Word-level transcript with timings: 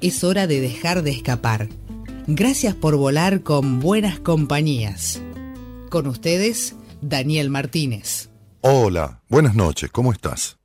es 0.00 0.24
hora 0.24 0.46
de 0.46 0.60
dejar 0.60 1.02
de 1.02 1.10
escapar. 1.10 1.68
Gracias 2.26 2.74
por 2.74 2.96
volar 2.96 3.42
con 3.42 3.80
buenas 3.80 4.18
compañías. 4.18 5.20
Con 5.90 6.06
ustedes, 6.06 6.74
Daniel 7.00 7.50
Martínez. 7.50 8.30
Hola, 8.60 9.20
buenas 9.28 9.54
noches, 9.54 9.90
¿cómo 9.90 10.12
estás? 10.12 10.56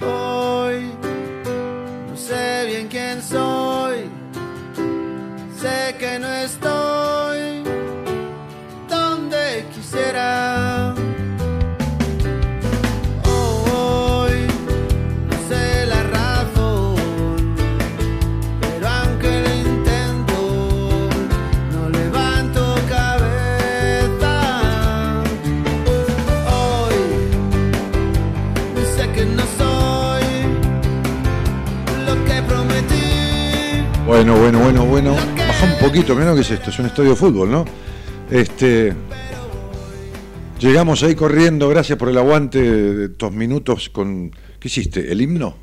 Hoy 0.00 0.90
no 2.08 2.16
sé 2.16 2.66
bien 2.66 2.88
quién 2.88 3.22
soy, 3.22 3.98
sé 5.60 5.94
que 5.98 6.18
no 6.18 6.32
estoy 6.32 6.71
Bueno, 34.24 34.38
bueno, 34.38 34.60
bueno, 34.60 34.86
bueno. 34.86 35.14
Baja 35.36 35.66
un 35.66 35.80
poquito, 35.80 36.14
menos 36.14 36.36
que 36.36 36.42
es 36.42 36.50
esto, 36.52 36.70
es 36.70 36.78
un 36.78 36.86
estadio 36.86 37.10
de 37.10 37.16
fútbol, 37.16 37.50
¿no? 37.50 37.64
Este. 38.30 38.94
Llegamos 40.60 41.02
ahí 41.02 41.16
corriendo, 41.16 41.68
gracias 41.68 41.98
por 41.98 42.08
el 42.08 42.16
aguante 42.16 42.62
de 42.62 43.04
estos 43.06 43.32
minutos 43.32 43.88
con. 43.88 44.30
¿Qué 44.60 44.68
hiciste? 44.68 45.10
¿El 45.10 45.22
himno? 45.22 45.56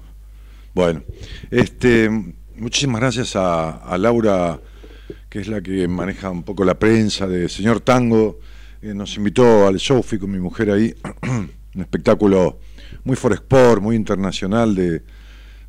Bueno, 0.76 1.04
este. 1.50 2.10
Muchísimas 2.58 3.00
gracias 3.00 3.38
a, 3.38 3.98
Laura, 3.98 4.60
que 5.30 5.40
es 5.40 5.48
la 5.48 5.62
que 5.62 5.88
maneja 5.88 6.30
un 6.30 6.44
poco 6.44 6.66
la 6.66 6.78
prensa 6.78 7.28
de 7.28 7.48
Señor 7.48 7.80
Tango. 7.80 8.40
nos 8.82 9.16
invitó 9.16 9.68
al 9.68 9.78
show, 9.78 10.04
fui 10.04 10.20
con 10.20 10.32
mi 10.32 10.40
mujer 10.40 10.70
ahí. 10.72 10.94
un 11.24 11.82
espectáculo 11.82 12.60
muy 13.06 13.16
foresport, 13.16 13.82
muy 13.82 13.96
internacional 13.96 14.76
de, 14.76 15.02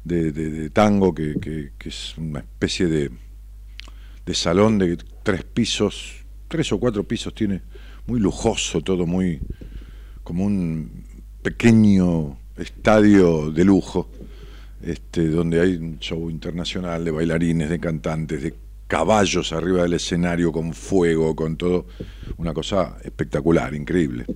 de- 0.04 0.70
tango, 0.70 1.14
que, 1.14 1.34
que- 1.40 1.70
es 1.88 2.16
una 2.18 2.40
especie 2.40 2.86
de, 2.86 3.10
de 4.26 4.34
salón 4.34 4.78
de 4.78 4.96
tres 5.22 5.44
pisos, 5.44 6.24
tres 6.48 6.72
o 6.72 6.78
cuatro 6.80 7.04
pisos 7.04 7.34
tiene, 7.34 7.62
muy 8.06 8.20
lujoso 8.20 8.80
todo, 8.80 9.06
muy 9.06 9.40
como 10.22 10.44
un 10.44 11.04
pequeño 11.42 12.38
estadio 12.56 13.50
de 13.50 13.64
lujo, 13.64 14.08
este, 14.82 15.28
donde 15.28 15.60
hay 15.60 15.76
un 15.76 15.98
show 15.98 16.30
internacional 16.30 17.04
de 17.04 17.10
bailarines, 17.10 17.68
de 17.68 17.78
cantantes, 17.78 18.42
de 18.42 18.54
caballos 18.86 19.52
arriba 19.52 19.82
del 19.82 19.92
escenario 19.94 20.50
con 20.52 20.72
fuego, 20.72 21.36
con 21.36 21.56
todo, 21.56 21.86
una 22.38 22.52
cosa 22.52 22.98
espectacular, 23.04 23.74
increíble. 23.74 24.26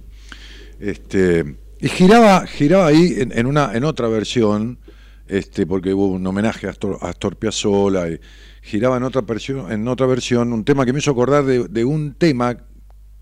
Este, 0.78 1.56
y 1.80 1.88
giraba, 1.88 2.46
giraba 2.46 2.86
ahí 2.88 3.14
en 3.18 3.46
una, 3.46 3.72
en 3.74 3.84
otra 3.84 4.08
versión, 4.08 4.78
este, 5.26 5.66
porque 5.66 5.94
hubo 5.94 6.08
un 6.08 6.26
homenaje 6.26 6.66
a 6.66 6.70
Astor, 6.70 6.98
a 7.00 7.12
Piazzolla, 7.12 8.08
y 8.08 8.20
giraba 8.62 8.96
en 8.96 9.04
otra 9.04 9.22
versión, 9.22 9.70
en 9.72 9.86
otra 9.88 10.06
versión, 10.06 10.52
un 10.52 10.64
tema 10.64 10.84
que 10.84 10.92
me 10.92 10.98
hizo 10.98 11.10
acordar 11.10 11.44
de, 11.44 11.84
un 11.84 12.14
tema, 12.14 12.56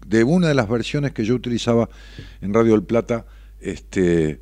de 0.07 0.25
una 0.25 0.49
de 0.49 0.55
las 0.55 0.69
versiones 0.69 1.13
que 1.13 1.25
yo 1.25 1.35
utilizaba 1.35 1.89
en 2.41 2.53
Radio 2.53 2.73
del 2.73 2.85
Plata, 2.85 3.27
este, 3.61 4.41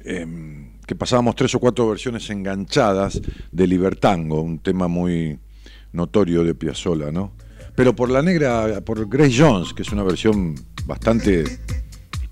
em, 0.00 0.78
que 0.86 0.94
pasábamos 0.94 1.34
tres 1.36 1.54
o 1.54 1.60
cuatro 1.60 1.88
versiones 1.88 2.28
enganchadas 2.30 3.20
de 3.52 3.66
Libertango, 3.66 4.40
un 4.40 4.58
tema 4.58 4.88
muy 4.88 5.38
notorio 5.92 6.44
de 6.44 6.54
Piazzolla, 6.54 7.10
¿no? 7.10 7.32
Pero 7.74 7.94
por 7.96 8.10
la 8.10 8.22
negra, 8.22 8.80
por 8.82 9.08
Grace 9.08 9.34
Jones, 9.36 9.72
que 9.74 9.82
es 9.82 9.92
una 9.92 10.02
versión 10.02 10.54
bastante 10.86 11.44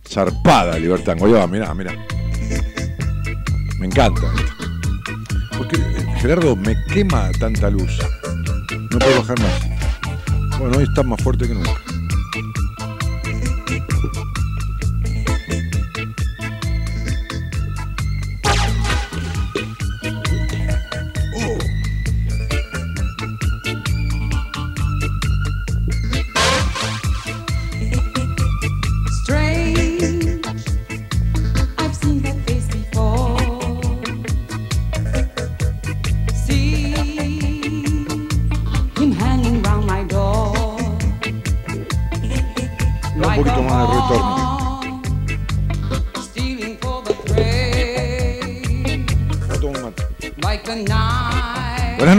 zarpada 0.06 0.75
de 0.75 0.81
Libertango. 0.81 1.28
Ya 1.28 1.38
va, 1.38 1.47
mirá, 1.47 1.75
mirá. 1.75 1.93
Me 3.82 3.88
encanta. 3.88 4.32
Porque 5.59 5.75
eh, 5.75 6.06
Gerardo 6.19 6.54
me 6.54 6.76
quema 6.84 7.32
tanta 7.32 7.69
luz. 7.69 7.98
No 8.93 8.98
puedo 9.00 9.19
bajar 9.19 9.41
más. 9.41 10.60
Bueno, 10.60 10.78
hoy 10.78 10.84
está 10.84 11.03
más 11.03 11.20
fuerte 11.20 11.48
que 11.48 11.54
nunca. 11.54 11.91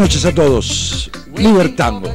Noches 0.04 0.26
a 0.26 0.34
todos. 0.34 1.10
Libertango. 1.38 2.12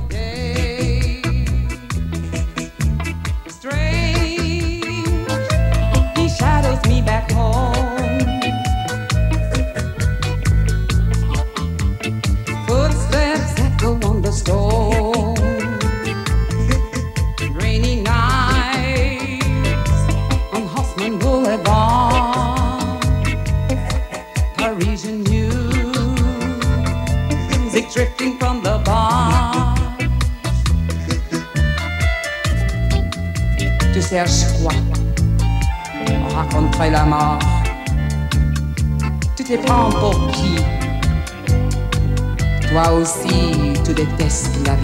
La. 44.57 44.77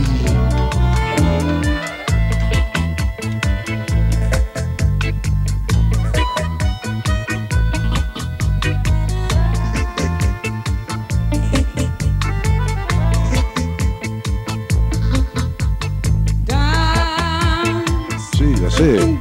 Dance 16.47 17.05
Sí, 18.33 19.19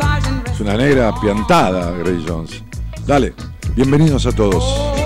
Es 0.52 0.60
una 0.60 0.76
negra 0.76 1.14
piantada, 1.22 1.92
Grace 1.92 2.24
Jones. 2.28 2.64
Dale, 3.06 3.34
bienvenidos 3.76 4.26
a 4.26 4.32
todos. 4.32 5.03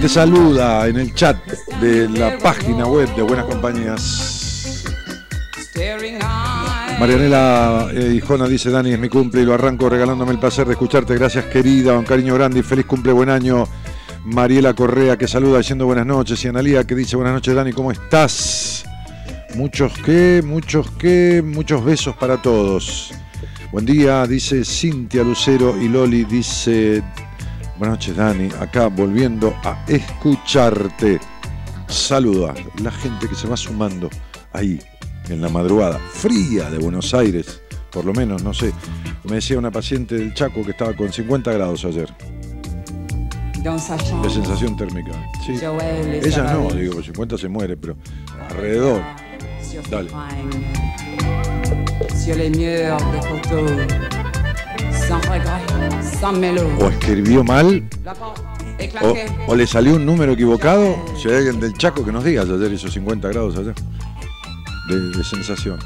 Gente 0.00 0.14
saluda 0.14 0.88
en 0.88 0.96
el 0.96 1.14
chat. 1.14 1.36
de 1.78 2.08
la 2.08 2.38
página 2.38 2.86
web 2.86 3.14
de 3.16 3.22
Buenas 3.22 3.44
Compañías. 3.44 4.84
Marianela 6.98 7.88
eh, 7.92 8.14
Hijona 8.14 8.48
dice, 8.48 8.70
Dani, 8.70 8.92
es 8.92 8.98
mi 8.98 9.10
cumple 9.10 9.42
y 9.42 9.44
lo 9.44 9.52
arranco 9.52 9.90
regalándome 9.90 10.32
el 10.32 10.38
placer 10.38 10.66
de 10.66 10.72
escucharte. 10.72 11.14
Gracias, 11.16 11.44
querida. 11.46 11.98
Un 11.98 12.06
cariño 12.06 12.34
grande 12.34 12.60
y 12.60 12.62
feliz 12.62 12.86
cumple, 12.86 13.12
buen 13.12 13.28
año. 13.28 13.64
Mariela 14.24 14.72
Correa 14.72 15.18
que 15.18 15.28
saluda 15.28 15.58
diciendo 15.58 15.84
buenas 15.84 16.06
noches. 16.06 16.42
Y 16.46 16.48
Analía 16.48 16.84
que 16.84 16.94
dice 16.94 17.16
buenas 17.16 17.34
noches, 17.34 17.54
Dani, 17.54 17.74
¿cómo 17.74 17.92
estás? 17.92 18.84
Muchos 19.54 19.92
que, 19.98 20.42
muchos 20.42 20.90
que, 20.92 21.42
muchos 21.44 21.84
besos 21.84 22.16
para 22.16 22.40
todos. 22.40 23.12
Buen 23.70 23.84
día, 23.84 24.26
dice 24.26 24.64
Cintia 24.64 25.22
Lucero 25.22 25.76
y 25.80 25.88
Loli 25.88 26.24
dice, 26.24 27.02
buenas 27.80 27.98
noches, 27.98 28.14
Dani, 28.14 28.48
acá 28.60 28.88
volviendo 28.88 29.54
a 29.64 29.84
escucharte. 29.88 31.18
Saluda 31.88 32.54
la 32.82 32.90
gente 32.90 33.26
que 33.26 33.34
se 33.34 33.48
va 33.48 33.56
sumando 33.56 34.10
ahí 34.52 34.78
en 35.30 35.40
la 35.40 35.48
madrugada 35.48 35.98
fría 35.98 36.70
de 36.70 36.78
Buenos 36.78 37.14
Aires, 37.14 37.62
por 37.90 38.04
lo 38.04 38.12
menos, 38.12 38.44
no 38.44 38.52
sé. 38.52 38.72
Me 39.24 39.36
decía 39.36 39.58
una 39.58 39.70
paciente 39.70 40.14
del 40.14 40.34
Chaco 40.34 40.62
que 40.62 40.72
estaba 40.72 40.94
con 40.94 41.10
50 41.10 41.52
grados 41.52 41.84
ayer 41.86 42.14
de 43.62 44.30
sensación 44.30 44.76
térmica. 44.76 45.12
Sí. 45.44 45.52
Ella 45.52 46.54
no, 46.54 46.70
digo, 46.70 46.94
por 46.94 47.04
50 47.04 47.38
se 47.38 47.48
muere, 47.48 47.76
pero 47.76 47.96
alrededor. 48.48 49.02
Dale. 49.90 50.10
O 56.80 56.88
escribió 56.88 57.42
mal, 57.44 57.88
o, 59.46 59.54
le 59.54 59.66
salió 59.66 59.94
un 59.96 60.06
número 60.06 60.32
equivocado. 60.32 60.96
Si 61.20 61.28
hay 61.28 61.36
alguien 61.36 61.60
del 61.60 61.74
Chaco 61.74 62.04
que 62.04 62.12
nos 62.12 62.24
diga, 62.24 62.42
ayer 62.42 62.72
hizo 62.72 62.88
50 62.88 63.28
grados. 63.28 63.54
De, 63.56 63.72
de 65.16 65.24
sensación. 65.24 65.78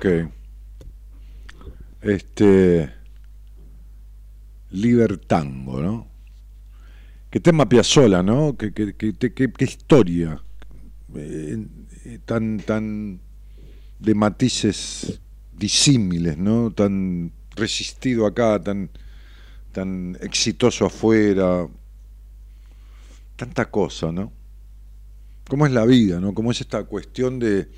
Ok. 0.00 0.30
Este. 2.00 2.90
Libertango, 4.70 5.80
¿no? 5.82 6.06
Qué 7.28 7.40
tema 7.40 7.68
Piazzola, 7.68 8.22
¿no? 8.22 8.56
Qué, 8.56 8.72
qué- 8.72 8.94
qué- 8.94 9.14
qué- 9.14 9.64
historia. 9.64 10.42
Eh, 11.14 11.66
eh, 12.04 12.18
tan, 12.24 12.58
tan. 12.60 13.20
de 13.98 14.14
matices 14.14 15.20
disímiles, 15.52 16.38
¿no? 16.38 16.70
Tan 16.72 17.32
resistido 17.56 18.26
acá, 18.26 18.58
tan. 18.62 18.90
tan 19.72 20.16
exitoso 20.22 20.86
afuera. 20.86 21.68
Tanta 23.36 23.70
cosa, 23.70 24.12
¿no? 24.12 24.32
cómo 25.48 25.66
es 25.66 25.72
la 25.72 25.84
vida, 25.84 26.20
¿no? 26.20 26.32
Cómo 26.32 26.52
es 26.52 26.60
esta 26.60 26.84
cuestión 26.84 27.40
de, 27.40 27.68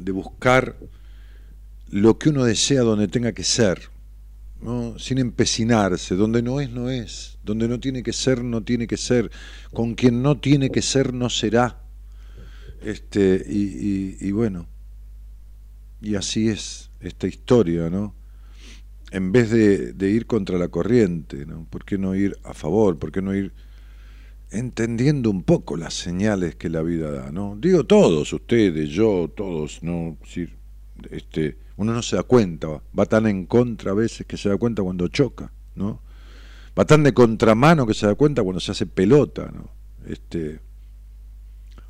de 0.00 0.12
buscar 0.12 0.74
lo 1.90 2.18
que 2.18 2.30
uno 2.30 2.44
desea 2.44 2.82
donde 2.82 3.08
tenga 3.08 3.32
que 3.32 3.44
ser, 3.44 3.90
¿no? 4.62 4.98
Sin 4.98 5.18
empecinarse, 5.18 6.16
donde 6.16 6.42
no 6.42 6.60
es, 6.60 6.70
no 6.70 6.90
es, 6.90 7.38
donde 7.44 7.68
no 7.68 7.80
tiene 7.80 8.02
que 8.02 8.12
ser, 8.12 8.44
no 8.44 8.62
tiene 8.62 8.86
que 8.86 8.96
ser, 8.96 9.30
con 9.72 9.94
quien 9.94 10.22
no 10.22 10.38
tiene 10.40 10.70
que 10.70 10.82
ser, 10.82 11.14
no 11.14 11.30
será. 11.30 11.82
Este, 12.82 13.44
y, 13.48 14.16
y- 14.20 14.32
bueno, 14.32 14.68
y 16.00 16.14
así 16.14 16.48
es 16.48 16.90
esta 17.00 17.26
historia, 17.26 17.90
¿no? 17.90 18.14
En 19.10 19.32
vez 19.32 19.50
de, 19.50 19.92
de 19.94 20.10
ir 20.10 20.26
contra 20.26 20.58
la 20.58 20.68
corriente, 20.68 21.46
¿no? 21.46 21.66
¿Por 21.70 21.84
qué 21.84 21.98
no 21.98 22.14
ir 22.14 22.36
a 22.44 22.54
favor? 22.54 22.98
¿Por 22.98 23.12
qué 23.12 23.22
no 23.22 23.34
ir 23.34 23.52
entendiendo 24.50 25.30
un 25.30 25.42
poco 25.42 25.76
las 25.76 25.94
señales 25.94 26.56
que 26.56 26.70
la 26.70 26.82
vida 26.82 27.10
da, 27.10 27.30
¿no? 27.32 27.56
Digo 27.60 27.84
todos, 27.84 28.32
ustedes, 28.32 28.90
yo, 28.90 29.30
todos, 29.36 29.82
¿no? 29.82 30.18
Si, 30.26 30.48
este, 31.10 31.58
uno 31.78 31.92
no 31.94 32.02
se 32.02 32.16
da 32.16 32.24
cuenta, 32.24 32.82
va 32.98 33.06
tan 33.06 33.26
en 33.26 33.46
contra 33.46 33.92
a 33.92 33.94
veces 33.94 34.26
que 34.26 34.36
se 34.36 34.48
da 34.48 34.56
cuenta 34.56 34.82
cuando 34.82 35.08
choca, 35.08 35.50
¿no? 35.76 36.00
Va 36.78 36.84
tan 36.84 37.02
de 37.04 37.14
contramano 37.14 37.86
que 37.86 37.94
se 37.94 38.06
da 38.06 38.14
cuenta 38.14 38.42
cuando 38.42 38.60
se 38.60 38.72
hace 38.72 38.84
pelota, 38.86 39.50
¿no? 39.52 39.70
Este, 40.06 40.60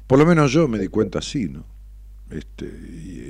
por 0.07 0.19
lo 0.19 0.27
menos 0.27 0.53
yo 0.53 0.69
me 0.69 0.79
di 0.79 0.89
cuenta 0.89 1.19
así, 1.19 1.49
¿no? 1.49 1.65
Este, 2.31 2.67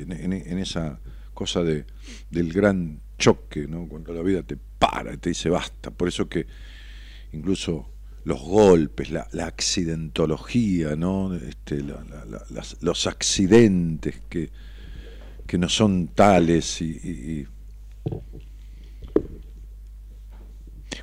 en, 0.09 0.59
esa 0.59 0.99
cosa 1.33 1.63
de, 1.63 1.85
del 2.31 2.53
gran 2.53 3.01
choque, 3.19 3.67
¿no? 3.69 3.87
Cuando 3.87 4.13
la 4.13 4.23
vida 4.23 4.43
te 4.43 4.57
para 4.79 5.17
te 5.17 5.31
dice 5.31 5.49
basta. 5.51 5.91
Por 5.93 6.09
eso 6.09 6.29
que 6.29 6.47
incluso 7.33 7.89
los 8.25 8.41
golpes, 8.41 9.11
la, 9.11 9.29
accidentología, 9.45 10.97
¿no? 10.97 11.35
Este, 11.35 11.83
la- 11.83 12.05
la- 12.05 12.65
los 12.81 13.07
accidentes 13.07 14.21
que, 14.29 14.51
que 15.49 15.57
no 15.57 15.69
son 15.71 16.09
tales 16.09 16.83
y, 16.83 17.47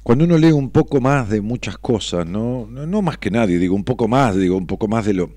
cuando 0.04 0.26
uno 0.26 0.38
lee 0.38 0.52
un 0.52 0.70
poco 0.70 1.02
más 1.02 1.30
de 1.30 1.42
muchas 1.42 1.80
cosas, 1.80 2.28
¿no? 2.28 2.68
No, 2.68 3.02
más 3.02 3.18
que 3.18 3.32
nadie, 3.32 3.58
digo 3.58 3.76
un 3.76 3.84
poco 3.84 4.08
más, 4.08 4.36
digo 4.36 4.56
un 4.56 4.68
poco 4.68 4.88
más 4.88 5.04
de 5.06 5.14
lo 5.16 5.32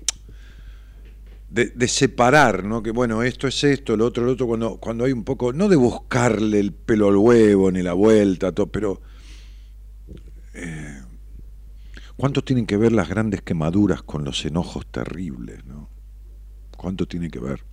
de, 1.49 1.71
de 1.71 1.87
separar, 1.87 2.63
¿no? 2.63 2.83
Que 2.83 2.91
bueno, 2.91 3.23
esto 3.23 3.47
es 3.47 3.63
esto, 3.63 3.97
lo 3.97 4.05
otro, 4.05 4.23
lo 4.23 4.33
otro, 4.33 4.45
cuando, 4.45 4.77
cuando 4.77 5.05
hay 5.05 5.11
un 5.11 5.23
poco, 5.23 5.53
no 5.53 5.67
de 5.67 5.75
buscarle 5.75 6.59
el 6.59 6.71
pelo 6.71 7.07
al 7.09 7.17
huevo 7.17 7.71
ni 7.71 7.81
la 7.81 7.93
vuelta, 7.93 8.51
todo, 8.51 8.67
pero 8.67 9.01
eh, 10.53 11.01
¿cuánto 12.15 12.43
tienen 12.43 12.67
que 12.67 12.77
ver 12.77 12.91
las 12.91 13.09
grandes 13.09 13.41
quemaduras 13.41 14.03
con 14.03 14.23
los 14.23 14.45
enojos 14.45 14.85
terribles, 14.85 15.65
¿no? 15.65 15.89
¿Cuánto 16.77 17.07
tiene 17.07 17.31
que 17.31 17.39
ver? 17.39 17.68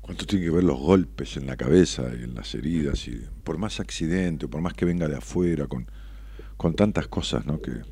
¿Cuánto 0.00 0.26
tiene 0.26 0.44
que 0.44 0.50
ver 0.50 0.64
los 0.64 0.78
golpes 0.78 1.36
en 1.36 1.46
la 1.46 1.56
cabeza 1.56 2.10
y 2.18 2.24
en 2.24 2.34
las 2.34 2.54
heridas? 2.56 3.06
Y 3.06 3.24
por 3.44 3.56
más 3.56 3.78
accidente, 3.78 4.48
por 4.48 4.60
más 4.60 4.74
que 4.74 4.84
venga 4.84 5.06
de 5.06 5.16
afuera, 5.16 5.68
con, 5.68 5.88
con 6.56 6.74
tantas 6.74 7.06
cosas, 7.06 7.46
¿no? 7.46 7.62
Que, 7.62 7.82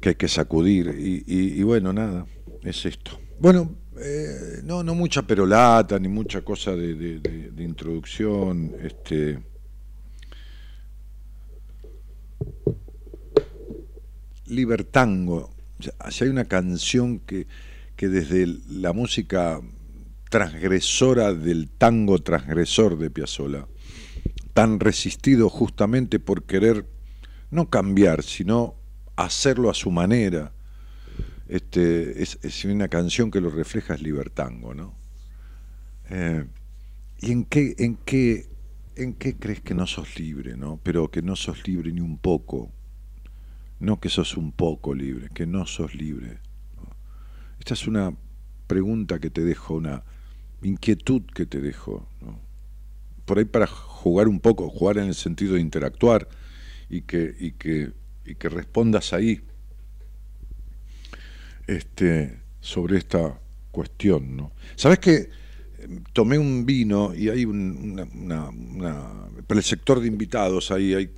que 0.00 0.10
hay 0.10 0.14
que 0.14 0.28
sacudir. 0.28 0.94
Y, 0.98 1.62
bueno, 1.62 1.92
nada, 1.92 2.26
es 2.62 2.84
esto. 2.86 3.20
Bueno, 3.38 3.74
eh, 3.98 4.60
no, 4.62 4.82
no 4.82 4.94
mucha 4.94 5.22
perolata, 5.22 5.98
ni 5.98 6.08
mucha 6.08 6.42
cosa 6.42 6.74
de, 6.76 7.20
introducción. 7.58 8.74
Este, 8.82 9.38
Libertango. 14.46 15.50
O 15.98 16.10
si 16.10 16.24
hay 16.24 16.30
una 16.30 16.44
canción 16.44 17.20
que, 17.20 17.46
que 17.96 18.08
desde 18.08 18.46
la 18.68 18.92
música 18.92 19.60
transgresora 20.30 21.32
del 21.32 21.70
tango 21.70 22.18
transgresor 22.20 22.98
de 22.98 23.10
Piazzolla, 23.10 23.68
tan 24.52 24.80
resistido 24.80 25.48
justamente 25.48 26.18
por 26.18 26.44
querer 26.44 26.86
no 27.50 27.70
cambiar, 27.70 28.22
sino 28.22 28.74
hacerlo 29.16 29.70
a 29.70 29.74
su 29.74 29.90
manera. 29.90 30.52
Este, 31.48 32.22
es, 32.22 32.38
es 32.42 32.64
una 32.64 32.88
canción 32.88 33.30
que 33.30 33.40
lo 33.40 33.50
refleja 33.50 33.94
es 33.94 34.02
Libertango, 34.02 34.74
¿no? 34.74 34.96
Eh, 36.10 36.44
¿Y 37.20 37.32
en 37.32 37.44
qué, 37.44 37.74
en 37.78 37.96
qué, 37.96 38.48
en 38.96 39.14
qué 39.14 39.36
crees 39.36 39.60
que 39.60 39.74
no 39.74 39.86
sos 39.86 40.18
libre, 40.18 40.56
no? 40.56 40.80
Pero 40.82 41.10
que 41.10 41.22
no 41.22 41.36
sos 41.36 41.66
libre 41.66 41.92
ni 41.92 42.00
un 42.00 42.18
poco. 42.18 42.72
No 43.80 44.00
que 44.00 44.08
sos 44.08 44.36
un 44.36 44.52
poco 44.52 44.94
libre, 44.94 45.28
que 45.34 45.46
no 45.46 45.66
sos 45.66 45.94
libre. 45.94 46.38
Esta 47.64 47.72
es 47.72 47.86
una 47.86 48.14
pregunta 48.66 49.18
que 49.18 49.30
te 49.30 49.40
dejo, 49.40 49.76
una 49.76 50.02
inquietud 50.60 51.22
que 51.34 51.46
te 51.46 51.62
dejo. 51.62 52.06
Por 53.24 53.38
ahí 53.38 53.46
para 53.46 53.66
jugar 53.66 54.28
un 54.28 54.38
poco, 54.38 54.68
jugar 54.68 54.98
en 54.98 55.04
el 55.04 55.14
sentido 55.14 55.54
de 55.54 55.62
interactuar 55.62 56.28
y 56.90 57.00
que, 57.00 57.34
y 57.40 57.52
que, 57.52 57.92
y 58.26 58.34
que 58.34 58.50
respondas 58.50 59.14
ahí 59.14 59.40
este, 61.66 62.38
sobre 62.60 62.98
esta 62.98 63.40
cuestión. 63.70 64.36
¿no? 64.36 64.52
¿Sabes 64.76 64.98
que 64.98 65.30
tomé 66.12 66.36
un 66.36 66.66
vino 66.66 67.14
y 67.14 67.30
hay 67.30 67.46
un- 67.46 67.98
una, 68.14 68.50
para 69.46 69.58
el 69.60 69.64
sector 69.64 70.00
de 70.00 70.08
invitados 70.08 70.70
ahí 70.70 70.92
hay 70.92 71.10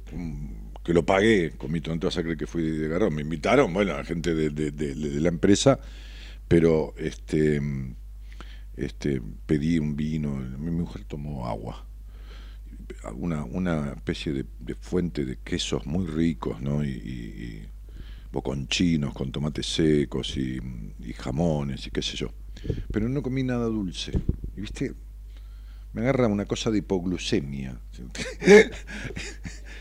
que 0.84 0.94
lo 0.94 1.04
pagué, 1.04 1.54
comito, 1.58 1.90
no 1.92 1.98
te 1.98 2.06
vas 2.06 2.16
a 2.18 2.22
creer 2.22 2.38
que 2.38 2.46
fui 2.46 2.62
de 2.62 2.86
garrón, 2.86 3.12
me 3.16 3.22
invitaron, 3.22 3.74
bueno, 3.74 3.96
la 3.96 4.04
gente 4.04 4.32
de- 4.32 4.50
de 4.70 4.94
la 5.20 5.28
empresa, 5.28 5.80
pero 6.48 6.94
este, 6.96 7.60
este, 8.76 9.20
pedí 9.46 9.78
un 9.78 9.96
vino, 9.96 10.34
mi 10.58 10.70
mujer 10.70 11.04
tomó 11.04 11.46
agua. 11.48 11.86
Una, 13.14 13.44
una 13.44 13.92
especie 13.92 14.32
de, 14.32 14.74
fuente 14.74 15.24
de 15.24 15.38
quesos 15.38 15.86
muy 15.86 16.06
ricos, 16.06 16.60
¿no? 16.60 16.84
Y, 16.84 16.88
y- 16.90 17.44
y 17.44 17.68
boconchinos 18.32 19.14
con 19.14 19.32
tomates 19.32 19.66
secos 19.66 20.36
y, 20.36 20.58
y 21.00 21.12
jamones 21.14 21.86
y 21.86 21.90
qué 21.90 22.02
sé 22.02 22.16
yo. 22.16 22.32
Pero 22.92 23.08
no 23.08 23.22
comí 23.22 23.42
nada 23.42 23.66
dulce. 23.66 24.12
Y 24.56 24.60
viste, 24.60 24.94
me 25.92 26.02
agarra 26.02 26.28
una 26.28 26.46
cosa 26.46 26.70
de 26.70 26.78
hipoglucemia. 26.78 27.80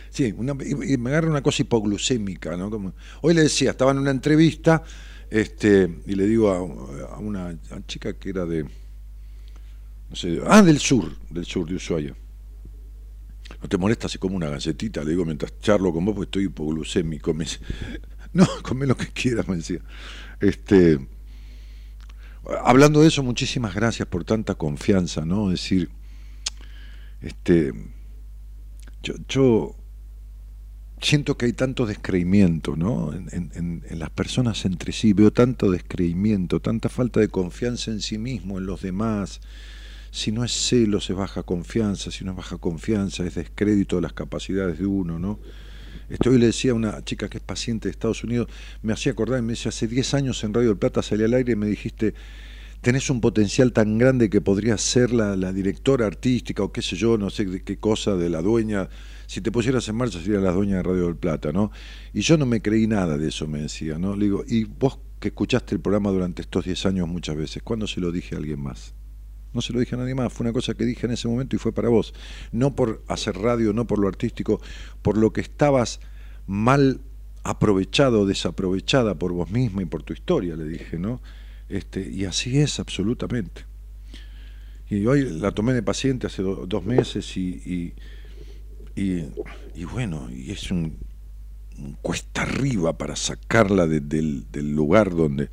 Sí, 0.10 0.34
una- 0.38 0.53
me 0.53 1.10
agarra 1.10 1.29
una 1.29 1.41
cosa 1.41 1.63
hipoglucémica, 1.63 2.55
¿no? 2.55 2.69
Como, 2.69 2.93
hoy 3.22 3.34
le 3.34 3.41
decía, 3.43 3.72
estaba 3.72 3.91
en 3.91 3.98
una 4.00 4.12
entrevista 4.12 4.84
este, 5.36 5.94
y 6.06 6.15
le 6.15 6.27
digo 6.27 6.50
a, 6.50 6.62
una 7.20 7.58
chica 7.88 8.13
que 8.13 8.30
era 8.30 8.46
de, 8.46 8.63
no 8.63 10.15
sé, 10.15 10.39
ah, 10.48 10.62
del 10.62 10.80
sur, 10.80 11.12
del 11.30 11.44
sur 11.44 11.68
de 11.68 11.75
Ushuaia. 11.75 12.15
¿No 13.62 13.68
te 13.68 13.77
molesta 13.77 14.08
si 14.08 14.18
como 14.18 14.38
una 14.38 14.48
galletita? 14.48 15.04
Le 15.04 15.10
digo 15.10 15.25
mientras 15.25 15.60
charlo 15.60 15.92
con 15.92 16.06
vos 16.06 16.15
porque 16.15 16.27
estoy 16.27 16.46
hipoglucémico. 16.46 17.34
Me 17.34 17.44
dice, 17.44 17.60
no, 18.34 18.48
come 18.63 18.88
lo 18.88 18.96
que 18.96 19.08
quieras, 19.08 19.46
me 19.50 19.58
decía. 19.58 19.82
Este, 20.39 21.06
hablando 22.63 23.01
de 23.01 23.10
eso, 23.10 23.22
muchísimas 23.22 23.75
gracias 23.75 24.08
por 24.08 24.24
tanta 24.24 24.56
confianza, 24.56 25.25
¿no? 25.25 25.51
Es 25.51 25.63
decir, 25.63 25.89
este, 27.20 27.74
yo, 29.04 29.15
yo 29.27 29.75
siento 31.05 31.38
que 31.38 31.45
hay 31.45 31.53
tanto 31.53 31.85
descreimiento, 31.85 32.75
¿no? 32.75 33.13
En, 33.13 33.83
las 33.91 34.09
personas 34.09 34.65
entre 34.65 34.91
sí, 34.91 35.13
veo 35.13 35.31
tanto 35.31 35.69
descreimiento, 35.69 36.59
tanta 36.59 36.89
falta 36.89 37.19
de 37.19 37.27
confianza 37.29 37.91
en 37.91 38.01
sí 38.01 38.17
mismo, 38.17 38.57
en 38.57 38.65
los 38.65 38.81
demás. 38.81 39.39
Si 40.09 40.31
no 40.31 40.43
es 40.43 40.51
celos, 40.51 41.09
es 41.09 41.15
baja 41.15 41.43
confianza, 41.43 42.09
si 42.09 42.25
no 42.25 42.31
es 42.31 42.38
baja 42.38 42.57
confianza, 42.57 43.24
es 43.24 43.35
descrédito 43.35 43.97
de 43.97 44.01
las 44.01 44.13
capacidades 44.13 44.79
de 44.79 44.88
uno, 44.88 45.19
¿no? 45.19 45.39
Hoy 46.27 46.39
le 46.39 46.47
decía 46.47 46.71
a 46.71 46.75
una 46.75 47.03
chica 47.03 47.29
que 47.29 47.38
es 47.38 47.43
paciente 47.43 47.88
de 47.88 47.91
Estados 47.91 48.24
Unidos, 48.24 48.47
me 48.81 48.93
hacía 48.93 49.12
acordar 49.12 49.41
me 49.41 49.53
decía, 49.53 49.69
hace 49.69 49.88
10 49.88 50.13
años 50.15 50.43
en 50.43 50.53
Radio 50.53 50.69
del 50.69 50.77
Plata 50.77 51.01
salí 51.01 51.24
al 51.24 51.33
aire 51.33 51.53
y 51.53 51.55
me 51.55 51.67
dijiste, 51.67 52.13
tenés 52.81 53.09
un 53.09 53.21
potencial 53.21 53.74
tan 53.74 53.97
grande 53.97 54.29
que 54.29 54.41
podrías 54.41 54.81
ser 54.81 55.12
la, 55.13 55.35
la 55.35 55.51
directora 55.53 56.05
artística 56.05 56.63
o 56.63 56.71
qué 56.71 56.81
sé 56.81 56.95
yo, 56.95 57.17
no 57.17 57.29
sé 57.29 57.45
de 57.45 57.63
qué 57.63 57.77
cosa, 57.77 58.15
de 58.15 58.29
la 58.29 58.41
dueña, 58.41 58.89
si 59.27 59.41
te 59.41 59.51
pusieras 59.51 59.88
en 59.89 59.96
marcha 59.96 60.20
serías 60.20 60.41
la 60.44 60.51
dueña 60.51 60.77
de 60.77 60.84
Radio 60.84 61.05
del 61.05 61.15
Plata, 61.15 61.51
¿no? 61.51 61.72
Y 62.13 62.22
yo 62.22 62.38
no 62.38 62.46
me 62.46 62.62
creí 62.62 62.88
nada 62.88 63.17
de 63.17 63.27
eso, 63.29 63.48
me 63.48 63.62
decía, 63.62 63.98
¿no? 63.98 64.15
Le 64.15 64.25
digo, 64.25 64.44
y 64.48 64.65
vos 64.65 65.00
que 65.20 65.29
escuchaste 65.29 65.74
el 65.75 65.82
programa 65.82 66.12
durante 66.12 66.41
estos 66.41 66.65
10 66.65 66.86
años 66.86 67.08
muchas 67.08 67.36
veces, 67.36 67.63
¿cuándo 67.63 67.88
se 67.88 68.00
lo 68.01 68.12
dije 68.12 68.36
a 68.36 68.38
alguien 68.38 68.60
más? 68.62 68.94
No 69.53 69.62
se 69.62 69.72
lo 69.72 69.79
dije 69.79 69.96
a 69.96 69.98
nadie 69.98 70.13
más, 70.15 70.34
fue 70.34 70.44
una 70.44 70.53
cosa 70.53 70.74
que 70.74 70.84
dije 70.86 71.05
en 71.05 71.13
ese 71.13 71.27
momento 71.29 71.55
y 71.55 71.60
fue 71.60 71.72
para 71.74 71.88
vos. 71.88 72.13
No 72.51 72.75
por 72.75 73.01
hacer 73.08 73.38
radio, 73.38 73.72
no 73.72 73.88
por 73.88 74.00
lo 74.00 74.08
artístico, 74.10 74.60
por 75.01 75.17
lo 75.17 75.32
que 75.32 75.39
estabas 75.41 76.01
mal 76.46 77.00
aprovechado 77.44 78.22
o 78.22 78.25
desaprovechada 78.25 79.15
por 79.15 79.32
vos 79.32 79.50
misma 79.51 79.82
y 79.82 79.86
por 79.86 80.03
tu 80.03 80.12
historia, 80.13 80.55
le 80.58 80.65
dije, 80.65 81.00
¿no? 81.00 81.22
Este, 81.70 82.01
y 82.10 82.25
así 82.25 82.60
es 82.60 82.79
absolutamente. 82.82 83.65
Y 84.89 85.05
hoy 85.08 85.24
la 85.39 85.51
tomé 85.51 85.74
de 85.74 85.82
paciente 85.82 86.27
hace 86.27 86.44
do- 86.44 86.65
dos 86.67 86.84
meses 86.86 87.36
y, 87.38 87.94
y- 88.95 89.23
y 89.75 89.83
bueno, 89.85 90.29
y 90.31 90.51
es 90.51 90.71
un, 90.71 90.97
cuesta 92.01 92.43
arriba 92.43 92.97
para 92.97 93.15
sacarla 93.15 93.87
de- 93.87 93.99
del, 93.99 94.45
lugar 94.73 95.13
donde, 95.15 95.49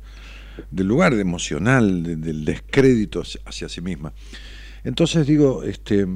del 0.71 0.87
lugar 0.87 1.13
emocional, 1.13 2.03
de- 2.03 2.15
del 2.15 2.45
descrédito 2.45 3.21
hacia, 3.21 3.41
hacia 3.45 3.69
sí 3.69 3.81
misma. 3.81 4.13
Entonces 4.83 5.27
digo, 5.27 5.63
este, 5.63 6.07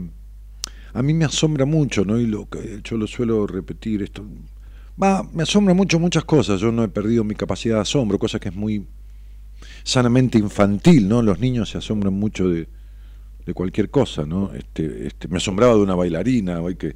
a 0.93 1.01
mí 1.03 1.13
me 1.13 1.25
asombra 1.25 1.65
mucho, 1.65 2.05
¿no? 2.05 2.19
Y 2.19 2.25
lo 2.27 2.47
yo 2.83 2.97
lo 2.97 3.07
suelo 3.07 3.45
repetir 3.47 4.01
esto. 4.03 4.25
Va, 5.01 5.23
me 5.33 5.43
asombra 5.43 5.73
mucho 5.73 5.99
muchas 5.99 6.23
cosas. 6.25 6.59
Yo 6.59 6.71
no 6.71 6.83
he 6.83 6.87
perdido 6.87 7.23
mi 7.23 7.35
capacidad 7.35 7.75
de 7.75 7.81
asombro, 7.81 8.17
cosa 8.17 8.39
que 8.39 8.49
es 8.49 8.55
muy 8.55 8.85
sanamente 9.83 10.37
infantil, 10.37 11.07
¿no? 11.07 11.21
Los 11.21 11.39
niños 11.39 11.69
se 11.69 11.77
asombran 11.77 12.13
mucho 12.13 12.49
de, 12.49 12.67
de 13.45 13.53
cualquier 13.53 13.89
cosa, 13.89 14.25
¿no? 14.25 14.53
Este, 14.53 15.07
este, 15.07 15.27
me 15.27 15.37
asombraba 15.37 15.73
de 15.75 15.81
una 15.81 15.95
bailarina 15.95 16.61
hoy 16.61 16.75
que, 16.75 16.95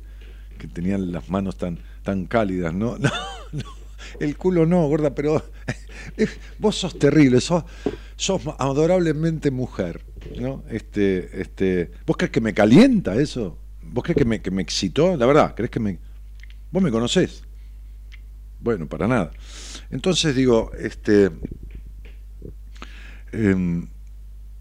que 0.62 0.68
tenían 0.68 1.12
las 1.12 1.28
manos 1.30 1.58
tan, 1.58 1.80
tan 2.04 2.26
cálidas, 2.28 2.74
¿no? 2.74 2.98
No, 3.00 3.10
no, 3.64 3.70
el 4.20 4.38
culo 4.38 4.66
no, 4.66 4.88
gorda, 4.88 5.14
pero 5.16 5.44
vos 6.60 6.76
sos 6.78 6.98
terrible, 6.98 7.42
sos, 7.42 7.64
sos 8.16 8.42
adorablemente 8.60 9.52
mujer, 9.52 10.06
¿no? 10.40 10.64
Este, 10.70 11.42
este, 11.42 11.92
¿Vos 12.06 12.16
crees 12.16 12.32
que 12.32 12.40
me 12.42 12.54
calienta 12.54 13.16
eso? 13.16 13.58
¿Vos 13.82 14.04
crees 14.04 14.18
que 14.18 14.26
me, 14.26 14.42
que 14.42 14.52
me 14.52 14.62
excitó? 14.62 15.18
La 15.18 15.26
verdad, 15.26 15.54
¿crees 15.56 15.72
que 15.72 15.80
me... 15.80 15.98
Vos 16.72 16.82
me 16.82 16.92
conocés. 16.92 17.44
Bueno, 18.62 18.88
para 18.88 19.08
nada. 19.08 19.32
Entonces 19.90 20.36
digo, 20.36 20.72
este... 20.80 21.32
em, 23.34 23.88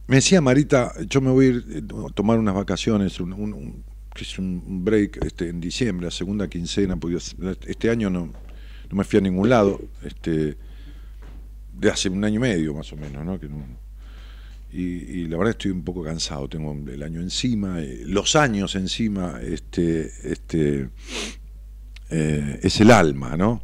me 0.06 0.16
decía 0.16 0.40
Marita, 0.40 0.92
yo 1.08 1.20
me 1.20 1.30
voy 1.30 1.46
a 1.46 1.48
ir 1.50 1.64
eh, 1.70 1.82
a 2.08 2.12
tomar 2.12 2.38
unas 2.38 2.54
vacaciones, 2.54 3.20
un- 3.20 3.84
que 4.14 4.24
es 4.24 4.38
un 4.38 4.84
break 4.84 5.24
este, 5.24 5.48
en 5.48 5.60
diciembre, 5.60 6.06
la 6.06 6.10
segunda 6.10 6.48
quincena, 6.48 6.98
este 7.66 7.90
año 7.90 8.10
no, 8.10 8.26
no 8.26 8.96
me 8.96 9.04
fui 9.04 9.18
a 9.18 9.22
ningún 9.22 9.48
lado, 9.48 9.80
este, 10.02 10.56
de 11.72 11.90
hace 11.90 12.08
un 12.08 12.24
año 12.24 12.36
y 12.36 12.40
medio 12.40 12.74
más 12.74 12.92
o 12.92 12.96
menos, 12.96 13.24
¿no? 13.24 13.38
Que 13.38 13.48
no- 13.48 13.64
y, 14.72 14.82
y 14.82 15.26
la 15.26 15.36
verdad 15.36 15.50
estoy 15.52 15.72
un 15.72 15.82
poco 15.82 16.04
cansado, 16.04 16.48
tengo 16.48 16.72
el 16.72 17.02
año 17.02 17.20
encima, 17.20 17.80
eh, 17.80 18.02
los 18.06 18.36
años 18.36 18.76
encima, 18.76 19.40
este, 19.42 20.12
este, 20.30 20.90
eh, 22.10 22.60
es 22.62 22.80
el 22.80 22.90
alma, 22.90 23.36
¿no? 23.36 23.62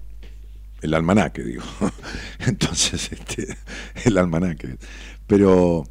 El 0.83 0.95
almanaque, 0.95 1.43
digo. 1.43 1.62
Entonces, 2.47 3.11
este, 3.12 3.57
el 4.05 4.19
almanaque. 4.19 4.76
Pero 5.26 5.85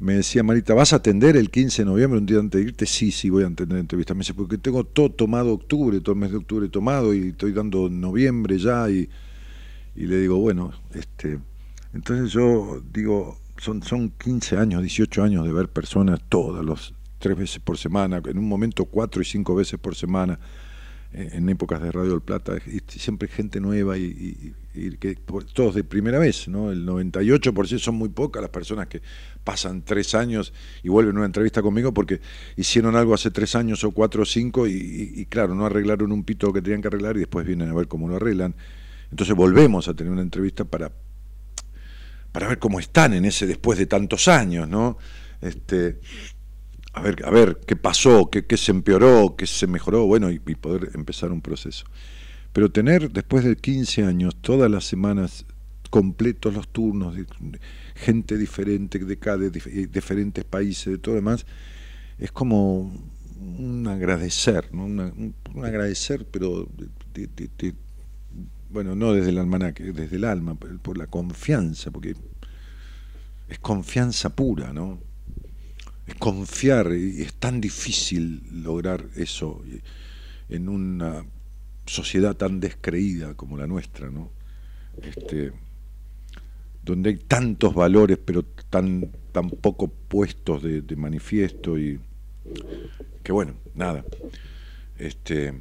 me 0.00 0.14
decía 0.14 0.42
Marita, 0.42 0.72
¿vas 0.74 0.92
a 0.92 0.96
atender 0.96 1.36
el 1.36 1.50
15 1.50 1.82
de 1.82 1.86
noviembre, 1.86 2.18
un 2.18 2.26
día 2.26 2.38
antes 2.38 2.58
de 2.60 2.66
irte? 2.68 2.86
Sí, 2.86 3.10
sí, 3.10 3.28
voy 3.30 3.44
a 3.44 3.48
atender 3.48 3.74
la 3.74 3.80
entrevista. 3.80 4.14
Me 4.14 4.20
dice, 4.20 4.34
porque 4.34 4.58
tengo 4.58 4.84
todo 4.84 5.10
tomado 5.10 5.52
octubre, 5.52 6.00
todo 6.00 6.14
el 6.14 6.20
mes 6.20 6.30
de 6.30 6.38
octubre 6.38 6.68
tomado 6.68 7.12
y 7.14 7.28
estoy 7.28 7.52
dando 7.52 7.88
noviembre 7.90 8.58
ya 8.58 8.88
y, 8.90 9.08
y 9.94 10.06
le 10.06 10.20
digo, 10.20 10.38
bueno, 10.38 10.72
este, 10.94 11.38
entonces 11.92 12.32
yo 12.32 12.82
digo, 12.92 13.38
son, 13.58 13.82
son 13.82 14.10
15 14.10 14.56
años, 14.56 14.80
18 14.82 15.22
años 15.22 15.44
de 15.44 15.52
ver 15.52 15.68
personas 15.68 16.20
todas 16.28 16.64
los 16.64 16.94
tres 17.18 17.36
veces 17.36 17.58
por 17.60 17.76
semana, 17.76 18.22
en 18.24 18.38
un 18.38 18.48
momento 18.48 18.86
cuatro 18.86 19.20
y 19.20 19.26
cinco 19.26 19.54
veces 19.54 19.78
por 19.78 19.94
semana, 19.94 20.38
eh, 21.12 21.28
en 21.32 21.48
épocas 21.50 21.82
de 21.82 21.92
Radio 21.92 22.12
del 22.12 22.22
Plata, 22.22 22.54
y 22.66 22.80
siempre 22.98 23.28
gente 23.28 23.60
nueva 23.60 23.98
y- 23.98 24.04
y 24.04 24.69
que 24.72 25.16
todos 25.52 25.74
de 25.74 25.82
primera 25.84 26.18
vez, 26.18 26.46
¿no? 26.48 26.70
El 26.70 26.86
98% 26.86 27.78
son 27.78 27.96
muy 27.96 28.08
pocas 28.08 28.40
las 28.40 28.50
personas 28.50 28.86
que 28.86 29.02
pasan 29.42 29.82
tres 29.82 30.14
años 30.14 30.52
y 30.82 30.88
vuelven 30.88 31.16
a 31.16 31.20
una 31.20 31.26
entrevista 31.26 31.60
conmigo 31.60 31.92
porque 31.92 32.20
hicieron 32.56 32.94
algo 32.94 33.14
hace 33.14 33.30
tres 33.30 33.56
años 33.56 33.82
o 33.82 33.90
cuatro 33.90 34.22
o 34.22 34.26
cinco 34.26 34.66
y, 34.68 35.26
claro, 35.28 35.54
no 35.54 35.66
arreglaron 35.66 36.12
un 36.12 36.24
pito 36.24 36.52
que 36.52 36.62
tenían 36.62 36.82
que 36.82 36.88
arreglar 36.88 37.16
y 37.16 37.20
después 37.20 37.46
vienen 37.46 37.68
a 37.68 37.74
ver 37.74 37.88
cómo 37.88 38.08
lo 38.08 38.16
arreglan. 38.16 38.54
Entonces 39.10 39.34
volvemos 39.34 39.88
a 39.88 39.94
tener 39.94 40.12
una 40.12 40.22
entrevista 40.22 40.64
para 40.64 40.92
para 42.32 42.46
ver 42.46 42.60
cómo 42.60 42.78
están 42.78 43.12
en 43.14 43.24
ese 43.24 43.44
después 43.44 43.76
de 43.76 43.86
tantos 43.86 44.28
años, 44.28 44.68
¿no? 44.68 44.98
Este, 45.40 45.98
a 46.92 47.02
ver, 47.02 47.24
a 47.24 47.30
ver 47.30 47.58
qué 47.66 47.74
pasó, 47.74 48.30
qué, 48.30 48.56
se 48.56 48.70
empeoró, 48.70 49.34
qué 49.36 49.48
se 49.48 49.66
mejoró, 49.66 50.06
bueno, 50.06 50.30
y 50.30 50.38
poder 50.38 50.90
empezar 50.94 51.32
un 51.32 51.40
proceso. 51.40 51.86
Pero 52.52 52.70
tener 52.70 53.10
después 53.12 53.44
de 53.44 53.56
15 53.56 54.04
años, 54.04 54.34
todas 54.40 54.70
las 54.70 54.84
semanas, 54.84 55.46
completos 55.90 56.54
los 56.54 56.68
turnos, 56.68 57.16
gente 57.94 58.36
diferente, 58.36 58.98
de 58.98 59.18
cada 59.18 59.38
de 59.38 59.52
dif- 59.52 59.88
diferentes 59.90 60.44
países, 60.44 60.86
de 60.86 60.98
todo 60.98 61.14
lo 61.14 61.20
demás, 61.20 61.46
es 62.18 62.32
como 62.32 62.92
un 63.58 63.86
agradecer, 63.88 64.72
¿no? 64.74 64.84
Un, 64.84 65.34
agradecer, 65.62 66.26
pero 66.30 66.68
bueno, 68.70 68.94
no 68.94 69.12
desde 69.12 69.30
el 69.30 69.38
almanaque, 69.38 69.92
desde 69.92 70.16
el 70.16 70.24
alma, 70.24 70.54
por, 70.54 70.78
por 70.78 70.98
la 70.98 71.06
confianza, 71.06 71.90
porque 71.90 72.14
es 73.48 73.58
confianza 73.58 74.30
pura, 74.34 74.72
¿no? 74.72 75.00
Es 76.06 76.14
confiar 76.16 76.92
y 76.92 77.22
es 77.22 77.34
tan 77.34 77.60
difícil 77.60 78.42
lograr 78.62 79.06
eso 79.16 79.62
en 80.48 80.68
una 80.68 81.24
sociedad 81.90 82.36
tan 82.36 82.60
descreída 82.60 83.34
como 83.34 83.56
la 83.56 83.66
nuestra, 83.66 84.10
¿no? 84.10 84.30
Este, 85.02 85.52
donde 86.84 87.10
hay 87.10 87.16
tantos 87.16 87.74
valores 87.74 88.18
pero 88.24 88.42
tan, 88.42 89.10
tan 89.32 89.50
poco 89.50 89.88
puestos 89.88 90.62
de, 90.62 90.82
de 90.82 90.96
manifiesto 90.96 91.78
y 91.78 92.00
que 93.22 93.32
bueno, 93.32 93.54
nada. 93.74 94.04
Este, 94.98 95.54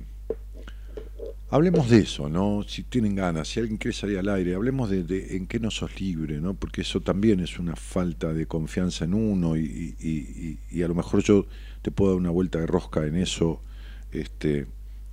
Hablemos 1.52 1.90
de 1.90 1.98
eso, 2.00 2.30
¿no? 2.30 2.64
Si 2.68 2.84
tienen 2.84 3.16
ganas, 3.16 3.48
si 3.48 3.60
alguien 3.60 3.78
quiere 3.78 3.98
salir 3.98 4.20
al 4.20 4.30
aire, 4.30 4.54
hablemos 4.54 4.88
de, 4.92 5.36
en 5.36 5.48
qué 5.48 5.60
no 5.60 5.72
sos 5.72 6.00
libre, 6.00 6.40
¿no? 6.40 6.54
Porque 6.54 6.82
eso 6.82 7.02
también 7.02 7.40
es 7.40 7.58
una 7.58 7.76
falta 7.76 8.34
de 8.34 8.46
confianza 8.46 9.06
en 9.06 9.16
uno 9.16 9.58
y, 9.58 9.96
y- 10.00 10.06
y- 10.10 10.60
y 10.78 10.84
a 10.84 10.88
lo 10.88 10.94
mejor 10.94 11.24
yo 11.24 11.48
te 11.82 11.90
puedo 11.90 12.12
dar 12.12 12.20
una 12.20 12.30
vuelta 12.30 12.60
de 12.60 12.68
rosca 12.68 13.04
en 13.08 13.16
eso 13.16 13.64
este, 14.12 14.68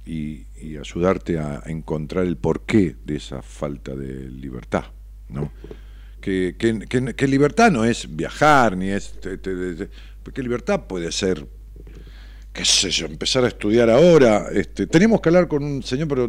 y, 0.07 0.47
y 0.57 0.77
ayudarte 0.79 1.39
a 1.39 1.63
encontrar 1.67 2.25
el 2.25 2.37
porqué 2.37 2.97
de 3.05 3.17
esa 3.17 3.43
falta 3.43 3.95
de 3.95 4.31
libertad, 4.31 4.85
¿no? 5.29 5.53
Que, 6.21 6.55
que, 6.59 6.79
que- 6.89 7.15
que 7.15 7.29
libertad 7.29 7.71
no 7.71 7.85
es 7.85 8.15
viajar, 8.17 8.77
ni 8.77 8.89
es... 8.91 9.21
te- 9.21 9.37
te- 9.39 9.75
te- 9.75 9.89
porque 10.23 10.43
libertad 10.43 10.87
puede 10.87 11.13
ser 11.13 11.47
qué 12.53 12.65
sé 12.65 12.91
yo, 12.91 13.07
empezar 13.07 13.45
a 13.45 13.49
estudiar 13.49 13.91
ahora. 13.91 14.47
Este, 14.51 14.87
teníamos 14.87 15.21
que 15.21 15.29
hablar 15.29 15.47
con 15.47 15.63
un 15.63 15.83
señor, 15.83 16.09
pero 16.09 16.29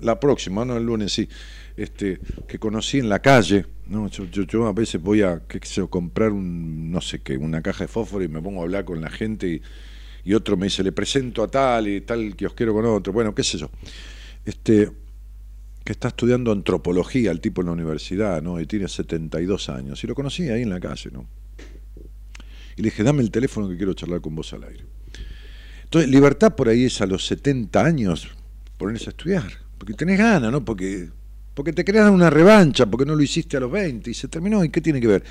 la 0.00 0.18
próxima, 0.18 0.64
no 0.64 0.76
el 0.78 0.84
lunes, 0.84 1.12
sí, 1.12 1.28
este, 1.76 2.18
que 2.46 2.58
conocí 2.58 2.98
en 2.98 3.08
la 3.10 3.18
calle. 3.20 3.66
¿no? 3.86 4.08
Yo, 4.08 4.24
yo, 4.24 4.44
yo 4.44 4.66
a 4.66 4.72
veces 4.72 5.00
voy 5.00 5.20
a, 5.22 5.42
qué 5.46 5.60
sé 5.62 5.86
comprar 5.88 6.32
un, 6.32 6.90
no 6.90 7.00
sé 7.02 7.20
qué, 7.20 7.36
una 7.36 7.60
caja 7.62 7.84
de 7.84 7.88
fósforo 7.88 8.24
y 8.24 8.28
me 8.28 8.40
pongo 8.40 8.60
a 8.60 8.64
hablar 8.64 8.84
con 8.86 9.00
la 9.02 9.10
gente 9.10 9.46
y, 9.48 9.62
y 10.28 10.34
otro 10.34 10.58
me 10.58 10.66
dice, 10.66 10.84
le 10.84 10.92
presento 10.92 11.42
a 11.42 11.48
tal 11.48 11.88
y 11.88 12.02
tal 12.02 12.36
que 12.36 12.44
os 12.44 12.52
quiero 12.52 12.74
con 12.74 12.84
otro. 12.84 13.14
Bueno, 13.14 13.34
qué 13.34 13.42
sé 13.42 13.56
yo. 13.56 13.70
Este, 14.44 14.90
que 15.82 15.92
está 15.92 16.08
estudiando 16.08 16.52
antropología, 16.52 17.30
el 17.30 17.40
tipo 17.40 17.62
en 17.62 17.68
la 17.68 17.72
universidad, 17.72 18.42
¿no? 18.42 18.60
Y 18.60 18.66
tiene 18.66 18.88
72 18.88 19.70
años. 19.70 20.04
Y 20.04 20.06
lo 20.06 20.14
conocí 20.14 20.50
ahí 20.50 20.60
en 20.60 20.68
la 20.68 20.80
calle, 20.80 21.08
¿no? 21.10 21.26
Y 22.76 22.82
le 22.82 22.90
dije, 22.90 23.02
dame 23.02 23.22
el 23.22 23.30
teléfono 23.30 23.70
que 23.70 23.78
quiero 23.78 23.94
charlar 23.94 24.20
con 24.20 24.34
vos 24.34 24.52
al 24.52 24.64
aire. 24.64 24.84
Entonces, 25.84 26.10
libertad 26.10 26.54
por 26.54 26.68
ahí 26.68 26.84
es 26.84 27.00
a 27.00 27.06
los 27.06 27.26
70 27.26 27.82
años 27.82 28.28
ponerse 28.76 29.06
a 29.06 29.12
estudiar, 29.12 29.50
porque 29.78 29.94
tenés 29.94 30.18
ganas, 30.18 30.52
¿no? 30.52 30.62
Porque, 30.62 31.08
porque 31.54 31.72
te 31.72 31.90
dar 31.90 32.10
una 32.10 32.28
revancha, 32.28 32.84
porque 32.84 33.06
no 33.06 33.14
lo 33.14 33.22
hiciste 33.22 33.56
a 33.56 33.60
los 33.60 33.72
20 33.72 34.10
y 34.10 34.12
se 34.12 34.28
terminó, 34.28 34.62
¿y 34.62 34.68
qué 34.68 34.82
tiene 34.82 35.00
que 35.00 35.06
ver? 35.06 35.24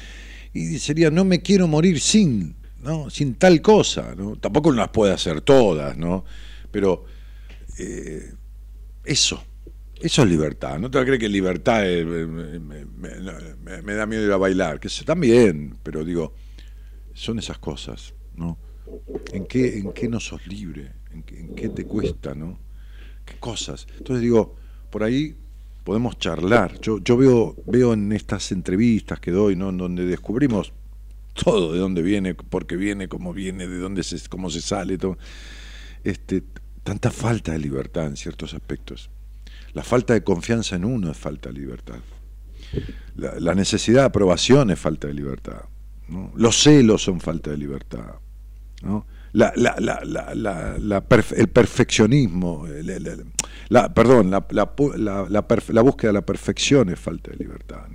Y 0.54 0.80
sería, 0.80 1.12
no 1.12 1.24
me 1.24 1.44
quiero 1.44 1.68
morir 1.68 2.00
sin, 2.00 2.56
¿no? 2.82 3.10
Sin 3.10 3.36
tal 3.36 3.62
cosa, 3.62 4.16
¿no? 4.16 4.36
Tampoco 4.36 4.72
las 4.72 4.90
puede 4.90 5.14
hacer 5.14 5.42
todas, 5.42 5.98
¿no? 5.98 6.26
Pero 6.72 7.06
eh, 7.78 8.34
eso, 9.04 9.44
eso 10.00 10.24
es 10.24 10.30
libertad. 10.30 10.80
No 10.80 10.90
te 10.92 11.04
crees 11.04 11.20
que 11.20 11.30
libertad 11.30 11.82
eh, 11.86 12.06
me 12.06 13.94
da 13.94 14.06
miedo 14.06 14.26
ir 14.26 14.32
a 14.32 14.38
bailar, 14.38 14.80
que 14.80 14.88
eso 14.88 15.04
también, 15.06 15.78
pero 15.84 16.04
digo, 16.04 16.34
son 17.14 17.40
esas 17.40 17.58
cosas, 17.58 18.14
¿no? 18.36 18.58
¿En 19.34 19.46
qué, 19.46 19.80
en 19.80 19.92
qué 19.92 20.08
no 20.08 20.20
sos 20.20 20.46
libre? 20.48 20.94
¿En 21.12 21.24
qué, 21.24 21.40
en 21.40 21.56
qué 21.56 21.70
te 21.70 21.86
cuesta, 21.86 22.36
no? 22.36 22.60
¿Qué 23.26 23.36
cosas? 23.40 23.88
Entonces 23.98 24.22
digo, 24.22 24.56
por 24.90 25.04
ahí 25.04 25.36
podemos 25.84 26.18
charlar. 26.18 26.80
Yo, 26.80 27.00
yo 27.00 27.18
veo, 27.18 27.56
veo 27.66 27.94
en 27.94 28.12
estas 28.12 28.52
entrevistas 28.52 29.20
que 29.20 29.32
doy, 29.32 29.56
¿no? 29.56 29.70
En 29.70 29.78
donde 29.78 30.06
descubrimos 30.06 30.74
todo 31.44 31.74
de 31.74 31.80
dónde 31.80 32.02
viene, 32.02 32.36
por 32.36 32.68
qué 32.68 32.76
viene, 32.76 33.08
cómo 33.08 33.34
viene, 33.34 33.68
de 33.68 33.80
dónde 33.80 34.04
se, 34.04 34.18
cómo 34.30 34.50
se 34.50 34.62
sale, 34.62 34.98
todo. 34.98 35.18
Este, 36.04 36.44
tanta 36.84 37.12
falta 37.12 37.52
de 37.52 37.60
libertad 37.60 38.08
en 38.08 38.18
ciertos 38.18 38.54
aspectos. 38.54 39.10
La 39.74 39.84
falta 39.84 40.14
de 40.14 40.24
confianza 40.24 40.76
en 40.76 40.86
uno 40.86 41.12
es 41.12 41.18
falta 41.18 41.50
de 41.50 41.60
libertad. 41.60 42.00
La, 43.16 43.56
necesidad 43.56 44.02
de 44.02 44.06
aprobación 44.08 44.70
es 44.72 44.80
falta 44.80 45.08
de 45.08 45.14
libertad. 45.14 45.62
Los 46.36 46.62
celos 46.62 47.04
son 47.04 47.20
falta 47.20 47.52
de 47.52 47.58
libertad. 47.58 48.16
el 49.34 51.50
perfeccionismo, 51.50 52.66
el- 52.68 53.26
perdón, 53.94 54.32
la, 54.32 55.82
búsqueda 55.82 56.10
de 56.10 56.14
la 56.14 56.26
perfección 56.26 56.90
es 56.90 57.00
falta 57.00 57.32
de 57.32 57.38
libertad. 57.38 57.86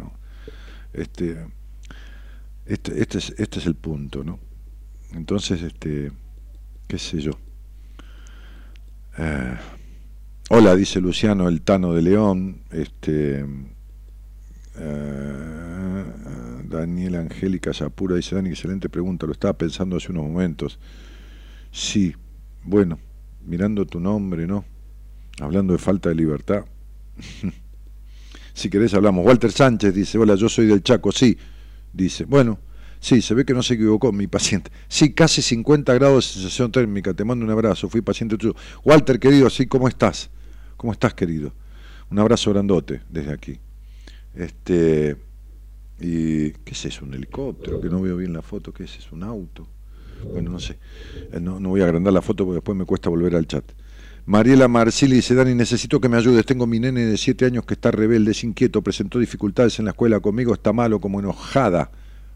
Este, 0.93 1.47
este, 2.67 3.01
este, 3.01 3.19
es, 3.19 3.35
este 3.39 3.59
es 3.59 3.67
el 3.67 3.75
punto. 3.75 4.25
¿no? 4.25 4.39
Entonces, 5.13 5.63
este, 5.63 6.13
qué 6.87 6.99
sé 6.99 7.21
yo. 7.21 7.33
Eh, 9.19 9.57
hola, 10.51 10.75
dice 10.75 11.01
Luciano 11.01 11.49
el 11.49 11.63
Tano 11.63 11.95
de 11.95 12.03
León. 12.03 12.63
Este, 12.71 13.45
eh, 14.79 16.05
Daniela 16.65 17.21
Angélica 17.21 17.73
Yapura 17.73 18.17
dice, 18.17 18.35
Dani, 18.35 18.51
excelente 18.51 18.89
pregunta, 18.89 19.27
lo 19.27 19.33
estaba 19.33 19.53
pensando 19.53 19.97
hace 19.97 20.11
unos 20.11 20.25
momentos. 20.25 20.79
Sí, 21.71 22.15
bueno, 22.65 22.99
mirando 23.45 23.87
tu 23.87 24.01
nombre, 24.01 24.47
¿no? 24.47 24.65
Hablando 25.41 25.73
de 25.73 25.79
falta 25.79 26.09
de 26.09 26.15
libertad. 26.15 26.65
si 28.55 28.71
querés 28.71 28.95
hablamos. 28.95 29.27
Walter 29.27 29.53
Sánchez 29.53 29.95
dice, 29.95 30.19
hola, 30.19 30.35
yo 30.35 30.49
soy 30.49 30.67
del 30.67 30.83
Chaco, 30.83 31.13
sí. 31.13 31.37
Dice, 31.93 32.25
bueno, 32.25 32.59
sí, 33.01 33.21
se 33.23 33.35
ve 33.35 33.45
que 33.45 33.55
no 33.55 33.63
se 33.63 33.75
equivocó 33.75 34.13
mi 34.13 34.27
paciente. 34.27 34.71
Sí, 34.89 35.13
casi 35.13 35.43
50 35.43 35.93
grados 35.95 36.29
de 36.29 36.35
sensación 36.35 36.73
térmica, 36.73 37.13
te 37.15 37.25
mando 37.25 37.45
un 37.45 37.51
abrazo, 37.51 37.89
fui 37.89 38.01
paciente 38.01 38.37
tuyo. 38.39 38.55
Walter, 38.85 39.19
querido, 39.19 39.51
sí, 39.51 39.67
¿cómo 39.67 39.89
estás? 39.89 40.31
¿Cómo 40.77 40.93
estás, 40.93 41.15
querido? 41.15 41.53
Un 42.11 42.19
abrazo 42.19 42.51
grandote 42.51 43.03
desde 43.09 43.33
aquí. 43.33 43.59
Este, 44.35 45.17
y 46.01 46.51
¿qué 46.51 46.73
es 46.73 46.85
eso? 46.85 47.05
¿Un 47.05 47.15
helicóptero? 47.15 47.81
Que 47.81 47.89
no 47.89 48.01
veo 48.01 48.17
bien 48.17 48.33
la 48.33 48.43
foto. 48.43 48.73
¿Qué 48.73 48.85
es 48.85 48.97
eso? 48.99 49.11
¿Un 49.13 49.23
auto? 49.23 49.67
Bueno, 50.33 50.51
no 50.51 50.59
sé. 50.61 50.79
Eh, 51.33 51.41
No, 51.41 51.61
no 51.61 51.71
voy 51.71 51.81
a 51.81 51.85
agrandar 51.85 52.13
la 52.13 52.23
foto 52.23 52.45
porque 52.45 52.57
después 52.57 52.77
me 52.77 52.85
cuesta 52.85 53.09
volver 53.11 53.35
al 53.37 53.47
chat. 53.47 53.65
Mariela 54.27 54.69
Marcili 54.69 55.17
dice, 55.17 55.35
Dani, 55.35 55.55
necesito 55.55 56.01
que 56.01 56.09
me 56.09 56.17
ayudes. 56.17 56.47
Tengo 56.47 56.67
mi 56.67 56.79
nene 56.79 57.05
de 57.05 57.17
7 57.17 57.47
años 57.47 57.65
que 57.65 57.75
está 57.75 57.91
rebelde, 57.91 58.31
es 58.31 58.45
inquieto, 58.45 58.83
presentó 58.83 59.19
dificultades 59.19 59.79
en 59.79 59.87
la 59.87 59.91
escuela 59.93 60.21
conmigo, 60.21 60.55
está 60.55 60.73
malo, 60.73 61.01
como 61.01 61.21
enojada. 61.21 61.91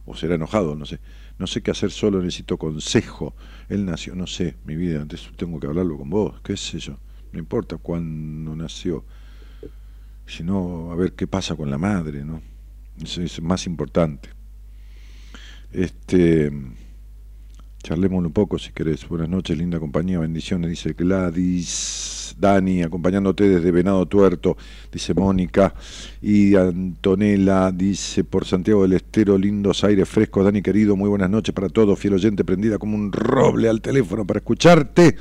O 0.04 0.14
será 0.16 0.34
enojado, 0.34 0.74
no 0.74 0.86
sé. 0.86 1.00
No 1.38 1.46
sé 1.46 1.62
qué 1.62 1.70
hacer 1.70 1.90
solo, 1.90 2.20
necesito 2.20 2.56
consejo. 2.56 3.34
Él 3.68 3.84
nació, 3.84 4.14
no 4.14 4.26
sé, 4.26 4.56
mi 4.64 4.74
vida, 4.74 5.00
antes 5.00 5.30
tengo 5.36 5.60
que 5.60 5.66
hablarlo 5.66 5.98
con 5.98 6.10
vos, 6.10 6.40
qué 6.42 6.56
sé 6.56 6.78
yo. 6.78 6.98
No 7.32 7.38
importa 7.38 7.76
cuándo 7.76 8.56
nació 8.56 9.04
sino 10.26 10.90
a 10.90 10.96
ver 10.96 11.12
qué 11.12 11.26
pasa 11.26 11.54
con 11.54 11.70
la 11.70 11.78
madre, 11.78 12.24
¿no? 12.24 12.42
Eso 13.02 13.22
es 13.22 13.40
más 13.40 13.66
importante. 13.66 14.30
Este, 15.72 16.50
charlemos 17.86 18.24
un 18.24 18.32
poco 18.32 18.58
si 18.58 18.72
querés. 18.72 19.08
Buenas 19.08 19.28
noches, 19.28 19.56
linda 19.56 19.78
compañía, 19.78 20.18
bendiciones, 20.18 20.68
dice 20.68 20.94
Gladys, 20.94 22.34
Dani, 22.36 22.82
acompañándote 22.82 23.48
desde 23.48 23.70
Venado 23.70 24.04
Tuerto, 24.06 24.56
dice 24.90 25.14
Mónica, 25.14 25.72
y 26.20 26.56
Antonella, 26.56 27.70
dice 27.70 28.24
por 28.24 28.44
Santiago 28.44 28.82
del 28.82 28.94
Estero, 28.94 29.38
lindos 29.38 29.84
aires 29.84 30.08
frescos, 30.08 30.44
Dani 30.44 30.62
querido, 30.62 30.96
muy 30.96 31.08
buenas 31.08 31.30
noches 31.30 31.54
para 31.54 31.68
todos, 31.68 31.96
fiel 31.96 32.14
oyente, 32.14 32.44
prendida 32.44 32.78
como 32.78 32.96
un 32.96 33.12
roble 33.12 33.68
al 33.68 33.80
teléfono 33.80 34.26
para 34.26 34.38
escucharte. 34.38 35.14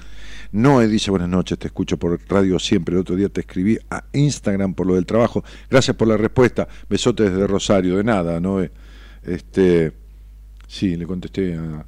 Noé 0.51 0.87
dice 0.87 1.11
buenas 1.11 1.29
noches, 1.29 1.59
te 1.59 1.67
escucho 1.67 1.97
por 1.99 2.19
radio 2.27 2.57
siempre. 2.57 2.95
El 2.95 3.01
otro 3.01 3.15
día 3.15 3.29
te 3.29 3.41
escribí 3.41 3.77
a 3.91 4.05
Instagram 4.11 4.73
por 4.73 4.87
lo 4.87 4.95
del 4.95 5.05
trabajo. 5.05 5.43
Gracias 5.69 5.95
por 5.95 6.07
la 6.07 6.17
respuesta. 6.17 6.67
Besote 6.89 7.29
desde 7.29 7.45
Rosario. 7.45 7.97
De 7.97 8.03
nada, 8.03 8.39
Noé. 8.39 8.71
Este, 9.23 9.91
sí, 10.67 10.95
le 10.95 11.05
contesté 11.05 11.55
a 11.55 11.85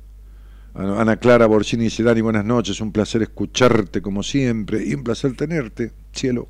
Ana 0.77 1.15
Clara 1.17 1.47
Borsini 1.47 1.85
dice 1.85 2.03
Dani, 2.03 2.21
buenas 2.21 2.45
noches. 2.45 2.79
Un 2.81 2.91
placer 2.91 3.23
escucharte 3.23 4.01
como 4.01 4.21
siempre 4.21 4.85
y 4.85 4.93
un 4.93 5.03
placer 5.03 5.35
tenerte, 5.35 5.91
cielo. 6.11 6.47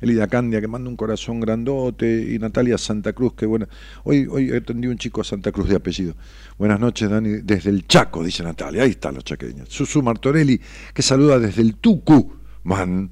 Elida 0.00 0.28
Candia 0.28 0.60
que 0.60 0.68
manda 0.68 0.88
un 0.88 0.96
corazón 0.96 1.40
grandote 1.40 2.28
y 2.30 2.38
Natalia 2.38 2.76
Santa 2.78 3.12
Cruz, 3.14 3.32
que 3.34 3.46
buena. 3.46 3.66
Hoy, 4.04 4.28
hoy 4.30 4.52
atendí 4.52 4.86
un 4.86 4.96
chico 4.98 5.22
a 5.22 5.24
Santa 5.24 5.50
Cruz 5.50 5.68
de 5.68 5.76
apellido. 5.76 6.14
Buenas 6.58 6.78
noches, 6.78 7.08
Dani, 7.10 7.38
desde 7.42 7.70
el 7.70 7.86
Chaco, 7.88 8.22
dice 8.22 8.42
Natalia. 8.44 8.82
Ahí 8.82 8.90
están 8.90 9.14
los 9.14 9.24
chaqueños. 9.24 9.68
Susu 9.70 10.02
Martorelli, 10.02 10.60
que 10.94 11.02
saluda 11.02 11.38
desde 11.40 11.62
el 11.62 11.76
Tucu. 11.76 12.32
Man, 12.64 13.10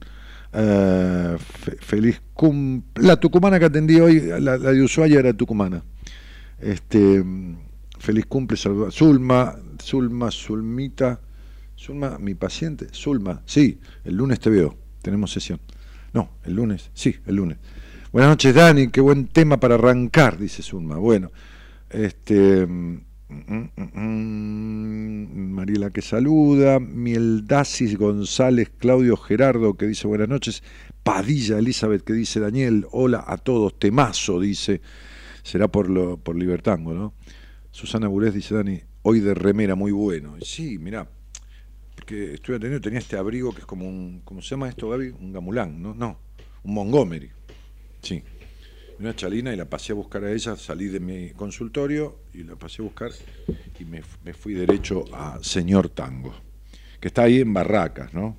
eh, 0.53 1.37
fe- 1.39 1.77
feliz 1.81 2.21
cum 2.35 2.83
La 2.97 3.17
tucumana 3.19 3.59
que 3.59 3.65
atendí 3.65 3.99
hoy, 3.99 4.21
la, 4.21 4.39
la 4.59 4.59
de 4.59 4.83
Ushuaia 4.83 5.19
era 5.19 5.33
tucumana. 5.33 5.83
Este, 6.61 7.25
feliz 8.07 8.27
cumple, 8.27 8.57
saluda. 8.57 8.91
Zulma, 8.93 9.57
Zulma, 9.83 10.31
Zulmita. 10.31 11.21
Zulma, 11.77 12.19
mi 12.21 12.35
paciente. 12.35 12.87
Zulma, 12.93 13.43
sí, 13.45 13.81
el 14.05 14.15
lunes 14.15 14.39
te 14.39 14.49
veo. 14.49 14.77
Tenemos 15.03 15.33
sesión. 15.33 15.61
No, 16.13 16.31
el 16.45 16.55
lunes, 16.55 16.91
sí, 16.95 17.17
el 17.27 17.35
lunes. 17.35 17.59
Buenas 18.13 18.31
noches, 18.31 18.55
Dani, 18.55 18.89
qué 18.89 19.01
buen 19.01 19.27
tema 19.27 19.59
para 19.59 19.75
arrancar, 19.75 20.39
dice 20.39 20.63
Zulma. 20.63 20.99
Bueno, 20.99 21.33
este. 21.91 22.65
mm, 22.65 23.03
mm, 23.29 23.71
mm, 23.93 25.51
Mariela 25.51 25.91
que 25.91 26.01
saluda, 26.01 26.79
Mieldasis 26.79 27.99
González, 27.99 28.71
Claudio 28.79 29.17
Gerardo 29.17 29.75
que 29.75 29.87
dice 29.87 30.07
buenas 30.07 30.29
noches, 30.29 30.63
Padilla 31.03 31.59
Elizabeth 31.59 32.05
que 32.05 32.13
dice 32.13 32.39
Daniel, 32.39 32.87
hola 32.93 33.25
a 33.27 33.37
todos, 33.37 33.77
temazo, 33.81 34.39
dice, 34.39 34.81
será 35.43 35.67
por 35.67 35.91
lo, 35.91 36.19
por 36.19 36.37
Libertango, 36.37 36.95
¿no? 36.95 37.16
Susana 37.77 38.09
Burés 38.09 38.33
dice 38.33 38.55
Dani, 38.55 38.81
hoy 39.03 39.21
de 39.21 39.35
remera, 39.35 39.75
muy 39.75 39.93
bueno. 39.93 40.39
Sí, 40.41 40.79
mirá, 40.79 41.07
porque 41.95 42.33
estuve 42.33 42.57
atendiendo, 42.57 42.83
tenía 42.83 43.01
este 43.01 43.19
abrigo 43.19 43.53
que 43.53 43.61
es 43.61 43.67
como 43.67 43.87
un, 43.87 44.23
¿cómo 44.25 44.41
se 44.41 44.49
llama 44.49 44.71
esto, 44.71 44.89
Gaby? 44.89 45.09
Un 45.11 45.31
gamulán, 45.31 45.83
¿no? 45.83 45.93
No, 45.93 46.19
un 46.63 46.73
Montgomery. 46.73 47.31
Sí. 48.01 48.23
Una 48.99 49.15
chalina 49.15 49.53
y 49.53 49.57
la 49.57 49.67
pasé 49.67 49.93
a 49.93 49.95
buscar 49.95 50.25
a 50.25 50.33
ella, 50.33 50.57
salí 50.57 50.87
de 50.87 51.01
mi 51.01 51.33
consultorio 51.33 52.21
y 52.33 52.45
la 52.45 52.57
pasé 52.57 52.81
a 52.81 52.87
buscar 52.87 53.11
y 53.79 53.85
me, 53.85 54.01
me 54.25 54.33
fui 54.33 54.55
derecho 54.55 55.05
a 55.13 55.39
Señor 55.43 55.91
Tango, 55.91 56.35
que 56.99 57.09
está 57.09 57.25
ahí 57.25 57.43
en 57.43 57.53
Barracas, 57.53 58.15
¿no? 58.15 58.39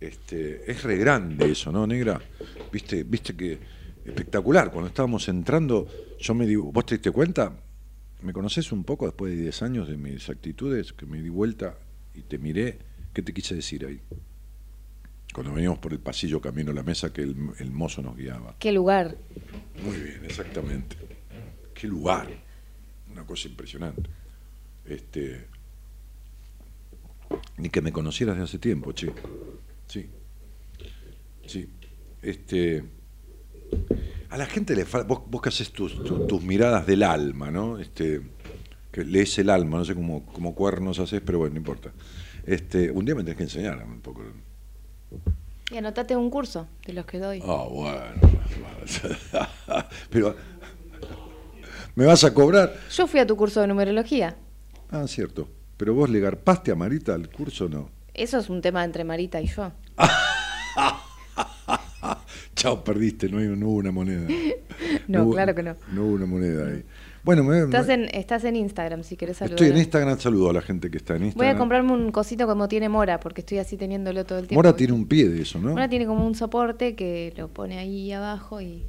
Este, 0.00 0.68
es 0.68 0.82
re 0.82 0.96
grande 0.96 1.52
eso, 1.52 1.70
¿no, 1.70 1.86
negra? 1.86 2.20
Viste, 2.72 3.04
viste 3.04 3.36
que 3.36 3.60
espectacular. 4.04 4.70
Cuando 4.70 4.88
estábamos 4.88 5.28
entrando, 5.28 5.86
yo 6.18 6.34
me 6.34 6.46
digo, 6.46 6.70
¿vos 6.72 6.86
te 6.86 6.96
diste 6.96 7.10
cuenta? 7.10 7.52
¿Me 8.22 8.32
conoces 8.32 8.72
un 8.72 8.84
poco 8.84 9.06
después 9.06 9.34
de 9.34 9.42
10 9.42 9.62
años 9.62 9.88
de 9.88 9.96
mis 9.96 10.28
actitudes? 10.28 10.92
Que 10.92 11.06
me 11.06 11.22
di 11.22 11.28
vuelta 11.28 11.78
y 12.14 12.22
te 12.22 12.38
miré. 12.38 12.78
¿Qué 13.12 13.22
te 13.22 13.32
quise 13.32 13.54
decir 13.54 13.86
ahí? 13.86 14.00
Cuando 15.32 15.52
veníamos 15.52 15.78
por 15.78 15.92
el 15.92 16.00
pasillo 16.00 16.40
camino 16.40 16.70
a 16.72 16.74
la 16.74 16.82
mesa 16.82 17.12
que 17.12 17.22
el, 17.22 17.36
el 17.58 17.70
mozo 17.70 18.02
nos 18.02 18.16
guiaba. 18.16 18.56
¿Qué 18.58 18.72
lugar? 18.72 19.16
Muy 19.84 19.96
bien, 19.96 20.24
exactamente. 20.24 20.96
Qué 21.72 21.86
lugar. 21.86 22.28
Una 23.10 23.24
cosa 23.24 23.48
impresionante. 23.48 24.02
Este. 24.84 25.46
Ni 27.58 27.70
que 27.70 27.80
me 27.80 27.92
conocieras 27.92 28.36
de 28.36 28.42
hace 28.42 28.58
tiempo, 28.58 28.92
che. 28.92 29.12
Sí. 29.86 30.08
Sí. 31.46 31.68
Este. 32.22 32.84
A 34.30 34.36
la 34.36 34.46
gente 34.46 34.76
le 34.76 34.84
falta. 34.84 35.08
Vos, 35.08 35.22
vos 35.28 35.42
que 35.42 35.48
haces 35.48 35.72
tus, 35.72 36.02
tus, 36.04 36.26
tus 36.26 36.42
miradas 36.42 36.86
del 36.86 37.02
alma, 37.02 37.50
¿no? 37.50 37.78
Este. 37.78 38.20
Que 38.92 39.04
lees 39.04 39.38
el 39.38 39.50
alma, 39.50 39.78
no 39.78 39.84
sé 39.84 39.94
cómo, 39.94 40.26
cómo 40.26 40.54
cuernos 40.54 40.98
haces, 40.98 41.20
pero 41.24 41.38
bueno, 41.38 41.54
no 41.54 41.58
importa. 41.58 41.92
Este, 42.44 42.90
un 42.90 43.04
día 43.04 43.14
me 43.14 43.22
tenés 43.22 43.36
que 43.36 43.44
enseñar 43.44 43.82
un 43.84 44.00
poco. 44.00 44.22
Y 45.70 45.76
anotate 45.76 46.16
un 46.16 46.30
curso 46.30 46.66
de 46.84 46.92
los 46.94 47.06
que 47.06 47.18
doy. 47.18 47.40
Ah, 47.46 47.66
bueno. 47.70 48.20
Pero. 50.10 50.34
¿Me 51.94 52.06
vas 52.06 52.24
a 52.24 52.34
cobrar? 52.34 52.74
Yo 52.90 53.06
fui 53.06 53.20
a 53.20 53.26
tu 53.26 53.36
curso 53.36 53.60
de 53.60 53.68
numerología. 53.68 54.36
Ah, 54.90 55.06
cierto. 55.06 55.48
Pero 55.76 55.94
vos 55.94 56.10
le 56.10 56.18
garpaste 56.18 56.72
a 56.72 56.74
Marita 56.74 57.14
al 57.14 57.30
curso 57.30 57.66
o 57.66 57.68
no. 57.68 57.90
Eso 58.14 58.38
es 58.38 58.50
un 58.50 58.60
tema 58.60 58.84
entre 58.84 59.04
Marita 59.04 59.40
y 59.40 59.46
yo. 59.46 59.70
Chao, 62.60 62.84
perdiste, 62.84 63.26
no, 63.30 63.38
hay, 63.38 63.46
no 63.46 63.68
hubo 63.68 63.76
una 63.76 63.90
moneda. 63.90 64.26
No, 65.08 65.30
claro 65.30 65.54
que 65.54 65.62
no. 65.62 65.76
No 65.92 66.04
hubo 66.04 66.14
una 66.14 66.26
moneda 66.26 66.68
ahí. 66.68 66.84
Bueno, 67.22 67.42
me, 67.42 67.60
Estás 67.60 67.88
en, 67.88 68.04
estás 68.12 68.44
en 68.44 68.54
Instagram 68.56 69.02
si 69.02 69.16
querés 69.16 69.38
saludar. 69.38 69.54
estoy 69.58 69.72
en 69.72 69.78
Instagram, 69.78 70.18
saludo 70.18 70.50
a 70.50 70.52
la 70.52 70.60
gente 70.62 70.90
que 70.90 70.98
está 70.98 71.14
en 71.14 71.20
Voy 71.20 71.26
Instagram. 71.28 71.56
a 71.56 71.58
comprarme 71.58 71.92
un 71.92 72.12
cosito 72.12 72.46
como 72.46 72.68
tiene 72.68 72.88
Mora, 72.88 73.18
porque 73.18 73.40
estoy 73.40 73.58
así 73.58 73.76
teniéndolo 73.76 74.24
todo 74.24 74.38
el 74.38 74.46
tiempo. 74.46 74.58
Mora 74.58 74.76
tiene 74.76 74.92
un 74.92 75.06
pie 75.06 75.28
de 75.28 75.42
eso, 75.42 75.58
¿no? 75.58 75.70
Mora 75.70 75.88
tiene 75.88 76.06
como 76.06 76.26
un 76.26 76.34
soporte 76.34 76.94
que 76.94 77.32
lo 77.36 77.48
pone 77.48 77.78
ahí 77.78 78.12
abajo 78.12 78.60
y 78.60 78.84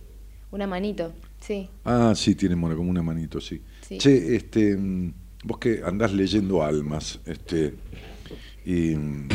una 0.51 0.67
manito. 0.67 1.13
Sí. 1.39 1.69
Ah, 1.85 2.13
sí, 2.15 2.35
tiene 2.35 2.55
Mora, 2.55 2.75
como 2.75 2.89
una 2.89 3.01
manito, 3.01 3.39
sí. 3.41 3.61
Sí. 3.81 3.97
Che, 3.97 4.35
este, 4.35 4.75
mm, 4.77 5.13
vos 5.45 5.57
que 5.59 5.81
andás 5.83 6.13
leyendo 6.13 6.61
almas, 6.63 7.19
este, 7.25 7.73
y, 8.65 8.95
mm, 8.95 9.27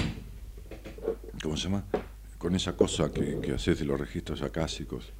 ¿cómo 1.42 1.57
se 1.57 1.64
llama? 1.64 1.85
Con 2.46 2.54
esa 2.54 2.76
cosa 2.76 3.11
que, 3.11 3.40
que 3.40 3.54
haces 3.54 3.80
de 3.80 3.85
los 3.85 3.98
registros 3.98 4.40
acásicos. 4.40 5.12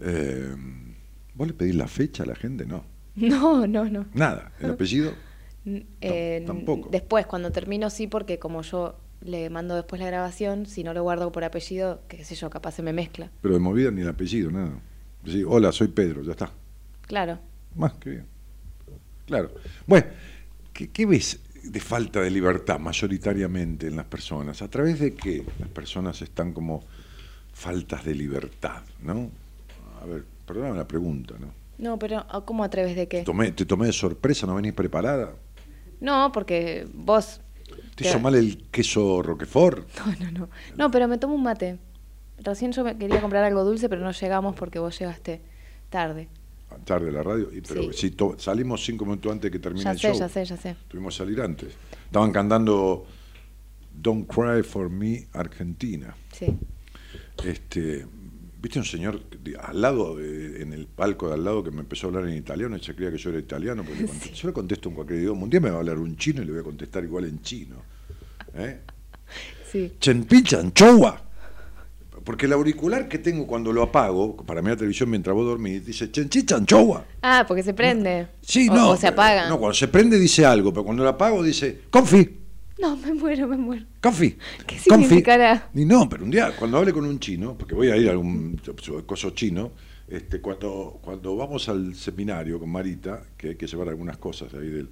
Eh, 0.00 0.54
¿Vos 1.32 1.46
le 1.46 1.54
pedís 1.54 1.74
la 1.74 1.88
fecha 1.88 2.24
a 2.24 2.26
la 2.26 2.34
gente? 2.34 2.66
No. 2.66 2.84
No, 3.14 3.66
no, 3.66 3.86
no. 3.86 4.04
Nada. 4.12 4.52
¿El 4.60 4.72
apellido? 4.72 5.14
Eh, 5.64 6.44
tampoco. 6.46 6.90
Después, 6.90 7.24
cuando 7.24 7.50
termino, 7.52 7.88
sí, 7.88 8.06
porque 8.06 8.38
como 8.38 8.60
yo 8.60 9.00
le 9.22 9.48
mando 9.48 9.76
después 9.76 9.98
la 9.98 10.08
grabación, 10.08 10.66
si 10.66 10.84
no 10.84 10.92
lo 10.92 11.02
guardo 11.02 11.32
por 11.32 11.42
apellido, 11.42 12.02
qué 12.06 12.22
sé 12.22 12.34
yo, 12.34 12.50
capaz 12.50 12.72
se 12.72 12.82
me 12.82 12.92
mezcla. 12.92 13.30
Pero 13.40 13.54
de 13.54 13.60
movida 13.60 13.90
ni 13.90 14.02
el 14.02 14.08
apellido, 14.08 14.50
nada. 14.50 14.78
Sí, 15.24 15.42
hola, 15.42 15.72
soy 15.72 15.88
Pedro, 15.88 16.22
ya 16.22 16.32
está. 16.32 16.52
Claro. 17.06 17.38
Más 17.74 17.94
que 17.94 18.10
bien. 18.10 18.26
Claro. 19.24 19.54
Bueno, 19.86 20.06
¿qué, 20.74 20.90
qué 20.90 21.06
ves 21.06 21.40
de 21.70 21.80
falta 21.80 22.20
de 22.20 22.30
libertad 22.30 22.78
mayoritariamente 22.78 23.86
en 23.88 23.96
las 23.96 24.06
personas? 24.06 24.62
¿A 24.62 24.68
través 24.68 25.00
de 25.00 25.14
qué 25.14 25.44
las 25.58 25.68
personas 25.68 26.20
están 26.22 26.52
como 26.52 26.84
faltas 27.52 28.04
de 28.04 28.14
libertad, 28.14 28.82
no? 29.02 29.30
A 30.02 30.06
ver, 30.06 30.24
perdóname 30.46 30.76
la 30.78 30.86
pregunta, 30.88 31.34
¿no? 31.38 31.48
No, 31.78 31.98
pero 31.98 32.24
¿a- 32.28 32.44
¿cómo 32.44 32.64
a 32.64 32.70
través 32.70 32.96
de 32.96 33.08
qué? 33.08 33.24
Tomé- 33.24 33.52
te 33.54 33.64
tomé 33.66 33.86
de 33.86 33.92
sorpresa, 33.92 34.46
¿no 34.46 34.54
venís 34.54 34.72
preparada? 34.72 35.34
No, 36.00 36.30
porque 36.32 36.86
vos... 36.92 37.40
¿Te 37.94 38.04
Te- 38.04 38.08
hizo 38.08 38.20
mal 38.20 38.34
el 38.34 38.64
queso 38.70 39.22
Roquefort? 39.22 39.88
No, 40.06 40.30
no, 40.30 40.38
no. 40.40 40.48
No, 40.76 40.90
pero 40.90 41.08
me 41.08 41.18
tomo 41.18 41.34
un 41.34 41.42
mate. 41.42 41.78
Recién 42.38 42.72
yo 42.72 42.84
me 42.84 42.96
quería 42.98 43.20
comprar 43.20 43.44
algo 43.44 43.64
dulce, 43.64 43.88
pero 43.88 44.02
no 44.02 44.12
llegamos 44.12 44.54
porque 44.54 44.78
vos 44.78 44.98
llegaste 44.98 45.40
tarde. 45.88 46.28
Tarde 46.84 47.10
la 47.12 47.22
radio, 47.22 47.48
y- 47.52 47.60
pero 47.60 47.92
Sí. 47.92 48.10
si 48.10 48.16
salimos 48.38 48.84
cinco 48.84 49.04
minutos 49.04 49.32
antes 49.32 49.50
que 49.50 49.58
termine 49.58 49.84
Ya 49.84 49.92
el 49.92 49.98
sé, 49.98 50.08
show. 50.08 50.18
ya 50.18 50.28
sé, 50.28 50.44
ya 50.44 50.56
sé. 50.56 50.76
Tuvimos 50.88 51.14
que 51.14 51.18
salir 51.18 51.40
antes. 51.40 51.74
Estaban 52.06 52.32
cantando 52.32 53.06
Don't 53.94 54.26
Cry 54.30 54.62
for 54.62 54.90
Me, 54.90 55.26
Argentina. 55.32 56.14
Sí. 56.32 56.46
Este, 57.44 58.06
Viste 58.58 58.78
un 58.80 58.84
señor 58.86 59.22
al 59.62 59.80
lado, 59.80 60.16
de- 60.16 60.62
en 60.62 60.72
el 60.72 60.86
palco 60.86 61.28
de 61.28 61.34
al 61.34 61.44
lado, 61.44 61.62
que 61.62 61.70
me 61.70 61.80
empezó 61.82 62.06
a 62.06 62.10
hablar 62.10 62.26
en 62.28 62.36
italiano 62.36 62.76
y 62.76 62.80
se 62.82 62.96
creía 62.96 63.12
que 63.12 63.18
yo 63.18 63.30
era 63.30 63.38
italiano. 63.38 63.84
Porque 63.84 64.00
le 64.02 64.08
contesto- 64.08 64.34
Yo 64.34 64.48
le 64.48 64.54
contesto 64.54 64.88
en 64.88 64.94
cualquier 64.96 65.20
idioma. 65.20 65.42
Un 65.44 65.50
día 65.50 65.60
me 65.60 65.70
va 65.70 65.76
a 65.76 65.78
hablar 65.80 65.98
un 65.98 66.16
chino 66.16 66.42
y 66.42 66.46
le 66.46 66.50
voy 66.52 66.60
a 66.62 66.64
contestar 66.64 67.04
igual 67.04 67.26
en 67.26 67.40
chino. 67.42 67.76
¿Eh? 68.54 68.80
Sí. 69.70 69.92
Chenpichan, 70.00 70.72
chowa. 70.72 71.22
Porque 72.26 72.46
el 72.46 72.52
auricular 72.52 73.08
que 73.08 73.18
tengo 73.18 73.46
cuando 73.46 73.72
lo 73.72 73.82
apago, 73.82 74.36
para 74.36 74.60
mirar 74.60 74.76
televisión 74.76 75.08
mientras 75.08 75.32
vos 75.34 75.46
dormís, 75.46 75.86
dice 75.86 76.10
chenchichan, 76.10 76.66
chowa. 76.66 77.04
Ah, 77.22 77.44
porque 77.46 77.62
se 77.62 77.72
prende. 77.72 78.26
Sí, 78.42 78.68
O- 78.68 78.74
no. 78.74 78.90
O 78.90 78.96
se 78.96 79.06
apaga. 79.06 79.48
No, 79.48 79.58
cuando 79.60 79.74
se 79.74 79.86
prende 79.86 80.18
dice 80.18 80.44
algo, 80.44 80.72
pero 80.72 80.84
cuando 80.84 81.04
lo 81.04 81.08
apago 81.10 81.40
dice, 81.42 81.82
confi. 81.88 82.28
No, 82.78 82.96
me 82.96 83.14
muero, 83.14 83.46
me 83.46 83.56
muero. 83.56 83.86
Confi. 84.02 84.32
¿Qué 84.66 84.76
Confi. 84.88 85.04
significará? 85.04 85.70
Y 85.74 85.84
no, 85.84 86.08
pero 86.08 86.24
un 86.24 86.30
día, 86.32 86.54
cuando 86.58 86.76
hable 86.78 86.92
con 86.92 87.06
un 87.06 87.18
chino, 87.20 87.56
porque 87.56 87.74
voy 87.76 87.88
a 87.90 87.96
ir 87.96 88.08
a 88.08 88.10
algún 88.10 88.60
coso 89.06 89.30
chino, 89.30 89.70
este, 90.08 90.40
cuando, 90.40 90.98
cuando 91.00 91.36
vamos 91.36 91.68
al 91.68 91.94
seminario 91.94 92.58
con 92.58 92.68
Marita, 92.70 93.22
que 93.36 93.50
hay 93.50 93.54
que 93.54 93.66
llevar 93.68 93.88
algunas 93.88 94.18
cosas 94.18 94.52
de 94.52 94.58
ahí 94.58 94.68
del, 94.68 94.88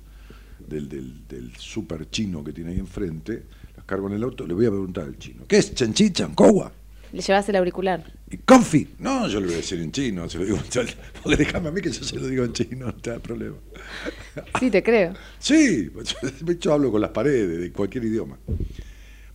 del, 0.66 0.88
del, 0.88 1.26
del 1.28 1.56
super 1.56 2.08
chino 2.08 2.42
que 2.44 2.52
tiene 2.52 2.70
ahí 2.70 2.78
enfrente, 2.78 3.42
las 3.76 3.84
cargo 3.84 4.06
en 4.06 4.14
el 4.14 4.22
auto, 4.22 4.46
le 4.46 4.54
voy 4.54 4.66
a 4.66 4.70
preguntar 4.70 5.04
al 5.04 5.18
chino, 5.18 5.42
¿qué 5.48 5.58
es 5.58 5.74
Chenchichan, 5.74 6.32
Kowa? 6.34 6.72
Le 7.14 7.22
llevas 7.22 7.48
el 7.48 7.54
auricular. 7.54 8.12
Confi. 8.44 8.88
No, 8.98 9.28
yo 9.28 9.38
le 9.38 9.46
voy 9.46 9.54
a 9.54 9.58
decir 9.58 9.80
en 9.80 9.92
chino, 9.92 10.28
se 10.28 10.36
lo 10.38 10.44
digo, 10.46 10.58
porque 11.22 11.36
déjame 11.36 11.68
a 11.68 11.70
mí 11.70 11.80
que 11.80 11.92
yo 11.92 12.02
se 12.02 12.16
lo 12.18 12.26
digo 12.26 12.42
en 12.44 12.52
chino, 12.52 12.86
no 12.86 12.94
te 12.94 13.10
da 13.10 13.20
problema. 13.20 13.56
Sí, 14.58 14.68
te 14.68 14.82
creo. 14.82 15.14
Sí, 15.38 15.90
yo 16.60 16.72
hablo 16.72 16.90
con 16.90 17.00
las 17.00 17.10
paredes 17.10 17.60
de 17.60 17.70
cualquier 17.72 18.04
idioma. 18.06 18.36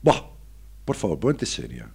Buah, 0.02 0.24
por 0.84 0.98
favor, 0.98 1.18
ponete 1.22 1.46
seria. 1.46 1.90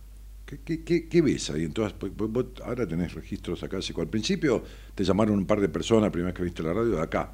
¿Qué, 0.46 0.60
qué, 0.64 0.82
qué, 0.82 1.06
qué 1.06 1.20
ves 1.20 1.50
ahí? 1.50 1.64
Entonces, 1.64 1.94
pues, 1.98 2.16
vos- 2.16 2.32
vos 2.32 2.46
ahora 2.64 2.86
tenés 2.88 3.12
registros 3.12 3.62
acá. 3.62 3.76
Al 3.76 4.08
principio 4.08 4.64
te 4.94 5.04
llamaron 5.04 5.36
un 5.36 5.44
par 5.46 5.60
de 5.60 5.68
personas, 5.68 6.04
la 6.04 6.10
primera 6.12 6.32
vez 6.32 6.36
que 6.38 6.44
viste 6.44 6.62
la 6.62 6.72
radio, 6.72 6.96
de 6.96 7.02
acá. 7.02 7.30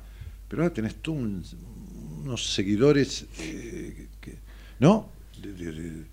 Pero 0.48 0.62
ahora 0.62 0.74
tenés 0.74 0.96
tú 0.96 1.12
un- 1.12 1.44
unos 2.24 2.52
seguidores, 2.52 3.26
eh, 3.38 4.08
que- 4.20 4.38
¿no? 4.80 5.08
De- 5.40 5.52
de- 5.52 5.72
de- 5.72 6.04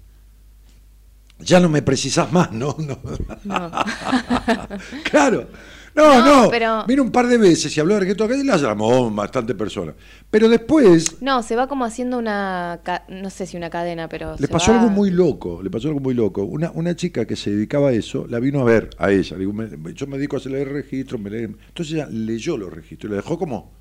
ya 1.39 1.59
no 1.59 1.69
me 1.69 1.81
precisás 1.81 2.31
más, 2.31 2.51
¿no? 2.51 2.75
no. 2.79 2.99
No. 3.45 3.71
claro. 5.09 5.47
No, 5.95 6.19
No, 6.23 6.43
no. 6.43 6.49
pero- 6.51 6.85
Vino 6.85 7.01
un 7.01 7.11
par 7.11 7.25
de 7.25 7.39
veces 7.39 7.75
y 7.75 7.79
habló 7.79 7.95
de 7.95 8.01
reggaetón 8.01 8.27
acá 8.31 8.39
y 8.39 8.43
la 8.45 8.57
llamó 8.57 9.09
bastante 9.09 9.55
personas. 9.55 9.95
Pero 10.29 10.47
después 10.47 11.19
No, 11.23 11.41
se 11.41 11.55
va 11.55 11.67
como 11.67 11.85
haciendo 11.85 12.19
una. 12.19 12.81
No 13.09 13.29
sé 13.31 13.47
si 13.47 13.57
una 13.57 13.71
cadena, 13.71 14.07
pero. 14.07 14.35
le 14.37 14.47
pasó 14.47 14.71
va- 14.73 14.77
algo 14.79 14.91
muy 14.91 15.09
loco. 15.09 15.63
Le 15.63 15.71
pasó 15.71 15.87
algo 15.87 15.99
muy 15.99 16.13
loco. 16.13 16.43
Una, 16.43 16.69
una 16.75 16.95
chica 16.95 17.25
que 17.25 17.35
se 17.35 17.49
dedicaba 17.49 17.89
a 17.89 17.93
eso 17.93 18.27
la 18.29 18.39
vino 18.39 18.61
a 18.61 18.63
ver 18.65 18.91
a 18.99 19.09
ella. 19.11 19.37
Digo, 19.37 19.53
me- 19.53 19.69
yo 19.95 20.05
me 20.05 20.17
dedico 20.17 20.35
a 20.35 20.39
hacer 20.39 20.53
el 20.53 20.69
registro. 20.69 21.17
Me. 21.17 21.35
Entonces 21.35 21.95
ella 21.95 22.07
leyó 22.11 22.57
los 22.57 22.71
registros 22.71 23.09
y 23.09 23.15
la 23.15 23.21
dejó 23.23 23.39
como. 23.39 23.71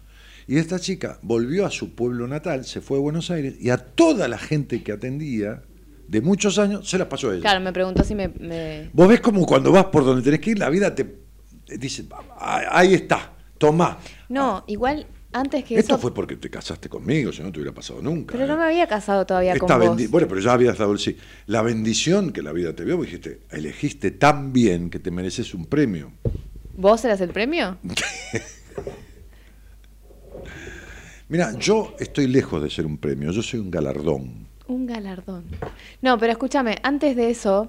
Y 0.48 0.56
esta 0.56 0.78
chica 0.80 1.18
volvió 1.20 1.66
a 1.66 1.70
su 1.70 1.94
pueblo 1.94 2.26
natal, 2.28 2.64
se 2.64 2.80
fue 2.80 2.96
a 2.96 3.00
Buenos 3.02 3.30
Aires 3.30 3.56
y 3.60 3.68
a 3.68 3.76
toda 3.76 4.26
la 4.28 4.38
gente 4.38 4.82
que 4.82 4.92
atendía 4.92 5.60
de 6.08 6.20
muchos 6.20 6.58
años 6.58 6.88
se 6.88 6.98
las 6.98 7.08
pasó 7.08 7.30
a 7.30 7.32
ella. 7.34 7.42
Claro, 7.42 7.60
me 7.60 7.72
preguntó 7.72 8.04
si 8.04 8.14
me. 8.14 8.28
me- 8.28 8.90
Vos 8.92 9.08
ves 9.08 9.20
como 9.20 9.44
cuando 9.46 9.72
vas 9.72 9.86
por 9.86 10.04
donde 10.04 10.22
tenés 10.22 10.40
que 10.40 10.50
ir, 10.50 10.58
la 10.58 10.70
vida 10.70 10.94
te, 10.94 11.04
te 11.64 11.78
dice, 11.78 12.04
"Ah, 12.38 12.62
ahí 12.70 12.94
está, 12.94 13.32
tomá. 13.58 13.98
No, 14.28 14.64
igual 14.66 15.06
antes 15.32 15.64
que 15.64 15.76
Esto 15.78 15.94
eso. 15.94 16.00
fue 16.02 16.14
porque 16.14 16.36
te 16.36 16.48
casaste 16.48 16.88
conmigo, 16.88 17.30
si 17.32 17.42
no 17.42 17.52
te 17.52 17.58
hubiera 17.58 17.74
pasado 17.74 18.00
nunca. 18.00 18.32
Pero 18.32 18.46
no 18.46 18.54
¿eh? 18.54 18.56
me 18.56 18.64
había 18.64 18.86
casado 18.86 19.26
todavía 19.26 19.52
Esta 19.52 19.66
con 19.66 19.80
vos. 19.96 20.10
Bueno, 20.10 20.28
pero 20.28 20.40
ya 20.40 20.52
habías 20.54 20.78
dado 20.78 20.92
el 20.92 20.98
sí. 20.98 21.16
La 21.46 21.60
bendición 21.62 22.32
que 22.32 22.40
la 22.42 22.52
vida 22.52 22.74
te 22.74 22.84
dio, 22.84 22.96
vos 22.96 23.04
dijiste, 23.06 23.40
elegiste 23.50 24.12
tan 24.12 24.52
bien 24.52 24.88
que 24.88 24.98
te 24.98 25.10
mereces 25.10 25.52
un 25.52 25.66
premio. 25.66 26.12
¿Vos 26.76 27.04
eras 27.04 27.20
el 27.20 27.30
premio? 27.30 27.78
Mira, 31.28 31.58
yo 31.58 31.94
estoy 31.98 32.28
lejos 32.28 32.62
de 32.62 32.70
ser 32.70 32.86
un 32.86 32.98
premio, 32.98 33.32
yo 33.32 33.42
soy 33.42 33.58
un 33.60 33.70
galardón. 33.70 34.45
Un 34.68 34.86
galardón. 34.86 35.44
No, 36.02 36.18
pero 36.18 36.32
escúchame, 36.32 36.76
antes 36.82 37.16
de 37.16 37.30
eso. 37.30 37.68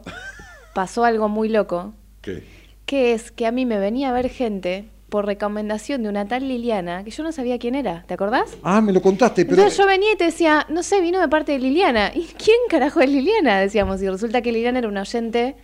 pasó 0.74 1.04
algo 1.04 1.28
muy 1.30 1.50
loco, 1.50 1.94
¿Qué? 2.22 2.44
que 2.86 3.14
es 3.14 3.32
que 3.32 3.46
a 3.48 3.52
mí 3.52 3.66
me 3.66 3.80
venía 3.80 4.10
a 4.10 4.14
ver 4.14 4.30
gente 4.30 4.86
por 5.10 5.26
recomendación 5.26 6.04
de 6.04 6.10
una 6.10 6.28
tal 6.28 6.48
Liliana, 6.48 7.04
que 7.04 7.12
yo 7.12 7.24
no 7.24 7.32
sabía 7.32 7.58
quién 7.58 7.76
era, 7.76 8.04
¿te 8.08 8.14
acordás? 8.14 8.58
Ah, 8.62 8.82
me 8.82 8.92
lo 8.94 9.02
contaste, 9.02 9.46
pero. 9.46 9.58
Entonces 9.58 9.78
yo 9.78 9.88
venía 9.88 10.12
y 10.14 10.18
te 10.18 10.26
decía, 10.26 10.66
no 10.70 10.84
sé, 10.84 11.00
vino 11.02 11.20
de 11.22 11.28
parte 11.30 11.54
de 11.54 11.60
Liliana. 11.60 12.12
¿Y 12.14 12.24
quién 12.38 12.58
carajo 12.70 13.00
es 13.02 13.10
Liliana? 13.10 13.60
Decíamos, 13.60 14.02
y 14.02 14.10
resulta 14.10 14.42
que 14.42 14.52
Liliana 14.52 14.80
era 14.80 14.88
una 14.88 15.02
oyente 15.02 15.56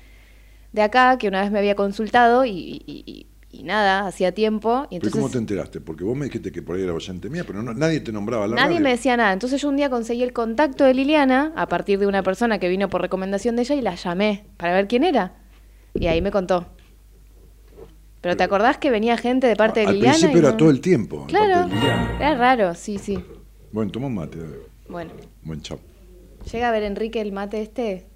de 0.71 0.81
acá 0.81 1.17
que 1.17 1.27
una 1.27 1.41
vez 1.41 1.51
me 1.51 1.59
había 1.59 1.75
consultado 1.75 2.45
y, 2.45 2.51
y- 2.51 3.03
y- 3.05 3.27
y 3.53 3.63
nada, 3.63 4.07
hacía 4.07 4.33
tiempo. 4.33 4.87
Y 4.89 4.97
¿Pero 4.99 5.07
entonces 5.07 5.11
cómo 5.13 5.29
te 5.29 5.37
enteraste? 5.37 5.79
Porque 5.79 6.03
vos 6.03 6.17
me 6.17 6.25
dijiste 6.25 6.51
que 6.51 6.61
por 6.63 6.75
ahí 6.75 6.81
era 6.83 6.93
oyente 6.93 7.29
mía, 7.29 7.43
pero 7.45 7.61
no- 7.61 7.73
nadie 7.73 7.99
te 7.99 8.11
nombraba 8.11 8.47
la 8.47 8.55
nadie 8.55 8.69
radio. 8.73 8.83
me 8.83 8.89
decía 8.89 9.15
nada. 9.15 9.31
Entonces 9.31 9.61
yo 9.61 9.69
un 9.69 9.77
día 9.77 9.89
conseguí 9.89 10.23
el 10.23 10.33
contacto 10.33 10.83
de 10.83 10.93
Liliana 10.95 11.53
a 11.55 11.67
partir 11.67 11.99
de 11.99 12.07
una 12.07 12.23
persona 12.23 12.57
que 12.59 12.67
vino 12.67 12.89
por 12.89 13.01
recomendación 13.01 13.55
de 13.55 13.61
ella 13.61 13.75
y 13.75 13.81
la 13.81 13.95
llamé 13.95 14.45
para 14.57 14.73
ver 14.73 14.87
quién 14.87 15.03
era. 15.03 15.35
Y 15.93 16.07
ahí 16.07 16.21
me 16.21 16.31
contó. 16.31 16.65
Pero 18.21 18.35
¿te 18.37 18.43
acordás 18.43 18.77
que 18.77 18.89
venía 18.89 19.17
gente 19.17 19.47
de 19.47 19.55
parte 19.55 19.81
de 19.81 19.87
Al 19.87 19.93
Liliana? 19.95 20.13
principio 20.17 20.37
y 20.37 20.39
era 20.39 20.51
no- 20.51 20.57
todo 20.57 20.69
el 20.71 20.81
tiempo. 20.81 21.19
de 21.21 21.27
Claro, 21.27 21.67
de 21.69 21.75
era 22.17 22.35
raro, 22.35 22.73
sí, 22.73 22.97
sí. 22.97 23.23
Bueno, 23.71 23.91
toma 23.91 24.07
un 24.07 24.15
mate. 24.15 24.37
dale. 24.39 24.55
Bueno, 24.87 25.11
Buen 25.43 25.61
chao. 25.61 25.79
llega 26.51 26.69
a 26.69 26.71
ver 26.71 26.83
Enrique 26.83 27.19
el 27.21 27.31
mate 27.31 27.61
este 27.61 28.07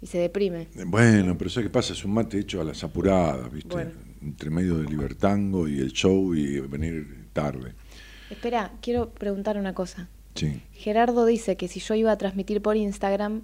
y 0.00 0.06
se 0.06 0.18
deprime. 0.18 0.68
Bueno, 0.86 1.36
pero 1.36 1.50
¿sabes 1.50 1.68
qué 1.68 1.72
pasa? 1.72 1.92
Es 1.92 2.04
un 2.04 2.12
mate 2.14 2.38
hecho 2.38 2.60
a 2.60 2.64
las 2.64 2.82
apuradas, 2.84 3.50
¿viste? 3.52 3.68
Bueno. 3.74 3.90
Entre 4.22 4.50
medio 4.50 4.78
del 4.78 4.86
Libertango 4.86 5.66
y 5.68 5.78
el 5.78 5.92
show 5.92 6.34
y 6.34 6.60
venir 6.60 7.28
tarde. 7.32 7.74
Espera, 8.30 8.72
quiero 8.82 9.10
preguntar 9.10 9.56
una 9.56 9.74
cosa. 9.74 10.08
Sí. 10.34 10.62
Gerardo 10.72 11.26
dice 11.26 11.56
que 11.56 11.68
si 11.68 11.80
yo 11.80 11.94
iba 11.94 12.12
a 12.12 12.18
transmitir 12.18 12.62
por 12.62 12.76
Instagram, 12.76 13.42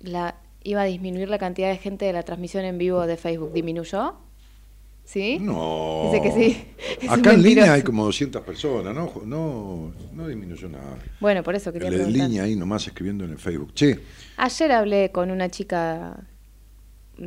la 0.00 0.36
iba 0.64 0.82
a 0.82 0.84
disminuir 0.84 1.28
la 1.28 1.38
cantidad 1.38 1.68
de 1.68 1.76
gente 1.76 2.04
de 2.04 2.12
la 2.12 2.22
transmisión 2.22 2.64
en 2.64 2.78
vivo 2.78 3.06
de 3.06 3.16
Facebook. 3.16 3.52
¿Disminuyó? 3.52 4.14
¿Sí? 5.04 5.38
No. 5.40 6.10
Dice 6.12 6.22
que 6.22 6.32
sí. 6.32 6.64
Es 7.02 7.10
Acá 7.10 7.32
en 7.32 7.42
línea 7.42 7.72
hay 7.72 7.82
como 7.82 8.04
200 8.04 8.42
personas, 8.42 8.94
¿no? 8.94 9.12
No, 9.26 9.92
no 10.12 10.28
disminuyó 10.28 10.68
nada. 10.68 10.98
Bueno, 11.20 11.42
por 11.42 11.56
eso 11.56 11.72
quería 11.72 11.88
preguntar. 11.88 12.12
línea 12.12 12.44
ahí 12.44 12.54
nomás 12.54 12.86
escribiendo 12.86 13.24
en 13.24 13.32
el 13.32 13.38
Facebook. 13.38 13.74
Che, 13.74 13.98
Ayer 14.36 14.72
hablé 14.72 15.10
con 15.10 15.32
una 15.32 15.48
chica 15.48 16.16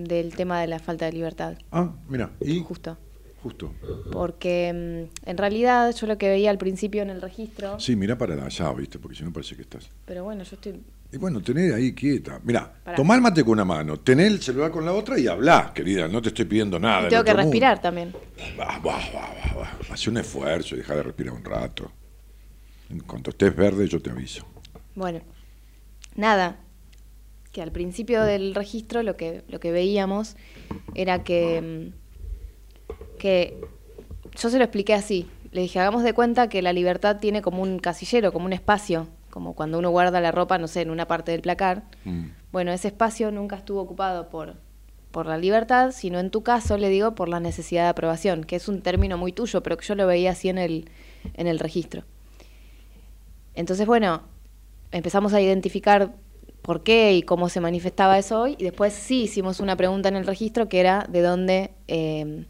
del 0.04 0.36
tema 0.36 0.60
de 0.62 0.68
la 0.68 0.80
falta 0.80 1.06
de 1.06 1.14
libertad. 1.14 1.58
ah, 1.72 1.94
mira, 2.10 2.32
y 2.42 2.60
Justo. 2.60 2.98
justo. 3.42 3.74
Porque 4.12 5.08
mm, 5.26 5.30
en 5.30 5.38
realidad 5.38 5.96
yo 5.96 6.08
lo 6.08 6.18
que 6.18 6.30
veía 6.30 6.50
al 6.50 6.58
principio 6.58 7.02
en 7.02 7.10
el 7.10 7.22
registro, 7.22 7.80
Sí, 7.80 7.96
mira 7.96 8.18
para 8.18 8.44
allá, 8.46 8.74
¿viste? 8.74 9.00
Porque 9.00 9.18
si 9.18 9.24
no 9.24 9.32
parece 9.32 9.56
que 9.56 9.62
estás. 9.62 9.90
pero 10.06 10.24
bueno, 10.24 10.44
yo 10.44 10.56
estoy... 10.56 10.82
Y 11.12 11.18
bueno, 11.18 11.42
tener 11.42 11.74
ahí 11.74 11.94
quieta. 11.94 12.42
Mira, 12.44 12.74
el 12.98 13.22
mate 13.22 13.44
con 13.44 13.54
una 13.54 13.64
mano, 13.64 13.98
tener 13.98 14.26
el 14.28 14.42
celular 14.42 14.70
con 14.72 14.84
la 14.84 14.92
otra 14.92 15.18
y 15.18 15.28
hablá, 15.28 15.72
querida. 15.74 16.08
No 16.10 16.22
te 16.22 16.30
estoy 16.30 16.44
pidiendo 16.46 16.78
nada. 16.78 17.08
y 17.08 17.10
tengo 17.10 17.24
que 17.24 17.32
otro 17.32 17.44
mundo. 17.44 17.52
respirar 17.54 17.82
también. 17.82 18.12
Bah, 18.58 18.82
bah, 18.84 19.00
bah. 19.14 19.78
Hace 19.92 20.10
un 20.10 20.18
esfuerzo 20.18 20.76
y 20.76 20.80
deja 20.80 20.96
de 20.96 21.04
respirar 21.04 21.34
un 21.34 21.46
rato. 21.46 21.90
En 22.90 23.00
cuanto 23.02 23.30
estés 23.30 23.56
verde, 23.56 23.88
yo 23.88 24.02
te 24.02 24.10
aviso. 24.10 24.46
Bueno, 24.96 25.22
nada, 26.16 26.58
que 27.56 27.62
al 27.62 27.72
principio 27.72 28.22
del 28.24 28.54
registro 28.54 29.02
lo 29.02 29.16
que, 29.16 29.46
lo 29.48 29.62
que 29.62 29.72
veíamos 29.72 30.36
era 30.94 31.24
que, 31.24 31.94
mm, 32.92 33.18
que 33.18 33.62
yo 34.38 34.50
se 34.50 34.58
lo 34.58 34.66
expliqué 34.66 34.94
así. 34.94 35.30
Le 35.54 35.62
dije, 35.62 35.80
hagamos 35.80 36.04
de 36.04 36.12
cuenta 36.12 36.50
que 36.50 36.62
la 36.62 36.74
libertad 36.74 37.16
tiene 37.16 37.42
como 37.42 37.64
un 37.64 37.80
casillero, 37.80 38.34
como 38.34 38.46
un 38.46 38.52
espacio, 38.52 39.08
como 39.30 39.56
cuando 39.56 39.80
uno 39.80 39.90
guarda 39.90 40.20
la 40.20 40.34
ropa, 40.34 40.58
no 40.58 40.68
sé, 40.68 40.82
en 40.82 40.90
una 40.90 41.08
parte 41.08 41.32
del 41.32 41.40
placar. 41.40 41.84
Mm. 42.04 42.26
Bueno, 42.52 42.74
ese 42.74 42.90
espacio 42.90 43.32
nunca 43.32 43.56
estuvo 43.56 43.80
ocupado 43.80 44.28
por, 44.30 44.56
por 45.12 45.26
la 45.26 45.38
libertad, 45.38 45.94
sino 45.94 46.20
en 46.20 46.32
tu 46.32 46.44
caso, 46.44 46.78
le 46.78 46.90
digo, 46.90 47.16
por 47.16 47.30
la 47.30 47.40
necesidad 47.40 47.84
de 47.84 47.90
aprobación, 47.90 48.44
que 48.44 48.58
es 48.58 48.68
un 48.68 48.82
término 48.82 49.18
muy 49.18 49.32
tuyo, 49.32 49.64
pero 49.64 49.78
que 49.78 49.86
yo 49.86 49.96
lo 49.96 50.06
veía 50.08 50.32
así 50.32 50.50
en 50.50 50.58
el, 50.58 50.90
en 51.36 51.48
el 51.48 51.60
registro. 51.60 52.04
Entonces, 53.54 53.88
bueno, 53.88 54.24
empezamos 54.92 55.34
a 55.34 55.40
identificar 55.40 56.12
por 56.66 56.82
qué 56.82 57.14
y 57.14 57.22
cómo 57.22 57.48
se 57.48 57.62
manifestaba 57.62 58.18
eso 58.18 58.42
hoy, 58.42 58.56
y 58.58 58.64
después 58.64 58.92
sí 58.92 59.24
hicimos 59.24 59.60
una 59.60 59.76
pregunta 59.76 60.10
en 60.10 60.16
el 60.16 60.26
registro 60.26 60.68
que 60.68 60.80
era 60.80 61.06
de 61.08 61.22
dónde, 61.22 61.72
eh, 61.88 62.46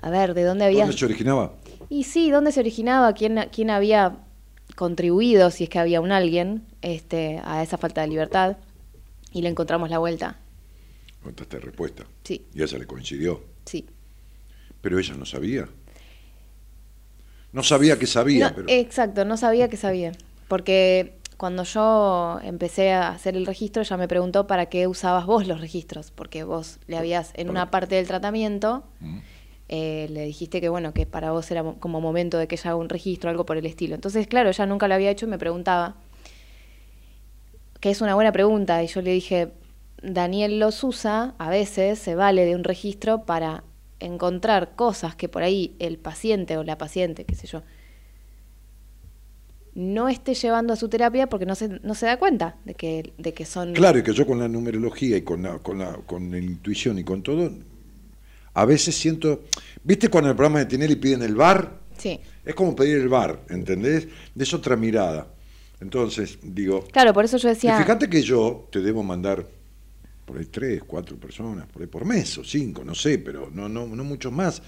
a 0.00 0.10
ver, 0.10 0.34
de 0.34 0.44
dónde 0.44 0.66
había... 0.66 0.80
¿Dónde 0.84 0.96
se 0.98 1.04
originaba? 1.06 1.54
Y 1.88 2.04
sí, 2.04 2.30
¿dónde 2.30 2.52
se 2.52 2.60
originaba? 2.60 3.14
¿Quién, 3.14 3.48
quién 3.50 3.70
había 3.70 4.18
contribuido, 4.76 5.50
si 5.50 5.64
es 5.64 5.70
que 5.70 5.78
había 5.78 6.00
un 6.02 6.12
alguien, 6.12 6.66
este, 6.82 7.40
a 7.42 7.62
esa 7.62 7.78
falta 7.78 8.02
de 8.02 8.08
libertad? 8.08 8.58
Y 9.32 9.42
le 9.42 9.48
encontramos 9.48 9.88
la 9.90 9.98
vuelta. 9.98 10.36
Contaste 11.22 11.58
respuesta. 11.60 12.04
Sí, 12.24 12.46
Y 12.54 12.60
a 12.60 12.64
ella 12.64 12.78
le 12.78 12.86
coincidió. 12.86 13.42
sí. 13.64 13.86
Pero 14.82 14.98
ella 14.98 15.14
no 15.14 15.26
sabía. 15.26 15.68
No 17.52 17.62
sabía 17.62 17.98
que 17.98 18.06
sabía, 18.06 18.48
No, 18.48 18.54
pero. 18.54 18.68
Exacto, 18.70 19.26
no 19.26 19.36
sabía 19.36 19.68
que 19.68 19.76
sabía. 19.76 20.12
Porque 20.48 21.19
cuando 21.40 21.62
yo 21.64 22.38
empecé 22.42 22.92
a 22.92 23.08
hacer 23.08 23.34
el 23.34 23.46
registro, 23.46 23.80
ella 23.80 23.96
me 23.96 24.06
preguntó 24.08 24.46
para 24.46 24.66
qué 24.66 24.86
usabas 24.86 25.24
vos 25.24 25.46
los 25.48 25.58
registros. 25.62 26.10
Porque 26.10 26.44
vos 26.44 26.78
le 26.86 26.98
habías, 26.98 27.32
en 27.34 27.48
una 27.48 27.70
parte 27.70 27.94
del 27.94 28.06
tratamiento, 28.06 28.84
Mm. 29.00 29.18
eh, 29.70 30.06
le 30.10 30.26
dijiste 30.26 30.60
que 30.60 30.68
bueno, 30.68 30.92
que 30.92 31.06
para 31.06 31.32
vos 31.32 31.50
era 31.50 31.62
mo- 31.62 31.76
como 31.80 32.02
momento 32.02 32.36
de 32.36 32.46
que 32.46 32.56
ella 32.56 32.72
haga 32.72 32.76
un 32.76 32.90
registro, 32.90 33.30
algo 33.30 33.46
por 33.46 33.56
el 33.56 33.64
estilo. 33.64 33.94
Entonces, 33.94 34.26
claro, 34.26 34.50
ella 34.50 34.66
nunca 34.66 34.86
lo 34.86 34.94
había 34.94 35.10
hecho 35.10 35.24
y 35.24 35.30
me 35.30 35.38
preguntaba, 35.38 35.94
que 37.80 37.88
es 37.90 38.02
una 38.02 38.14
buena 38.14 38.32
pregunta, 38.32 38.82
y 38.82 38.88
yo 38.88 39.00
le 39.00 39.10
dije, 39.12 39.52
Daniel 40.02 40.58
los 40.58 40.84
usa, 40.84 41.34
a 41.38 41.48
veces 41.48 41.98
se 41.98 42.14
vale 42.16 42.44
de 42.44 42.54
un 42.54 42.64
registro 42.64 43.24
para 43.24 43.64
encontrar 44.00 44.74
cosas 44.76 45.14
que 45.16 45.28
por 45.30 45.42
ahí 45.42 45.74
el 45.78 45.96
paciente 45.96 46.58
o 46.58 46.64
la 46.64 46.76
paciente, 46.76 47.24
qué 47.24 47.34
sé 47.34 47.46
yo, 47.46 47.62
no 49.74 50.08
esté 50.08 50.34
llevando 50.34 50.72
a 50.72 50.76
su 50.76 50.88
terapia 50.88 51.28
porque 51.28 51.46
no 51.46 51.54
se, 51.54 51.68
no 51.68 51.94
se 51.94 52.06
da 52.06 52.18
cuenta 52.18 52.56
de 52.64 52.74
que, 52.74 53.12
de 53.18 53.34
que 53.34 53.44
son... 53.44 53.72
Claro, 53.72 53.98
y 53.98 54.02
que 54.02 54.12
yo 54.12 54.26
con 54.26 54.38
la 54.38 54.48
numerología 54.48 55.16
y 55.16 55.22
con 55.22 55.42
la, 55.42 55.58
con 55.58 55.78
la, 55.78 55.94
con 56.06 56.30
la 56.30 56.38
intuición 56.38 56.98
y 56.98 57.04
con 57.04 57.22
todo, 57.22 57.50
a 58.54 58.64
veces 58.64 58.96
siento. 58.96 59.44
¿Viste 59.84 60.08
cuando 60.08 60.28
en 60.28 60.32
el 60.32 60.36
programa 60.36 60.58
de 60.58 60.66
Tinelli 60.66 60.96
piden 60.96 61.22
el 61.22 61.34
bar? 61.34 61.78
Sí. 61.96 62.18
Es 62.44 62.54
como 62.54 62.74
pedir 62.74 62.98
el 62.98 63.08
bar, 63.08 63.40
¿entendés? 63.48 64.08
Es 64.36 64.54
otra 64.54 64.76
mirada. 64.76 65.28
Entonces, 65.80 66.38
digo. 66.42 66.84
Claro, 66.92 67.12
por 67.12 67.24
eso 67.24 67.36
yo 67.36 67.48
y 67.48 67.52
decía... 67.52 67.78
fíjate 67.78 68.08
que 68.10 68.22
yo 68.22 68.68
te 68.70 68.80
debo 68.80 69.02
mandar 69.02 69.46
por 70.24 70.38
ahí 70.38 70.46
tres, 70.46 70.82
cuatro 70.86 71.16
personas, 71.16 71.66
por 71.66 71.82
ahí 71.82 71.88
por 71.88 72.04
mes 72.04 72.38
o 72.38 72.44
cinco, 72.44 72.84
no 72.84 72.94
sé, 72.94 73.18
pero 73.18 73.50
no, 73.52 73.68
no, 73.68 73.86
no 73.86 74.04
muchos 74.04 74.32
más. 74.32 74.62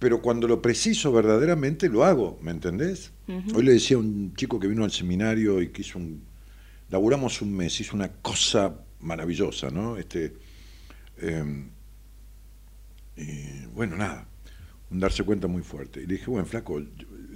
Pero 0.00 0.20
cuando 0.22 0.48
lo 0.48 0.60
preciso 0.60 1.12
verdaderamente 1.12 1.88
lo 1.88 2.04
hago, 2.04 2.38
¿me 2.42 2.50
entendés? 2.50 3.12
Hoy 3.54 3.62
le 3.62 3.72
decía 3.74 3.96
a 3.96 4.00
un 4.00 4.34
chico 4.34 4.58
que 4.58 4.66
vino 4.66 4.82
al 4.82 4.90
seminario 4.90 5.60
y 5.62 5.68
que 5.68 5.82
hizo 5.82 5.98
un. 5.98 6.22
Laburamos 6.90 7.40
un 7.42 7.54
mes, 7.56 7.78
hizo 7.80 7.94
una 7.94 8.08
cosa 8.10 8.74
maravillosa, 9.00 9.70
¿no? 9.70 9.96
Este. 9.98 10.34
eh, 11.18 11.64
y 13.16 13.66
bueno, 13.74 13.96
nada, 13.96 14.26
un 14.90 15.00
darse 15.00 15.22
cuenta 15.22 15.46
muy 15.46 15.62
fuerte. 15.62 16.00
Y 16.02 16.06
le 16.06 16.14
dije, 16.14 16.30
bueno, 16.30 16.46
flaco, 16.46 16.82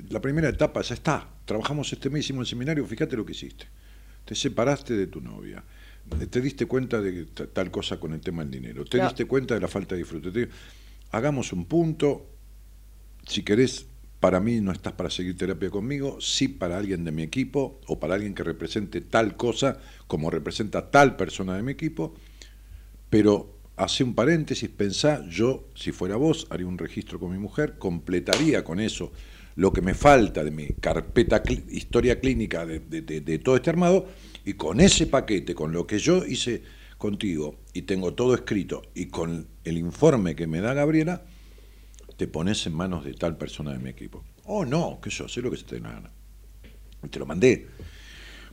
la 0.08 0.20
primera 0.20 0.48
etapa 0.48 0.80
ya 0.82 0.94
está. 0.94 1.28
Trabajamos 1.44 1.92
este 1.92 2.08
mes, 2.10 2.24
hicimos 2.24 2.46
el 2.46 2.50
seminario, 2.50 2.86
fíjate 2.86 3.16
lo 3.16 3.24
que 3.26 3.32
hiciste. 3.32 3.66
Te 4.24 4.34
separaste 4.34 4.94
de 4.94 5.06
tu 5.06 5.20
novia. 5.20 5.62
Te 6.30 6.40
diste 6.40 6.66
cuenta 6.66 7.00
de 7.00 7.26
ta- 7.26 7.46
tal 7.46 7.70
cosa 7.70 7.98
con 7.98 8.12
el 8.12 8.20
tema 8.20 8.42
del 8.42 8.50
dinero. 8.50 8.84
Te 8.84 8.98
diste 9.08 9.26
cuenta 9.26 9.54
de 9.54 9.60
la 9.60 9.68
falta 9.68 9.94
de 9.94 10.00
disfrute. 10.02 10.30
Te 10.30 10.48
hagamos 11.10 11.52
un 11.52 11.66
punto. 11.66 12.30
Si 13.26 13.42
querés, 13.42 13.86
para 14.20 14.40
mí 14.40 14.60
no 14.60 14.72
estás 14.72 14.94
para 14.94 15.10
seguir 15.10 15.36
terapia 15.36 15.70
conmigo, 15.70 16.18
sí 16.20 16.48
para 16.48 16.78
alguien 16.78 17.04
de 17.04 17.12
mi 17.12 17.22
equipo 17.22 17.80
o 17.86 17.98
para 18.00 18.14
alguien 18.14 18.34
que 18.34 18.42
represente 18.44 19.00
tal 19.00 19.36
cosa 19.36 19.78
como 20.06 20.30
representa 20.30 20.90
tal 20.90 21.16
persona 21.16 21.56
de 21.56 21.62
mi 21.62 21.72
equipo, 21.72 22.14
pero 23.10 23.58
hace 23.76 24.04
un 24.04 24.14
paréntesis, 24.14 24.68
pensá, 24.70 25.24
yo, 25.28 25.68
si 25.74 25.92
fuera 25.92 26.16
vos, 26.16 26.46
haría 26.50 26.66
un 26.66 26.78
registro 26.78 27.18
con 27.20 27.32
mi 27.32 27.38
mujer, 27.38 27.78
completaría 27.78 28.64
con 28.64 28.80
eso 28.80 29.12
lo 29.56 29.72
que 29.72 29.82
me 29.82 29.94
falta 29.94 30.44
de 30.44 30.50
mi 30.50 30.72
carpeta 30.80 31.42
historia 31.70 32.20
clínica 32.20 32.66
de, 32.66 32.80
de- 32.80 33.02
de- 33.02 33.20
de 33.20 33.38
todo 33.38 33.56
este 33.56 33.70
armado, 33.70 34.08
y 34.44 34.54
con 34.54 34.80
ese 34.80 35.06
paquete, 35.06 35.54
con 35.54 35.72
lo 35.72 35.86
que 35.86 35.98
yo 35.98 36.24
hice 36.26 36.62
contigo, 36.98 37.60
y 37.72 37.82
tengo 37.82 38.14
todo 38.14 38.34
escrito, 38.34 38.82
y 38.94 39.06
con 39.06 39.48
el 39.64 39.78
informe 39.78 40.34
que 40.36 40.46
me 40.46 40.60
da 40.60 40.74
Gabriela, 40.74 41.24
te 42.16 42.26
pones 42.28 42.66
en 42.66 42.74
manos 42.74 43.04
de 43.04 43.14
tal 43.14 43.36
persona 43.36 43.72
de 43.72 43.78
mi 43.78 43.90
equipo. 43.90 44.24
Oh, 44.44 44.64
no, 44.64 45.00
que 45.02 45.10
yo 45.10 45.28
sé 45.28 45.40
lo 45.42 45.50
que 45.50 45.56
se 45.56 45.64
te 45.64 45.80
gana. 45.80 46.10
Y 47.02 47.08
te 47.08 47.18
lo 47.18 47.26
mandé. 47.26 47.66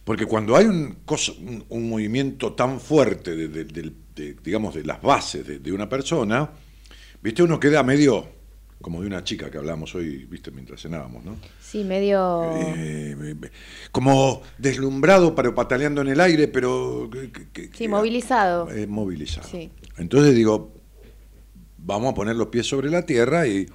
Porque 0.04 0.26
cuando 0.26 0.56
hay 0.56 0.66
un, 0.66 1.00
cosa- 1.06 1.34
un, 1.40 1.64
un 1.70 1.90
movimiento 1.90 2.54
tan 2.54 2.80
fuerte, 2.80 3.36
de, 3.36 3.48
de- 3.48 3.66
del- 3.66 3.96
de, 4.16 4.34
digamos, 4.44 4.74
de 4.76 4.84
las 4.84 5.02
bases 5.02 5.46
de, 5.46 5.72
una 5.72 5.88
persona, 5.88 6.50
viste, 7.22 7.44
uno 7.44 7.60
queda 7.60 7.84
medio 7.84 8.28
como 8.82 9.00
de 9.02 9.06
una 9.08 9.24
chica 9.24 9.52
que 9.52 9.60
hablábamos 9.60 9.94
hoy, 9.94 10.26
viste, 10.26 10.50
mientras 10.50 10.82
cenábamos, 10.82 11.24
¿no? 11.24 11.38
Sí, 11.62 11.84
medio... 11.84 12.50
Eh, 12.56 13.36
como 13.92 14.42
deslumbrado, 14.58 15.36
pero 15.36 15.54
pataleando 15.54 16.02
en 16.02 16.08
el 16.08 16.20
aire, 16.20 16.48
pero... 16.48 17.08
que- 17.12 17.32
que- 17.54 17.66
Sí, 17.66 17.70
que- 17.70 17.88
movilizado. 17.88 18.72
eh, 18.72 18.88
movilizado. 18.88 19.48
Sí. 19.48 19.70
Entonces 20.00 20.34
digo, 20.34 20.74
vamos 21.84 22.12
a 22.12 22.16
poner 22.16 22.36
los 22.36 22.48
pies 22.48 22.66
sobre 22.68 22.90
la 22.90 23.06
tierra 23.06 23.48
y, 23.48 23.68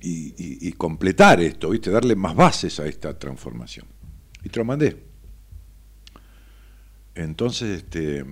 y- 0.00 0.34
y- 0.36 0.68
y 0.68 0.72
completar 0.72 1.40
esto, 1.40 1.70
¿viste? 1.70 1.90
Darle 1.90 2.16
más 2.16 2.34
bases 2.34 2.78
a 2.80 2.86
esta 2.86 3.18
transformación. 3.18 3.86
Y 4.44 4.48
te 4.48 4.58
lo 4.60 4.64
mandé. 4.64 4.96
Entonces, 7.14 7.78
este, 7.78 8.24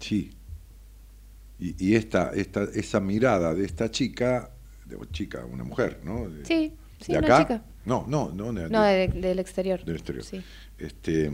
sí. 0.00 0.32
Y, 1.58 1.90
y 1.90 1.94
esta, 1.94 2.30
esta, 2.34 2.64
esa 2.74 3.00
mirada 3.00 3.54
de 3.54 3.64
esta 3.64 3.90
chica, 3.90 4.50
de 4.86 4.96
chica, 5.12 5.44
una 5.44 5.62
mujer, 5.64 6.00
¿no? 6.04 6.28
De- 6.28 6.44
Sí, 6.44 6.72
sí, 7.00 7.12
de 7.12 7.18
una 7.18 7.26
acá. 7.28 7.38
chica. 7.42 7.64
No, 7.84 8.04
no, 8.08 8.30
no. 8.34 8.52
de- 8.52 8.68
No, 8.70 8.82
de- 8.82 9.08
del 9.08 9.38
exterior. 9.38 9.84
del 9.84 9.96
exterior. 9.96 10.24
Sí. 10.24 10.42
Este, 10.78 11.30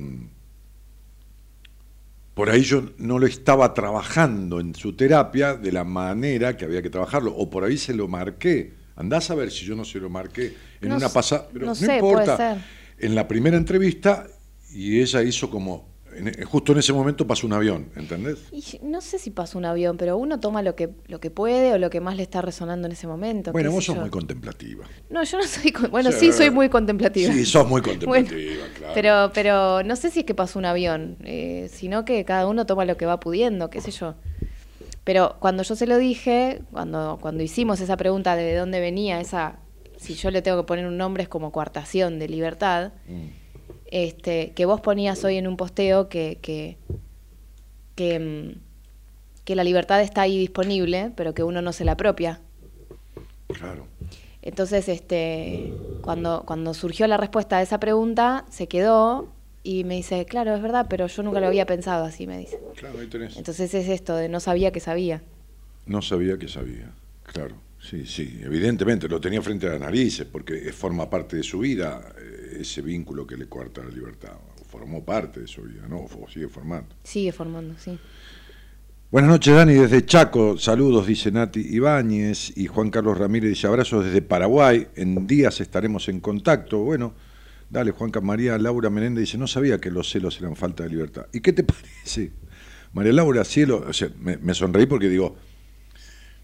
por 2.40 2.48
ahí 2.48 2.62
yo 2.62 2.82
no 2.96 3.18
lo 3.18 3.26
estaba 3.26 3.74
trabajando 3.74 4.60
en 4.60 4.74
su 4.74 4.94
terapia 4.94 5.52
de 5.56 5.72
la 5.72 5.84
manera 5.84 6.56
que 6.56 6.64
había 6.64 6.80
que 6.80 6.88
trabajarlo, 6.88 7.36
o 7.36 7.50
por 7.50 7.64
ahí 7.64 7.76
se 7.76 7.92
lo 7.92 8.08
marqué. 8.08 8.72
Andás 8.96 9.30
a 9.30 9.34
ver 9.34 9.50
si 9.50 9.66
yo 9.66 9.76
no 9.76 9.84
se 9.84 9.98
lo 10.00 10.08
marqué 10.08 10.54
en 10.80 10.88
No 10.88 10.96
una 10.96 11.10
pasada. 11.10 11.46
Pero 11.52 11.66
no 11.66 11.72
no, 11.72 11.74
sé, 11.74 11.84
puede 11.84 11.96
importa. 11.98 12.36
ser. 12.38 12.58
En 12.96 13.14
la 13.14 13.28
primera 13.28 13.58
entrevista, 13.58 14.26
y 14.72 15.02
ella 15.02 15.22
hizo 15.22 15.50
como. 15.50 15.89
En- 16.28 16.44
justo 16.44 16.72
en 16.72 16.78
ese 16.78 16.92
momento 16.92 17.26
pasó 17.26 17.46
un 17.46 17.52
avión, 17.52 17.88
¿entendés? 17.96 18.38
Y 18.52 18.62
no 18.82 19.00
sé 19.00 19.18
si 19.18 19.30
pasa 19.30 19.58
un 19.58 19.64
avión, 19.64 19.96
pero 19.96 20.16
uno 20.16 20.38
toma 20.40 20.62
lo 20.62 20.74
que, 20.76 20.90
lo 21.08 21.18
que 21.20 21.30
puede 21.30 21.72
o 21.72 21.78
lo 21.78 21.90
que 21.90 22.00
más 22.00 22.16
le 22.16 22.22
está 22.22 22.42
resonando 22.42 22.86
en 22.86 22.92
ese 22.92 23.06
momento. 23.06 23.52
Bueno, 23.52 23.70
vos 23.70 23.84
sos 23.84 23.94
yo. 23.96 24.00
muy 24.00 24.10
contemplativa. 24.10 24.84
No, 25.10 25.22
yo 25.24 25.38
no 25.38 25.44
soy... 25.44 25.72
Bueno, 25.90 26.12
sí, 26.12 26.32
soy 26.32 26.50
muy 26.50 26.68
contemplativa. 26.68 27.32
Sí, 27.32 27.44
sos 27.44 27.68
muy 27.68 27.80
Bueno, 27.82 27.98
contemplativa, 28.00 28.64
claro. 28.76 28.92
Pero, 28.94 29.30
pero 29.34 29.82
no 29.82 29.96
sé 29.96 30.10
si 30.10 30.20
es 30.20 30.24
que 30.26 30.34
pasó 30.34 30.58
un 30.58 30.64
avión, 30.66 31.16
eh, 31.24 31.68
sino 31.72 32.04
que 32.04 32.24
cada 32.24 32.46
uno 32.46 32.66
toma 32.66 32.84
lo 32.84 32.96
que 32.96 33.06
va 33.06 33.20
pudiendo, 33.20 33.70
qué 33.70 33.80
sé 33.80 33.90
yo. 33.90 34.14
Pero 35.04 35.36
cuando 35.40 35.62
yo 35.62 35.74
se 35.76 35.86
lo 35.86 35.96
dije, 35.98 36.60
cuando, 36.70 37.18
cuando 37.20 37.42
hicimos 37.42 37.80
esa 37.80 37.96
pregunta 37.96 38.36
de 38.36 38.54
dónde 38.54 38.80
venía 38.80 39.20
esa, 39.20 39.58
si 39.96 40.14
yo 40.14 40.30
le 40.30 40.42
tengo 40.42 40.58
que 40.62 40.66
poner 40.66 40.86
un 40.86 40.96
nombre 40.98 41.22
es 41.22 41.28
como 41.28 41.52
coartación 41.52 42.18
de 42.18 42.28
libertad, 42.28 42.92
Mm. 43.08 43.39
Este, 43.90 44.52
que 44.52 44.66
vos 44.66 44.80
ponías 44.80 45.22
hoy 45.24 45.36
en 45.36 45.46
un 45.46 45.56
posteo 45.56 46.08
que, 46.08 46.38
que, 46.40 46.76
que, 47.94 48.18
mm, 48.18 48.58
que 49.44 49.54
la 49.56 49.64
libertad 49.64 50.00
está 50.00 50.22
ahí 50.22 50.38
disponible, 50.38 51.12
pero 51.16 51.34
que 51.34 51.42
uno 51.42 51.62
no 51.62 51.72
se 51.72 51.84
la 51.84 51.92
apropia. 51.92 52.40
Claro. 53.48 53.86
Entonces, 54.42 54.88
este, 54.88 55.72
cuando, 56.00 56.44
cuando 56.46 56.72
surgió 56.72 57.06
la 57.06 57.16
respuesta 57.16 57.58
a 57.58 57.62
esa 57.62 57.78
pregunta, 57.78 58.46
se 58.48 58.68
quedó 58.68 59.28
y 59.62 59.84
me 59.84 59.96
dice, 59.96 60.24
claro, 60.24 60.54
es 60.54 60.62
verdad, 60.62 60.86
pero 60.88 61.06
yo 61.06 61.22
nunca 61.22 61.40
lo 61.40 61.46
había 61.46 61.66
pensado 61.66 62.04
así, 62.04 62.26
me 62.26 62.38
dice. 62.38 62.58
Claro, 62.76 63.00
ahí 63.00 63.06
tenés. 63.08 63.36
Entonces 63.36 63.74
es 63.74 63.88
esto 63.88 64.16
de 64.16 64.28
no 64.28 64.40
sabía 64.40 64.72
que 64.72 64.80
sabía. 64.80 65.22
No 65.86 66.00
sabía 66.00 66.38
que 66.38 66.48
sabía, 66.48 66.90
claro. 67.24 67.56
Sí, 67.80 68.04
sí, 68.04 68.40
evidentemente 68.42 69.08
lo 69.08 69.20
tenía 69.20 69.40
frente 69.40 69.66
a 69.66 69.70
las 69.70 69.80
narices 69.80 70.26
porque 70.30 70.70
forma 70.72 71.08
parte 71.08 71.36
de 71.36 71.42
su 71.42 71.60
vida 71.60 72.12
eh, 72.18 72.58
ese 72.60 72.82
vínculo 72.82 73.26
que 73.26 73.36
le 73.36 73.46
coarta 73.46 73.82
la 73.82 73.90
libertad. 73.90 74.32
Formó 74.68 75.04
parte 75.04 75.40
de 75.40 75.46
su 75.46 75.62
vida, 75.62 75.88
¿no? 75.88 76.00
O 76.02 76.28
sigue 76.32 76.48
formando. 76.48 76.94
Sigue 77.02 77.32
formando, 77.32 77.74
sí. 77.78 77.98
Buenas 79.10 79.30
noches, 79.30 79.54
Dani, 79.54 79.72
desde 79.74 80.06
Chaco. 80.06 80.56
Saludos, 80.56 81.06
dice 81.06 81.32
Nati 81.32 81.60
Ibáñez. 81.60 82.56
Y 82.56 82.66
Juan 82.68 82.90
Carlos 82.90 83.18
Ramírez 83.18 83.50
dice 83.50 83.66
abrazos 83.66 84.04
desde 84.04 84.22
Paraguay. 84.22 84.86
En 84.94 85.26
días 85.26 85.60
estaremos 85.60 86.08
en 86.08 86.20
contacto. 86.20 86.78
Bueno, 86.78 87.14
dale, 87.68 87.90
Juan 87.90 88.12
María 88.22 88.56
Laura 88.58 88.90
Menéndez 88.90 89.22
dice: 89.22 89.38
No 89.38 89.48
sabía 89.48 89.80
que 89.80 89.90
los 89.90 90.08
celos 90.08 90.38
eran 90.38 90.54
falta 90.54 90.84
de 90.84 90.90
libertad. 90.90 91.26
¿Y 91.32 91.40
qué 91.40 91.52
te 91.52 91.64
parece? 91.64 92.30
María 92.92 93.14
Laura, 93.14 93.42
cielo. 93.44 93.84
O 93.88 93.92
sea, 93.92 94.10
me, 94.20 94.36
me 94.36 94.54
sonreí 94.54 94.86
porque 94.86 95.08
digo: 95.08 95.34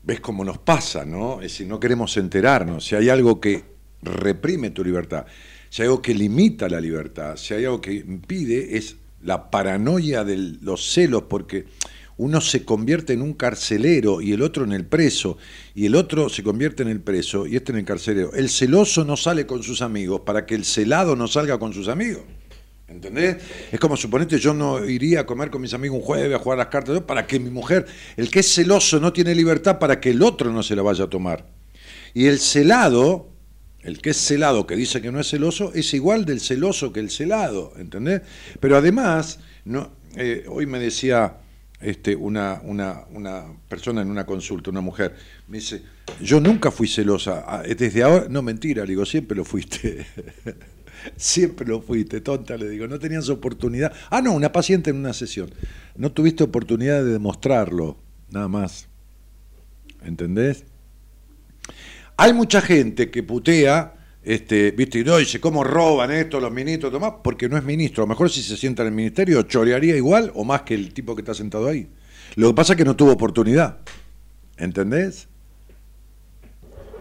ves 0.06 0.20
cómo 0.20 0.44
nos 0.44 0.58
pasa, 0.58 1.04
¿no? 1.04 1.42
Es 1.42 1.52
decir, 1.52 1.66
no 1.66 1.80
queremos 1.80 2.16
enterarnos. 2.16 2.86
Si 2.86 2.94
hay 2.94 3.08
algo 3.08 3.40
que 3.40 3.64
reprime 4.02 4.70
tu 4.70 4.84
libertad, 4.84 5.26
si 5.68 5.82
hay 5.82 5.86
algo 5.86 6.00
que 6.00 6.14
limita 6.14 6.68
la 6.68 6.80
libertad, 6.80 7.36
si 7.36 7.54
hay 7.54 7.64
algo 7.64 7.80
que 7.80 7.92
impide, 7.94 8.76
es 8.76 8.96
la 9.22 9.50
paranoia 9.50 10.22
de 10.22 10.36
los 10.62 10.92
celos, 10.92 11.24
porque 11.28 11.64
uno 12.18 12.40
se 12.40 12.64
convierte 12.64 13.14
en 13.14 13.20
un 13.20 13.34
carcelero 13.34 14.20
y 14.20 14.32
el 14.32 14.42
otro 14.42 14.64
en 14.64 14.72
el 14.72 14.86
preso, 14.86 15.38
y 15.74 15.86
el 15.86 15.96
otro 15.96 16.28
se 16.28 16.44
convierte 16.44 16.84
en 16.84 16.88
el 16.88 17.00
preso 17.00 17.44
y 17.44 17.56
este 17.56 17.72
en 17.72 17.78
el 17.78 17.84
carcelero. 17.84 18.32
El 18.32 18.48
celoso 18.48 19.04
no 19.04 19.16
sale 19.16 19.44
con 19.44 19.64
sus 19.64 19.82
amigos 19.82 20.20
para 20.20 20.46
que 20.46 20.54
el 20.54 20.64
celado 20.64 21.16
no 21.16 21.26
salga 21.26 21.58
con 21.58 21.72
sus 21.72 21.88
amigos. 21.88 22.22
¿Entendés? 22.88 23.38
Es 23.72 23.80
como 23.80 23.96
suponete, 23.96 24.38
yo 24.38 24.54
no 24.54 24.84
iría 24.84 25.20
a 25.20 25.26
comer 25.26 25.50
con 25.50 25.60
mis 25.60 25.74
amigos 25.74 25.98
un 25.98 26.04
jueves 26.04 26.32
a 26.32 26.38
jugar 26.38 26.58
las 26.58 26.68
cartas 26.68 27.00
para 27.00 27.26
que 27.26 27.40
mi 27.40 27.50
mujer, 27.50 27.84
el 28.16 28.30
que 28.30 28.40
es 28.40 28.54
celoso 28.54 29.00
no 29.00 29.12
tiene 29.12 29.34
libertad 29.34 29.80
para 29.80 30.00
que 30.00 30.10
el 30.10 30.22
otro 30.22 30.52
no 30.52 30.62
se 30.62 30.76
la 30.76 30.82
vaya 30.82 31.04
a 31.04 31.10
tomar. 31.10 31.46
Y 32.14 32.26
el 32.26 32.38
celado, 32.38 33.28
el 33.80 34.00
que 34.00 34.10
es 34.10 34.16
celado, 34.16 34.68
que 34.68 34.76
dice 34.76 35.02
que 35.02 35.10
no 35.10 35.18
es 35.18 35.28
celoso, 35.28 35.72
es 35.74 35.92
igual 35.94 36.24
del 36.24 36.40
celoso 36.40 36.92
que 36.92 37.00
el 37.00 37.10
celado, 37.10 37.72
¿entendés? 37.76 38.22
Pero 38.60 38.76
además, 38.76 39.40
no, 39.64 39.90
eh, 40.14 40.44
hoy 40.48 40.66
me 40.66 40.78
decía 40.78 41.38
este, 41.80 42.14
una, 42.14 42.60
una, 42.62 43.04
una 43.10 43.46
persona 43.68 44.00
en 44.00 44.10
una 44.10 44.24
consulta, 44.24 44.70
una 44.70 44.80
mujer, 44.80 45.16
me 45.48 45.58
dice, 45.58 45.82
yo 46.22 46.38
nunca 46.38 46.70
fui 46.70 46.86
celosa, 46.86 47.64
desde 47.64 48.04
ahora, 48.04 48.26
no 48.30 48.42
mentira, 48.42 48.84
digo, 48.84 49.04
siempre 49.04 49.36
lo 49.36 49.44
fuiste. 49.44 50.06
Siempre 51.16 51.66
lo 51.66 51.80
fuiste, 51.80 52.20
tonta, 52.20 52.56
le 52.56 52.68
digo, 52.68 52.86
no 52.86 52.98
tenías 52.98 53.28
oportunidad. 53.28 53.92
Ah, 54.10 54.20
no, 54.22 54.32
una 54.32 54.52
paciente 54.52 54.90
en 54.90 54.96
una 54.96 55.12
sesión. 55.12 55.50
No 55.96 56.12
tuviste 56.12 56.44
oportunidad 56.44 57.04
de 57.04 57.12
demostrarlo, 57.12 57.96
nada 58.30 58.48
más. 58.48 58.88
¿Entendés? 60.02 60.64
Hay 62.16 62.32
mucha 62.32 62.60
gente 62.60 63.10
que 63.10 63.22
putea, 63.22 63.94
este, 64.22 64.70
viste, 64.70 65.00
y 65.00 65.04
no, 65.04 65.18
dice, 65.18 65.40
¿cómo 65.40 65.64
roban 65.64 66.10
esto 66.10 66.40
los 66.40 66.52
ministros? 66.52 66.92
Tomás? 66.92 67.14
Porque 67.22 67.48
no 67.48 67.56
es 67.56 67.64
ministro. 67.64 68.02
A 68.02 68.06
lo 68.06 68.08
mejor 68.08 68.30
si 68.30 68.42
se 68.42 68.56
sienta 68.56 68.82
en 68.82 68.88
el 68.88 68.94
ministerio, 68.94 69.42
chorearía 69.42 69.96
igual 69.96 70.32
o 70.34 70.44
más 70.44 70.62
que 70.62 70.74
el 70.74 70.94
tipo 70.94 71.14
que 71.14 71.22
está 71.22 71.34
sentado 71.34 71.68
ahí. 71.68 71.88
Lo 72.36 72.48
que 72.48 72.54
pasa 72.54 72.72
es 72.72 72.76
que 72.78 72.84
no 72.84 72.96
tuvo 72.96 73.12
oportunidad. 73.12 73.78
¿Entendés? 74.56 75.28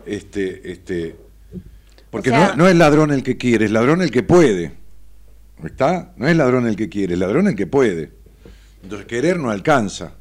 Este, 0.05 0.71
este, 0.71 1.15
porque 2.15 2.29
O 2.29 2.33
sea- 2.33 2.47
no, 2.49 2.55
no 2.63 2.67
es 2.67 2.75
ladrón 2.75 3.11
el 3.11 3.23
que 3.23 3.37
quiere, 3.37 3.65
es 3.65 3.71
ladrón 3.71 4.01
el 4.01 4.11
que 4.11 4.23
puede. 4.23 4.73
¿Está? 5.63 6.13
No 6.17 6.27
es 6.27 6.35
ladrón 6.35 6.67
el 6.67 6.75
que 6.75 6.89
quiere, 6.89 7.13
es 7.13 7.19
ladrón 7.19 7.47
el 7.47 7.55
que 7.55 7.67
puede. 7.67 8.11
Entonces 8.83 9.07
querer 9.07 9.39
no 9.39 9.49
alcanza. 9.51 10.13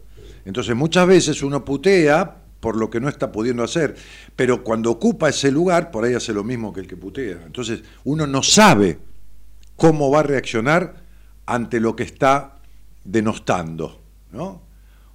Entonces 0.45 0.75
muchas 0.77 1.07
veces 1.07 1.43
uno 1.43 1.65
putea 1.65 2.37
por 2.61 2.77
lo 2.77 2.89
que 2.89 2.99
no 3.01 3.09
está 3.09 3.31
pudiendo 3.31 3.63
hacer, 3.63 3.95
pero 4.37 4.65
cuando 4.65 4.91
ocupa 4.91 5.29
ese 5.29 5.51
lugar, 5.51 5.91
por 5.91 6.05
ahí 6.05 6.15
hace 6.15 6.33
lo 6.33 6.45
mismo 6.45 6.73
que 6.73 6.81
el 6.81 6.87
que 6.87 6.97
putea. 6.97 7.43
Entonces 7.45 7.83
uno 8.05 8.27
no 8.27 8.43
sabe 8.43 8.99
cómo 9.77 10.11
va 10.11 10.21
a 10.21 10.23
reaccionar 10.23 10.95
ante 11.47 11.79
lo 11.81 11.95
que 11.95 12.05
está 12.05 12.57
denostando, 13.05 14.01
¿no? 14.33 14.63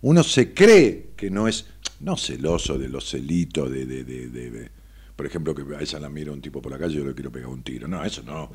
Uno 0.02 0.24
se 0.24 0.54
cree 0.54 1.10
que 1.18 1.30
no 1.32 1.48
es, 1.48 1.66
no 2.02 2.16
celoso 2.18 2.78
de 2.78 2.88
los 2.88 3.10
celitos, 3.10 3.70
de, 3.72 3.86
de, 3.86 4.04
de- 4.04 4.28
de- 4.30 4.52
de- 4.52 4.72
por 5.20 5.26
ejemplo, 5.26 5.54
que 5.54 5.76
a 5.76 5.82
ella 5.82 6.00
la 6.00 6.08
mira 6.08 6.32
un 6.32 6.40
tipo 6.40 6.62
por 6.62 6.72
la 6.72 6.78
calle 6.78 6.96
yo 6.96 7.04
le 7.04 7.14
quiero 7.14 7.30
pegar 7.30 7.50
un 7.50 7.62
tiro. 7.62 7.90
No, 7.90 8.02
eso 8.06 8.24
no. 8.24 8.52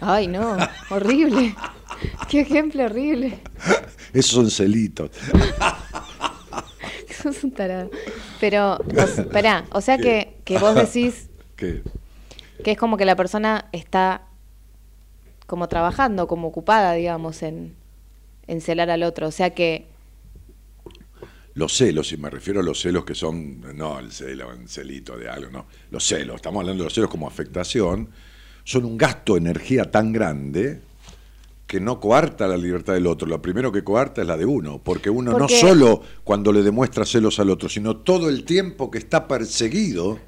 Ay, 0.00 0.26
no, 0.26 0.56
horrible. 0.90 1.54
Qué 2.28 2.40
ejemplo 2.40 2.84
horrible. 2.84 3.38
Esos 4.12 4.32
son 4.32 4.50
celitos. 4.50 5.12
Sos 7.22 7.44
un 7.44 7.52
tarado. 7.52 7.92
Pero, 8.40 8.74
o, 8.74 9.76
o 9.76 9.80
sea 9.80 9.98
que, 10.04 10.34
que 10.44 10.58
vos 10.58 10.74
decís 10.74 11.28
que 11.54 11.84
que 12.64 12.72
es 12.72 12.76
como 12.76 12.96
que 12.96 13.04
la 13.04 13.14
persona 13.14 13.66
está 13.70 14.22
como 15.46 15.68
trabajando, 15.68 16.26
como 16.26 16.48
ocupada, 16.48 16.94
digamos, 16.94 17.44
en, 17.44 17.76
en 18.48 18.60
celar 18.60 18.90
al 18.90 19.04
otro. 19.04 19.28
O 19.28 19.30
sea 19.30 19.50
que, 19.50 19.86
Los 21.58 21.76
celos, 21.76 22.12
y 22.12 22.16
me 22.16 22.30
refiero 22.30 22.60
a 22.60 22.62
los 22.62 22.80
celos 22.80 23.04
que 23.04 23.16
son, 23.16 23.60
no 23.76 23.98
el 23.98 24.12
celo, 24.12 24.52
el 24.52 24.68
celito 24.68 25.16
de 25.16 25.28
algo, 25.28 25.50
no. 25.50 25.66
Los 25.90 26.06
celos, 26.06 26.36
estamos 26.36 26.60
hablando 26.60 26.84
de 26.84 26.86
los 26.86 26.94
celos 26.94 27.10
como 27.10 27.26
afectación, 27.26 28.10
son 28.62 28.84
un 28.84 28.96
gasto 28.96 29.34
de 29.34 29.40
energía 29.40 29.90
tan 29.90 30.12
grande 30.12 30.80
que 31.66 31.80
no 31.80 31.98
coarta 31.98 32.46
la 32.46 32.56
libertad 32.56 32.94
del 32.94 33.08
otro. 33.08 33.26
Lo 33.26 33.42
primero 33.42 33.72
que 33.72 33.82
coarta 33.82 34.20
es 34.20 34.28
la 34.28 34.36
de 34.36 34.46
uno, 34.46 34.80
porque 34.84 35.10
uno 35.10 35.36
no 35.36 35.48
solo 35.48 36.00
cuando 36.22 36.52
le 36.52 36.62
demuestra 36.62 37.04
celos 37.04 37.40
al 37.40 37.50
otro, 37.50 37.68
sino 37.68 37.96
todo 37.96 38.28
el 38.28 38.44
tiempo 38.44 38.88
que 38.88 38.98
está 38.98 39.26
perseguido 39.26 40.20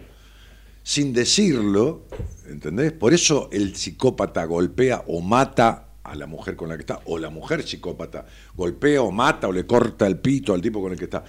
sin 0.83 1.13
decirlo, 1.13 2.07
¿entendés? 2.49 2.91
Por 2.91 3.15
eso 3.15 3.49
el 3.53 3.77
psicópata 3.77 4.45
golpea 4.47 5.05
o 5.07 5.21
mata 5.21 5.90
a 6.05 6.15
la 6.15 6.27
mujer 6.27 6.57
con 6.57 6.69
la 6.69 6.77
que 6.77 6.83
está, 6.83 7.01
o 7.05 7.19
la 7.19 7.31
mujer 7.31 7.63
psicópata 7.63 8.27
golpea 8.55 9.03
o 9.03 9.11
mata 9.11 9.49
o 9.49 9.53
le 9.53 9.67
corta 9.67 10.07
el 10.07 10.19
pito 10.19 10.55
al 10.55 10.61
tipo 10.61 10.81
con 10.81 10.93
el 10.93 10.99
que 10.99 11.05
está, 11.05 11.25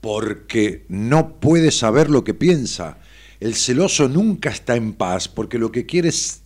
porque 0.00 0.84
no 0.88 1.40
puede 1.40 1.70
saber 1.70 2.10
lo 2.10 2.24
que 2.24 2.34
piensa. 2.34 2.98
El 3.40 3.54
celoso 3.54 4.08
nunca 4.08 4.50
está 4.50 4.76
en 4.76 4.94
paz 4.94 5.28
porque 5.28 5.58
lo 5.58 5.72
que 5.72 5.86
quiere 5.86 6.08
es 6.08 6.42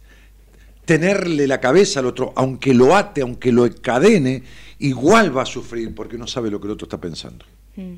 tenerle 0.84 1.46
la 1.46 1.60
cabeza 1.60 2.00
al 2.00 2.06
otro, 2.06 2.32
aunque 2.34 2.72
lo 2.72 2.96
ate, 2.96 3.20
aunque 3.20 3.52
lo 3.52 3.66
encadene, 3.66 4.42
igual 4.78 5.36
va 5.36 5.42
a 5.42 5.46
sufrir 5.46 5.94
porque 5.94 6.16
no 6.16 6.26
sabe 6.26 6.50
lo 6.50 6.60
que 6.60 6.66
el 6.66 6.72
otro 6.72 6.86
está 6.86 6.98
pensando. 6.98 7.44
Mm. 7.76 7.94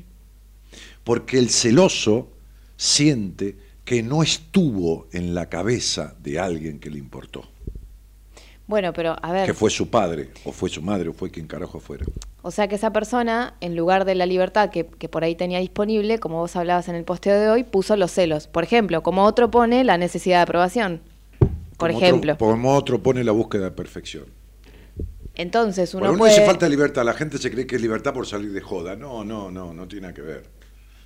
Porque 1.03 1.39
el 1.39 1.49
celoso 1.49 2.31
siente 2.75 3.55
que 3.85 4.03
no 4.03 4.23
estuvo 4.23 5.07
en 5.11 5.33
la 5.33 5.49
cabeza 5.49 6.15
de 6.21 6.39
alguien 6.39 6.79
que 6.79 6.89
le 6.89 6.97
importó, 6.97 7.50
Bueno, 8.71 8.93
pero 8.93 9.17
a 9.21 9.33
ver. 9.33 9.47
que 9.47 9.53
fue 9.53 9.69
su 9.69 9.89
padre, 9.89 10.29
o 10.45 10.53
fue 10.53 10.69
su 10.69 10.81
madre, 10.81 11.09
o 11.09 11.13
fue 11.13 11.29
quien 11.29 11.45
carajo 11.45 11.81
fuera. 11.81 12.05
O 12.41 12.51
sea 12.51 12.69
que 12.69 12.75
esa 12.75 12.93
persona, 12.93 13.55
en 13.59 13.75
lugar 13.75 14.05
de 14.05 14.15
la 14.15 14.25
libertad 14.25 14.69
que, 14.69 14.85
que 14.85 15.09
por 15.09 15.25
ahí 15.25 15.35
tenía 15.35 15.59
disponible, 15.59 16.19
como 16.19 16.37
vos 16.37 16.55
hablabas 16.55 16.87
en 16.87 16.95
el 16.95 17.03
posteo 17.03 17.37
de 17.37 17.49
hoy, 17.49 17.65
puso 17.65 17.97
los 17.97 18.11
celos. 18.11 18.47
Por 18.47 18.63
ejemplo, 18.63 19.03
como 19.03 19.25
otro 19.25 19.51
pone 19.51 19.83
la 19.83 19.97
necesidad 19.97 20.37
de 20.37 20.43
aprobación. 20.43 21.01
Por 21.75 21.89
Como 21.91 21.99
ejemplo. 21.99 22.33
Otro, 22.35 22.47
como 22.47 22.73
otro 22.73 23.03
pone 23.03 23.25
la 23.25 23.33
búsqueda 23.33 23.65
de 23.65 23.71
perfección. 23.71 24.23
Entonces 25.35 25.93
uno 25.93 26.07
uno 26.07 26.17
puede... 26.17 26.31
dice 26.31 26.45
falta 26.45 26.65
de 26.65 26.69
libertad, 26.69 27.03
la 27.03 27.13
gente 27.13 27.39
se 27.39 27.51
cree 27.51 27.67
que 27.67 27.75
es 27.75 27.81
libertad 27.81 28.13
por 28.13 28.25
salir 28.25 28.53
de 28.53 28.61
joda. 28.61 28.95
No, 28.95 29.25
no, 29.25 29.51
no, 29.51 29.73
no 29.73 29.85
tiene 29.85 30.03
nada 30.03 30.13
que 30.13 30.21
ver. 30.21 30.43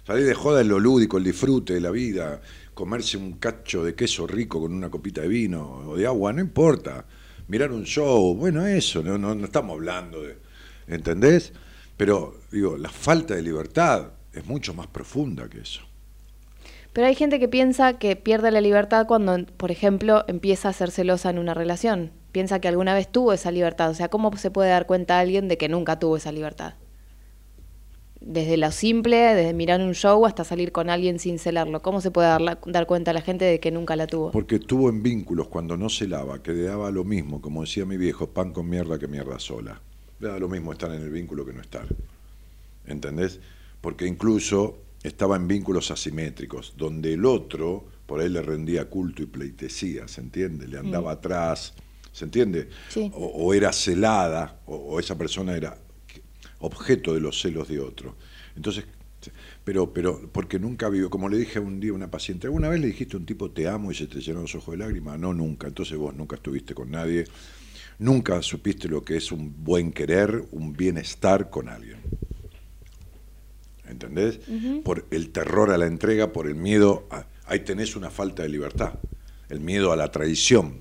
Salir 0.06 0.28
de 0.28 0.36
joda 0.36 0.62
es 0.62 0.68
lo 0.68 0.80
lúdico, 0.80 1.18
el 1.18 1.24
disfrute 1.24 1.74
de 1.74 1.82
la 1.82 1.90
vida, 1.90 2.42
comerse 2.76 3.18
un 3.18 3.38
cacho 3.38 3.84
de 3.84 3.96
queso 3.96 4.28
rico 4.28 4.62
con 4.62 4.72
una 4.72 4.92
copita 4.92 5.22
de 5.22 5.30
vino 5.30 5.88
o 5.88 5.98
de 5.98 6.06
agua, 6.06 6.32
no 6.32 6.42
importa. 6.42 7.06
Mirar 7.48 7.72
un 7.72 7.84
show, 7.84 8.36
bueno, 8.36 8.66
eso, 8.66 9.04
no, 9.04 9.18
no, 9.18 9.46
estamos 9.46 9.76
hablando 9.76 10.22
de. 10.22 10.38
¿Entendés? 10.88 11.54
Pero, 11.98 12.42
digo, 12.52 12.78
la 12.78 12.90
falta 12.90 13.36
de 13.36 13.42
libertad 13.42 14.12
es 14.34 14.46
mucho 14.46 14.74
más 14.74 14.88
profunda 14.88 15.48
que 15.48 15.60
eso. 15.60 15.82
Pero 16.94 17.08
hay 17.08 17.16
gente 17.16 17.40
que 17.40 17.48
piensa 17.48 18.00
que 18.00 18.16
pierde 18.16 18.52
la 18.52 18.62
libertad 18.62 19.06
cuando, 19.06 19.46
por 19.58 19.70
ejemplo, 19.70 20.24
empieza 20.28 20.70
a 20.70 20.74
ser 20.74 20.92
celosa 20.92 21.30
en 21.30 21.40
una 21.40 21.54
relación. 21.54 22.12
Piensa 22.32 22.60
que 22.60 22.68
alguna 22.68 22.94
vez 22.94 23.12
tuvo 23.12 23.34
esa 23.34 23.52
libertad. 23.52 23.90
O 23.90 23.94
sea, 23.94 24.10
¿cómo 24.10 24.36
se 24.38 24.52
puede 24.52 24.70
dar 24.70 24.86
cuenta 24.86 25.20
alguien 25.20 25.48
de 25.48 25.58
que 25.58 25.70
nunca 25.70 26.00
tuvo 26.00 26.18
esa 26.18 26.32
libertad? 26.32 26.76
Desde 28.28 28.58
lo 28.58 28.72
simple, 28.72 29.18
desde 29.36 29.54
mirar 29.54 29.80
un 29.82 29.94
show 29.94 30.26
hasta 30.26 30.44
salir 30.44 30.72
con 30.72 30.90
alguien 30.90 31.20
sin 31.20 31.38
celarlo. 31.38 31.84
¿Cómo 31.84 32.02
se 32.02 32.10
puede 32.10 32.28
dar, 32.28 32.42
la- 32.42 32.60
dar 32.66 32.88
cuenta 32.88 33.12
a 33.12 33.14
la 33.14 33.22
gente 33.22 33.46
de 33.46 33.60
que 33.60 33.70
nunca 33.70 33.96
la 33.96 34.08
tuvo? 34.08 34.32
Porque 34.32 34.58
tuvo 34.58 34.90
en 34.90 35.04
vínculos 35.04 35.48
cuando 35.48 35.78
no 35.78 35.90
se 35.90 36.08
lava, 36.08 36.42
que 36.42 36.52
le 36.52 36.64
daba 36.64 36.90
lo 36.90 37.04
mismo, 37.04 37.40
como 37.40 37.62
decía 37.62 37.86
mi 37.86 37.98
viejo, 37.98 38.28
pan 38.32 38.52
con 38.52 38.68
mierda 38.68 38.98
que 38.98 39.08
mierda 39.08 39.38
sola. 39.38 39.80
Le 40.20 40.28
da 40.30 40.40
lo 40.40 40.50
mismo 40.50 40.72
estar 40.74 40.92
en 40.92 41.04
el 41.04 41.12
vínculo 41.12 41.46
que 41.46 41.54
no 41.54 41.62
estar. 41.62 41.86
¿Entendés? 42.88 43.40
Porque 43.82 44.08
incluso 44.08 44.78
estaba 45.04 45.36
en 45.36 45.48
vínculos 45.48 45.92
asimétricos, 45.92 46.74
donde 46.78 47.14
el 47.14 47.26
otro 47.26 47.86
por 48.08 48.22
ahí 48.22 48.30
le 48.30 48.42
rendía 48.42 48.86
culto 48.90 49.22
y 49.22 49.28
pleitesía, 49.28 50.08
¿se 50.08 50.22
entiende? 50.22 50.68
Le 50.68 50.80
andaba 50.80 51.12
atrás, 51.12 51.74
¿se 52.12 52.26
entiende? 52.26 52.70
Sí. 52.90 53.12
O, 53.14 53.26
o 53.26 53.54
era 53.54 53.72
celada, 53.72 54.60
o, 54.66 54.76
o 54.76 55.00
esa 55.00 55.16
persona 55.16 55.56
era 55.56 55.78
objeto 56.66 57.14
de 57.14 57.22
los 57.22 57.40
celos 57.42 57.68
de 57.68 57.80
otro. 57.80 58.16
Entonces, 58.56 58.86
pero, 59.64 59.92
pero, 59.94 60.30
porque 60.32 60.60
nunca 60.60 60.88
vivió, 60.90 61.10
como 61.10 61.30
le 61.30 61.38
dije 61.38 61.60
un 61.60 61.80
día 61.80 61.92
a 61.92 61.96
una 61.96 62.12
paciente, 62.12 62.48
¿alguna 62.48 62.70
vez 62.70 62.80
le 62.80 62.88
dijiste 62.88 63.16
a 63.16 63.20
un 63.20 63.26
tipo 63.26 63.50
te 63.52 63.68
amo 63.68 63.92
y 63.92 63.96
se 63.96 64.08
te 64.08 64.20
llenaron 64.20 64.44
los 64.44 64.56
ojos 64.56 64.74
de 64.74 64.78
lágrimas? 64.78 65.20
No, 65.20 65.34
nunca. 65.34 65.68
Entonces 65.68 65.98
vos 65.98 66.14
nunca 66.16 66.36
estuviste 66.36 66.76
con 66.76 66.92
nadie, 66.92 67.26
nunca 68.00 68.42
supiste 68.42 68.88
lo 68.88 69.04
que 69.04 69.18
es 69.18 69.32
un 69.32 69.64
buen 69.64 69.92
querer, 69.92 70.44
un 70.52 70.74
bienestar 70.74 71.50
con 71.50 71.70
alguien. 71.70 72.00
¿Entendés? 73.88 74.40
Por 74.84 75.06
el 75.12 75.30
terror 75.30 75.70
a 75.72 75.78
la 75.78 75.86
entrega, 75.86 76.34
por 76.34 76.48
el 76.48 76.56
miedo, 76.56 77.08
a- 77.12 77.26
ahí 77.46 77.60
tenés 77.60 77.96
una 77.96 78.10
falta 78.10 78.44
de 78.44 78.50
libertad, 78.50 78.96
el 79.50 79.60
miedo 79.60 79.92
a 79.92 79.96
la 79.96 80.12
traición. 80.12 80.80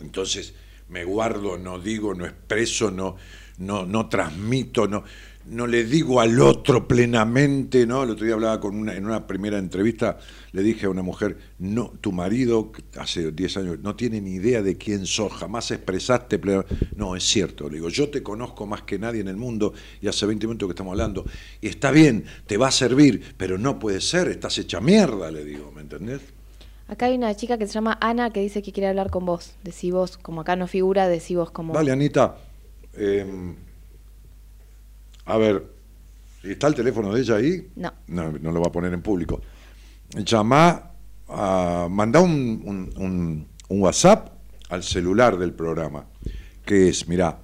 Entonces 0.00 0.54
me 0.88 1.04
guardo, 1.04 1.58
no 1.58 1.78
digo, 1.78 2.14
no 2.14 2.24
expreso, 2.24 2.90
no, 2.90 3.16
no, 3.58 3.84
no 3.86 4.08
transmito, 4.08 4.86
no, 4.86 5.04
no 5.50 5.66
le 5.66 5.84
digo 5.84 6.20
al 6.20 6.40
otro 6.40 6.86
plenamente, 6.86 7.86
¿no? 7.86 8.02
El 8.02 8.10
otro 8.10 8.24
día 8.24 8.34
hablaba 8.34 8.60
con 8.60 8.76
una, 8.76 8.94
en 8.94 9.06
una 9.06 9.26
primera 9.26 9.58
entrevista, 9.58 10.18
le 10.52 10.62
dije 10.62 10.86
a 10.86 10.90
una 10.90 11.02
mujer, 11.02 11.38
no, 11.58 11.92
tu 12.00 12.12
marido 12.12 12.72
hace 12.98 13.32
10 13.32 13.56
años 13.56 13.78
no 13.80 13.96
tiene 13.96 14.20
ni 14.20 14.34
idea 14.34 14.62
de 14.62 14.76
quién 14.76 15.06
sos, 15.06 15.32
jamás 15.32 15.70
expresaste 15.70 16.38
plenamente. 16.38 16.74
No, 16.96 17.16
es 17.16 17.24
cierto, 17.24 17.68
le 17.68 17.76
digo, 17.76 17.88
yo 17.88 18.10
te 18.10 18.22
conozco 18.22 18.66
más 18.66 18.82
que 18.82 18.98
nadie 18.98 19.20
en 19.20 19.28
el 19.28 19.36
mundo 19.36 19.72
y 20.00 20.08
hace 20.08 20.26
20 20.26 20.46
minutos 20.46 20.68
que 20.68 20.72
estamos 20.72 20.92
hablando. 20.92 21.24
Y 21.60 21.68
está 21.68 21.90
bien, 21.90 22.24
te 22.46 22.56
va 22.56 22.68
a 22.68 22.72
servir, 22.72 23.34
pero 23.36 23.58
no 23.58 23.78
puede 23.78 24.00
ser, 24.00 24.28
estás 24.28 24.58
hecha 24.58 24.80
mierda, 24.80 25.30
le 25.30 25.44
digo, 25.44 25.72
¿me 25.72 25.82
entendés? 25.82 26.37
Acá 26.88 27.06
hay 27.06 27.16
una 27.16 27.34
chica 27.36 27.58
que 27.58 27.66
se 27.66 27.74
llama 27.74 27.98
Ana 28.00 28.30
que 28.30 28.40
dice 28.40 28.62
que 28.62 28.72
quiere 28.72 28.88
hablar 28.88 29.10
con 29.10 29.26
vos. 29.26 29.52
Decí 29.62 29.90
vos, 29.90 30.16
como 30.16 30.40
acá 30.40 30.56
no 30.56 30.66
figura, 30.66 31.06
decí 31.08 31.34
vos 31.34 31.50
como... 31.50 31.74
Dale, 31.74 31.92
Anita. 31.92 32.36
Eh, 32.94 33.54
a 35.26 35.36
ver, 35.36 35.66
¿está 36.42 36.66
el 36.68 36.74
teléfono 36.74 37.12
de 37.12 37.20
ella 37.20 37.36
ahí? 37.36 37.68
No. 37.76 37.92
No, 38.06 38.32
no 38.32 38.50
lo 38.52 38.60
va 38.62 38.68
a 38.68 38.72
poner 38.72 38.92
en 38.94 39.02
público. 39.02 39.40
Llama, 40.24 40.90
a, 41.28 41.88
manda 41.90 42.20
un, 42.20 42.62
un- 42.64 42.92
un- 42.96 43.46
un 43.68 43.82
WhatsApp 43.82 44.30
al 44.70 44.82
celular 44.82 45.36
del 45.36 45.52
programa, 45.52 46.06
que 46.64 46.88
es, 46.88 47.06
mira, 47.06 47.38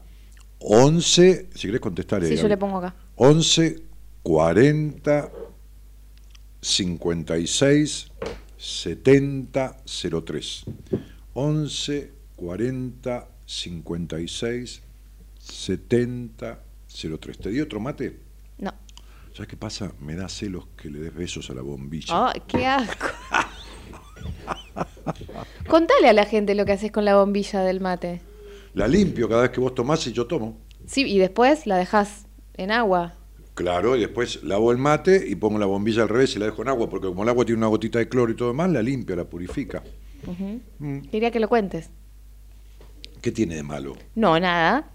11, 0.61 1.51
si 1.55 1.67
querés 1.69 1.81
contestar. 1.83 2.25
Sí, 2.25 2.33
eh, 2.33 2.37
yo 2.39 2.49
le 2.49 2.57
pongo 2.57 2.79
acá. 2.79 2.95
11 3.17 3.83
40 4.23 5.31
56 6.63 8.11
70 8.65 9.77
03. 10.25 10.65
11 11.35 12.13
40 12.37 13.29
56 13.45 14.83
70 15.39 16.61
03. 17.21 17.39
¿Te 17.39 17.51
di 17.51 17.61
otro 17.61 17.79
mate? 17.79 18.19
No. 18.57 18.73
¿Sabes 19.35 19.49
qué 19.49 19.57
pasa? 19.59 19.93
Me 20.01 20.17
da 20.17 20.31
celos 20.31 20.67
que 20.79 20.89
le 20.89 21.01
des 21.01 21.15
besos 21.15 21.51
a 21.51 21.55
la 21.55 21.61
bombilla. 21.61 22.31
¡Ay, 22.31 22.41
qué 22.47 22.67
asco! 22.67 23.07
Contale 25.69 26.09
a 26.09 26.15
la 26.15 26.25
gente 26.25 26.55
lo 26.55 26.65
que 26.65 26.73
haces 26.73 26.91
con 26.91 27.05
la 27.05 27.17
bombilla 27.17 27.61
del 27.61 27.83
mate. 27.83 28.23
La 28.73 28.89
limpio 28.89 29.29
cada 29.29 29.43
vez 29.43 29.51
que 29.51 29.61
vos 29.61 29.75
tomás 29.75 30.07
y 30.07 30.13
yo 30.13 30.27
tomo. 30.27 30.57
Sí, 30.87 31.03
y 31.03 31.19
después 31.19 31.67
la 31.67 31.77
dejas 31.77 32.25
en 32.55 32.71
agua. 32.71 33.13
Claro, 33.55 33.97
y 33.97 34.01
después 34.01 34.43
lavo 34.43 34.73
el 34.73 34.79
mate 34.79 35.25
y 35.29 35.37
pongo 35.37 35.59
la 35.59 35.67
bombilla 35.67 36.03
al 36.03 36.09
revés 36.09 36.35
y 36.35 36.39
la 36.41 36.47
dejo 36.47 36.63
en 36.63 36.69
agua, 36.69 36.89
porque 36.91 37.07
como 37.07 37.23
el 37.23 37.29
agua 37.29 37.45
tiene 37.45 37.59
una 37.59 37.69
gotita 37.69 38.01
de 38.01 38.09
cloro 38.09 38.33
y 38.33 38.35
todo 38.37 38.49
demás, 38.49 38.71
la 38.71 38.83
limpia, 38.83 39.15
la 39.15 39.25
purifica. 39.25 39.83
Mm. 40.81 41.01
Quería 41.11 41.31
que 41.31 41.39
lo 41.39 41.49
cuentes. 41.49 41.91
¿Qué 43.23 43.31
tiene 43.31 43.55
de 43.57 43.63
malo? 43.63 43.97
No, 44.15 44.39
nada. 44.41 44.91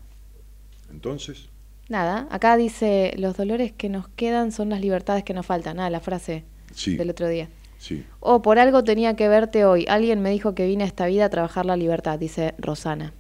Entonces, 0.92 1.48
Nada. 1.88 2.28
Acá 2.30 2.56
dice, 2.56 3.16
los 3.18 3.36
dolores 3.36 3.72
que 3.72 3.90
nos 3.90 4.08
quedan 4.10 4.52
son 4.52 4.70
las 4.70 4.80
libertades 4.80 5.24
que 5.24 5.34
nos 5.34 5.44
faltan. 5.48 5.78
Nada, 5.78 5.90
la 5.90 6.00
frase 6.00 6.44
Sí. 6.76 6.96
del 6.98 7.10
otro 7.10 7.28
día. 7.28 7.50
sí. 7.80 8.04
O 8.20 8.44
por 8.44 8.60
algo 8.60 8.84
tenía 8.84 9.16
que 9.16 9.28
verte 9.28 9.66
hoy. 9.66 9.86
Alguien 9.90 10.22
me 10.22 10.30
dijo 10.30 10.54
que 10.54 10.68
vine 10.68 10.84
a 10.84 10.88
esta 10.88 11.08
vida 11.08 11.26
a 11.26 11.30
trabajar 11.30 11.66
la 11.66 11.76
libertad, 11.78 12.20
dice 12.20 12.54
Rosana. 12.60 13.14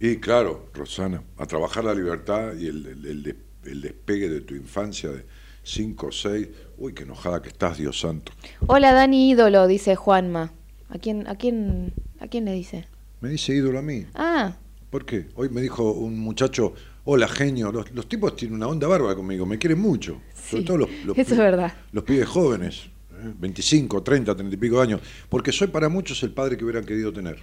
Y 0.00 0.16
claro, 0.16 0.70
Rosana, 0.74 1.22
a 1.36 1.46
trabajar 1.46 1.84
la 1.84 1.94
libertad 1.94 2.54
y 2.58 2.66
el, 2.66 2.84
el- 2.86 3.06
el 3.06 3.36
el 3.70 3.80
despegue 3.80 4.28
de 4.28 4.40
tu 4.40 4.54
infancia 4.54 5.10
de 5.10 5.24
5 5.62 6.06
o 6.06 6.12
6. 6.12 6.48
Uy, 6.78 6.92
qué 6.94 7.02
enojada 7.04 7.42
que 7.42 7.48
estás, 7.48 7.78
Dios 7.78 8.00
santo. 8.00 8.32
Hola 8.66 8.92
Dani 8.92 9.30
ídolo, 9.30 9.66
dice 9.66 9.96
Juanma. 9.96 10.52
¿A 10.88 10.98
quién, 10.98 11.26
a 11.26 11.34
quién, 11.36 11.92
a 12.20 12.28
quién 12.28 12.44
le 12.46 12.52
dice? 12.52 12.86
Me 13.20 13.28
dice 13.30 13.54
ídolo 13.54 13.78
a 13.78 13.82
mí. 13.82 14.06
Ah, 14.14 14.56
¿Por 14.90 15.04
qué? 15.04 15.26
Hoy 15.34 15.50
me 15.50 15.60
dijo 15.60 15.92
un 15.92 16.18
muchacho, 16.18 16.72
hola 17.04 17.28
genio, 17.28 17.70
los, 17.70 17.90
los 17.92 18.08
tipos 18.08 18.34
tienen 18.36 18.56
una 18.56 18.68
onda 18.68 18.86
bárbara 18.88 19.14
conmigo, 19.14 19.44
me 19.44 19.58
quieren 19.58 19.78
mucho. 19.80 20.20
Sobre 20.34 20.62
Sí, 20.62 20.66
todo 20.66 20.78
los, 20.78 20.90
los 21.04 21.18
eso 21.18 21.32
es 21.34 21.38
verdad. 21.38 21.74
Los 21.92 22.04
pibes 22.04 22.26
jóvenes, 22.26 22.86
¿eh? 23.12 23.34
25, 23.38 24.02
30, 24.02 24.34
30 24.34 24.54
y 24.54 24.58
pico 24.58 24.76
de 24.76 24.82
años, 24.84 25.00
porque 25.28 25.52
soy 25.52 25.66
para 25.66 25.90
muchos 25.90 26.22
el 26.22 26.30
padre 26.32 26.56
que 26.56 26.64
hubieran 26.64 26.86
querido 26.86 27.12
tener. 27.12 27.38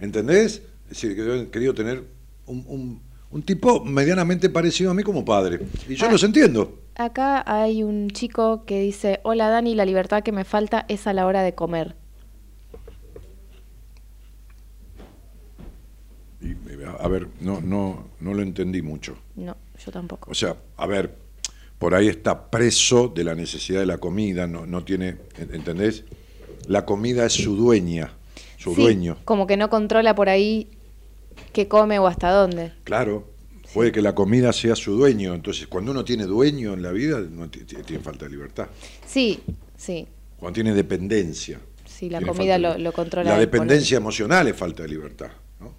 ¿Entendés? 0.00 0.62
Es 0.84 0.88
decir, 0.90 1.14
que 1.14 1.22
hubieran 1.22 1.46
querido 1.46 1.72
tener 1.74 2.04
un, 2.46 2.64
un- 2.66 3.02
un 3.36 3.42
tipo 3.42 3.84
medianamente 3.84 4.48
parecido 4.48 4.90
a 4.90 4.94
mí 4.94 5.02
como 5.02 5.22
padre. 5.22 5.60
Y 5.86 5.94
yo 5.94 6.06
Ah. 6.06 6.10
los 6.12 6.22
entiendo. 6.24 6.80
acá 6.94 7.44
hay 7.46 7.82
un 7.82 8.08
chico 8.10 8.64
que 8.64 8.80
dice, 8.80 9.20
hola 9.24 9.50
Dani, 9.50 9.74
la 9.74 9.84
libertad 9.84 10.22
que 10.22 10.32
me 10.32 10.44
falta 10.44 10.86
es 10.88 11.06
a 11.06 11.12
la 11.12 11.26
hora 11.26 11.42
de 11.42 11.54
comer. 11.54 11.94
Y, 16.40 16.50
eh, 16.52 16.56
a 16.98 17.08
ver, 17.08 17.28
no, 17.40 17.60
no, 17.60 18.08
no 18.20 18.32
lo 18.32 18.40
entendí 18.42 18.80
mucho. 18.80 19.16
No, 19.34 19.54
yo 19.84 19.92
tampoco. 19.92 20.30
O 20.30 20.34
sea, 20.34 20.56
a 20.78 20.86
ver, 20.86 21.14
por 21.78 21.94
ahí 21.94 22.08
está 22.08 22.50
preso 22.50 23.08
de 23.08 23.24
la 23.24 23.34
necesidad 23.34 23.80
de 23.80 23.86
la 23.86 23.98
comida, 23.98 24.46
no, 24.46 24.64
no 24.64 24.82
tiene, 24.82 25.16
¿entendés? 25.52 26.04
La 26.68 26.86
comida 26.86 27.26
es 27.26 27.34
su 27.34 27.54
dueña, 27.54 28.12
su 28.56 28.74
Sí, 28.74 28.80
dueño. 28.80 29.18
Como 29.26 29.46
que 29.46 29.58
no 29.58 29.68
controla 29.68 30.14
por 30.14 30.30
ahí 30.30 30.70
qué 31.52 31.68
come 31.68 31.98
o 31.98 32.06
hasta 32.06 32.30
dónde. 32.30 32.72
Claro, 32.84 33.28
puede 33.74 33.92
que 33.92 34.00
la 34.02 34.14
comida 34.14 34.52
sea 34.52 34.76
su 34.76 34.92
dueño, 34.96 35.34
entonces 35.34 35.66
cuando 35.66 35.90
uno 35.92 36.04
tiene 36.04 36.24
dueño 36.24 36.72
en 36.74 36.82
la 36.82 36.92
vida, 36.92 37.20
no 37.20 37.48
ti- 37.50 37.60
ti- 37.64 37.76
tiene 37.84 38.02
falta 38.02 38.24
de 38.26 38.30
libertad. 38.32 38.66
Sí, 39.06 39.40
sí. 39.76 40.06
Cuando 40.38 40.54
tiene 40.54 40.74
dependencia. 40.74 41.58
Sí, 41.84 42.10
la 42.10 42.20
comida 42.20 42.58
lo- 42.58 42.76
lo 42.76 42.92
controla 42.92 43.30
La 43.32 43.38
dependencia 43.38 43.96
emocional 43.96 44.46
es 44.48 44.56
falta 44.56 44.82
de 44.82 44.88
libertad. 44.90 45.28
¿no? 45.60 45.72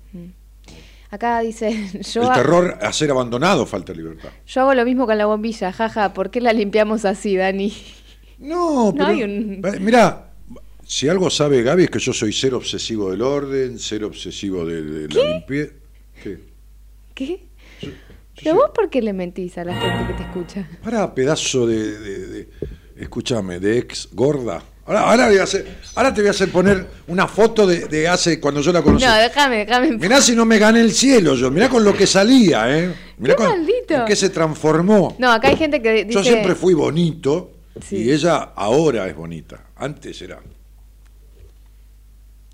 Acá 1.09 1.39
dice, 1.39 1.71
yo, 2.13 2.23
El 2.23 2.33
terror 2.33 2.77
a 2.81 2.91
ser 2.91 3.11
abandonado 3.11 3.65
falta 3.65 3.93
de 3.93 3.99
libertad. 3.99 4.29
yo 4.45 4.61
hago 4.61 4.73
lo 4.73 4.83
mismo 4.83 5.05
con 5.05 5.17
la 5.17 5.25
bombilla, 5.25 5.71
jaja, 5.71 6.13
¿por 6.13 6.31
qué 6.31 6.41
la 6.41 6.51
limpiamos 6.53 7.05
así, 7.05 7.35
Dani? 7.37 7.71
No, 8.39 8.85
No 8.91 8.93
pero. 8.93 9.05
hay 9.07 9.23
un- 9.23 9.61
eh, 9.63 9.79
Mirá, 9.79 10.26
si 10.87 11.09
algo 11.09 11.29
sabe 11.29 11.61
Gaby 11.63 11.83
es 11.83 11.89
que 11.89 11.99
yo 11.99 12.13
soy 12.13 12.31
ser 12.33 12.53
obsesivo 12.53 13.11
del 13.11 13.21
orden, 13.21 13.77
ser 13.77 14.03
obsesivo 14.03 14.65
de, 14.65 14.81
de 14.81 15.07
la 15.13 15.23
limpieza. 15.33 15.71
¿Qué? 16.23 16.39
¿Qué? 17.13 17.43
Yo 17.81 17.89
¿Pero 18.35 18.51
soy- 18.51 18.53
vos 18.53 18.71
por 18.73 18.89
qué 18.89 19.01
le 19.01 19.13
mentís 19.13 19.57
a 19.57 19.63
la 19.65 19.73
gente 19.79 20.07
que 20.07 20.13
te 20.13 20.23
escucha? 20.23 20.67
Pará, 20.83 21.13
pedazo 21.13 21.67
de, 21.67 21.99
de- 21.99 22.27
de- 22.27 22.49
escúchame, 22.97 23.59
de 23.59 23.79
ex 23.79 24.09
gorda. 24.13 24.63
Ahora, 24.85 25.01
ahora, 25.01 25.27
voy 25.27 25.37
a 25.37 25.43
hacer- 25.43 25.65
ahora 25.95 26.13
te 26.13 26.21
voy 26.21 26.29
a 26.29 26.31
hacer 26.31 26.49
poner 26.49 26.87
una 27.07 27.27
foto 27.27 27.67
de, 27.67 27.87
de 27.87 28.07
hace 28.07 28.39
cuando 28.39 28.61
yo 28.61 28.71
la 28.71 28.81
conocí. 28.81 29.03
No, 29.05 29.13
déjame, 29.15 29.65
déjame. 29.65 29.97
Mirá 29.97 30.21
si 30.21 30.33
no 30.35 30.45
me 30.45 30.57
gané 30.59 30.79
el 30.79 30.91
cielo 30.93 31.35
yo, 31.35 31.51
mirá 31.51 31.67
con 31.67 31.83
lo 31.83 31.93
que 31.93 32.07
salía, 32.07 32.73
¿eh? 32.79 32.93
Mirá 33.17 33.35
¡Qué 33.35 33.43
con, 33.43 33.49
maldito! 33.59 33.93
en 33.95 34.05
qué 34.05 34.15
se 34.15 34.29
transformó. 34.29 35.15
No, 35.19 35.29
acá 35.31 35.49
hay 35.49 35.57
gente 35.57 35.81
que 35.81 36.05
dice... 36.05 36.13
yo 36.13 36.23
siempre 36.23 36.55
fui 36.55 36.73
bonito 36.73 37.51
Sí. 37.85 37.97
y 37.97 38.11
ella 38.11 38.37
ahora 38.55 39.07
es 39.07 39.15
bonita. 39.15 39.65
Antes 39.75 40.19
era. 40.21 40.39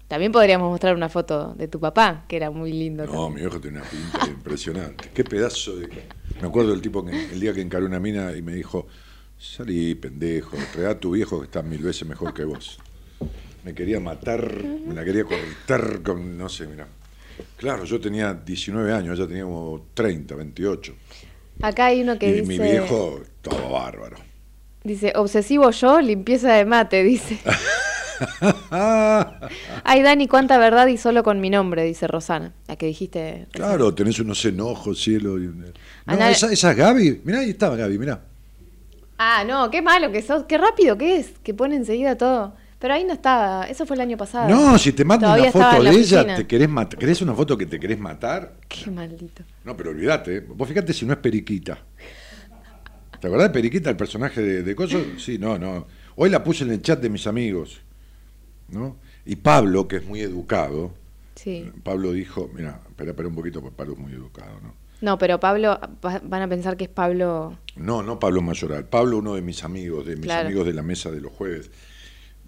También 0.08 0.32
podríamos 0.32 0.70
mostrar 0.70 0.96
una 0.96 1.10
foto 1.10 1.54
de 1.56 1.68
tu 1.68 1.80
papá, 1.80 2.26
que 2.28 2.36
era 2.36 2.52
muy 2.52 2.72
lindo. 2.72 3.06
No, 3.06 3.12
también. 3.12 3.34
mi 3.34 3.40
viejo 3.42 3.60
tiene 3.60 3.80
una 3.80 3.90
pinta 3.90 4.28
impresionante. 4.28 5.10
Qué 5.14 5.24
pedazo 5.24 5.76
de. 5.76 5.90
Me 6.42 6.48
acuerdo 6.48 6.72
del 6.72 6.82
tipo 6.82 7.06
que 7.06 7.32
el 7.32 7.40
día 7.40 7.54
que 7.54 7.62
encaró 7.62 7.86
una 7.86 8.00
mina 8.00 8.36
y 8.36 8.42
me 8.42 8.54
dijo: 8.54 8.88
Salí, 9.38 9.96
pendejo, 9.96 10.58
trae 10.74 10.88
a 10.88 11.00
tu 11.00 11.12
viejo 11.12 11.40
que 11.40 11.46
está 11.46 11.62
mil 11.62 11.82
veces 11.82 12.08
mejor 12.08 12.34
que 12.34 12.44
vos. 12.44 12.80
Me 13.64 13.74
quería 13.74 14.00
matar, 14.00 14.64
me 14.64 14.94
la 14.94 15.04
quería 15.04 15.24
cortar 15.24 16.02
con. 16.04 16.38
No 16.38 16.50
sé, 16.50 16.68
mira. 16.68 16.88
Claro, 17.58 17.86
yo 17.86 18.00
tenía 18.00 18.34
19 18.34 18.94
años, 18.94 19.18
ella 19.18 19.28
tenía 19.28 19.44
como 19.44 19.88
30, 19.94 20.36
28. 20.36 20.94
Acá 21.62 21.86
hay 21.88 22.02
uno 22.02 22.20
que 22.20 22.30
y 22.30 22.34
dice... 22.42 22.46
mi 22.46 22.60
viejo, 22.60 23.22
todo 23.42 23.72
bárbaro. 23.72 24.18
Dice, 24.84 25.14
obsesivo 25.16 25.72
yo, 25.72 26.02
limpieza 26.02 26.54
de 26.54 26.66
mate, 26.66 27.04
dice. 27.04 27.40
Ay, 29.84 30.02
Dani, 30.02 30.28
cuánta 30.28 30.58
verdad 30.58 30.88
y 30.88 30.98
solo 30.98 31.24
con 31.24 31.40
mi 31.42 31.50
nombre, 31.50 31.84
dice 31.84 32.08
Rosana, 32.08 32.54
la 32.68 32.76
que 32.76 32.86
dijiste. 32.88 33.48
Claro, 33.52 33.94
tenés 33.94 34.20
unos 34.20 34.44
enojos, 34.46 35.02
cielo. 35.02 35.38
y- 35.40 35.48
No, 35.48 35.66
Ana- 36.06 36.32
esa, 36.32 36.52
esa 36.52 36.72
es 36.72 36.78
Gaby. 36.78 37.22
Mirá, 37.24 37.40
ahí 37.40 37.52
estaba 37.52 37.76
Gaby, 37.76 37.98
mirá. 37.98 38.22
Ah, 39.18 39.44
no, 39.48 39.70
qué 39.70 39.82
malo 39.82 40.12
que 40.12 40.22
sos, 40.22 40.44
qué 40.44 40.58
rápido 40.58 40.98
que 40.98 41.18
es, 41.18 41.34
que 41.44 41.54
pone 41.54 41.76
enseguida 41.76 42.18
todo. 42.18 42.56
Pero 42.80 42.96
ahí 42.96 43.06
no 43.06 43.14
estaba, 43.14 43.64
eso 43.70 43.86
fue 43.86 43.96
el 43.96 44.02
año 44.02 44.18
pasado. 44.18 44.50
No, 44.50 44.78
si 44.78 44.92
te 44.92 45.06
mando 45.06 45.26
Todavía 45.28 45.52
una 45.56 45.70
foto 45.72 45.84
de 45.84 45.90
ella, 45.92 46.36
te 46.36 46.46
querés 46.46 46.68
matar. 46.68 47.00
¿Querés 47.00 47.22
una 47.22 47.34
foto 47.34 47.58
que 47.58 47.66
te 47.66 47.80
querés 47.80 47.98
matar? 47.98 48.56
Qué 48.68 48.92
maldito. 48.92 49.44
No, 49.64 49.78
pero 49.78 49.92
olvídate, 49.92 50.38
¿eh? 50.38 50.44
vos 50.46 50.68
fíjate 50.68 50.92
si 50.92 51.06
no 51.06 51.14
es 51.14 51.20
Periquita. 51.20 51.78
¿Te 53.22 53.28
acordás 53.28 53.48
de 53.48 53.54
Periquita, 53.54 53.90
el 53.90 53.96
personaje 53.96 54.42
de, 54.42 54.64
de 54.64 54.76
Coso? 54.76 55.00
Sí, 55.18 55.38
no, 55.38 55.58
no. 55.58 55.88
Hoy 56.18 56.30
la 56.30 56.44
puse 56.44 56.66
en 56.66 56.72
el 56.72 56.82
chat 56.82 57.00
de 57.00 57.10
mis 57.10 57.26
amigos, 57.26 57.80
¿no? 58.74 58.98
Y 59.26 59.38
Pablo, 59.38 59.88
que 59.88 59.98
es 59.98 60.06
muy 60.06 60.22
educado, 60.22 60.92
Sí. 61.36 61.72
Pablo 61.84 62.12
dijo, 62.12 62.50
mira, 62.54 62.80
espera, 62.90 63.12
espera 63.12 63.28
un 63.28 63.36
poquito, 63.36 63.60
porque 63.62 63.76
Pablo 63.76 63.94
es 63.94 64.00
muy 64.00 64.14
educado, 64.14 64.60
¿no? 64.62 64.74
No, 65.02 65.18
pero 65.18 65.40
Pablo, 65.40 65.80
va- 66.06 66.22
van 66.24 66.42
a 66.44 66.48
pensar 66.48 66.78
que 66.78 66.84
es 66.86 66.90
Pablo. 66.90 67.58
No, 67.76 68.04
no 68.04 68.20
Pablo 68.20 68.42
Mayoral, 68.42 68.86
Pablo 68.86 69.18
uno 69.18 69.34
de 69.36 69.42
mis 69.42 69.64
amigos, 69.64 70.06
de 70.06 70.16
mis 70.16 70.26
Claro. 70.26 70.48
amigos 70.48 70.66
de 70.68 70.74
la 70.74 70.84
mesa 70.84 71.10
de 71.12 71.20
los 71.22 71.32
jueves. 71.34 71.72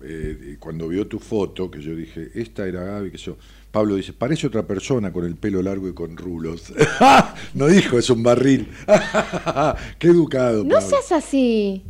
Eh, 0.03 0.57
cuando 0.59 0.87
vio 0.87 1.07
tu 1.07 1.19
foto, 1.19 1.71
que 1.71 1.81
yo 1.81 1.95
dije, 1.95 2.29
esta 2.35 2.67
era 2.67 2.83
Gaby, 2.83 3.11
que 3.11 3.17
yo, 3.17 3.37
Pablo 3.71 3.95
dice, 3.95 4.13
parece 4.13 4.47
otra 4.47 4.63
persona 4.67 5.11
con 5.11 5.25
el 5.25 5.35
pelo 5.35 5.61
largo 5.61 5.87
y 5.89 5.93
con 5.93 6.15
rulos. 6.15 6.71
no 7.55 7.67
dijo, 7.67 7.97
es 7.97 8.09
un 8.09 8.21
barril. 8.23 8.69
Qué 9.99 10.07
educado. 10.07 10.63
No 10.63 10.75
Pablo. 10.75 10.87
seas 10.89 11.11
así, 11.11 11.83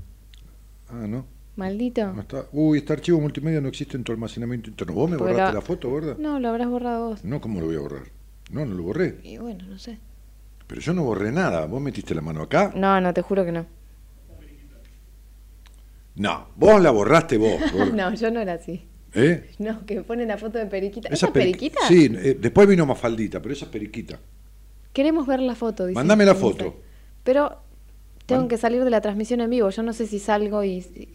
Ah, 0.90 1.06
no. 1.08 1.26
Maldito. 1.56 2.12
no 2.14 2.22
está. 2.22 2.46
Uy, 2.52 2.80
este 2.80 2.94
archivo 2.94 3.20
multimedia 3.22 3.62
no 3.62 3.68
existe 3.70 3.98
en 3.98 4.04
tu 4.04 4.12
almacenamiento 4.12 4.70
interno. 4.70 4.94
¿Vos 4.94 5.10
me 5.10 5.18
Porque 5.18 5.34
borraste 5.34 5.56
la 5.56 5.62
foto, 5.62 5.90
gorda? 5.90 6.16
No, 6.20 6.40
lo 6.40 6.50
habrás 6.50 6.68
borrado 6.70 7.10
vos. 7.10 7.24
No, 7.24 7.40
¿cómo 7.42 7.60
lo 7.62 7.68
voy 7.68 7.76
a 7.76 7.80
borrar? 7.80 8.04
No, 8.52 8.66
no 8.66 8.76
lo 8.76 8.84
borré. 8.84 9.20
Y 9.24 9.38
bueno, 9.38 9.66
no 9.68 9.78
sé. 9.80 9.98
Pero 10.68 10.82
yo 10.82 10.94
no 10.94 11.04
borré 11.04 11.32
nada. 11.32 11.66
¿Vos 11.66 11.82
metiste 11.82 12.14
la 12.16 12.22
mano 12.22 12.42
acá? 12.42 12.72
No, 12.76 13.00
no, 13.02 13.14
te 13.14 13.22
juro 13.22 13.46
que 13.46 13.52
no. 13.52 13.66
No, 16.16 16.48
vos 16.56 16.82
la 16.82 16.92
borraste 16.92 17.38
vos. 17.38 17.60
No, 17.94 18.14
yo 18.14 18.32
no 18.32 18.40
era 18.40 18.54
así. 18.54 18.86
¿Eh? 19.14 19.52
No, 19.60 19.86
que 19.86 20.02
ponen 20.02 20.28
la 20.28 20.38
foto 20.38 20.58
de 20.60 20.66
Periquita. 20.66 21.08
¿Esa 21.10 21.16
Esa 21.16 21.26
es 21.28 21.32
peri- 21.32 21.52
Periquita? 21.52 21.80
Sí, 21.88 22.10
eh, 22.14 22.38
después 22.40 22.68
vino 22.68 22.86
Mafaldita, 22.86 23.42
pero 23.42 23.54
esa 23.54 23.66
es 23.66 23.72
Periquita. 23.72 24.20
Queremos 24.94 25.28
ver 25.28 25.40
la 25.42 25.56
foto, 25.56 25.86
dice. 25.86 25.96
Mandame 25.96 26.26
la 26.26 26.36
foto. 26.36 26.82
Pero 27.24 27.58
tengo 28.26 28.42
Man- 28.44 28.50
que 28.50 28.58
salir 28.58 28.84
de 28.84 28.90
la 28.90 29.02
transmisión 29.02 29.42
en 29.42 29.50
vivo. 29.50 29.70
Yo 29.70 29.84
no 29.84 29.94
sé 29.94 30.08
si 30.08 30.20
salgo 30.20 30.64
y. 30.64 30.78
y- 30.78 31.10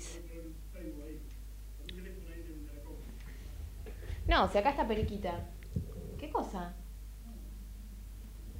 No, 4.30 4.50
si 4.50 4.58
acá 4.58 4.70
está 4.70 4.86
Periquita. 4.86 5.48
¿Qué 6.18 6.30
cosa? 6.30 6.72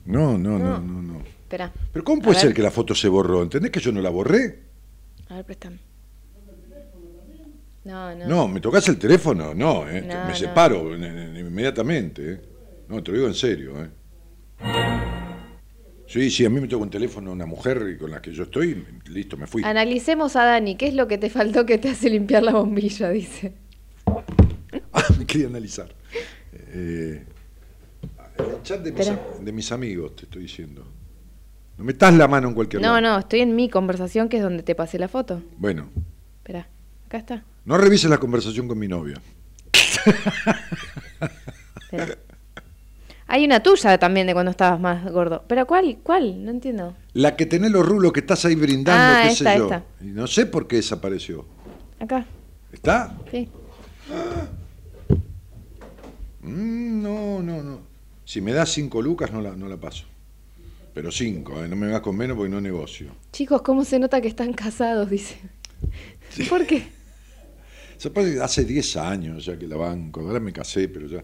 No, 0.05 0.37
no, 0.37 0.59
no, 0.59 0.79
No. 0.81 1.03
no. 1.03 1.21
Espera. 1.21 1.73
Pero 1.93 2.05
¿cómo 2.05 2.21
puede 2.23 2.39
ser 2.41 2.53
que 2.53 2.62
la 2.62 2.71
foto 2.73 2.95
se 2.95 3.09
borró? 3.09 3.43
¿Entendés 3.43 3.71
que 3.71 3.81
yo 3.81 3.93
no 3.93 4.01
la 4.01 4.11
borré? 4.11 4.64
A 5.29 5.37
ver, 5.37 5.45
préstame. 5.45 5.79
No, 7.85 8.14
no. 8.14 8.27
No, 8.27 8.49
me 8.49 8.61
tocas 8.61 8.87
el 8.89 8.99
teléfono, 8.99 9.55
no, 9.55 9.89
eh. 9.89 10.03
No, 10.03 10.27
me 10.27 10.35
separo 10.35 10.95
en- 10.95 11.05
en- 11.05 11.37
inmediatamente, 11.37 12.33
eh. 12.33 12.41
No, 12.89 13.03
te 13.03 13.11
lo 13.12 13.16
digo 13.18 13.29
en 13.29 13.35
serio, 13.35 13.73
eh. 13.83 13.89
Sí, 16.07 16.31
sí, 16.31 16.45
a 16.45 16.51
mí 16.51 16.61
me 16.61 16.66
toca 16.66 16.83
un 16.83 16.91
teléfono 16.91 17.31
una 17.33 17.47
mujer 17.47 17.97
con 17.99 18.11
la 18.11 18.21
que 18.21 18.33
yo 18.33 18.43
estoy, 18.43 18.85
listo, 19.09 19.37
me 19.37 19.47
fui. 19.47 19.62
Analicemos 19.64 20.35
a 20.35 20.45
Dani. 20.45 20.75
¿Qué 20.77 20.89
es 20.89 20.95
lo 20.95 21.07
que 21.07 21.16
te 21.18 21.31
faltó 21.31 21.64
que 21.64 21.79
te 21.79 21.91
hace 21.91 22.11
limpiar 22.11 22.43
la 22.43 22.53
bombilla? 22.53 23.09
Dice. 23.11 23.53
Ah, 25.21 25.23
me 25.25 25.27
quería 25.27 25.47
analizar. 25.49 25.95
Eh, 26.53 27.25
en 28.39 28.45
el 28.51 28.62
chat 28.62 28.81
de 28.83 28.91
mis, 28.93 29.01
Espera. 29.01 29.23
de 29.41 29.53
mis 29.53 29.73
amigos, 29.73 30.16
te 30.16 30.25
estoy 30.25 30.43
diciendo. 30.43 30.85
No 31.79 31.85
metas 31.85 32.12
la 32.14 32.27
mano 32.29 32.49
en 32.49 32.55
cualquier 32.55 32.83
No, 32.83 32.89
lado. 32.89 33.01
no, 33.01 33.18
estoy 33.21 33.41
en 33.41 33.55
mi 33.57 33.68
conversación 33.71 34.29
que 34.29 34.39
es 34.39 34.43
donde 34.43 34.62
te 34.62 34.75
pasé 34.75 34.99
la 34.99 35.09
foto. 35.09 35.43
Bueno, 35.57 35.89
Espera, 36.39 36.68
acá 37.07 37.18
está. 37.18 37.45
no 37.64 37.77
revises 37.79 38.11
la 38.11 38.18
conversación 38.18 38.68
con 38.68 38.79
mi 38.79 38.89
novia. 38.89 39.21
Hay 43.27 43.45
una 43.45 43.62
tuya 43.62 43.97
también 43.99 44.27
de 44.27 44.33
cuando 44.33 44.51
estabas 44.51 44.81
más 44.81 45.11
gordo. 45.11 45.45
¿Pero 45.47 45.66
cuál? 45.66 45.99
¿Cuál? 46.03 46.45
No 46.45 46.51
entiendo. 46.51 46.97
La 47.12 47.37
que 47.37 47.47
tenés 47.47 47.71
los 47.71 47.87
rulos 47.87 48.12
que 48.12 48.21
estás 48.21 48.45
ahí 48.45 48.57
brindando, 48.57 49.18
Ah, 49.18 49.23
qué 49.25 49.29
esta, 49.33 49.53
sé 49.53 49.59
yo. 49.59 49.64
esta. 49.64 49.85
Y 50.01 50.07
no 50.07 50.27
sé 50.27 50.47
por 50.47 50.66
qué 50.66 50.77
desapareció. 50.77 51.47
Acá, 52.01 52.27
¿Está? 52.73 53.14
sí. 53.31 53.49
Mm, 56.51 57.03
no, 57.03 57.43
no, 57.43 57.63
no. 57.63 57.81
Si 58.25 58.41
me 58.41 58.53
das 58.53 58.71
cinco 58.73 59.01
lucas 59.03 59.33
no 59.33 59.41
la, 59.41 59.57
no 59.57 59.69
la 59.69 59.77
paso. 59.77 60.07
Pero 60.95 61.11
cinco, 61.13 61.63
¿eh? 61.63 61.69
no 61.69 61.77
me 61.77 61.89
vas 61.89 62.01
con 62.01 62.17
menos 62.17 62.37
porque 62.37 62.51
no 62.51 62.61
negocio. 62.61 63.15
Chicos, 63.33 63.63
¿cómo 63.63 63.85
se 63.85 63.99
nota 63.99 64.21
que 64.21 64.29
están 64.29 64.53
casados? 64.53 65.09
Dice. 65.11 65.37
¿Por 66.49 66.67
qué? 66.67 66.89
Se 67.97 68.11
puede- 68.11 68.41
hace 68.43 68.65
10 68.65 68.97
años 68.97 69.45
ya 69.45 69.59
que 69.59 69.67
la 69.67 69.77
banco, 69.77 70.21
ahora 70.21 70.41
me 70.41 70.53
casé, 70.53 70.89
pero 70.89 71.07
ya. 71.07 71.23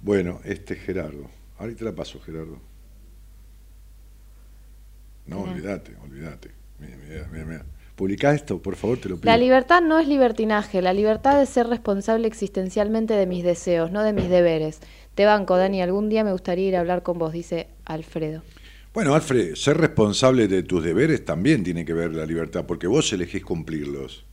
Bueno, 0.00 0.40
este 0.44 0.74
es 0.74 0.80
Gerardo. 0.80 1.30
Ahorita 1.58 1.84
la 1.84 1.94
paso, 1.94 2.20
Gerardo. 2.20 2.58
No, 5.26 5.42
olvídate, 5.42 5.94
olvídate. 6.02 6.50
Mira, 6.78 6.96
mira, 6.96 7.28
mira, 7.30 7.44
mira. 7.44 7.66
Publicá 8.00 8.32
esto, 8.32 8.62
por 8.62 8.76
favor, 8.76 8.96
te 8.96 9.10
lo 9.10 9.16
pido. 9.16 9.30
La 9.30 9.36
libertad 9.36 9.82
no 9.82 9.98
es 9.98 10.08
libertinaje. 10.08 10.80
La 10.80 10.94
libertad 10.94 11.42
es 11.42 11.50
ser 11.50 11.66
responsable 11.66 12.26
existencialmente 12.26 13.12
de 13.12 13.26
mis 13.26 13.44
deseos, 13.44 13.92
no 13.92 14.02
de 14.02 14.14
mis 14.14 14.30
deberes. 14.30 14.80
Te 15.14 15.26
banco, 15.26 15.58
Dani. 15.58 15.82
Algún 15.82 16.08
día 16.08 16.24
me 16.24 16.32
gustaría 16.32 16.66
ir 16.66 16.76
a 16.76 16.80
hablar 16.80 17.02
con 17.02 17.18
vos, 17.18 17.34
dice 17.34 17.68
Alfredo. 17.84 18.42
Bueno, 18.94 19.14
Alfred, 19.14 19.54
ser 19.54 19.76
responsable 19.76 20.48
de 20.48 20.62
tus 20.62 20.82
deberes 20.82 21.26
también 21.26 21.62
tiene 21.62 21.84
que 21.84 21.92
ver 21.92 22.14
la 22.14 22.24
libertad, 22.24 22.64
porque 22.64 22.86
vos 22.86 23.12
elegís 23.12 23.44
cumplirlos. 23.44 24.24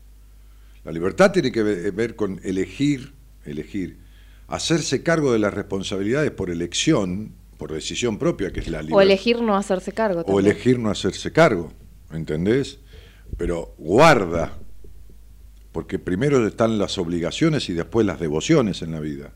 La 0.86 0.94
libertad 0.94 1.34
tiene 1.34 1.52
que 1.52 1.62
ver, 1.62 2.16
con 2.16 2.40
elegir, 2.46 3.16
elegir, 3.44 3.98
hacerse 4.48 5.04
cargo 5.04 5.34
de 5.34 5.40
las 5.40 5.54
responsabilidades 5.54 6.32
por 6.32 6.50
elección, 6.52 7.34
por 7.58 7.74
decisión 7.74 8.18
propia, 8.18 8.54
que 8.54 8.62
es 8.62 8.70
la 8.70 8.78
libertad. 8.78 8.98
O 8.98 9.02
elegir 9.02 9.42
no 9.42 9.58
hacerse 9.58 9.92
cargo. 9.92 10.22
O 10.22 10.24
también. 10.24 10.46
elegir 10.46 10.80
no 10.80 10.90
hacerse 10.90 11.34
cargo, 11.34 11.74
¿entendés? 12.14 12.80
Pero 13.38 13.76
guarda, 13.78 14.58
porque 15.72 16.00
primero 16.00 16.46
están 16.48 16.78
las 16.80 16.98
obligaciones 16.98 17.70
y 17.70 17.74
después 17.74 18.06
las 18.06 18.20
devociones 18.20 18.82
en 18.82 18.92
la 18.92 19.00
vida. 19.00 19.34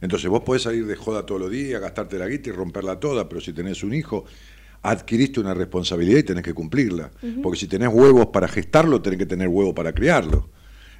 Entonces 0.00 0.30
vos 0.30 0.42
podés 0.42 0.62
salir 0.62 0.86
de 0.86 0.96
joda 0.96 1.26
todos 1.26 1.40
los 1.40 1.50
días, 1.50 1.80
gastarte 1.80 2.18
la 2.18 2.28
guita 2.28 2.50
y 2.50 2.52
romperla 2.52 3.00
toda, 3.00 3.28
pero 3.28 3.40
si 3.40 3.52
tenés 3.52 3.82
un 3.82 3.92
hijo, 3.92 4.24
adquiriste 4.82 5.40
una 5.40 5.54
responsabilidad 5.54 6.18
y 6.18 6.22
tenés 6.22 6.44
que 6.44 6.54
cumplirla. 6.54 7.10
Porque 7.42 7.58
si 7.58 7.66
tenés 7.66 7.88
huevos 7.92 8.26
para 8.28 8.48
gestarlo, 8.48 9.02
tenés 9.02 9.18
que 9.18 9.26
tener 9.26 9.48
huevos 9.48 9.74
para 9.74 9.92
criarlo. 9.92 10.48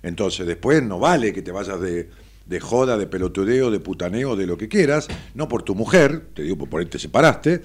Entonces, 0.03 0.47
después 0.47 0.83
no 0.83 0.99
vale 0.99 1.33
que 1.33 1.43
te 1.43 1.53
vayas 1.53 1.81
de, 1.81 2.11
de 2.45 2.61
joda, 2.61 2.99
de 2.99 3.07
pelotudeo, 3.07 3.71
de 3.71 3.81
putaneo, 3.81 4.37
de 4.37 4.47
lo 4.47 4.59
que 4.59 4.69
quieras, 4.69 5.09
no 5.35 5.49
por 5.49 5.63
tu 5.63 5.75
mujer, 5.75 6.27
te 6.35 6.43
digo, 6.43 6.67
por 6.67 6.81
ahí 6.81 6.87
te 6.87 6.99
separaste, 6.99 7.63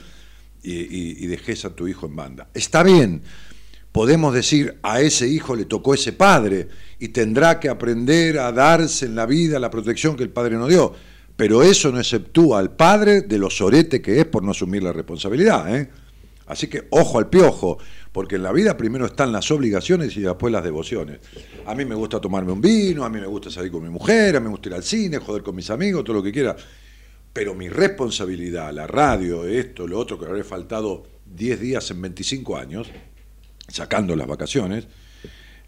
y, 0.62 0.72
y- 0.74 1.18
y 1.20 1.28
dejes 1.28 1.66
a 1.66 1.76
tu 1.76 1.88
hijo 1.88 2.06
en 2.06 2.16
banda. 2.16 2.48
Está 2.54 2.84
bien, 2.84 3.22
podemos 3.94 4.34
decir, 4.34 4.80
a 4.82 5.00
ese 5.00 5.28
hijo 5.30 5.56
le 5.56 5.66
tocó 5.66 5.94
ese 5.94 6.12
padre 6.12 6.68
y 7.00 7.10
tendrá 7.10 7.60
que 7.60 7.70
aprender 7.70 8.40
a 8.40 8.52
darse 8.52 9.06
en 9.06 9.16
la 9.16 9.26
vida 9.26 9.60
la 9.60 9.70
protección 9.70 10.18
que 10.18 10.24
el 10.24 10.32
padre 10.32 10.58
no 10.58 10.68
dio. 10.68 10.94
Pero 11.38 11.64
eso 11.64 11.92
no 11.92 12.00
exceptúa 12.00 12.60
al 12.60 12.76
padre 12.76 13.22
de 13.22 13.38
lo 13.38 13.50
sorete 13.50 14.02
que 14.02 14.20
es 14.20 14.26
por 14.26 14.44
no 14.44 14.52
asumir 14.52 14.84
la 14.84 14.92
responsabilidad. 14.92 15.76
¿eh? 15.76 15.90
Así 16.48 16.68
que 16.68 16.88
ojo 16.90 17.20
al 17.20 17.30
piojo, 17.30 17.78
porque 18.12 18.36
en 18.36 18.44
la 18.44 18.52
vida 18.52 18.76
primero 18.76 19.06
están 19.06 19.32
las 19.32 19.50
obligaciones 19.52 20.18
y 20.18 20.22
después 20.22 20.52
las 20.52 20.64
devociones. 20.64 21.20
A 21.66 21.76
mí 21.76 21.86
me 21.86 21.96
gusta 21.96 22.20
tomarme 22.20 22.52
un 22.52 22.62
vino, 22.62 23.06
a 23.06 23.10
mí 23.10 23.20
me 23.20 23.28
gusta 23.28 23.52
salir 23.52 23.72
con 23.72 23.84
mi 23.84 23.90
mujer, 23.90 24.36
a 24.36 24.40
mí 24.40 24.46
me 24.46 24.52
gusta 24.52 24.70
ir 24.70 24.76
al 24.76 24.84
cine, 24.84 25.20
joder 25.20 25.44
con 25.44 25.56
mis 25.56 25.70
amigos, 25.70 26.04
todo 26.04 26.16
lo 26.16 26.24
que 26.24 26.32
quiera. 26.32 26.56
Pero 27.32 27.54
mi 27.54 27.70
responsabilidad, 27.70 28.74
la 28.74 28.88
radio, 28.88 29.46
esto, 29.46 29.88
lo 29.88 30.00
otro, 30.00 30.20
que 30.20 30.26
habré 30.26 30.44
faltado 30.44 31.04
10 31.26 31.60
días 31.60 31.92
en 31.92 32.02
25 32.02 32.58
años, 32.58 32.88
sacando 33.68 34.16
las 34.16 34.28
vacaciones, 34.28 34.88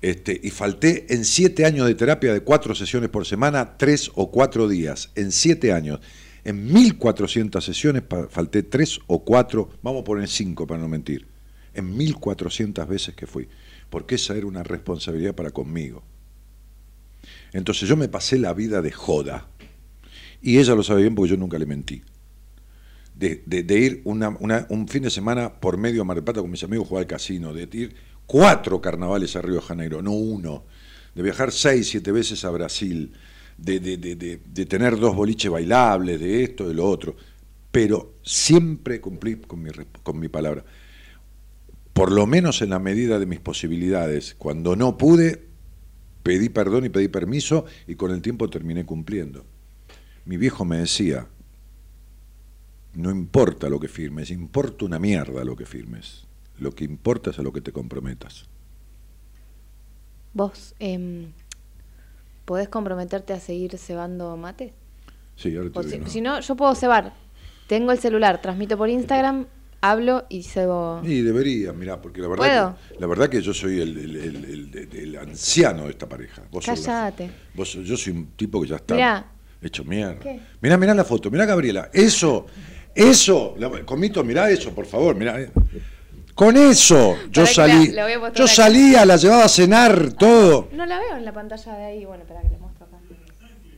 este, 0.01 0.39
y 0.43 0.51
falté 0.51 1.13
en 1.13 1.25
siete 1.25 1.65
años 1.65 1.87
de 1.87 1.95
terapia 1.95 2.33
de 2.33 2.41
cuatro 2.41 2.75
sesiones 2.75 3.09
por 3.09 3.25
semana, 3.25 3.77
tres 3.77 4.11
o 4.15 4.29
cuatro 4.29 4.67
días, 4.67 5.09
en 5.15 5.31
siete 5.31 5.73
años. 5.73 5.99
En 6.43 6.69
1.400 6.71 7.59
sesiones 7.59 8.03
falté 8.29 8.61
tres 8.61 8.99
o 9.07 9.25
cuatro, 9.25 9.71
vamos 9.81 10.01
a 10.01 10.03
poner 10.03 10.27
cinco 10.29 10.67
para 10.67 10.79
no 10.79 10.87
mentir, 10.87 11.25
en 11.73 11.97
1.400 11.97 12.87
veces 12.87 13.15
que 13.15 13.25
fui, 13.25 13.49
porque 13.89 14.13
esa 14.13 14.35
era 14.35 14.45
una 14.45 14.61
responsabilidad 14.61 15.33
para 15.33 15.49
conmigo. 15.49 16.03
Entonces 17.51 17.89
yo 17.89 17.97
me 17.97 18.09
pasé 18.09 18.37
la 18.37 18.53
vida 18.53 18.83
de 18.83 18.91
joda, 18.91 19.47
y 20.39 20.59
ella 20.59 20.75
lo 20.75 20.83
sabe 20.83 21.01
bien 21.01 21.15
porque 21.15 21.31
yo 21.31 21.37
nunca 21.37 21.57
le 21.57 21.65
mentí. 21.65 22.03
De, 23.15 23.43
ir 23.79 24.01
un 24.03 24.87
fin 24.89 25.03
de 25.03 25.09
semana 25.09 25.61
por 25.61 25.77
medio 25.77 26.01
a 26.01 26.05
Mar 26.05 26.17
del 26.17 26.25
Plata 26.25 26.41
con 26.41 26.51
mis 26.51 26.63
amigos 26.63 26.85
a 26.85 26.89
jugar 26.89 27.01
al 27.03 27.07
casino, 27.07 27.53
de 27.53 27.69
ir 27.71 27.95
cuatro 28.25 28.81
carnavales 28.81 29.35
a 29.35 29.41
Río 29.41 29.55
de 29.55 29.61
Janeiro, 29.61 30.01
no 30.01 30.11
uno, 30.11 30.65
de 31.13 31.23
viajar 31.23 31.53
seis, 31.53 31.87
siete 31.87 32.11
veces 32.11 32.43
a 32.43 32.49
Brasil, 32.49 33.13
de, 33.57 33.79
de- 33.79 34.65
tener 34.65 34.97
dos 34.99 35.15
boliches 35.15 35.49
bailables, 35.49 36.19
de 36.19 36.43
esto, 36.43 36.67
de 36.67 36.73
lo 36.73 36.85
otro, 36.85 37.15
pero 37.71 38.15
siempre 38.21 38.99
cumplí 38.99 39.37
con 39.37 39.63
mi, 39.63 39.69
con 40.03 40.19
mi 40.19 40.27
palabra. 40.27 40.65
Por 41.93 42.11
lo 42.11 42.27
menos 42.27 42.61
en 42.61 42.71
la 42.71 42.79
medida 42.79 43.19
de 43.19 43.25
mis 43.25 43.39
posibilidades. 43.39 44.35
Cuando 44.37 44.75
no 44.75 44.97
pude, 44.97 45.45
pedí 46.23 46.49
perdón 46.49 46.85
y 46.85 46.89
pedí 46.89 47.07
permiso 47.07 47.65
y 47.87 47.95
con 47.95 48.11
el 48.11 48.21
tiempo 48.21 48.49
terminé 48.49 48.85
cumpliendo. 48.85 49.45
Mi 50.25 50.35
viejo 50.35 50.65
me 50.65 50.77
decía, 50.79 51.27
no 52.95 53.11
importa 53.11 53.69
lo 53.69 53.79
que 53.79 53.87
firmes, 53.87 54.31
importa 54.31 54.85
una 54.85 54.99
mierda 54.99 55.43
lo 55.43 55.55
que 55.55 55.65
firmes. 55.65 56.25
Lo 56.57 56.71
que 56.71 56.83
importa 56.85 57.31
es 57.31 57.39
a 57.39 57.41
lo 57.41 57.51
que 57.51 57.61
te 57.61 57.71
comprometas. 57.73 58.45
¿Vos 60.33 60.75
em, 60.79 61.31
podés 62.45 62.67
comprometerte 62.69 63.33
a 63.33 63.39
seguir 63.39 63.77
cebando 63.77 64.35
mate? 64.37 64.73
Sí, 65.35 65.55
ahora 65.55 65.69
te 65.69 65.79
digo, 65.79 65.89
si, 65.91 65.99
no. 65.99 66.07
si 66.09 66.21
no, 66.21 66.39
yo 66.39 66.55
puedo 66.55 66.75
cebar. 66.75 67.13
Tengo 67.67 67.91
el 67.91 67.99
celular, 67.99 68.41
transmito 68.41 68.77
por 68.77 68.89
Instagram, 68.89 69.47
hablo 69.81 70.25
y 70.29 70.43
cebo. 70.43 71.01
Y 71.03 71.21
debería, 71.21 71.73
mirá, 71.73 72.01
porque 72.01 72.21
la 72.21 72.27
verdad, 72.27 72.45
¿Puedo? 72.45 72.77
que, 72.93 72.99
la 73.01 73.07
verdad 73.07 73.29
que 73.29 73.41
yo 73.41 73.53
soy 73.53 73.81
el, 73.81 73.97
el- 73.97 74.15
el- 74.15 74.71
el- 74.77 74.95
el 74.97 75.17
anciano 75.17 75.85
de 75.85 75.91
esta 75.91 76.07
pareja. 76.07 76.43
Vos 76.51 76.63
sos 76.65 76.79
Cállate. 76.81 77.31
vos 77.53 77.73
yo 77.73 77.97
soy 77.97 78.13
un 78.13 78.27
tipo 78.35 78.61
que 78.61 78.67
ya 78.67 78.75
está 78.77 78.95
Mirá. 78.95 79.25
hecho 79.61 79.83
mierda. 79.83 80.19
¿Qué? 80.19 80.39
Mirá, 80.61 80.77
mirá 80.77 80.93
la 80.93 81.03
foto, 81.05 81.31
mirá 81.31 81.45
Gabriela. 81.45 81.89
Eso, 81.91 82.45
eso, 82.95 83.55
comito, 83.85 84.23
mirá 84.23 84.49
eso, 84.49 84.71
por 84.73 84.85
favor, 84.85 85.15
mirá. 85.15 85.39
eh. 85.41 85.51
Con 86.33 86.57
eso 86.57 87.15
yo 87.31 87.45
salí, 87.45 87.87
la- 87.91 88.07
la 88.07 88.33
yo 88.33 88.47
salía, 88.47 89.05
la 89.05 89.15
llevaba 89.15 89.45
a 89.45 89.49
cenar, 89.49 90.13
todo. 90.13 90.69
No 90.73 90.85
la 90.85 90.99
veo 90.99 91.15
en 91.17 91.23
la 91.25 91.31
pantalla 91.33 91.73
de 91.77 91.85
ahí. 91.85 92.05
Bueno, 92.05 92.23
espera 92.23 92.41
que 92.41 92.49
les 92.49 92.59
muestro 92.59 92.85
acá. 92.85 92.97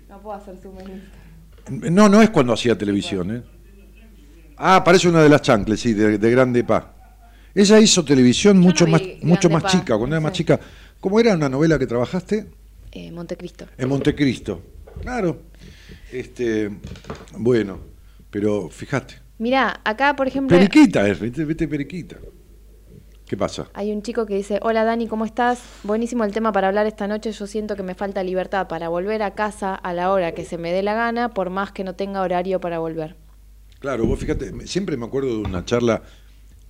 No 0.09 0.19
puedo 0.21 0.35
hacer 0.37 0.55
zoom 0.57 0.77
en. 0.79 1.93
No, 1.93 2.09
no 2.09 2.21
es 2.21 2.29
cuando 2.31 2.53
hacía 2.53 2.77
televisión, 2.77 3.35
¿eh? 3.35 3.43
Ah, 4.57 4.83
parece 4.83 5.07
una 5.07 5.21
de 5.21 5.29
las 5.29 5.41
chancles, 5.43 5.79
sí, 5.79 5.93
de, 5.93 6.17
de 6.17 6.31
Grande 6.31 6.63
Pa. 6.63 6.93
Ella 7.53 7.79
hizo 7.79 8.03
televisión 8.03 8.57
mucho 8.59 8.85
no 8.85 8.91
más, 8.93 9.01
mucho 9.21 9.49
más 9.49 9.63
Pa, 9.63 9.69
chica, 9.69 9.97
cuando 9.97 10.15
era 10.15 10.21
más 10.21 10.31
chica. 10.31 10.59
¿Cómo 10.99 11.19
era 11.19 11.35
una 11.35 11.49
novela 11.49 11.77
que 11.77 11.85
trabajaste? 11.85 12.47
Eh, 12.91 13.11
Montecristo. 13.11 13.67
En 13.77 13.89
Montecristo. 13.89 14.61
Claro. 15.01 15.41
Este, 16.11 16.71
bueno, 17.37 17.79
pero 18.29 18.69
fíjate. 18.69 19.15
Mirá, 19.37 19.81
acá 19.83 20.15
por 20.15 20.27
ejemplo 20.27 20.57
Periquita 20.57 21.07
es, 21.07 21.19
vete, 21.19 21.45
vete 21.45 21.67
Periquita. 21.67 22.17
¿Qué 23.27 23.35
pasa? 23.35 23.67
hay 23.73 23.91
un 23.91 24.01
chico 24.01 24.25
que 24.25 24.35
dice, 24.35 24.59
hola 24.61 24.85
Dani, 24.85 25.05
¿cómo 25.07 25.25
estás? 25.25 25.61
Buenísimo 25.83 26.23
el 26.23 26.31
tema 26.31 26.53
para 26.53 26.69
hablar 26.69 26.87
esta 26.87 27.07
noche. 27.07 27.33
Yo 27.33 27.45
siento 27.45 27.75
que 27.75 27.83
me 27.83 27.93
falta 27.93 28.23
libertad 28.23 28.69
para 28.69 28.87
volver 28.87 29.21
a 29.21 29.35
casa 29.35 29.75
a 29.75 29.93
la 29.93 30.11
hora 30.11 30.31
que 30.31 30.45
se 30.45 30.57
me 30.57 30.71
dé 30.71 30.81
la 30.81 30.93
gana, 30.93 31.33
por 31.33 31.49
más 31.49 31.73
que 31.73 31.83
no 31.83 31.93
tenga 31.93 32.21
horario 32.21 32.61
para 32.61 32.79
volver. 32.79 33.17
Claro, 33.79 34.05
vos 34.05 34.19
fíjate, 34.19 34.65
siempre 34.65 34.95
me 34.95 35.05
acuerdo 35.05 35.29
de 35.29 35.41
una 35.43 35.65
charla 35.65 36.01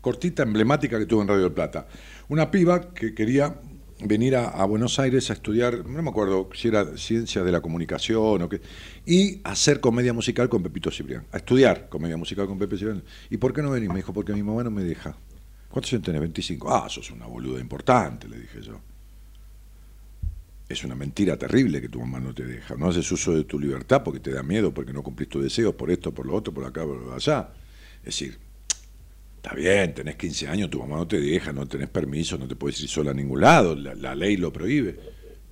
cortita, 0.01 0.43
emblemática 0.43 0.97
que 0.97 1.05
tuve 1.05 1.21
en 1.21 1.27
Radio 1.27 1.43
del 1.43 1.51
Plata. 1.53 1.85
Una 2.27 2.49
piba 2.49 2.91
que 2.91 3.13
quería 3.13 3.55
venir 3.99 4.35
a, 4.35 4.63
Buenos 4.65 4.99
Aires 4.99 5.29
a 5.29 5.33
estudiar, 5.33 5.85
no 5.85 6.01
me 6.03 6.09
acuerdo 6.09 6.49
si 6.53 6.67
era 6.67 6.97
ciencia 6.97 7.43
de 7.43 7.51
la 7.51 7.61
comunicación 7.61 8.41
o 8.41 8.49
qué, 8.49 8.61
y 9.05 9.41
hacer 9.43 9.79
comedia 9.79 10.13
musical 10.13 10.49
con 10.49 10.61
Pepito 10.61 10.91
Cibrián, 10.91 11.25
a 11.31 11.37
estudiar 11.37 11.89
comedia 11.89 12.17
musical 12.17 12.47
con 12.47 12.59
Pepe 12.59 12.77
Cibrián. 12.77 13.03
¿Y 13.29 13.37
por 13.37 13.53
qué 13.53 13.61
no 13.61 13.71
venís? 13.71 13.89
Me 13.89 13.95
dijo, 13.95 14.13
porque 14.13 14.33
mi 14.33 14.43
mamá 14.43 14.63
no 14.63 14.71
me 14.71 14.83
deja. 14.83 15.15
¿Cuántos 15.69 15.91
años 15.93 16.05
tenés? 16.05 16.21
25. 16.21 16.73
Ah, 16.73 16.87
sos 16.89 17.11
una 17.11 17.25
boluda 17.25 17.59
importante, 17.59 18.27
le 18.27 18.39
dije 18.39 18.61
yo. 18.61 18.79
Es 20.69 20.83
una 20.83 20.95
mentira 20.95 21.37
terrible 21.37 21.81
que 21.81 21.89
tu 21.89 21.99
mamá 21.99 22.19
no 22.19 22.33
te 22.33 22.45
deja. 22.45 22.75
No 22.75 22.89
haces 22.89 23.09
uso 23.11 23.33
de 23.33 23.45
tu 23.45 23.59
libertad 23.59 24.03
porque 24.03 24.19
te 24.19 24.31
da 24.31 24.43
miedo, 24.43 24.73
porque 24.73 24.93
no 24.93 25.01
cumplís 25.01 25.29
tus 25.29 25.43
deseos, 25.43 25.75
por 25.75 25.89
esto, 25.91 26.13
por 26.13 26.25
lo 26.25 26.35
otro, 26.35 26.53
por 26.53 26.65
acá, 26.65 26.83
por 26.83 27.13
allá. 27.13 27.49
Es 27.99 28.05
decir, 28.05 28.37
está 29.47 29.55
bien, 29.55 29.93
tenés 29.93 30.15
15 30.17 30.49
años, 30.49 30.69
tu 30.69 30.79
mamá 30.79 30.97
no 30.97 31.07
te 31.07 31.21
deja, 31.21 31.53
no 31.53 31.65
tenés 31.65 31.87
permiso, 31.87 32.37
no 32.37 32.49
te 32.49 32.55
puedes 32.57 32.81
ir 32.81 32.89
sola 32.89 33.11
a 33.11 33.13
ningún 33.13 33.39
lado, 33.39 33.75
la, 33.75 33.95
la 33.95 34.13
ley 34.13 34.35
lo 34.35 34.51
prohíbe. 34.51 34.99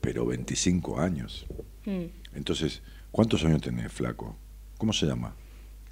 Pero 0.01 0.25
25 0.25 0.99
años. 0.99 1.45
Mm. 1.85 2.03
Entonces, 2.35 2.81
¿cuántos 3.11 3.45
años 3.45 3.61
tenés, 3.61 3.91
flaco? 3.91 4.35
¿Cómo 4.77 4.91
se 4.91 5.05
llama? 5.05 5.33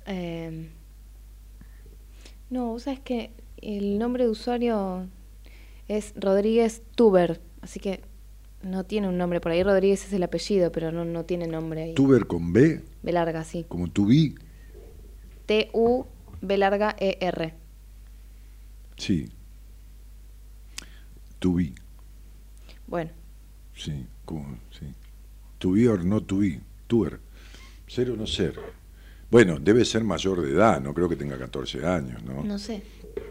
Eh, 0.06 0.70
no, 2.50 2.68
vos 2.74 2.84
sabés 2.84 3.00
que 3.00 3.32
el 3.62 3.98
nombre 3.98 4.26
de 4.26 4.30
usuario 4.30 5.08
es 5.88 6.14
Rodríguez 6.18 6.84
Tuber, 6.96 7.40
así 7.62 7.80
que 7.80 8.02
no 8.64 8.84
tiene 8.84 9.08
un 9.08 9.18
nombre 9.18 9.40
por 9.40 9.54
ahí. 9.54 9.64
Rodríguez 9.64 10.06
es 10.06 10.12
el 10.12 10.24
apellido, 10.24 10.74
pero 10.74 10.92
no, 10.92 11.06
no 11.06 11.24
tiene 11.24 11.48
nombre 11.48 11.84
ahí. 11.84 11.94
Tuber 11.94 12.28
con 12.28 12.52
B, 12.52 12.82
B 13.02 13.12
larga, 13.14 13.46
sí. 13.46 13.66
como 13.66 13.90
tu 13.90 14.08
vi. 14.08 14.36
T-U 15.46 16.06
B 16.42 16.58
larga 16.58 16.96
E 17.00 17.18
E-R. 17.22 17.63
Sí. 18.98 19.32
To 21.40 21.54
be, 21.56 21.74
Bueno, 22.88 23.12
sí, 23.76 24.08
como, 24.26 24.58
sí. 24.80 24.94
To 25.60 25.72
be 25.72 25.88
or 25.90 26.04
not 26.06 26.26
to 26.28 26.38
be, 26.38 26.62
tuer. 26.88 27.20
Ser 27.88 28.12
o 28.12 28.16
no 28.16 28.26
ser. 28.28 28.58
Bueno, 29.30 29.58
debe 29.60 29.84
ser 29.84 30.04
mayor 30.04 30.42
de 30.42 30.52
edad, 30.52 30.80
no 30.80 30.94
creo 30.94 31.10
que 31.10 31.16
tenga 31.16 31.38
14 31.38 31.86
años, 31.86 32.24
¿no? 32.24 32.44
no 32.44 32.58
sé. 32.60 32.84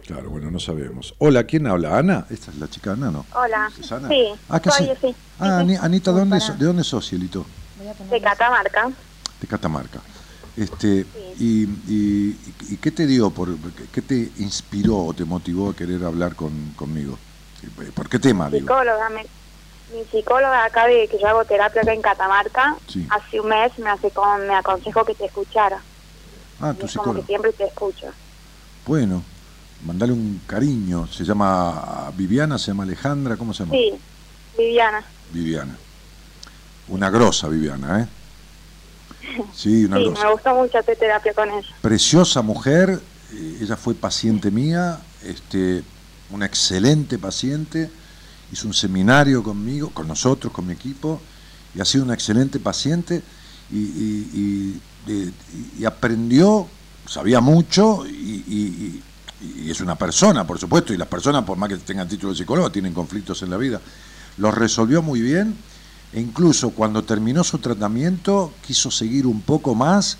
Claro, 0.06 0.30
bueno, 0.30 0.50
no 0.50 0.58
sabemos. 0.60 1.14
Hola, 1.18 1.44
¿quién 1.44 1.66
habla? 1.66 1.96
¿Ana? 1.98 2.26
¿Esta 2.28 2.50
es 2.50 2.58
la 2.58 2.68
chica 2.68 2.92
Ana, 2.92 3.10
no? 3.10 3.24
Hola. 3.34 3.70
¿Es 3.78 3.90
Ana? 3.92 4.08
Sí, 4.08 4.24
Ah, 4.48 4.60
¿qué 4.60 4.70
soy, 4.70 4.86
sí. 4.86 4.92
Ah, 4.92 5.00
Sí, 5.00 5.10
sí. 5.10 5.14
Ani- 5.38 5.76
Anita, 5.76 6.10
¿dónde, 6.12 6.36
pará. 6.38 6.46
so- 6.52 6.54
¿de 6.54 6.64
dónde 6.66 6.84
sos, 6.84 7.08
cielito? 7.08 7.46
Voy 7.78 7.88
a 7.88 7.94
poner 7.94 8.12
De 8.12 8.20
Catamarca. 8.20 8.90
De 9.40 9.46
Catamarca. 9.46 10.00
Este, 10.56 11.06
y, 11.38 11.64
y, 11.64 12.54
y 12.68 12.76
qué 12.76 12.90
te 12.92 13.06
dio, 13.06 13.30
por, 13.30 13.56
qué- 13.90 14.02
te 14.02 14.32
inspiró 14.36 14.98
o 14.98 15.14
te 15.14 15.24
motivó 15.24 15.70
a 15.70 15.74
querer 15.76 16.04
hablar 16.04 16.36
con, 16.36 16.72
conmigo? 16.74 17.18
¿Por 17.94 18.08
qué 18.08 18.18
tema, 18.18 18.50
digo? 18.50 18.66
Psicóloga. 18.66 19.08
me- 19.10 19.26
mi 19.94 20.04
psicóloga 20.06 20.64
acá 20.64 20.86
de 20.86 21.06
que 21.08 21.18
yo 21.18 21.26
hago 21.28 21.44
terapia 21.44 21.82
acá 21.82 21.92
en 21.92 22.00
Catamarca, 22.02 22.76
Sí. 22.86 23.06
hace 23.10 23.40
un 23.40 23.48
mes 23.48 23.70
me, 23.78 23.90
hace 23.90 24.10
con, 24.10 24.46
me 24.46 24.54
aconsejó 24.54 25.04
que 25.04 25.14
te 25.14 25.26
escuchara. 25.26 25.82
Ah, 26.60 26.72
Y 26.74 26.80
tu 26.80 26.86
es 26.86 26.92
como 26.96 27.14
que 27.14 27.20
psicólogo. 27.20 27.26
siempre 27.26 27.52
te 27.52 27.64
escucho. 27.64 28.06
Bueno, 28.86 29.22
mandale 29.84 30.12
un 30.12 30.40
cariño. 30.46 31.06
Se 31.06 31.24
llama 31.24 32.10
Viviana, 32.16 32.58
se 32.58 32.68
llama 32.68 32.84
Alejandra, 32.84 33.36
¿cómo 33.36 33.52
se 33.52 33.64
llama? 33.64 33.72
Sí, 33.74 33.92
Viviana. 34.56 35.06
Viviana. 35.32 35.78
Una 36.88 37.10
grosa 37.10 37.48
Viviana, 37.48 38.00
¿eh? 38.02 38.08
Sí, 39.54 39.84
una 39.84 39.98
Sí, 39.98 40.04
grosa. 40.04 40.24
me 40.26 40.32
gustó 40.32 40.54
mucho 40.54 40.78
hacer 40.78 40.96
terapia 40.98 41.32
con 41.34 41.48
ella. 41.50 41.66
Preciosa 41.80 42.42
mujer, 42.42 43.00
eh, 43.32 43.58
ella 43.62 43.76
fue 43.76 43.94
paciente 43.94 44.50
mía, 44.50 44.98
este, 45.24 45.82
una 46.30 46.46
excelente 46.46 47.18
paciente, 47.18 47.90
hizo 48.52 48.66
un 48.66 48.74
seminario 48.74 49.42
conmigo, 49.42 49.90
con 49.90 50.08
nosotros, 50.08 50.52
con 50.52 50.66
mi 50.66 50.72
equipo, 50.74 51.20
y 51.74 51.80
ha 51.80 51.84
sido 51.84 52.04
una 52.04 52.14
excelente 52.14 52.58
paciente 52.60 53.22
y, 53.70 53.78
y- 53.78 54.80
y- 55.06 55.12
y- 55.12 55.34
y 55.80 55.84
aprendió, 55.84 56.66
sabía 57.06 57.40
mucho 57.40 58.04
y 58.06 59.02
es 59.68 59.80
una 59.80 59.96
persona, 59.96 60.46
por 60.46 60.58
supuesto, 60.58 60.92
y 60.92 60.96
las 60.96 61.08
personas, 61.08 61.44
por 61.44 61.56
más 61.58 61.68
que 61.68 61.76
tengan 61.78 62.06
título 62.08 62.32
de 62.32 62.38
psicólogo, 62.38 62.70
tienen 62.70 62.92
conflictos 62.94 63.42
en 63.42 63.50
la 63.50 63.56
vida. 63.56 63.80
Los 64.36 64.54
resolvió 64.54 65.02
muy 65.02 65.20
bien 65.20 65.56
e 66.12 66.20
incluso 66.20 66.70
cuando 66.70 67.02
terminó 67.04 67.42
su 67.44 67.58
tratamiento 67.58 68.52
quiso 68.66 68.90
seguir 68.90 69.26
un 69.26 69.40
poco 69.40 69.74
más 69.74 70.18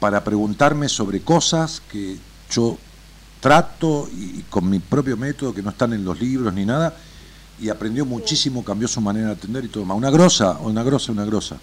para 0.00 0.22
preguntarme 0.22 0.88
sobre 0.88 1.20
cosas 1.20 1.82
que 1.90 2.16
yo 2.50 2.76
trato 3.40 4.08
y, 4.12 4.42
con 4.50 4.68
mi 4.68 4.78
propio 4.78 5.16
método 5.16 5.54
que 5.54 5.62
no 5.62 5.70
están 5.70 5.92
en 5.92 6.04
los 6.04 6.20
libros 6.20 6.52
ni 6.52 6.64
nada 6.64 6.94
y 7.60 7.68
aprendió 7.68 8.04
muchísimo, 8.04 8.64
cambió 8.64 8.88
su 8.88 9.00
manera 9.00 9.28
de 9.28 9.32
atender 9.32 9.64
y 9.64 9.68
todo 9.68 9.84
más. 9.84 9.96
Una 9.96 10.10
grosa, 10.10 10.58
una 10.60 10.82
grosa, 10.82 11.12
una 11.12 11.24
grosa, 11.24 11.56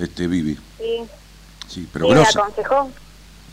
este 0.00 0.26
Vivi. 0.26 0.58
Sí, 0.78 1.06
Sí, 1.68 1.86
pero 1.92 2.06
sí, 2.06 2.10
me 2.12 2.20
grosa. 2.20 2.40
aconsejó. 2.40 2.90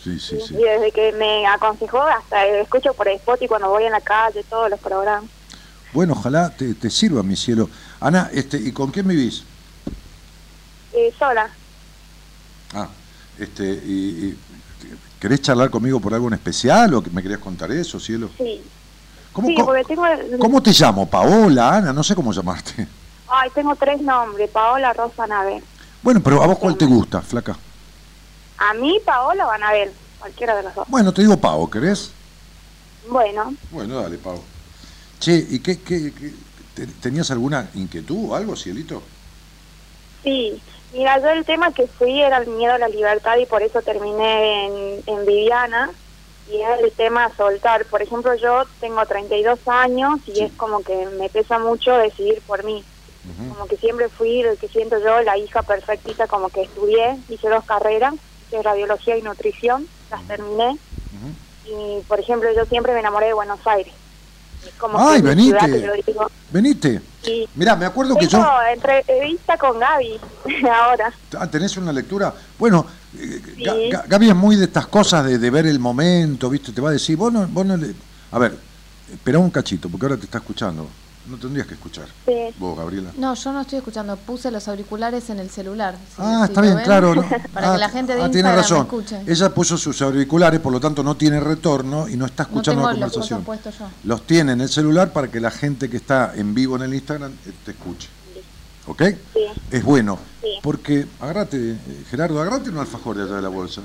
Sí, 0.02 0.18
sí, 0.18 0.38
sí. 0.40 0.54
Y 0.54 0.62
desde 0.62 0.90
que 0.90 1.12
me 1.12 1.46
aconsejó, 1.46 2.02
hasta 2.02 2.46
escucho 2.46 2.94
por 2.94 3.08
Spotify 3.08 3.48
cuando 3.48 3.68
voy 3.68 3.84
en 3.84 3.92
la 3.92 4.00
calle, 4.00 4.42
todos 4.48 4.70
los 4.70 4.80
programas. 4.80 5.30
Bueno, 5.92 6.14
ojalá 6.14 6.50
te, 6.50 6.74
te 6.74 6.90
sirva, 6.90 7.22
mi 7.22 7.36
cielo. 7.36 7.68
Ana, 8.06 8.30
este, 8.32 8.56
¿y 8.56 8.70
con 8.70 8.92
quién 8.92 9.08
vivís? 9.08 9.42
Eh, 10.94 11.12
sola. 11.18 11.50
Ah, 12.72 12.86
este, 13.36 13.64
y, 13.64 14.28
y- 14.28 14.38
¿querés 15.18 15.42
charlar 15.42 15.70
conmigo 15.70 15.98
por 15.98 16.14
algo 16.14 16.28
en 16.28 16.34
especial 16.34 16.94
o 16.94 17.02
que 17.02 17.10
me 17.10 17.20
querías 17.20 17.40
contar 17.40 17.72
eso, 17.72 17.98
cielo? 17.98 18.30
Sí. 18.38 18.62
¿Cómo, 19.32 19.48
sí, 19.48 19.54
cómo- 19.56 19.72
tengo... 19.88 20.04
cómo 20.38 20.62
te 20.62 20.70
llamo? 20.70 21.10
¿Paola, 21.10 21.78
Ana? 21.78 21.92
No 21.92 22.04
sé 22.04 22.14
cómo 22.14 22.32
llamarte. 22.32 22.86
Ay, 23.28 23.50
tengo 23.52 23.74
tres 23.74 24.00
nombres, 24.00 24.50
Paola, 24.50 24.92
Rosa, 24.92 25.24
Anabel. 25.24 25.64
Bueno, 26.00 26.20
pero 26.22 26.40
¿a 26.44 26.46
vos 26.46 26.58
cuál 26.60 26.76
te 26.76 26.86
gusta, 26.86 27.20
flaca? 27.22 27.56
A 28.58 28.72
mí, 28.74 29.00
Paola 29.04 29.48
o 29.48 29.50
Anabel, 29.50 29.90
cualquiera 30.20 30.54
de 30.54 30.62
los 30.62 30.74
dos. 30.76 30.86
Bueno, 30.88 31.12
te 31.12 31.22
digo 31.22 31.36
Pao, 31.38 31.68
¿querés? 31.68 32.12
Bueno, 33.08 33.52
Bueno, 33.72 34.00
dale, 34.00 34.16
Pau. 34.18 34.40
Che, 35.18 35.44
¿y 35.50 35.58
qué, 35.58 35.80
qué- 35.80 36.12
qué- 36.12 36.45
tenías 37.00 37.30
alguna 37.30 37.68
inquietud 37.74 38.30
o 38.30 38.34
algo, 38.34 38.56
cielito? 38.56 39.02
sí. 40.22 40.60
Mira, 40.92 41.20
yo 41.20 41.28
el 41.30 41.44
tema 41.44 41.72
que 41.72 41.86
fui 41.88 42.22
era 42.22 42.38
el 42.38 42.46
miedo 42.46 42.72
a 42.72 42.78
la 42.78 42.88
libertad 42.88 43.36
y 43.38 43.44
por 43.46 43.62
eso 43.62 43.82
terminé 43.82 44.66
en, 44.66 45.02
en 45.06 45.26
Viviana. 45.26 45.90
Y 46.50 46.62
es 46.62 46.80
el 46.80 46.92
tema 46.92 47.30
soltar. 47.36 47.84
Por 47.86 48.00
ejemplo, 48.02 48.34
yo 48.36 48.62
tengo 48.80 49.04
32 49.04 49.58
años 49.66 50.20
y 50.26 50.32
Sí. 50.32 50.40
es 50.42 50.52
como 50.52 50.82
que 50.82 51.06
me 51.18 51.28
pesa 51.28 51.58
mucho 51.58 51.96
decidir 51.96 52.40
por 52.46 52.64
mí. 52.64 52.82
Como 53.52 53.66
que 53.66 53.76
siempre 53.76 54.08
fui 54.08 54.40
el 54.40 54.56
que 54.56 54.68
siento 54.68 54.98
yo 55.00 55.20
la 55.22 55.36
hija 55.36 55.60
perfectita 55.62 56.28
como 56.28 56.48
que 56.48 56.62
estudié 56.62 57.18
hice 57.28 57.48
dos 57.48 57.64
carreras 57.64 58.14
hice 58.46 58.62
radiología 58.62 59.16
y 59.16 59.22
nutrición 59.22 59.88
las 60.12 60.22
terminé 60.28 60.78
y 61.66 62.00
por 62.06 62.20
ejemplo 62.20 62.48
yo 62.54 62.64
siempre 62.66 62.92
me 62.94 63.00
enamoré 63.00 63.26
de 63.26 63.32
Buenos 63.34 63.58
Aires 63.66 63.92
es 63.92 64.05
como 64.78 64.98
Ay, 64.98 65.22
que 65.22 65.34
ciudad 65.34 65.60
venite. 65.66 65.86
yo 65.86 65.92
digo 66.06 66.30
Venite. 66.50 67.00
y 67.24 67.48
Mirá, 67.54 67.74
me 67.76 67.86
acuerdo 67.86 68.14
que 68.16 68.26
yo... 68.26 68.38
entrevista 68.72 69.56
con 69.58 69.78
Gaby 69.78 70.20
ahora 70.72 71.12
Ah, 71.38 71.50
¿Tenés 71.50 71.76
una 71.76 71.92
lectura? 71.92 72.32
Bueno, 72.58 72.86
eh, 73.18 73.40
Sí. 73.56 73.62
Ga- 73.64 73.90
Ga- 73.90 74.04
Gaby 74.08 74.28
es 74.30 74.36
muy 74.36 74.56
de 74.56 74.64
estas 74.64 74.86
cosas 74.86 75.24
de, 75.26 75.38
de 75.38 75.50
ver 75.50 75.66
el 75.66 75.78
momento, 75.78 76.48
¿viste? 76.50 76.72
Te 76.72 76.80
va 76.80 76.90
a 76.90 76.92
decir, 76.92 77.16
vos 77.16 77.32
no, 77.32 77.46
vos 77.48 77.64
no 77.66 77.76
le... 77.76 77.94
A 78.32 78.38
ver, 78.38 78.56
espera 79.12 79.38
un 79.38 79.50
cachito, 79.50 79.88
porque 79.88 80.06
ahora 80.06 80.16
te 80.16 80.24
está 80.26 80.38
escuchando. 80.38 80.88
No 81.28 81.36
tendrías 81.38 81.66
que 81.66 81.74
escuchar. 81.74 82.06
sí 82.24 82.32
Vos, 82.58 82.76
Gabriela. 82.76 83.10
No, 83.16 83.34
yo 83.34 83.52
no 83.52 83.62
estoy 83.62 83.78
escuchando. 83.78 84.16
Puse 84.16 84.50
los 84.50 84.68
auriculares 84.68 85.28
en 85.30 85.40
el 85.40 85.50
celular. 85.50 85.94
Si- 85.96 86.14
Ah, 86.22 86.42
si 86.46 86.52
está 86.52 86.60
bien, 86.60 86.76
ven, 86.76 86.84
claro. 86.84 87.14
¿no? 87.16 87.22
Para 87.52 87.70
Ah, 87.70 87.74
que 87.74 87.78
la 87.80 87.88
gente 87.88 88.14
de 88.14 88.22
ah, 88.22 88.30
tiene 88.30 88.48
me 88.50 88.56
razón. 88.56 88.82
escuche. 88.82 89.20
Ella 89.26 89.52
puso 89.52 89.76
sus 89.76 90.00
auriculares, 90.02 90.60
por 90.60 90.72
lo 90.72 90.78
tanto 90.78 91.02
no 91.02 91.16
tiene 91.16 91.40
retorno 91.40 92.08
y 92.08 92.16
no 92.16 92.26
está 92.26 92.44
No 92.44 92.48
escuchando 92.50 92.82
tengo 92.82 92.92
la 92.92 93.00
los 93.06 93.12
conversación. 93.12 93.42
puestos 93.44 93.78
yo. 93.78 93.86
Los 94.04 94.26
tiene 94.26 94.52
en 94.52 94.60
el 94.60 94.68
celular 94.68 95.12
para 95.12 95.28
que 95.30 95.40
la 95.40 95.50
gente 95.50 95.90
que 95.90 95.96
está 95.96 96.32
en 96.36 96.54
vivo 96.54 96.76
en 96.76 96.82
el 96.82 96.94
Instagram 96.94 97.32
eh, 97.46 97.52
te 97.64 97.72
escuche. 97.72 98.08
¿Ok? 98.86 99.02
sí 99.34 99.40
Es 99.72 99.82
bueno. 99.82 100.18
Sí. 100.42 100.48
Porque, 100.62 101.06
agárrate, 101.20 101.72
eh, 101.72 102.04
Gerardo, 102.08 102.40
agárrate 102.40 102.70
un 102.70 102.78
alfajor 102.78 103.16
de 103.16 103.24
allá 103.24 103.34
de 103.34 103.42
la 103.42 103.48
bolsa. 103.48 103.80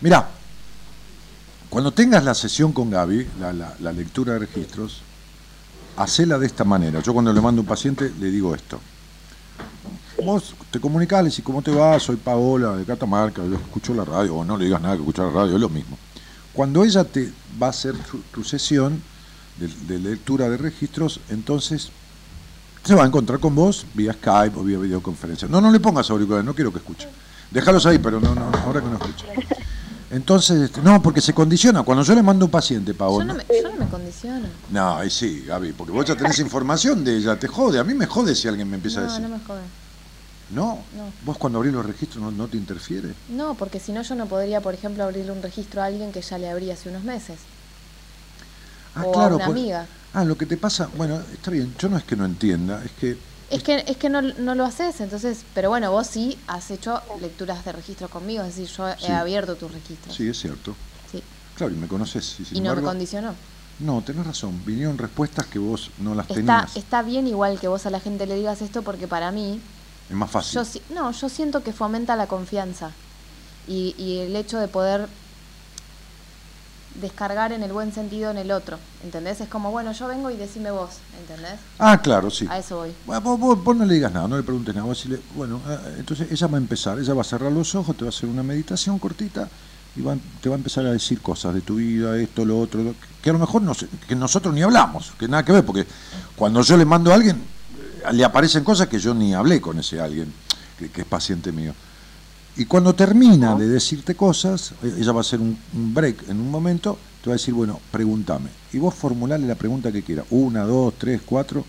Mirá, 0.00 0.28
cuando 1.68 1.92
tengas 1.92 2.24
la 2.24 2.34
sesión 2.34 2.72
con 2.72 2.90
Gaby, 2.90 3.26
la, 3.40 3.52
la- 3.52 3.74
la 3.80 3.92
lectura 3.92 4.34
de 4.34 4.38
registros, 4.40 5.02
hacela 5.96 6.38
de 6.38 6.46
esta 6.46 6.64
manera. 6.64 7.00
Yo 7.00 7.12
cuando 7.12 7.32
le 7.32 7.40
mando 7.40 7.60
a 7.60 7.62
un 7.62 7.68
paciente 7.68 8.12
le 8.20 8.30
digo 8.30 8.54
esto. 8.54 8.80
Vos 10.24 10.54
te 10.70 10.80
comunicás, 10.80 11.22
le 11.22 11.30
decís, 11.30 11.44
¿cómo 11.44 11.60
te 11.60 11.70
va? 11.70 11.98
Soy 11.98 12.16
Paola 12.16 12.76
de 12.76 12.84
Catamarca, 12.84 13.42
yo 13.44 13.54
escucho 13.54 13.92
la 13.94 14.04
radio, 14.04 14.36
o 14.36 14.44
no 14.44 14.56
le 14.56 14.66
digas 14.66 14.80
nada 14.80 14.94
que 14.94 15.00
escuchar 15.00 15.26
la 15.26 15.32
radio, 15.32 15.54
es 15.54 15.60
lo 15.60 15.68
mismo. 15.68 15.98
Cuando 16.52 16.84
ella 16.84 17.04
te 17.04 17.32
va 17.60 17.66
a 17.66 17.70
hacer 17.70 17.94
tu 18.30 18.44
sesión 18.44 19.02
de, 19.58 19.68
de 19.68 19.98
lectura 19.98 20.48
de 20.48 20.56
registros, 20.56 21.20
entonces 21.30 21.90
se 22.84 22.94
va 22.94 23.02
a 23.02 23.06
encontrar 23.06 23.40
con 23.40 23.54
vos 23.54 23.86
vía 23.94 24.12
Skype 24.12 24.58
o 24.58 24.62
vía 24.62 24.78
videoconferencia. 24.78 25.48
No, 25.48 25.60
no 25.60 25.70
le 25.70 25.80
pongas 25.80 26.10
auriculares, 26.10 26.44
no 26.44 26.54
quiero 26.54 26.72
que 26.72 26.78
escuche. 26.78 27.08
Déjalos 27.50 27.86
ahí, 27.86 27.98
pero 27.98 28.20
no, 28.20 28.34
no, 28.34 28.50
ahora 28.64 28.80
que 28.80 28.88
no 28.88 28.94
escuche. 28.94 29.26
Entonces, 30.10 30.60
este, 30.62 30.80
no, 30.82 31.02
porque 31.02 31.20
se 31.20 31.32
condiciona. 31.32 31.82
Cuando 31.82 32.04
yo 32.04 32.14
le 32.14 32.22
mando 32.22 32.44
a 32.44 32.46
un 32.46 32.50
paciente, 32.52 32.92
Yo 32.92 32.98
Paola. 32.98 33.24
no, 33.24 33.34
me, 33.34 33.44
yo 33.62 33.70
no 33.70 33.76
me 33.76 33.86
condiciono. 33.90 34.46
No, 34.70 34.96
ahí 34.96 35.10
sí, 35.10 35.44
Gaby, 35.46 35.72
porque 35.72 35.92
vos 35.92 36.04
ya 36.04 36.14
tenés 36.14 36.38
información 36.38 37.02
de 37.04 37.16
ella, 37.16 37.36
te 37.38 37.48
jode. 37.48 37.78
A 37.78 37.84
mí 37.84 37.94
me 37.94 38.06
jode 38.06 38.34
si 38.34 38.46
alguien 38.48 38.68
me 38.68 38.76
empieza 38.76 39.00
a 39.00 39.02
No, 39.04 39.08
decir. 39.08 39.22
no 39.28 39.36
me 39.36 39.44
jode. 39.44 39.62
No, 40.50 40.78
No. 40.96 41.04
vos 41.24 41.38
cuando 41.38 41.58
abrís 41.58 41.72
los 41.72 41.84
registros 41.86 42.22
no, 42.22 42.30
no 42.30 42.46
te 42.48 42.56
interfiere. 42.56 43.14
No, 43.30 43.54
porque 43.54 43.80
si 43.80 43.92
no 43.92 44.02
yo 44.02 44.14
no 44.14 44.26
podría, 44.26 44.60
por 44.60 44.74
ejemplo, 44.74 45.02
abrirle 45.02 45.32
un 45.32 45.42
registro 45.42 45.80
a 45.82 45.86
alguien 45.86 46.12
que 46.12 46.20
ya 46.20 46.38
le 46.38 46.50
abrí 46.50 46.70
hace 46.70 46.90
unos 46.90 47.02
meses. 47.02 47.38
Ah, 48.94 49.04
O 49.06 49.10
a 49.10 49.12
claro. 49.12 49.36
una 49.36 49.46
pues- 49.46 49.58
amiga. 49.58 49.86
Ah, 50.12 50.22
lo 50.24 50.36
que 50.36 50.46
te 50.46 50.56
pasa, 50.56 50.88
bueno, 50.96 51.18
está 51.32 51.50
bien, 51.50 51.74
yo 51.78 51.88
no 51.88 51.96
es 51.96 52.04
que 52.04 52.14
no 52.14 52.24
entienda, 52.24 52.80
es 52.84 52.92
que 52.92 53.16
Es 53.50 53.62
que, 53.62 53.84
es 53.86 53.96
que 53.96 54.08
no, 54.08 54.22
no 54.22 54.54
lo 54.54 54.64
haces, 54.64 55.00
entonces, 55.00 55.44
pero 55.54 55.68
bueno, 55.68 55.90
vos 55.92 56.06
sí 56.06 56.38
has 56.46 56.70
hecho 56.70 57.00
lecturas 57.20 57.64
de 57.64 57.72
registro 57.72 58.08
conmigo, 58.08 58.42
es 58.42 58.56
decir, 58.56 58.74
yo 58.76 58.88
Sí. 58.98 59.06
he 59.06 59.12
abierto 59.12 59.54
tus 59.56 59.70
registros. 59.72 60.14
sí, 60.16 60.28
es 60.28 60.38
cierto. 60.40 60.74
Sí. 61.12 61.22
Claro, 61.54 61.72
y 61.72 61.76
me 61.76 61.86
conoces. 61.86 62.40
Y, 62.40 62.44
sin 62.44 62.56
Y 62.56 62.60
no 62.60 62.64
me 62.64 62.68
embargo- 62.70 62.88
condicionó. 62.88 63.34
No, 63.80 64.02
tenés 64.02 64.26
razón, 64.26 64.62
vinieron 64.64 64.96
respuestas 64.98 65.46
que 65.46 65.58
vos 65.58 65.90
no 65.98 66.14
las 66.14 66.24
Está, 66.30 66.34
tenías. 66.34 66.76
está 66.76 67.02
bien 67.02 67.26
igual 67.26 67.58
que 67.60 67.68
vos 67.68 67.84
a 67.86 67.90
la 67.90 68.00
gente 68.00 68.26
le 68.26 68.36
digas 68.36 68.62
esto 68.62 68.82
porque 68.82 69.08
para 69.08 69.30
mí, 69.32 69.60
Es 70.08 70.14
más 70.16 70.30
fácil. 70.30 70.60
yo, 70.62 70.94
no, 70.94 71.10
yo 71.12 71.28
siento 71.28 71.62
que 71.62 71.72
fomenta 71.72 72.14
la 72.16 72.26
confianza 72.28 72.92
y, 73.66 73.94
y 73.98 74.18
el 74.18 74.36
hecho 74.36 74.58
de 74.58 74.68
poder 74.68 75.08
descargar 76.94 77.52
en 77.52 77.62
el 77.62 77.72
buen 77.72 77.92
sentido 77.92 78.30
en 78.30 78.36
el 78.38 78.50
otro, 78.52 78.78
¿entendés? 79.02 79.40
Es 79.40 79.48
como, 79.48 79.70
bueno, 79.72 79.92
yo 79.92 80.06
vengo 80.06 80.30
y 80.30 80.36
decime 80.36 80.70
vos, 80.70 80.90
¿entendés? 81.20 81.58
Ah, 81.78 82.00
claro, 82.00 82.30
sí. 82.30 82.46
A 82.48 82.58
eso 82.58 82.76
voy. 82.78 82.94
Bueno, 83.06 83.20
vos, 83.22 83.38
vos- 83.40 83.64
vos 83.64 83.76
no 83.76 83.84
le 83.84 83.94
digas 83.94 84.12
nada, 84.12 84.28
no 84.28 84.36
le 84.36 84.42
preguntes 84.44 84.74
nada. 84.74 84.86
Vos 84.86 84.96
decirle, 84.98 85.20
bueno, 85.34 85.60
eh, 85.68 85.96
entonces 85.98 86.30
ella 86.30 86.46
va 86.46 86.56
a 86.56 86.60
empezar, 86.60 86.98
ella 86.98 87.14
va 87.14 87.22
a 87.22 87.24
cerrar 87.24 87.50
los 87.50 87.74
ojos, 87.74 87.96
te 87.96 88.04
va 88.04 88.08
a 88.08 88.14
hacer 88.14 88.28
una 88.28 88.42
meditación 88.44 88.98
cortita 88.98 89.48
y 89.96 90.02
va- 90.02 90.16
te 90.40 90.48
va 90.48 90.54
a 90.54 90.58
empezar 90.58 90.86
a 90.86 90.92
decir 90.92 91.20
cosas 91.20 91.52
de 91.54 91.62
tu 91.62 91.76
vida, 91.76 92.16
esto, 92.16 92.44
lo 92.44 92.60
otro, 92.60 92.82
lo- 92.82 92.94
que 93.22 93.30
a 93.30 93.32
lo 93.32 93.38
mejor 93.40 93.62
no 93.62 93.72
que 94.06 94.14
nosotros 94.14 94.54
ni 94.54 94.62
hablamos, 94.62 95.12
que 95.18 95.26
nada 95.26 95.44
que 95.44 95.52
ver, 95.52 95.64
porque 95.64 95.86
cuando 96.36 96.62
yo 96.62 96.76
le 96.76 96.84
mando 96.84 97.10
a 97.10 97.14
alguien, 97.14 97.36
eh, 97.36 98.12
le 98.12 98.24
aparecen 98.24 98.62
cosas 98.62 98.86
que 98.88 98.98
yo 99.00 99.14
ni 99.14 99.34
hablé 99.34 99.60
con 99.60 99.78
ese 99.80 100.00
alguien, 100.00 100.32
que, 100.78 100.90
que 100.90 101.00
es 101.00 101.06
paciente 101.06 101.50
mío. 101.50 101.72
Y 102.56 102.66
cuando 102.66 102.94
termina 102.94 103.56
de 103.56 103.66
decirte 103.66 104.14
cosas, 104.14 104.72
eh, 104.82 104.94
ella 104.98 105.12
va 105.12 105.18
a 105.18 105.20
hacer 105.22 105.40
un, 105.40 105.58
un 105.74 105.94
break 105.94 106.28
en 106.28 106.40
un 106.40 106.50
momento, 106.50 106.98
te 107.22 107.30
va 107.30 107.34
a 107.34 107.38
decir, 107.38 107.52
bueno, 107.52 107.80
pregúntame. 107.90 108.50
Y 108.72 108.78
vos 108.78 108.94
formulale 108.94 109.46
la 109.46 109.56
pregunta 109.56 109.90
que 109.90 110.02
quieras, 110.02 110.26
una, 110.30 110.62
dos, 110.62 110.94
tres, 110.98 111.20
cuatro. 111.24 111.64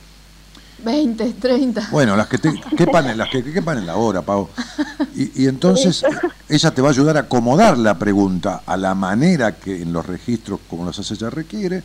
20, 0.83 1.33
30. 1.33 1.89
Bueno, 1.91 2.15
las 2.15 2.27
que 2.27 2.38
te 2.38 2.53
quepan 2.77 3.09
en, 3.09 3.17
las 3.17 3.29
que, 3.29 3.43
que 3.43 3.53
quepan 3.53 3.77
en 3.79 3.86
la 3.86 3.95
hora, 3.95 4.21
Pau. 4.21 4.49
Y, 5.15 5.43
y 5.43 5.47
entonces 5.47 6.03
ella 6.49 6.71
te 6.71 6.81
va 6.81 6.89
a 6.89 6.91
ayudar 6.91 7.17
a 7.17 7.21
acomodar 7.21 7.77
la 7.77 7.97
pregunta 7.97 8.61
a 8.65 8.77
la 8.77 8.93
manera 8.93 9.55
que 9.55 9.81
en 9.81 9.93
los 9.93 10.05
registros, 10.05 10.59
como 10.69 10.86
los 10.86 10.99
hace 10.99 11.13
ella, 11.13 11.29
requiere. 11.29 11.81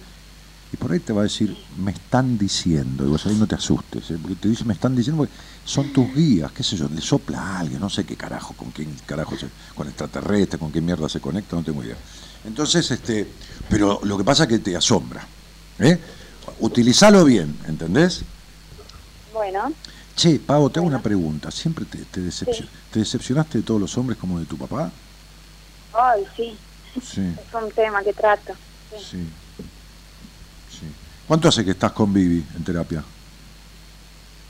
Y 0.73 0.77
por 0.77 0.93
ahí 0.93 1.01
te 1.01 1.13
va 1.13 1.21
a 1.21 1.25
decir, 1.25 1.57
me 1.83 1.93
están 1.93 2.37
diciendo. 2.37 3.05
Y 3.07 3.09
vos 3.09 3.25
ahí 3.27 3.37
no 3.37 3.47
te 3.47 3.55
asustes, 3.55 4.11
¿eh? 4.11 4.19
porque 4.21 4.37
te 4.37 4.49
dice, 4.49 4.65
me 4.65 4.75
están 4.75 4.95
diciendo, 4.95 5.23
porque 5.23 5.33
son 5.65 5.93
tus 5.93 6.13
guías, 6.15 6.51
qué 6.53 6.63
sé 6.63 6.77
yo, 6.77 6.89
le 6.89 7.01
sopla 7.01 7.39
a 7.41 7.59
alguien, 7.61 7.81
no 7.81 7.89
sé 7.91 8.05
qué 8.05 8.17
carajo, 8.17 8.55
con 8.55 8.71
quién 8.71 8.95
carajo, 9.07 9.37
se, 9.37 9.47
con 9.75 9.87
extraterrestre, 9.87 10.59
con 10.59 10.73
qué 10.73 10.81
mierda 10.81 11.09
se 11.09 11.21
conecta, 11.21 11.57
no 11.57 11.63
tengo 11.63 11.85
idea. 11.85 11.97
Entonces, 12.45 12.91
este, 12.91 13.27
pero 13.69 14.01
lo 14.03 14.17
que 14.19 14.25
pasa 14.25 14.45
es 14.45 14.49
que 14.49 14.59
te 14.59 14.77
asombra. 14.77 15.27
¿eh? 15.79 15.99
Utilizalo 16.61 17.25
bien, 17.25 17.57
¿entendés? 17.69 18.23
bueno 19.33 19.73
Che, 20.17 20.39
Pavo, 20.41 20.69
te 20.71 20.81
hago 20.81 20.89
una 20.89 21.01
pregunta. 21.01 21.51
¿Siempre 21.51 21.85
te, 21.85 21.99
te, 21.99 22.21
te 22.21 22.99
decepcionaste 22.99 23.59
de 23.59 23.65
todos 23.65 23.81
los 23.81 23.97
hombres 23.97 24.19
como 24.19 24.39
de 24.39 24.47
tu 24.47 24.57
papá? 24.59 24.91
ay 25.93 26.25
sí 26.37 26.57
Sí, 27.01 27.21
es 27.21 27.55
un 27.55 27.71
tema 27.71 28.03
que 28.03 28.13
trato 28.13 28.53
sí. 28.99 29.19
sí. 30.71 30.87
¿Cuánto 31.27 31.49
hace 31.49 31.65
que 31.65 31.71
estás 31.71 31.93
con 31.93 32.13
Vivi 32.13 32.45
en 32.57 32.65
terapia? 32.65 33.05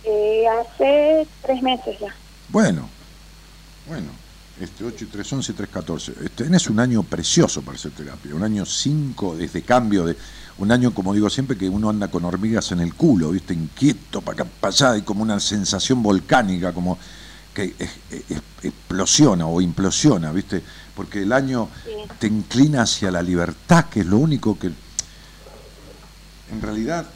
Eh, 0.04 0.44
hace 0.48 1.26
tres 1.42 1.62
meses 1.62 1.98
ya. 2.00 2.14
Bueno, 2.48 2.88
bueno, 3.86 4.08
este 4.60 4.84
8 4.84 5.04
y 5.04 5.08
3, 5.08 5.32
11 5.34 5.52
y 5.52 5.54
3, 5.54 5.68
14. 5.68 6.12
Este, 6.12 6.44
tenés 6.44 6.68
un 6.68 6.80
año 6.80 7.02
precioso 7.02 7.62
para 7.62 7.76
hacer 7.76 7.92
terapia, 7.92 8.34
un 8.34 8.42
año 8.42 8.64
5 8.64 9.36
desde 9.36 9.62
cambio 9.62 10.04
de. 10.06 10.16
Un 10.58 10.70
año, 10.72 10.92
como 10.92 11.14
digo 11.14 11.30
siempre, 11.30 11.56
que 11.56 11.68
uno 11.68 11.88
anda 11.88 12.08
con 12.08 12.24
hormigas 12.24 12.70
en 12.72 12.80
el 12.80 12.94
culo, 12.94 13.30
¿viste? 13.30 13.54
Inquieto, 13.54 14.20
para 14.20 14.42
acá, 14.42 14.50
para 14.60 14.72
allá, 14.74 14.96
y 14.98 15.02
como 15.02 15.22
una 15.22 15.40
sensación 15.40 16.02
volcánica, 16.02 16.72
como 16.74 16.98
que 17.54 17.74
es- 17.78 17.90
es- 18.28 18.42
explosiona 18.62 19.46
o 19.46 19.60
implosiona, 19.62 20.32
¿viste? 20.32 20.62
Porque 20.94 21.22
el 21.22 21.32
año 21.32 21.68
Sí. 21.84 21.92
te 22.18 22.26
inclina 22.26 22.82
hacia 22.82 23.10
la 23.10 23.22
libertad, 23.22 23.86
que 23.86 24.00
es 24.00 24.06
lo 24.06 24.18
único 24.18 24.58
que. 24.58 24.66
En 26.52 26.60
realidad, 26.60 27.06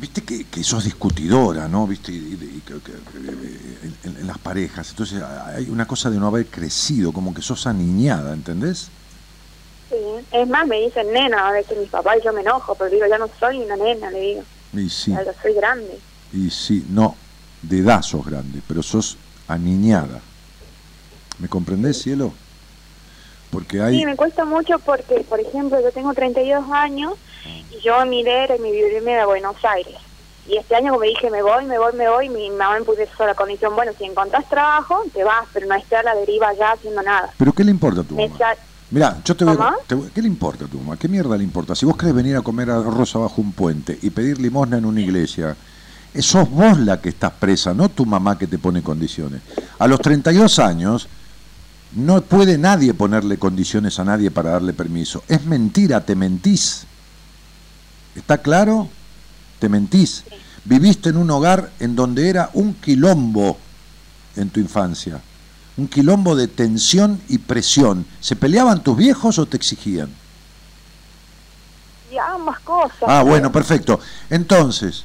viste 0.00 0.22
que, 0.22 0.44
que 0.44 0.62
sos 0.64 0.84
discutidora, 0.84 1.68
¿no? 1.68 1.86
Viste, 1.86 2.12
y, 2.12 2.16
y- 2.16 2.56
y 2.58 2.60
que- 2.60 2.74
en, 4.08 4.16
en 4.16 4.26
las 4.26 4.38
parejas. 4.38 4.90
Entonces 4.90 5.22
hay 5.22 5.68
una 5.70 5.86
cosa 5.86 6.10
de 6.10 6.18
no 6.18 6.26
haber 6.26 6.46
crecido, 6.46 7.12
como 7.12 7.32
que 7.34 7.42
sos 7.42 7.66
aniñada, 7.66 8.32
¿entendés? 8.32 8.90
Sí. 9.90 9.96
Es 10.32 10.48
más, 10.48 10.66
me 10.66 10.80
dicen 10.80 11.12
nena 11.12 11.48
a 11.48 11.52
veces 11.52 11.78
mis 11.78 11.90
papás 11.90 12.16
y 12.20 12.24
yo 12.24 12.32
me 12.32 12.40
enojo, 12.40 12.74
pero 12.74 12.90
digo, 12.90 13.06
ya 13.08 13.18
no 13.18 13.28
soy 13.38 13.58
una 13.58 13.76
nena, 13.76 14.10
le 14.10 14.20
digo. 14.20 14.42
Y 14.72 14.88
sí, 14.88 15.12
Ya, 15.12 15.24
ya 15.24 15.34
soy 15.42 15.54
grande. 15.54 15.98
y 16.32 16.50
sí, 16.50 16.84
no, 16.88 17.16
de 17.62 17.78
edad 17.78 18.02
sos 18.02 18.24
grande, 18.26 18.60
pero 18.66 18.82
sos 18.82 19.16
aniñada. 19.48 20.20
¿Me 21.38 21.48
comprendés, 21.48 22.00
cielo? 22.02 22.32
Porque 23.54 23.80
hay... 23.80 24.00
Sí, 24.00 24.04
me 24.06 24.16
cuesta 24.16 24.44
mucho 24.44 24.78
porque, 24.84 25.24
por 25.28 25.40
ejemplo, 25.40 25.80
yo 25.80 25.90
tengo 25.92 26.12
32 26.12 26.64
años 26.72 27.14
y 27.70 27.80
yo 27.82 28.00
emigré 28.02 28.54
y 28.56 28.60
mi 28.60 28.70
vivirme 28.72 29.14
de 29.14 29.24
Buenos 29.24 29.56
Aires. 29.64 29.96
Y 30.46 30.58
este 30.58 30.76
año, 30.76 30.90
como 30.92 31.04
dije, 31.04 31.30
me 31.30 31.42
voy, 31.42 31.64
me 31.64 31.78
voy, 31.78 31.92
me 31.94 32.08
voy, 32.08 32.28
mi 32.28 32.50
mamá 32.50 32.78
me 32.78 32.84
puso 32.84 33.00
la 33.24 33.34
condición, 33.34 33.74
bueno, 33.74 33.92
si 33.96 34.04
encontrás 34.04 34.46
trabajo, 34.50 35.00
te 35.14 35.24
vas, 35.24 35.44
pero 35.54 35.66
no 35.66 35.74
estés 35.74 36.00
a 36.00 36.02
la 36.02 36.14
deriva 36.16 36.48
ya 36.58 36.72
haciendo 36.72 37.00
nada. 37.02 37.30
¿Pero 37.38 37.52
qué 37.52 37.64
le 37.64 37.70
importa 37.70 38.02
a 38.02 38.04
tu 38.04 38.16
mamá? 38.16 38.36
sa- 38.36 38.54
Mirá, 38.90 39.16
yo 39.24 39.34
te 39.34 39.44
voy 39.44 39.54
a- 39.54 39.56
¿Mamá? 39.56 39.76
te 39.86 39.94
voy- 39.94 40.10
¿Qué 40.14 40.20
le 40.20 40.28
importa 40.28 40.66
a 40.66 40.68
tu 40.68 40.78
mamá? 40.78 40.96
¿Qué 40.98 41.08
mierda 41.08 41.36
le 41.38 41.44
importa? 41.44 41.74
Si 41.74 41.86
vos 41.86 41.96
querés 41.96 42.14
venir 42.14 42.36
a 42.36 42.42
comer 42.42 42.68
arroz 42.70 43.16
abajo 43.16 43.40
un 43.40 43.52
puente 43.52 43.98
y 44.02 44.10
pedir 44.10 44.38
limosna 44.38 44.76
en 44.76 44.84
una 44.84 45.00
iglesia, 45.00 45.56
eh, 46.12 46.20
sos 46.22 46.50
vos 46.50 46.78
la 46.78 47.00
que 47.00 47.08
estás 47.08 47.32
presa, 47.32 47.72
no 47.72 47.88
tu 47.88 48.04
mamá 48.04 48.36
que 48.36 48.46
te 48.46 48.58
pone 48.58 48.82
condiciones. 48.82 49.40
A 49.78 49.86
los 49.88 50.00
32 50.00 50.58
años 50.58 51.08
no 51.94 52.20
puede 52.22 52.58
nadie 52.58 52.94
ponerle 52.94 53.38
condiciones 53.38 53.98
a 53.98 54.04
nadie 54.04 54.30
para 54.30 54.50
darle 54.50 54.72
permiso. 54.72 55.22
Es 55.28 55.44
mentira, 55.44 56.04
te 56.04 56.14
mentís. 56.14 56.86
¿Está 58.14 58.38
claro? 58.38 58.88
Te 59.58 59.68
mentís. 59.68 60.24
Viviste 60.64 61.10
en 61.10 61.16
un 61.16 61.30
hogar 61.30 61.70
en 61.80 61.94
donde 61.94 62.28
era 62.28 62.50
un 62.54 62.74
quilombo 62.74 63.58
en 64.36 64.50
tu 64.50 64.60
infancia. 64.60 65.20
Un 65.76 65.88
quilombo 65.88 66.36
de 66.36 66.48
tensión 66.48 67.20
y 67.28 67.38
presión. 67.38 68.06
¿Se 68.20 68.36
peleaban 68.36 68.82
tus 68.82 68.96
viejos 68.96 69.38
o 69.38 69.46
te 69.46 69.56
exigían? 69.56 70.10
y 72.14 72.18
ambas 72.18 72.60
cosas. 72.60 73.02
Ah, 73.06 73.22
bueno, 73.22 73.50
perfecto. 73.50 74.00
Entonces, 74.30 75.04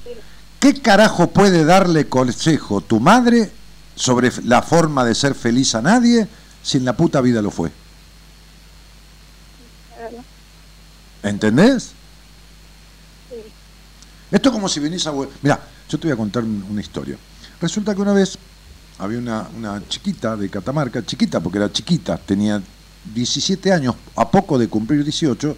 ¿qué 0.60 0.80
carajo 0.82 1.32
puede 1.32 1.66
darle 1.66 2.08
consejo 2.08 2.82
tu 2.82 3.00
madre 3.00 3.52
sobre 3.96 4.32
la 4.44 4.62
forma 4.62 5.04
de 5.04 5.16
ser 5.16 5.36
feliz 5.36 5.76
a 5.76 5.82
nadie 5.82 6.28
si 6.70 6.78
en 6.78 6.86
la 6.86 6.94
puta 6.96 7.20
vida 7.22 7.42
lo 7.42 7.50
fue? 7.50 7.72
¿Entendés? 11.24 11.92
Esto 14.32 14.50
es 14.50 14.54
como 14.54 14.70
si 14.70 14.80
venís 14.80 15.06
a... 15.08 15.14
Mira, 15.42 15.60
yo 15.90 15.98
te 15.98 16.08
voy 16.08 16.14
a 16.14 16.18
contar 16.18 16.44
un- 16.44 16.64
una 16.70 16.80
historia. 16.82 17.18
Resulta 17.60 17.96
que 17.96 18.02
una 18.02 18.14
vez 18.14 18.38
había 19.00 19.18
una, 19.18 19.48
una 19.58 19.82
chiquita 19.90 20.38
de 20.38 20.50
Catamarca, 20.50 21.04
chiquita 21.06 21.40
porque 21.40 21.58
era 21.58 21.72
chiquita, 21.72 22.18
tenía 22.18 22.62
17 23.14 23.74
años, 23.74 23.96
a 24.16 24.30
poco 24.30 24.60
de 24.60 24.68
cumplir 24.68 25.04
18, 25.04 25.58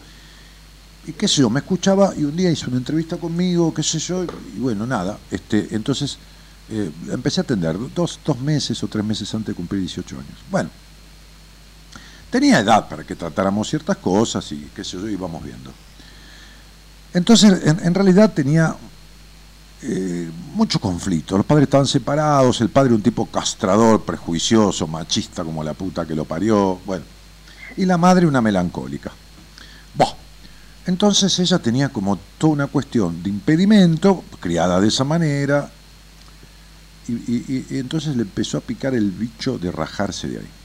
y 1.07 1.11
qué 1.13 1.27
sé 1.27 1.41
yo, 1.41 1.49
me 1.49 1.59
escuchaba 1.59 2.13
y 2.15 2.23
un 2.23 2.35
día 2.37 2.49
hizo 2.51 2.67
una 2.69 2.77
entrevista 2.77 3.17
conmigo, 3.17 3.73
qué 3.73 3.83
sé 3.83 3.99
yo, 3.99 4.23
y 4.23 4.59
bueno, 4.59 4.85
nada, 4.87 5.17
este, 5.31 5.67
entonces 5.75 6.17
eh, 6.69 6.89
empecé 7.11 7.41
a 7.41 7.43
atender 7.43 7.75
dos, 7.93 8.19
dos 8.23 8.39
meses 8.39 8.81
o 8.83 8.87
tres 8.87 9.03
meses 9.03 9.33
antes 9.33 9.47
de 9.47 9.53
cumplir 9.55 9.81
18 9.81 10.15
años. 10.15 10.37
Bueno, 10.49 10.69
tenía 12.31 12.59
edad 12.59 12.87
para 12.87 13.03
que 13.03 13.15
tratáramos 13.15 13.69
ciertas 13.69 13.97
cosas 13.97 14.49
y 14.53 14.71
qué 14.73 14.83
sé 14.83 14.97
yo, 14.97 15.07
íbamos 15.07 15.43
viendo. 15.43 15.71
Entonces, 17.13 17.61
en, 17.65 17.93
realidad 17.93 18.31
tenía 18.33 18.73
eh, 19.81 20.31
mucho 20.53 20.79
conflicto. 20.79 21.35
Los 21.35 21.45
padres 21.45 21.63
estaban 21.63 21.85
separados, 21.85 22.61
el 22.61 22.69
padre 22.69 22.93
un 22.93 23.01
tipo 23.01 23.25
castrador, 23.25 24.03
prejuicioso, 24.03 24.87
machista 24.87 25.43
como 25.43 25.61
la 25.61 25.73
puta 25.73 26.07
que 26.07 26.15
lo 26.15 26.23
parió, 26.23 26.79
bueno. 26.85 27.03
Y 27.75 27.85
la 27.85 27.97
madre 27.97 28.25
una 28.25 28.41
melancólica. 28.41 29.11
Bah. 29.93 30.15
Entonces 30.87 31.37
ella 31.39 31.59
tenía 31.59 31.89
como 31.89 32.17
toda 32.37 32.53
una 32.53 32.67
cuestión 32.67 33.21
de 33.21 33.29
impedimento, 33.29 34.23
criada 34.39 34.79
de 34.79 34.87
esa 34.87 35.03
manera, 35.03 35.69
y 37.07 37.77
entonces 37.77 38.15
le 38.15 38.21
empezó 38.21 38.57
a 38.57 38.61
picar 38.61 38.95
el 38.95 39.11
bicho 39.11 39.57
de 39.57 39.69
rajarse 39.69 40.29
de 40.29 40.39
ahí. 40.39 40.60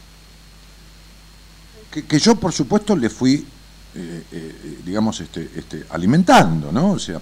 Que, 2.03 2.19
yo, 2.19 2.37
por 2.37 2.53
supuesto, 2.53 2.95
le 2.95 3.09
fui, 3.09 3.47
eh, 3.95 4.25
eh, 4.31 4.81
digamos, 4.85 5.21
este, 5.21 5.51
este, 5.55 5.85
alimentando, 5.91 6.71
¿no? 6.71 6.93
O 6.93 6.99
sea, 6.99 7.21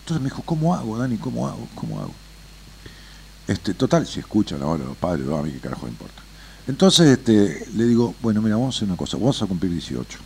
entonces 0.00 0.22
me 0.22 0.30
dijo, 0.30 0.42
¿cómo 0.42 0.74
hago, 0.74 0.96
Dani? 0.96 1.16
¿Cómo 1.16 1.48
hago? 1.48 1.66
¿Cómo 1.74 2.00
hago? 2.00 2.14
Este, 3.48 3.74
total, 3.74 4.06
si 4.06 4.20
escuchan 4.20 4.62
ahora 4.62 4.84
los 4.84 4.96
padres, 4.96 5.26
a 5.28 5.42
mí 5.42 5.50
qué 5.52 5.58
carajo 5.58 5.86
me 5.86 5.92
importa. 5.92 6.22
Entonces 6.68 7.18
este, 7.18 7.66
le 7.74 7.86
digo, 7.86 8.14
bueno, 8.22 8.42
mira, 8.42 8.56
vamos 8.56 8.74
a 8.74 8.78
hacer 8.78 8.88
una 8.88 8.96
cosa, 8.96 9.16
vamos 9.16 9.40
a 9.42 9.46
cumplir 9.46 9.72
18. 9.72 10.18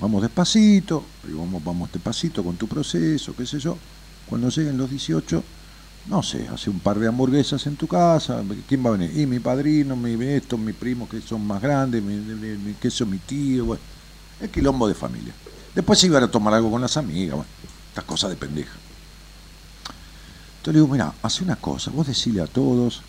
Vamos 0.00 0.22
despacito, 0.22 1.04
digo, 1.26 1.40
vamos, 1.40 1.62
vamos 1.64 1.92
despacito 1.92 2.42
con 2.42 2.56
tu 2.56 2.66
proceso, 2.66 3.34
qué 3.36 3.46
sé 3.46 3.58
yo. 3.58 3.76
Cuando 4.26 4.48
lleguen 4.48 4.78
los 4.78 4.88
18, 4.88 5.42
no 6.06 6.22
sé, 6.22 6.48
hace 6.48 6.70
un 6.70 6.80
par 6.80 6.98
de 6.98 7.08
hamburguesas 7.08 7.66
en 7.66 7.76
tu 7.76 7.86
casa, 7.86 8.42
¿quién 8.68 8.84
va 8.84 8.88
a 8.90 8.92
venir? 8.92 9.16
Y 9.18 9.26
mi 9.26 9.38
padrino, 9.38 9.96
mi 9.96 10.12
esto, 10.24 10.56
mi 10.58 10.72
primo 10.72 11.08
que 11.08 11.20
son 11.20 11.46
más 11.46 11.60
grandes, 11.62 12.02
mi, 12.02 12.16
mi, 12.16 12.56
mi- 12.56 12.76
yo, 12.90 13.06
mi 13.06 13.18
tío, 13.18 13.66
bueno, 13.66 13.82
el 14.40 14.50
quilombo 14.50 14.88
de 14.88 14.94
familia. 14.94 15.34
Después 15.74 15.98
se 15.98 16.06
iban 16.06 16.24
a 16.24 16.30
tomar 16.30 16.54
algo 16.54 16.70
con 16.70 16.80
las 16.80 16.96
amigas, 16.96 17.36
bueno, 17.36 17.50
estas 17.90 18.04
cosas 18.04 18.30
de 18.30 18.36
pendeja. 18.36 18.72
Entonces 20.58 20.74
le 20.74 20.80
digo, 20.80 20.88
mira, 20.92 21.14
hace 21.22 21.42
una 21.44 21.56
cosa, 21.56 21.90
vos 21.90 22.06
decile 22.06 22.40
a 22.42 22.46
todos 22.46 23.02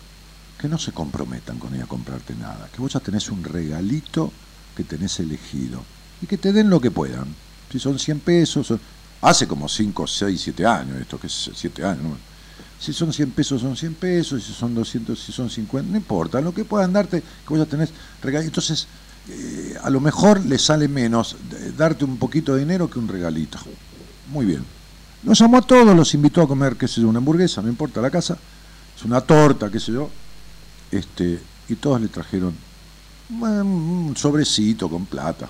que 0.58 0.68
no 0.68 0.78
se 0.78 0.92
comprometan 0.92 1.58
con 1.58 1.74
ir 1.74 1.82
a 1.82 1.86
comprarte 1.86 2.34
nada, 2.34 2.68
que 2.72 2.80
vos 2.80 2.92
ya 2.92 3.00
tenés 3.00 3.28
un 3.30 3.44
regalito 3.44 4.32
que 4.76 4.84
tenés 4.84 5.18
elegido 5.20 5.84
y 6.20 6.26
que 6.26 6.38
te 6.38 6.52
den 6.52 6.70
lo 6.70 6.80
que 6.80 6.90
puedan. 6.90 7.26
Si 7.70 7.78
son 7.78 7.98
100 7.98 8.20
pesos, 8.20 8.72
hace 9.20 9.46
como 9.48 9.68
5, 9.68 10.06
6, 10.06 10.40
7 10.42 10.66
años 10.66 11.00
esto, 11.00 11.18
que 11.18 11.26
es 11.26 11.50
7 11.54 11.84
años. 11.84 12.04
¿no? 12.04 12.31
Si 12.82 12.92
son 12.92 13.12
100 13.12 13.30
pesos, 13.30 13.60
son 13.60 13.76
100 13.76 13.94
pesos, 13.94 14.42
si 14.42 14.52
son 14.52 14.74
200, 14.74 15.16
si 15.16 15.30
son 15.30 15.48
50, 15.48 15.92
no 15.92 15.96
importa, 15.96 16.40
lo 16.40 16.52
que 16.52 16.64
puedan 16.64 16.92
darte, 16.92 17.20
que 17.20 17.48
vos 17.48 17.58
ya 17.60 17.64
tenés 17.64 17.90
regalito. 18.20 18.48
Entonces, 18.48 18.88
eh, 19.28 19.76
a 19.80 19.88
lo 19.88 20.00
mejor 20.00 20.44
le 20.44 20.58
sale 20.58 20.88
menos 20.88 21.36
darte 21.78 22.04
un 22.04 22.16
poquito 22.16 22.54
de 22.54 22.60
dinero 22.60 22.90
que 22.90 22.98
un 22.98 23.06
regalito. 23.06 23.58
Muy 24.32 24.46
bien. 24.46 24.64
Los 25.22 25.38
llamó 25.38 25.58
a 25.58 25.62
todos, 25.62 25.94
los 25.94 26.12
invitó 26.14 26.42
a 26.42 26.48
comer, 26.48 26.74
qué 26.74 26.88
sé 26.88 27.00
yo, 27.00 27.08
una 27.08 27.18
hamburguesa, 27.18 27.62
no 27.62 27.68
importa 27.68 28.00
la 28.00 28.10
casa, 28.10 28.36
es 28.96 29.04
una 29.04 29.20
torta, 29.20 29.70
qué 29.70 29.78
sé 29.78 29.92
yo, 29.92 30.10
este, 30.90 31.38
y 31.68 31.76
todos 31.76 32.00
le 32.00 32.08
trajeron 32.08 32.52
un 33.30 34.14
sobrecito 34.16 34.88
con 34.88 35.06
plata. 35.06 35.48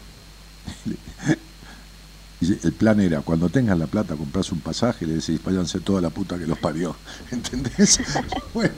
El 2.43 2.72
plan 2.72 2.99
era, 2.99 3.20
cuando 3.20 3.49
tengas 3.49 3.78
la 3.78 3.86
plata, 3.86 4.16
compras 4.16 4.51
un 4.51 4.59
pasaje 4.59 5.05
y 5.05 5.09
le 5.09 5.14
decís, 5.14 5.40
váyanse 5.45 5.78
toda 5.78 6.01
la 6.01 6.11
puta 6.11 6.36
que 6.36 6.47
los 6.47 6.59
parió. 6.59 6.97
¿Entendés? 7.30 8.01
Bueno, 8.53 8.74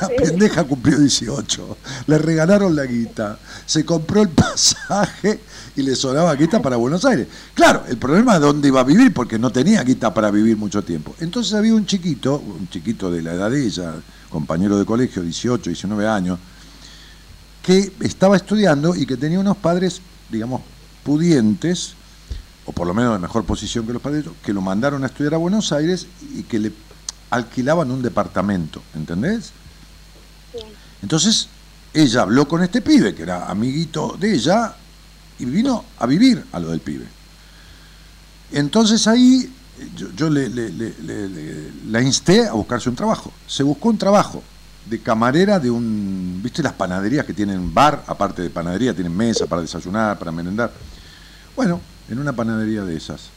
la 0.00 0.08
pendeja 0.08 0.64
cumplió 0.64 0.98
18, 0.98 1.76
le 2.08 2.18
regalaron 2.18 2.74
la 2.74 2.84
guita, 2.84 3.38
se 3.64 3.84
compró 3.84 4.22
el 4.22 4.28
pasaje 4.28 5.38
y 5.76 5.82
le 5.82 5.94
sobraba 5.94 6.34
guita 6.34 6.60
para 6.60 6.76
Buenos 6.76 7.04
Aires. 7.04 7.28
Claro, 7.54 7.84
el 7.88 7.96
problema 7.96 8.34
es 8.34 8.40
dónde 8.40 8.68
iba 8.68 8.80
a 8.80 8.84
vivir, 8.84 9.14
porque 9.14 9.38
no 9.38 9.50
tenía 9.50 9.84
guita 9.84 10.12
para 10.12 10.32
vivir 10.32 10.56
mucho 10.56 10.82
tiempo. 10.82 11.14
Entonces 11.20 11.54
había 11.54 11.74
un 11.74 11.86
chiquito, 11.86 12.38
un 12.38 12.68
chiquito 12.68 13.10
de 13.10 13.22
la 13.22 13.34
edad 13.34 13.50
de 13.50 13.64
ella, 13.64 13.94
compañero 14.30 14.76
de 14.78 14.84
colegio, 14.84 15.22
18, 15.22 15.70
19 15.70 16.08
años, 16.08 16.38
que 17.62 17.92
estaba 18.00 18.36
estudiando 18.36 18.96
y 18.96 19.06
que 19.06 19.16
tenía 19.16 19.38
unos 19.38 19.56
padres, 19.56 20.00
digamos, 20.28 20.62
pudientes, 21.04 21.94
o 22.66 22.72
por 22.72 22.86
lo 22.86 22.94
menos 22.94 23.12
de 23.14 23.18
mejor 23.18 23.44
posición 23.44 23.86
que 23.86 23.92
los 23.92 24.02
padres, 24.02 24.24
que 24.42 24.52
lo 24.52 24.60
mandaron 24.60 25.02
a 25.04 25.06
estudiar 25.06 25.34
a 25.34 25.38
Buenos 25.38 25.72
Aires 25.72 26.06
y 26.34 26.42
que 26.44 26.58
le 26.58 26.72
alquilaban 27.30 27.90
un 27.90 28.02
departamento, 28.02 28.82
¿entendés? 28.94 29.52
Entonces, 31.02 31.48
ella 31.92 32.22
habló 32.22 32.48
con 32.48 32.62
este 32.62 32.80
pibe, 32.80 33.14
que 33.14 33.22
era 33.22 33.46
amiguito 33.50 34.16
de 34.18 34.34
ella, 34.34 34.74
y 35.38 35.44
vino 35.44 35.84
a 35.98 36.06
vivir 36.06 36.44
a 36.52 36.60
lo 36.60 36.70
del 36.70 36.80
pibe. 36.80 37.06
Entonces 38.52 39.06
ahí 39.08 39.52
yo, 40.16 40.30
le- 40.30 40.48
le- 40.48 40.72
la 41.88 42.00
insté 42.00 42.46
a 42.46 42.52
buscarse 42.52 42.88
un 42.88 42.94
trabajo. 42.96 43.32
Se 43.46 43.62
buscó 43.62 43.88
un 43.88 43.98
trabajo 43.98 44.42
de 44.86 45.00
camarera 45.00 45.58
de 45.58 45.70
un, 45.70 46.40
¿viste 46.42 46.62
las 46.62 46.74
panaderías 46.74 47.24
que 47.26 47.32
tienen 47.34 47.74
bar, 47.74 48.04
aparte 48.06 48.42
de 48.42 48.50
panadería, 48.50 48.94
tienen 48.94 49.16
mesa 49.16 49.46
para 49.46 49.62
desayunar, 49.62 50.18
para 50.18 50.30
merendar? 50.30 50.72
Bueno, 51.56 51.80
en 52.08 52.18
una 52.18 52.32
panadería 52.32 52.82
de 52.82 52.96
esas. 52.96 53.30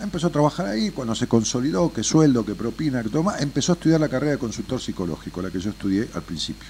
Empezó 0.00 0.28
a 0.28 0.30
trabajar 0.30 0.66
ahí, 0.66 0.90
cuando 0.90 1.14
se 1.14 1.26
consolidó, 1.26 1.92
qué 1.92 2.04
sueldo, 2.04 2.44
qué 2.44 2.54
propina, 2.54 3.02
qué 3.02 3.08
toma, 3.08 3.38
empezó 3.38 3.72
a 3.72 3.74
estudiar 3.74 4.00
la 4.00 4.08
carrera 4.08 4.32
de 4.32 4.38
consultor 4.38 4.80
psicológico, 4.80 5.42
la 5.42 5.50
que 5.50 5.58
yo 5.58 5.70
estudié 5.70 6.08
al 6.14 6.22
principio. 6.22 6.68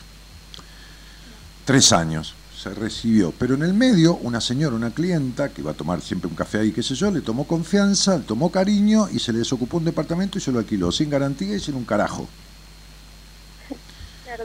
Tres 1.66 1.92
años 1.92 2.34
se 2.56 2.70
recibió, 2.70 3.32
pero 3.38 3.54
en 3.54 3.62
el 3.62 3.74
medio 3.74 4.16
una 4.16 4.40
señora, 4.40 4.74
una 4.74 4.90
clienta, 4.90 5.50
que 5.50 5.60
iba 5.60 5.72
a 5.72 5.74
tomar 5.74 6.00
siempre 6.00 6.28
un 6.28 6.34
café 6.34 6.58
ahí, 6.58 6.72
qué 6.72 6.82
sé 6.82 6.94
yo, 6.94 7.10
le 7.10 7.20
tomó 7.20 7.46
confianza, 7.46 8.16
le 8.16 8.24
tomó 8.24 8.50
cariño 8.50 9.08
y 9.12 9.18
se 9.18 9.32
le 9.32 9.40
desocupó 9.40 9.76
un 9.76 9.84
departamento 9.84 10.38
y 10.38 10.40
se 10.40 10.50
lo 10.50 10.58
alquiló 10.58 10.90
sin 10.90 11.10
garantía 11.10 11.54
y 11.56 11.60
sin 11.60 11.74
un 11.74 11.84
carajo. 11.84 12.26
Claro, 14.24 14.44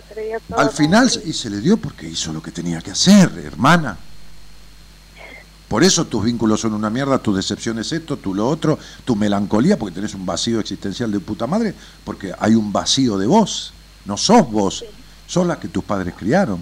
Al 0.57 0.69
final, 0.71 1.11
y 1.25 1.33
se 1.33 1.49
le 1.49 1.59
dio 1.59 1.75
porque 1.75 2.07
hizo 2.07 2.31
lo 2.31 2.41
que 2.41 2.51
tenía 2.51 2.79
que 2.79 2.91
hacer, 2.91 3.29
hermana. 3.43 3.97
Por 5.67 5.83
eso 5.83 6.05
tus 6.05 6.23
vínculos 6.23 6.61
son 6.61 6.73
una 6.73 6.89
mierda, 6.89 7.17
tus 7.17 7.35
decepciones 7.35 7.91
esto, 7.91 8.17
tú 8.17 8.33
lo 8.33 8.47
otro, 8.47 8.77
tu 9.05 9.15
melancolía, 9.15 9.77
porque 9.77 9.95
tenés 9.95 10.13
un 10.13 10.25
vacío 10.25 10.59
existencial 10.59 11.11
de 11.11 11.19
puta 11.19 11.47
madre, 11.47 11.73
porque 12.03 12.33
hay 12.37 12.55
un 12.55 12.71
vacío 12.71 13.17
de 13.17 13.25
vos. 13.25 13.73
No 14.05 14.17
sos 14.17 14.51
vos, 14.51 14.85
sos 15.25 15.47
la 15.47 15.59
que 15.59 15.69
tus 15.69 15.83
padres 15.83 16.13
criaron. 16.17 16.59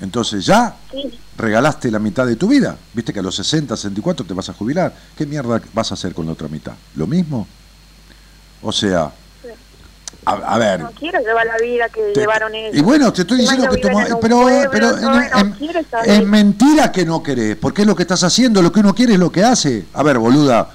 Entonces 0.00 0.44
ya 0.44 0.76
regalaste 1.36 1.90
la 1.90 1.98
mitad 1.98 2.26
de 2.26 2.36
tu 2.36 2.48
vida. 2.48 2.76
Viste 2.94 3.12
que 3.12 3.20
a 3.20 3.22
los 3.22 3.34
60, 3.36 3.76
64 3.76 4.24
te 4.24 4.34
vas 4.34 4.48
a 4.48 4.54
jubilar. 4.54 4.94
¿Qué 5.16 5.26
mierda 5.26 5.60
vas 5.72 5.90
a 5.90 5.94
hacer 5.94 6.14
con 6.14 6.26
la 6.26 6.32
otra 6.32 6.48
mitad? 6.48 6.74
¿Lo 6.94 7.06
mismo? 7.06 7.46
O 8.62 8.72
sea, 8.72 9.12
a, 10.26 10.32
a 10.32 10.58
ver, 10.58 10.80
no 10.80 10.90
quiero 10.90 11.20
llevar 11.20 11.46
la 11.46 11.56
vida 11.56 11.88
que 11.88 12.00
Te- 12.12 12.20
llevaron 12.20 12.54
ellos. 12.54 12.76
Y 12.76 12.80
bueno, 12.82 13.12
te 13.12 13.22
estoy 13.22 13.38
diciendo 13.38 13.68
que 13.70 13.76
un 13.76 14.20
pero, 14.20 14.42
pueblo, 14.42 14.70
pero 14.70 14.96
en- 14.96 15.02
no 15.02 16.02
es 16.04 16.26
mentira 16.26 16.90
que 16.92 17.04
no 17.06 17.22
querés, 17.22 17.56
porque 17.56 17.82
es 17.82 17.86
lo 17.88 17.94
que 17.96 18.02
estás 18.02 18.22
haciendo, 18.24 18.60
lo 18.60 18.70
que 18.72 18.80
uno 18.80 18.94
quiere 18.94 19.14
es 19.14 19.18
lo 19.18 19.30
que 19.32 19.42
hace. 19.44 19.86
A 19.94 20.02
ver, 20.02 20.18
boluda, 20.18 20.68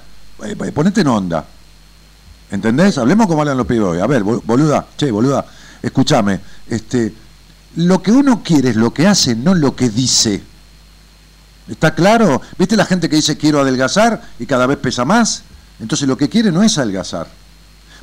eh, 0.44 0.56
eh, 0.66 0.72
ponete 0.72 1.02
en 1.02 1.08
onda. 1.08 1.46
¿Entendés? 2.50 2.98
Hablemos 2.98 3.28
como 3.28 3.42
hablan 3.42 3.58
los 3.58 3.68
pibes 3.68 3.88
hoy. 3.88 4.00
A 4.00 4.08
ver, 4.08 4.24
bol- 4.24 4.42
boluda, 4.44 4.86
che, 4.98 5.10
boluda, 5.12 5.46
escúchame, 5.82 6.40
este, 6.70 7.14
lo 7.78 8.02
que 8.02 8.12
uno 8.12 8.42
quiere 8.44 8.70
es 8.70 8.76
lo 8.76 8.94
que 8.94 9.08
hace, 9.08 9.36
no 9.36 9.54
lo 9.54 9.76
que 9.76 9.90
dice. 9.90 10.42
¿Está 11.70 11.94
claro? 11.96 12.42
¿Viste 12.58 12.76
la 12.76 12.86
gente 12.86 13.08
que 13.10 13.16
dice 13.18 13.38
quiero 13.38 13.62
adelgazar 13.62 14.22
y 14.40 14.46
cada 14.46 14.66
vez 14.68 14.78
pesa 14.78 15.06
más? 15.06 15.44
Entonces 15.80 16.08
lo 16.08 16.18
que 16.18 16.28
quiere 16.28 16.52
no 16.52 16.64
es 16.64 16.78
adelgazar, 16.78 17.28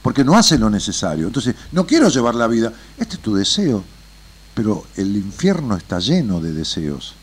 porque 0.02 0.24
no 0.24 0.36
hace 0.36 0.58
lo 0.58 0.70
necesario. 0.70 1.26
Entonces, 1.26 1.54
no 1.72 1.86
quiero 1.86 2.08
llevar 2.08 2.34
la 2.34 2.46
vida. 2.46 2.72
Este 2.96 3.16
es 3.16 3.22
tu 3.22 3.34
deseo, 3.34 3.84
pero 4.54 4.84
el 4.96 5.16
infierno 5.16 5.76
está 5.76 5.98
lleno 5.98 6.40
de 6.40 6.52
deseos. 6.52 7.14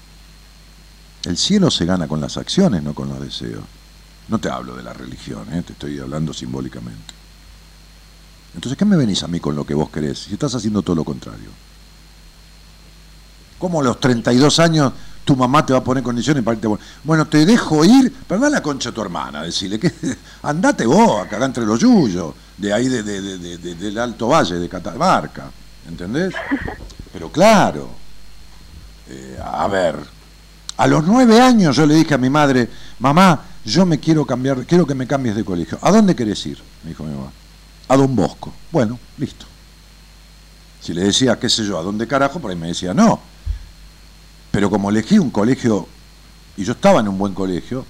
El 1.23 1.38
cielo 1.38 1.71
se 1.71 1.86
gana 1.86 2.07
con 2.07 2.21
las 2.21 2.38
acciones, 2.38 2.84
no 2.84 2.93
con 2.93 3.09
los 3.09 3.19
deseos. 3.19 3.63
No 4.28 4.39
te 4.39 4.49
hablo 4.49 4.76
de 4.76 4.84
la 4.84 4.93
religión, 4.93 5.51
¿eh? 5.53 5.61
te 5.63 5.73
estoy 5.73 5.99
hablando 5.99 6.34
simbólicamente. 6.34 7.13
Entonces, 8.53 8.78
¿qué 8.78 8.86
me 8.86 8.95
venís 8.95 9.21
a 9.23 9.28
mí 9.28 9.39
con 9.39 9.55
lo 9.55 9.65
que 9.65 9.73
vos 9.73 9.89
querés 9.89 10.19
si 10.19 10.34
estás 10.34 10.55
haciendo 10.55 10.82
todo 10.82 10.95
lo 10.95 11.03
contrario? 11.03 11.49
¿Cómo 13.59 13.82
a 13.82 13.84
los 13.84 13.99
32 13.99 14.59
años 14.59 14.93
tu 15.23 15.36
mamá 15.36 15.65
te 15.65 15.73
va 15.73 15.80
a 15.80 15.84
poner 15.84 16.03
condiciones 16.03 16.43
para 16.43 16.55
irte? 16.55 16.67
Bueno, 17.03 17.28
te 17.28 17.45
dejo 17.45 17.84
ir, 17.84 18.13
pero 18.28 18.45
a 18.45 18.49
la 18.49 18.61
concha 18.61 18.89
de 18.89 18.95
tu 18.95 19.01
hermana, 19.01 19.43
decirle 19.43 19.80
que 19.80 19.91
andate 20.43 20.86
vos 20.86 21.26
a 21.26 21.28
cagar 21.28 21.47
entre 21.47 21.65
los 21.65 21.80
yuyos, 21.80 22.34
de 22.58 22.74
ahí 22.74 22.88
de, 22.88 23.03
de- 23.03 23.22
de- 23.22 23.38
de- 23.38 23.58
de- 23.58 23.76
del 23.76 23.97
Alto 23.97 24.28
Valle, 24.30 24.56
de 24.56 24.70
Catamarca, 24.70 25.51
¿entendés? 25.88 26.34
Pero 27.12 27.32
claro, 27.32 27.89
eh, 29.10 29.38
a 29.43 29.68
ver, 29.68 29.95
a 30.78 30.88
los 30.88 31.06
nueve 31.06 31.39
años 31.41 31.76
yo 31.76 31.86
le 31.86 31.95
dije 31.95 32.14
a 32.14 32.18
mi 32.18 32.30
madre, 32.30 32.70
mamá, 32.99 33.41
yo 33.64 33.86
me 33.86 33.99
quiero 33.99 34.26
cambiar, 34.26 34.66
quiero 34.66 34.86
que 34.86 34.95
me 34.95 35.08
cambies 35.08 35.36
de 35.36 35.43
colegio. 35.43 35.78
¿A 35.82 35.91
dónde 35.91 36.16
querés 36.16 36.45
ir? 36.45 36.62
Me 36.84 36.89
dijo 36.89 37.03
mi 37.03 37.14
mamá. 37.16 37.32
A 37.88 37.97
Don 37.97 38.16
Bosco. 38.16 38.53
Bueno, 38.72 38.99
listo. 39.18 39.45
Si 40.82 40.93
le 40.93 41.01
decía, 41.03 41.39
qué 41.39 41.49
sé 41.49 41.66
yo, 41.66 41.80
a 41.80 41.84
dónde 41.84 42.08
carajo, 42.08 42.39
por 42.39 42.51
ahí 42.51 42.58
me 42.58 42.68
decía 42.68 42.93
no. 42.93 43.20
Pero 44.51 44.70
como 44.70 44.89
elegí 44.89 45.18
un 45.18 45.32
colegio, 45.32 45.88
y 46.58 46.64
yo 46.64 46.74
estaba 46.74 46.99
en 46.99 47.08
un 47.08 47.18
buen 47.18 47.34
colegio, 47.34 47.86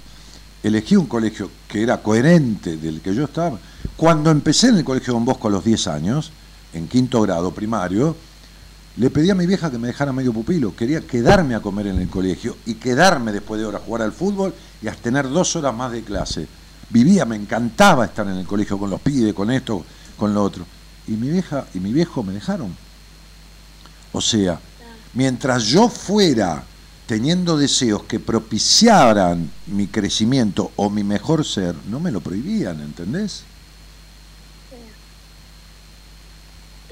elegí 0.64 0.96
un 0.96 1.06
colegio 1.08 1.52
que 1.68 1.84
era 1.84 2.02
coherente 2.02 2.78
del 2.78 3.02
que 3.02 3.14
yo 3.14 3.26
estaba. 3.26 3.60
Cuando 3.96 4.32
empecé 4.32 4.70
en 4.70 4.78
el 4.78 4.84
colegio 4.84 5.14
Don 5.14 5.26
Bosco 5.26 5.48
a 5.48 5.52
los 5.52 5.64
10 5.64 5.88
años, 5.88 6.32
en 6.74 6.88
quinto 6.88 7.22
grado 7.22 7.52
primario, 7.52 8.16
le 8.98 9.10
pedí 9.10 9.30
a 9.30 9.36
mi 9.36 9.46
vieja 9.46 9.70
que 9.70 9.78
me 9.78 9.88
dejara 9.88 10.14
medio 10.14 10.32
pupilo. 10.32 10.76
Quería 10.76 11.02
quedarme 11.02 11.56
a 11.56 11.60
comer 11.60 11.88
en 11.88 12.00
el 12.00 12.08
colegio 12.08 12.56
y 12.66 12.76
quedarme 12.76 13.32
después 13.32 13.60
de 13.60 13.66
horas 13.66 13.82
a 13.82 13.86
jugar 13.86 14.02
al 14.04 14.14
fútbol 14.14 14.54
y 14.82 14.88
a 14.88 14.94
tener 14.94 15.30
dos 15.30 15.56
horas 15.56 15.76
más 15.76 15.92
de 15.92 16.04
clase. 16.04 16.48
Vivía, 16.90 17.26
me 17.26 17.36
encantaba 17.36 18.06
estar 18.06 18.26
en 18.28 18.38
el 18.38 18.46
colegio 18.46 18.78
con 18.78 18.90
los 18.90 19.02
pibes, 19.02 19.34
con 19.34 19.52
esto, 19.52 19.84
con 20.18 20.34
lo 20.34 20.44
otro. 20.44 20.66
Y 21.08 21.12
mi 21.12 21.30
vieja 21.30 21.66
y 21.74 21.80
mi 21.80 21.92
viejo 21.92 22.24
me 22.24 22.34
dejaron. 22.34 22.76
O 24.14 24.22
sea, 24.22 24.60
mientras 25.14 25.64
yo 25.64 25.90
fuera 25.90 26.64
teniendo 27.06 27.58
deseos 27.58 28.04
que 28.04 28.20
propiciaran 28.20 29.52
mi 29.68 29.88
crecimiento 29.88 30.72
o 30.78 30.90
mi 30.90 31.04
mejor 31.04 31.46
ser, 31.46 31.76
no 31.90 32.00
me 32.00 32.12
lo 32.12 32.22
prohibían, 32.22 32.82
¿entendés? 32.82 33.44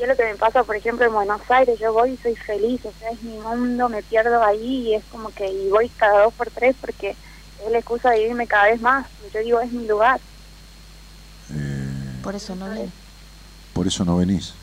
Y 0.04 0.06
es 0.06 0.10
lo 0.10 0.18
que 0.18 0.30
me 0.30 0.36
pasa, 0.36 0.66
por 0.66 0.76
ejemplo, 0.76 1.06
en 1.06 1.14
Buenos 1.14 1.40
Aires, 1.50 1.80
yo 1.80 1.94
voy 1.94 2.12
y 2.12 2.18
soy 2.18 2.36
feliz, 2.36 2.82
o 2.84 2.92
sea, 3.00 3.10
es 3.12 3.24
mi 3.24 3.38
mundo, 3.38 3.88
me 3.88 4.04
pierdo 4.04 4.44
ahí 4.44 4.90
y 4.90 4.96
es 4.96 5.04
como 5.10 5.30
que 5.30 5.50
y 5.50 5.70
voy 5.70 5.88
cada 5.88 6.24
dos 6.24 6.34
por 6.34 6.50
tres 6.50 6.76
porque 6.82 7.12
es 7.12 7.72
la 7.72 7.78
excusa 7.78 8.10
de 8.10 8.20
vivirme 8.20 8.46
cada 8.46 8.66
vez 8.66 8.82
más. 8.82 9.08
Yo 9.34 9.40
digo, 9.40 9.62
es 9.62 9.72
mi 9.72 9.88
lugar. 9.88 10.20
Eh, 11.54 12.20
Por 12.22 12.36
eso 12.36 12.54
no 12.54 12.70
viene. 12.70 12.90
por 13.72 13.88
eso 13.88 14.04
no 14.04 14.18
venís. 14.18 14.54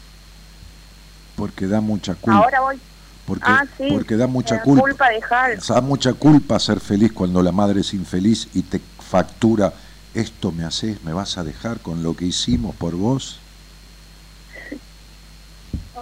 Porque 1.36 1.66
da 1.66 1.80
mucha 1.80 2.14
culpa. 2.16 2.38
Ahora 2.38 2.60
voy. 2.60 2.78
porque, 3.24 3.44
ah, 3.46 3.64
sí. 3.78 3.88
porque 3.90 4.18
da 4.18 4.26
mucha 4.26 4.56
da 4.56 4.62
culpa. 4.62 4.82
culpa 4.82 5.08
dejar. 5.08 5.58
Da 5.58 5.80
mucha 5.80 6.12
culpa 6.12 6.58
ser 6.58 6.80
feliz 6.80 7.14
cuando 7.14 7.42
la 7.42 7.50
madre 7.50 7.80
es 7.80 7.94
infeliz 7.94 8.46
y 8.52 8.60
te 8.60 8.78
factura, 8.78 9.72
esto 10.12 10.52
me 10.52 10.64
haces, 10.64 11.02
me 11.02 11.14
vas 11.14 11.38
a 11.38 11.44
dejar 11.44 11.80
con 11.80 12.02
lo 12.02 12.14
que 12.14 12.26
hicimos 12.26 12.76
por 12.76 12.94
vos. 12.94 13.40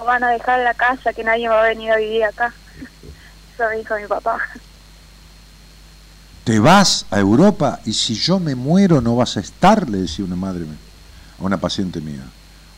Van 0.08 0.24
a 0.24 0.30
dejar 0.30 0.60
la 0.60 0.72
casa, 0.72 1.12
que 1.12 1.22
nadie 1.22 1.50
va 1.50 1.62
a 1.62 1.68
venir 1.68 1.92
a 1.92 1.96
vivir 1.98 2.24
acá. 2.24 2.54
Eso 3.52 3.68
dijo 3.76 3.94
mi 3.94 4.06
papá. 4.06 4.38
Te 6.44 6.58
vas 6.58 7.04
a 7.10 7.18
Europa 7.18 7.80
y 7.84 7.92
si 7.92 8.14
yo 8.14 8.40
me 8.40 8.54
muero 8.54 9.02
no 9.02 9.16
vas 9.16 9.36
a 9.36 9.40
estar, 9.40 9.86
le 9.86 9.98
decía 9.98 10.24
una 10.24 10.34
madre 10.34 10.64
a 11.38 11.42
una 11.42 11.58
paciente 11.58 12.00
mía. 12.00 12.22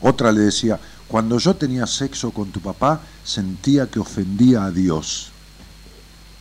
Otra 0.01 0.33
le 0.33 0.41
decía, 0.41 0.81
cuando 1.07 1.39
yo 1.39 1.55
tenía 1.55 1.87
sexo 1.87 2.33
con 2.33 2.51
tu 2.51 2.61
papá 2.61 3.01
sentía 3.23 3.87
que 3.87 4.01
ofendía 4.01 4.65
a 4.65 4.73
Dios. 4.73 5.31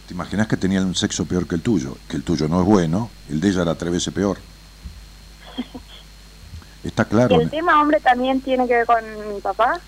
¿Te 0.07 0.15
imaginas 0.15 0.47
que 0.47 0.57
tenían 0.57 0.85
un 0.85 0.95
sexo 0.95 1.25
peor 1.25 1.47
que 1.47 1.53
el 1.53 1.61
tuyo? 1.61 1.97
Que 2.07 2.17
el 2.17 2.23
tuyo 2.23 2.47
no 2.47 2.61
es 2.61 2.65
bueno, 2.65 3.11
el 3.29 3.39
de 3.39 3.49
ella 3.49 3.61
era 3.61 3.75
tres 3.75 3.91
veces 3.91 4.11
peor. 4.11 4.39
Está 6.83 7.05
claro. 7.05 7.35
y 7.35 7.43
el 7.43 7.49
tema 7.51 7.79
hombre 7.79 7.99
también 7.99 8.41
tiene 8.41 8.67
que 8.67 8.73
ver 8.73 8.85
con 8.87 9.03
mi 9.31 9.39
papá. 9.39 9.79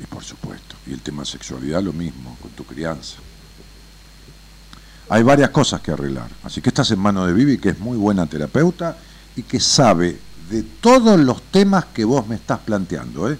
Y 0.00 0.06
por 0.06 0.24
supuesto. 0.24 0.76
Y 0.86 0.92
el 0.92 1.00
tema 1.00 1.24
sexualidad 1.24 1.82
lo 1.82 1.92
mismo, 1.92 2.36
con 2.40 2.50
tu 2.52 2.64
crianza. 2.64 3.16
Hay 5.08 5.22
varias 5.22 5.50
cosas 5.50 5.80
que 5.80 5.92
arreglar. 5.92 6.30
Así 6.42 6.60
que 6.60 6.70
estás 6.70 6.90
en 6.90 6.98
manos 6.98 7.26
de 7.26 7.34
Vivi, 7.34 7.58
que 7.58 7.70
es 7.70 7.78
muy 7.78 7.96
buena 7.96 8.26
terapeuta 8.26 8.96
y 9.36 9.42
que 9.42 9.60
sabe 9.60 10.18
de 10.50 10.62
todos 10.62 11.18
los 11.18 11.42
temas 11.42 11.86
que 11.86 12.04
vos 12.04 12.26
me 12.26 12.36
estás 12.36 12.60
planteando. 12.60 13.30
¿eh? 13.30 13.38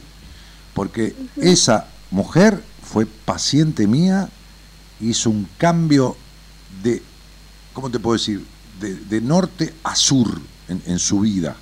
Porque 0.74 1.14
esa 1.36 1.86
mujer 2.10 2.62
fue 2.82 3.06
paciente 3.06 3.86
mía, 3.86 4.28
hizo 5.00 5.30
un 5.30 5.48
cambio 5.58 6.16
de, 6.82 7.02
¿cómo 7.72 7.90
te 7.90 7.98
puedo 7.98 8.16
decir? 8.16 8.44
De, 8.80 8.94
de 8.94 9.20
norte 9.20 9.72
a 9.84 9.96
sur 9.96 10.40
en, 10.68 10.82
en 10.86 10.98
su 10.98 11.20
vida. 11.20 11.56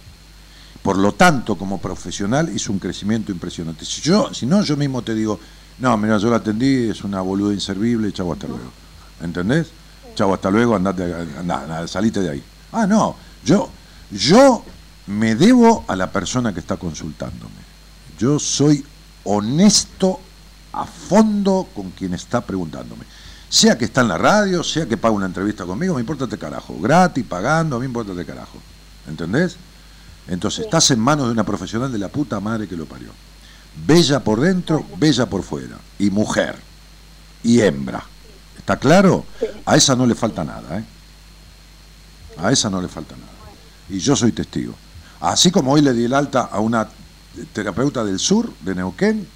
Por 0.82 0.98
lo 0.98 1.12
tanto, 1.12 1.56
como 1.56 1.78
profesional 1.78 2.50
hizo 2.54 2.72
un 2.72 2.78
crecimiento 2.78 3.30
impresionante. 3.30 3.84
Si 3.84 4.00
yo, 4.00 4.34
si 4.34 4.46
no, 4.46 4.62
yo 4.62 4.76
mismo 4.76 5.02
te 5.02 5.14
digo, 5.14 5.38
no, 5.78 5.96
mira, 5.96 6.18
yo 6.18 6.28
la 6.28 6.36
atendí, 6.36 6.90
es 6.90 7.04
una 7.04 7.20
boluda 7.20 7.54
inservible, 7.54 8.12
chau, 8.12 8.32
hasta 8.32 8.48
luego. 8.48 8.70
¿Entendés? 9.20 9.68
Chau, 10.14 10.34
hasta 10.34 10.50
luego, 10.50 10.74
andate, 10.74 11.14
andá, 11.38 11.86
salite 11.86 12.20
de 12.20 12.30
ahí. 12.30 12.44
Ah, 12.72 12.86
no, 12.86 13.14
yo, 13.44 13.70
yo 14.10 14.64
me 15.06 15.36
debo 15.36 15.84
a 15.86 15.94
la 15.94 16.10
persona 16.10 16.52
que 16.52 16.60
está 16.60 16.76
consultándome. 16.76 17.62
Yo 18.18 18.38
soy 18.38 18.84
honesto 19.24 20.20
a 20.72 20.84
fondo 20.84 21.68
con 21.74 21.90
quien 21.90 22.14
está 22.14 22.40
preguntándome. 22.40 23.04
Sea 23.48 23.76
que 23.78 23.84
está 23.84 24.00
en 24.00 24.08
la 24.08 24.18
radio, 24.18 24.64
sea 24.64 24.86
que 24.86 24.96
paga 24.96 25.14
una 25.14 25.26
entrevista 25.26 25.64
conmigo, 25.64 25.94
me 25.94 26.00
importa 26.00 26.24
este 26.24 26.38
carajo. 26.38 26.74
Gratis, 26.80 27.24
pagando, 27.24 27.76
a 27.76 27.78
mí 27.78 27.82
me 27.82 27.90
importa 27.90 28.12
este 28.12 28.24
carajo. 28.24 28.58
¿entendés? 29.08 29.56
Entonces, 30.28 30.64
estás 30.64 30.90
en 30.90 31.00
manos 31.00 31.26
de 31.26 31.32
una 31.32 31.44
profesional 31.44 31.90
de 31.90 31.98
la 31.98 32.08
puta 32.08 32.38
madre 32.40 32.68
que 32.68 32.76
lo 32.76 32.86
parió. 32.86 33.08
Bella 33.86 34.20
por 34.20 34.40
dentro, 34.40 34.84
bella 34.96 35.26
por 35.26 35.42
fuera. 35.42 35.78
Y 35.98 36.10
mujer. 36.10 36.56
Y 37.42 37.60
hembra. 37.60 38.04
¿Está 38.56 38.76
claro? 38.76 39.24
A 39.66 39.76
esa 39.76 39.96
no 39.96 40.06
le 40.06 40.14
falta 40.14 40.44
nada, 40.44 40.78
¿eh? 40.78 40.84
A 42.38 42.52
esa 42.52 42.70
no 42.70 42.80
le 42.80 42.88
falta 42.88 43.16
nada. 43.16 43.32
Y 43.88 43.98
yo 43.98 44.14
soy 44.14 44.32
testigo. 44.32 44.74
Así 45.20 45.50
como 45.50 45.72
hoy 45.72 45.82
le 45.82 45.92
di 45.92 46.04
el 46.04 46.14
alta 46.14 46.42
a 46.42 46.60
una 46.60 46.88
terapeuta 47.52 48.04
del 48.04 48.18
sur, 48.18 48.52
de 48.60 48.74
Neuquén, 48.74 49.26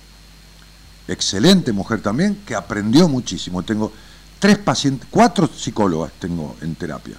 excelente 1.08 1.72
mujer 1.72 2.00
también, 2.02 2.42
que 2.46 2.54
aprendió 2.54 3.08
muchísimo. 3.08 3.62
Tengo 3.62 3.92
tres 4.38 4.58
pacientes, 4.58 5.08
cuatro 5.10 5.48
psicólogas 5.48 6.12
tengo 6.18 6.56
en 6.60 6.74
terapia. 6.74 7.16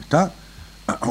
¿Está? 0.00 0.32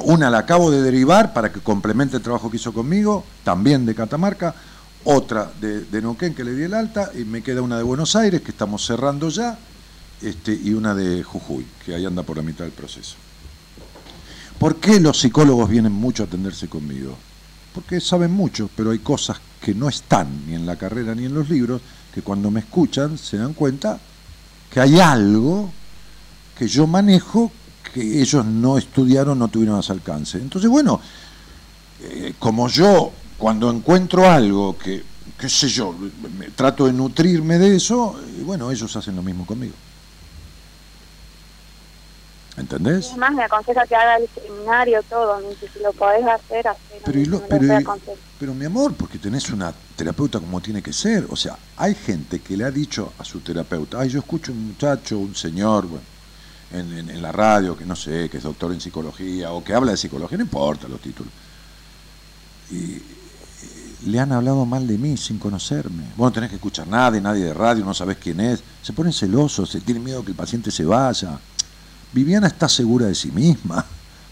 Una 0.04 0.30
la 0.30 0.40
acabo 0.40 0.72
de 0.72 0.82
derivar 0.82 1.34
para 1.34 1.52
que 1.52 1.60
complemente 1.60 2.18
el 2.18 2.24
trabajo 2.24 2.50
que 2.50 2.58
hizo 2.58 2.74
conmigo, 2.74 3.24
también 3.44 3.86
de 3.86 3.94
Catamarca, 3.94 4.56
otra 5.04 5.52
de, 5.62 5.82
de 5.82 6.02
Neuquén 6.02 6.34
que 6.34 6.44
le 6.44 6.56
di 6.56 6.64
el 6.64 6.74
alta, 6.74 7.12
y 7.14 7.26
me 7.26 7.44
queda 7.44 7.62
una 7.62 7.78
de 7.78 7.84
Buenos 7.84 8.16
Aires, 8.16 8.42
que 8.42 8.52
estamos 8.52 8.86
cerrando 8.86 9.30
ya, 9.30 9.58
este, 10.22 10.52
y 10.52 10.74
una 10.74 10.96
de 10.96 11.22
Jujuy, 11.22 11.66
que 11.86 11.94
ahí 11.94 12.06
anda 12.06 12.24
por 12.24 12.38
la 12.38 12.44
mitad 12.44 12.64
del 12.64 12.74
proceso. 12.74 13.16
¿Por 14.58 14.78
qué 14.78 15.00
los 15.00 15.20
psicólogos 15.20 15.70
vienen 15.70 15.92
mucho 15.92 16.24
a 16.24 16.26
atenderse 16.26 16.68
conmigo? 16.68 17.16
Porque 17.74 18.02
saben 18.02 18.32
mucho, 18.32 18.72
pero 18.76 18.90
hay 18.90 19.00
cosas 19.00 19.40
que 19.62 19.76
no 19.76 19.88
están 19.88 20.48
ni 20.48 20.56
en 20.56 20.66
la 20.66 20.76
carrera 20.76 21.14
ni 21.14 21.26
en 21.26 21.36
los 21.36 21.50
libros, 21.50 21.82
que 22.12 22.24
cuando 22.24 22.50
me 22.50 22.62
escuchan 22.62 23.20
se 23.20 23.38
dan 23.38 23.54
cuenta 23.54 24.00
que 24.72 24.80
hay 24.80 25.00
algo 25.00 25.72
que 26.58 26.68
yo 26.68 26.88
manejo 26.88 27.52
que 27.90 28.22
ellos 28.22 28.46
no 28.46 28.78
estudiaron, 28.78 29.40
no 29.40 29.48
tuvieron 29.50 29.78
a 29.78 29.82
su 29.82 29.92
alcance. 29.92 30.38
Entonces, 30.38 30.70
bueno, 30.70 31.00
eh, 32.00 32.34
como 32.40 32.68
yo 32.68 33.14
cuando 33.38 33.70
encuentro 33.70 34.30
algo 34.30 34.78
que, 34.78 35.04
qué 35.38 35.50
sé 35.50 35.68
yo, 35.68 35.94
me- 35.94 36.52
trato 36.52 36.86
de 36.86 36.94
nutrirme 36.94 37.58
de 37.58 37.76
eso, 37.76 38.16
y 38.38 38.44
bueno, 38.44 38.72
ellos 38.72 38.96
hacen 38.96 39.16
lo 39.16 39.22
mismo 39.24 39.46
conmigo. 39.46 39.76
¿Entendés? 42.58 43.12
Es 43.12 43.18
más, 43.18 43.32
me 43.34 43.44
aconseja 43.44 43.86
que 43.88 43.96
haga 43.96 44.16
el 44.18 44.28
seminario, 44.34 45.04
todo. 45.04 45.40
Si 45.60 45.80
lo 45.80 45.94
podés 45.94 46.24
hacer, 46.24 46.68
hacer. 46.68 47.02
Pero, 47.06 47.20
lo- 47.30 47.48
pero, 47.48 47.68
pero 48.40 48.54
mi 48.56 48.66
amor, 48.66 48.96
porque 48.96 49.20
tenés 49.20 49.52
una 49.52 49.72
terapeuta 49.96 50.40
como 50.40 50.60
tiene 50.60 50.82
que 50.82 50.92
ser. 50.92 51.28
O 51.30 51.36
sea, 51.36 51.60
hay 51.76 51.94
gente 51.94 52.42
que 52.42 52.58
le 52.58 52.64
ha 52.64 52.72
dicho 52.72 53.14
a 53.20 53.24
su 53.24 53.42
terapeuta, 53.42 54.00
ay, 54.00 54.10
yo 54.10 54.20
escucho 54.20 54.52
un 54.54 54.70
muchacho, 54.70 55.20
un 55.20 55.36
señor, 55.36 55.86
bueno, 55.86 56.06
en, 56.72 57.22
la 57.22 57.32
radio, 57.32 57.78
que 57.78 57.86
no 57.86 57.96
sé, 57.96 58.30
que 58.30 58.38
es 58.38 58.44
doctor 58.44 58.72
en 58.74 58.82
psicología, 58.82 59.52
o 59.52 59.64
que 59.64 59.74
habla 59.74 59.92
de 59.92 59.98
psicología, 59.98 60.38
no 60.38 60.44
importa 60.44 60.88
los 60.88 61.00
títulos. 61.02 61.32
Y, 62.72 62.76
y 62.76 64.10
le 64.10 64.20
han 64.20 64.32
hablado 64.32 64.66
mal 64.66 64.86
de 64.86 64.98
mí 64.98 65.18
sin 65.18 65.40
conocerme. 65.40 66.04
Vos 66.16 66.28
no 66.28 66.32
tenés 66.32 66.50
que 66.50 66.56
escuchar 66.58 66.88
nadie, 66.88 67.22
nadie 67.22 67.46
de 67.46 67.54
radio, 67.54 67.84
no 67.86 67.94
sabés 67.94 68.18
quién 68.18 68.40
es. 68.40 68.62
Se 68.82 68.94
ponen 68.94 69.14
celosos, 69.14 69.70
se 69.70 69.82
tienen 69.82 70.04
miedo 70.04 70.24
que 70.24 70.32
el 70.32 70.38
paciente 70.38 70.70
se 70.72 70.86
vaya. 70.86 71.40
Viviana 72.14 72.48
está 72.48 72.70
segura 72.70 73.08
de 73.08 73.16
sí 73.16 73.32
misma. 73.32 73.86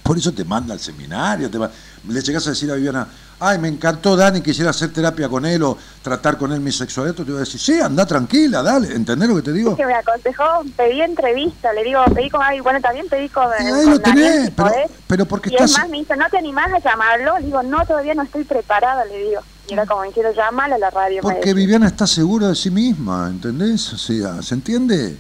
Por 0.04 0.18
eso 0.18 0.32
te 0.34 0.46
manda 0.46 0.74
al 0.74 0.80
seminario. 0.80 1.50
Te 1.50 1.58
va- 1.58 1.72
Le 2.08 2.22
llegas 2.22 2.46
a 2.48 2.52
decir 2.52 2.70
a 2.72 2.76
Viviana, 2.76 3.08
ay, 3.40 3.60
me 3.60 3.68
encantó 3.68 4.16
Dani, 4.16 4.42
quisiera 4.42 4.72
hacer 4.72 4.92
terapia 4.92 5.30
con 5.30 5.46
él 5.46 5.64
o 5.64 5.78
tratar 6.02 6.38
con 6.38 6.52
él 6.52 6.60
mi 6.60 6.72
sexualidad. 6.72 7.16
Te 7.16 7.32
va 7.32 7.38
a 7.38 7.40
decir, 7.42 7.60
sí, 7.60 7.80
anda 7.80 8.06
tranquila, 8.06 8.62
dale. 8.62 8.94
¿Entendés 8.94 9.30
lo 9.30 9.36
que 9.36 9.42
te 9.42 9.54
digo? 9.54 9.76
que 9.76 9.86
me 9.86 9.94
aconsejó, 9.94 10.64
pedí 10.76 11.02
entrevista, 11.02 11.74
le 11.74 11.84
digo, 11.84 12.04
pedí 12.14 12.30
con, 12.30 12.42
ay, 12.44 12.60
bueno, 12.60 12.80
también 12.82 13.08
pedí 13.10 13.30
con, 13.30 13.48
Y 13.60 13.64
con 13.64 13.74
ahí 13.74 13.86
lo 13.86 14.00
Daniel, 14.00 14.02
tenés, 14.02 14.46
si 14.46 14.52
pero, 14.52 14.72
pero 15.08 15.26
porque 15.26 15.50
Y 15.50 15.54
estás... 15.54 15.72
es 15.72 15.78
más, 15.78 15.90
me 15.90 15.98
dice, 15.98 16.16
¿no 16.16 16.30
te 16.30 16.38
animás 16.38 16.72
a 16.74 16.80
llamarlo? 16.80 17.38
Le 17.40 17.46
digo, 17.46 17.64
no, 17.64 17.86
todavía 17.86 18.14
no 18.14 18.24
estoy 18.24 18.44
preparada, 18.44 19.06
le 19.06 19.18
digo. 19.18 19.42
Y 19.68 19.74
era 19.74 19.86
como 19.86 20.04
diciendo, 20.04 20.32
llámala 20.34 20.76
a 20.76 20.80
la 20.80 20.90
radio. 20.92 21.22
Porque. 21.22 21.54
Viviana 21.54 21.88
está 21.88 22.06
segura 22.06 22.50
de 22.50 22.56
sí 22.56 22.70
misma, 22.70 23.28
¿entendés? 23.30 23.94
O 23.94 23.98
sea, 23.98 24.42
¿se 24.42 24.54
entiende? 24.54 25.18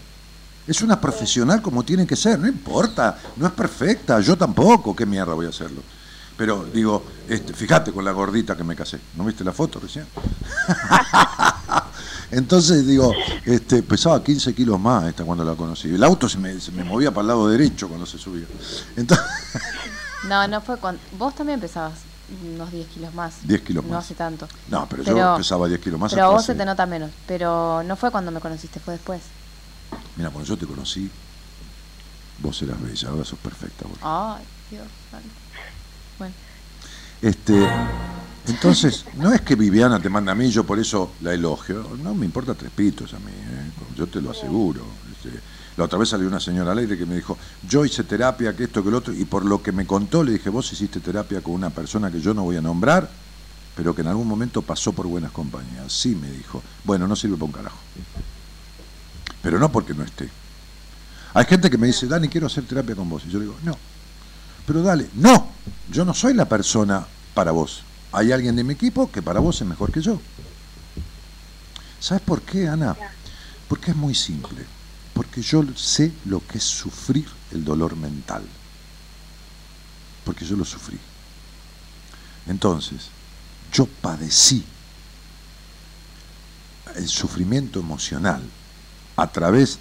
Es 0.67 0.81
una 0.81 0.99
profesional 0.99 1.61
como 1.61 1.83
tiene 1.83 2.07
que 2.07 2.15
ser, 2.15 2.39
no 2.39 2.47
importa, 2.47 3.17
no 3.35 3.45
es 3.45 3.53
perfecta, 3.53 4.19
yo 4.19 4.35
tampoco, 4.35 4.95
qué 4.95 5.05
mierda 5.05 5.33
voy 5.33 5.45
a 5.45 5.49
hacerlo. 5.49 5.81
Pero 6.37 6.65
digo, 6.65 7.03
este, 7.29 7.53
fíjate 7.53 7.91
con 7.93 8.03
la 8.03 8.11
gordita 8.11 8.57
que 8.57 8.63
me 8.63 8.75
casé, 8.75 8.99
¿no 9.15 9.23
viste 9.23 9.43
la 9.43 9.53
foto 9.53 9.79
recién? 9.79 10.05
Entonces 12.31 12.85
digo, 12.85 13.13
este, 13.45 13.83
pesaba 13.83 14.23
15 14.23 14.53
kilos 14.53 14.79
más 14.79 15.05
esta 15.05 15.23
cuando 15.23 15.43
la 15.45 15.53
conocí. 15.55 15.93
El 15.93 16.03
auto 16.03 16.27
se 16.27 16.37
me, 16.37 16.59
se 16.59 16.71
me 16.71 16.83
movía 16.83 17.11
para 17.11 17.21
el 17.21 17.27
lado 17.27 17.47
derecho 17.47 17.87
cuando 17.87 18.05
se 18.05 18.17
subía. 18.17 18.45
Entonces, 18.95 19.25
No, 20.27 20.47
no 20.47 20.59
fue 20.61 20.77
cuando. 20.77 20.99
Vos 21.19 21.35
también 21.35 21.59
pesabas 21.59 21.99
unos 22.43 22.71
10 22.71 22.87
kilos 22.87 23.13
más. 23.13 23.35
10 23.47 23.61
kilos 23.61 23.83
No 23.85 23.91
más. 23.93 24.05
hace 24.05 24.15
tanto. 24.15 24.47
no, 24.69 24.87
pero, 24.89 25.03
yo 25.03 25.35
pesaba 25.37 25.67
10 25.67 25.79
kilos 25.79 25.99
más. 25.99 26.11
Pero 26.11 26.25
a 26.25 26.29
vos 26.29 26.39
hace- 26.41 26.53
se 26.53 26.57
te 26.57 26.65
nota 26.65 26.85
menos. 26.87 27.11
Pero 27.27 27.83
no 27.83 27.95
fue 27.95 28.09
cuando 28.11 28.31
me 28.31 28.39
conociste, 28.39 28.79
fue 28.79 28.95
después. 28.95 29.21
Mira, 30.15 30.31
cuando 30.31 30.47
yo 30.49 30.57
te 30.57 30.65
conocí, 30.65 31.09
vos 32.39 32.59
eras 32.63 32.81
bella, 32.81 33.09
ahora 33.09 33.23
sos 33.23 33.37
perfecta. 33.37 33.85
vos. 33.87 33.99
Ay, 34.01 34.43
Dios 34.71 34.87
santo. 35.11 35.29
Bueno, 36.17 36.33
Este, 37.21 37.67
entonces, 38.47 39.05
no 39.17 39.33
es 39.33 39.41
que 39.41 39.55
Viviana 39.55 39.99
te 39.99 40.09
manda 40.09 40.31
a 40.31 40.35
mí, 40.35 40.49
yo 40.49 40.63
por 40.63 40.79
eso 40.79 41.13
la 41.21 41.33
elogio. 41.33 41.97
No 42.03 42.13
me 42.13 42.25
importa 42.25 42.53
tres 42.53 42.71
pitos 42.71 43.13
a 43.13 43.19
mí, 43.19 43.31
¿eh? 43.31 43.71
yo 43.95 44.07
te 44.07 44.21
lo 44.21 44.31
aseguro. 44.31 44.83
Este, 45.11 45.39
la 45.77 45.85
otra 45.85 45.97
vez 45.97 46.09
salió 46.09 46.27
una 46.27 46.39
señora 46.39 46.71
al 46.71 46.77
aire 46.77 46.97
que 46.97 47.05
me 47.05 47.15
dijo, 47.15 47.37
yo 47.67 47.83
hice 47.83 48.03
terapia, 48.03 48.55
que 48.55 48.65
esto, 48.65 48.83
que 48.83 48.91
lo 48.91 48.97
otro, 48.99 49.13
y 49.13 49.25
por 49.25 49.43
lo 49.43 49.61
que 49.61 49.71
me 49.71 49.85
contó 49.85 50.23
le 50.23 50.33
dije, 50.33 50.49
vos 50.49 50.71
hiciste 50.71 50.99
terapia 50.99 51.41
con 51.41 51.53
una 51.53 51.69
persona 51.69 52.11
que 52.11 52.21
yo 52.21 52.33
no 52.33 52.43
voy 52.43 52.57
a 52.57 52.61
nombrar, 52.61 53.09
pero 53.75 53.93
que 53.93 54.01
en 54.01 54.07
algún 54.07 54.27
momento 54.27 54.61
pasó 54.61 54.93
por 54.93 55.07
buenas 55.07 55.31
compañías. 55.31 55.91
Sí, 55.91 56.15
me 56.15 56.29
dijo. 56.29 56.63
Bueno, 56.83 57.07
no 57.07 57.15
sirve 57.15 57.35
para 57.35 57.45
un 57.45 57.51
carajo. 57.51 57.77
Pero 59.41 59.59
no 59.59 59.71
porque 59.71 59.93
no 59.93 60.03
esté. 60.03 60.29
Hay 61.33 61.45
gente 61.45 61.69
que 61.69 61.77
me 61.77 61.87
dice, 61.87 62.07
Dani, 62.07 62.29
quiero 62.29 62.47
hacer 62.47 62.63
terapia 62.63 62.95
con 62.95 63.09
vos. 63.09 63.23
Y 63.25 63.29
yo 63.29 63.39
le 63.39 63.45
digo, 63.45 63.57
no. 63.63 63.77
Pero 64.65 64.81
dale, 64.81 65.09
no, 65.13 65.49
yo 65.91 66.05
no 66.05 66.13
soy 66.13 66.33
la 66.33 66.45
persona 66.45 67.05
para 67.33 67.51
vos. 67.51 67.83
Hay 68.11 68.31
alguien 68.31 68.55
de 68.55 68.63
mi 68.63 68.73
equipo 68.73 69.11
que 69.11 69.21
para 69.21 69.39
vos 69.39 69.61
es 69.61 69.67
mejor 69.67 69.91
que 69.91 70.01
yo. 70.01 70.19
¿Sabes 71.99 72.23
por 72.23 72.41
qué, 72.41 72.67
Ana? 72.67 72.95
Porque 73.67 73.91
es 73.91 73.97
muy 73.97 74.15
simple. 74.15 74.65
Porque 75.13 75.41
yo 75.41 75.63
sé 75.75 76.11
lo 76.25 76.45
que 76.45 76.57
es 76.57 76.63
sufrir 76.63 77.27
el 77.51 77.63
dolor 77.63 77.95
mental. 77.95 78.43
Porque 80.23 80.45
yo 80.45 80.55
lo 80.55 80.65
sufrí. 80.65 80.99
Entonces, 82.47 83.09
yo 83.71 83.85
padecí 83.85 84.63
el 86.95 87.07
sufrimiento 87.07 87.79
emocional 87.79 88.41
a 89.15 89.27
través 89.27 89.79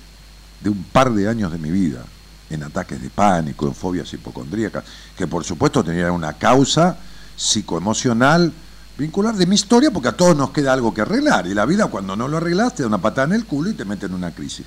de 0.60 0.70
un 0.70 0.82
par 0.84 1.12
de 1.12 1.28
años 1.28 1.52
de 1.52 1.58
mi 1.58 1.70
vida 1.70 2.04
en 2.50 2.62
ataques 2.62 3.00
de 3.00 3.10
pánico, 3.10 3.66
en 3.66 3.74
fobias 3.74 4.12
hipocondríacas, 4.12 4.84
que 5.16 5.26
por 5.26 5.44
supuesto 5.44 5.82
tenían 5.82 6.10
una 6.12 6.34
causa 6.34 6.96
psicoemocional 7.36 8.52
vincular 8.96 9.34
de 9.34 9.46
mi 9.46 9.54
historia, 9.56 9.90
porque 9.90 10.08
a 10.08 10.16
todos 10.16 10.36
nos 10.36 10.50
queda 10.50 10.72
algo 10.72 10.94
que 10.94 11.00
arreglar, 11.00 11.46
y 11.46 11.54
la 11.54 11.66
vida 11.66 11.86
cuando 11.88 12.14
no 12.14 12.28
lo 12.28 12.36
arreglas 12.36 12.74
te 12.74 12.82
da 12.82 12.88
una 12.88 12.98
patada 12.98 13.26
en 13.28 13.32
el 13.34 13.44
culo 13.44 13.70
y 13.70 13.74
te 13.74 13.84
mete 13.84 14.06
en 14.06 14.14
una 14.14 14.30
crisis. 14.32 14.64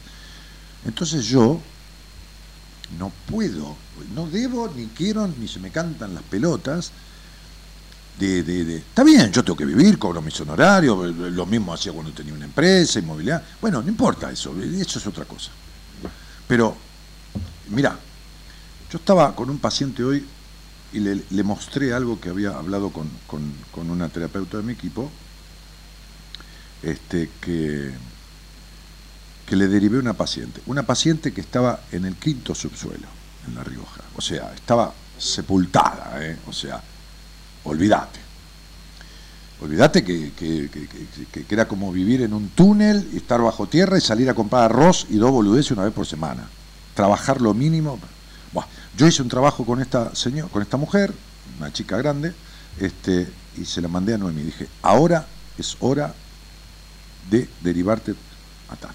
Entonces 0.86 1.24
yo 1.26 1.60
no 3.00 3.12
puedo, 3.30 3.76
no 4.16 4.28
debo, 4.28 4.72
ni 4.76 4.88
quiero, 4.88 5.28
ni 5.40 5.48
se 5.48 5.60
me 5.60 5.72
cantan 5.72 6.14
las 6.14 6.24
pelotas. 6.24 6.92
De, 8.20 8.42
de, 8.42 8.66
de- 8.66 8.78
Está 8.78 9.04
bien, 9.04 9.32
yo 9.32 9.44
tengo 9.44 9.56
que 9.56 9.66
vivir, 9.66 10.00
cobro 10.00 10.22
mis 10.24 10.40
honorarios, 10.42 11.16
lo 11.16 11.46
mismo 11.46 11.72
hacía 11.74 11.92
cuando 11.94 12.12
tenía 12.12 12.34
una 12.34 12.46
empresa, 12.46 12.98
inmobiliaria. 13.00 13.46
Bueno, 13.62 13.82
no 13.82 13.90
importa 13.90 14.32
eso, 14.32 14.56
eso 14.60 15.00
es 15.00 15.06
otra 15.08 15.26
cosa. 15.26 15.52
Pero, 16.48 16.76
mira, 17.70 17.98
yo 18.92 18.98
estaba 19.00 19.36
con 19.36 19.50
un 19.50 19.60
paciente 19.60 20.04
hoy 20.04 20.26
y 20.94 21.00
le, 21.00 21.44
mostré 21.44 21.94
algo 21.94 22.20
que 22.20 22.30
había 22.30 22.52
hablado 22.58 22.92
con, 22.92 23.10
con- 23.28 23.90
una 23.90 24.08
terapeuta 24.10 24.58
de 24.58 24.64
mi 24.64 24.74
equipo, 24.74 25.12
este, 26.84 27.30
que, 27.42 27.92
que 29.46 29.56
le 29.56 29.68
derivé 29.68 30.00
una 30.00 30.14
paciente. 30.14 30.62
Una 30.66 30.84
paciente 30.84 31.34
que 31.34 31.42
estaba 31.42 31.82
en 31.92 32.06
el 32.06 32.16
quinto 32.16 32.56
subsuelo, 32.56 33.08
en 33.48 33.56
La 33.56 33.64
Rioja. 33.64 34.02
O 34.16 34.22
sea, 34.22 34.54
estaba 34.54 34.94
sepultada, 35.18 36.18
¿eh? 36.24 36.38
O 36.48 36.54
sea, 36.54 36.82
olvídate. 37.66 38.20
Olvídate 39.60 40.04
que- 40.04 40.32
que- 40.34 40.70
que- 40.70 41.44
que 41.46 41.54
era 41.54 41.68
como 41.68 41.92
vivir 41.92 42.22
en 42.22 42.34
un 42.34 42.50
túnel 42.50 43.10
y 43.12 43.18
estar 43.18 43.42
bajo 43.42 43.68
tierra 43.68 43.98
y 43.98 44.02
salir 44.02 44.30
a 44.30 44.36
comprar 44.36 44.66
arroz 44.66 45.08
y 45.10 45.18
dos 45.18 45.32
boludeces 45.32 45.72
una 45.72 45.84
vez 45.84 45.94
por 45.94 46.06
semana. 46.06 46.48
Trabajar 46.98 47.42
lo 47.42 47.54
mínimo. 47.54 48.00
Buah, 48.52 48.66
yo 48.98 49.06
hice 49.06 49.22
un 49.22 49.30
trabajo 49.30 49.64
con 49.68 49.80
esta 49.80 50.16
señor, 50.16 50.50
con 50.50 50.64
esta 50.64 50.78
mujer, 50.78 51.14
una 51.60 51.72
chica 51.72 51.96
grande, 51.96 52.34
este, 52.80 53.28
y 53.56 53.66
se 53.66 53.82
la 53.82 53.88
mandé 53.88 54.16
a 54.16 54.18
Noemi. 54.18 54.42
Dije, 54.42 54.68
ahora 54.82 55.28
es 55.60 55.78
hora 55.80 56.12
de 57.30 57.48
derivarte 57.62 58.16
a 58.70 58.76
tal. 58.78 58.92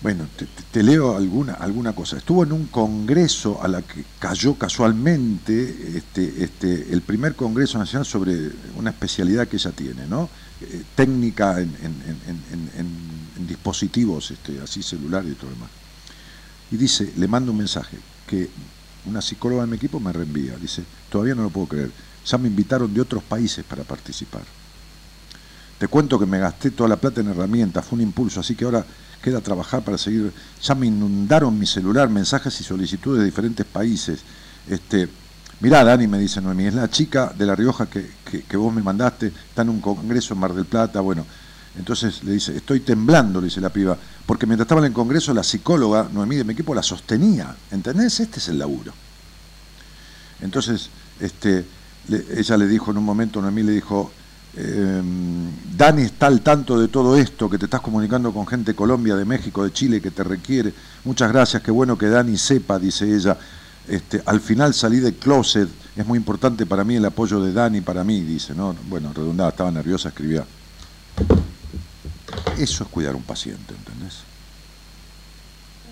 Bueno, 0.00 0.28
te, 0.70 0.82
leo 0.84 1.16
alguna, 1.16 1.54
alguna 1.54 1.92
cosa. 1.92 2.18
Estuvo 2.18 2.44
en 2.44 2.52
un 2.52 2.66
congreso 2.68 3.60
a 3.60 3.66
la 3.66 3.82
que 3.82 4.04
cayó 4.20 4.54
casualmente 4.54 5.96
este, 5.98 6.44
este, 6.44 6.92
el 6.92 7.02
primer 7.02 7.34
Congreso 7.34 7.78
Nacional 7.78 8.06
sobre 8.06 8.52
una 8.76 8.90
especialidad 8.90 9.48
que 9.48 9.56
ella 9.56 9.72
tiene, 9.72 10.06
¿no? 10.06 10.30
Eh, 10.60 10.84
técnica 10.94 11.60
en- 11.60 11.74
en- 11.82 12.42
en- 12.78 13.20
en 13.36 13.46
dispositivos 13.48 14.30
este, 14.30 14.60
así 14.60 14.82
celulares 14.82 15.32
y 15.32 15.34
todo 15.34 15.50
lo 15.50 15.56
demás. 15.56 15.70
Y 16.70 16.76
dice, 16.76 17.12
le 17.16 17.26
mando 17.28 17.52
un 17.52 17.58
mensaje, 17.58 17.96
que 18.26 18.48
una 19.06 19.20
psicóloga 19.20 19.62
de 19.62 19.68
mi 19.68 19.76
equipo 19.76 19.98
me 19.98 20.12
reenvía. 20.12 20.56
Dice, 20.56 20.84
todavía 21.10 21.34
no 21.34 21.42
lo 21.42 21.50
puedo 21.50 21.66
creer. 21.66 21.90
Ya 22.26 22.38
me 22.38 22.48
invitaron 22.48 22.92
de 22.92 23.00
otros 23.00 23.22
países 23.22 23.64
para 23.64 23.82
participar. 23.82 24.42
Te 25.78 25.88
cuento 25.88 26.18
que 26.18 26.26
me 26.26 26.38
gasté 26.38 26.70
toda 26.70 26.88
la 26.90 26.96
plata 26.96 27.22
en 27.22 27.28
herramientas, 27.28 27.86
fue 27.86 27.96
un 27.96 28.02
impulso, 28.02 28.40
así 28.40 28.54
que 28.54 28.66
ahora 28.66 28.84
queda 29.22 29.40
trabajar 29.40 29.82
para 29.82 29.96
seguir. 29.96 30.32
Ya 30.62 30.74
me 30.74 30.86
inundaron 30.86 31.58
mi 31.58 31.66
celular, 31.66 32.08
mensajes 32.10 32.60
y 32.60 32.64
solicitudes 32.64 33.20
de 33.20 33.24
diferentes 33.26 33.64
países. 33.64 34.20
Este, 34.68 35.08
mirá, 35.60 35.82
Dani, 35.82 36.06
me 36.06 36.18
dice 36.18 36.42
Noemí, 36.42 36.66
es 36.66 36.74
la 36.74 36.90
chica 36.90 37.32
de 37.36 37.46
La 37.46 37.56
Rioja 37.56 37.86
que, 37.86 38.10
que- 38.30 38.42
que 38.42 38.56
vos 38.58 38.72
me 38.74 38.82
mandaste, 38.82 39.28
está 39.28 39.62
en 39.62 39.70
un 39.70 39.80
congreso 39.80 40.34
en 40.34 40.40
Mar 40.40 40.52
del 40.52 40.66
Plata, 40.66 41.00
bueno. 41.00 41.24
Entonces 41.78 42.24
le 42.24 42.32
dice, 42.32 42.56
estoy 42.56 42.80
temblando, 42.80 43.40
le 43.40 43.46
dice 43.46 43.60
la 43.60 43.70
piba, 43.70 43.96
porque 44.26 44.46
mientras 44.46 44.66
estaba 44.66 44.80
en 44.80 44.88
el 44.88 44.92
congreso 44.92 45.32
la 45.32 45.44
psicóloga, 45.44 46.08
Noemí 46.12 46.36
de 46.36 46.44
mi 46.44 46.52
equipo, 46.52 46.74
la 46.74 46.82
sostenía. 46.82 47.54
¿Entendés? 47.70 48.20
Este 48.20 48.38
es 48.38 48.48
el 48.48 48.58
laburo. 48.58 48.92
Entonces, 50.40 50.90
este, 51.20 51.64
ella 52.08 52.56
le 52.56 52.66
dijo 52.66 52.90
en 52.90 52.98
un 52.98 53.04
momento, 53.04 53.40
Noemí 53.40 53.62
le 53.62 53.72
dijo, 53.72 54.10
eh, 54.56 55.02
Dani 55.76 56.02
está 56.02 56.26
al 56.26 56.40
tanto 56.40 56.78
de 56.78 56.88
todo 56.88 57.16
esto, 57.16 57.48
que 57.48 57.58
te 57.58 57.66
estás 57.66 57.80
comunicando 57.80 58.32
con 58.32 58.46
gente 58.46 58.72
de 58.72 58.76
Colombia, 58.76 59.14
de 59.14 59.24
México, 59.24 59.62
de 59.62 59.72
Chile, 59.72 60.00
que 60.00 60.10
te 60.10 60.24
requiere. 60.24 60.74
Muchas 61.04 61.30
gracias, 61.30 61.62
qué 61.62 61.70
bueno 61.70 61.96
que 61.96 62.08
Dani 62.08 62.36
sepa, 62.36 62.78
dice 62.78 63.14
ella. 63.14 63.38
Este, 63.86 64.22
al 64.26 64.40
final 64.40 64.74
salí 64.74 65.00
del 65.00 65.14
closet, 65.14 65.68
es 65.96 66.06
muy 66.06 66.16
importante 66.16 66.66
para 66.66 66.84
mí 66.84 66.96
el 66.96 67.04
apoyo 67.04 67.40
de 67.40 67.52
Dani, 67.52 67.80
para 67.80 68.04
mí, 68.04 68.20
dice, 68.20 68.54
¿no? 68.54 68.74
Bueno, 68.88 69.12
redundaba, 69.12 69.50
estaba 69.50 69.70
nerviosa, 69.70 70.08
escribía. 70.08 70.44
Eso 72.58 72.84
es 72.84 72.90
cuidar 72.90 73.14
a 73.14 73.16
un 73.16 73.22
paciente, 73.22 73.74
¿entendés? 73.74 74.18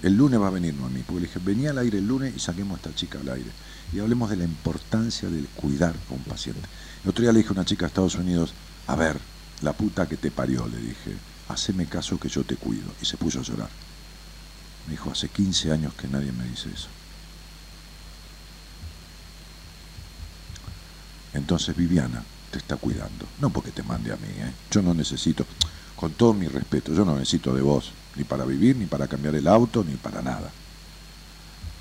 El 0.02 0.16
lunes 0.16 0.40
va 0.40 0.48
a 0.48 0.50
venir 0.50 0.74
Noemí, 0.74 1.00
porque 1.00 1.20
le 1.20 1.26
dije, 1.26 1.40
venía 1.42 1.70
al 1.70 1.78
aire 1.78 1.98
el 1.98 2.06
lunes 2.06 2.34
y 2.36 2.38
saquemos 2.38 2.74
a 2.74 2.76
esta 2.76 2.94
chica 2.94 3.18
al 3.18 3.28
aire. 3.30 3.50
Y 3.92 3.98
hablemos 3.98 4.30
de 4.30 4.36
la 4.36 4.44
importancia 4.44 5.28
del 5.28 5.46
cuidar 5.48 5.94
a 6.10 6.14
un 6.14 6.22
paciente. 6.22 6.62
El 7.02 7.10
otro 7.10 7.22
día 7.22 7.32
le 7.32 7.38
dije 7.38 7.50
a 7.50 7.52
una 7.52 7.64
chica 7.64 7.86
de 7.86 7.88
Estados 7.88 8.14
Unidos, 8.14 8.52
a 8.86 8.94
ver, 8.94 9.18
la 9.62 9.72
puta 9.72 10.06
que 10.06 10.16
te 10.16 10.30
parió, 10.30 10.68
le 10.68 10.78
dije, 10.78 11.16
haceme 11.48 11.86
caso 11.86 12.18
que 12.18 12.28
yo 12.28 12.44
te 12.44 12.56
cuido. 12.56 12.86
Y 13.02 13.06
se 13.06 13.16
puso 13.16 13.40
a 13.40 13.42
llorar. 13.42 13.70
Me 14.86 14.92
dijo, 14.92 15.10
hace 15.10 15.28
15 15.28 15.72
años 15.72 15.94
que 15.94 16.06
nadie 16.06 16.30
me 16.32 16.44
dice 16.44 16.68
eso. 16.72 16.88
Entonces 21.34 21.76
Viviana 21.76 22.22
te 22.50 22.58
está 22.58 22.76
cuidando, 22.76 23.26
no 23.40 23.50
porque 23.50 23.70
te 23.70 23.82
mande 23.82 24.12
a 24.12 24.16
mí, 24.16 24.28
¿eh? 24.28 24.52
yo 24.70 24.80
no 24.80 24.94
necesito, 24.94 25.46
con 25.98 26.12
todo 26.12 26.32
mi 26.32 26.46
respeto, 26.46 26.94
yo 26.94 27.04
no 27.04 27.14
necesito 27.14 27.52
de 27.52 27.60
vos, 27.60 27.90
ni 28.16 28.22
para 28.22 28.44
vivir, 28.44 28.76
ni 28.76 28.86
para 28.86 29.08
cambiar 29.08 29.34
el 29.34 29.48
auto, 29.48 29.84
ni 29.84 29.94
para 29.96 30.22
nada. 30.22 30.50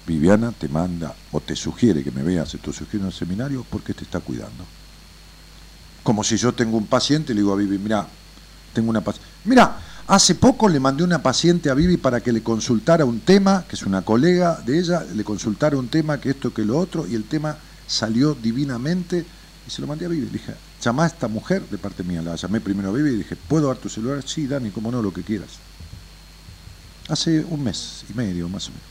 Viviana 0.07 0.51
te 0.51 0.67
manda 0.67 1.13
o 1.31 1.39
te 1.39 1.55
sugiere 1.55 2.03
que 2.03 2.11
me 2.11 2.23
veas, 2.23 2.49
te 2.51 2.73
sugiere 2.73 3.05
un 3.05 3.11
seminario 3.11 3.63
porque 3.69 3.93
te 3.93 4.03
está 4.03 4.19
cuidando. 4.19 4.65
Como 6.01 6.23
si 6.23 6.37
yo 6.37 6.53
tengo 6.53 6.77
un 6.77 6.87
paciente 6.87 7.31
y 7.31 7.35
le 7.35 7.41
digo 7.41 7.53
a 7.53 7.57
Vivi, 7.57 7.77
mira, 7.77 8.07
tengo 8.73 8.89
una 8.89 9.01
paciente. 9.01 9.29
Mira, 9.43 9.77
hace 10.07 10.33
poco 10.33 10.67
le 10.67 10.79
mandé 10.79 11.03
una 11.03 11.21
paciente 11.21 11.69
a 11.69 11.75
Vivi 11.75 11.97
para 11.97 12.21
que 12.21 12.31
le 12.31 12.41
consultara 12.41 13.05
un 13.05 13.19
tema, 13.19 13.65
que 13.67 13.75
es 13.75 13.83
una 13.83 14.01
colega 14.01 14.61
de 14.65 14.79
ella, 14.79 15.05
le 15.13 15.23
consultara 15.23 15.77
un 15.77 15.89
tema, 15.89 16.19
que 16.19 16.31
esto, 16.31 16.51
que 16.53 16.65
lo 16.65 16.79
otro, 16.79 17.05
y 17.05 17.13
el 17.13 17.25
tema 17.25 17.57
salió 17.85 18.33
divinamente 18.33 19.25
y 19.67 19.69
se 19.69 19.81
lo 19.81 19.87
mandé 19.87 20.05
a 20.05 20.09
Vivi. 20.09 20.25
Le 20.25 20.31
dije, 20.31 20.55
llama 20.79 21.03
a 21.03 21.07
esta 21.07 21.27
mujer 21.27 21.61
de 21.63 21.77
parte 21.77 22.03
mía. 22.03 22.21
La 22.21 22.35
llamé 22.35 22.59
primero 22.61 22.89
a 22.89 22.91
Vivi 22.93 23.11
y 23.11 23.15
dije, 23.17 23.35
¿puedo 23.35 23.67
dar 23.67 23.77
tu 23.77 23.89
celular? 23.89 24.21
Sí, 24.23 24.47
Dani, 24.47 24.69
como 24.71 24.91
no, 24.91 25.01
lo 25.01 25.11
que 25.11 25.23
quieras. 25.23 25.59
Hace 27.09 27.43
un 27.45 27.63
mes 27.63 28.05
y 28.09 28.13
medio, 28.13 28.49
más 28.49 28.67
o 28.67 28.71
menos. 28.71 28.87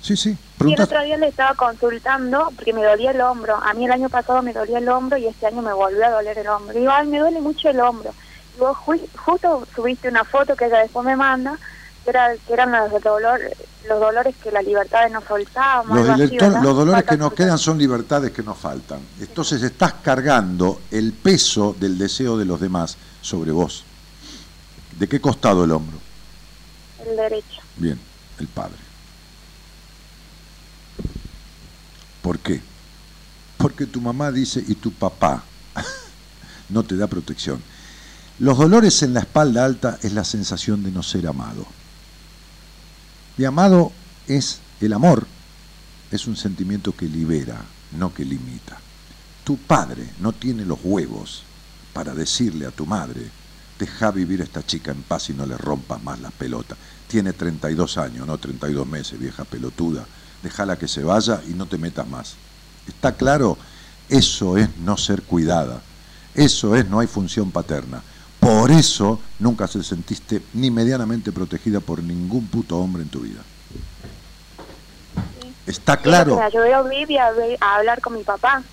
Sí, 0.00 0.16
sí. 0.16 0.30
Y 0.30 0.34
el 0.34 0.58
Pregunta. 0.58 0.82
otro 0.84 1.02
día 1.04 1.16
le 1.16 1.28
estaba 1.28 1.54
consultando 1.54 2.50
porque 2.56 2.72
me 2.72 2.82
dolía 2.84 3.12
el 3.12 3.20
hombro. 3.20 3.56
A 3.62 3.72
mí 3.72 3.84
el 3.84 3.92
año 3.92 4.08
pasado 4.08 4.42
me 4.42 4.52
dolía 4.52 4.78
el 4.78 4.88
hombro 4.88 5.16
y 5.16 5.28
este 5.28 5.46
año 5.46 5.62
me 5.62 5.72
volvió 5.72 6.04
a 6.04 6.10
doler 6.10 6.38
el 6.38 6.48
hombro. 6.48 6.76
Digo, 6.76 6.90
ay, 6.92 7.06
me 7.06 7.20
duele 7.20 7.40
mucho 7.40 7.68
el 7.68 7.80
hombro. 7.80 8.12
Y 8.54 8.58
vos 8.58 8.76
ju- 8.78 9.08
justo 9.24 9.64
subiste 9.74 10.08
una 10.08 10.24
foto 10.24 10.56
que 10.56 10.66
ella 10.66 10.80
después 10.82 11.04
me 11.06 11.16
manda, 11.16 11.58
que, 12.04 12.10
era, 12.10 12.36
que 12.36 12.52
eran 12.52 12.72
los, 12.72 13.02
dolor, 13.02 13.40
los 13.88 14.00
dolores 14.00 14.34
que 14.42 14.50
la 14.50 14.62
libertad 14.62 15.08
nos 15.10 15.24
soltaba. 15.24 15.84
Los, 15.94 16.32
los 16.62 16.76
dolores 16.76 17.04
que 17.04 17.16
nos 17.16 17.32
quedan 17.32 17.58
son 17.58 17.78
libertades 17.78 18.32
que 18.32 18.42
nos 18.42 18.58
faltan. 18.58 19.00
Entonces 19.20 19.62
estás 19.62 19.94
cargando 19.94 20.82
el 20.90 21.12
peso 21.12 21.74
del 21.78 21.98
deseo 21.98 22.36
de 22.36 22.44
los 22.44 22.60
demás 22.60 22.96
sobre 23.20 23.52
vos. 23.52 23.84
¿De 24.98 25.08
qué 25.08 25.20
costado 25.20 25.64
el 25.64 25.72
hombro? 25.72 25.98
El 27.06 27.16
derecho. 27.16 27.60
Bien, 27.76 27.98
el 28.38 28.46
padre. 28.48 28.76
¿Por 32.20 32.38
qué? 32.38 32.60
Porque 33.56 33.86
tu 33.86 34.00
mamá 34.00 34.30
dice 34.30 34.62
y 34.66 34.74
tu 34.74 34.92
papá 34.92 35.42
no 36.68 36.82
te 36.82 36.96
da 36.96 37.06
protección. 37.06 37.62
Los 38.38 38.58
dolores 38.58 39.02
en 39.02 39.14
la 39.14 39.20
espalda 39.20 39.64
alta 39.64 39.98
es 40.02 40.12
la 40.12 40.24
sensación 40.24 40.82
de 40.82 40.90
no 40.90 41.02
ser 41.02 41.26
amado. 41.26 41.66
Y 43.38 43.44
amado 43.44 43.92
es 44.26 44.60
el 44.80 44.92
amor, 44.92 45.26
es 46.10 46.26
un 46.26 46.36
sentimiento 46.36 46.94
que 46.94 47.06
libera, 47.06 47.60
no 47.92 48.12
que 48.12 48.24
limita. 48.24 48.78
Tu 49.44 49.56
padre 49.56 50.08
no 50.20 50.32
tiene 50.32 50.64
los 50.64 50.78
huevos 50.82 51.42
para 51.92 52.14
decirle 52.14 52.66
a 52.66 52.70
tu 52.70 52.86
madre, 52.86 53.30
deja 53.78 54.10
vivir 54.10 54.40
a 54.40 54.44
esta 54.44 54.64
chica 54.64 54.90
en 54.90 55.02
paz 55.02 55.30
y 55.30 55.34
no 55.34 55.46
le 55.46 55.56
rompas 55.56 56.02
más 56.02 56.20
las 56.20 56.32
pelotas. 56.32 56.78
Tiene 57.08 57.32
32 57.32 57.98
años, 57.98 58.26
no 58.26 58.38
32 58.38 58.86
meses, 58.86 59.18
vieja 59.18 59.44
pelotuda. 59.44 60.06
Déjala 60.42 60.78
que 60.78 60.88
se 60.88 61.02
vaya 61.02 61.42
y 61.48 61.54
no 61.54 61.66
te 61.66 61.78
metas 61.78 62.06
más. 62.06 62.34
¿Está 62.86 63.16
claro? 63.16 63.56
Eso 64.08 64.56
es 64.56 64.68
no 64.78 64.96
ser 64.96 65.22
cuidada. 65.22 65.82
Eso 66.34 66.76
es 66.76 66.88
no 66.88 67.00
hay 67.00 67.06
función 67.06 67.50
paterna. 67.50 68.02
Por 68.42 68.72
eso 68.72 69.20
nunca 69.38 69.68
se 69.68 69.84
sentiste 69.84 70.42
ni 70.54 70.68
medianamente 70.68 71.30
protegida 71.30 71.78
por 71.78 72.02
ningún 72.02 72.48
puto 72.48 72.76
hombre 72.76 73.04
en 73.04 73.08
tu 73.08 73.20
vida. 73.20 73.40
¿Está 75.64 75.96
claro? 75.96 76.34
O 76.34 76.38
sea, 76.38 76.48
yo 76.48 76.60
a 76.64 77.76
hablar 77.76 78.00
con 78.00 78.14
mi 78.14 78.24
papá. 78.24 78.64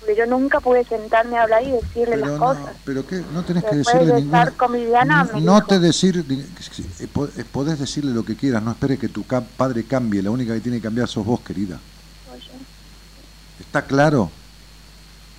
Porque 0.00 0.16
yo 0.16 0.24
nunca 0.24 0.60
pude 0.60 0.82
sentarme 0.84 1.36
a 1.36 1.42
hablar 1.42 1.62
y 1.62 1.72
decirle 1.72 2.16
las 2.16 2.38
cosas. 2.38 2.64
no, 2.64 2.72
pero 2.86 3.06
qué, 3.06 3.22
no 3.34 3.42
tenés 3.44 3.64
que 3.64 3.76
decirle 3.76 4.06
de 4.06 4.14
ninguna... 4.14 4.44
estar 4.44 4.56
con 4.56 4.72
Viviana, 4.72 5.28
no 5.34 5.56
dijo. 5.56 5.66
te 5.66 5.78
decir, 5.78 6.24
eh, 6.30 7.06
eh, 7.36 7.44
podés 7.52 7.78
decirle 7.78 8.12
lo 8.12 8.24
que 8.24 8.34
quieras, 8.34 8.62
no 8.62 8.70
esperes 8.70 8.98
que 8.98 9.08
tu 9.08 9.24
padre 9.24 9.84
cambie, 9.84 10.22
la 10.22 10.30
única 10.30 10.54
que 10.54 10.60
tiene 10.60 10.78
que 10.78 10.84
cambiar 10.84 11.06
sos 11.06 11.26
vos, 11.26 11.40
querida. 11.40 11.78
Oye, 12.32 12.50
¿Está 13.60 13.82
claro? 13.82 14.30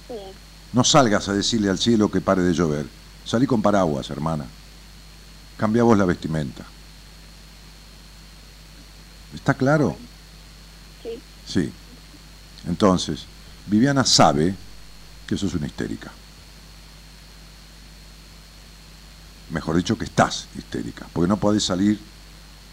sí. 0.08 0.14
No 0.74 0.84
salgas 0.84 1.28
a 1.28 1.34
decirle 1.34 1.72
al 1.72 1.80
cielo 1.80 2.12
que 2.12 2.22
pare 2.22 2.44
de 2.44 2.54
llover. 2.54 2.99
Salí 3.30 3.46
con 3.46 3.62
paraguas, 3.62 4.10
hermana. 4.10 4.44
Cambia 5.56 5.84
vos 5.84 5.96
la 5.96 6.06
vestimenta. 6.06 6.66
¿Está 9.36 9.54
claro? 9.54 9.96
Sí. 11.04 11.10
Sí. 11.46 11.72
Entonces, 12.68 13.26
Viviana 13.68 14.04
sabe 14.04 14.56
que 15.28 15.38
sos 15.38 15.54
una 15.54 15.68
histérica. 15.68 16.12
Mejor 19.52 19.76
dicho, 19.76 19.96
que 19.96 20.06
estás 20.06 20.48
histérica, 20.58 21.06
porque 21.14 21.28
no 21.28 21.38
podés 21.38 21.64
salir 21.64 22.00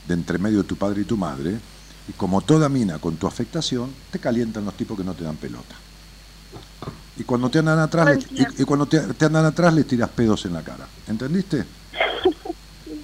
de 0.09 0.15
entre 0.15 0.39
medio 0.39 0.63
de 0.63 0.69
tu 0.69 0.77
padre 0.77 1.03
y 1.03 1.05
tu 1.05 1.19
madre, 1.19 1.61
y 2.09 2.13
como 2.13 2.41
toda 2.41 2.71
mina 2.71 2.99
con 2.99 3.19
tu 3.19 3.27
afectación, 3.27 3.93
te 4.11 4.19
calientan 4.19 4.65
los 4.65 4.75
tipos 4.75 4.97
que 4.97 5.05
no 5.05 5.13
te 5.13 5.25
dan 5.25 5.37
pelota. 5.37 5.77
Y 7.19 7.25
cuando 7.25 7.49
te 7.51 7.59
andan 7.61 7.79
atrás, 7.79 8.07
le- 8.07 8.43
y, 8.59 8.63
y 8.63 8.65
cuando 8.65 8.87
te, 8.87 9.01
te 9.01 9.25
andan 9.25 9.45
atrás 9.47 9.73
les 9.73 9.87
tiras 9.87 10.11
pedos 10.11 10.45
en 10.45 10.53
la 10.53 10.63
cara. 10.63 10.87
¿Entendiste? 11.07 11.65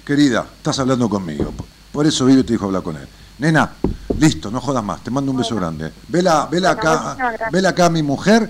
Querida, 0.05 0.45
estás 0.57 0.79
hablando 0.79 1.09
conmigo. 1.09 1.53
Por- 1.91 2.05
eso 2.05 2.25
Vivi 2.25 2.43
te 2.43 2.53
dijo 2.53 2.65
hablar 2.65 2.83
con 2.83 2.97
él. 2.97 3.07
Nena, 3.39 3.71
listo, 4.19 4.51
no 4.51 4.59
jodas 4.61 4.83
más, 4.83 5.03
te 5.03 5.09
mando 5.11 5.31
un 5.31 5.37
beso 5.37 5.55
grande. 5.55 5.91
Vela, 6.07 6.47
vela 6.51 6.71
acá, 6.71 7.17
vela 7.51 7.69
acá 7.69 7.85
a 7.87 7.89
mi 7.89 8.03
mujer 8.03 8.49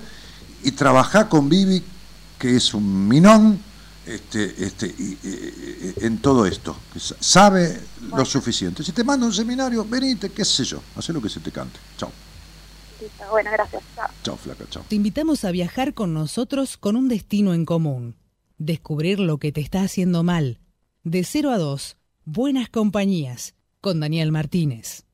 y 0.62 0.72
trabajá 0.72 1.28
con 1.28 1.48
Vivi, 1.48 1.82
que 2.38 2.56
es 2.56 2.74
un 2.74 3.08
minón, 3.08 3.58
este, 4.06 4.64
este, 4.64 4.86
y- 4.86 5.18
y- 5.22 5.94
y- 6.00 6.04
en 6.04 6.18
todo 6.18 6.44
esto. 6.46 6.76
que 6.92 7.00
sabe 7.00 7.80
lo 8.14 8.24
suficiente. 8.24 8.82
Si 8.82 8.92
te 8.92 9.02
mando 9.04 9.24
un 9.26 9.32
seminario, 9.32 9.84
venite, 9.88 10.30
qué 10.30 10.44
sé 10.44 10.64
yo, 10.64 10.82
haz 10.96 11.08
lo 11.08 11.22
que 11.22 11.28
se 11.30 11.40
te 11.40 11.50
cante. 11.50 11.78
Chao, 11.96 12.10
Listo. 13.00 13.24
Bueno, 13.30 13.50
gracias. 13.52 13.82
Chao. 13.94 14.08
chao, 14.22 14.36
flaca, 14.36 14.64
chao. 14.70 14.84
Te 14.88 14.96
invitamos 14.96 15.44
a 15.44 15.50
viajar 15.50 15.94
con 15.94 16.14
nosotros 16.14 16.76
con 16.76 16.96
un 16.96 17.08
destino 17.08 17.54
en 17.54 17.64
común. 17.64 18.16
Descubrir 18.58 19.20
lo 19.20 19.38
que 19.38 19.52
te 19.52 19.60
está 19.60 19.82
haciendo 19.82 20.22
mal. 20.22 20.60
De 21.02 21.24
0 21.24 21.50
a 21.50 21.58
2, 21.58 21.96
Buenas 22.24 22.70
Compañías, 22.70 23.54
con 23.80 24.00
Daniel 24.00 24.32
Martínez. 24.32 25.04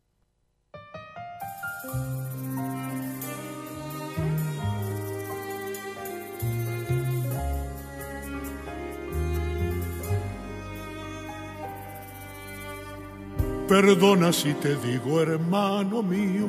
Perdona 13.71 14.33
si 14.33 14.53
te 14.55 14.75
digo, 14.75 15.21
hermano 15.21 16.03
mío, 16.03 16.49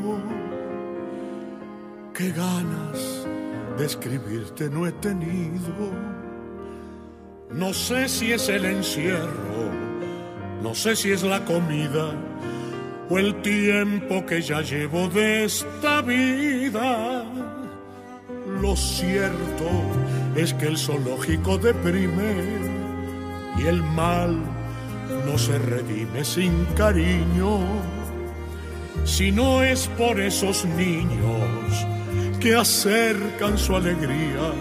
que 2.22 2.31
ganas 2.34 3.26
de 3.77 3.85
escribirte 3.85 4.69
no 4.69 4.85
he 4.85 4.91
tenido. 4.91 5.73
No 7.49 7.73
sé 7.73 8.07
si 8.10 8.31
es 8.31 8.48
el 8.48 8.65
encierro, 8.65 9.64
no 10.61 10.76
sé 10.76 10.95
si 10.95 11.11
es 11.11 11.23
la 11.23 11.43
comida 11.45 12.14
o 13.10 13.18
el 13.18 13.41
tiempo 13.41 14.23
que 14.27 14.39
ya 14.41 14.61
llevo 14.61 15.07
de 15.10 15.45
esta 15.45 16.03
vida. 16.03 17.26
Lo 18.61 18.76
cierto 18.76 19.68
es 20.35 20.53
que 20.53 20.68
el 20.68 20.77
zoológico 20.77 21.57
deprime 21.57 22.35
y 23.57 23.65
el 23.65 23.81
mal 23.81 24.38
no 25.26 25.38
se 25.39 25.57
redime 25.57 26.23
sin 26.23 26.65
cariño. 26.76 27.60
Si 29.06 29.31
no 29.31 29.64
es 29.64 29.88
por 29.98 30.19
esos 30.19 30.65
niños 30.65 31.50
que 32.41 32.55
acercan 32.55 33.55
su 33.55 33.76
alegría, 33.76 34.51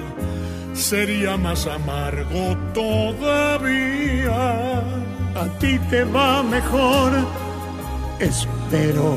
sería 0.74 1.38
más 1.38 1.66
amargo 1.66 2.56
todavía. 2.74 4.40
A 5.34 5.46
ti 5.58 5.78
te 5.88 6.04
va 6.04 6.42
mejor, 6.42 7.12
espero, 8.18 9.16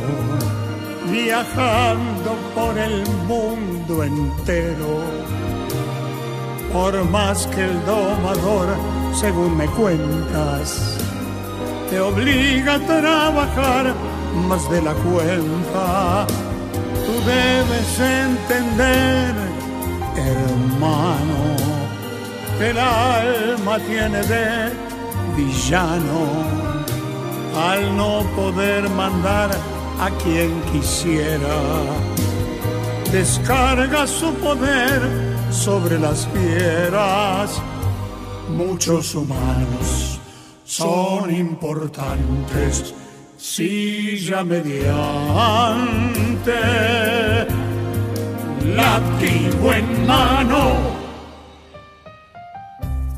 viajando 1.11 2.37
por 2.55 2.77
el 2.77 3.05
mundo 3.27 4.03
entero. 4.03 5.01
Por 6.71 7.03
más 7.09 7.45
que 7.47 7.65
el 7.65 7.85
domador, 7.85 8.67
según 9.13 9.57
me 9.57 9.65
cuentas, 9.65 10.97
te 11.89 11.99
obliga 11.99 12.75
a 12.75 12.79
trabajar 12.79 13.93
más 14.47 14.71
de 14.71 14.81
la 14.81 14.93
cuenta. 14.93 16.52
Tú 17.05 17.13
debes 17.25 17.99
entender, 17.99 19.33
hermano, 20.15 21.55
que 22.57 22.69
el 22.69 22.79
alma 22.79 23.77
tiene 23.79 24.21
de 24.23 24.71
villano 25.35 26.23
al 27.55 27.95
no 27.95 28.23
poder 28.35 28.89
mandar 28.89 29.51
a 29.99 30.09
quien 30.23 30.61
quisiera. 30.71 31.57
Descarga 33.11 34.07
su 34.07 34.33
poder 34.35 35.01
sobre 35.51 35.99
las 35.99 36.27
fieras. 36.27 37.61
Muchos 38.49 39.13
humanos 39.15 40.19
son 40.65 41.33
importantes 41.33 42.93
silla 43.43 44.41
mediante 44.45 44.93
látigo 48.73 49.73
en 49.73 50.07
mano 50.07 50.77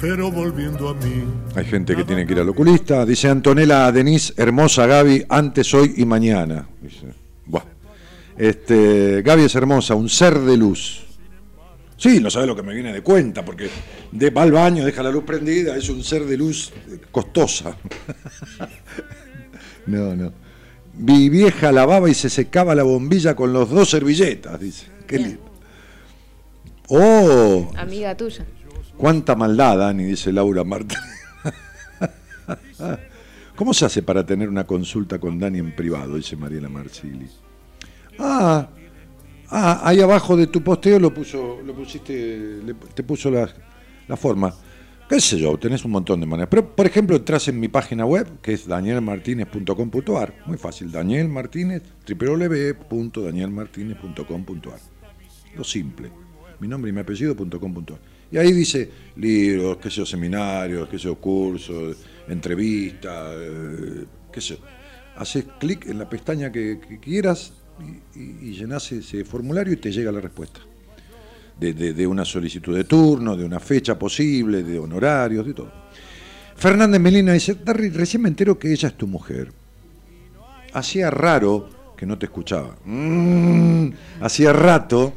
pero 0.01 0.31
volviendo 0.31 0.89
a 0.89 0.95
mí 0.95 1.25
Hay 1.55 1.65
gente 1.65 1.95
que 1.95 2.03
tiene 2.03 2.25
que 2.25 2.33
ir 2.33 2.39
al 2.39 2.49
oculista. 2.49 3.05
Dice 3.05 3.29
Antonella 3.29 3.91
Denise, 3.91 4.33
hermosa 4.35 4.87
Gaby, 4.87 5.25
antes, 5.29 5.73
hoy 5.73 5.93
y 5.97 6.05
mañana. 6.05 6.67
Dice. 6.81 7.07
Buah. 7.45 7.63
Este, 8.37 9.21
Gaby 9.23 9.43
es 9.43 9.55
hermosa, 9.55 9.95
un 9.95 10.09
ser 10.09 10.37
de 10.39 10.57
luz. 10.57 11.05
Sí, 11.97 12.19
no 12.19 12.29
sabe 12.29 12.45
lo 12.45 12.55
que 12.55 12.61
me 12.61 12.73
viene 12.73 12.91
de 12.91 13.01
cuenta, 13.01 13.45
porque 13.45 13.69
de, 14.11 14.29
va 14.31 14.43
al 14.43 14.51
baño, 14.51 14.85
deja 14.85 15.01
la 15.01 15.11
luz 15.11 15.23
prendida, 15.23 15.77
es 15.77 15.87
un 15.89 16.03
ser 16.03 16.25
de 16.25 16.35
luz 16.37 16.73
costosa. 17.11 17.77
no, 19.87 20.15
no. 20.15 20.31
Mi 20.97 21.29
vieja 21.29 21.71
lavaba 21.71 22.09
y 22.09 22.13
se 22.13 22.29
secaba 22.29 22.73
la 22.75 22.83
bombilla 22.83 23.35
con 23.35 23.51
los 23.53 23.69
dos 23.69 23.89
servilletas, 23.89 24.59
dice. 24.59 24.87
Qué 25.07 25.17
lindo. 25.19 25.41
Oh, 26.87 27.71
Amiga 27.77 28.15
tuya. 28.15 28.45
Cuánta 28.97 29.35
maldad, 29.35 29.77
Dani, 29.79 30.03
dice 30.05 30.31
Laura 30.31 30.63
Marta. 30.63 30.95
¿Cómo 33.55 33.73
se 33.73 33.85
hace 33.85 34.03
para 34.03 34.25
tener 34.25 34.49
una 34.49 34.65
consulta 34.65 35.19
con 35.19 35.39
Dani 35.39 35.59
en 35.59 35.75
privado? 35.75 36.15
Dice 36.15 36.35
Mariela 36.35 36.69
Marsili. 36.69 37.27
Ah, 38.19 38.67
ah, 39.49 39.81
ahí 39.83 40.01
abajo 40.01 40.35
de 40.37 40.47
tu 40.47 40.61
posteo 40.61 40.99
lo 40.99 41.13
puso, 41.13 41.59
lo 41.65 41.73
pusiste, 41.73 42.59
le- 42.65 42.73
te 42.73 43.03
puso 43.03 43.31
la, 43.31 43.49
la 44.07 44.17
forma. 44.17 44.53
¿Qué 45.07 45.21
sé 45.21 45.37
yo? 45.37 45.55
Tenés 45.59 45.85
un 45.85 45.91
montón 45.91 46.19
de 46.19 46.25
maneras. 46.25 46.49
Pero, 46.49 46.75
por 46.75 46.87
ejemplo, 46.87 47.15
entras 47.15 47.47
en 47.47 47.59
mi 47.59 47.67
página 47.67 48.07
web, 48.07 48.41
que 48.41 48.53
es 48.53 48.65
danielmartinez.com.ar. 48.65 50.33
Muy 50.47 50.57
fácil, 50.57 50.91
Daniel 50.91 51.29
Martínez, 51.29 51.83
www.danielmartinez.com.ar. 52.07 54.79
Lo 55.55 55.63
simple. 55.63 56.09
Mi 56.59 56.67
nombre 56.67 56.89
y 56.89 56.93
mi 56.93 57.01
apellido.com.ar. 57.01 57.99
Y 58.31 58.37
ahí 58.37 58.51
dice 58.51 58.89
libros, 59.17 59.77
qué 59.77 59.91
sé 59.91 59.97
yo, 59.97 60.07
seminarios, 60.07 60.89
qué 60.89 60.97
sé 60.97 61.03
yo, 61.03 61.17
cursos, 61.17 61.97
entrevistas, 62.27 63.35
eh, 63.37 64.05
qué 64.33 64.41
sé 64.41 64.55
yo. 64.55 64.61
Haces 65.17 65.45
clic 65.59 65.85
en 65.85 65.99
la 65.99 66.09
pestaña 66.09 66.51
que, 66.51 66.79
que 66.79 66.99
quieras 66.99 67.53
y, 67.79 67.89
y, 68.19 68.37
y 68.49 68.53
llenás 68.53 68.91
ese 68.91 69.23
formulario 69.23 69.73
y 69.73 69.77
te 69.77 69.91
llega 69.91 70.11
la 70.11 70.21
respuesta. 70.21 70.61
De, 71.59 71.73
de- 71.73 72.05
una 72.07 72.25
solicitud 72.25 72.75
de 72.75 72.83
turno, 72.83 73.35
de 73.37 73.45
una 73.45 73.59
fecha 73.59 73.97
posible, 73.97 74.61
de 74.63 74.77
honorarios, 74.77 75.45
de 75.45 75.53
todo. 75.53 75.71
Fernández 76.55 76.99
Melina 76.99 77.33
dice, 77.33 77.55
Darry, 77.55 77.89
recién 77.89 78.21
me 78.23 78.29
entero 78.29 78.57
que 78.59 78.71
ella 78.71 78.89
es 78.89 78.97
tu 78.97 79.07
mujer. 79.07 79.51
Hacía 80.73 81.09
raro 81.09 81.69
que 81.97 82.05
no 82.05 82.17
te 82.17 82.25
escuchaba. 82.25 82.75
Mm, 82.83 83.89
hacía 84.21 84.51
rato 84.51 85.13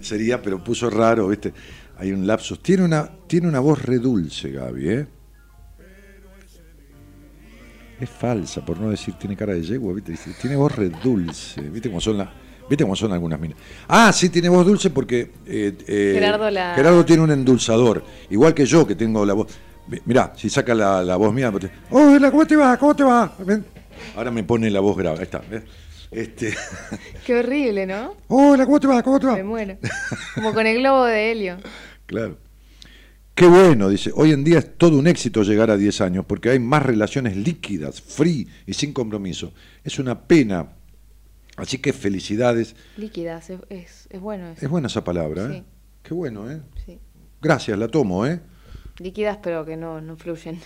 sería, 0.00 0.42
pero 0.42 0.62
puso 0.62 0.90
raro, 0.90 1.28
¿viste? 1.28 1.52
Hay 1.98 2.12
un 2.12 2.26
lapsus. 2.26 2.60
Tiene 2.62 2.84
una, 2.84 3.08
tiene 3.26 3.48
una 3.48 3.60
voz 3.60 3.80
redulce, 3.82 4.50
Gaby, 4.50 4.88
¿eh? 4.88 5.06
Es 8.00 8.10
falsa, 8.10 8.64
por 8.64 8.78
no 8.78 8.90
decir, 8.90 9.14
tiene 9.14 9.36
cara 9.36 9.54
de 9.54 9.62
yegua, 9.62 9.94
¿viste? 9.94 10.14
Tiene 10.40 10.56
voz 10.56 10.74
redulce, 10.74 11.62
¿viste 11.62 11.88
cómo 11.88 12.00
son 12.00 12.18
las... 12.18 12.28
¿Viste 12.68 12.82
cómo 12.84 12.96
son 12.96 13.12
algunas 13.12 13.38
minas? 13.38 13.56
Ah, 13.88 14.12
sí, 14.12 14.28
tiene 14.28 14.48
voz 14.48 14.66
dulce 14.66 14.90
porque 14.90 15.30
eh, 15.46 15.72
eh, 15.86 16.10
Gerardo 16.14 16.50
la- 16.50 16.74
Gerardo 16.74 17.04
tiene 17.04 17.22
un 17.22 17.30
endulzador, 17.30 18.02
igual 18.30 18.54
que 18.54 18.66
yo 18.66 18.86
que 18.86 18.94
tengo 18.96 19.24
la 19.24 19.34
voz. 19.34 19.46
Mi- 19.88 20.00
Mirá, 20.04 20.32
si 20.36 20.50
saca 20.50 20.74
la, 20.74 21.02
la 21.04 21.16
voz 21.16 21.32
mía, 21.32 21.52
hola, 21.90 22.30
¿cómo 22.30 22.46
te 22.46 22.56
va? 22.56 22.76
¿Cómo 22.76 22.96
te 22.96 23.04
va? 23.04 23.32
Ven. 23.38 23.64
Ahora 24.16 24.30
me 24.32 24.42
pone 24.42 24.68
la 24.70 24.80
voz 24.80 24.96
grave, 24.96 25.18
ahí 25.18 25.24
está. 25.24 25.38
¿ves? 25.48 25.62
Este, 26.10 26.54
Qué 27.26 27.36
horrible, 27.38 27.86
¿no? 27.86 28.14
hola, 28.28 28.64
¿cómo 28.66 28.80
te 28.80 28.86
va? 28.88 29.02
¿Cómo 29.02 29.20
te 29.20 29.26
va? 29.26 29.34
Me 29.36 29.44
muero. 29.44 29.76
Como 30.34 30.52
con 30.52 30.66
el 30.66 30.78
globo 30.78 31.04
de 31.04 31.30
helio. 31.30 31.56
Claro. 32.06 32.36
Qué 33.34 33.46
bueno, 33.46 33.88
dice. 33.90 34.10
Hoy 34.14 34.32
en 34.32 34.42
día 34.42 34.58
es 34.58 34.76
todo 34.78 34.98
un 34.98 35.06
éxito 35.06 35.42
llegar 35.42 35.70
a 35.70 35.76
10 35.76 36.00
años 36.00 36.24
porque 36.26 36.50
hay 36.50 36.58
más 36.58 36.82
relaciones 36.82 37.36
líquidas, 37.36 38.00
free 38.00 38.48
y 38.66 38.72
sin 38.74 38.92
compromiso. 38.92 39.52
Es 39.84 39.98
una 39.98 40.18
pena. 40.18 40.66
Así 41.56 41.78
que 41.78 41.92
felicidades. 41.92 42.76
Líquidas, 42.96 43.50
es, 43.50 43.60
es, 43.70 44.06
es 44.10 44.20
bueno 44.20 44.48
eso. 44.50 44.64
Es 44.64 44.70
buena 44.70 44.88
esa 44.88 45.02
palabra, 45.04 45.46
¿eh? 45.46 45.52
Sí. 45.58 45.64
Qué 46.02 46.14
bueno, 46.14 46.50
¿eh? 46.50 46.60
Sí. 46.84 46.98
Gracias, 47.40 47.78
la 47.78 47.88
tomo, 47.88 48.26
¿eh? 48.26 48.40
Líquidas, 48.98 49.38
pero 49.42 49.64
que 49.64 49.76
no, 49.76 50.00
no 50.00 50.16
fluyen. 50.16 50.58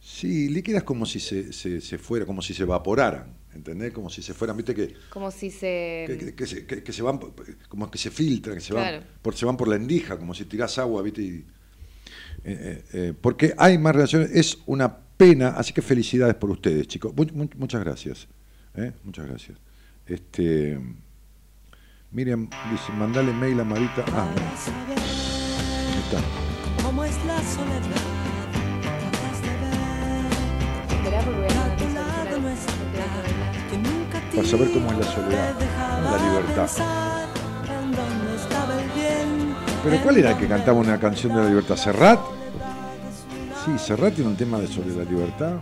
Sí, 0.00 0.48
líquidas 0.50 0.82
como 0.82 1.06
si 1.06 1.18
se, 1.18 1.52
se, 1.52 1.80
se 1.80 1.98
fuera, 1.98 2.26
como 2.26 2.42
si 2.42 2.52
se 2.52 2.62
evaporaran, 2.64 3.34
¿entendés? 3.54 3.92
Como 3.92 4.10
si 4.10 4.20
se 4.22 4.34
fueran, 4.34 4.56
viste 4.56 4.74
que, 4.74 4.94
Como 5.08 5.30
si 5.30 5.50
se. 5.50 6.04
que, 6.06 6.18
que- 6.18 6.34
que 6.34 6.46
se, 6.46 6.66
que- 6.66 6.92
se 6.92 7.02
van, 7.02 7.18
como 7.68 7.90
que 7.90 7.96
se 7.98 8.10
filtran, 8.10 8.56
que 8.56 8.60
se, 8.60 8.74
van, 8.74 9.02
por, 9.22 9.34
se 9.34 9.46
van 9.46 9.56
por 9.56 9.66
la 9.68 9.76
endija, 9.76 10.18
como 10.18 10.34
si 10.34 10.44
tirás 10.44 10.76
agua, 10.78 11.02
viste. 11.02 11.22
y- 11.22 11.44
eh, 12.44 12.58
eh, 12.60 12.84
eh, 12.92 13.14
porque 13.18 13.54
hay 13.56 13.78
más 13.78 13.94
relaciones, 13.94 14.30
es 14.32 14.58
una 14.66 14.94
pena, 15.16 15.48
así 15.50 15.72
que 15.72 15.80
felicidades 15.80 16.34
por 16.34 16.50
ustedes, 16.50 16.86
chicos. 16.86 17.14
Mu- 17.16 17.24
mu- 17.32 17.48
muchas 17.56 17.82
gracias, 17.82 18.28
¿eh? 18.76 18.92
muchas 19.04 19.26
gracias. 19.26 19.58
Este, 20.06 20.78
Miriam 22.10 22.48
dice, 22.70 22.92
mandale 22.92 23.32
mail 23.32 23.60
a 23.60 23.64
Marita. 23.64 24.04
Ah, 24.12 24.28
bueno, 24.32 24.50
ahí 25.88 26.02
está. 26.04 26.20
¿Cómo 26.82 27.04
es 27.04 27.24
la 27.24 27.42
Para 34.34 34.48
saber 34.48 34.72
cómo 34.72 34.90
es 34.90 34.98
la 34.98 35.04
soledad, 35.04 35.54
la 36.02 36.28
libertad. 36.28 36.68
Pero 39.84 40.02
¿cuál 40.02 40.16
era 40.16 40.30
el 40.32 40.38
que 40.38 40.48
cantaba 40.48 40.78
una 40.78 40.98
canción 40.98 41.34
de 41.34 41.42
la 41.42 41.48
libertad? 41.48 41.76
¿Serrat? 41.76 42.18
Sí, 43.64 43.78
Serrat 43.78 44.14
tiene 44.14 44.30
un 44.30 44.36
tema 44.36 44.58
de 44.58 44.66
sobre 44.66 44.94
la 44.94 45.04
libertad. 45.04 45.58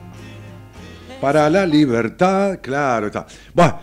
Para 1.22 1.48
la 1.48 1.64
libertad, 1.64 2.58
claro, 2.60 3.06
está. 3.06 3.24
Bueno, 3.54 3.78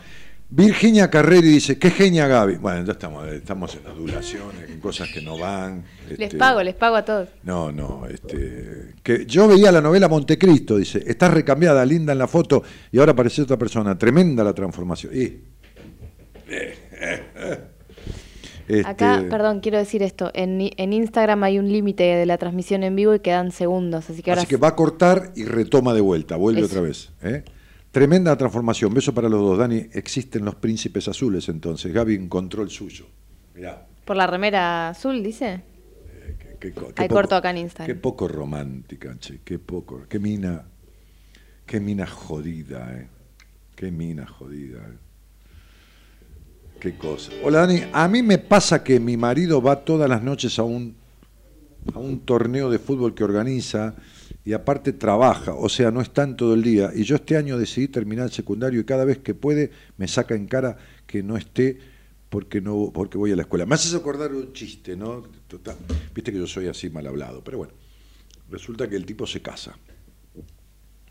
Virginia 0.50 1.10
Carreri 1.10 1.48
dice, 1.48 1.80
qué 1.80 1.90
genia 1.90 2.28
Gaby. 2.28 2.58
Bueno, 2.58 2.84
ya 2.84 2.92
estamos, 2.92 3.26
estamos 3.30 3.78
en 3.78 3.88
adulaciones, 3.88 4.70
en 4.70 4.82
cosas 4.82 5.08
que 5.08 5.22
no 5.22 5.38
van. 5.38 5.86
Les 6.10 6.20
este, 6.20 6.38
pago, 6.38 6.62
les 6.62 6.76
pago 6.76 6.98
a 6.98 7.06
todos. 7.06 7.30
No, 7.44 7.72
no, 7.72 8.06
este, 8.08 8.96
que 9.02 9.26
yo 9.26 9.48
veía 9.48 9.72
la 9.72 9.80
novela 9.80 10.10
Montecristo, 10.10 10.76
dice, 10.76 11.02
estás 11.08 11.34
recambiada, 11.34 11.86
linda 11.86 12.12
en 12.12 12.20
la 12.20 12.28
foto 12.28 12.62
y 12.92 13.00
ahora 13.00 13.16
parece 13.16 13.44
otra 13.44 13.56
persona, 13.56 13.98
tremenda 13.98 14.44
la 14.44 14.52
transformación. 14.52 15.16
Y, 15.16 15.22
eh, 15.22 15.42
eh, 16.50 17.24
eh. 17.36 17.60
Este, 18.70 18.86
Acá, 18.88 19.26
perdón, 19.30 19.62
quiero 19.62 19.80
decir 19.80 20.04
esto. 20.04 20.30
En, 20.36 20.60
en 20.78 20.94
Instagram 20.94 21.44
hay 21.44 21.58
un 21.58 21.68
límite 21.72 22.04
de 22.04 22.26
la 22.28 22.38
transmisión 22.38 22.84
en 22.84 22.96
vivo 22.96 23.16
y 23.16 23.20
quedan 23.20 23.52
segundos. 23.52 24.10
Así 24.10 24.22
que 24.22 24.30
ahora 24.30 24.44
Así 24.44 24.50
que 24.50 24.58
va 24.58 24.70
a 24.70 24.76
cortar 24.76 25.32
y 25.36 25.44
retoma 25.44 25.94
de 25.96 26.02
vuelta, 26.02 26.36
vuelve 26.36 26.62
Eso. 26.62 26.68
otra 26.70 26.82
vez. 26.82 27.12
¿eh? 27.24 27.44
Tremenda 27.92 28.38
transformación, 28.38 28.94
beso 28.94 29.12
para 29.14 29.28
los 29.28 29.42
dos. 29.42 29.58
Dani, 29.58 29.88
existen 29.94 30.46
los 30.46 30.54
príncipes 30.56 31.08
azules 31.08 31.50
entonces. 31.50 31.92
Gaby 31.92 32.14
encontró 32.14 32.62
el 32.62 32.70
suyo. 32.70 33.06
Mirá, 33.56 33.88
por 34.06 34.16
la 34.16 34.28
remera 34.28 34.90
azul, 34.90 35.24
dice. 35.24 35.62
co- 36.76 36.92
Hay 36.96 37.08
corto 37.08 37.36
acá 37.36 37.50
en 37.50 37.58
Instagram. 37.58 37.88
Qué 37.96 38.00
poco 38.00 38.28
romántica, 38.28 39.16
che, 39.20 39.40
qué 39.44 39.58
poco. 39.58 40.04
Qué 40.08 40.20
mina, 40.20 40.66
qué 41.66 41.80
mina 41.80 42.06
jodida, 42.06 42.94
eh. 42.96 43.08
Qué 43.76 43.90
mina 43.92 44.28
jodida, 44.28 44.78
eh. 44.88 44.98
Qué 46.80 46.96
cosa. 46.96 47.32
Hola 47.44 47.68
Dani, 47.68 47.82
a 47.92 48.08
mí 48.08 48.24
me 48.24 48.38
pasa 48.38 48.82
que 48.82 49.02
mi 49.02 49.18
marido 49.18 49.62
va 49.62 49.84
todas 49.84 50.10
las 50.10 50.24
noches 50.24 50.58
a 50.60 50.64
un, 50.64 50.96
a 51.94 52.00
un 52.00 52.22
torneo 52.22 52.70
de 52.70 52.80
fútbol 52.80 53.14
que 53.14 53.26
organiza 53.26 53.96
y 54.46 54.54
aparte 54.54 54.94
trabaja, 54.94 55.54
o 55.54 55.68
sea, 55.68 55.92
no 55.92 56.00
está 56.00 56.24
en 56.24 56.38
todo 56.38 56.54
el 56.54 56.64
día. 56.64 56.92
Y 56.96 57.04
yo 57.04 57.18
este 57.18 57.36
año 57.36 57.58
decidí 57.58 57.90
terminar 57.90 58.28
el 58.28 58.32
secundario 58.32 58.80
y 58.80 58.86
cada 58.86 59.04
vez 59.04 59.18
que 59.18 59.36
puede 59.36 59.72
me 59.98 60.08
saca 60.08 60.36
en 60.36 60.48
cara 60.48 60.78
que 61.06 61.22
no 61.22 61.36
esté 61.36 61.80
porque 62.30 62.62
no 62.62 62.92
porque 62.94 63.18
voy 63.18 63.34
a 63.34 63.36
la 63.36 63.42
escuela. 63.42 63.66
Me 63.66 63.76
haces 63.76 63.94
acordar 63.94 64.34
un 64.34 64.54
chiste, 64.54 64.96
¿no? 64.96 65.24
Total, 65.50 65.76
Viste 66.16 66.32
que 66.32 66.38
yo 66.38 66.48
soy 66.48 66.68
así 66.68 66.90
mal 66.90 67.06
hablado, 67.08 67.44
pero 67.44 67.58
bueno, 67.58 67.74
resulta 68.50 68.88
que 68.88 68.96
el 68.96 69.06
tipo 69.06 69.28
se 69.28 69.42
casa. 69.42 69.78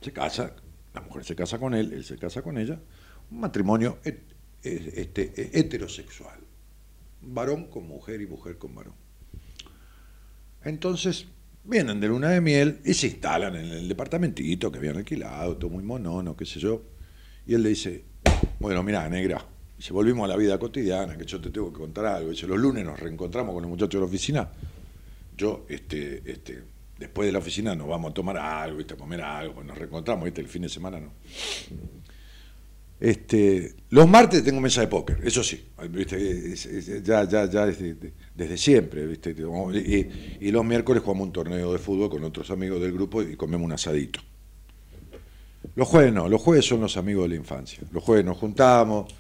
Se 0.01 0.13
casa, 0.15 0.55
la 0.95 1.03
mujer 1.03 1.25
se 1.25 1.37
casa 1.37 1.59
con 1.59 1.75
él, 1.75 1.93
él 1.93 2.05
se 2.05 2.17
casa 2.17 2.41
con 2.41 2.57
ella, 2.57 2.81
un 3.31 3.41
matrimonio 3.41 3.99
este, 4.63 5.59
heterosexual, 5.59 6.39
varón 7.23 7.67
con 7.67 7.87
mujer 7.87 8.21
y 8.21 8.27
mujer 8.27 8.59
con 8.59 8.75
varón. 8.75 8.95
Entonces, 10.65 11.27
vienen 11.65 12.01
de 12.01 12.09
luna 12.09 12.31
de 12.31 12.41
miel 12.41 12.81
y 12.85 12.95
se 12.95 13.09
instalan 13.09 13.55
en 13.57 13.67
el 13.67 13.89
departamentito 13.89 14.73
que 14.73 14.79
habían 14.79 14.97
alquilado, 14.97 15.57
todo 15.57 15.71
muy 15.71 15.83
monono, 15.83 16.37
qué 16.37 16.45
sé 16.45 16.59
yo. 16.61 16.83
Y 17.47 17.55
él 17.55 17.63
le 17.63 17.71
dice, 17.71 18.05
bueno, 18.59 18.83
mira, 18.83 19.09
negra, 19.09 19.45
si 19.79 19.93
volvimos 19.93 20.25
a 20.25 20.29
la 20.29 20.37
vida 20.37 20.59
cotidiana, 20.59 21.17
que 21.17 21.25
yo 21.25 21.41
te 21.41 21.51
tengo 21.51 21.73
que 21.73 21.79
contar 21.79 22.07
algo. 22.07 22.31
Dice, 22.31 22.47
los 22.47 22.59
lunes 22.59 22.85
nos 22.85 22.99
reencontramos 22.99 23.55
con 23.55 23.63
los 23.63 23.71
muchachos 23.71 23.95
de 23.95 24.01
la 24.01 24.07
oficina. 24.07 24.49
Yo, 25.37 25.67
este, 25.69 26.23
este, 26.31 26.63
después 26.99 27.27
de 27.27 27.33
la 27.33 27.39
oficina 27.39 27.75
nos 27.75 27.87
vamos 27.87 28.11
a 28.11 28.15
tomar 28.15 28.37
algo, 28.37 28.79
¿viste? 28.79 28.95
a 28.95 28.97
comer 28.97 29.23
algo, 29.23 29.63
nos 29.63 29.79
reencontramos, 29.79 30.25
¿viste? 30.25 30.41
el 30.41 30.49
fin 30.49 30.63
de 30.63 30.69
semana 30.69 30.99
no. 30.99 31.13
Este, 33.01 33.77
los 33.91 34.09
martes 34.09 34.43
tengo 34.43 34.61
mesa 34.61 34.81
de 34.81 34.89
póker, 34.89 35.21
eso 35.23 35.45
sí, 35.45 35.69
ya, 37.05 37.25
ya, 37.29 37.49
ya 37.49 37.65
desde, 37.65 38.57
siempre, 38.57 39.07
¿viste? 39.07 39.31
Y, 40.41 40.51
los 40.51 40.65
miércoles 40.65 41.03
jugamos 41.03 41.29
un 41.29 41.33
torneo 41.33 41.73
de 41.73 41.79
fútbol 41.79 42.11
con 42.11 42.25
otros 42.25 42.51
amigos 42.51 42.81
del 42.81 42.93
grupo 42.93 43.23
y 43.23 43.37
comemos 43.37 43.65
un 43.65 43.73
asadito. 43.73 44.21
Los 45.77 45.87
jueves 45.87 46.13
no, 46.13 46.29
los 46.29 46.43
jueves 46.43 46.65
son 46.65 46.81
los 46.81 46.97
amigos 46.97 47.25
de 47.25 47.29
la 47.31 47.35
infancia. 47.37 47.85
Los 47.93 48.03
jueves 48.03 48.25
nos 48.25 48.37
juntamos, 48.37 49.15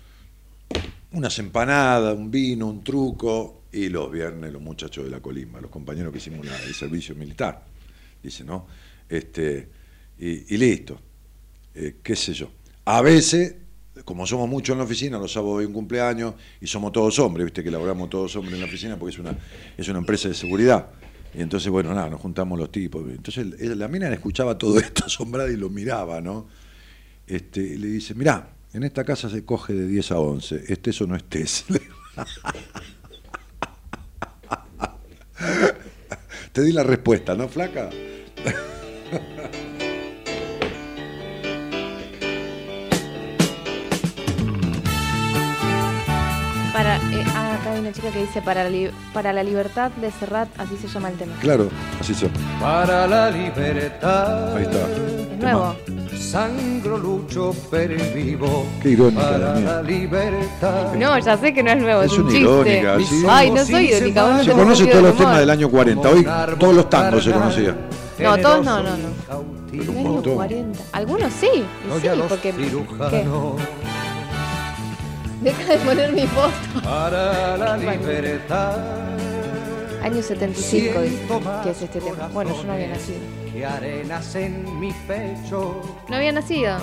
unas 1.13 1.39
empanadas, 1.39 2.17
un 2.17 2.31
vino, 2.31 2.67
un 2.67 2.83
truco, 2.83 3.59
y 3.73 3.89
los 3.89 4.11
viernes 4.11 4.53
los 4.53 4.63
muchachos 4.63 5.05
de 5.05 5.11
la 5.11 5.21
colimba, 5.21 5.61
los 5.61 5.71
compañeros 5.71 6.13
que 6.13 6.19
hicimos 6.19 6.47
el 6.67 6.75
servicio 6.75 7.15
militar, 7.15 7.65
dice, 8.23 8.45
¿no? 8.45 8.67
Este, 9.09 9.69
y, 10.19 10.55
y 10.55 10.59
listo, 10.59 11.01
Eh, 11.75 11.97
qué 12.03 12.17
sé 12.17 12.33
yo. 12.33 12.51
A 12.87 13.03
veces, 13.03 13.55
como 14.09 14.27
somos 14.27 14.49
muchos 14.49 14.73
en 14.73 14.79
la 14.79 14.85
oficina, 14.85 15.19
los 15.19 15.31
sábados 15.31 15.61
hay 15.61 15.67
un 15.67 15.75
cumpleaños 15.75 16.33
y 16.63 16.67
somos 16.67 16.93
todos 16.93 17.19
hombres, 17.19 17.45
viste 17.45 17.63
que 17.63 17.71
laboramos 17.71 18.09
todos 18.09 18.35
hombres 18.37 18.55
en 18.55 18.61
la 18.61 18.67
oficina 18.67 18.99
porque 18.99 19.13
es 19.15 19.19
una, 19.19 19.37
es 19.77 19.87
una 19.87 19.99
empresa 19.99 20.29
de 20.29 20.35
seguridad. 20.35 20.89
Y 21.35 21.43
entonces, 21.43 21.69
bueno, 21.71 21.93
nada, 21.93 22.09
nos 22.09 22.19
juntamos 22.19 22.59
los 22.59 22.73
tipos. 22.73 23.07
Entonces 23.07 23.47
la 23.77 23.87
mina 23.87 24.11
escuchaba 24.11 24.57
todo 24.57 24.79
esto 24.81 25.05
asombrada 25.05 25.51
y 25.51 25.59
lo 25.59 25.69
miraba, 25.69 26.23
¿no? 26.23 26.47
Este, 27.27 27.61
y 27.61 27.77
le 27.77 27.89
dice, 27.89 28.15
mirá, 28.15 28.55
en 28.73 28.83
esta 28.83 29.05
casa 29.05 29.29
se 29.29 29.45
coge 29.45 29.75
de 29.75 29.87
10 29.87 30.13
a 30.13 30.21
11, 30.21 30.73
estés 30.73 31.03
o 31.03 31.07
no 31.07 31.15
estés. 31.15 31.67
Te 36.53 36.63
di 36.63 36.73
la 36.73 36.83
respuesta, 36.83 37.35
¿no, 37.35 37.47
flaca? 37.47 37.91
Para, 46.73 46.97
eh, 46.97 47.25
ah, 47.35 47.55
acá 47.61 47.73
hay 47.73 47.81
una 47.81 47.93
chica 47.93 48.11
que 48.11 48.21
dice 48.21 48.43
para 48.43 48.65
la, 48.65 48.71
li- 48.71 48.91
para 49.13 49.33
la 49.33 49.43
libertad 49.43 49.91
de 49.93 50.11
Serrat, 50.13 50.49
así 50.59 50.77
se 50.77 50.87
llama 50.89 51.09
el 51.09 51.17
tema. 51.17 51.33
Claro, 51.41 51.69
así 52.01 52.15
son. 52.15 52.31
Para 52.61 53.07
la 53.07 53.31
libertad. 53.31 54.55
Ahí 54.57 54.63
está. 54.65 54.79
Es 54.79 55.39
nuevo. 55.41 55.75
Sangro 56.19 56.99
lucho 56.99 57.55
per 57.71 57.93
el 57.93 58.13
vivo. 58.13 58.67
Qué 58.83 58.91
irónica 58.91 59.23
Para 59.31 59.59
la 59.61 59.83
libertad. 59.83 60.93
No, 60.95 61.19
ya 61.19 61.37
sé 61.39 61.55
que 61.55 61.63
no 61.63 61.71
es 61.71 61.79
nuevo, 61.79 62.03
es, 62.03 62.13
Es 62.13 62.19
un 62.19 62.25
una 62.25 62.31
chiste. 62.33 62.45
irónica, 62.45 62.99
sí. 63.09 63.25
Ay, 63.29 63.51
no 63.51 63.65
soy 63.65 63.85
irónica, 63.91 64.25
vos 64.25 64.33
no 64.35 64.45
Se 64.45 64.53
conoce 64.53 64.87
todos 64.87 65.05
los 65.05 65.17
temas 65.17 65.39
del 65.39 65.51
año 65.51 65.71
40. 65.71 66.09
Hoy 66.09 66.27
todos 66.59 66.75
los 66.75 66.91
tangos 66.91 67.25
se 67.25 67.33
conocían. 67.33 67.77
No, 68.19 68.37
todos 68.39 68.65
no, 68.65 68.83
no, 68.83 68.91
no. 68.91 69.59
Pero 69.71 69.83
Del 69.83 69.91
un 69.91 69.97
año 69.99 70.09
montón. 70.13 70.35
40. 70.35 70.81
Algunos 70.93 71.33
sí, 71.33 71.47
y 71.55 71.89
No, 71.89 72.01
sí, 72.01 72.23
porque... 72.29 72.53
¿qué? 72.53 73.25
Deja 75.41 75.73
de 75.73 75.79
poner 75.79 76.13
mi 76.13 76.27
foto. 76.27 76.83
Para 76.83 77.57
la 77.57 77.77
libertad. 77.77 78.77
Año 80.03 80.23
75 80.23 81.01
dice 81.03 81.17
Siento 81.17 81.41
más 81.41 81.65
que 81.65 81.71
es 81.71 81.83
este 81.83 82.01
tema. 82.01 82.29
Bueno, 82.33 82.57
yo 82.57 82.65
no 82.65 82.73
había 82.73 82.89
nacido. 82.89 83.19
Que 83.53 83.65
arenas 83.65 84.35
en 84.35 84.81
mi 84.81 84.93
pecho. 85.07 85.81
No 86.09 86.17
había 86.17 86.33
nacido. 86.33 86.79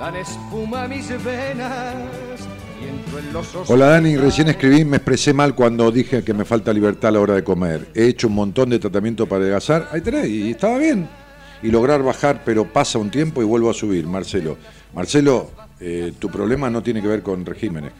Dan 0.00 0.16
espuma 0.16 0.88
mis 0.88 1.08
venas. 1.22 1.94
Hola 3.68 3.86
Dani, 3.88 4.16
recién 4.16 4.48
escribí, 4.48 4.84
me 4.84 4.96
expresé 4.96 5.32
mal 5.32 5.54
cuando 5.54 5.90
dije 5.90 6.24
que 6.24 6.34
me 6.34 6.44
falta 6.44 6.72
libertad 6.72 7.10
a 7.10 7.12
la 7.12 7.20
hora 7.20 7.34
de 7.34 7.44
comer. 7.44 7.88
He 7.94 8.06
hecho 8.06 8.26
un 8.26 8.34
montón 8.34 8.70
de 8.70 8.78
tratamiento 8.78 9.26
para 9.26 9.42
adelgazar, 9.42 9.88
ahí 9.92 10.00
tenés, 10.00 10.28
y 10.28 10.50
estaba 10.50 10.78
bien. 10.78 11.08
Y 11.62 11.70
lograr 11.70 12.02
bajar, 12.02 12.42
pero 12.44 12.64
pasa 12.64 12.98
un 12.98 13.10
tiempo 13.10 13.42
y 13.42 13.44
vuelvo 13.44 13.70
a 13.70 13.74
subir, 13.74 14.06
Marcelo. 14.06 14.56
Marcelo, 14.94 15.50
eh, 15.84 16.12
tu 16.18 16.30
problema 16.30 16.70
no 16.70 16.82
tiene 16.82 17.02
que 17.02 17.08
ver 17.08 17.22
con 17.22 17.44
regímenes. 17.44 17.92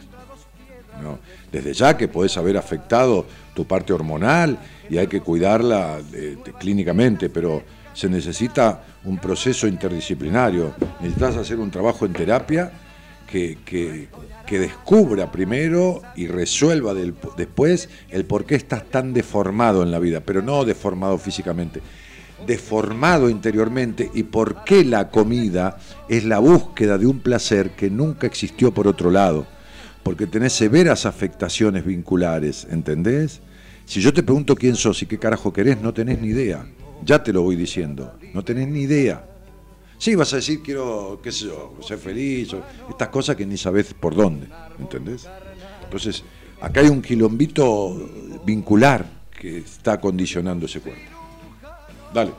No. 1.01 1.19
Desde 1.51 1.73
ya 1.73 1.97
que 1.97 2.07
podés 2.07 2.37
haber 2.37 2.55
afectado 2.55 3.25
tu 3.53 3.65
parte 3.65 3.91
hormonal 3.93 4.57
y 4.89 4.97
hay 4.97 5.07
que 5.07 5.19
cuidarla 5.21 5.99
eh, 6.13 6.37
te- 6.43 6.53
clínicamente, 6.53 7.29
pero 7.29 7.61
se 7.93 8.07
necesita 8.09 8.83
un 9.03 9.17
proceso 9.17 9.67
interdisciplinario. 9.67 10.73
Necesitas 11.01 11.35
hacer 11.35 11.59
un 11.59 11.69
trabajo 11.71 12.05
en 12.05 12.13
terapia 12.13 12.71
que, 13.29 13.57
que- 13.65 14.07
descubra 14.59 15.31
primero 15.31 16.03
y 16.15 16.27
resuelva 16.27 16.93
después 17.35 17.89
el 18.11 18.23
por 18.25 18.45
qué 18.45 18.53
estás 18.53 18.83
tan 18.85 19.11
deformado 19.11 19.81
en 19.81 19.89
la 19.89 19.97
vida, 19.97 20.19
pero 20.19 20.43
no 20.43 20.63
deformado 20.63 21.17
físicamente, 21.17 21.81
deformado 22.45 23.29
interiormente 23.29 24.09
y 24.13 24.23
por 24.23 24.63
qué 24.63 24.83
la 24.83 25.09
comida 25.09 25.77
es 26.09 26.23
la 26.23 26.39
búsqueda 26.39 26.97
de 26.97 27.07
un 27.07 27.19
placer 27.19 27.71
que 27.71 27.89
nunca 27.89 28.27
existió 28.27 28.73
por 28.73 28.87
otro 28.87 29.11
lado, 29.11 29.45
porque 30.03 30.27
tenés 30.27 30.53
severas 30.53 31.05
afectaciones 31.05 31.85
vinculares, 31.85 32.67
¿entendés? 32.69 33.41
Si 33.85 34.01
yo 34.01 34.13
te 34.13 34.23
pregunto 34.23 34.55
quién 34.55 34.75
sos 34.75 35.01
y 35.01 35.05
qué 35.05 35.17
carajo 35.17 35.51
querés, 35.51 35.81
no 35.81 35.93
tenés 35.93 36.21
ni 36.21 36.29
idea. 36.29 36.65
Ya 37.03 37.23
te 37.23 37.33
lo 37.33 37.41
voy 37.41 37.55
diciendo, 37.55 38.13
no 38.33 38.43
tenés 38.43 38.67
ni 38.67 38.81
idea. 38.81 39.25
Sí, 39.97 40.15
vas 40.15 40.33
a 40.33 40.37
decir, 40.37 40.61
quiero, 40.61 41.19
qué 41.23 41.31
sé 41.31 41.45
yo, 41.45 41.77
ser 41.81 41.97
feliz, 41.97 42.49
estas 42.89 43.07
cosas 43.09 43.35
que 43.35 43.45
ni 43.45 43.57
sabés 43.57 43.93
por 43.93 44.15
dónde, 44.15 44.47
¿entendés? 44.79 45.27
Entonces, 45.83 46.23
acá 46.61 46.81
hay 46.81 46.87
un 46.87 47.01
quilombito 47.01 48.09
vincular 48.45 49.05
que 49.39 49.59
está 49.59 49.99
condicionando 49.99 50.65
ese 50.65 50.81
cuerpo. 50.81 51.22
Dale. 52.13 52.31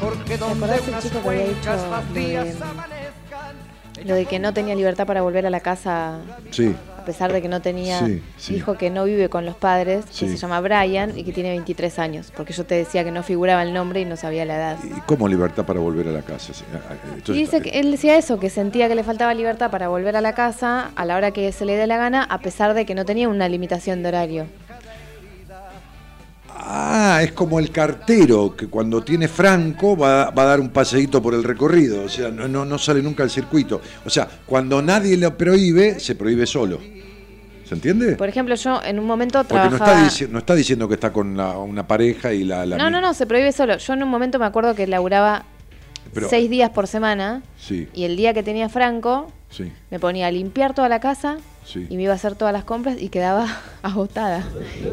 Porque 0.00 0.24
¿Te 0.24 0.36
donde 0.38 0.64
acordás 0.64 0.82
el 0.82 0.88
unas 0.90 1.04
chico 1.04 1.22
que 1.22 1.28
había 1.28 1.44
dicho 1.48 1.70
lo 1.76 1.90
vacías 1.90 2.14
de- 2.58 2.64
amanezcan. 2.64 3.56
Lo 4.06 4.14
de 4.14 4.26
que 4.26 4.38
no 4.38 4.54
tenía 4.54 4.74
libertad 4.76 5.06
para 5.06 5.22
volver 5.22 5.44
a 5.46 5.50
la 5.50 5.60
casa, 5.60 6.18
Sí. 6.50 6.74
a 6.96 7.04
pesar 7.04 7.32
de 7.32 7.42
que 7.42 7.48
no 7.48 7.60
tenía. 7.60 7.98
Sí, 8.06 8.22
sí. 8.36 8.54
Dijo 8.54 8.74
que 8.78 8.90
no 8.90 9.04
vive 9.04 9.28
con 9.28 9.44
los 9.44 9.56
padres, 9.56 10.04
Sí. 10.10 10.26
que 10.26 10.32
se 10.32 10.36
llama 10.38 10.60
Brian 10.60 11.18
y 11.18 11.24
que 11.24 11.32
tiene 11.32 11.50
23 11.50 11.98
años. 11.98 12.32
Porque 12.36 12.52
yo 12.52 12.64
te 12.64 12.76
decía 12.76 13.02
que 13.02 13.10
no 13.10 13.22
figuraba 13.24 13.62
el 13.62 13.74
nombre 13.74 14.00
y 14.00 14.04
no 14.04 14.16
sabía 14.16 14.44
la 14.44 14.56
edad. 14.56 14.76
¿Y 14.84 15.00
cómo 15.00 15.26
libertad 15.26 15.64
para 15.64 15.80
volver 15.80 16.06
a 16.08 16.12
la 16.12 16.22
casa? 16.22 16.52
Ah, 16.72 16.78
ah, 16.90 16.94
entonces- 17.14 17.36
Y 17.36 17.38
dice 17.40 17.60
que 17.60 17.80
él 17.80 17.90
decía 17.90 18.16
eso, 18.16 18.38
que 18.38 18.50
sentía 18.50 18.86
que 18.88 18.94
le 18.94 19.02
faltaba 19.02 19.34
libertad 19.34 19.70
para 19.70 19.88
volver 19.88 20.16
a 20.16 20.20
la 20.20 20.32
casa 20.34 20.92
a 20.94 21.04
la 21.04 21.16
hora 21.16 21.32
que 21.32 21.50
se 21.50 21.64
le 21.64 21.76
dé 21.76 21.86
la 21.88 21.96
gana, 21.96 22.22
a 22.22 22.38
pesar 22.38 22.74
de 22.74 22.86
que 22.86 22.94
no 22.94 23.04
tenía 23.04 23.28
una 23.28 23.48
limitación 23.48 24.02
de 24.02 24.08
horario. 24.10 24.46
Ah, 26.70 27.20
es 27.22 27.32
como 27.32 27.58
el 27.58 27.70
cartero, 27.70 28.54
que 28.54 28.66
cuando 28.66 29.02
tiene 29.02 29.26
franco 29.26 29.96
va, 29.96 30.30
va 30.30 30.42
a 30.42 30.46
dar 30.46 30.60
un 30.60 30.68
paseíto 30.68 31.22
por 31.22 31.32
el 31.32 31.42
recorrido, 31.42 32.02
o 32.04 32.08
sea, 32.10 32.28
no, 32.30 32.46
no, 32.46 32.66
no 32.66 32.76
sale 32.76 33.00
nunca 33.00 33.22
al 33.22 33.30
circuito. 33.30 33.80
O 34.04 34.10
sea, 34.10 34.28
cuando 34.44 34.82
nadie 34.82 35.16
lo 35.16 35.34
prohíbe, 35.34 35.98
se 35.98 36.14
prohíbe 36.14 36.46
solo. 36.46 36.78
¿Se 37.64 37.74
entiende? 37.74 38.16
Por 38.16 38.28
ejemplo, 38.28 38.54
yo 38.54 38.82
en 38.82 38.98
un 38.98 39.06
momento 39.06 39.38
Porque 39.44 39.54
no 39.54 39.76
trabajaba... 39.76 40.06
está, 40.06 40.24
dici- 40.26 40.28
no 40.28 40.38
está 40.38 40.54
diciendo 40.54 40.88
que 40.88 40.94
está 40.94 41.10
con 41.10 41.36
la- 41.38 41.56
una 41.56 41.86
pareja 41.86 42.32
y 42.34 42.44
la... 42.44 42.66
la 42.66 42.76
No, 42.76 42.90
no, 42.90 43.00
no, 43.00 43.14
se 43.14 43.26
prohíbe 43.26 43.52
solo. 43.52 43.78
Yo 43.78 43.92
en 43.94 44.02
un 44.02 44.08
momento 44.10 44.38
me 44.38 44.44
acuerdo 44.46 44.74
que 44.74 44.86
laburaba 44.86 45.44
Pero- 46.12 46.28
seis 46.28 46.48
días 46.50 46.68
por 46.70 46.86
semana 46.86 47.42
Sí, 47.58 47.88
y 47.94 48.04
el 48.04 48.16
día 48.16 48.32
que 48.34 48.42
tenía 48.42 48.68
franco 48.68 49.32
sí, 49.50 49.72
me 49.90 49.98
ponía 49.98 50.26
a 50.26 50.30
limpiar 50.30 50.74
toda 50.74 50.88
la 50.90 51.00
casa 51.00 51.36
sí. 51.68 51.86
y 51.88 51.96
me 51.96 52.04
iba 52.04 52.12
a 52.12 52.16
hacer 52.16 52.34
todas 52.34 52.52
las 52.52 52.64
compras 52.64 52.96
y 53.00 53.08
quedaba 53.08 53.46
agotada. 53.82 54.44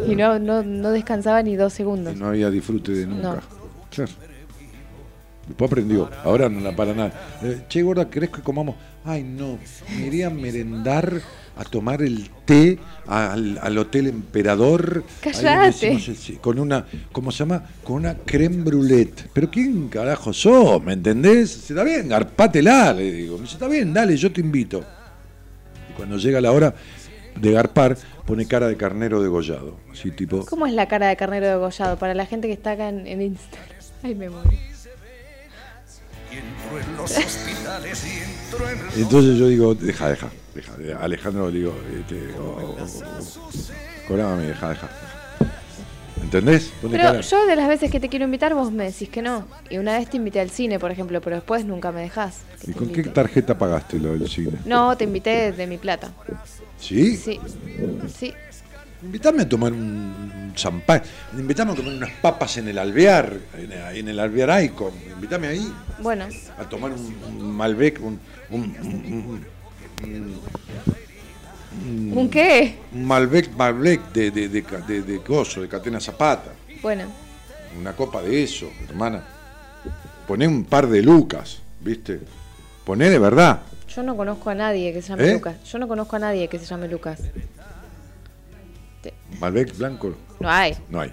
Y 0.07 0.15
no, 0.15 0.39
no, 0.39 0.63
no 0.63 0.91
descansaba 0.91 1.41
ni 1.41 1.55
dos 1.55 1.73
segundos. 1.73 2.15
Y 2.15 2.19
no 2.19 2.27
había 2.27 2.49
disfrute 2.49 2.91
de 2.91 3.07
nunca. 3.07 3.35
No. 3.35 3.39
Claro. 3.89 4.11
Después 5.47 5.69
aprendió, 5.69 6.09
ahora 6.23 6.49
no 6.49 6.59
la 6.59 6.75
para 6.75 6.93
nada. 6.93 7.13
Eh, 7.43 7.65
che, 7.69 7.83
gorda, 7.83 8.09
¿querés 8.09 8.31
que 8.31 8.41
comamos? 8.41 8.75
Ay, 9.03 9.21
no, 9.21 9.59
me 9.95 10.07
iría 10.07 10.27
a 10.27 10.29
merendar, 10.31 11.21
a 11.55 11.63
tomar 11.63 12.01
el 12.01 12.31
té 12.45 12.79
al, 13.05 13.59
al 13.61 13.77
Hotel 13.77 14.07
Emperador. 14.07 15.03
Ahí 15.23 15.71
sí, 15.71 16.39
con 16.41 16.57
una, 16.57 16.87
¿cómo 17.11 17.31
se 17.31 17.39
llama? 17.39 17.63
Con 17.83 17.97
una 17.97 18.15
creme 18.15 18.63
brulette. 18.63 19.29
Pero 19.33 19.51
¿quién 19.51 19.87
carajo 19.87 20.33
sos? 20.33 20.83
¿Me 20.83 20.93
entendés? 20.93 21.51
Se 21.51 21.73
está 21.73 21.83
bien, 21.83 22.09
garpátela, 22.09 22.93
le 22.93 23.11
digo. 23.11 23.35
Me 23.35 23.43
dice, 23.43 23.53
está 23.53 23.67
bien, 23.67 23.93
dale, 23.93 24.17
yo 24.17 24.31
te 24.31 24.41
invito. 24.41 24.83
Cuando 25.95 26.17
llega 26.17 26.41
la 26.41 26.51
hora 26.51 26.75
de 27.39 27.51
garpar, 27.51 27.97
pone 28.25 28.47
cara 28.47 28.67
de 28.67 28.77
carnero 28.77 29.21
degollado. 29.21 29.77
Así 29.91 30.11
tipo... 30.11 30.45
¿Cómo 30.45 30.67
es 30.67 30.73
la 30.73 30.87
cara 30.87 31.07
de 31.07 31.15
carnero 31.15 31.47
degollado 31.47 31.97
para 31.97 32.13
la 32.13 32.25
gente 32.25 32.47
que 32.47 32.53
está 32.53 32.71
acá 32.71 32.89
en, 32.89 33.07
en 33.07 33.21
Instagram? 33.21 33.69
Ay, 34.03 34.15
me 34.15 34.29
muero. 34.29 34.49
Entonces 38.95 39.37
yo 39.37 39.47
digo, 39.47 39.75
deja, 39.75 40.09
deja, 40.09 40.29
deja. 40.53 40.73
Alejandro, 40.99 41.51
digo, 41.51 41.73
este, 41.97 42.33
oh, 42.37 42.75
oh, 42.77 42.77
oh, 42.79 43.19
oh. 43.19 44.07
cobrame, 44.07 44.43
deja, 44.43 44.69
deja. 44.69 44.89
¿Entendés? 46.25 46.71
Pero 46.81 46.93
cara. 46.97 47.21
yo 47.21 47.45
de 47.45 47.55
las 47.55 47.67
veces 47.67 47.91
que 47.91 47.99
te 47.99 48.09
quiero 48.09 48.25
invitar 48.25 48.55
vos 48.55 48.71
me 48.71 48.85
decís 48.85 49.09
que 49.09 49.21
no. 49.21 49.45
Y 49.69 49.77
una 49.77 49.97
vez 49.97 50.09
te 50.09 50.17
invité 50.17 50.39
al 50.39 50.49
cine, 50.49 50.79
por 50.79 50.89
ejemplo, 50.91 51.21
pero 51.21 51.35
después 51.35 51.65
nunca 51.65 51.91
me 51.91 52.01
dejás. 52.01 52.39
¿Y 52.65 52.71
con 52.71 52.89
qué 52.89 53.03
tarjeta 53.03 53.55
pagaste 53.55 53.99
lo 53.99 54.13
del 54.13 54.27
cine? 54.27 54.53
No, 54.65 54.97
te 54.97 55.03
invité 55.03 55.51
de 55.51 55.67
mi 55.67 55.77
plata. 55.77 56.11
¿Sí? 56.79 57.15
Sí. 57.15 57.39
Sí. 58.11 58.33
Invítame 59.03 59.43
a 59.43 59.49
tomar 59.49 59.71
un, 59.71 60.51
champán. 60.55 61.03
Invítame 61.37 61.73
a 61.73 61.75
comer 61.75 61.93
unas 61.93 62.11
papas 62.21 62.57
en 62.57 62.69
el 62.69 62.79
alvear, 62.79 63.31
en, 63.55 63.71
en 63.71 64.07
el 64.07 64.19
alvear 64.19 64.63
Icon. 64.63 64.93
Invítame 65.13 65.47
ahí 65.47 65.71
Bueno, 66.01 66.25
a 66.57 66.63
tomar 66.67 66.91
un, 66.91 67.15
un 67.27 67.51
Malbec, 67.55 68.01
un, 68.01 68.19
un, 68.49 68.61
un- 68.61 69.45
un- 71.83 72.11
un- 72.11 72.17
¿un 72.17 72.29
qué? 72.29 72.77
un 72.93 73.05
Malbec, 73.05 73.49
Malbec 73.55 74.11
de, 74.13 74.31
de, 74.31 74.47
de, 74.49 74.61
de, 74.87 75.01
de 75.01 75.21
coso, 75.21 75.61
de 75.61 75.67
Catena 75.67 75.99
Zapata. 75.99 76.51
Bueno, 76.81 77.03
Una 77.79 77.93
copa 77.93 78.21
de 78.21 78.43
eso, 78.43 78.69
hermana. 78.87 79.23
Poné 80.27 80.47
un 80.47 80.63
par 80.65 80.87
de 80.87 81.01
lucas, 81.01 81.59
¿viste? 81.81 82.21
Poné 82.85 83.09
de 83.09 83.19
verdad. 83.19 83.61
yo 83.87 84.01
no 84.03 84.15
conozco 84.15 84.49
a 84.49 84.55
nadie 84.55 84.93
que 84.93 85.01
se 85.01 85.09
llame 85.09 85.29
¿Eh? 85.29 85.33
Lucas. 85.33 85.55
Yo 85.65 85.77
no 85.79 85.87
conozco 85.87 86.15
a 86.15 86.19
nadie 86.19 86.47
que 86.47 86.57
se 86.59 86.65
llame 86.65 86.87
Lucas. 86.87 87.21
Malbec 89.39 89.75
blanco 89.77 90.15
No 90.39 90.49
hay. 90.49 90.75
no 90.89 91.01
hay. 91.01 91.11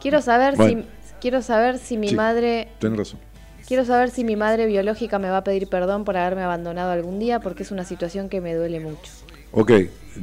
Quiero 0.00 0.20
saber 0.22 0.56
Bueno. 0.56 0.82
si 0.82 0.88
quiero 1.20 1.42
saber 1.42 1.78
si 1.78 1.96
mi 1.96 2.08
Sí. 2.08 2.14
madre 2.14 2.68
Tenés 2.78 2.98
razón. 2.98 3.20
Quiero 3.66 3.84
saber 3.84 4.10
si 4.10 4.24
mi 4.24 4.36
madre 4.36 4.66
biológica 4.66 5.18
me 5.18 5.30
va 5.30 5.38
a 5.38 5.44
pedir 5.44 5.68
perdón 5.68 6.04
por 6.04 6.16
haberme 6.16 6.42
abandonado 6.42 6.92
algún 6.92 7.18
día 7.18 7.40
porque 7.40 7.62
es 7.62 7.70
una 7.70 7.84
situación 7.84 8.28
que 8.28 8.40
me 8.40 8.54
duele 8.54 8.80
mucho. 8.80 9.10
Ok, 9.52 9.72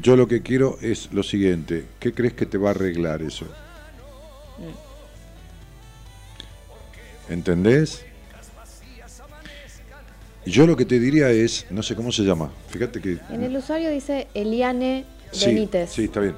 yo 0.01 0.15
lo 0.15 0.27
que 0.27 0.41
quiero 0.41 0.77
es 0.81 1.11
lo 1.11 1.23
siguiente. 1.23 1.85
¿Qué 1.99 2.13
crees 2.13 2.33
que 2.33 2.45
te 2.45 2.57
va 2.57 2.69
a 2.69 2.71
arreglar 2.71 3.21
eso? 3.21 3.45
¿Entendés? 7.29 8.05
Yo 10.45 10.65
lo 10.65 10.75
que 10.75 10.85
te 10.85 10.99
diría 10.99 11.29
es, 11.29 11.67
no 11.69 11.83
sé 11.83 11.95
cómo 11.95 12.11
se 12.11 12.23
llama, 12.23 12.51
fíjate 12.69 12.99
que... 12.99 13.19
En 13.29 13.43
el 13.43 13.55
usuario 13.55 13.91
dice 13.91 14.27
Eliane 14.33 15.05
Benítez. 15.39 15.91
sí, 15.91 16.05
está 16.05 16.19
bien. 16.19 16.35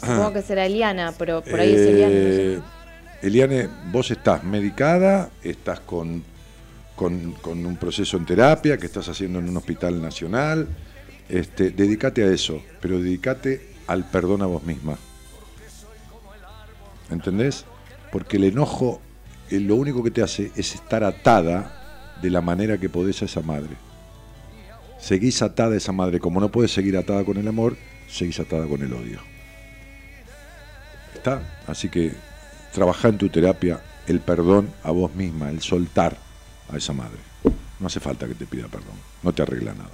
Supongo 0.00 0.32
que 0.32 0.42
será 0.42 0.66
Eliana, 0.66 1.14
pero 1.18 1.42
por 1.42 1.60
ahí 1.60 1.74
es 1.74 1.80
Eliane. 1.80 2.14
no 2.14 2.62
sé. 2.62 2.79
Eliane, 3.22 3.68
vos 3.92 4.10
estás 4.10 4.44
medicada, 4.44 5.30
estás 5.42 5.80
con, 5.80 6.24
con, 6.96 7.32
con 7.32 7.66
un 7.66 7.76
proceso 7.76 8.16
en 8.16 8.24
terapia 8.24 8.78
que 8.78 8.86
estás 8.86 9.08
haciendo 9.10 9.38
en 9.40 9.48
un 9.48 9.56
hospital 9.58 10.00
nacional. 10.00 10.68
Este, 11.28 11.70
dedícate 11.70 12.24
a 12.24 12.32
eso, 12.32 12.62
pero 12.80 12.98
dedícate 12.98 13.74
al 13.86 14.08
perdón 14.08 14.40
a 14.42 14.46
vos 14.46 14.62
misma. 14.62 14.96
¿Entendés? 17.10 17.66
Porque 18.10 18.38
el 18.38 18.44
enojo 18.44 19.02
eh, 19.50 19.60
lo 19.60 19.76
único 19.76 20.02
que 20.02 20.10
te 20.10 20.22
hace 20.22 20.50
es 20.56 20.74
estar 20.74 21.04
atada 21.04 22.16
de 22.22 22.30
la 22.30 22.40
manera 22.40 22.78
que 22.78 22.88
podés 22.88 23.20
a 23.20 23.26
esa 23.26 23.42
madre. 23.42 23.76
Seguís 24.98 25.42
atada 25.42 25.74
a 25.74 25.76
esa 25.76 25.92
madre. 25.92 26.20
Como 26.20 26.40
no 26.40 26.50
puedes 26.50 26.72
seguir 26.72 26.96
atada 26.96 27.24
con 27.24 27.36
el 27.36 27.46
amor, 27.48 27.76
seguís 28.08 28.40
atada 28.40 28.66
con 28.66 28.82
el 28.82 28.92
odio. 28.92 29.20
¿Está? 31.14 31.42
Así 31.66 31.88
que 31.90 32.12
trabaja 32.72 33.08
en 33.08 33.18
tu 33.18 33.28
terapia 33.28 33.80
el 34.06 34.20
perdón 34.20 34.70
a 34.82 34.90
vos 34.90 35.14
misma, 35.14 35.50
el 35.50 35.60
soltar 35.60 36.16
a 36.72 36.76
esa 36.76 36.92
madre. 36.92 37.18
No 37.78 37.86
hace 37.86 38.00
falta 38.00 38.26
que 38.26 38.34
te 38.34 38.46
pida 38.46 38.68
perdón, 38.68 38.96
no 39.22 39.32
te 39.32 39.42
arregla 39.42 39.74
nada. 39.74 39.90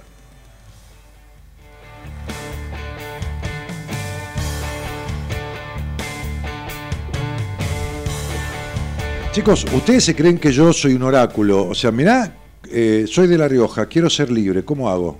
Chicos, 9.31 9.67
ustedes 9.71 10.03
se 10.03 10.15
creen 10.15 10.39
que 10.39 10.51
yo 10.51 10.73
soy 10.73 10.93
un 10.93 11.03
oráculo. 11.03 11.67
O 11.67 11.75
sea, 11.75 11.91
mirá, 11.91 12.35
eh, 12.71 13.05
soy 13.07 13.27
de 13.27 13.37
La 13.37 13.47
Rioja, 13.47 13.85
quiero 13.85 14.09
ser 14.09 14.31
libre, 14.31 14.65
¿cómo 14.65 14.89
hago? 14.89 15.19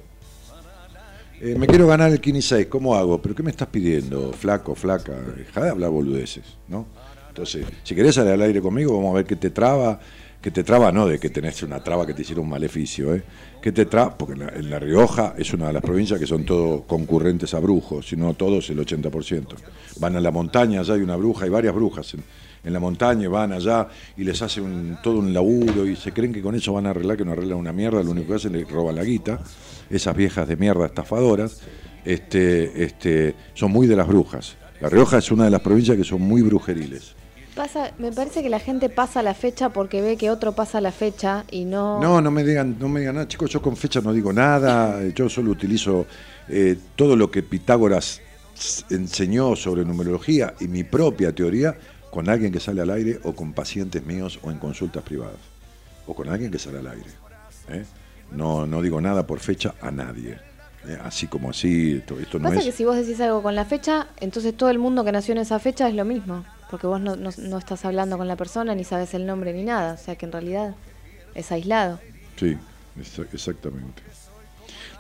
Eh, 1.40 1.54
me 1.56 1.68
quiero 1.68 1.86
ganar 1.86 2.12
el 2.12 2.42
6, 2.42 2.66
¿cómo 2.66 2.96
hago? 2.96 3.22
¿Pero 3.22 3.36
qué 3.36 3.44
me 3.44 3.52
estás 3.52 3.68
pidiendo, 3.68 4.34
flaco, 4.34 4.74
flaca? 4.74 5.14
Deja 5.14 5.64
de 5.64 5.70
hablar 5.70 5.92
boludeces, 5.92 6.46
¿no? 6.68 6.88
Entonces, 7.38 7.68
si 7.84 7.94
querés 7.94 8.16
salir 8.16 8.32
al 8.32 8.42
aire 8.42 8.60
conmigo, 8.62 8.98
vamos 8.98 9.12
a 9.12 9.18
ver 9.18 9.26
qué 9.26 9.36
te 9.36 9.52
traba. 9.52 10.00
Que 10.42 10.50
te 10.50 10.64
traba, 10.64 10.92
no 10.92 11.08
de 11.08 11.20
que 11.20 11.30
tenés 11.30 11.62
una 11.62 11.84
traba 11.84 12.06
que 12.06 12.14
te 12.14 12.22
hiciera 12.22 12.42
un 12.42 12.50
maleficio, 12.50 13.14
¿eh? 13.14 13.24
Que 13.62 13.72
te 13.72 13.86
traba, 13.86 14.18
porque 14.18 14.34
en 14.34 14.70
la, 14.70 14.80
Rioja 14.80 15.34
es 15.38 15.54
una 15.54 15.68
de 15.68 15.74
las 15.74 15.82
provincias 15.82 16.20
que 16.20 16.26
son 16.26 16.46
todos 16.46 16.84
concurrentes 16.86 17.54
a 17.54 17.60
brujos, 17.60 18.08
si 18.08 18.16
no 18.16 18.34
todos, 18.34 18.70
el 18.70 18.80
80%. 18.80 19.56
Van 20.00 20.16
a 20.16 20.22
la 20.22 20.32
montaña, 20.32 20.80
allá 20.80 20.94
hay 20.94 21.02
una 21.02 21.16
bruja, 21.16 21.46
hay 21.46 21.50
varias 21.50 21.76
brujas 21.76 22.14
en, 22.14 22.74
la 22.74 22.80
montaña, 22.80 23.30
van 23.30 23.52
allá 23.52 23.88
y 24.16 24.24
les 24.24 24.42
hacen 24.42 24.98
todo 25.04 25.20
un 25.20 25.34
laburo 25.34 25.86
y 25.86 25.96
se 25.96 26.12
creen 26.12 26.34
que 26.34 26.42
con 26.42 26.56
eso 26.56 26.74
van 26.74 26.86
a 26.86 26.90
arreglar, 26.90 27.18
que 27.18 27.26
no 27.26 27.32
arreglan 27.34 27.58
una 27.58 27.74
mierda, 27.74 28.02
lo 28.04 28.12
único 28.12 28.30
que 28.30 28.36
hacen 28.36 28.56
es 28.56 28.70
roban 28.70 28.96
la 28.96 29.04
guita. 29.04 29.40
Esas 29.90 30.16
viejas 30.16 30.48
de 30.48 30.56
mierda 30.56 30.86
estafadoras 30.86 31.62
este, 32.04 32.84
este, 32.84 33.36
son 33.54 33.72
muy 33.72 33.86
de 33.88 33.96
las 33.96 34.08
brujas. 34.08 34.56
La 34.80 34.90
Rioja 34.90 35.18
es 35.18 35.32
una 35.32 35.46
de 35.46 35.50
las 35.50 35.62
provincias 35.62 35.98
que 35.98 36.04
son 36.04 36.22
muy 36.22 36.44
brujeriles. 36.44 37.16
Pasa, 37.58 37.92
me 37.98 38.12
parece 38.12 38.44
que 38.44 38.50
la 38.50 38.60
gente 38.60 38.88
pasa 38.88 39.24
la 39.24 39.34
fecha 39.34 39.70
porque 39.70 40.00
ve 40.02 40.16
que 40.16 40.30
otro 40.30 40.52
pasa 40.54 40.80
la 40.80 40.92
fecha 40.92 41.44
y 41.50 41.66
no. 41.66 42.00
No, 42.00 42.22
no 42.22 42.30
me 42.30 42.44
digan, 42.44 42.78
no 42.80 42.88
me 42.88 43.00
digan 43.00 43.16
nada, 43.16 43.28
chicos, 43.28 43.50
yo 43.50 43.64
con 43.64 43.76
fecha 43.76 44.00
no 44.00 44.14
digo 44.14 44.32
nada, 44.32 45.02
eh, 45.02 45.12
yo 45.16 45.28
solo 45.28 45.50
utilizo 45.52 46.06
eh, 46.48 46.78
todo 46.96 47.16
lo 47.16 47.32
que 47.32 47.42
Pitágoras 47.42 48.22
enseñó 48.92 49.56
sobre 49.56 49.84
numerología 49.86 50.54
y 50.60 50.68
mi 50.68 50.84
propia 50.84 51.34
teoría 51.34 51.76
con 52.12 52.30
alguien 52.30 52.52
que 52.52 52.60
sale 52.60 52.82
al 52.82 52.92
aire 52.92 53.20
o 53.24 53.34
con 53.34 53.54
pacientes 53.54 54.06
míos 54.06 54.40
o 54.44 54.52
en 54.52 54.60
consultas 54.60 55.02
privadas 55.04 55.40
o 56.06 56.14
con 56.14 56.30
alguien 56.30 56.52
que 56.52 56.60
sale 56.60 56.78
al 56.78 56.88
aire. 56.88 57.10
¿eh? 57.70 57.86
No, 58.32 58.68
no 58.68 58.84
digo 58.84 59.02
nada 59.02 59.26
por 59.26 59.40
fecha 59.40 59.74
a 59.82 59.90
nadie. 59.90 60.38
¿eh? 60.88 60.98
Así 61.04 61.26
como 61.26 61.50
así, 61.50 61.98
esto, 61.98 62.20
esto 62.20 62.38
no 62.38 62.50
Pasa 62.50 62.60
es. 62.60 62.66
que 62.66 62.72
si 62.72 62.86
vos 62.86 62.96
decís 62.96 63.20
algo 63.20 63.42
con 63.42 63.56
la 63.56 63.66
fecha, 63.66 64.08
entonces 64.20 64.56
todo 64.56 64.70
el 64.70 64.78
mundo 64.78 65.04
que 65.04 65.12
nació 65.12 65.32
en 65.34 65.40
esa 65.40 65.58
fecha 65.60 65.90
es 65.90 65.96
lo 65.96 66.06
mismo. 66.06 66.46
Porque 66.70 66.88
vos 66.88 67.00
no, 67.00 67.16
no- 67.16 67.58
estás 67.58 67.86
hablando 67.86 68.18
con 68.18 68.28
la 68.28 68.36
persona, 68.36 68.76
ni 68.76 68.84
sabes 68.84 69.14
el 69.14 69.26
nombre 69.26 69.54
ni 69.54 69.64
nada. 69.64 69.94
O 69.94 69.98
sea 69.98 70.16
que 70.16 70.26
en 70.26 70.32
realidad 70.32 70.76
es 71.36 71.52
aislado. 71.52 72.00
Sí. 72.38 72.58
Exa- 73.00 73.28
Exactamente. 73.32 74.02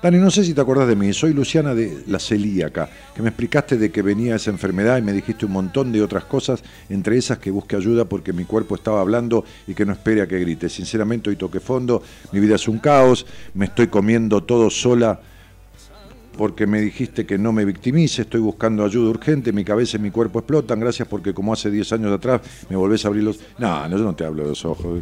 Dani, 0.02 0.19
no 0.19 0.30
sé 0.30 0.44
si 0.44 0.53
te 0.53 0.61
acordás 0.61 0.88
de 0.88 0.95
mí, 0.95 1.11
soy 1.11 1.34
Luciana 1.34 1.73
de 1.73 2.03
la 2.06 2.19
celíaca, 2.19 2.88
que 3.15 3.23
me 3.23 3.30
explicaste 3.30 3.77
de 3.77 3.91
que 3.91 4.03
venía 4.03 4.35
esa 4.35 4.52
enfermedad 4.52 4.99
y 4.99 5.02
me 5.02 5.11
dijiste 5.11 5.48
un 5.48 5.53
montón 5.53 5.91
de 5.91 6.03
otras 6.03 6.26
cosas, 6.26 6.61
entre 6.88 7.18
esas 7.18 7.39
que 7.39 7.49
busque 7.49 7.76
ayuda 7.76 8.06
porque 8.06 8.31
mi 8.31 8.45
cuerpo 8.45 8.76
estaba 8.76 9.02
hablando 9.02 9.44
y 9.65 9.73
que 9.73 9.88
no 9.88 9.94
espere 9.94 10.22
a 10.22 10.27
que 10.27 10.38
grite. 10.39 10.69
Sinceramente 10.69 11.31
hoy 11.31 11.35
toqué 11.35 11.60
fondo, 11.60 12.03
mi 12.31 12.39
vida 12.39 12.56
es 12.56 12.68
un 12.68 12.77
caos, 12.77 13.26
me 13.56 13.65
estoy 13.65 13.88
comiendo 13.88 14.44
todo 14.44 14.69
sola 14.69 15.19
porque 16.38 16.68
me 16.68 16.80
dijiste 16.80 17.26
que 17.26 17.38
no 17.38 17.52
me 17.52 17.66
victimice, 17.66 18.22
estoy 18.22 18.40
buscando 18.40 18.86
ayuda 18.86 19.10
urgente, 19.10 19.52
mi 19.52 19.66
cabeza 19.66 19.98
y 19.98 20.00
mi 20.00 20.12
cuerpo 20.12 20.40
explotan, 20.40 20.80
gracias 20.80 21.08
porque 21.08 21.34
como 21.34 21.52
hace 21.52 21.70
10 21.72 21.94
años 21.94 22.14
atrás 22.14 22.42
me 22.70 22.76
volvés 22.76 23.04
a 23.04 23.08
abrir 23.10 23.24
los... 23.24 23.40
No, 23.58 23.88
no, 23.90 23.98
yo 23.98 24.04
no 24.04 24.16
te 24.16 24.24
hablo 24.24 24.44
de 24.44 24.50
los 24.50 24.64
ojos. 24.64 25.02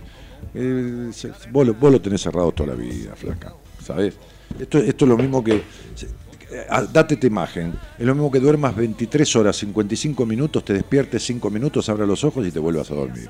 Eh, 0.53 1.12
vos, 1.52 1.68
lo, 1.68 1.74
vos 1.74 1.91
lo 1.91 2.02
tenés 2.02 2.22
cerrado 2.22 2.52
toda 2.52 2.70
la 2.70 2.76
vida, 2.76 3.16
flaca, 3.16 3.53
¿sabes? 3.84 4.16
Esto, 4.60 4.78
esto 4.78 5.06
es 5.06 5.10
lo 5.10 5.18
mismo 5.18 5.44
que... 5.44 5.56
eh, 5.56 6.68
Date 6.91 7.16
esta 7.16 7.28
imagen, 7.28 7.74
es 7.99 8.06
lo 8.06 8.16
mismo 8.16 8.32
que 8.32 8.40
duermas 8.40 8.76
23 8.76 9.36
horas, 9.36 9.57
55 9.57 10.26
minutos, 10.26 10.64
te 10.64 10.74
despiertes 10.74 11.24
5 11.26 11.49
minutos, 11.49 11.90
abras 11.90 12.07
los 12.07 12.24
ojos 12.24 12.48
y 12.48 12.52
te 12.52 12.60
vuelvas 12.60 12.90
a 12.90 12.95
dormir. 12.95 13.30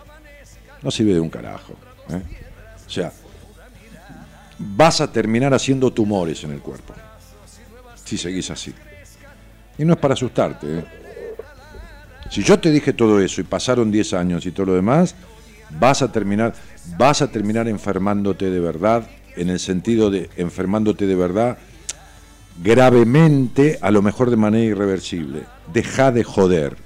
No 0.83 0.91
sirve 0.91 1.13
de 1.15 1.19
un 1.19 1.29
carajo. 1.29 1.73
¿eh? 2.09 2.21
O 2.85 2.89
sea, 2.89 3.11
vas 4.59 5.01
a 5.01 5.11
terminar 5.11 5.53
haciendo 5.53 5.91
tumores 5.91 6.43
en 6.43 6.51
el 6.51 6.59
cuerpo 6.59 6.93
si 8.05 8.17
seguís 8.17 8.49
así. 8.49 8.73
Y 9.77 9.83
no 9.83 9.93
es 9.93 9.99
para 9.99 10.13
asustarte. 10.13 10.79
¿eh? 10.79 10.85
Si 12.31 12.41
yo 12.41 12.57
te 12.57 12.71
dije 12.71 12.93
todo 12.93 13.19
eso 13.19 13.41
y 13.41 13.43
pasaron 13.43 13.91
10 13.91 14.13
años 14.13 14.45
y 14.45 14.51
todo 14.51 14.67
lo 14.67 14.75
demás, 14.75 15.15
vas 15.77 16.01
a 16.01 16.11
terminar, 16.11 16.53
vas 16.97 17.21
a 17.21 17.29
terminar 17.29 17.67
enfermándote 17.67 18.49
de 18.49 18.59
verdad, 18.61 19.05
en 19.35 19.49
el 19.49 19.59
sentido 19.59 20.09
de 20.09 20.29
enfermándote 20.37 21.05
de 21.05 21.15
verdad 21.15 21.57
gravemente, 22.61 23.77
a 23.81 23.91
lo 23.91 24.01
mejor 24.01 24.29
de 24.29 24.37
manera 24.37 24.63
irreversible. 24.63 25.43
Deja 25.73 26.11
de 26.11 26.23
joder. 26.23 26.77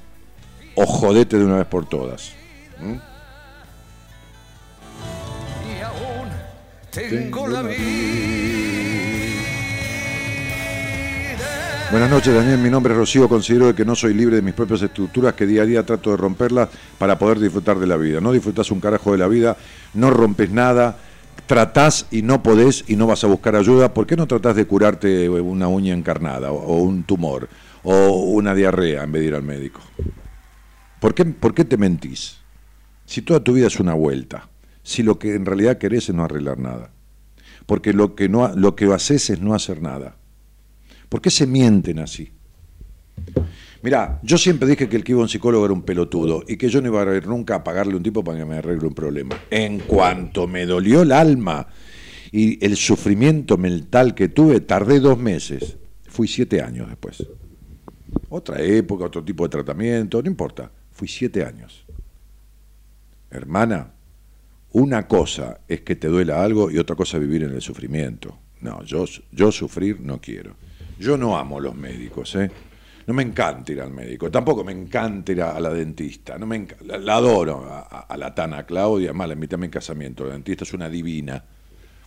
O 0.75 0.85
jodete 0.85 1.37
de 1.37 1.45
una 1.45 1.57
vez 1.57 1.67
por 1.67 1.87
todas. 1.87 2.31
¿Mm? 2.79 2.95
y 5.67 5.81
aún 5.81 6.29
tengo 6.91 7.47
la 7.47 7.61
vida. 7.63 8.28
Buenas 11.91 12.11
noches, 12.11 12.35
Daniel. 12.35 12.59
Mi 12.59 12.69
nombre 12.69 12.93
es 12.93 12.99
Rocío. 12.99 13.27
Considero 13.27 13.73
que 13.73 13.83
no 13.83 13.95
soy 13.95 14.13
libre 14.13 14.35
de 14.35 14.43
mis 14.43 14.53
propias 14.53 14.83
estructuras, 14.83 15.33
que 15.33 15.47
día 15.47 15.63
a 15.63 15.65
día 15.65 15.83
trato 15.83 16.11
de 16.11 16.17
romperlas 16.17 16.69
para 16.99 17.17
poder 17.17 17.39
disfrutar 17.39 17.79
de 17.79 17.87
la 17.87 17.97
vida. 17.97 18.21
No 18.21 18.31
disfrutas 18.31 18.69
un 18.69 18.79
carajo 18.79 19.11
de 19.11 19.17
la 19.17 19.27
vida, 19.27 19.57
no 19.95 20.11
rompes 20.11 20.51
nada, 20.51 20.99
tratás 21.47 22.05
y 22.11 22.21
no 22.21 22.43
podés 22.43 22.85
y 22.87 22.95
no 22.95 23.07
vas 23.07 23.23
a 23.23 23.27
buscar 23.27 23.55
ayuda. 23.55 23.91
¿Por 23.91 24.05
qué 24.05 24.15
no 24.15 24.27
tratás 24.27 24.55
de 24.55 24.67
curarte 24.67 25.27
una 25.31 25.67
uña 25.67 25.95
encarnada 25.95 26.51
o, 26.51 26.77
un 26.77 27.05
tumor 27.05 27.49
o 27.81 28.09
una 28.11 28.53
diarrea 28.53 29.01
en 29.01 29.11
vez 29.11 29.23
de 29.23 29.27
ir 29.29 29.33
al 29.33 29.43
médico? 29.43 29.81
¿Por 30.99 31.15
qué, 31.15 31.25
¿Por 31.25 31.55
qué 31.55 31.65
te 31.65 31.77
mentís? 31.77 32.37
Si 33.07 33.23
toda 33.23 33.39
tu 33.39 33.53
vida 33.53 33.65
es 33.65 33.79
una 33.79 33.95
vuelta, 33.95 34.47
si 34.83 35.01
lo 35.01 35.17
que 35.17 35.33
en 35.33 35.43
realidad 35.43 35.79
querés 35.79 36.07
es 36.09 36.13
no 36.13 36.23
arreglar 36.23 36.59
nada, 36.59 36.91
porque 37.65 37.93
lo 37.93 38.13
que, 38.13 38.29
no, 38.29 38.47
lo 38.55 38.75
que 38.75 38.93
haces 38.93 39.31
es 39.31 39.41
no 39.41 39.55
hacer 39.55 39.81
nada. 39.81 40.18
¿Por 41.09 41.21
qué 41.21 41.29
se 41.29 41.47
mienten 41.47 41.99
así? 41.99 42.31
Mirá, 43.81 44.19
yo 44.23 44.37
siempre 44.37 44.67
dije 44.67 44.87
que 44.87 44.97
el 44.97 45.03
que 45.03 45.13
iba 45.13 45.21
a 45.21 45.23
un 45.23 45.29
psicólogo 45.29 45.65
era 45.65 45.73
un 45.73 45.83
pelotudo 45.83 46.43
y 46.47 46.57
que 46.57 46.69
yo 46.69 46.81
no 46.81 46.87
iba 46.87 47.01
a 47.01 47.15
ir 47.15 47.27
nunca 47.27 47.55
a 47.55 47.63
pagarle 47.63 47.95
un 47.95 48.03
tipo 48.03 48.23
para 48.23 48.37
que 48.37 48.45
me 48.45 48.57
arregle 48.57 48.87
un 48.87 48.93
problema. 48.93 49.41
En 49.49 49.79
cuanto 49.79 50.47
me 50.47 50.65
dolió 50.65 51.01
el 51.01 51.11
alma 51.11 51.67
y 52.31 52.63
el 52.63 52.75
sufrimiento 52.75 53.57
mental 53.57 54.13
que 54.15 54.29
tuve, 54.29 54.59
tardé 54.59 54.99
dos 54.99 55.17
meses. 55.17 55.77
Fui 56.07 56.27
siete 56.27 56.61
años 56.61 56.89
después. 56.89 57.25
Otra 58.29 58.61
época, 58.61 59.05
otro 59.05 59.23
tipo 59.23 59.43
de 59.43 59.49
tratamiento, 59.49 60.21
no 60.21 60.29
importa. 60.29 60.69
Fui 60.91 61.07
siete 61.07 61.43
años. 61.43 61.85
Hermana, 63.31 63.93
una 64.73 65.07
cosa 65.07 65.61
es 65.67 65.81
que 65.81 65.95
te 65.95 66.07
duela 66.09 66.43
algo 66.43 66.69
y 66.69 66.77
otra 66.77 66.95
cosa 66.95 67.17
es 67.17 67.21
vivir 67.21 67.43
en 67.43 67.51
el 67.51 67.61
sufrimiento. 67.61 68.37
No, 68.61 68.83
yo, 68.83 69.05
yo 69.31 69.51
sufrir 69.51 70.01
no 70.01 70.19
quiero. 70.19 70.55
Yo 70.99 71.17
no 71.17 71.37
amo 71.37 71.59
los 71.59 71.75
médicos, 71.75 72.35
¿eh? 72.35 72.51
No 73.07 73.13
me 73.13 73.23
encanta 73.23 73.71
ir 73.71 73.81
al 73.81 73.91
médico, 73.91 74.29
tampoco 74.29 74.63
me 74.63 74.71
encanta 74.71 75.31
ir 75.31 75.41
a, 75.41 75.51
a 75.55 75.59
la 75.59 75.69
dentista, 75.73 76.37
no 76.37 76.45
me 76.45 76.67
la, 76.85 76.97
la 76.99 77.15
adoro 77.15 77.65
a, 77.65 78.15
la 78.17 78.35
Tana 78.35 78.65
Claudia, 78.67 79.13
más 79.13 79.27
la 79.27 79.33
invité 79.33 79.55
a 79.55 79.57
mi 79.57 79.69
casamiento, 79.69 80.25
la 80.25 80.33
dentista 80.33 80.63
es 80.63 80.73
una 80.73 80.87
divina. 80.89 81.43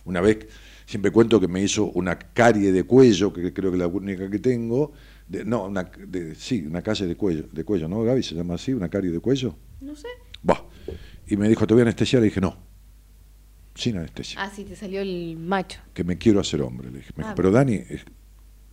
Una 0.05 0.21
vez, 0.21 0.47
siempre 0.85 1.11
cuento 1.11 1.39
que 1.41 1.47
me 1.49 1.61
hizo 1.61 1.85
una 1.85 2.17
carie 2.17 2.71
de 2.71 2.83
cuello, 2.85 3.33
que 3.33 3.51
creo 3.51 3.71
que 3.71 3.77
es 3.77 3.81
la 3.81 3.87
única 3.87 4.29
que 4.29 4.39
tengo, 4.39 4.93
de- 5.27 5.43
no, 5.43 5.65
una, 5.65 5.83
de- 5.83 6.35
sí, 6.35 6.63
una 6.65 6.81
calle 6.81 7.05
de 7.07 7.15
cuello, 7.17 7.47
de 7.51 7.63
cuello, 7.65 7.87
¿no, 7.89 8.01
Gaby? 8.03 8.23
¿Se 8.23 8.35
llama 8.35 8.53
así? 8.53 8.71
¿Una 8.73 8.87
carie 8.89 9.11
de 9.11 9.19
cuello? 9.19 9.55
No 9.81 9.95
sé. 9.95 10.07
Bah. 10.41 10.63
Y 11.27 11.35
me 11.35 11.49
dijo, 11.49 11.65
te 11.67 11.73
voy 11.73 11.81
a 11.81 11.83
anestesiar, 11.83 12.21
le 12.21 12.27
dije, 12.27 12.39
no, 12.39 12.55
sin 13.75 13.97
anestesia 13.97 14.41
Ah, 14.41 14.49
sí, 14.53 14.63
te 14.63 14.75
salió 14.75 15.01
el 15.01 15.35
macho. 15.37 15.79
que 15.93 16.03
me 16.05 16.17
quiero 16.17 16.39
hacer 16.39 16.61
hombre. 16.61 16.91
Le 16.91 16.99
dije, 16.99 17.11
Ah, 17.17 17.33
pero 17.35 17.49
Dani, 17.51 17.81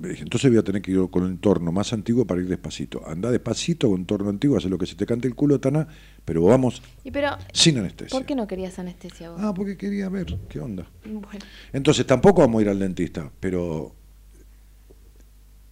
entonces 0.02 0.51
voy 0.51 0.59
a 0.59 0.62
tener 0.62 0.81
que 0.82 0.90
ir 0.93 1.10
con 1.10 1.24
un 1.24 1.31
entorno 1.32 1.72
más 1.72 1.93
antiguo 1.93 2.27
para 2.27 2.40
ir 2.40 2.48
despacito. 2.48 3.06
Anda 3.06 3.31
despacito 3.31 3.89
con 3.90 4.01
entorno 4.01 4.31
antiguo, 4.31 4.56
hace 4.56 4.68
lo 4.68 4.78
que 4.78 4.86
se 4.86 4.94
te 4.94 5.05
cante 5.06 5.28
el 5.28 5.35
culo, 5.35 5.60
Tana, 5.60 5.86
pero 6.24 6.43
vamos 6.44 6.82
Y 7.05 7.10
pero, 7.10 7.36
sin 7.52 7.78
anestesia. 7.78 8.16
¿por 8.18 8.27
qué 8.27 8.35
no 8.35 8.47
querías 8.47 8.78
anestesia 8.78 9.31
vos? 9.31 9.40
Ah, 9.43 9.52
porque 9.55 9.77
quería 9.77 10.09
ver 10.09 10.39
qué 10.48 10.60
onda. 10.60 10.86
Bueno, 11.05 11.44
Entonces 11.72 12.06
tampoco 12.06 12.40
vamos 12.40 12.60
a 12.60 12.62
ir 12.62 12.68
al 12.70 12.78
dentista, 12.78 13.31
pero 13.40 13.94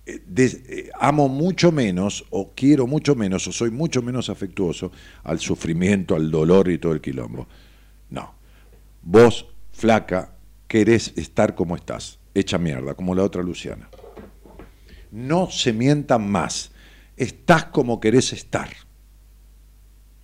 eh, 0.07 0.23
des- 0.27 0.63
eh, 0.69 0.91
amo 0.99 1.29
mucho 1.29 1.71
menos, 1.73 2.25
o 2.31 2.53
quiero 2.55 2.87
mucho 2.87 3.15
menos, 3.15 3.47
o 3.49 3.53
soy 3.53 3.71
mucho 3.71 4.03
menos 4.03 4.29
afectuoso 4.31 4.91
al 5.25 5.39
sufrimiento, 5.39 6.15
al 6.15 6.31
dolor 6.31 6.69
y 6.71 6.79
todo 6.79 6.93
el 6.93 7.01
quilombo. 7.01 7.47
No. 8.11 8.35
Vos, 9.03 9.47
flaca, 9.73 10.33
querés 10.67 11.13
estar 11.17 11.55
como 11.55 11.77
estás, 11.77 12.19
hecha 12.35 12.59
mierda, 12.59 12.95
como 12.95 13.15
la 13.15 13.23
otra 13.23 13.43
Luciana. 13.43 13.89
No 15.11 15.51
se 15.51 15.73
mientan 15.73 16.31
más. 16.31 16.73
Estás 17.17 17.67
como 17.67 18.01
querés 18.01 18.33
estar. 18.33 18.71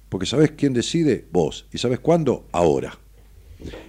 Porque 0.08 0.26
¿sabés 0.26 0.52
quién 0.52 0.72
decide? 0.72 1.26
Vos. 1.32 1.66
¿Y 1.72 1.78
sabés 1.78 2.00
cuándo? 2.00 2.46
Ahora 2.52 2.98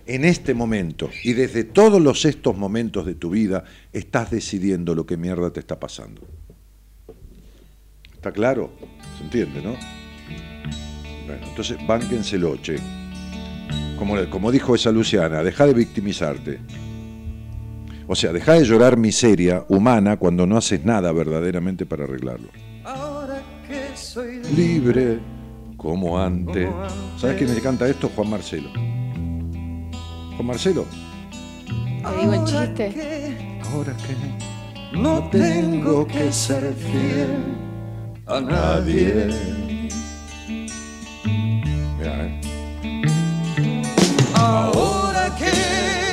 en 0.05 0.25
este 0.25 0.53
momento 0.53 1.09
y 1.23 1.33
desde 1.33 1.63
todos 1.63 2.01
los 2.01 2.25
estos 2.25 2.57
momentos 2.57 3.05
de 3.05 3.15
tu 3.15 3.31
vida 3.31 3.63
estás 3.91 4.31
decidiendo 4.31 4.95
lo 4.95 5.05
que 5.05 5.17
mierda 5.17 5.51
te 5.51 5.59
está 5.59 5.79
pasando. 5.79 6.21
¿Está 8.13 8.31
claro? 8.31 8.71
¿Se 9.17 9.23
entiende, 9.23 9.61
no? 9.61 9.75
Bueno, 11.25 11.47
entonces 11.47 11.77
bánquenselo, 11.85 12.57
che. 12.57 12.77
Como, 13.97 14.29
como 14.29 14.51
dijo 14.51 14.75
esa 14.75 14.91
Luciana, 14.91 15.43
deja 15.43 15.65
de 15.65 15.73
victimizarte. 15.73 16.59
O 18.07 18.15
sea, 18.15 18.31
deja 18.31 18.53
de 18.53 18.63
llorar 18.63 18.97
miseria 18.97 19.65
humana 19.67 20.17
cuando 20.17 20.45
no 20.45 20.57
haces 20.57 20.85
nada 20.85 21.11
verdaderamente 21.11 21.85
para 21.85 22.03
arreglarlo. 22.03 22.49
Ahora 22.83 23.41
que 23.67 23.97
soy 23.97 24.41
Libre 24.55 25.19
como 25.77 26.19
antes. 26.19 26.69
¿Sabes 27.17 27.37
quién 27.37 27.53
me 27.53 27.61
canta 27.61 27.87
esto? 27.87 28.09
Juan 28.15 28.29
Marcelo. 28.29 28.69
Juan 28.73 30.45
Marcelo. 30.45 30.85
te 31.67 32.21
digo 32.21 32.33
el 32.33 32.43
chiste. 32.43 33.59
Ahora 33.71 33.93
que 33.97 34.97
no 34.97 35.29
tengo 35.29 36.07
que 36.07 36.31
ser 36.31 36.73
fiel 36.73 37.55
a 38.27 38.39
nadie. 38.39 39.27
Mirá, 41.97 42.25
eh. 42.25 42.41
Ahora 44.35 45.35
que 45.37 46.04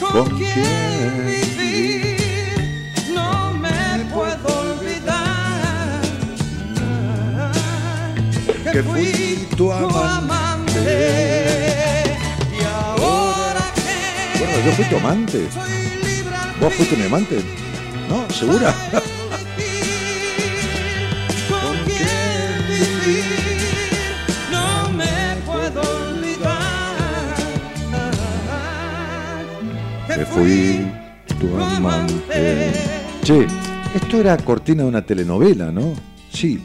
con, 0.00 0.26
¿Con 0.26 0.38
quién 0.38 1.26
vivir, 1.26 2.92
no 3.14 3.52
me 3.54 4.04
puedo 4.12 4.60
olvidar 4.60 6.00
Que 8.72 8.82
fui 8.82 9.48
tu 9.56 9.72
amante. 9.72 10.84
Y 12.52 12.64
ahora 12.64 13.72
que 13.74 14.38
Bueno, 14.38 14.56
yo 14.64 14.72
fui 14.72 14.84
tu 14.84 14.96
amante. 14.96 15.48
soy 15.52 15.72
libre 16.02 16.34
al 16.34 16.60
¿Vos 16.60 16.74
fuiste 16.74 16.96
mi 16.96 17.04
amante? 17.04 17.42
¿No? 18.08 18.28
¿Segura? 18.34 18.74
noche 30.18 30.24
fui 30.24 30.90
tu 31.38 31.54
amante. 31.54 32.72
Che, 33.22 33.46
esto 33.92 34.18
era 34.18 34.36
cortina 34.36 34.82
de 34.82 34.88
una 34.88 35.02
telenovela, 35.02 35.70
¿no? 35.70 35.94
Sí. 36.30 36.60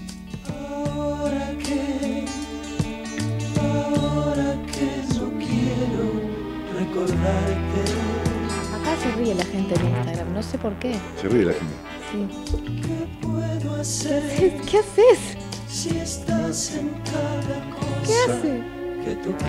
Acá 8.73 8.95
se 9.01 9.11
ríe 9.17 9.35
la 9.35 9.45
gente 9.45 9.75
en 9.75 9.87
Instagram, 9.87 10.33
no 10.33 10.41
sé 10.41 10.57
por 10.57 10.73
qué. 10.79 10.95
Se 11.21 11.27
ríe 11.27 11.45
la 11.45 11.53
gente. 11.53 11.75
Sí. 12.11 12.27
¿Qué 14.69 14.77
haces? 14.77 15.37
Si 15.67 15.97
estás 15.97 16.55
sentada 16.55 17.41
¿Qué 18.05 18.31
haces? 18.31 18.61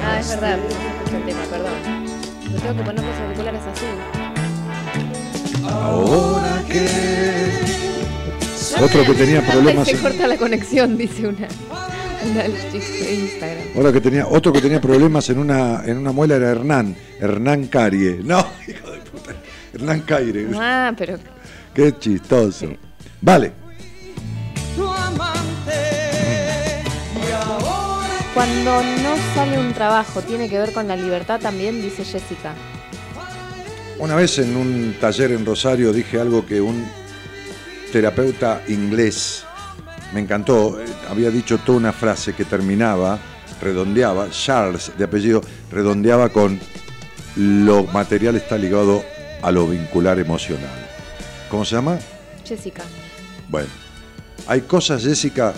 Ah, 0.05 0.19
es 0.19 0.29
verdad, 0.31 0.59
el 1.15 1.25
tema, 1.25 1.43
perdón. 1.51 2.34
Me 2.53 2.61
tengo 2.61 2.77
que 2.77 2.83
poner 2.83 3.05
los 3.05 3.16
auriculares 3.21 3.61
azul. 3.62 3.99
Ahora 5.71 6.62
que. 6.69 6.89
Otro 8.83 9.05
que 9.05 9.15
tenía 9.15 9.47
problemas. 9.47 9.87
Se 9.89 9.95
en- 9.95 10.03
corta 10.03 10.27
la 10.27 10.37
conexión, 10.37 10.97
dice 10.97 11.29
una, 11.29 11.49
Instagram. 12.25 13.65
Ahora 13.77 13.93
que 13.93 14.01
tenía, 14.01 14.27
otro 14.27 14.53
que 14.53 14.61
tenía 14.61 14.81
problemas 14.81 15.29
en 15.31 15.39
una, 15.39 15.83
en 15.85 15.99
una 15.99 16.12
muela 16.12 16.37
era 16.37 16.51
Hernán, 16.51 16.97
Hernán 17.21 17.66
Carie. 17.66 18.21
No, 18.25 18.39
hijo 18.69 18.91
de 18.91 18.99
puta. 19.01 19.33
Hernán 19.75 20.01
Caire. 20.03 20.47
Ah, 20.55 20.93
pero 20.97 21.19
Qué 21.75 21.93
chistoso. 21.99 22.69
Vale. 23.21 23.53
Cuando 28.35 28.82
no 28.82 29.16
sale 29.35 29.59
un 29.59 29.73
trabajo, 29.73 30.20
tiene 30.20 30.48
que 30.48 30.59
ver 30.59 30.73
con 30.73 30.89
la 30.89 30.97
libertad 30.97 31.40
también, 31.40 31.81
dice 31.81 32.05
Jessica. 32.05 32.52
Una 33.98 34.16
vez 34.16 34.39
en 34.40 34.56
un 34.56 34.97
taller 35.01 35.31
en 35.31 35.47
Rosario 35.47 35.93
dije 35.93 36.20
algo 36.20 36.44
que 36.44 36.61
un 36.61 36.85
terapeuta 37.93 38.62
inglés 38.66 39.44
me 40.12 40.20
encantó. 40.20 40.81
eh, 40.81 40.85
Había 41.09 41.31
dicho 41.31 41.59
toda 41.59 41.78
una 41.78 41.93
frase 41.93 42.35
que 42.35 42.44
terminaba, 42.44 43.19
redondeaba, 43.62 44.28
Charles 44.31 44.90
de 44.98 45.05
apellido, 45.05 45.40
redondeaba 45.70 46.28
con 46.31 46.59
lo 47.36 47.85
material 47.85 48.35
está 48.35 48.59
ligado 48.59 49.05
a 49.43 49.52
lo 49.52 49.69
vincular 49.69 50.19
emocional. 50.19 50.89
¿Cómo 51.48 51.65
se 51.65 51.77
llama? 51.77 51.98
Jessica. 52.44 52.82
Bueno, 53.48 53.69
hay 54.48 54.62
cosas, 54.62 55.05
Jessica, 55.05 55.55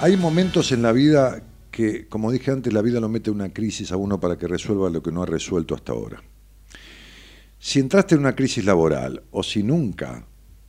hay 0.00 0.16
momentos 0.16 0.70
en 0.70 0.82
la 0.82 0.92
vida 0.92 1.42
que, 1.72 2.06
como 2.06 2.30
dije 2.30 2.52
antes, 2.52 2.72
la 2.72 2.82
vida 2.82 3.00
lo 3.00 3.08
mete 3.08 3.30
una 3.30 3.52
crisis 3.52 3.90
a 3.90 3.96
uno 3.96 4.20
para 4.20 4.38
que 4.38 4.46
resuelva 4.46 4.90
lo 4.90 5.02
que 5.02 5.10
no 5.10 5.22
ha 5.22 5.26
resuelto 5.26 5.74
hasta 5.74 5.92
ahora. 5.92 6.22
Si 7.58 7.80
entraste 7.80 8.14
en 8.14 8.20
una 8.20 8.36
crisis 8.36 8.64
laboral 8.64 9.22
o 9.30 9.42
si 9.42 9.62
nunca 9.62 10.24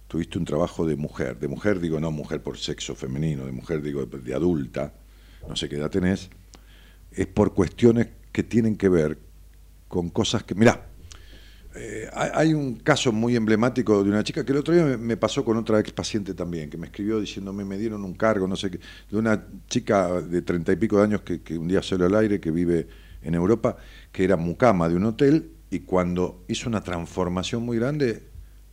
tuviste 0.07 0.39
un 0.39 0.45
trabajo 0.45 0.85
de 0.85 0.95
mujer, 0.95 1.37
de 1.39 1.47
mujer 1.47 1.79
digo 1.79 1.99
no 1.99 2.09
mujer 2.11 2.41
por 2.41 2.57
sexo 2.57 2.95
femenino, 2.95 3.45
de 3.45 3.51
mujer 3.51 3.81
digo 3.81 4.05
de 4.05 4.33
adulta, 4.33 4.93
no 5.47 5.55
sé 5.55 5.67
qué 5.67 5.75
edad 5.75 5.91
tenés, 5.91 6.29
es 7.11 7.27
por 7.27 7.53
cuestiones 7.53 8.07
que 8.31 8.43
tienen 8.43 8.77
que 8.77 8.89
ver 8.89 9.19
con 9.87 10.09
cosas 10.09 10.43
que, 10.43 10.55
mirá, 10.55 10.87
eh, 11.75 12.09
hay 12.13 12.53
un 12.53 12.75
caso 12.75 13.11
muy 13.11 13.35
emblemático 13.35 14.03
de 14.03 14.09
una 14.09 14.23
chica 14.23 14.45
que 14.45 14.51
el 14.51 14.59
otro 14.59 14.73
día 14.73 14.97
me, 14.97 15.17
pasó 15.17 15.43
con 15.43 15.57
otra 15.57 15.79
ex 15.79 15.91
paciente 15.91 16.33
también, 16.33 16.69
que 16.69 16.77
me 16.77 16.87
escribió 16.87 17.19
diciéndome, 17.19 17.65
me 17.65 17.77
dieron 17.77 18.03
un 18.03 18.13
cargo, 18.13 18.47
no 18.47 18.55
sé 18.55 18.71
qué, 18.71 18.79
de 19.09 19.17
una 19.17 19.45
chica 19.67 20.21
de 20.21 20.41
treinta 20.41 20.71
y 20.71 20.75
pico 20.75 20.97
de 20.97 21.03
años 21.03 21.21
que, 21.21 21.41
que 21.41 21.57
un 21.57 21.67
día 21.67 21.81
salió 21.81 22.05
al 22.05 22.15
aire, 22.15 22.39
que 22.39 22.51
vive 22.51 22.87
en 23.23 23.35
Europa, 23.35 23.77
que 24.11 24.23
era 24.23 24.37
mucama 24.37 24.87
de 24.87 24.95
un 24.95 25.05
hotel 25.05 25.51
y 25.69 25.79
cuando 25.79 26.43
hizo 26.47 26.69
una 26.69 26.83
transformación 26.83 27.63
muy 27.63 27.77
grande, 27.77 28.23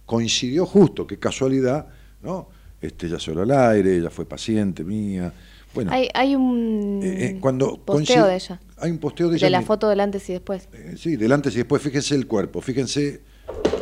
coincidió 0.04 0.66
justo, 0.66 1.06
qué 1.06 1.18
casualidad, 1.18 1.86
¿no? 2.22 2.48
Este, 2.80 3.06
ella 3.06 3.18
salió 3.18 3.42
al 3.42 3.50
aire, 3.50 3.96
ella 3.96 4.10
fue 4.10 4.26
paciente 4.26 4.84
mía. 4.84 5.32
Bueno, 5.74 5.92
Hay, 5.92 6.08
hay 6.14 6.34
un 6.34 7.00
eh, 7.02 7.26
eh, 7.26 7.38
cuando 7.40 7.76
posteo 7.84 8.24
coincide- 8.24 8.26
de 8.28 8.34
ella. 8.34 8.60
Hay 8.78 8.90
un 8.90 8.98
posteo 8.98 9.26
de 9.28 9.32
De, 9.32 9.38
ella. 9.38 9.50
la 9.50 9.60
mi- 9.60 9.66
foto 9.66 9.88
del 9.88 10.00
antes 10.00 10.28
y 10.28 10.32
después. 10.32 10.68
eh, 10.72 10.94
Sí, 10.98 11.16
delante 11.16 11.48
y 11.50 11.54
después, 11.54 11.80
fíjense 11.82 12.14
el 12.14 12.26
cuerpo, 12.26 12.60
fíjense 12.60 13.20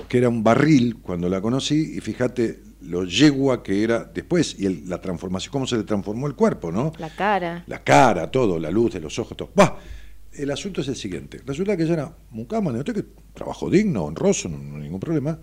que 0.08 0.18
era 0.18 0.28
un 0.28 0.42
barril 0.42 0.96
cuando 1.00 1.28
la 1.28 1.40
conocí 1.40 1.94
y 1.96 2.00
fíjate 2.00 2.60
lo 2.82 3.04
yegua 3.04 3.62
que 3.62 3.82
era 3.82 4.04
después 4.04 4.56
y 4.58 4.66
el- 4.66 4.88
la 4.88 5.00
transformación, 5.00 5.50
cómo 5.52 5.66
se 5.66 5.76
le 5.76 5.82
transformó 5.84 6.26
el 6.26 6.34
cuerpo, 6.34 6.70
¿no? 6.70 6.92
La 6.98 7.10
cara. 7.10 7.64
La 7.66 7.82
cara, 7.82 8.30
todo, 8.30 8.58
la 8.58 8.70
luz 8.70 8.92
de 8.94 9.00
los 9.00 9.18
ojos, 9.18 9.36
todo. 9.36 9.50
Bah, 9.54 9.78
el 10.32 10.50
asunto 10.50 10.80
es 10.82 10.88
el 10.88 10.96
siguiente. 10.96 11.40
Resulta 11.44 11.76
que 11.76 11.82
ella 11.84 11.94
era 11.94 12.16
mucama, 12.30 12.70
¿no? 12.70 12.84
que 12.84 13.04
trabajo 13.34 13.68
digno, 13.70 14.04
honroso, 14.04 14.48
no, 14.48 14.58
no 14.58 14.76
hay 14.76 14.82
ningún 14.82 15.00
problema. 15.00 15.38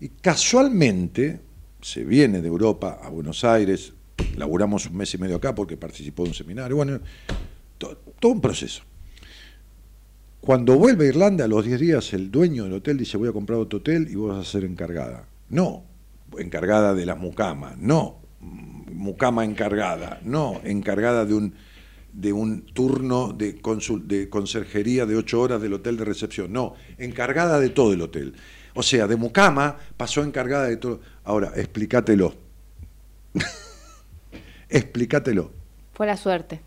Y 0.00 0.08
casualmente 0.08 1.40
se 1.80 2.04
viene 2.04 2.40
de 2.40 2.48
Europa 2.48 2.98
a 3.02 3.08
Buenos 3.08 3.44
Aires, 3.44 3.92
laburamos 4.36 4.86
un 4.86 4.96
mes 4.96 5.12
y 5.14 5.18
medio 5.18 5.36
acá 5.36 5.54
porque 5.54 5.76
participó 5.76 6.22
de 6.24 6.30
un 6.30 6.34
seminario, 6.34 6.76
bueno, 6.76 7.00
to- 7.78 7.96
todo 8.20 8.32
un 8.32 8.40
proceso. 8.40 8.82
Cuando 10.40 10.76
vuelve 10.78 11.06
a 11.06 11.08
Irlanda, 11.08 11.44
a 11.44 11.48
los 11.48 11.64
10 11.64 11.80
días, 11.80 12.12
el 12.12 12.30
dueño 12.30 12.64
del 12.64 12.74
hotel 12.74 12.96
dice, 12.96 13.16
voy 13.16 13.28
a 13.28 13.32
comprar 13.32 13.58
otro 13.58 13.80
hotel 13.80 14.08
y 14.10 14.14
vos 14.14 14.36
vas 14.36 14.46
a 14.46 14.50
ser 14.50 14.64
encargada. 14.64 15.26
No, 15.50 15.84
encargada 16.38 16.94
de 16.94 17.04
las 17.06 17.18
mucamas, 17.18 17.76
no, 17.78 18.18
mucama 18.40 19.44
encargada, 19.44 20.20
no, 20.24 20.60
encargada 20.64 21.24
de 21.24 21.34
un, 21.34 21.54
de 22.12 22.32
un 22.32 22.62
turno 22.66 23.32
de, 23.32 23.60
de 24.04 24.28
conserjería 24.30 25.06
de 25.06 25.16
8 25.16 25.40
horas 25.40 25.60
del 25.60 25.72
hotel 25.74 25.96
de 25.96 26.04
recepción, 26.04 26.52
no, 26.52 26.74
encargada 26.98 27.58
de 27.58 27.70
todo 27.70 27.92
el 27.92 28.00
hotel. 28.02 28.34
O 28.74 28.82
sea, 28.82 29.06
de 29.08 29.16
mucama 29.16 29.76
pasó 29.96 30.22
encargada 30.22 30.66
de 30.66 30.76
todo. 30.76 31.00
Ahora, 31.24 31.52
explícatelo. 31.56 32.34
explícatelo. 34.68 35.52
Fue 35.92 36.06
la 36.06 36.16
suerte. 36.16 36.60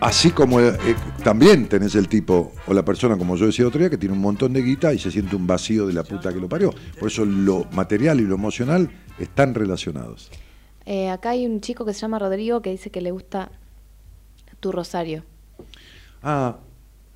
Así 0.00 0.32
como 0.32 0.60
eh, 0.60 0.76
también 1.22 1.66
tenés 1.66 1.94
el 1.94 2.08
tipo 2.08 2.52
o 2.66 2.74
la 2.74 2.84
persona, 2.84 3.16
como 3.16 3.36
yo 3.36 3.46
decía 3.46 3.66
otro 3.66 3.80
día, 3.80 3.88
que 3.88 3.96
tiene 3.96 4.14
un 4.14 4.20
montón 4.20 4.52
de 4.52 4.60
guita 4.60 4.92
y 4.92 4.98
se 4.98 5.10
siente 5.10 5.34
un 5.34 5.46
vacío 5.46 5.86
de 5.86 5.94
la 5.94 6.02
puta 6.02 6.30
que 6.30 6.40
lo 6.40 6.48
parió. 6.48 6.74
Por 6.98 7.08
eso 7.08 7.24
lo 7.24 7.64
material 7.72 8.20
y 8.20 8.24
lo 8.24 8.34
emocional 8.34 8.90
están 9.18 9.54
relacionados. 9.54 10.30
Eh, 10.84 11.08
acá 11.08 11.30
hay 11.30 11.46
un 11.46 11.62
chico 11.62 11.86
que 11.86 11.94
se 11.94 12.00
llama 12.00 12.18
Rodrigo 12.18 12.60
que 12.60 12.70
dice 12.70 12.90
que 12.90 13.00
le 13.00 13.12
gusta 13.12 13.50
tu 14.60 14.72
rosario. 14.72 15.24
Ah, 16.22 16.58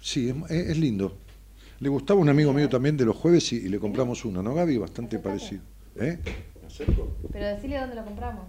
sí, 0.01 0.35
es 0.49 0.79
lindo. 0.79 1.15
Le 1.81 1.89
gustaba 1.89 2.21
un 2.21 2.29
amigo 2.29 2.53
mío 2.53 2.69
también 2.69 2.97
de 2.97 3.05
los 3.05 3.17
jueves 3.17 3.53
y, 3.53 3.57
y 3.57 3.69
le 3.69 3.79
compramos 3.79 4.25
uno, 4.25 4.43
¿no, 4.43 4.55
Gaby? 4.55 4.79
Bastante 4.79 5.19
parecido. 5.19 5.63
¿Eh? 5.97 6.19
Pero 7.33 7.47
decirle 7.47 7.79
dónde 7.79 7.95
lo 7.97 8.05
compramos. 8.05 8.45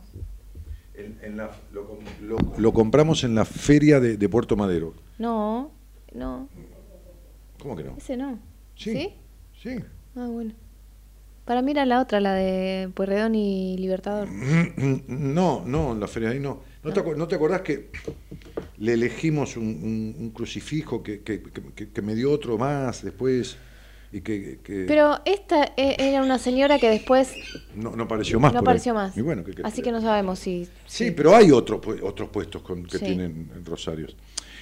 En- 0.95 1.17
en 1.21 1.37
la- 1.37 1.51
lo, 1.71 1.87
com- 1.87 1.97
lo- 2.23 2.37
lo 2.57 2.73
compramos 2.73 3.23
en 3.23 3.35
la 3.35 3.45
feria 3.45 3.99
de, 3.99 4.17
de 4.17 4.29
Puerto 4.29 4.55
Madero. 4.57 4.93
No, 5.17 5.71
no, 6.13 6.47
¿Cómo 7.59 7.75
que 7.75 7.83
no? 7.83 7.95
ese 7.97 8.17
no. 8.17 8.39
Sí. 8.75 8.91
¿Sí? 8.93 9.13
Sí. 9.61 9.75
Ah, 10.15 10.27
bueno. 10.27 10.51
Para 11.45 11.61
mí 11.61 11.71
era 11.71 11.85
la 11.85 12.01
otra, 12.01 12.19
la 12.19 12.33
de 12.33 12.89
Pueyrredón 12.93 13.35
y 13.35 13.77
Libertador. 13.77 14.27
No, 15.07 15.63
no, 15.65 15.93
en 15.93 15.99
la 15.99 16.07
feria 16.07 16.29
de 16.29 16.35
ahí 16.35 16.41
no. 16.41 16.61
¿No 16.83 16.93
te, 16.93 17.03
no 17.15 17.27
te 17.27 17.35
acordás 17.35 17.61
que 17.61 17.89
le 18.79 18.93
elegimos 18.93 19.55
un, 19.57 19.65
un- 19.65 20.15
un 20.17 20.29
crucifijo 20.31 21.03
que, 21.03 21.21
que- 21.21 21.41
que- 21.75 21.89
que 21.91 22.01
me 22.01 22.15
dio 22.15 22.31
otro 22.31 22.57
más 22.57 23.03
después 23.03 23.57
y 24.11 24.21
que, 24.21 24.59
que 24.63 24.85
Pero 24.87 25.19
esta 25.25 25.65
e- 25.77 25.95
era 25.99 26.23
una 26.23 26.39
señora 26.39 26.79
que 26.79 26.89
después 26.89 27.33
no, 27.75 27.95
no 27.95 28.03
apareció 28.05 28.39
más? 28.39 28.53
no 28.53 28.59
ahí? 28.59 28.63
apareció 28.63 28.93
más. 28.93 29.15
Y 29.17 29.21
bueno, 29.21 29.43
¿qué 29.43 29.51
querés 29.51 29.65
Así 29.71 29.81
que 29.81 29.91
no 29.91 30.01
sabemos 30.01 30.39
si... 30.39 30.67
Sí, 30.87 31.11
pero 31.11 31.35
hay 31.35 31.51
otros 31.51 31.81
otros 32.01 32.29
puestos 32.29 32.61
con, 32.63 32.83
que 32.83 32.97
Sí. 32.97 33.05
tienen 33.05 33.51
en 33.55 33.65
Rosarios. 33.65 34.15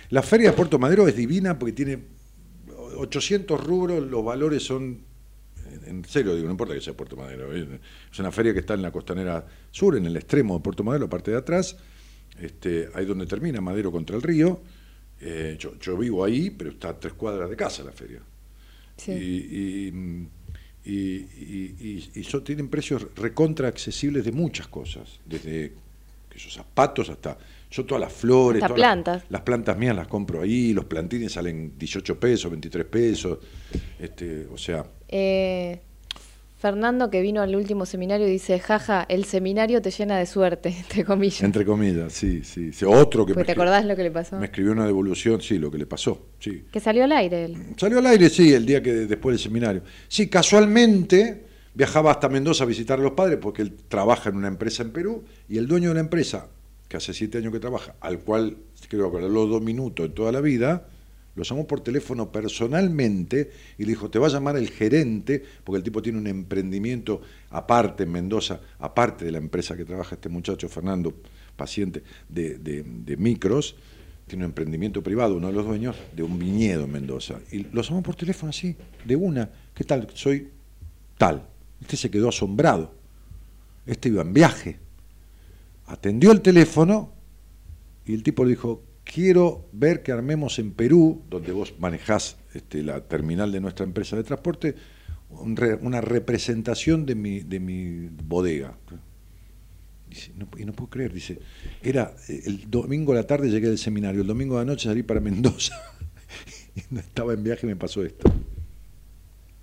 La 0.09 0.21
feria 0.23 0.49
de 0.49 0.55
Puerto 0.57 0.77
Madero 0.79 1.07
es 1.07 1.15
divina 1.15 1.57
porque 1.57 1.73
tiene 1.73 1.99
800 2.97 3.63
rubros, 3.63 4.03
los 4.09 4.23
valores 4.25 4.63
son, 4.63 4.99
en 5.85 6.03
serio 6.05 6.33
digo, 6.35 6.45
no 6.47 6.51
importa 6.51 6.73
que 6.73 6.81
sea 6.81 6.93
Puerto 6.95 7.15
Madero, 7.15 7.55
¿eh? 7.55 7.79
es 8.11 8.19
una 8.19 8.31
feria 8.31 8.53
que 8.53 8.59
está 8.59 8.73
en 8.73 8.81
la 8.81 8.91
costanera 8.91 9.45
sur, 9.71 9.95
en 9.95 10.05
el 10.05 10.15
extremo 10.17 10.55
de 10.57 10.63
Puerto 10.63 10.83
Madero, 10.83 11.05
la 11.05 11.09
parte 11.09 11.31
de 11.31 11.37
atrás, 11.37 11.77
este, 12.41 12.89
ahí 12.93 13.05
donde 13.05 13.25
termina 13.25 13.61
Madero 13.61 13.91
contra 13.91 14.15
el 14.15 14.21
río. 14.21 14.61
Eh, 15.19 15.55
yo, 15.59 15.77
yo 15.79 15.97
vivo 15.97 16.23
ahí, 16.23 16.49
pero 16.51 16.69
está 16.71 16.89
a 16.89 16.99
tres 16.99 17.13
cuadras 17.13 17.49
de 17.49 17.55
casa 17.55 17.83
la 17.83 17.91
feria. 17.91 18.21
Sí. 18.97 19.11
Y, 19.11 19.15
y- 19.15 20.27
y- 20.85 20.93
y- 20.93 21.75
y- 21.79 22.19
y 22.19 22.23
son- 22.23 22.43
tienen 22.43 22.69
precios 22.69 23.07
recontra 23.15 23.67
accesibles 23.67 24.23
de 24.25 24.31
muchas 24.31 24.67
cosas, 24.67 25.19
desde 25.25 25.73
que 26.29 26.37
esos 26.37 26.53
zapatos 26.53 27.09
hasta 27.09 27.37
yo 27.69 27.85
todas 27.85 28.01
las 28.01 28.13
flores, 28.13 28.59
todas 28.61 28.71
las- 28.71 28.77
plantas. 28.77 29.23
Las, 29.29 29.41
plantas 29.41 29.77
mías 29.77 29.95
las 29.95 30.07
compro 30.07 30.41
ahí, 30.41 30.71
los 30.73 30.85
plantines 30.85 31.33
salen 31.33 31.73
18 31.77 32.17
pesos, 32.19 32.49
23 32.49 32.85
pesos, 32.85 33.39
este, 33.99 34.47
o 34.47 34.57
sea, 34.57 34.85
Eh, 35.09 35.79
Fernando, 36.57 37.11
que 37.11 37.21
vino 37.21 37.41
al 37.41 37.55
último 37.55 37.85
seminario, 37.85 38.25
dice, 38.25 38.59
jaja, 38.59 39.05
el 39.09 39.25
seminario 39.25 39.79
te 39.79 39.91
llena 39.91 40.17
de 40.17 40.25
suerte, 40.25 40.69
entre 40.77 41.05
comillas. 41.05 41.43
entre 41.43 41.63
comillas, 41.65 42.11
sí, 42.13 42.43
sí, 42.43 42.73
sí. 42.73 42.83
Otro 42.85 43.25
que 43.27 43.35
me, 43.35 43.43
te 43.43 43.51
acordás 43.51 43.85
lo 43.85 43.95
que 43.95 44.03
le 44.03 44.11
pasó. 44.11 44.37
me 44.37 44.47
escribió 44.47 44.71
una 44.71 44.85
devolución, 44.85 45.39
sí, 45.39 45.59
lo 45.59 45.69
que 45.69 45.77
le 45.77 45.85
pasó, 45.85 46.29
sí. 46.39 46.65
Que 46.71 46.79
salió 46.79 47.03
al 47.03 47.11
aire 47.11 47.45
él. 47.45 47.57
Salió 47.77 47.99
al 47.99 48.07
aire, 48.07 48.29
sí, 48.29 48.53
el 48.53 48.65
día 48.65 48.81
que 48.81 48.91
después 48.91 49.35
del 49.35 49.43
seminario. 49.43 49.83
Sí, 50.07 50.29
casualmente 50.29 51.45
viajaba 51.75 52.09
hasta 52.09 52.27
Mendoza 52.27 52.63
a 52.63 52.67
visitar 52.67 52.99
a 52.99 53.03
los 53.03 53.11
padres 53.11 53.37
porque 53.39 53.61
él 53.61 53.73
trabaja 53.87 54.29
en 54.29 54.37
una 54.37 54.47
empresa 54.47 54.81
en 54.81 54.89
Perú 54.89 55.23
y 55.47 55.59
el 55.59 55.67
dueño 55.67 55.89
de 55.89 55.95
la 55.95 56.01
empresa, 56.01 56.47
que 56.87 56.97
hace 56.97 57.13
siete 57.13 57.37
años 57.37 57.53
que 57.53 57.59
trabaja, 57.59 57.93
al 58.01 58.19
cual 58.19 58.57
creo 58.89 59.11
que 59.11 59.17
habló 59.23 59.45
dos 59.45 59.61
minutos 59.61 60.07
en 60.07 60.13
toda 60.13 60.31
la 60.31 60.41
vida, 60.41 60.87
Lo 61.37 61.43
llamó 61.43 61.67
por 61.67 61.81
teléfono 61.81 62.31
personalmente 62.31 63.51
y 63.77 63.83
le 63.83 63.89
dijo, 63.89 64.09
te 64.09 64.17
va 64.17 64.25
a 64.25 64.31
llamar 64.31 64.57
el 64.57 64.69
gerente, 64.71 65.43
porque 65.63 65.77
el 65.77 65.83
tipo 65.83 66.01
tiene 66.01 66.17
un 66.17 66.25
emprendimiento 66.25 67.21
aparte 67.51 68.03
en 68.03 68.11
Mendoza, 68.11 68.59
aparte 68.79 69.23
de 69.23 69.31
la 69.31 69.37
empresa 69.37 69.77
que 69.77 69.85
trabaja 69.85 70.15
este 70.15 70.29
muchacho, 70.29 70.67
Fernando, 70.67 71.13
paciente 71.55 72.01
de, 72.27 72.57
de- 72.57 72.83
de 72.83 73.17
micros, 73.17 73.75
tiene 74.25 74.45
un 74.45 74.49
emprendimiento 74.49 75.03
privado, 75.03 75.35
uno 75.37 75.47
de 75.47 75.53
los 75.53 75.65
dueños, 75.65 75.95
de 76.15 76.23
un 76.23 76.39
viñedo 76.39 76.85
en 76.85 76.91
Mendoza. 76.91 77.39
Y 77.51 77.59
lo 77.71 77.83
llamó 77.83 78.01
por 78.01 78.15
teléfono 78.15 78.49
así, 78.49 78.75
de 79.05 79.15
una. 79.15 79.49
¿Qué 79.75 79.83
tal? 79.83 80.07
Soy 80.15 80.49
tal. 81.19 81.47
Este 81.79 81.95
se 81.97 82.09
quedó 82.09 82.29
asombrado. 82.29 82.93
Este 83.85 84.09
iba 84.09 84.23
en 84.23 84.33
viaje. 84.33 84.79
Atendió 85.85 86.31
el 86.31 86.41
teléfono 86.41 87.13
y 88.07 88.15
el 88.15 88.23
tipo 88.23 88.43
le 88.43 88.49
dijo, 88.49 88.81
quiero 89.13 89.67
ver 89.71 90.03
que 90.03 90.11
armemos 90.11 90.59
en 90.59 90.71
Perú, 90.71 91.23
donde 91.29 91.51
vos 91.51 91.73
manejás 91.79 92.37
este, 92.53 92.83
la 92.83 93.01
terminal 93.01 93.51
de 93.51 93.59
nuestra 93.61 93.85
empresa 93.85 94.15
de 94.15 94.23
transporte, 94.23 94.75
un 95.29 95.55
re- 95.55 95.75
una 95.75 96.01
representación 96.01 97.05
de 97.05 97.15
mi, 97.15 97.39
de 97.41 97.59
mi 97.59 98.09
bodega. 98.23 98.77
Dice, 100.09 100.31
no, 100.37 100.47
y 100.57 100.63
no 100.65 100.71
puedo 100.73 100.89
creer, 100.89 101.11
dice, 101.13 101.39
era 101.81 102.15
eh, 102.29 102.43
el 102.45 102.69
domingo 102.69 103.11
a 103.11 103.15
la 103.15 103.23
tarde 103.27 103.49
llegué 103.49 103.67
del 103.67 103.77
seminario, 103.77 104.21
el 104.21 104.27
domingo 104.27 104.55
a 104.57 104.59
la 104.59 104.65
noche 104.65 104.87
salí 104.87 105.03
para 105.03 105.19
Mendoza, 105.19 105.75
y 106.75 106.97
estaba 106.97 107.33
en 107.33 107.43
viaje 107.43 107.65
y 107.65 107.69
me 107.69 107.75
pasó 107.75 108.03
esto. 108.05 108.31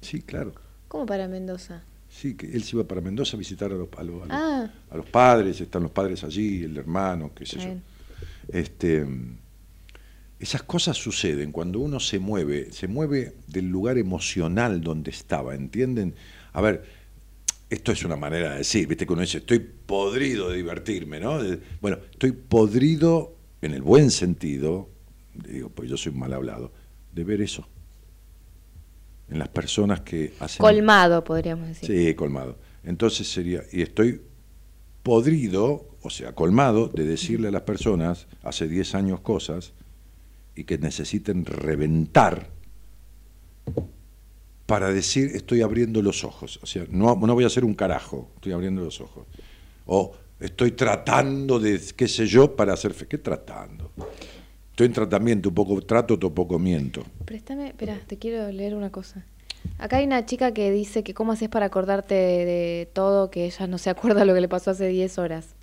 Sí, 0.03 0.21
claro. 0.21 0.53
¿Cómo 0.89 1.07
para 1.07 1.29
Mendoza? 1.29 1.83
Sí, 2.11 2.35
que 2.35 2.47
él 2.53 2.63
se 2.63 2.77
iba 2.77 2.87
para 2.87 3.01
Mendoza 3.01 3.37
a 3.37 3.39
visitar 3.39 3.73
a 3.73 3.75
los, 3.75 3.89
a 3.97 4.03
los- 4.03 4.23
a 4.23 4.27
los- 4.27 4.29
Ah. 4.31 4.71
a 4.91 4.97
los 4.97 5.07
padres, 5.07 5.61
están 5.61 5.83
los 5.83 5.91
padres 5.93 6.23
allí, 6.25 6.65
el 6.65 6.77
hermano, 6.77 7.33
qué 7.35 7.47
sé 7.47 7.59
yo. 7.59 7.75
Este, 8.49 9.07
esas 10.39 10.63
cosas 10.63 10.97
suceden 10.97 11.53
cuando 11.53 11.81
uno 11.81 12.01
se 12.01 12.19
mueve, 12.19 12.73
se 12.73 12.89
mueve 12.89 13.35
del 13.47 13.71
lugar 13.71 13.99
emocional 13.99 14.81
donde 14.81 15.11
estaba, 15.11 15.55
¿entienden? 15.55 16.15
A 16.53 16.61
ver, 16.61 16.85
esto 17.71 17.93
es 17.93 18.05
una 18.05 18.17
manera 18.17 18.53
de 18.53 18.59
decir, 18.59 18.87
viste 18.87 19.07
que 19.07 19.13
uno 19.13 19.23
dice, 19.23 19.39
estoy 19.39 19.59
podrido 19.59 20.51
de 20.51 20.57
divertirme, 20.57 21.21
¿no? 21.21 21.41
Bueno, 21.81 21.99
estoy 22.11 22.33
podrido 22.33 23.35
en 23.63 23.73
el 23.73 23.83
buen 23.83 24.11
sentido, 24.11 24.91
digo, 25.35 25.71
pues 25.71 25.89
yo 25.89 25.97
soy 25.97 26.13
mal 26.13 26.33
hablado, 26.33 26.73
de 27.13 27.25
ver 27.25 27.41
eso. 27.41 27.67
En 29.29 29.39
las 29.39 29.49
personas 29.49 30.03
que 30.03 30.35
hacen... 30.39 30.59
Colmado, 30.59 31.25
podríamos 31.25 31.69
decir. 31.69 31.89
Sí, 31.89 32.15
colmado. 32.15 32.59
Entonces 32.85 33.27
sería, 33.27 33.63
y 33.73 33.81
estoy 33.81 34.21
podrido, 35.03 35.94
o 36.05 36.11
sea, 36.11 36.35
colmado, 36.35 36.89
de 36.89 37.07
decirle 37.07 37.49
a 37.49 37.51
las 37.51 37.63
personas 37.63 38.27
hace 38.43 38.69
10 38.69 38.95
años 38.95 39.21
cosas 39.21 39.73
y 40.55 40.65
que 40.65 40.77
necesiten 40.77 41.47
reventar 41.47 42.51
para 44.67 44.93
decir 44.93 45.31
estoy 45.35 45.63
abriendo 45.63 46.03
los 46.03 46.23
ojos. 46.23 46.61
O 46.63 46.67
sea, 46.67 46.85
no, 46.91 47.17
no 47.17 47.35
voy 47.35 47.45
a 47.45 47.47
hacer 47.47 47.65
un 47.65 47.75
carajo, 47.75 48.29
estoy 48.35 48.53
abriendo 48.53 48.85
los 48.85 49.01
ojos. 49.01 49.27
O 49.87 50.13
estoy 50.41 50.73
tratando 50.73 51.59
de, 51.59 51.81
qué 51.97 52.07
sé 52.07 52.27
yo, 52.27 52.55
para 52.55 52.75
hacer 52.75 52.93
fe. 52.93 53.07
¿Qué 53.07 53.17
tratando? 53.17 53.91
Estoy 54.73 54.89
en 54.89 54.93
tratamiento, 54.93 55.49
un 55.49 55.55
poco 55.55 55.81
trato, 55.81 56.15
otro 56.15 56.35
poco 56.35 56.59
miento. 56.59 57.03
Préstame, 57.25 57.69
espera, 57.69 57.99
te 58.07 58.19
quiero 58.19 58.53
leer 58.53 58.75
una 58.75 58.91
cosa. 58.91 59.25
Acá 59.79 59.97
hay 59.97 60.05
una 60.05 60.27
chica 60.27 60.53
que 60.53 60.71
dice 60.71 61.03
que 61.03 61.15
cómo 61.15 61.33
haces 61.33 61.49
para 61.49 61.65
acordarte 61.65 62.15
de, 62.15 62.45
de 62.45 62.91
todo, 62.93 63.31
que 63.31 63.47
ella 63.47 63.67
no 63.67 63.79
se 63.79 63.89
acuerda 63.89 64.27
lo 64.27 64.35
que 64.35 64.43
le 64.43 64.49
pasó 64.49 64.73
hace 64.73 64.87
10 64.87 65.19
horas. 65.19 65.54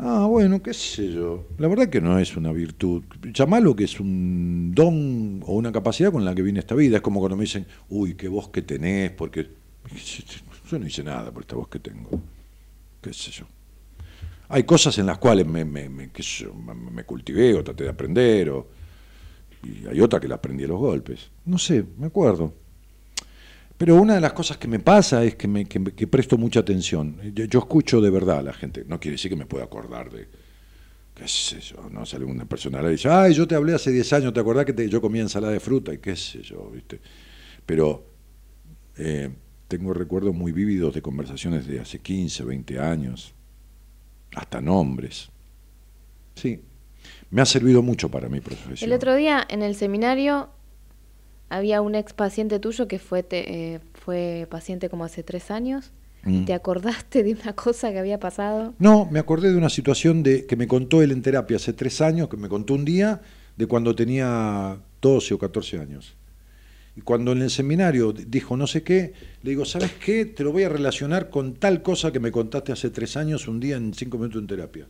Ah, 0.00 0.26
bueno, 0.28 0.62
qué 0.62 0.72
sé 0.74 1.12
yo. 1.12 1.46
La 1.58 1.66
verdad 1.66 1.88
que 1.88 2.00
no 2.00 2.18
es 2.18 2.36
una 2.36 2.52
virtud. 2.52 3.02
Llamalo 3.34 3.74
que 3.74 3.84
es 3.84 3.98
un 3.98 4.72
don 4.72 5.42
o 5.44 5.54
una 5.56 5.72
capacidad 5.72 6.12
con 6.12 6.24
la 6.24 6.34
que 6.34 6.42
viene 6.42 6.60
esta 6.60 6.76
vida. 6.76 6.96
Es 6.96 7.02
como 7.02 7.18
cuando 7.20 7.36
me 7.36 7.42
dicen, 7.42 7.66
uy, 7.88 8.14
qué 8.14 8.28
voz 8.28 8.48
que 8.50 8.62
tenés, 8.62 9.10
porque 9.10 9.48
yo 10.70 10.78
no 10.78 10.86
hice 10.86 11.02
nada 11.02 11.32
por 11.32 11.42
esta 11.42 11.56
voz 11.56 11.68
que 11.68 11.80
tengo. 11.80 12.08
Qué 13.00 13.12
sé 13.12 13.32
yo. 13.32 13.46
Hay 14.50 14.62
cosas 14.62 14.96
en 14.98 15.06
las 15.06 15.18
cuales 15.18 15.46
me, 15.46 15.64
me, 15.64 15.88
me- 15.88 16.10
qué 16.10 16.22
sé 16.22 16.44
yo, 16.44 16.54
me- 16.54 17.04
cultivé 17.04 17.54
o 17.54 17.64
traté 17.64 17.84
de 17.84 17.90
aprender, 17.90 18.50
o, 18.50 18.66
y 19.64 19.86
hay 19.86 20.00
otra 20.00 20.20
que 20.20 20.28
la 20.28 20.36
aprendí 20.36 20.64
a 20.64 20.68
los 20.68 20.78
golpes. 20.78 21.30
No 21.44 21.58
sé, 21.58 21.84
me 21.98 22.06
acuerdo. 22.06 22.54
Pero 23.78 23.94
una 23.94 24.16
de 24.16 24.20
las 24.20 24.32
cosas 24.32 24.56
que 24.56 24.66
me 24.66 24.80
pasa 24.80 25.22
es 25.24 25.36
que, 25.36 25.46
me, 25.46 25.64
presto 25.64 26.36
mucha 26.36 26.60
atención. 26.60 27.20
Yo, 27.32 27.44
yo 27.44 27.60
escucho 27.60 28.00
de 28.00 28.10
verdad 28.10 28.38
a 28.38 28.42
la 28.42 28.52
gente. 28.52 28.84
No 28.86 28.98
quiere 28.98 29.12
decir 29.14 29.30
que 29.30 29.36
me 29.36 29.46
pueda 29.46 29.64
acordar 29.64 30.10
de, 30.10 30.26
qué 31.14 31.28
sé 31.28 31.60
yo, 31.60 31.88
no 31.88 32.04
sale 32.04 32.24
una 32.24 32.44
persona 32.44 32.82
y 32.82 32.90
dice, 32.90 33.08
ay, 33.08 33.34
yo 33.34 33.46
te 33.46 33.54
hablé 33.54 33.74
hace 33.74 33.92
10 33.92 34.12
años, 34.14 34.32
¿te 34.32 34.40
acordás 34.40 34.64
que 34.64 34.72
te- 34.72 34.88
yo 34.88 35.00
comía 35.00 35.22
ensalada 35.22 35.52
de 35.52 35.60
fruta? 35.60 35.94
Y 35.94 35.98
qué 35.98 36.16
sé 36.16 36.42
yo, 36.42 36.68
¿viste? 36.70 37.00
Pero 37.64 38.04
eh, 38.96 39.30
tengo 39.68 39.94
recuerdos 39.94 40.34
muy 40.34 40.50
vívidos 40.50 40.92
de 40.94 41.00
conversaciones 41.00 41.66
de 41.68 41.78
hace 41.78 42.00
15, 42.00 42.44
20 42.44 42.80
años, 42.80 43.32
hasta 44.34 44.60
nombres. 44.60 45.28
Sí, 46.34 46.60
me 47.30 47.42
ha 47.42 47.46
servido 47.46 47.80
mucho 47.82 48.10
para 48.10 48.28
mi 48.28 48.40
profesión. 48.40 48.90
El 48.90 48.96
otro 48.96 49.14
día 49.14 49.46
en 49.48 49.62
el 49.62 49.74
seminario 49.76 50.48
había 51.50 51.80
un 51.80 51.94
ex 51.94 52.12
paciente 52.12 52.58
tuyo 52.58 52.88
que 52.88 52.98
fue, 52.98 53.22
te- 53.22 53.74
eh, 53.74 53.80
fue 53.94 54.46
paciente 54.50 54.88
como 54.88 55.04
hace 55.04 55.22
tres 55.22 55.50
años. 55.50 55.90
Mm. 56.24 56.44
¿Te 56.46 56.52
acordaste 56.54 57.22
de 57.22 57.32
una 57.32 57.52
cosa 57.54 57.90
que 57.92 57.98
había 57.98 58.18
pasado? 58.20 58.74
No, 58.78 59.06
me 59.10 59.18
acordé 59.18 59.50
de 59.50 59.56
una 59.56 59.70
situación 59.70 60.22
de, 60.22 60.46
que 60.46 60.56
me 60.56 60.66
contó 60.66 61.00
él 61.02 61.12
en 61.12 61.22
terapia 61.22 61.56
hace 61.56 61.72
tres 61.72 62.00
años, 62.00 62.28
que 62.28 62.36
me 62.36 62.48
contó 62.48 62.74
un 62.74 62.84
día, 62.84 63.20
de 63.56 63.66
cuando 63.66 63.94
tenía 63.94 64.78
12 65.00 65.34
o 65.34 65.38
14 65.38 65.78
años. 65.78 66.14
Y 66.96 67.00
cuando 67.02 67.30
en 67.32 67.42
el 67.42 67.50
seminario 67.50 68.12
di- 68.12 68.24
dijo 68.26 68.56
no 68.56 68.66
sé 68.66 68.82
qué, 68.82 69.12
le 69.44 69.50
digo, 69.50 69.64
¿sabes 69.64 69.92
qué? 70.04 70.24
Te 70.26 70.42
lo 70.42 70.50
voy 70.52 70.64
a 70.64 70.68
relacionar 70.68 71.30
con 71.30 71.54
tal 71.54 71.80
cosa 71.82 72.10
que 72.12 72.18
me 72.18 72.32
contaste 72.32 72.72
hace 72.72 72.90
tres 72.90 73.16
años, 73.16 73.46
un 73.46 73.60
día 73.60 73.76
en 73.76 73.94
cinco 73.94 74.18
minutos 74.18 74.40
en 74.42 74.48
terapia. 74.48 74.86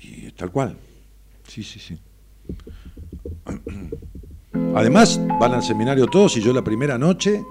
Y 0.00 0.30
tal 0.32 0.52
cual. 0.52 0.76
Sí, 1.48 1.62
sí, 1.64 1.80
sí. 1.80 1.98
Además, 4.74 5.20
van 5.38 5.52
al 5.52 5.62
seminario 5.62 6.06
todos 6.06 6.36
y 6.36 6.40
yo 6.40 6.52
la 6.52 6.62
primera 6.64 6.96
noche, 6.96 7.44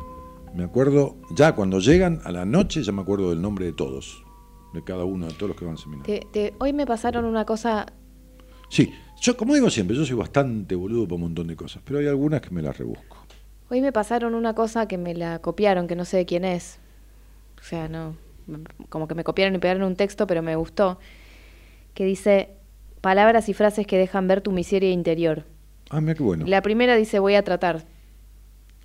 me 0.55 0.63
acuerdo, 0.63 1.17
ya 1.35 1.53
cuando 1.53 1.79
llegan 1.79 2.19
a 2.23 2.31
la 2.31 2.45
noche, 2.45 2.81
ya 2.83 2.91
me 2.91 3.01
acuerdo 3.01 3.29
del 3.29 3.41
nombre 3.41 3.65
de 3.65 3.73
todos, 3.73 4.23
de 4.73 4.83
cada 4.83 5.03
uno, 5.05 5.27
de 5.27 5.33
todos 5.33 5.49
los 5.49 5.57
que 5.57 5.65
van 5.65 5.73
al 5.75 5.77
seminario. 5.77 6.19
Te- 6.19 6.27
te- 6.31 6.53
hoy 6.59 6.73
me 6.73 6.85
pasaron 6.85 7.25
una 7.25 7.45
cosa, 7.45 7.85
Sí, 8.69 8.91
yo 9.21 9.35
como 9.37 9.53
digo 9.53 9.69
siempre, 9.69 9.95
yo 9.95 10.05
soy 10.05 10.15
bastante 10.15 10.75
boludo 10.75 11.07
por 11.07 11.15
un 11.17 11.21
montón 11.23 11.47
de 11.47 11.55
cosas, 11.55 11.83
pero 11.85 11.99
hay 11.99 12.07
algunas 12.07 12.41
que 12.41 12.49
me 12.51 12.61
las 12.61 12.77
rebusco. 12.77 13.17
hoy 13.69 13.81
me 13.81 13.91
pasaron 13.91 14.33
una 14.33 14.55
cosa 14.55 14.87
que 14.87 14.97
me 14.97 15.13
la 15.13 15.39
copiaron, 15.39 15.87
que 15.87 15.95
no 15.95 16.05
sé 16.05 16.17
de 16.17 16.25
quién 16.25 16.43
es. 16.45 16.79
O 17.59 17.63
sea, 17.63 17.87
no, 17.87 18.15
como 18.89 19.07
que 19.07 19.13
me 19.15 19.23
copiaron 19.23 19.53
y 19.55 19.59
pegaron 19.59 19.83
un 19.83 19.95
texto, 19.95 20.25
pero 20.25 20.41
me 20.41 20.55
gustó. 20.55 20.99
Que 21.93 22.03
dice 22.05 22.49
palabras 23.01 23.47
y 23.49 23.53
frases 23.53 23.85
que 23.85 23.97
dejan 23.97 24.27
ver 24.27 24.41
tu 24.41 24.51
miseria 24.51 24.91
interior. 24.91 25.45
Ah, 25.91 25.99
mira 25.99 26.15
qué 26.15 26.23
bueno. 26.23 26.45
La 26.47 26.61
primera 26.61 26.95
dice 26.95 27.19
voy 27.19 27.35
a 27.35 27.43
tratar. 27.43 27.85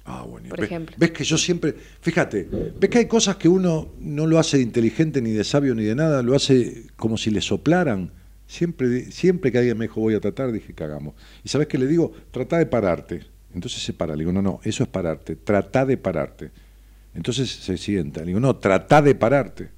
Ah, 0.05 0.25
bueno. 0.29 0.49
por 0.49 0.63
ejemplo. 0.63 0.95
Ves 0.99 1.13
que 1.13 1.25
yo 1.25 1.39
siempre, 1.39 1.75
fíjate, 2.01 2.49
ves 2.79 2.91
que 2.91 2.99
hay 2.99 3.07
cosas 3.07 3.37
que 3.37 3.49
uno 3.49 3.89
no 4.01 4.27
lo 4.27 4.39
hace 4.39 4.57
de 4.57 4.65
inteligente 4.65 5.23
ni 5.23 5.31
de 5.31 5.45
sabio 5.45 5.75
ni 5.75 5.85
de 5.85 5.95
nada, 5.95 6.23
lo 6.23 6.35
hace 6.35 6.87
como 6.97 7.17
si 7.17 7.31
le 7.31 7.41
soplaran. 7.41 8.11
Siempre, 8.49 9.11
siempre 9.11 9.51
que 9.51 9.59
alguien 9.59 9.79
me 9.79 9.87
dijo 9.87 10.01
voy 10.01 10.15
a 10.15 10.21
tratar, 10.21 10.51
dije 10.51 10.75
cagamos. 10.75 11.15
Y 11.45 11.49
sabes 11.49 11.69
qué 11.69 11.79
le 11.79 11.87
digo, 11.87 12.13
trata 12.33 12.59
de 12.59 12.67
pararte. 12.67 13.23
Entonces 13.55 13.83
se 13.83 13.93
para, 13.93 14.15
le 14.15 14.21
digo, 14.21 14.33
no, 14.33 14.43
no, 14.43 14.61
eso 14.65 14.83
es 14.83 14.89
pararte, 14.89 15.37
trata 15.37 15.87
de 15.87 15.97
pararte. 15.97 16.51
Entonces 17.15 17.49
se 17.51 17.77
sienta, 17.77 18.21
le 18.21 18.27
digo, 18.27 18.41
no, 18.41 18.57
trata 18.57 19.01
de 19.01 19.15
pararte. 19.15 19.71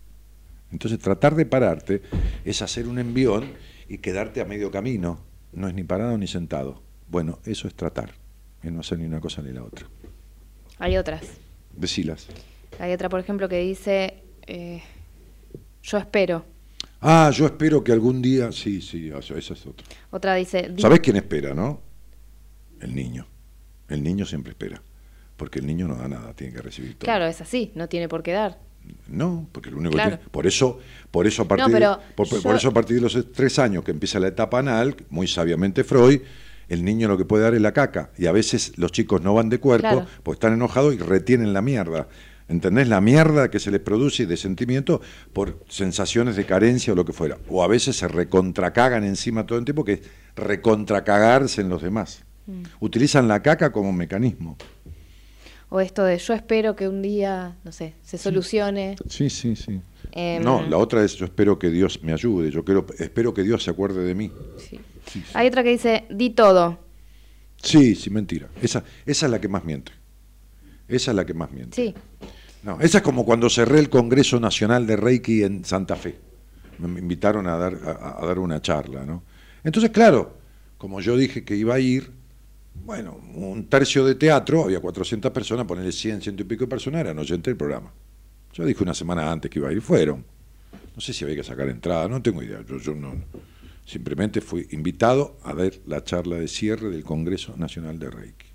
Entonces 0.72 0.98
tratar 0.98 1.34
de 1.34 1.44
pararte 1.44 2.02
es 2.44 2.62
hacer 2.62 2.88
un 2.88 2.98
envión 2.98 3.44
y 3.86 3.98
quedarte 3.98 4.40
a 4.40 4.46
medio 4.46 4.70
camino. 4.70 5.20
No 5.52 5.68
es 5.68 5.74
ni 5.74 5.84
parado 5.84 6.16
ni 6.16 6.26
sentado. 6.26 6.88
Bueno, 7.09 7.39
eso 7.44 7.68
es 7.68 7.74
tratar, 7.74 8.12
es 8.62 8.70
no 8.72 8.80
hacer 8.80 8.98
ni 8.98 9.06
una 9.06 9.20
cosa 9.20 9.43
ni 9.43 9.52
la 9.52 9.62
otra. 9.64 9.86
Hay 10.78 10.97
otras. 10.97 11.22
Decilas. 11.74 12.26
Hay 12.78 12.93
otra, 12.93 13.09
por 13.09 13.20
ejemplo, 13.20 13.48
que 13.48 13.59
dice 13.60 14.22
eh, 14.47 14.82
yo 15.82 15.98
espero. 15.98 16.44
Ah, 17.01 17.30
yo 17.35 17.47
espero 17.47 17.82
que 17.82 17.93
algún 17.93 18.20
día. 18.20 18.51
Sí, 18.52 18.80
sí, 18.82 19.10
esa 19.10 19.39
es 19.39 19.66
otra. 19.66 19.86
Otra 20.10 20.35
dice 20.35 20.68
di- 20.70 20.82
¿Sabés 20.82 21.01
quién 21.01 21.16
espera, 21.16 21.55
no? 21.55 21.80
El 22.80 22.94
niño. 22.94 23.26
El 23.89 24.02
niño 24.02 24.24
siempre 24.26 24.51
espera. 24.52 24.82
Porque 25.36 25.60
el 25.60 25.66
niño 25.66 25.86
no 25.86 25.94
da 25.97 26.09
nada, 26.09 26.35
tiene 26.35 26.52
que 26.52 26.60
recibir 26.62 26.94
todo. 26.94 27.05
Claro, 27.06 27.26
es 27.26 27.40
así, 27.40 27.70
no 27.76 27.89
tiene 27.89 28.09
por 28.09 28.22
qué 28.22 28.32
dar. 28.32 28.59
No, 29.06 29.48
porque 29.52 29.70
lo 29.70 29.78
único 29.78 29.93
Claro. 29.94 30.10
que 30.12 30.16
tiene. 30.18 30.30
Por 30.30 30.47
eso, 30.47 30.78
por 31.10 31.26
eso 31.26 31.43
a 31.43 31.48
partir, 31.48 31.78
No, 31.80 31.98
por, 32.16 32.28
por 32.43 32.56
eso 32.56 32.68
a 32.68 32.72
partir 32.74 32.97
de 32.97 33.02
los 33.02 33.32
tres 33.32 33.59
años 33.59 33.85
que 33.85 33.93
empieza 33.93 34.18
la 34.18 34.28
etapa 34.28 34.59
anal, 34.59 34.97
muy 35.10 35.28
sabiamente 35.28 35.85
Freud, 35.85 36.20
el 36.69 36.85
niño 36.85 37.09
lo 37.09 37.16
que 37.19 37.24
puede 37.24 37.45
dar 37.45 37.55
es 37.55 37.61
la 37.61 37.73
caca. 37.73 38.11
Y 38.19 38.27
a 38.27 38.32
veces 38.32 38.73
los 38.77 38.93
chicos 38.93 39.23
no 39.23 39.35
van 39.35 39.49
de 39.49 39.59
cuerpo, 39.61 39.89
Claro. 39.89 40.07
pues 40.23 40.36
están 40.36 40.53
enojados 40.55 40.95
y 40.95 40.99
retienen 40.99 41.53
la 41.53 41.62
mierda. 41.62 42.09
¿Entendés? 42.49 42.89
La 42.89 43.03
mierda 43.03 43.51
que 43.51 43.59
se 43.59 43.70
les 43.70 43.81
produce 43.81 44.24
de 44.24 44.36
sentimiento 44.39 45.03
por 45.35 45.59
sensaciones 45.69 46.35
de 46.35 46.47
carencia 46.47 46.95
o 46.95 46.97
lo 46.97 47.05
que 47.05 47.12
fuera. 47.12 47.36
O 47.51 47.62
a 47.62 47.69
veces 47.69 47.97
se 47.97 48.09
recontracagan 48.09 49.05
encima 49.05 49.45
todo 49.45 49.59
el 49.59 49.66
tiempo, 49.66 49.85
que 49.85 49.93
es 49.95 50.01
recontracagarse 50.35 51.61
en 51.61 51.69
los 51.69 51.82
demás. 51.82 52.24
Mm. 52.47 52.62
Utilizan 52.81 53.28
la 53.28 53.43
caca 53.43 53.70
como 53.70 53.93
mecanismo. 53.93 54.57
O 55.70 55.81
esto 55.81 56.03
de 56.05 56.16
yo 56.16 56.32
espero 56.32 56.74
que 56.74 56.89
un 56.89 57.03
día, 57.03 57.57
no 57.65 57.73
sé, 57.73 57.95
se 58.03 58.16
solucione. 58.16 58.97
Sí, 59.11 59.28
sí, 59.28 59.55
sí. 59.55 59.81
Em, 60.12 60.43
No, 60.43 60.62
la 60.66 60.78
otra 60.78 61.05
es 61.05 61.15
yo 61.16 61.27
espero 61.27 61.59
que 61.59 61.69
Dios 61.69 62.03
me 62.03 62.15
ayude, 62.15 62.51
yo 62.51 62.65
quiero, 62.65 62.86
espero 62.99 63.35
que 63.35 63.43
Dios 63.43 63.62
se 63.65 63.70
acuerde 63.70 64.03
de 64.05 64.15
mí. 64.15 64.32
sí. 64.59 64.81
Sí, 65.10 65.20
sí. 65.20 65.32
Hay 65.35 65.48
otra 65.48 65.62
que 65.62 65.70
dice, 65.70 66.05
di 66.10 66.30
todo. 66.30 66.78
Sí, 67.62 67.94
sí, 67.94 68.10
mentira. 68.10 68.48
Esa, 68.62 68.85
esa 69.05 69.26
es 69.26 69.32
la 69.32 69.40
que 69.40 69.48
más 69.48 69.64
miente. 69.64 69.93
Esa 70.86 71.10
es 71.10 71.16
la 71.16 71.26
que 71.26 71.35
más 71.35 71.51
miente. 71.51 71.74
Sí. 71.74 71.94
No, 72.62 72.80
esa 72.80 72.98
es 72.98 73.05
como 73.05 73.24
cuando 73.24 73.48
cerré 73.51 73.78
el 73.78 73.89
Congreso 73.89 74.39
Nacional 74.40 74.86
de 74.86 74.97
Reiki 74.97 75.43
en 75.43 75.64
Santa 75.64 75.97
Fe. 75.97 76.16
Me 76.78 77.01
invitaron 77.01 77.47
a 77.47 77.56
dar, 77.56 77.74
a, 77.85 78.22
a 78.22 78.26
dar 78.26 78.39
una 78.39 78.62
charla, 78.62 79.05
¿no? 79.05 79.22
Entonces, 79.64 79.90
claro, 79.90 80.39
como 80.76 81.01
yo 81.01 81.16
dije 81.16 81.44
que 81.44 81.56
iba 81.56 81.74
a 81.74 81.80
ir, 81.80 82.10
bueno, 82.85 83.20
un 83.35 83.68
tercio 83.68 84.05
de 84.05 84.14
teatro, 84.14 84.64
había 84.64 84.80
400 84.80 85.32
personas, 85.32 85.66
ponerle 85.66 85.93
100, 85.93 86.22
ciento 86.22 86.43
y 86.43 86.47
pico 86.47 86.64
de 86.64 86.68
personas, 86.68 87.01
eran 87.01 87.18
oyentes 87.18 87.51
del 87.51 87.56
programa. 87.56 87.93
Yo 88.52 88.64
dije 88.64 88.82
una 88.82 88.94
semana 88.94 89.30
antes 89.30 89.51
que 89.51 89.59
iba 89.59 89.68
a 89.68 89.72
ir, 89.72 89.82
fueron. 89.82 90.24
No 90.94 91.01
sé 91.01 91.12
si 91.12 91.24
había 91.24 91.36
que 91.36 91.44
sacar 91.44 91.68
entrada, 91.68 92.09
no 92.09 92.22
tengo 92.22 92.43
idea. 92.43 92.60
Yo, 92.68 92.78
yo 92.78 92.94
no, 92.94 93.14
simplemente 93.89 94.43
fui 94.43 94.69
invitado 94.73 95.39
a 95.43 95.55
ver 95.55 95.81
la 95.86 96.05
charla 96.05 96.36
de 96.36 96.47
cierre 96.47 96.90
del 96.90 97.02
Congreso 97.05 97.56
Nacional 97.56 97.98
de 97.98 98.10
Reiki. 98.10 98.47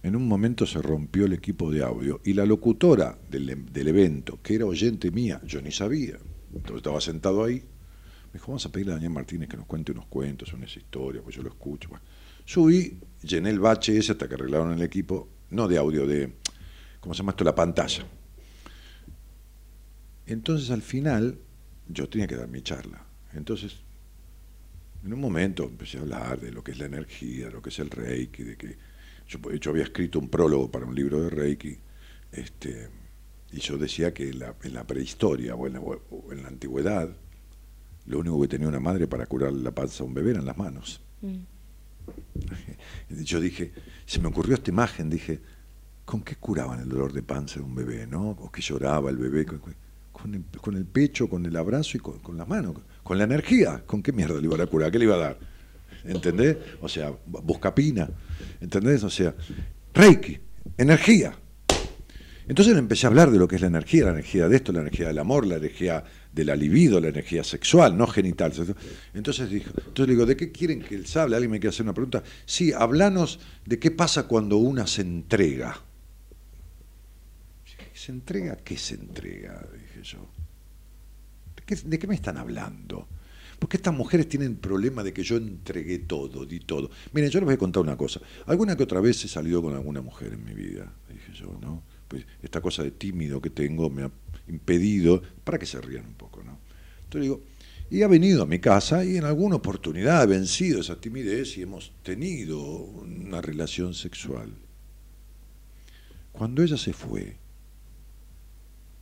En 0.00 0.14
un 0.14 0.28
momento 0.28 0.64
se 0.64 0.80
rompió 0.80 1.26
el 1.26 1.32
equipo 1.32 1.70
de 1.70 1.82
audio 1.82 2.20
y 2.24 2.32
la 2.32 2.46
locutora 2.46 3.18
del, 3.28 3.66
del 3.70 3.88
evento, 3.88 4.38
que 4.40 4.54
era 4.54 4.64
oyente 4.64 5.10
mía, 5.10 5.40
yo 5.44 5.60
ni 5.60 5.72
sabía, 5.72 6.16
entonces 6.54 6.76
estaba 6.76 7.00
sentado 7.00 7.44
ahí, 7.44 7.56
me 7.56 8.34
dijo, 8.34 8.46
vamos 8.46 8.64
a 8.64 8.72
pedirle 8.72 8.92
a 8.92 8.94
Daniel 8.94 9.12
Martínez 9.12 9.48
que 9.48 9.56
nos 9.56 9.66
cuente 9.66 9.92
unos 9.92 10.06
cuentos, 10.06 10.52
unas 10.52 10.74
historias, 10.74 11.22
pues 11.24 11.34
yo 11.34 11.42
lo 11.42 11.48
escucho. 11.48 11.88
Bueno, 11.90 12.04
subí, 12.44 13.00
llené 13.22 13.50
el 13.50 13.58
bache 13.58 13.98
ese 13.98 14.12
hasta 14.12 14.28
que 14.28 14.34
arreglaron 14.34 14.72
el 14.72 14.82
equipo, 14.82 15.28
no 15.50 15.66
de 15.66 15.76
audio, 15.76 16.06
de, 16.06 16.32
¿cómo 17.00 17.12
se 17.12 17.18
llama 17.18 17.32
esto? 17.32 17.44
La 17.44 17.54
pantalla. 17.56 18.06
Entonces 20.28 20.70
al 20.70 20.82
final 20.82 21.38
yo 21.88 22.08
tenía 22.08 22.26
que 22.26 22.36
dar 22.36 22.48
mi 22.48 22.60
charla. 22.60 23.02
Entonces, 23.32 23.78
en 25.02 25.12
un 25.14 25.20
momento 25.20 25.64
empecé 25.64 25.96
a 25.96 26.02
hablar 26.02 26.38
de 26.38 26.52
lo 26.52 26.62
que 26.62 26.72
es 26.72 26.78
la 26.78 26.84
energía, 26.84 27.46
de 27.46 27.52
lo 27.52 27.62
que 27.62 27.70
es 27.70 27.78
el 27.78 27.88
Reiki, 27.90 28.42
de 28.42 28.56
que 28.56 28.76
yo, 29.26 29.52
yo 29.54 29.70
había 29.70 29.84
escrito 29.84 30.18
un 30.18 30.28
prólogo 30.28 30.70
para 30.70 30.84
un 30.84 30.94
libro 30.94 31.22
de 31.22 31.30
Reiki, 31.30 31.78
este, 32.30 32.90
y 33.52 33.60
yo 33.60 33.78
decía 33.78 34.12
que 34.12 34.28
en 34.28 34.40
la, 34.40 34.54
en 34.62 34.74
la 34.74 34.86
prehistoria 34.86 35.54
o 35.54 35.66
en 35.66 35.72
la, 35.72 35.80
o 35.80 36.28
en 36.30 36.42
la 36.42 36.48
antigüedad, 36.48 37.08
lo 38.04 38.18
único 38.18 38.40
que 38.42 38.48
tenía 38.48 38.68
una 38.68 38.80
madre 38.80 39.06
para 39.06 39.24
curar 39.24 39.54
la 39.54 39.70
panza 39.70 40.02
a 40.02 40.06
un 40.06 40.12
bebé 40.12 40.32
eran 40.32 40.44
las 40.44 40.58
manos. 40.58 41.00
Mm. 41.22 41.38
Yo 43.22 43.40
dije, 43.40 43.72
se 44.04 44.20
me 44.20 44.28
ocurrió 44.28 44.54
esta 44.54 44.70
imagen, 44.70 45.08
dije, 45.08 45.40
¿con 46.04 46.20
qué 46.22 46.36
curaban 46.36 46.80
el 46.80 46.88
dolor 46.88 47.14
de 47.14 47.22
panza 47.22 47.60
de 47.60 47.64
un 47.64 47.74
bebé, 47.74 48.06
no? 48.06 48.30
O 48.30 48.52
que 48.52 48.60
lloraba 48.60 49.08
el 49.08 49.16
bebé, 49.16 49.46
con, 49.46 49.58
con 49.58 49.74
con 50.60 50.76
el 50.76 50.84
pecho, 50.84 51.28
con 51.28 51.46
el 51.46 51.56
abrazo 51.56 51.96
y 51.96 52.00
con, 52.00 52.18
con 52.18 52.36
las 52.36 52.48
manos, 52.48 52.76
con 53.02 53.18
la 53.18 53.24
energía. 53.24 53.82
¿Con 53.86 54.02
qué 54.02 54.12
mierda 54.12 54.40
le 54.40 54.44
iba 54.44 54.62
a 54.62 54.66
curar? 54.66 54.90
¿Qué 54.90 54.98
le 54.98 55.04
iba 55.04 55.14
a 55.14 55.18
dar? 55.18 55.38
¿Entendés? 56.04 56.56
O 56.80 56.88
sea, 56.88 57.12
buscapina, 57.26 58.08
¿entendés? 58.60 59.02
O 59.04 59.10
sea, 59.10 59.34
Reiki, 59.94 60.38
energía. 60.76 61.34
Entonces 62.46 62.72
le 62.72 62.78
empecé 62.78 63.06
a 63.06 63.10
hablar 63.10 63.30
de 63.30 63.38
lo 63.38 63.46
que 63.46 63.56
es 63.56 63.60
la 63.60 63.66
energía, 63.66 64.04
la 64.04 64.12
energía 64.12 64.48
de 64.48 64.56
esto, 64.56 64.72
la 64.72 64.80
energía 64.80 65.08
del 65.08 65.18
amor, 65.18 65.46
la 65.46 65.56
energía 65.56 66.02
de 66.32 66.44
la 66.46 66.56
libido, 66.56 66.98
la 66.98 67.08
energía 67.08 67.44
sexual, 67.44 67.96
no 67.96 68.06
genital. 68.06 68.52
Entonces 69.12 69.50
dijo, 69.50 69.70
entonces 69.76 70.06
le 70.06 70.14
digo, 70.14 70.24
¿de 70.24 70.36
qué 70.36 70.50
quieren 70.50 70.80
que 70.80 70.94
él 70.94 71.04
hable? 71.14 71.36
¿Alguien 71.36 71.50
me 71.50 71.60
quiere 71.60 71.74
hacer 71.74 71.84
una 71.84 71.92
pregunta? 71.92 72.22
Sí, 72.46 72.72
hablanos 72.72 73.38
de 73.66 73.78
qué 73.78 73.90
pasa 73.90 74.26
cuando 74.26 74.56
una 74.56 74.86
se 74.86 75.02
entrega. 75.02 75.78
¿Se 78.08 78.12
entrega? 78.12 78.56
¿Qué 78.56 78.78
se 78.78 78.94
entrega? 78.94 79.68
Dije 79.70 80.02
yo. 80.02 80.30
¿De 81.84 81.98
qué, 81.98 82.06
me 82.06 82.14
están 82.14 82.38
hablando? 82.38 83.06
Porque 83.58 83.76
estas 83.76 83.92
mujeres 83.92 84.26
tienen 84.30 84.56
problema 84.56 85.04
de 85.04 85.12
que 85.12 85.22
yo 85.22 85.36
entregué 85.36 85.98
todo, 85.98 86.46
di 86.46 86.60
todo. 86.60 86.90
Miren, 87.12 87.28
yo 87.28 87.38
les 87.40 87.44
voy 87.44 87.56
a 87.56 87.58
contar 87.58 87.82
una 87.82 87.98
cosa. 87.98 88.22
Alguna 88.46 88.78
que 88.78 88.84
otra 88.84 89.02
vez 89.02 89.22
he 89.26 89.28
salido 89.28 89.60
con 89.60 89.74
alguna 89.74 90.00
mujer 90.00 90.32
en 90.32 90.42
mi 90.42 90.54
vida, 90.54 90.90
dije 91.12 91.34
yo, 91.34 91.58
¿no? 91.60 91.82
Pues 92.08 92.24
esta 92.42 92.62
cosa 92.62 92.82
de 92.82 92.92
tímido 92.92 93.42
que 93.42 93.50
tengo 93.50 93.90
me 93.90 94.04
ha 94.04 94.10
impedido, 94.48 95.20
para 95.44 95.58
que 95.58 95.66
se 95.66 95.78
rían 95.78 96.06
un 96.06 96.14
poco, 96.14 96.42
¿no? 96.42 96.58
Entonces 97.04 97.24
digo, 97.24 97.42
y 97.90 98.00
ha 98.00 98.08
venido 98.08 98.42
a 98.42 98.46
mi 98.46 98.58
casa 98.58 99.04
y 99.04 99.18
en 99.18 99.24
alguna 99.24 99.56
oportunidad 99.56 100.22
ha 100.22 100.26
vencido 100.26 100.80
esa 100.80 100.98
timidez 100.98 101.58
y 101.58 101.62
hemos 101.62 101.92
tenido 102.02 102.58
una 102.58 103.42
relación 103.42 103.92
sexual. 103.92 104.54
Cuando 106.32 106.62
ella 106.62 106.78
se 106.78 106.94
fue, 106.94 107.36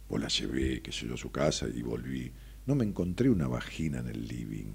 o 0.09 0.19
la 0.19 0.29
llevé, 0.29 0.83
que 0.83 0.93
sé 0.93 1.07
yo, 1.07 1.15
a 1.15 1.19
su 1.19 1.31
casa 1.31 1.67
y 1.73 1.83
volví, 1.83 2.33
no 2.67 2.75
me 2.75 2.85
encontré 2.85 3.31
una 3.31 3.49
vagina 3.49 3.99
en 4.01 4.09
el 4.09 4.27
living. 4.27 4.73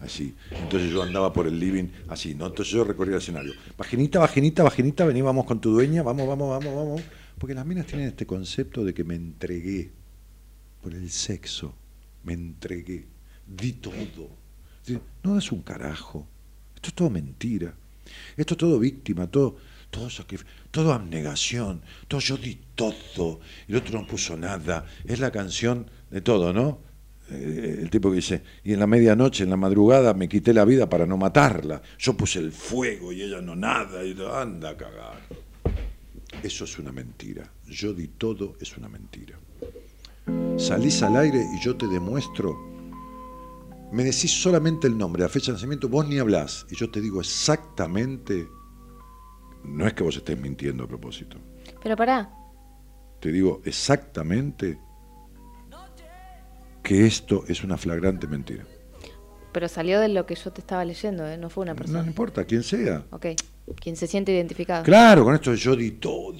Así. 0.00 0.34
Entonces 0.50 0.90
yo 0.92 1.02
andaba 1.02 1.32
por 1.32 1.48
el 1.48 1.58
living 1.58 1.88
así, 2.08 2.34
¿no? 2.34 2.46
Entonces 2.46 2.72
yo 2.72 2.84
recorría 2.84 3.16
el 3.16 3.22
escenario. 3.22 3.52
Vaginita, 3.76 4.20
vaginita, 4.20 4.62
vaginita, 4.62 5.04
vení, 5.04 5.22
vamos 5.22 5.44
con 5.44 5.60
tu 5.60 5.72
dueña, 5.72 6.02
vamos, 6.02 6.28
vamos, 6.28 6.50
vamos, 6.50 6.74
vamos. 6.74 7.02
Porque 7.38 7.54
las 7.54 7.66
minas 7.66 7.86
tienen 7.86 8.08
este 8.08 8.26
concepto 8.26 8.84
de 8.84 8.94
que 8.94 9.02
me 9.02 9.16
entregué 9.16 9.90
por 10.82 10.94
el 10.94 11.10
sexo, 11.10 11.74
me 12.22 12.32
entregué, 12.32 13.06
di 13.46 13.72
todo. 13.72 14.30
No 15.22 15.36
es 15.36 15.50
un 15.50 15.62
carajo. 15.62 16.26
Esto 16.76 16.88
es 16.88 16.94
todo 16.94 17.10
mentira. 17.10 17.74
Esto 18.36 18.54
es 18.54 18.58
todo 18.58 18.78
víctima, 18.78 19.26
todo, 19.26 19.56
todo 19.90 20.10
sacrificio, 20.10 20.52
todo 20.70 20.92
abnegación, 20.92 21.82
todo 22.06 22.20
yo 22.20 22.36
di 22.36 22.58
todo, 22.74 23.40
el 23.66 23.76
otro 23.76 24.00
no 24.00 24.06
puso 24.06 24.36
nada. 24.36 24.86
Es 25.04 25.20
la 25.20 25.30
canción 25.30 25.90
de 26.10 26.20
todo, 26.20 26.52
¿no? 26.52 26.80
Eh, 27.30 27.80
el 27.82 27.90
tipo 27.90 28.10
que 28.10 28.16
dice, 28.16 28.42
y 28.64 28.72
en 28.72 28.80
la 28.80 28.86
medianoche, 28.86 29.44
en 29.44 29.50
la 29.50 29.56
madrugada, 29.56 30.14
me 30.14 30.28
quité 30.28 30.54
la 30.54 30.64
vida 30.64 30.88
para 30.88 31.06
no 31.06 31.16
matarla. 31.16 31.82
Yo 31.98 32.14
puse 32.16 32.38
el 32.38 32.52
fuego 32.52 33.12
y 33.12 33.22
ella 33.22 33.40
no 33.40 33.54
nada, 33.54 34.04
y 34.04 34.16
anda 34.32 34.70
a 34.70 34.76
cagar. 34.76 35.20
Eso 36.42 36.64
es 36.64 36.78
una 36.78 36.92
mentira. 36.92 37.50
Yo 37.66 37.92
di 37.92 38.08
todo, 38.08 38.56
es 38.60 38.76
una 38.76 38.88
mentira. 38.88 39.38
Salís 40.56 41.02
al 41.02 41.16
aire 41.16 41.44
y 41.54 41.64
yo 41.64 41.76
te 41.76 41.86
demuestro. 41.86 42.56
Me 43.92 44.04
decís 44.04 44.30
solamente 44.30 44.86
el 44.86 44.96
nombre, 44.96 45.22
la 45.22 45.28
fecha 45.28 45.46
de 45.46 45.54
nacimiento, 45.54 45.88
vos 45.88 46.06
ni 46.06 46.18
hablás. 46.18 46.66
Y 46.70 46.76
yo 46.76 46.90
te 46.90 47.00
digo 47.00 47.20
exactamente. 47.20 48.48
No 49.64 49.86
es 49.86 49.92
que 49.94 50.02
vos 50.02 50.16
estés 50.16 50.38
mintiendo 50.38 50.84
a 50.84 50.88
propósito. 50.88 51.36
Pero 51.82 51.96
pará, 51.96 52.30
Te 53.20 53.30
digo 53.32 53.60
exactamente 53.64 54.78
que 56.82 57.06
esto 57.06 57.44
es 57.48 57.62
una 57.64 57.76
flagrante 57.76 58.26
mentira. 58.26 58.64
pero 59.52 59.66
salió 59.68 59.98
de 60.00 60.08
lo 60.08 60.24
que 60.24 60.34
yo 60.36 60.52
te 60.52 60.60
estaba 60.60 60.84
leyendo, 60.84 61.26
¿eh? 61.26 61.36
no 61.36 61.50
fue 61.50 61.62
una 61.62 61.72
No, 61.72 61.78
persona. 61.78 62.02
no 62.02 62.06
importa, 62.06 62.44
quién 62.44 62.62
sea. 62.62 63.04
Ok, 63.10 63.26
quien 63.80 63.96
se 63.96 64.06
siente 64.06 64.32
identificado. 64.32 64.84
Claro, 64.84 65.24
con 65.24 65.34
esto 65.34 65.52
yo 65.54 65.74
di 65.74 65.92
todo. 65.92 66.34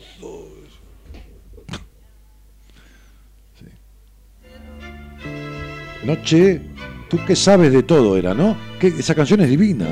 Sí. 3.59 3.67
Noche, 6.05 6.61
tú 7.11 7.19
que 7.27 7.35
sabes 7.35 7.73
de 7.73 7.83
todo 7.83 8.17
era, 8.17 8.35
¿no? 8.35 8.57
Que 8.79 8.89
esa 8.89 9.15
canción 9.15 9.41
es 9.41 9.49
divina. 9.51 9.89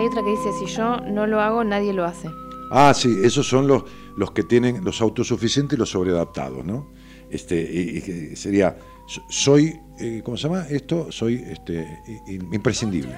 Hay 0.00 0.06
otra 0.06 0.22
que 0.22 0.30
dice, 0.30 0.50
si 0.58 0.66
yo 0.74 0.96
no 1.00 1.26
lo 1.26 1.40
hago, 1.42 1.62
nadie 1.62 1.92
lo 1.92 2.04
hace. 2.06 2.28
Ah, 2.70 2.94
sí, 2.94 3.18
esos 3.22 3.46
son 3.46 3.66
los, 3.66 3.84
los 4.16 4.30
que 4.30 4.42
tienen 4.44 4.82
los 4.84 5.00
autosuficientes 5.02 5.76
y 5.76 5.78
los 5.78 5.90
sobreadaptados, 5.90 6.64
¿no? 6.64 6.86
Este, 7.28 7.60
y- 7.60 7.98
y 7.98 8.00
que 8.02 8.34
sería, 8.36 8.76
so- 9.06 9.22
soy, 9.28 9.78
eh, 9.98 10.22
¿cómo 10.24 10.36
se 10.38 10.44
llama 10.48 10.64
esto? 10.70 11.12
Soy 11.12 11.44
este, 11.50 11.86
imprescindible. 12.28 13.14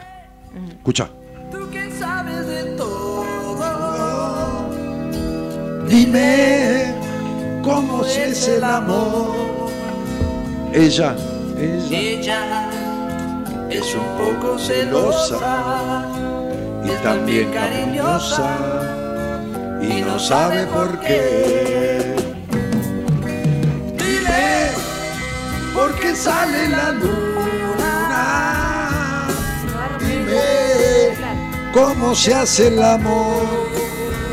Escucha. 0.78 1.10
Tú 1.52 1.70
que 1.70 1.90
sabes 1.92 2.46
de 2.46 2.62
todo, 2.76 3.24
dime 5.88 6.94
cómo 7.62 8.04
es 8.04 8.48
el 8.48 8.64
amor. 8.64 9.30
Ella, 10.72 11.14
ella 11.58 11.98
Ella 12.00 12.70
es 13.70 13.94
un 13.94 14.18
poco 14.18 14.58
celosa 14.58 16.08
y 16.84 16.90
también 17.02 17.50
cariñosa 17.52 18.56
y 19.80 20.02
no 20.02 20.18
sabe 20.18 20.66
por 20.66 20.98
qué. 21.00 22.14
Dile 23.96 24.70
por 25.74 25.94
qué 25.98 26.14
sale 26.14 26.68
la 26.68 26.92
luna. 26.92 27.22
Dime 29.98 31.16
cómo 31.72 32.14
se 32.14 32.34
hace 32.34 32.68
el 32.68 32.82
amor. 32.82 33.46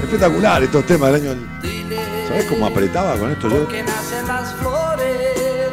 Espectacular 0.03 0.63
estos 0.63 0.85
temas 0.85 1.13
del 1.13 1.21
año. 1.29 1.35
¿Sabes 2.27 2.45
cómo 2.45 2.67
apretaba 2.67 3.15
con 3.17 3.31
esto 3.31 3.49
yo? 3.49 3.67
Que 3.67 3.81
nacen 3.81 4.27
las 4.27 4.53
flores, 4.55 5.71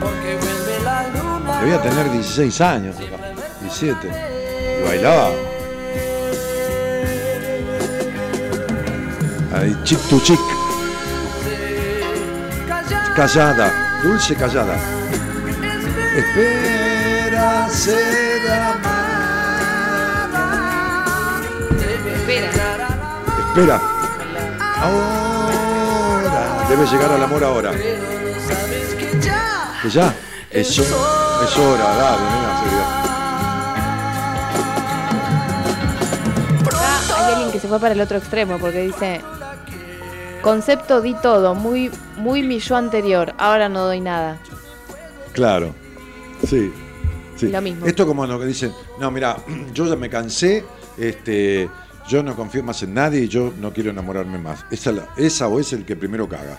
porque 0.00 0.36
vuelve 0.40 0.82
la 0.82 1.08
luna. 1.08 1.60
Debía 1.60 1.80
tener 1.80 2.10
16 2.10 2.60
años, 2.60 2.96
17. 3.60 4.08
Y 4.80 4.82
bailaba. 4.84 5.30
Ahí, 9.56 9.74
chic 9.84 9.98
to 10.10 10.20
chic. 10.20 10.38
Callada, 13.14 13.72
dulce 14.02 14.36
callada. 14.36 14.76
Espera 16.14 17.66
ser 17.70 18.50
amada. 18.50 19.00
Espera. 22.16 22.88
Espera. 23.48 23.80
Ahora. 24.82 26.66
Debe 26.68 26.86
llegar 26.86 27.12
al 27.12 27.22
amor 27.22 27.42
ahora. 27.42 27.72
Sabes 27.72 28.94
que 28.94 29.08
ya. 29.88 30.14
Eso. 30.50 30.82
Es 30.82 31.56
hora, 31.56 31.96
dale, 31.96 32.22
nena, 32.22 32.60
seriedad. 32.60 32.90
Acá 36.66 37.14
hay 37.16 37.32
alguien 37.32 37.50
que 37.52 37.60
se 37.60 37.68
fue 37.68 37.80
para 37.80 37.94
el 37.94 38.00
otro 38.02 38.18
extremo 38.18 38.58
porque 38.58 38.80
dice 38.82 39.22
concepto 40.46 41.00
di 41.00 41.12
todo, 41.14 41.56
muy 41.56 41.90
muy 42.18 42.44
mi 42.44 42.60
yo 42.60 42.76
anterior, 42.76 43.34
ahora 43.36 43.68
no 43.68 43.84
doy 43.84 44.00
nada. 44.00 44.38
Claro. 45.32 45.74
Sí. 46.46 46.72
sí. 47.34 47.48
Lo 47.48 47.60
mismo. 47.60 47.84
Esto 47.84 48.06
como 48.06 48.24
lo 48.28 48.38
que 48.38 48.46
dicen, 48.46 48.72
no, 49.00 49.10
mira, 49.10 49.36
yo 49.74 49.86
ya 49.86 49.96
me 49.96 50.08
cansé, 50.08 50.64
este, 50.96 51.68
yo 52.06 52.22
no 52.22 52.36
confío 52.36 52.62
más 52.62 52.80
en 52.84 52.94
nadie 52.94 53.22
y 53.22 53.28
yo 53.28 53.52
no 53.58 53.72
quiero 53.72 53.90
enamorarme 53.90 54.38
más. 54.38 54.64
Esa, 54.70 55.48
o 55.48 55.58
es 55.58 55.72
el 55.72 55.84
que 55.84 55.96
primero 55.96 56.28
caga. 56.28 56.56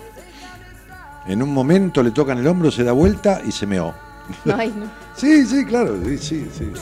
En 1.26 1.42
un 1.42 1.54
momento 1.54 2.04
le 2.04 2.12
tocan 2.12 2.40
el 2.40 2.48
hombro, 2.48 2.70
se 2.70 2.84
da 2.84 2.92
vuelta 2.92 3.42
y 3.48 3.54
se 3.54 3.66
meó. 3.66 3.96
Ay, 4.54 4.74
no. 4.78 4.92
Sí, 5.16 5.46
sí, 5.46 5.64
claro, 5.64 5.98
sí, 6.04 6.18
sí, 6.18 6.46
sí. 6.54 6.74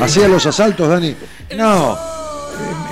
¿Hacía 0.00 0.28
los 0.28 0.46
asaltos, 0.46 0.88
Dani? 0.88 1.14
No. 1.56 1.94
Eh, 1.94 1.96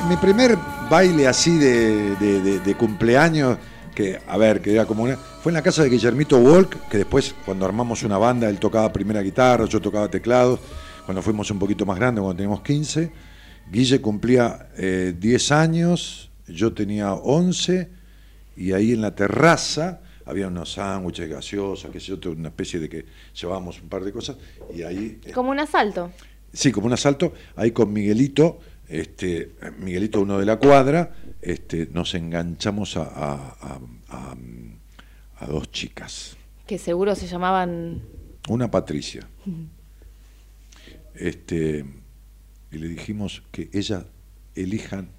mi 0.08 0.16
primer 0.16 0.56
baile 0.90 1.26
así 1.26 1.56
de, 1.56 2.14
de- 2.16 2.74
cumpleaños, 2.74 3.58
que, 3.94 4.20
a 4.26 4.36
ver, 4.36 4.60
que 4.60 4.72
era 4.74 4.84
como 4.86 5.04
una. 5.04 5.16
Fue 5.16 5.50
en 5.50 5.54
la 5.54 5.62
casa 5.62 5.82
de 5.82 5.88
Guillermito 5.88 6.38
Walk, 6.38 6.88
que 6.90 6.98
después, 6.98 7.34
cuando 7.44 7.64
armamos 7.64 8.02
una 8.02 8.18
banda, 8.18 8.48
él 8.48 8.58
tocaba 8.58 8.92
primera 8.92 9.20
guitarra, 9.22 9.64
yo 9.66 9.80
tocaba 9.80 10.08
teclados. 10.10 10.60
Cuando 11.04 11.22
fuimos 11.22 11.50
un 11.50 11.58
poquito 11.58 11.86
más 11.86 11.96
grandes, 11.98 12.20
cuando 12.22 12.36
teníamos 12.36 12.62
15, 12.62 13.12
Guille 13.70 14.00
cumplía 14.00 14.68
eh, 14.76 15.14
10 15.18 15.52
años, 15.52 16.30
yo 16.48 16.72
tenía 16.72 17.12
11, 17.14 17.88
y 18.56 18.72
ahí 18.72 18.92
en 18.92 19.00
la 19.02 19.14
terraza 19.14 20.00
había 20.26 20.48
unos 20.48 20.72
sándwiches 20.72 21.28
gaseosas, 21.28 21.90
que 21.90 21.98
sé 22.00 22.16
yo, 22.16 22.30
una 22.32 22.48
especie 22.48 22.78
de 22.80 22.88
que 22.88 23.06
llevábamos 23.40 23.80
un 23.80 23.88
par 23.88 24.04
de 24.04 24.12
cosas, 24.12 24.36
y 24.74 24.82
ahí 24.82 25.20
Como 25.34 25.50
un 25.50 25.58
asalto. 25.60 26.12
Sí, 26.52 26.70
como 26.72 26.86
un 26.88 26.92
asalto, 26.92 27.32
ahí 27.56 27.70
con 27.70 27.92
Miguelito, 27.92 28.58
este, 28.88 29.52
Miguelito 29.78 30.20
uno 30.20 30.38
de 30.38 30.46
la 30.46 30.58
cuadra, 30.58 31.14
este, 31.42 31.88
nos 31.92 32.14
enganchamos 32.14 32.96
a, 32.96 33.02
a- 33.04 33.56
a- 33.60 33.80
a- 34.08 34.36
a 35.38 35.46
dos 35.46 35.70
chicas, 35.70 36.36
Que 36.66 36.78
seguro 36.78 37.14
se 37.14 37.26
llamaban. 37.26 38.02
una 38.48 38.70
Patricia, 38.70 39.26
este, 41.14 41.84
y 42.70 42.78
le 42.78 42.88
dijimos 42.88 43.42
que 43.52 43.68
ella 43.72 44.04
elijan, 44.54 45.10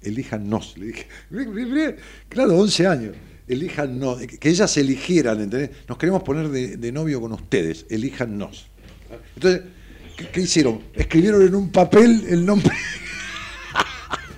elíjannos, 0.00 0.76
le 0.78 0.86
dije, 0.86 1.06
claro, 2.28 2.56
11 2.58 2.86
años, 2.86 3.16
elíjannos, 3.48 4.18
que 4.18 4.48
ellas 4.48 4.76
eligieran, 4.76 5.40
¿entendés? 5.40 5.70
Nos 5.88 5.98
queremos 5.98 6.22
poner 6.22 6.48
de, 6.48 6.76
de 6.76 6.92
novio 6.92 7.20
con 7.20 7.32
ustedes, 7.32 7.86
elíjannos. 7.90 8.66
Entonces, 9.36 9.62
¿qué, 10.16 10.28
qué 10.28 10.40
hicieron? 10.42 10.80
Escribieron 10.94 11.42
en 11.46 11.54
un 11.54 11.70
papel 11.70 12.24
el 12.28 12.44
nombre. 12.46 12.70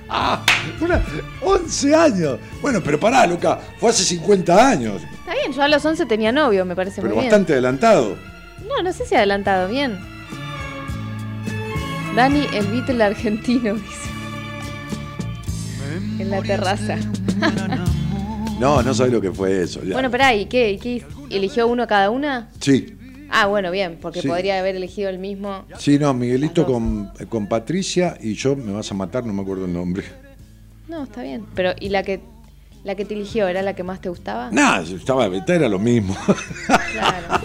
Ah, 0.08 0.44
una- 0.80 1.02
11 1.42 1.94
años. 1.94 2.38
Bueno, 2.62 2.80
pero 2.82 2.98
pará, 2.98 3.26
Luca, 3.26 3.60
fue 3.78 3.90
hace 3.90 4.04
50 4.04 4.68
años, 4.70 5.02
Está 5.20 5.34
bien, 5.34 5.52
yo 5.52 5.62
a 5.62 5.68
los 5.68 5.84
11 5.84 6.06
tenía 6.06 6.30
novio, 6.30 6.64
me 6.64 6.76
parece 6.76 7.00
pero 7.02 7.14
muy 7.14 7.22
bien. 7.22 7.30
bastante 7.32 7.52
adelantado. 7.54 8.16
No, 8.68 8.82
no 8.82 8.92
sé 8.92 9.04
si 9.06 9.14
adelantado, 9.16 9.68
bien. 9.68 9.98
Dani, 12.14 12.46
el 12.54 12.66
Beatle 12.68 13.02
argentino, 13.04 13.74
dice. 13.74 14.08
En 16.18 16.30
la 16.30 16.40
terraza. 16.42 16.96
No, 18.58 18.82
no 18.82 18.94
sabes 18.94 19.12
lo 19.12 19.20
que 19.20 19.32
fue 19.32 19.62
eso. 19.62 19.82
ya. 19.84 19.92
Bueno, 19.92 20.10
pará, 20.10 20.34
¿y 20.34 20.46
qué? 20.46 20.72
¿Y 20.72 20.78
qué? 20.78 21.04
¿Eligió 21.30 21.66
uno 21.66 21.86
cada 21.86 22.10
una? 22.10 22.48
Sí, 22.60 22.92
Ah, 23.28 23.46
bueno, 23.46 23.72
bien, 23.72 23.98
porque 24.00 24.22
Sí. 24.22 24.28
podría 24.28 24.60
haber 24.60 24.76
elegido 24.76 25.10
el 25.10 25.18
mismo. 25.18 25.64
sí, 25.78 25.98
no, 25.98 26.14
Miguelito 26.14 26.64
con, 26.64 27.10
con 27.28 27.48
Patricia 27.48 28.16
y 28.22 28.34
yo 28.34 28.54
me 28.54 28.72
vas 28.72 28.88
a 28.92 28.94
matar, 28.94 29.26
no 29.26 29.32
me 29.32 29.42
acuerdo 29.42 29.64
el 29.64 29.72
nombre. 29.72 30.04
No, 30.88 31.02
está 31.02 31.22
bien. 31.24 31.44
Pero, 31.56 31.72
¿y 31.80 31.88
la 31.88 32.04
que 32.04 32.20
la 32.84 32.94
que 32.94 33.04
te 33.04 33.14
eligió 33.14 33.48
era 33.48 33.62
la 33.62 33.74
que 33.74 33.82
más 33.82 34.00
te 34.00 34.08
gustaba? 34.08 34.48
Nada, 34.52 34.82
estaba, 34.84 35.26
era 35.26 35.68
lo 35.68 35.80
mismo. 35.80 36.16
Claro. 36.92 37.44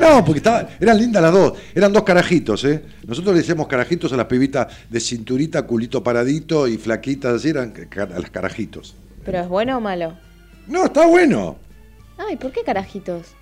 No, 0.00 0.24
porque 0.24 0.38
estaba, 0.38 0.68
eran 0.80 0.98
lindas 0.98 1.22
las 1.22 1.32
dos. 1.32 1.52
Eran 1.74 1.92
dos 1.92 2.02
carajitos, 2.02 2.64
¿eh? 2.64 2.82
Nosotros 3.06 3.34
le 3.34 3.40
decíamos 3.42 3.66
carajitos 3.66 4.10
a 4.14 4.16
las 4.16 4.24
pibitas 4.26 4.68
de 4.88 5.00
cinturita, 5.00 5.66
culito 5.66 6.02
paradito 6.02 6.66
y 6.66 6.78
flaquitas, 6.78 7.34
así 7.34 7.50
eran 7.50 7.74
a 7.94 8.18
las 8.18 8.30
carajitos. 8.30 8.94
¿Pero 9.26 9.40
es 9.40 9.48
bueno 9.48 9.76
o 9.76 9.80
malo? 9.80 10.16
No, 10.66 10.86
está 10.86 11.06
bueno. 11.06 11.58
Ay, 12.16 12.36
¿por 12.36 12.52
qué 12.52 12.62
carajitos? 12.62 13.34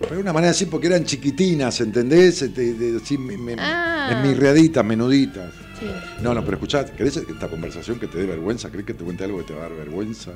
Pero 0.00 0.16
de 0.16 0.20
una 0.22 0.32
manera 0.32 0.50
así, 0.52 0.66
porque 0.66 0.86
eran 0.88 1.04
chiquitinas, 1.04 1.80
¿entendés? 1.80 2.42
Este, 2.42 2.74
de- 2.74 2.98
así, 3.02 3.16
me- 3.18 3.36
me- 3.36 3.56
Ah. 3.58 4.10
esmirriaditas, 4.12 4.84
menuditas. 4.84 5.52
Sí. 5.80 5.86
No, 6.22 6.34
no, 6.34 6.44
pero 6.44 6.56
escuchá, 6.56 6.84
¿querés 6.84 7.16
esta 7.16 7.48
conversación 7.48 7.98
que 8.00 8.06
te 8.08 8.18
dé 8.18 8.26
vergüenza? 8.26 8.70
¿Crees 8.70 8.86
que 8.86 8.94
te 8.94 9.04
cuente 9.04 9.24
algo 9.24 9.38
que 9.38 9.44
te 9.44 9.54
va 9.54 9.60
a 9.66 9.68
dar 9.68 9.76
vergüenza? 9.78 10.32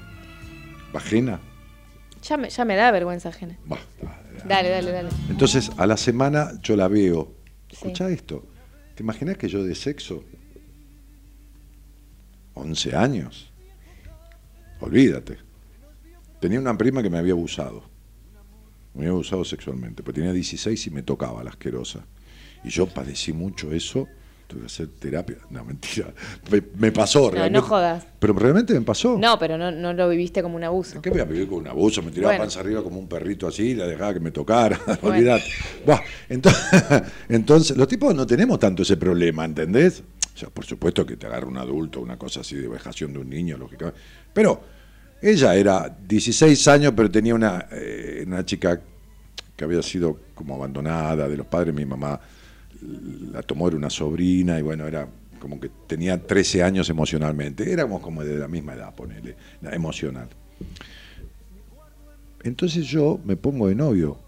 ¿Bajena? 0.92 1.40
Ya 2.22 2.36
me, 2.36 2.48
ya 2.50 2.64
me 2.64 2.76
da 2.76 2.90
vergüenza 2.92 3.28
ajena. 3.30 3.58
Basta. 3.66 3.86
Dale, 4.46 4.68
dale, 4.70 4.92
dale. 4.92 5.08
Entonces, 5.28 5.70
a 5.76 5.86
la 5.86 5.96
semana 5.96 6.52
yo 6.62 6.76
la 6.76 6.88
veo. 6.88 7.34
Escucha 7.68 8.08
esto. 8.10 8.46
¿Te 8.94 9.02
imaginas 9.02 9.36
que 9.36 9.48
yo 9.48 9.64
de 9.64 9.74
sexo? 9.74 10.24
11 12.54 12.94
años. 12.94 13.51
Olvídate. 14.82 15.38
Tenía 16.40 16.58
una 16.60 16.76
prima 16.76 17.02
que 17.02 17.10
me 17.10 17.18
había 17.18 17.32
abusado. 17.32 17.82
Me 18.94 19.02
había 19.02 19.10
abusado 19.12 19.44
sexualmente, 19.44 20.02
pero 20.02 20.14
tenía 20.14 20.32
16 20.32 20.86
y 20.86 20.90
me 20.90 21.02
tocaba 21.02 21.42
la 21.42 21.50
asquerosa. 21.50 22.04
Y 22.64 22.68
yo 22.70 22.86
padecí 22.86 23.32
mucho 23.32 23.72
eso. 23.72 24.06
Tuve 24.48 24.60
que 24.60 24.66
hacer 24.66 24.88
terapia. 24.98 25.38
No, 25.50 25.64
mentira. 25.64 26.12
Me, 26.50 26.62
me 26.76 26.92
pasó 26.92 27.20
No, 27.22 27.30
realmente. 27.30 27.58
no 27.58 27.62
jodas. 27.64 28.06
Pero 28.18 28.34
realmente 28.34 28.74
me 28.74 28.82
pasó. 28.82 29.16
No, 29.16 29.38
pero 29.38 29.56
no, 29.56 29.70
no 29.70 29.94
lo 29.94 30.08
viviste 30.10 30.42
como 30.42 30.56
un 30.56 30.64
abuso. 30.64 31.00
¿Qué 31.00 31.08
voy 31.10 31.20
a 31.20 31.24
vivir 31.24 31.48
con 31.48 31.58
un 31.60 31.68
abuso? 31.68 32.02
Me 32.02 32.10
tiraba 32.10 32.32
Bueno. 32.32 32.42
panza 32.42 32.60
arriba 32.60 32.82
como 32.82 32.98
un 32.98 33.08
perrito 33.08 33.46
así 33.46 33.68
y 33.70 33.74
la 33.74 33.86
dejaba 33.86 34.12
que 34.12 34.20
me 34.20 34.30
tocara. 34.30 34.78
Bueno. 35.00 35.16
Olvidate. 35.16 35.44
Buah, 35.86 36.00
entonces, 36.28 36.62
entonces, 37.30 37.76
los 37.78 37.88
tipos 37.88 38.14
no 38.14 38.26
tenemos 38.26 38.58
tanto 38.58 38.82
ese 38.82 38.96
problema, 38.98 39.44
¿entendés? 39.46 40.02
O 40.34 40.38
sea, 40.38 40.50
por 40.50 40.64
supuesto 40.66 41.06
que 41.06 41.16
te 41.16 41.26
agarra 41.26 41.46
un 41.46 41.56
adulto, 41.58 42.00
una 42.00 42.18
cosa 42.18 42.40
así 42.40 42.56
de 42.56 42.68
vejación 42.68 43.12
de 43.14 43.20
un 43.20 43.30
niño, 43.30 43.56
lógicamente. 43.56 43.98
Pero 44.32 44.62
ella 45.20 45.54
era 45.54 45.88
16 45.88 46.68
años, 46.68 46.92
pero 46.96 47.10
tenía 47.10 47.34
una, 47.34 47.66
eh, 47.70 48.24
una 48.26 48.44
chica 48.44 48.80
que 49.56 49.64
había 49.64 49.82
sido 49.82 50.18
como 50.34 50.54
abandonada 50.54 51.28
de 51.28 51.36
los 51.36 51.46
padres. 51.46 51.74
Mi 51.74 51.84
mamá 51.84 52.20
la 53.32 53.42
tomó, 53.42 53.68
era 53.68 53.76
una 53.76 53.90
sobrina, 53.90 54.58
y 54.58 54.62
bueno, 54.62 54.86
era 54.86 55.06
como 55.38 55.60
que 55.60 55.70
tenía 55.86 56.20
13 56.24 56.62
años 56.62 56.88
emocionalmente. 56.90 57.70
Éramos 57.70 58.00
como 58.00 58.24
de 58.24 58.38
la 58.38 58.48
misma 58.48 58.74
edad, 58.74 58.94
ponele, 58.94 59.36
emocional. 59.62 60.28
Entonces 62.42 62.84
yo 62.86 63.20
me 63.24 63.36
pongo 63.36 63.68
de 63.68 63.74
novio 63.74 64.18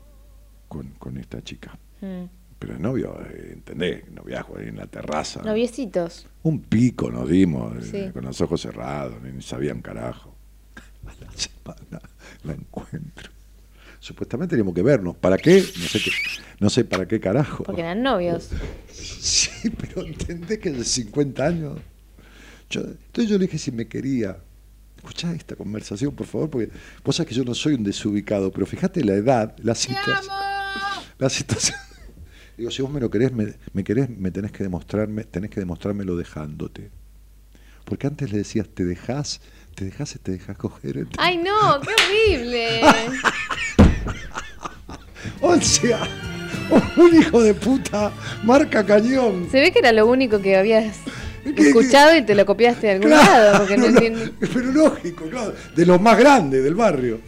con, 0.68 0.90
con 0.98 1.16
esta 1.18 1.43
chica. 1.43 1.76
Mm. 2.01 2.24
Pero 2.66 2.78
novio, 2.78 3.20
eh, 3.31 3.51
¿entendés? 3.53 4.11
Noviazgo 4.11 4.57
ahí 4.59 4.69
en 4.69 4.77
la 4.77 4.86
terraza. 4.86 5.43
Noviecitos. 5.43 6.27
Un 6.45 6.61
pico 6.62 7.11
nos 7.11 7.28
dimos, 7.28 7.77
eh, 7.77 8.07
Sí. 8.07 8.12
con 8.12 8.24
los 8.24 8.41
ojos 8.41 8.61
cerrados, 8.62 9.20
ni 9.23 9.43
sabían 9.43 9.82
carajo. 9.82 10.35
A 11.07 11.12
la 11.20 11.31
semana 11.32 12.01
la 12.45 12.53
encuentro. 12.55 13.31
Supuestamente 14.01 14.51
teníamos 14.53 14.74
que 14.74 14.82
vernos. 14.82 15.16
¿Para 15.16 15.36
qué? 15.36 15.57
No 15.57 15.89
sé 15.89 15.99
qué, 16.01 16.11
no 16.61 16.70
sé 16.70 16.85
para 16.85 17.07
qué 17.07 17.20
carajo. 17.20 17.65
Porque 17.65 17.82
eran 17.82 18.03
novios. 18.03 18.51
Sí, 18.95 19.70
pero 19.70 20.07
entendés 20.07 20.59
que 20.59 20.70
de 20.70 20.85
50 20.85 21.45
años. 21.47 21.78
Yo- 22.70 22.82
entonces 22.82 23.28
yo 23.28 23.39
le 23.39 23.47
dije 23.47 23.59
si 23.59 23.73
me 23.73 23.86
quería. 23.89 24.39
Escuchá 24.97 25.32
esta 25.35 25.57
conversación, 25.57 26.15
por 26.15 26.27
favor, 26.27 26.49
porque 26.51 26.70
vos 27.05 27.16
sabés 27.16 27.28
que 27.31 27.35
yo 27.35 27.45
no 27.45 27.55
soy 27.55 27.74
un 27.74 27.85
desubicado, 27.85 28.51
pero 28.53 28.65
fíjate 28.66 29.03
la 29.05 29.15
edad, 29.15 29.55
la 29.59 29.74
situación. 29.74 30.16
La 31.19 31.28
situación. 31.31 31.78
Digo, 32.56 32.70
si 32.70 32.82
vos 32.82 32.90
me 32.90 33.01
lo 33.01 33.10
querés, 33.10 33.32
me, 33.32 33.55
me 33.72 33.82
querés, 33.85 34.09
me 34.10 34.31
tenés 34.31 34.52
que 34.52 34.62
demostrarme, 34.62 35.24
tenés 35.24 35.51
que 35.51 35.60
demostrármelo 35.60 36.16
dejándote. 36.16 36.90
Porque 37.85 38.06
antes 38.06 38.31
le 38.32 38.39
decías, 38.39 38.68
te 38.68 38.85
dejás, 38.85 39.40
te 39.74 39.85
dejás 39.85 40.14
y 40.14 40.18
te 40.18 40.32
dejás 40.32 40.56
coger. 40.56 41.06
¡Ay, 41.18 41.36
no! 41.39 41.81
¡Qué 41.81 41.89
horrible! 42.39 42.81
O 45.40 45.59
sea, 45.60 46.01
un 46.97 47.14
hijo 47.16 47.43
de 47.43 47.55
puta, 47.55 48.12
marca 48.43 48.85
cañón. 48.85 49.48
Se 49.51 49.60
ve 49.60 49.72
que 49.72 49.78
era 49.78 49.93
lo 49.93 50.06
único 50.06 50.40
que 50.40 50.56
habías 50.56 50.98
¿Qué- 51.44 51.68
escuchado 51.68 52.14
y 52.16 52.22
te 52.22 52.35
lo 52.35 52.44
copiaste 52.47 52.86
de 52.89 52.93
algún 52.94 53.10
lado. 53.10 53.59
Porque 53.59 53.76
no, 53.76 53.86
entiendo. 53.86 54.20
pero 54.40 54.60
lógico, 54.72 55.24
claro, 55.28 55.55
de 55.74 55.86
los 55.86 56.01
más 56.01 56.18
grandes 56.18 56.62
del 56.62 56.74
barrio. 56.74 57.20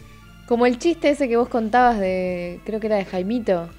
Como 0.47 0.65
el 0.65 0.77
chiste 0.79 1.09
ese 1.09 1.27
que 1.27 1.37
vos 1.37 1.49
contabas 1.49 1.99
de. 1.99 2.59
Creo 2.65 2.79
que 2.79 2.87
era 2.87 2.95
de 2.97 3.05
Jaimito. 3.05 3.69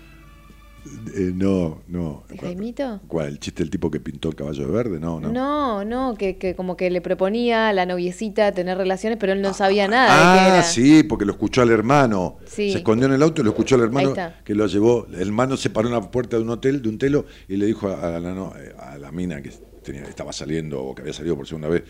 Eh, 1.14 1.32
no, 1.34 1.82
no. 1.88 2.24
¿De 2.28 2.38
Jaimito? 2.38 3.00
¿Cuál? 3.08 3.28
¿El 3.28 3.38
chiste 3.40 3.62
del 3.62 3.70
tipo 3.70 3.90
que 3.90 4.00
pintó 4.00 4.28
el 4.28 4.34
caballo 4.36 4.66
de 4.66 4.72
verde? 4.72 5.00
No, 5.00 5.18
no. 5.20 5.32
No, 5.32 5.84
no, 5.84 6.14
que, 6.14 6.36
que 6.38 6.54
como 6.54 6.76
que 6.76 6.90
le 6.90 7.00
proponía 7.00 7.68
a 7.68 7.72
la 7.72 7.86
noviecita 7.86 8.52
tener 8.52 8.76
relaciones, 8.78 9.18
pero 9.18 9.32
él 9.32 9.40
no 9.42 9.54
sabía 9.54 9.88
nada 9.88 10.06
de 10.32 10.38
qué 10.38 10.44
Ah, 10.44 10.48
era. 10.58 10.62
sí, 10.62 11.02
porque 11.02 11.24
lo 11.24 11.32
escuchó 11.32 11.62
al 11.62 11.70
hermano. 11.70 12.38
Sí. 12.46 12.70
Se 12.72 12.78
escondió 12.78 13.06
en 13.06 13.14
el 13.14 13.22
auto 13.22 13.40
y 13.40 13.44
lo 13.44 13.50
escuchó 13.50 13.74
al 13.76 13.82
hermano 13.82 14.14
que 14.44 14.54
lo 14.54 14.66
llevó. 14.66 15.06
El 15.12 15.20
hermano 15.28 15.56
se 15.56 15.70
paró 15.70 15.88
en 15.88 15.94
la 15.94 16.10
puerta 16.10 16.36
de 16.36 16.42
un 16.42 16.50
hotel, 16.50 16.82
de 16.82 16.88
un 16.88 16.98
telo, 16.98 17.26
y 17.48 17.56
le 17.56 17.66
dijo 17.66 17.88
a 17.88 18.18
la, 18.20 18.34
no- 18.34 18.52
a 18.78 18.98
la 18.98 19.10
mina 19.12 19.40
que 19.42 19.50
tenía, 19.82 20.02
estaba 20.04 20.32
saliendo 20.32 20.82
o 20.82 20.94
que 20.94 21.02
había 21.02 21.14
salido 21.14 21.36
por 21.36 21.46
segunda 21.46 21.68
vez, 21.68 21.84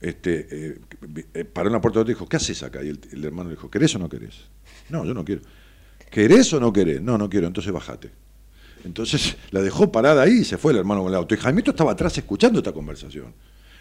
este, 0.00 0.46
eh, 0.50 0.78
eh, 1.34 1.44
paró 1.44 1.68
en 1.68 1.72
la 1.74 1.80
puerta 1.80 1.98
del 1.98 2.02
hotel 2.04 2.12
y 2.12 2.14
dijo, 2.14 2.28
¿qué 2.28 2.36
haces 2.36 2.62
acá? 2.62 2.82
Y 2.84 2.88
el, 2.90 3.00
el 3.12 3.24
hermano 3.24 3.50
le 3.50 3.56
dijo, 3.56 3.68
¿querés 3.70 3.94
o 3.96 3.98
no 3.98 4.08
querés? 4.08 4.44
No, 4.90 5.04
yo 5.04 5.12
no 5.14 5.24
quiero. 5.24 5.42
¿Querés 6.10 6.52
o 6.52 6.60
no 6.60 6.72
querés? 6.72 7.00
No, 7.02 7.18
no 7.18 7.28
quiero, 7.28 7.46
entonces 7.46 7.72
bajate. 7.72 8.10
Entonces 8.84 9.36
la 9.50 9.60
dejó 9.62 9.90
parada 9.92 10.22
ahí 10.22 10.38
y 10.40 10.44
se 10.44 10.56
fue 10.58 10.72
el 10.72 10.78
hermano 10.78 11.02
con 11.02 11.10
el 11.12 11.16
auto. 11.16 11.34
Y 11.34 11.38
Jaimito 11.38 11.70
estaba 11.72 11.92
atrás 11.92 12.16
escuchando 12.18 12.58
esta 12.58 12.72
conversación. 12.72 13.34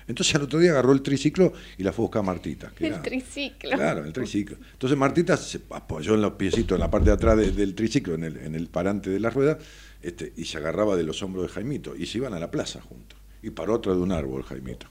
Entonces 0.07 0.33
al 0.35 0.43
otro 0.43 0.59
día 0.59 0.71
agarró 0.71 0.93
el 0.93 1.01
triciclo 1.01 1.51
y 1.77 1.83
la 1.83 1.91
fue 1.91 2.03
a 2.03 2.05
buscar 2.05 2.19
a 2.21 2.23
Martita. 2.23 2.71
que 2.73 2.87
El 2.87 2.93
era- 2.93 3.01
triciclo. 3.01 3.71
Claro, 3.71 4.05
el 4.05 4.13
triciclo. 4.13 4.57
Entonces 4.71 4.97
Martita 4.97 5.35
se 5.35 5.59
apoyó 5.69 6.13
en 6.15 6.21
los 6.21 6.33
piecitos, 6.33 6.75
en 6.77 6.79
la 6.79 6.89
parte 6.89 7.09
de 7.09 7.15
atrás 7.15 7.37
de- 7.37 7.51
del 7.51 7.75
triciclo, 7.75 8.15
en 8.15 8.23
el, 8.23 8.37
en 8.37 8.55
el 8.55 8.67
parante 8.67 9.09
de 9.09 9.19
la 9.19 9.29
rueda, 9.29 9.57
este, 10.01 10.31
y 10.37 10.45
se 10.45 10.57
agarraba 10.59 10.95
de 10.95 11.03
los 11.03 11.21
hombros 11.23 11.47
de 11.47 11.53
Jaimito. 11.53 11.93
Y 11.95 12.05
se 12.05 12.19
iban 12.19 12.33
a 12.33 12.39
la 12.39 12.49
plaza 12.49 12.79
juntos. 12.81 13.19
Y 13.43 13.49
paró 13.49 13.75
atrás 13.75 13.97
de 13.97 14.01
un 14.01 14.13
árbol 14.13 14.43
Jaimito. 14.43 14.87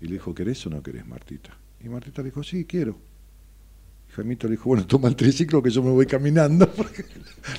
Y 0.00 0.06
le 0.06 0.12
dijo, 0.14 0.32
¿querés 0.34 0.64
o 0.66 0.70
no 0.70 0.82
querés, 0.84 1.04
Martita? 1.06 1.56
Y 1.84 1.88
Martita 1.88 2.22
le 2.22 2.26
dijo, 2.28 2.44
sí, 2.44 2.64
quiero. 2.64 2.98
Jaimito 4.14 4.46
le 4.46 4.52
dijo, 4.52 4.64
bueno, 4.68 4.86
toma 4.86 5.08
el 5.08 5.16
triciclo 5.16 5.62
que 5.62 5.70
yo 5.70 5.82
me 5.82 5.90
voy 5.90 6.06
caminando. 6.06 6.68
Porque 6.76 7.04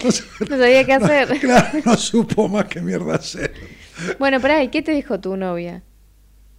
no, 0.03 0.09
No 0.49 0.57
sabía 0.57 0.85
qué 0.85 0.93
hacer. 0.93 1.39
claro, 1.39 1.80
no 1.85 1.95
supo 1.97 2.47
más 2.47 2.65
qué 2.65 2.81
mierda 2.81 3.15
hacer. 3.15 3.53
Bueno, 4.19 4.39
pará, 4.39 4.63
¿y 4.63 4.69
qué 4.69 4.81
te 4.81 4.91
dijo 4.91 5.19
tu 5.19 5.35
novia? 5.35 5.84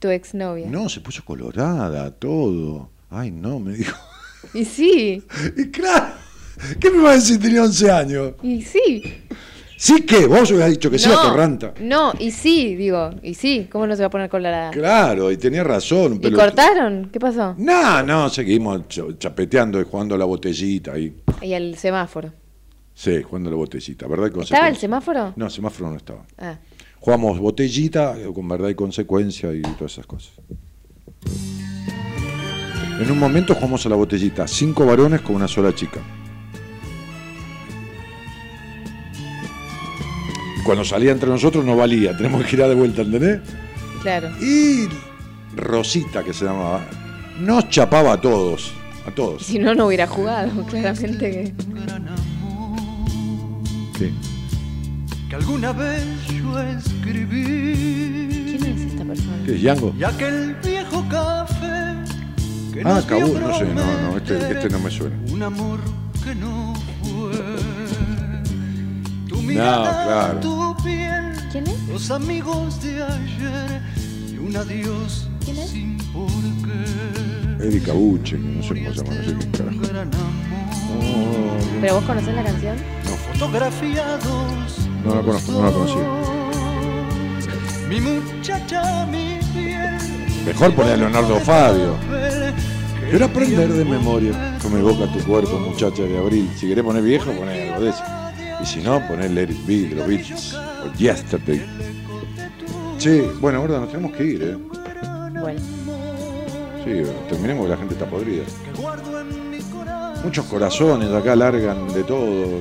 Tu 0.00 0.08
exnovia. 0.08 0.68
No, 0.68 0.88
se 0.88 1.00
puso 1.00 1.24
colorada, 1.24 2.10
todo. 2.12 2.90
Ay, 3.10 3.30
no, 3.30 3.60
me 3.60 3.74
dijo. 3.74 3.96
Y 4.52 4.64
sí, 4.64 5.22
Y 5.56 5.70
claro, 5.70 6.14
¿qué 6.80 6.90
me 6.90 6.98
va 7.02 7.12
a 7.12 7.14
decir? 7.14 7.40
Tenía 7.40 7.62
11 7.62 7.90
años. 7.90 8.32
y 8.42 8.62
sí. 8.62 9.02
¿Sí 9.76 10.02
qué? 10.06 10.26
Vos 10.26 10.50
hubieras 10.50 10.70
dicho 10.70 10.90
que 10.90 10.98
sí 10.98 11.10
a 11.10 11.14
Torranta. 11.14 11.74
No, 11.80 12.12
y 12.18 12.30
sí, 12.30 12.74
digo, 12.76 13.10
y 13.22 13.34
sí, 13.34 13.68
¿cómo 13.70 13.86
no 13.86 13.96
se 13.96 14.02
va 14.02 14.06
a 14.06 14.10
poner 14.10 14.30
colorada? 14.30 14.70
Claro, 14.70 15.30
y 15.32 15.36
tenía 15.36 15.64
razón. 15.64 16.12
un 16.12 16.20
¿Y 16.22 16.30
cortaron? 16.32 17.10
¿Qué 17.12 17.18
pasó? 17.18 17.54
No, 17.58 18.02
no, 18.02 18.28
seguimos 18.30 18.82
ch- 18.82 19.18
chapeteando 19.18 19.80
y 19.80 19.84
jugando 19.84 20.14
a 20.14 20.18
la 20.18 20.24
botellita 20.24 20.92
ahí. 20.92 21.14
Y 21.42 21.52
el 21.52 21.76
semáforo. 21.76 22.32
Sí, 22.94 23.22
jugando 23.24 23.48
a 23.48 23.52
la 23.52 23.56
botellita, 23.56 24.06
¿verdad? 24.06 24.30
y 24.34 24.40
¿Estaba 24.40 24.68
el 24.68 24.76
semáforo? 24.76 25.32
No, 25.36 25.50
semáforo 25.50 25.90
no 25.90 25.96
estaba. 25.96 26.24
Ah, 26.38 26.56
Jugamos 27.00 27.38
botellita 27.38 28.16
eh, 28.18 28.30
con 28.32 28.48
verdad 28.48 28.68
y 28.68 28.74
consecuencia 28.76 29.52
y 29.52 29.60
todas 29.60 29.92
esas 29.92 30.06
cosas. 30.06 30.32
En 33.00 33.10
un 33.10 33.18
momento 33.18 33.54
jugamos 33.54 33.84
a 33.84 33.88
la 33.88 33.96
botellita, 33.96 34.46
cinco 34.46 34.86
varones 34.86 35.20
con 35.20 35.34
una 35.34 35.48
sola 35.48 35.74
chica. 35.74 36.00
Cuando 40.64 40.84
salía 40.84 41.12
entre 41.12 41.28
nosotros 41.28 41.64
no 41.64 41.76
valía, 41.76 42.16
tenemos 42.16 42.42
que 42.42 42.48
girar 42.48 42.68
de 42.68 42.74
vuelta, 42.74 43.02
¿entendés? 43.02 43.40
claro. 44.02 44.30
Y 44.40 44.88
Rosita, 45.56 46.22
que 46.24 46.32
se 46.32 46.44
llamaba, 46.44 46.84
nos 47.38 47.68
chapaba 47.68 48.14
a 48.14 48.20
todos, 48.20 48.72
a 49.06 49.10
todos. 49.10 49.44
si 49.44 49.58
no, 49.58 49.74
no 49.74 49.86
hubiera 49.86 50.06
jugado, 50.06 50.64
claramente 50.66 51.30
que... 51.30 51.54
Sí. 53.98 54.12
que 55.28 55.36
alguna 55.36 55.72
vez 55.72 56.04
yo 56.28 56.60
escribí. 56.60 58.56
¿Quién 58.58 58.64
es 58.64 58.80
esta 58.92 59.04
persona? 59.04 59.36
¿Qué 59.46 59.54
es? 59.54 59.62
Y 59.62 60.04
aquel 60.04 60.56
viejo 60.64 61.04
café 61.08 61.94
que 62.72 62.82
Ah, 62.84 63.00
Cabú, 63.06 63.38
no 63.38 63.56
sé, 63.56 63.64
no, 63.66 63.84
no, 64.10 64.16
este, 64.16 64.36
este 64.36 64.68
no 64.68 64.80
me 64.80 64.90
suena. 64.90 65.16
Un 65.30 65.42
amor 65.44 65.78
que 66.24 66.34
no 66.34 66.73
mirada, 69.46 70.04
claro. 70.04 70.40
tu 70.40 70.76
piel, 70.82 71.32
¿Quién 71.52 71.66
es? 71.66 71.88
los 71.88 72.10
amigos 72.10 72.82
de 72.82 73.02
ayer 73.02 73.80
y 74.32 74.38
un 74.38 74.56
adiós 74.56 75.28
¿Quién 75.44 75.58
es? 75.58 75.70
sin 75.70 75.96
por 76.12 76.28
qué. 76.30 77.66
Erika 77.66 77.92
Buche, 77.92 78.36
que 78.36 78.42
no 78.42 78.62
sé 78.62 78.68
cómo 78.68 78.94
se 78.94 79.04
llama, 79.04 79.14
no 79.14 79.24
sé 79.24 79.36
qué 79.38 79.58
carajo. 79.58 79.78
Amor. 80.92 81.58
¿Pero 81.80 81.94
vos 81.94 82.04
conocés 82.04 82.34
la 82.34 82.42
canción? 82.44 82.76
Fotografiados. 83.32 84.78
No 85.04 85.14
la 85.14 85.22
conozco, 85.22 85.52
no 85.52 85.64
la 85.64 85.70
conocí. 85.72 85.94
Mi 87.88 88.00
muchacha, 88.00 89.06
mi 89.06 89.38
piel. 89.52 89.98
Mejor 90.46 90.74
poner 90.74 90.94
a 90.94 90.96
Leonardo 90.96 91.38
Fabio. 91.40 91.94
Quiero 93.10 93.26
aprender 93.26 93.72
de 93.72 93.84
memoria. 93.84 94.58
Come 94.62 94.80
boca 94.82 95.10
tu 95.12 95.20
cuerpo, 95.20 95.58
muchacha 95.58 96.02
de 96.02 96.18
abril. 96.18 96.50
Si 96.56 96.66
querés 96.66 96.84
poner 96.84 97.02
viejo, 97.02 97.30
poner 97.32 97.70
algo 97.72 97.84
de 97.84 97.90
eso. 97.90 98.02
Y 98.64 98.66
si 98.66 98.80
no, 98.80 99.06
poner 99.06 99.30
Let 99.30 99.50
It 99.50 99.66
Be 99.66 99.88
de 99.90 99.94
los 99.96 100.06
Beatles. 100.08 100.54
O 100.54 100.92
Yesterday. 100.96 101.62
Sí, 102.96 103.20
bueno, 103.40 103.58
ahora 103.58 103.80
nos 103.80 103.90
tenemos 103.90 104.12
que 104.16 104.24
ir, 104.24 104.42
¿eh? 104.42 104.56
Bueno, 105.38 105.60
Sí, 106.84 107.02
terminemos 107.28 107.64
que 107.64 107.70
la 107.70 107.76
gente 107.76 107.92
está 107.94 108.06
podrida. 108.06 108.44
Muchos 110.24 110.46
corazones 110.46 111.10
acá 111.12 111.36
largan 111.36 111.92
de 111.92 112.04
todo. 112.04 112.60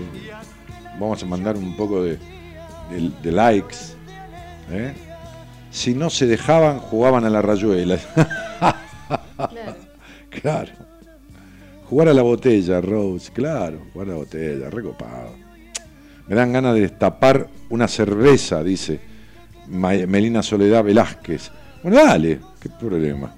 Vamos 0.99 1.23
a 1.23 1.25
mandar 1.25 1.55
un 1.55 1.75
poco 1.77 2.03
de, 2.03 2.17
de- 2.89 3.11
de 3.21 3.31
likes. 3.31 3.77
¿eh? 4.71 4.93
Si 5.71 5.93
no 5.93 6.09
se 6.09 6.25
dejaban, 6.27 6.79
jugaban 6.79 7.23
a 7.25 7.29
la 7.29 7.41
rayuela. 7.41 7.97
claro. 9.37 9.75
Claro. 10.41 10.71
Jugar 11.89 12.07
a 12.09 12.13
la 12.13 12.23
botella, 12.23 12.81
Rose, 12.81 13.31
claro, 13.31 13.79
jugar 13.93 14.07
a 14.07 14.11
la 14.13 14.17
botella, 14.17 14.69
recopado. 14.71 15.42
Me 16.27 16.35
dan 16.35 16.53
ganas 16.53 16.75
de 16.75 16.81
destapar 16.81 17.49
una 17.69 17.87
cerveza, 17.87 18.63
dice 18.63 18.99
Melina 19.67 20.41
Soledad 20.41 20.83
Velázquez. 20.83 21.51
Bueno, 21.81 21.97
dale, 21.97 22.39
qué 22.59 22.69
problema. 22.69 23.35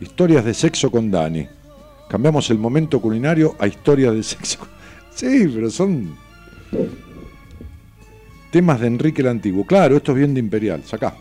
Historias 0.00 0.44
de 0.44 0.54
sexo 0.54 0.90
con 0.90 1.10
Dani. 1.10 1.46
Cambiamos 2.08 2.50
el 2.50 2.58
momento 2.58 3.00
culinario 3.00 3.56
a 3.58 3.66
historias 3.66 4.14
de 4.14 4.22
sexo. 4.22 4.60
Sí, 5.14 5.50
pero 5.52 5.70
son 5.70 6.16
temas 8.52 8.80
de 8.80 8.86
Enrique 8.86 9.22
el 9.22 9.28
Antiguo. 9.28 9.66
Claro, 9.66 9.96
esto 9.96 10.12
es 10.12 10.18
bien 10.18 10.34
de 10.34 10.40
Imperial, 10.40 10.84
sacá. 10.84 11.14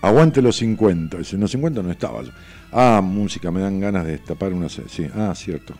Aguante 0.00 0.40
los 0.40 0.56
50. 0.56 1.18
Dice, 1.18 1.36
en 1.36 1.42
los 1.42 1.50
50 1.50 1.82
no 1.82 1.90
estaba 1.90 2.22
yo. 2.22 2.30
Ah, 2.72 3.00
música, 3.02 3.50
me 3.50 3.60
dan 3.60 3.78
ganas 3.80 4.06
de 4.06 4.12
destapar 4.12 4.52
una... 4.52 4.68
Sí, 4.68 5.06
ah, 5.14 5.34
cierto. 5.34 5.74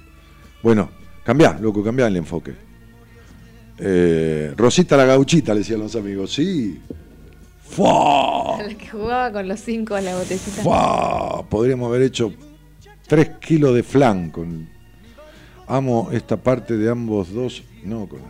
Bueno, 0.63 0.91
cambiá, 1.25 1.59
loco, 1.61 1.83
cambiá 1.83 2.07
el 2.09 2.17
enfoque. 2.17 2.55
Eh, 3.79 4.55
Rosita 4.57 4.97
la 4.97 5.05
gauchita, 5.05 5.53
le 5.53 5.61
decían 5.61 5.81
los 5.81 5.95
amigos. 5.97 6.33
Sí. 6.33 6.81
¡Fua! 7.69 8.59
La 8.67 8.75
que 8.75 8.89
jugaba 8.89 9.33
con 9.33 9.49
los 9.49 9.61
cinco 9.61 9.95
a 9.95 10.01
la 10.01 10.17
botecita. 10.17 10.63
¡Fua! 10.63 11.45
Podríamos 11.49 11.89
haber 11.89 12.03
hecho 12.03 12.33
3 13.07 13.31
kilos 13.41 13.75
de 13.75 13.83
flan 13.83 14.31
con... 14.31 14.69
Amo 15.69 16.11
esta 16.13 16.37
parte 16.37 16.77
de 16.77 16.89
ambos 16.89 17.33
dos. 17.33 17.65
No, 17.85 18.09
con... 18.09 18.21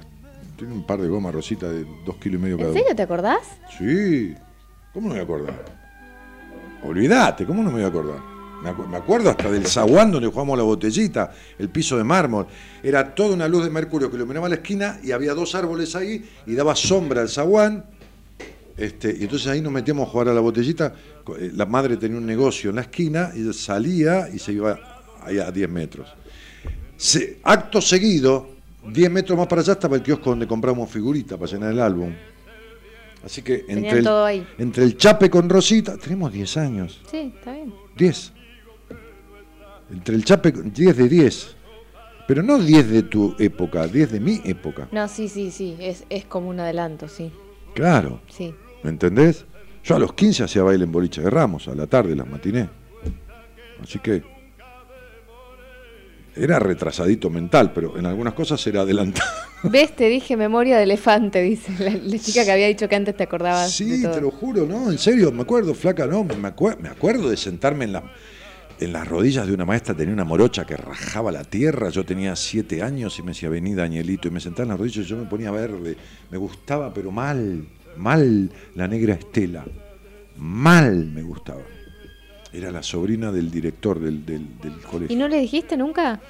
tiene 0.57 0.73
un 0.73 0.85
par 0.87 1.01
de 1.01 1.09
gomas 1.09 1.35
Rosita 1.35 1.69
de 1.69 1.87
2 2.05 2.17
kilos 2.17 2.41
y 2.41 2.43
medio 2.43 2.57
cada 2.57 2.69
¿En 2.71 2.75
uno. 2.75 2.81
serio 2.81 2.97
te 2.97 3.03
acordás? 3.03 3.41
Sí. 3.79 4.35
¿Cómo 4.95 5.09
no 5.09 5.15
me 5.15 5.23
voy 5.23 5.37
a 5.37 5.39
acordar? 5.41 5.65
Olvídate, 6.83 7.45
¿cómo 7.45 7.63
no 7.63 7.69
me 7.69 7.77
voy 7.77 7.85
a 7.85 7.89
acordar? 7.89 8.36
Me, 8.67 8.73
acu- 8.73 8.87
me 8.89 8.97
acuerdo 8.97 9.31
hasta 9.31 9.49
del 9.49 9.65
zaguán 9.67 10.11
donde 10.11 10.27
jugamos 10.29 10.59
la 10.59 10.65
botellita, 10.65 11.33
el 11.57 11.69
piso 11.69 11.97
de 11.97 12.03
mármol. 12.03 12.47
Era 12.83 13.15
toda 13.15 13.35
una 13.35 13.47
luz 13.47 13.63
de 13.63 13.71
mercurio 13.71 14.11
que 14.11 14.17
iluminaba 14.17 14.49
la 14.49 14.57
esquina 14.57 14.99
y 15.05 15.13
había 15.13 15.35
dos 15.35 15.55
árboles 15.55 15.95
ahí 15.95 16.29
y 16.47 16.55
daba 16.57 16.75
sombra 16.75 17.21
al 17.23 17.29
zaguán. 17.29 17.85
Este, 18.77 19.17
y 19.19 19.23
entonces 19.23 19.47
ahí 19.47 19.61
nos 19.63 19.73
metíamos 19.73 20.09
a 20.09 20.11
jugar 20.11 20.29
a 20.31 20.35
la 20.35 20.41
botellita. 20.41 20.93
Eh, 21.39 21.53
La 21.55 21.65
madre 21.65 21.97
tenía 21.97 22.19
un 22.19 22.27
negocio 22.27 22.71
en 22.71 22.77
la 22.77 22.83
esquina 22.83 23.31
y 23.37 23.53
salía 23.53 24.29
y 24.35 24.39
se 24.41 24.53
iba 24.53 24.77
ahí 25.23 25.39
a 25.39 25.51
10 25.53 25.69
metros. 25.71 26.09
Se- 26.97 27.39
acto 27.45 27.81
seguido, 27.81 28.49
10 28.91 29.11
metros 29.13 29.39
más 29.39 29.47
para 29.47 29.61
allá 29.63 29.75
estaba 29.75 29.95
el 29.95 30.03
kiosco 30.03 30.31
donde 30.31 30.49
compramos 30.49 30.91
figuritas 30.91 31.39
para 31.39 31.51
llenar 31.53 31.71
el 31.71 31.79
álbum. 31.81 32.13
Así 33.25 33.43
que 33.43 33.65
entre 33.69 33.91
el, 33.99 34.05
entre 34.59 34.83
el 34.85 34.97
chape 34.97 35.31
con 35.31 35.49
Rosita, 35.49 35.97
tenemos 35.97 36.33
10 36.33 36.57
años, 36.57 37.01
Sí, 37.11 37.33
está 37.37 37.53
bien. 37.53 37.73
10. 37.97 38.33
Entre 39.91 40.15
el 40.17 40.25
chape, 40.25 40.53
con- 40.53 40.73
10 40.73 40.97
de 40.97 41.09
10. 41.09 41.57
Pero 42.27 42.43
no 42.43 42.59
10 42.59 42.91
de 42.91 43.03
tu 43.05 43.37
época, 43.39 43.87
10 43.87 44.11
de 44.11 44.19
mi 44.21 44.41
época. 44.45 44.89
No, 44.91 45.07
sí, 45.07 45.29
sí, 45.29 45.51
sí. 45.53 45.77
Es, 45.79 46.05
es 46.11 46.25
como 46.25 46.49
un 46.49 46.59
adelanto, 46.59 47.07
sí. 47.09 47.31
Claro, 47.75 48.21
Sí. 48.29 48.53
¿me 48.83 48.91
entendés? 48.91 49.45
Yo 49.85 49.95
a 49.95 49.99
los 50.01 50.15
15 50.15 50.43
hacía 50.45 50.63
baile 50.65 50.85
en 50.85 50.91
boliche 50.93 51.21
de 51.23 51.31
Ramos, 51.31 51.69
a 51.69 51.75
la 51.75 51.87
tarde, 51.87 52.17
las 52.17 52.27
matiné. 52.27 52.69
Así 53.81 54.01
que 54.01 54.25
era 56.35 56.59
retrasadito 56.59 57.31
mental, 57.31 57.73
pero 57.73 57.97
en 57.99 58.05
algunas 58.05 58.35
cosas 58.35 58.67
era 58.67 58.83
adelantado. 58.83 59.31
¿Ves? 59.63 59.95
Te 59.97 60.09
dije 60.09 60.37
memoria 60.37 60.77
de 60.77 60.83
elefante, 60.83 61.41
dice 61.43 61.73
la, 61.79 61.91
la 61.97 62.19
chica 62.19 62.45
que 62.45 62.53
había 62.53 62.67
dicho 62.67 62.89
que 62.89 62.97
antes 62.97 63.17
te 63.17 63.23
acordabas. 63.23 63.67
de 63.67 63.73
Sí, 63.73 64.03
todo. 64.03 64.13
te 64.15 64.21
lo 64.21 64.31
juro, 64.31 64.67
no, 64.67 64.91
en 64.91 64.99
serio, 64.99 65.33
me 65.33 65.43
acuerdo, 65.43 65.73
flaca, 65.75 66.07
no, 66.07 66.25
me, 66.25 66.35
acue- 66.55 66.77
me 66.79 66.89
acuerdo 66.91 67.31
de 67.31 67.37
sentarme 67.39 67.85
en, 67.87 67.93
la, 67.93 68.03
en 68.79 68.93
las 68.93 69.07
rodillas 69.09 69.47
de 69.47 69.55
una 69.55 69.65
maestra, 69.65 69.95
tenía 69.95 70.13
una 70.13 70.25
morocha 70.25 70.65
que 70.67 70.77
rajaba 70.77 71.33
la 71.33 71.45
tierra, 71.45 71.89
yo 71.91 72.05
tenía 72.05 72.37
siete 72.37 72.83
años 72.83 73.19
y 73.19 73.23
me 73.23 73.29
decía, 73.29 73.49
vení 73.49 73.75
Danielito, 73.75 74.29
y 74.29 74.31
me 74.31 74.41
sentaba 74.41 74.65
en 74.65 74.69
las 74.71 74.79
rodillas 74.79 75.07
y 75.07 75.09
yo 75.09 75.17
me 75.17 75.25
ponía 75.25 75.51
verde, 75.51 75.97
me 76.31 76.37
gustaba, 76.39 76.93
pero 76.93 77.11
mal, 77.11 77.67
mal 77.97 78.51
la 78.75 78.87
negra 78.89 79.15
Estela, 79.15 79.65
mal 80.37 81.07
me 81.07 81.23
gustaba. 81.23 81.63
Era 82.53 82.71
la 82.71 82.83
sobrina 82.83 83.33
del 83.33 83.51
director 83.51 83.99
del, 84.01 84.25
del, 84.25 84.59
del 84.61 84.81
colegio. 84.81 85.15
¿Y 85.15 85.19
no 85.19 85.29
le 85.29 85.39
dijiste 85.41 85.77
nunca? 85.77 86.21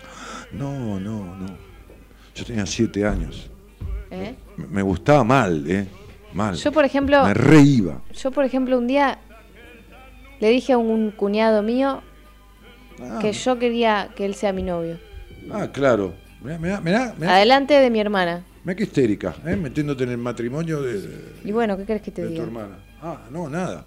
No, 0.52 0.98
no, 0.98 1.36
no. 1.36 1.46
Yo 2.34 2.44
tenía 2.44 2.66
siete 2.66 3.06
años. 3.06 3.48
¿Eh? 4.10 4.34
Me, 4.56 4.66
me 4.66 4.82
gustaba 4.82 5.22
mal, 5.24 5.64
¿eh? 5.70 5.86
Mal. 6.32 6.54
Yo, 6.56 6.72
por 6.72 6.84
ejemplo, 6.84 7.24
Me 7.24 7.32
reíba. 7.34 8.02
yo, 8.12 8.30
por 8.30 8.44
ejemplo, 8.44 8.76
un 8.76 8.86
día 8.86 9.18
le 10.40 10.50
dije 10.50 10.72
a 10.72 10.78
un 10.78 11.12
cuñado 11.12 11.62
mío 11.62 12.02
Ah. 13.00 13.18
que 13.20 13.32
yo 13.32 13.58
quería 13.58 14.10
que 14.16 14.24
él 14.24 14.34
sea 14.34 14.52
mi 14.52 14.62
novio. 14.62 14.98
Ah, 15.50 15.68
claro. 15.72 16.14
Mirá, 16.42 16.58
mirá, 16.58 16.80
mirá, 16.80 17.14
mirá, 17.18 17.36
Adelante 17.36 17.74
de 17.74 17.90
mi 17.90 18.00
hermana. 18.00 18.44
mirá 18.64 18.76
qué 18.76 18.84
histérica, 18.84 19.34
¿eh? 19.46 19.56
metiéndote 19.56 20.04
en 20.04 20.10
el 20.10 20.18
matrimonio 20.18 20.82
de, 20.82 21.00
de 21.00 21.18
Y 21.44 21.52
bueno, 21.52 21.76
¿qué 21.76 21.84
crees 21.84 22.02
que 22.02 22.10
te 22.10 22.22
tu 22.22 22.28
diga? 22.28 22.44
hermana. 22.44 22.78
Ah, 23.02 23.22
no, 23.30 23.48
nada. 23.48 23.84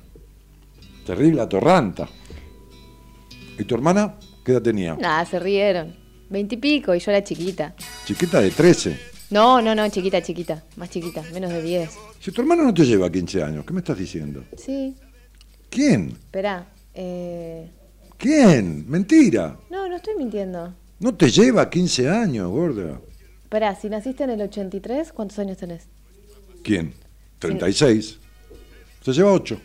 Terrible 1.06 1.42
atorranta. 1.42 2.08
¿Y 3.58 3.64
tu 3.64 3.76
hermana 3.76 4.16
qué 4.46 4.52
edad 4.54 4.62
tenía? 4.62 4.96
Nada, 4.96 5.26
se 5.26 5.40
rieron. 5.40 5.96
Veintipico 6.30 6.94
y 6.94 7.00
yo 7.00 7.12
era 7.12 7.24
chiquita. 7.24 7.74
Chiquita 8.06 8.40
de 8.42 8.52
13. 8.52 9.00
No, 9.32 9.62
no, 9.62 9.74
no, 9.76 9.88
chiquita, 9.90 10.22
chiquita. 10.22 10.64
Más 10.78 10.90
chiquita, 10.90 11.24
menos 11.34 11.52
de 11.52 11.62
10. 11.62 11.90
Si 12.20 12.32
tu 12.32 12.42
hermana 12.42 12.64
no 12.64 12.74
te 12.74 12.86
lleva 12.86 13.10
15 13.12 13.44
años, 13.44 13.66
¿qué 13.66 13.74
me 13.74 13.80
estás 13.80 13.98
diciendo? 13.98 14.44
Sí. 14.58 14.96
¿Quién? 15.70 16.10
Esperá. 16.10 16.68
Eh... 16.94 17.70
¿Quién? 18.20 18.86
Mentira. 18.90 19.56
No, 19.70 19.88
no 19.88 19.96
estoy 19.96 20.14
mintiendo. 20.16 20.74
No 21.00 21.16
te 21.16 21.32
lleva 21.32 21.70
15 21.70 22.10
años, 22.10 22.50
gorda. 22.52 23.00
Esperá, 23.44 23.74
si 23.76 23.90
naciste 23.90 24.26
en 24.26 24.32
el 24.32 24.42
83, 24.42 25.14
¿cuántos 25.14 25.40
años 25.40 25.58
tenés? 25.58 25.86
¿Quién? 26.62 26.94
36. 27.40 28.20
Se 29.02 29.14
lleva 29.14 29.32
8. 29.32 29.60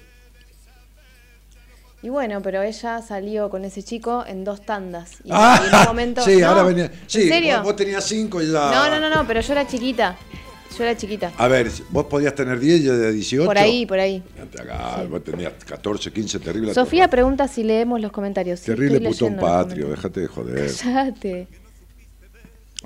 Y 2.02 2.10
bueno, 2.10 2.40
pero 2.42 2.62
ella 2.62 3.02
salió 3.02 3.50
con 3.50 3.64
ese 3.64 3.82
chico 3.82 4.24
en 4.24 4.44
dos 4.44 4.64
tandas. 4.64 5.14
Y, 5.24 5.30
Ah, 5.32 5.60
y 5.64 5.68
en 5.68 5.74
un 5.80 5.84
momento. 5.86 6.22
sí, 6.24 6.36
No, 6.36 6.48
ahora 6.48 6.62
venía. 6.62 6.92
Sí, 7.08 7.22
¿En 7.22 7.28
serio? 7.28 7.56
Vos, 7.56 7.64
vos 7.64 7.76
tenías 7.76 8.04
5 8.04 8.40
y 8.42 8.52
ya. 8.52 8.70
No, 8.70 8.88
no, 8.88 9.00
no, 9.00 9.10
no, 9.10 9.26
pero 9.26 9.40
yo 9.40 9.52
era 9.52 9.66
chiquita. 9.66 10.16
Yo 10.76 10.84
era 10.84 10.96
chiquita. 10.96 11.32
A 11.38 11.48
ver, 11.48 11.70
vos 11.90 12.06
podías 12.06 12.34
tener 12.34 12.58
10 12.58 12.80
y 12.80 12.84
de 12.84 13.12
18. 13.12 13.46
Por 13.46 13.58
ahí, 13.58 13.86
por 13.86 13.98
ahí. 13.98 14.22
Te 14.50 14.60
hagas, 14.62 15.08
Vos 15.08 15.22
tenías 15.22 15.52
14, 15.64 16.12
15, 16.12 16.38
terrible. 16.40 16.74
Sofía 16.74 17.08
pregunta 17.08 17.46
si 17.48 17.62
leemos 17.62 18.00
los 18.00 18.10
comentarios. 18.12 18.60
Sí, 18.60 18.66
Terrible 18.66 19.00
putón 19.08 19.34
los 19.36 19.40
patrio, 19.40 19.88
déjate 19.88 20.20
de 20.20 20.26
joder. 20.26 20.54
comentarios. 20.54 20.82
Cállate. 20.82 21.48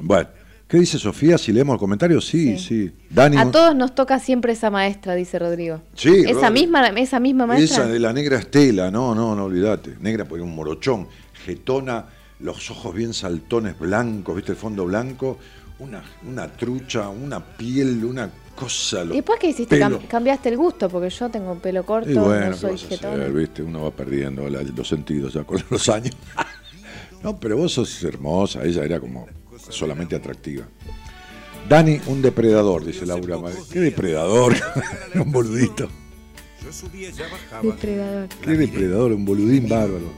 Bueno, 0.01 0.29
¿qué 0.69 0.79
dice 0.79 0.99
Sofía? 0.99 1.39
Si 1.39 1.53
leemos 1.53 1.75
el 1.75 1.79
comentario, 1.81 2.21
sí, 2.21 2.59
sí. 2.59 2.93
Dani, 3.11 3.37
A 3.37 3.51
todos 3.51 3.75
nos 3.75 3.95
toca 3.95 4.19
siempre 4.19 4.53
esa 4.53 4.71
maestra, 4.71 5.15
dice 5.15 5.39
Rodrigo. 5.39 5.81
Sí, 5.95 6.25
Esa 6.27 6.51
misma, 6.51 6.89
esa 6.89 7.19
misma 7.21 7.47
maestra. 7.47 7.85
esa 7.85 7.93
de 7.93 7.99
la 7.99 8.13
negra 8.13 8.39
Estela, 8.39 8.91
no, 8.91 9.15
no, 9.15 9.35
no 9.35 9.45
olvídate. 9.45 9.97
Negra 10.01 10.25
porque 10.25 10.43
un 10.43 10.55
morochón, 10.55 11.09
getona, 11.45 12.07
los 12.41 12.71
ojos 12.71 12.95
bien 12.95 13.13
saltones 13.15 13.77
blancos, 13.79 14.37
¿viste 14.37 14.53
el 14.53 14.59
fondo 14.59 14.85
blanco? 14.85 15.39
Una, 15.81 16.03
una 16.29 16.49
trucha, 16.49 17.09
una 17.09 17.39
piel, 17.39 18.05
una 18.05 18.29
cosa. 18.57 19.05
¿Y 19.05 19.09
después 19.09 19.39
qué 19.39 19.49
hiciste? 19.51 19.79
Cam- 19.81 20.07
cambiaste 20.09 20.49
el 20.49 20.57
gusto, 20.57 20.89
porque 20.89 21.09
yo 21.11 21.29
tengo 21.29 21.55
pelo 21.57 21.85
corto, 21.87 22.11
Y 22.11 22.15
bueno, 22.15 22.47
no 22.47 22.51
¿qué 22.53 22.57
soy 22.59 22.71
vas 22.73 22.85
a 22.85 22.89
jetona. 22.89 23.13
hacer, 23.15 23.33
¿viste? 23.33 23.63
Uno 23.63 23.83
va 23.85 23.91
perdiendo 23.93 24.49
la- 24.49 24.63
los 24.63 24.89
sentidos 24.89 25.35
ya 25.35 25.45
con 25.45 25.63
los 25.71 25.89
años. 25.89 26.17
no, 27.23 27.39
pero 27.39 27.57
vos 27.57 27.73
sos 27.73 28.03
hermosa, 28.03 28.65
ella 28.65 28.83
era 28.85 28.99
como 28.99 29.27
solamente 29.71 30.17
atractiva. 30.17 30.65
Dani, 31.69 32.01
un 32.07 32.23
depredador, 32.23 32.85
dice 32.85 33.07
Laura. 33.07 33.37
¿Qué 33.71 33.79
depredador? 33.81 34.55
un 35.15 35.31
boludito. 35.31 35.89
Depredador. 37.63 38.29
Qué 38.43 38.51
depredador, 38.57 39.13
un 39.13 39.25
boludín 39.25 39.69
bárbaro. 39.69 40.13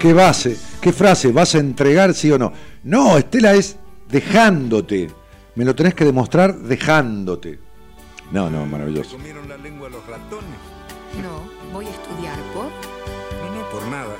¿Qué 0.00 0.12
base? 0.12 0.56
¿Qué 0.80 0.92
frase? 0.92 1.30
¿Vas 1.30 1.54
a 1.54 1.58
entregar 1.58 2.14
sí 2.14 2.30
o 2.32 2.38
no? 2.38 2.52
No, 2.84 3.16
Estela 3.16 3.54
es 3.54 3.76
dejándote. 4.12 5.10
Me 5.56 5.64
lo 5.64 5.74
tenés 5.74 5.94
que 5.94 6.04
demostrar 6.04 6.54
dejándote. 6.56 7.58
No, 8.30 8.48
no, 8.48 8.64
maravilloso. 8.66 9.16
comieron 9.16 9.48
la 9.48 9.56
lengua 9.56 9.88
los 9.90 10.06
ratones. 10.06 10.58
No, 11.22 11.42
voy 11.72 11.86
a 11.86 11.90
estudiar 11.90 12.38
por... 12.54 12.64
No, 12.66 13.54
no, 13.60 13.68
por 13.70 13.82
nada. 13.88 14.14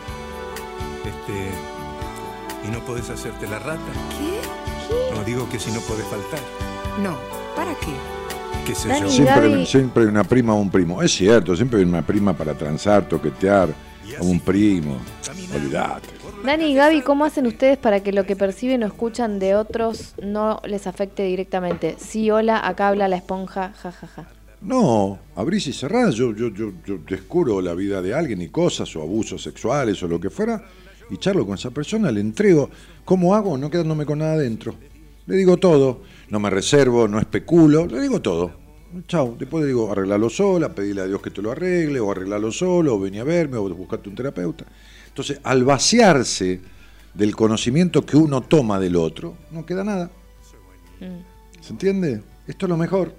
Este. 1.04 2.68
¿Y 2.68 2.70
no 2.70 2.80
podés 2.84 3.08
hacerte 3.10 3.46
la 3.46 3.58
rata? 3.58 3.80
¿Qué? 4.18 5.14
No, 5.16 5.24
digo 5.24 5.48
que 5.48 5.58
si 5.58 5.70
no 5.70 5.80
podés 5.80 6.06
faltar. 6.06 6.40
No, 7.02 7.16
¿para 7.56 7.72
qué? 7.76 7.92
¿Qué 8.66 8.74
sé 8.74 8.88
Dani, 8.88 9.00
yo? 9.02 9.08
Siempre, 9.10 9.48
Gaby- 9.48 9.66
siempre 9.66 10.02
hay 10.04 10.08
una 10.10 10.24
prima 10.24 10.52
o 10.54 10.60
un 10.60 10.70
primo. 10.70 11.02
Es 11.02 11.12
cierto, 11.12 11.56
siempre 11.56 11.80
hay 11.80 11.84
una 11.86 12.02
prima 12.02 12.34
para 12.34 12.54
transar, 12.54 13.08
toquetear, 13.08 13.70
o 14.20 14.24
un 14.24 14.38
primo. 14.40 14.98
Olvídate. 15.54 16.08
Dani 16.44 16.72
y 16.72 16.74
Gaby, 16.74 17.02
¿cómo 17.02 17.24
hacen 17.24 17.46
ustedes 17.46 17.78
para 17.78 18.02
que 18.02 18.12
lo 18.12 18.26
que 18.26 18.34
perciben 18.34 18.82
o 18.82 18.86
escuchan 18.86 19.38
de 19.38 19.54
otros 19.54 20.14
no 20.20 20.60
les 20.66 20.88
afecte 20.88 21.22
directamente? 21.22 21.94
Sí, 21.98 22.32
hola, 22.32 22.66
acá 22.66 22.88
habla 22.88 23.06
la 23.06 23.16
esponja, 23.16 23.72
jajaja. 23.74 24.28
No, 24.60 25.20
abrís 25.36 25.68
y 25.68 25.72
cerrás. 25.72 26.16
Yo, 26.16 26.34
yo, 26.34 26.48
yo, 26.48 26.72
yo 26.84 26.98
descubro 27.08 27.60
la 27.60 27.74
vida 27.74 28.02
de 28.02 28.12
alguien 28.12 28.42
y 28.42 28.48
cosas, 28.48 28.94
o 28.96 29.02
abusos 29.02 29.40
sexuales, 29.40 30.02
o 30.02 30.08
lo 30.08 30.20
que 30.20 30.30
fuera, 30.30 30.64
y 31.10 31.16
charlo 31.16 31.46
con 31.46 31.54
esa 31.54 31.70
persona, 31.70 32.10
le 32.10 32.20
entrego. 32.20 32.70
¿Cómo 33.04 33.36
hago? 33.36 33.56
No 33.56 33.70
quedándome 33.70 34.04
con 34.04 34.18
nada 34.18 34.32
adentro. 34.32 34.74
Le 35.26 35.36
digo 35.36 35.58
todo. 35.58 36.02
No 36.28 36.40
me 36.40 36.50
reservo, 36.50 37.06
no 37.06 37.20
especulo, 37.20 37.86
le 37.86 38.00
digo 38.00 38.20
todo. 38.20 38.50
Chau. 39.06 39.36
Después 39.38 39.62
le 39.62 39.68
digo, 39.68 39.92
arreglalo 39.92 40.28
sola, 40.28 40.74
pedirle 40.74 41.02
a 41.02 41.06
Dios 41.06 41.22
que 41.22 41.30
te 41.30 41.40
lo 41.40 41.52
arregle, 41.52 42.00
o 42.00 42.10
arreglalo 42.10 42.50
solo, 42.50 42.96
o 42.96 43.00
vení 43.00 43.20
a 43.20 43.24
verme, 43.24 43.58
o 43.58 43.68
buscate 43.74 44.08
un 44.08 44.16
terapeuta. 44.16 44.64
Entonces, 45.12 45.40
al 45.44 45.62
vaciarse 45.62 46.60
del 47.12 47.36
conocimiento 47.36 48.06
que 48.06 48.16
uno 48.16 48.40
toma 48.40 48.80
del 48.80 48.96
otro, 48.96 49.36
no 49.50 49.66
queda 49.66 49.84
nada. 49.84 50.10
¿Se 51.60 51.70
entiende? 51.70 52.22
Esto 52.46 52.64
es 52.64 52.70
lo 52.70 52.78
mejor. 52.78 53.14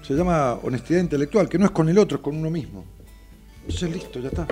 Se 0.00 0.14
llama 0.14 0.54
honestidad 0.62 1.00
intelectual, 1.00 1.46
que 1.46 1.58
no 1.58 1.66
es 1.66 1.72
con 1.72 1.90
el 1.90 1.98
otro, 1.98 2.16
es 2.16 2.22
con 2.22 2.36
uno 2.36 2.48
mismo. 2.48 2.86
Entonces, 3.60 3.92
listo, 3.92 4.18
ya 4.18 4.28
está. 4.28 4.46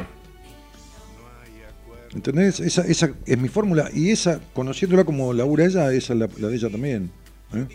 ¿Entendés? 2.12 2.60
Esa, 2.60 2.82
esa 2.82 3.10
es 3.24 3.39
mi 3.39 3.48
fórmula. 3.48 3.89
Y 3.94 4.10
esa, 4.10 4.40
conociéndola 4.52 5.05
como 5.05 5.32
labura 5.32 5.64
ella, 5.64 5.90
esa 5.90 6.12
es 6.12 6.18
la, 6.18 6.28
la 6.39 6.48
de 6.48 6.56
ella 6.56 6.68
también. 6.68 7.10
¿eh? 7.55 7.66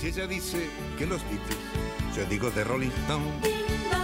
Si 0.00 0.08
ella 0.08 0.26
dice 0.26 0.58
que 0.98 1.06
los 1.06 1.22
Beatles, 1.22 2.16
yo 2.16 2.24
digo 2.28 2.50
de 2.50 2.64
Rolling 2.64 2.90
Stone. 3.04 4.01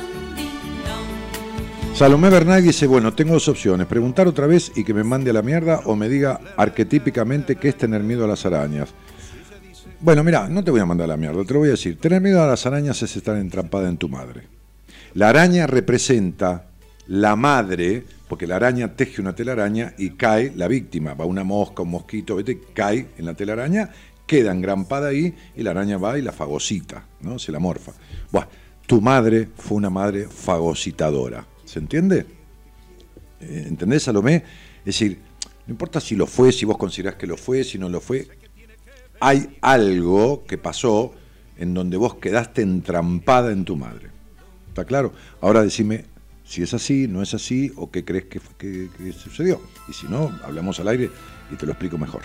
Salomé 1.99 2.31
Bernal 2.31 2.63
dice, 2.63 2.87
bueno, 2.87 3.13
tengo 3.13 3.33
dos 3.33 3.49
opciones, 3.49 3.89
preguntar 3.89 4.29
otra 4.29 4.47
vez 4.47 4.71
y 4.77 4.85
que 4.85 4.95
me 4.95 5.03
mande 5.03 5.31
a 5.31 5.33
la 5.33 5.43
mierda 5.43 5.81
o 5.85 5.97
me 5.97 6.09
diga 6.09 6.41
arquetípicamente 6.57 7.57
qué 7.57 7.71
es 7.71 7.77
tener 7.77 8.05
miedo 8.05 8.25
a 8.25 8.29
las 8.29 8.47
arañas. 8.47 8.91
Bueno, 9.99 10.23
mira, 10.23 10.49
no 10.49 10.63
te 10.63 10.71
voy 10.71 10.79
a 10.79 10.87
mandar 10.87 11.07
a 11.07 11.09
la 11.09 11.17
mierda, 11.17 11.43
te 11.45 11.55
lo 11.55 11.59
voy 11.59 11.71
a 11.71 11.73
decir. 11.73 11.99
Tener 11.99 12.23
miedo 12.23 12.41
a 12.41 12.47
las 12.47 12.65
arañas 12.67 13.03
es 13.03 13.17
estar 13.17 13.37
entrampada 13.37 13.89
en 13.89 13.97
tu 13.97 14.09
madre. 14.09 14.47
La 15.15 15.31
araña 15.31 15.67
representa 15.67 16.69
la 17.09 17.35
madre, 17.35 18.05
porque 18.29 18.47
la 18.47 18.55
araña 18.55 18.95
teje 18.95 19.21
una 19.21 19.35
telaraña 19.35 19.95
y 19.99 20.11
cae 20.11 20.53
la 20.55 20.69
víctima, 20.69 21.15
va 21.15 21.25
una 21.25 21.43
mosca, 21.43 21.83
un 21.83 21.91
mosquito, 21.91 22.37
¿viste? 22.37 22.61
cae 22.75 23.09
en 23.19 23.27
la 23.27 23.35
telaraña, 23.35 23.91
queda 24.25 24.53
engrampada 24.53 25.09
ahí 25.09 25.35
y 25.57 25.65
la 25.65 25.73
araña 25.73 25.99
va 25.99 26.17
y 26.17 26.23
la 26.23 26.31
fagocita, 26.31 27.05
¿no? 27.23 27.41
Se 27.41 27.51
la 27.51 27.59
morfa. 27.59 27.91
Buah, 28.31 28.47
tu 28.87 29.01
madre 29.01 29.49
fue 29.57 29.77
una 29.77 29.91
madre 29.91 30.29
fagocitadora, 30.29 31.45
¿se 31.69 31.79
entiende? 31.79 32.27
Eh, 33.41 33.65
¿Entendés, 33.69 34.05
Salomé? 34.05 34.37
Es 34.81 34.85
decir, 34.87 35.21
no 35.67 35.73
importa 35.73 36.01
si 36.01 36.17
lo 36.17 36.27
fue, 36.27 36.51
si 36.51 36.65
vos 36.65 36.79
considerás 36.79 37.17
que 37.17 37.27
lo 37.27 37.37
fue, 37.37 37.63
si 37.65 37.79
no 37.79 37.89
lo 37.89 38.01
fue, 38.01 38.27
hay 39.21 39.59
algo 39.61 40.45
que 40.47 40.57
pasó 40.59 41.13
en 41.59 41.75
donde 41.75 41.97
vos 41.97 42.15
quedaste 42.15 42.63
entrampada 42.63 43.53
en 43.53 43.65
tu 43.65 43.77
madre. 43.77 44.09
¿Está 44.69 44.85
claro? 44.85 45.13
Ahora 45.41 45.63
decime 45.63 46.05
si 46.45 46.63
es 46.63 46.73
así, 46.73 47.07
no 47.09 47.21
es 47.21 47.35
así, 47.35 47.73
o 47.77 47.91
qué 47.91 48.05
crees 48.05 48.25
que, 48.25 48.41
fue- 48.41 48.55
que- 48.57 48.89
que 48.97 49.13
sucedió. 49.13 49.61
Y 49.89 49.93
si 49.93 50.07
no, 50.07 50.33
hablamos 50.45 50.81
al 50.81 50.89
aire 50.89 51.11
y 51.53 51.57
te 51.57 51.67
lo 51.67 51.73
explico 51.73 51.99
mejor. 51.99 52.23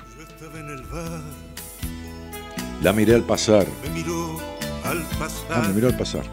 La 2.82 2.94
miré 2.94 3.16
al 3.16 3.24
pasar. 3.24 3.66
me 3.84 3.90
miró 3.90 4.38
al 4.86 5.00
Ah, 5.02 5.16
pasar, 5.20 5.68
me 5.68 5.74
miró 5.74 5.88
al 5.88 5.98
pasar. 5.98 6.24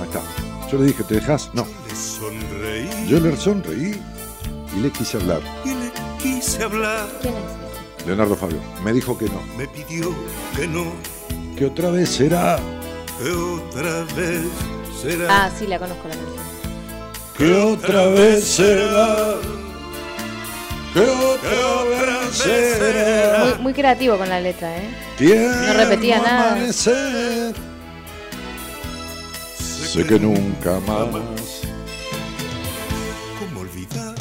Ahí 0.00 0.06
está. 0.08 0.53
Yo 0.70 0.78
le 0.78 0.86
dije, 0.86 1.02
¿te 1.04 1.14
dejas? 1.14 1.50
No. 1.52 1.66
le 1.88 1.94
sonreí 1.94 3.06
Yo 3.08 3.20
le 3.20 3.36
sonreí 3.36 4.00
y 4.76 4.80
le 4.80 4.90
quise 4.90 5.18
hablar. 5.18 5.40
y 5.64 5.68
le 5.68 5.92
quise 6.20 6.62
hablar. 6.64 7.06
¿Quién 7.20 7.34
es? 7.34 8.06
Leonardo 8.06 8.34
Fabio. 8.36 8.58
Me 8.82 8.92
dijo 8.92 9.16
que 9.16 9.26
no. 9.26 9.40
Me 9.56 9.66
pidió 9.68 10.14
que 10.56 10.66
no, 10.66 10.84
Que 11.56 11.66
otra 11.66 11.90
vez 11.90 12.08
será. 12.10 12.58
que 13.22 13.30
otra 13.30 14.04
vez 14.16 14.42
será. 15.00 15.26
Ah, 15.44 15.50
sí, 15.56 15.66
la 15.66 15.78
conozco 15.78 16.08
la 16.08 16.14
canción. 16.14 16.44
Que 17.36 17.52
otra 17.54 18.06
vez 18.08 18.44
será. 18.44 19.34
Que 20.92 21.00
otra 21.00 21.82
vez 21.84 22.34
será. 22.36 23.44
Muy, 23.54 23.62
muy 23.62 23.72
creativo 23.74 24.16
con 24.18 24.28
la 24.28 24.40
letra, 24.40 24.76
¿eh? 24.76 24.88
Tierno 25.18 25.66
No 25.66 25.72
repetía 25.74 26.18
nada. 26.20 26.52
amanecer. 26.52 27.54
Sé 29.94 30.04
que 30.04 30.18
nunca 30.18 30.80
más. 30.80 31.06
¿Cómo 33.38 33.60
olvidar 33.60 34.14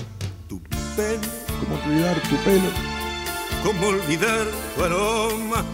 tu 0.47 0.59
pelo? 0.95 1.19
¿Cómo 1.59 1.75
olvidar 1.83 2.21
tu 2.29 2.35
pelo? 2.43 2.69
¿Cómo 3.63 3.87
olvidar 3.87 4.45
tu 4.75 4.83
aroma? 4.83 5.65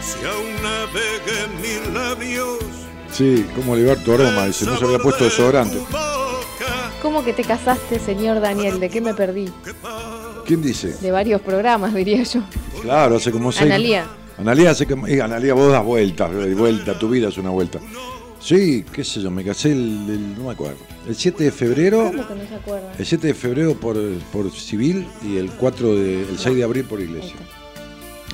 Si 0.00 0.24
aún 0.24 0.54
navega 0.62 1.44
en 1.44 1.60
mis 1.60 1.94
labios. 1.94 2.58
Sí, 3.12 3.46
¿cómo 3.54 3.72
olvidar 3.72 3.98
tu 3.98 4.14
aroma? 4.14 4.46
Dice, 4.46 4.64
no 4.64 4.78
se 4.78 4.84
había 4.86 4.98
puesto 5.00 5.24
desodorante. 5.24 5.76
¿Cómo 7.02 7.22
que 7.22 7.34
te 7.34 7.44
casaste, 7.44 7.98
señor 7.98 8.40
Daniel? 8.40 8.80
¿De 8.80 8.88
qué 8.88 9.02
me 9.02 9.12
perdí? 9.12 9.52
¿Quién 10.46 10.62
dice? 10.62 10.96
De 10.96 11.10
varios 11.10 11.42
programas, 11.42 11.92
diría 11.92 12.22
yo. 12.22 12.40
Claro, 12.80 13.16
hace 13.16 13.30
como 13.30 13.52
seis. 13.52 13.66
Analía. 13.70 14.06
Analía 14.38 14.70
hace 14.70 14.86
como. 14.86 15.06
eh, 15.06 15.20
Analía, 15.20 15.52
vos 15.52 15.70
das 15.70 15.84
vueltas, 15.84 16.30
eh, 16.32 16.54
vuelta, 16.54 16.98
tu 16.98 17.10
vida 17.10 17.28
es 17.28 17.36
una 17.36 17.50
vuelta. 17.50 17.78
Sí, 18.42 18.84
qué 18.92 19.04
sé 19.04 19.22
yo, 19.22 19.30
me 19.30 19.44
casé 19.44 19.70
el, 19.72 19.78
el- 20.10 20.34
no 20.36 20.44
me 20.44 20.50
acuerdo. 20.52 20.78
El 21.06 21.14
7 21.14 21.44
de 21.44 21.52
febrero, 21.52 22.10
¿Cómo 22.10 22.26
que 22.26 22.34
no 22.34 22.48
se 22.48 22.54
acuerda? 22.56 22.92
el 22.98 23.06
7 23.06 23.26
de 23.28 23.34
febrero 23.34 23.74
por, 23.74 23.96
por 24.32 24.50
civil 24.50 25.06
y 25.22 25.36
el 25.36 25.50
4 25.52 25.94
de, 25.94 26.22
el 26.28 26.38
6 26.38 26.56
de 26.56 26.64
abril 26.64 26.84
por 26.84 27.00
iglesia. 27.00 27.36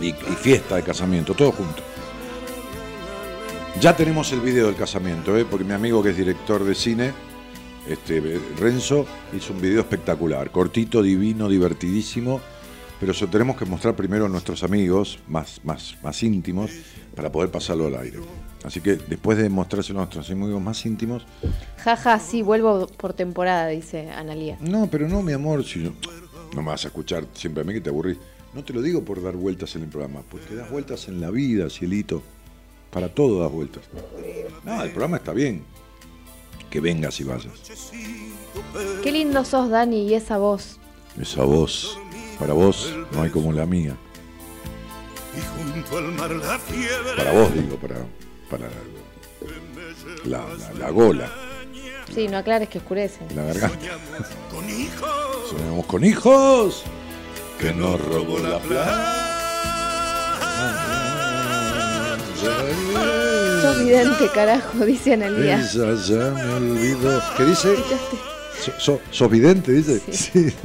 Y, 0.01 0.09
y 0.09 0.14
fiesta 0.40 0.76
de 0.76 0.82
casamiento, 0.82 1.35
todo 1.35 1.52
junto. 1.52 1.82
Ya 3.80 3.94
tenemos 3.94 4.32
el 4.32 4.40
video 4.40 4.66
del 4.66 4.76
casamiento, 4.76 5.36
¿eh? 5.36 5.44
porque 5.48 5.64
mi 5.64 5.72
amigo 5.74 6.02
que 6.02 6.10
es 6.10 6.16
director 6.16 6.64
de 6.64 6.74
cine, 6.74 7.12
este, 7.86 8.40
Renzo, 8.59 9.06
hizo 9.36 9.52
un 9.52 9.60
video 9.60 9.80
espectacular, 9.80 10.51
cortito, 10.51 11.02
divino, 11.02 11.48
divertidísimo, 11.48 12.40
pero 12.98 13.12
eso 13.12 13.28
tenemos 13.28 13.56
que 13.56 13.66
mostrar 13.66 13.94
primero 13.94 14.24
a 14.24 14.28
nuestros 14.28 14.62
amigos 14.64 15.18
más, 15.28 15.60
más, 15.64 15.97
más 16.02 16.22
íntimos 16.22 16.70
para 17.14 17.30
poder 17.30 17.51
pasarlo 17.51 17.86
al 17.86 17.97
aire. 17.97 18.18
Así 18.64 18.80
que 18.80 18.97
después 18.97 19.39
de 19.39 19.48
mostrárselo 19.48 20.01
a 20.01 20.02
nuestros 20.02 20.28
amigos 20.30 20.60
más 20.60 20.85
íntimos, 20.85 21.24
Jaja, 21.78 22.18
sí, 22.18 22.43
vuelvo 22.43 22.86
por 22.89 23.12
temporada, 23.12 23.68
dice 23.68 24.10
Analía. 24.10 24.59
no, 24.60 24.89
pero 24.90 25.09
no, 25.09 25.22
mi 25.22 25.32
amor, 25.32 25.64
si 25.64 25.78
no, 25.78 25.94
no 26.55 26.62
me 26.62 26.68
vas 26.68 26.85
a 26.85 26.89
escuchar 26.89 27.24
siempre 27.35 27.62
a 27.62 27.64
mí 27.64 27.72
que 27.72 27.80
te 27.80 27.90
aburrís. 27.90 28.18
No 28.55 28.64
te 28.64 28.72
lo 28.72 28.82
digo 28.82 29.05
por 29.05 29.22
dar 29.22 29.36
vueltas 29.36 29.76
en 29.76 29.82
el 29.82 29.89
programa, 29.89 30.22
porque 30.28 30.55
das 30.55 30.70
vueltas 30.70 31.06
en 31.09 31.20
la 31.20 31.30
vida, 31.30 31.68
cielito. 31.70 32.22
Para 32.90 33.09
todo 33.14 33.43
das 33.43 33.52
vueltas. 33.52 33.85
No, 34.64 34.82
el 34.82 34.90
programa 34.90 35.18
está 35.18 35.32
bien. 35.32 35.62
Que 36.70 36.80
vengas 36.80 37.20
y 37.20 37.24
vayas. 37.24 37.52
Qué 39.02 39.12
lindo 39.12 39.44
sos, 39.44 39.68
Dani, 39.68 40.09
y 40.09 40.14
esa 40.14 40.39
voz. 40.39 40.78
Esa 41.20 41.44
voz, 41.44 41.98
para 42.39 42.55
vos, 42.55 42.94
no 43.12 43.22
hay 43.22 43.30
como 43.30 43.52
la 43.52 43.66
mía. 43.66 43.94
y 45.36 45.72
junto 45.72 45.98
al 45.98 46.12
mar 46.12 46.30
la 46.32 46.59
fiebre. 46.59 47.16
Para 47.16 47.32
vos, 47.32 47.55
digo, 47.55 47.76
para, 47.76 47.97
para 48.51 48.69
la, 50.25 50.39
la- 50.41 50.73
la 50.79 50.91
gola, 50.91 51.31
Sí, 52.15 52.27
no 52.29 52.39
aclares 52.39 52.69
que 52.69 52.79
oscurece. 52.79 53.19
la 53.35 53.43
garganta. 53.45 53.79
Con 54.51 54.69
hijos 54.69 55.11
Soñamos 55.51 55.87
con 55.87 56.05
hijos 56.05 56.83
que 57.61 57.73
nos 57.75 58.01
robó 58.05 58.39
la 58.39 58.59
plata. 58.59 59.15
Sos 63.62 63.79
vidente, 63.85 64.29
carajo, 64.33 64.85
dice 64.87 65.15
Analía. 65.15 65.61
Ella 65.61 65.95
ya 65.95 66.31
me 66.31 66.55
olvidó. 66.55 67.20
¿Qué 67.37 67.45
dice? 67.45 67.77
So- 68.65 68.73
so- 68.79 69.01
¿Sos 69.11 69.31
vidente, 69.31 69.73
dice? 69.73 70.01
Sí. 70.11 70.53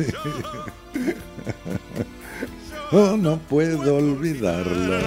Oh, 2.96 3.18
no 3.18 3.40
puedo 3.40 3.96
olvidarla. 3.96 5.00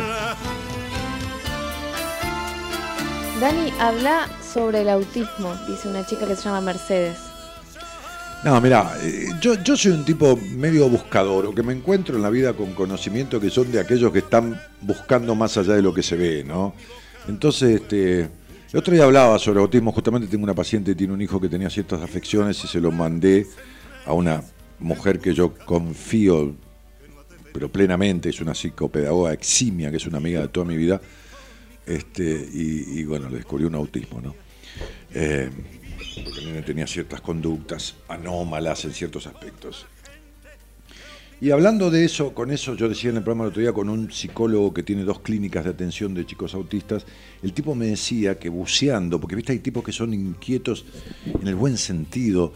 Dani, 3.41 3.71
habla 3.79 4.29
sobre 4.41 4.81
el 4.81 4.89
autismo, 4.89 5.55
dice 5.69 5.89
una 5.89 6.07
chica 6.07 6.27
que 6.27 6.35
se 6.35 6.45
llama 6.45 6.63
Mercedes. 6.63 7.19
No, 8.43 8.59
mira, 8.63 8.97
eh, 9.03 9.29
yo, 9.41 9.63
yo 9.63 9.77
soy 9.77 9.93
un 9.93 10.07
tipo 10.07 10.39
medio 10.57 10.89
buscador, 10.89 11.45
o 11.45 11.55
que 11.55 11.63
me 11.63 11.75
encuentro 11.75 12.17
en 12.17 12.23
la 12.23 12.31
vida 12.31 12.55
con 12.55 12.73
conocimiento 12.73 13.39
que 13.39 13.51
son 13.51 13.71
de 13.71 13.81
aquellos 13.81 14.11
que 14.11 14.21
están 14.21 14.59
buscando 14.81 15.35
más 15.35 15.59
allá 15.59 15.75
de 15.75 15.83
lo 15.83 15.93
que 15.93 16.03
se 16.03 16.17
ve, 16.17 16.45
¿no? 16.45 16.73
Entonces, 17.29 17.83
este, 17.83 18.21
el 18.21 18.79
otro 18.79 18.95
día 18.95 19.05
hablaba 19.05 19.39
sobre 19.39 19.61
autismo, 19.61 19.93
justamente 19.93 20.29
tengo 20.29 20.45
una 20.45 20.55
paciente 20.55 20.93
que 20.93 20.97
tiene 20.97 21.13
un 21.13 21.21
hijo 21.21 21.39
que 21.39 21.51
tenía 21.51 21.69
ciertas 21.69 22.01
afecciones 22.01 22.65
y 22.65 22.69
se 22.69 22.81
lo 22.81 22.91
mandé 22.91 23.47
a 24.07 24.15
una 24.15 24.43
mujer 24.79 25.19
que 25.19 25.35
yo 25.35 25.53
confío, 25.67 26.55
pero 27.53 27.71
plenamente, 27.71 28.31
es 28.31 28.41
una 28.41 28.55
psicopedagoga 28.55 29.35
eximia, 29.35 29.91
que 29.91 29.99
es 29.99 30.07
una 30.07 30.17
amiga 30.17 30.41
de 30.41 30.49
toda 30.49 30.65
mi 30.65 30.77
vida, 30.79 31.03
este, 31.87 32.49
y, 32.53 33.05
bueno, 33.05 33.29
le 33.29 33.37
descubrió 33.37 33.69
un 33.69 33.77
autismo, 33.77 34.21
¿no? 34.21 34.35
Eh, 35.15 35.51
porque 36.25 36.41
el 36.41 36.47
nene 36.47 36.63
tenía 36.63 36.87
ciertas 36.87 37.21
conductas 37.21 37.95
anómalas 38.09 38.85
en 38.85 38.93
ciertos 38.93 39.27
aspectos. 39.27 39.87
Y 41.39 41.51
hablando 41.51 41.91
de 41.91 42.05
eso, 42.05 42.33
con 42.33 42.51
eso, 42.51 42.75
yo 42.75 42.89
decía 42.89 43.11
en 43.11 43.19
el 43.19 43.23
programa 43.23 43.45
el 43.45 43.51
otro 43.51 43.61
día 43.61 43.73
con 43.73 43.91
un 43.91 44.11
psicólogo 44.11 44.73
que 44.73 44.83
tiene 44.83 45.05
dos 45.05 45.21
clínicas 45.21 45.65
de 45.65 45.71
atención 45.71 46.15
de 46.15 46.25
chicos 46.25 46.55
autistas, 46.55 47.05
el 47.43 47.53
tipo 47.53 47.75
me 47.75 47.87
decía 47.87 48.39
que 48.39 48.49
buceando, 48.49 49.21
porque 49.21 49.37
viste 49.37 49.53
hay 49.53 49.59
tipos 49.59 49.85
que 49.85 49.93
son 49.93 50.15
inquietos 50.15 50.87
en 51.27 51.47
el 51.47 51.55
buen 51.55 51.77
sentido, 51.77 52.55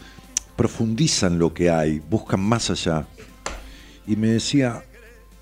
profundizan 0.56 1.38
lo 1.38 1.52
que 1.52 1.68
hay, 1.68 1.98
buscan 1.98 2.40
más 2.40 2.70
allá. 2.70 3.06
Y 4.06 4.16
me 4.16 4.28
decía 4.28 4.82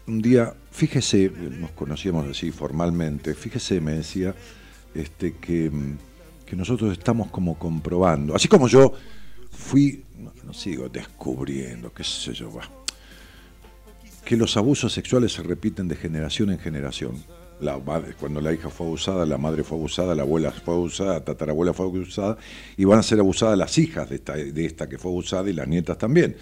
un 0.09 0.20
día, 0.20 0.55
fíjese, 0.79 1.29
nos 1.59 1.73
conocíamos 1.73 2.29
así 2.29 2.53
formalmente, 2.53 3.35
fíjese, 3.35 3.81
me 3.81 3.95
decía, 3.95 4.33
este, 4.95 5.35
que, 5.35 5.73
que 6.47 6.55
nosotros 6.55 6.93
estamos 6.93 7.33
como 7.33 7.59
comprobando, 7.59 8.37
así 8.37 8.47
como 8.47 8.69
yo 8.69 8.93
fui, 9.51 10.05
no, 10.17 10.33
no 10.45 10.55
sigo 10.55 10.89
descubriendo, 10.89 11.93
qué 11.93 12.05
sé 12.05 12.33
yo, 12.33 12.53
va, 12.53 12.63
que 14.25 14.37
los 14.37 14.57
abusos 14.57 14.93
sexuales 14.93 15.33
se 15.33 15.43
repiten 15.43 15.89
de 15.89 15.97
generación 15.97 16.51
en 16.51 16.61
generación. 16.61 17.17
La 17.61 17.77
madre- 17.77 18.15
cuando 18.21 18.41
la 18.41 18.53
hija 18.53 18.71
fue 18.71 18.87
abusada, 18.87 19.27
la 19.27 19.37
madre 19.37 19.65
fue 19.65 19.77
abusada, 19.77 20.15
la 20.15 20.23
abuela 20.23 20.53
fue 20.53 20.75
abusada, 20.75 21.15
la 21.15 21.25
tatarabuela 21.25 21.73
fue 21.73 21.87
abusada, 21.87 22.39
y 22.77 22.85
van 22.85 23.01
a 23.01 23.03
ser 23.03 23.19
abusadas 23.19 23.59
las 23.59 23.77
hijas 23.79 24.09
de 24.11 24.15
esta, 24.15 24.35
de 24.35 24.65
esta 24.65 24.89
que 24.89 24.97
fue 24.97 25.11
abusada 25.11 25.51
y 25.51 25.55
las 25.55 25.67
nietas 25.67 25.99
también, 25.99 26.37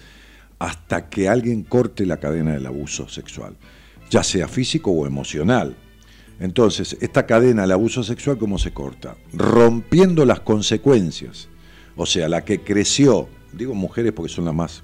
hasta 0.59 1.09
que 1.09 1.27
alguien 1.27 1.63
corte 1.63 2.05
la 2.05 2.17
cadena 2.17 2.53
del 2.53 2.67
abuso 2.67 3.09
sexual, 3.09 3.55
ya 4.09 4.23
sea 4.23 4.47
físico 4.47 4.91
o 4.91 5.05
emocional. 5.05 5.75
Entonces, 6.39 6.97
esta 7.01 7.25
cadena 7.25 7.63
del 7.63 7.71
abuso 7.71 8.03
sexual, 8.03 8.37
¿cómo 8.37 8.59
se 8.59 8.71
corta? 8.71 9.15
Rompiendo 9.33 10.25
las 10.25 10.41
consecuencias. 10.41 11.49
O 11.95 12.05
sea, 12.05 12.29
la 12.29 12.45
que 12.45 12.61
creció, 12.61 13.27
digo 13.53 13.73
mujeres 13.73 14.13
porque 14.13 14.31
son 14.31 14.45
las 14.45 14.53
más 14.53 14.83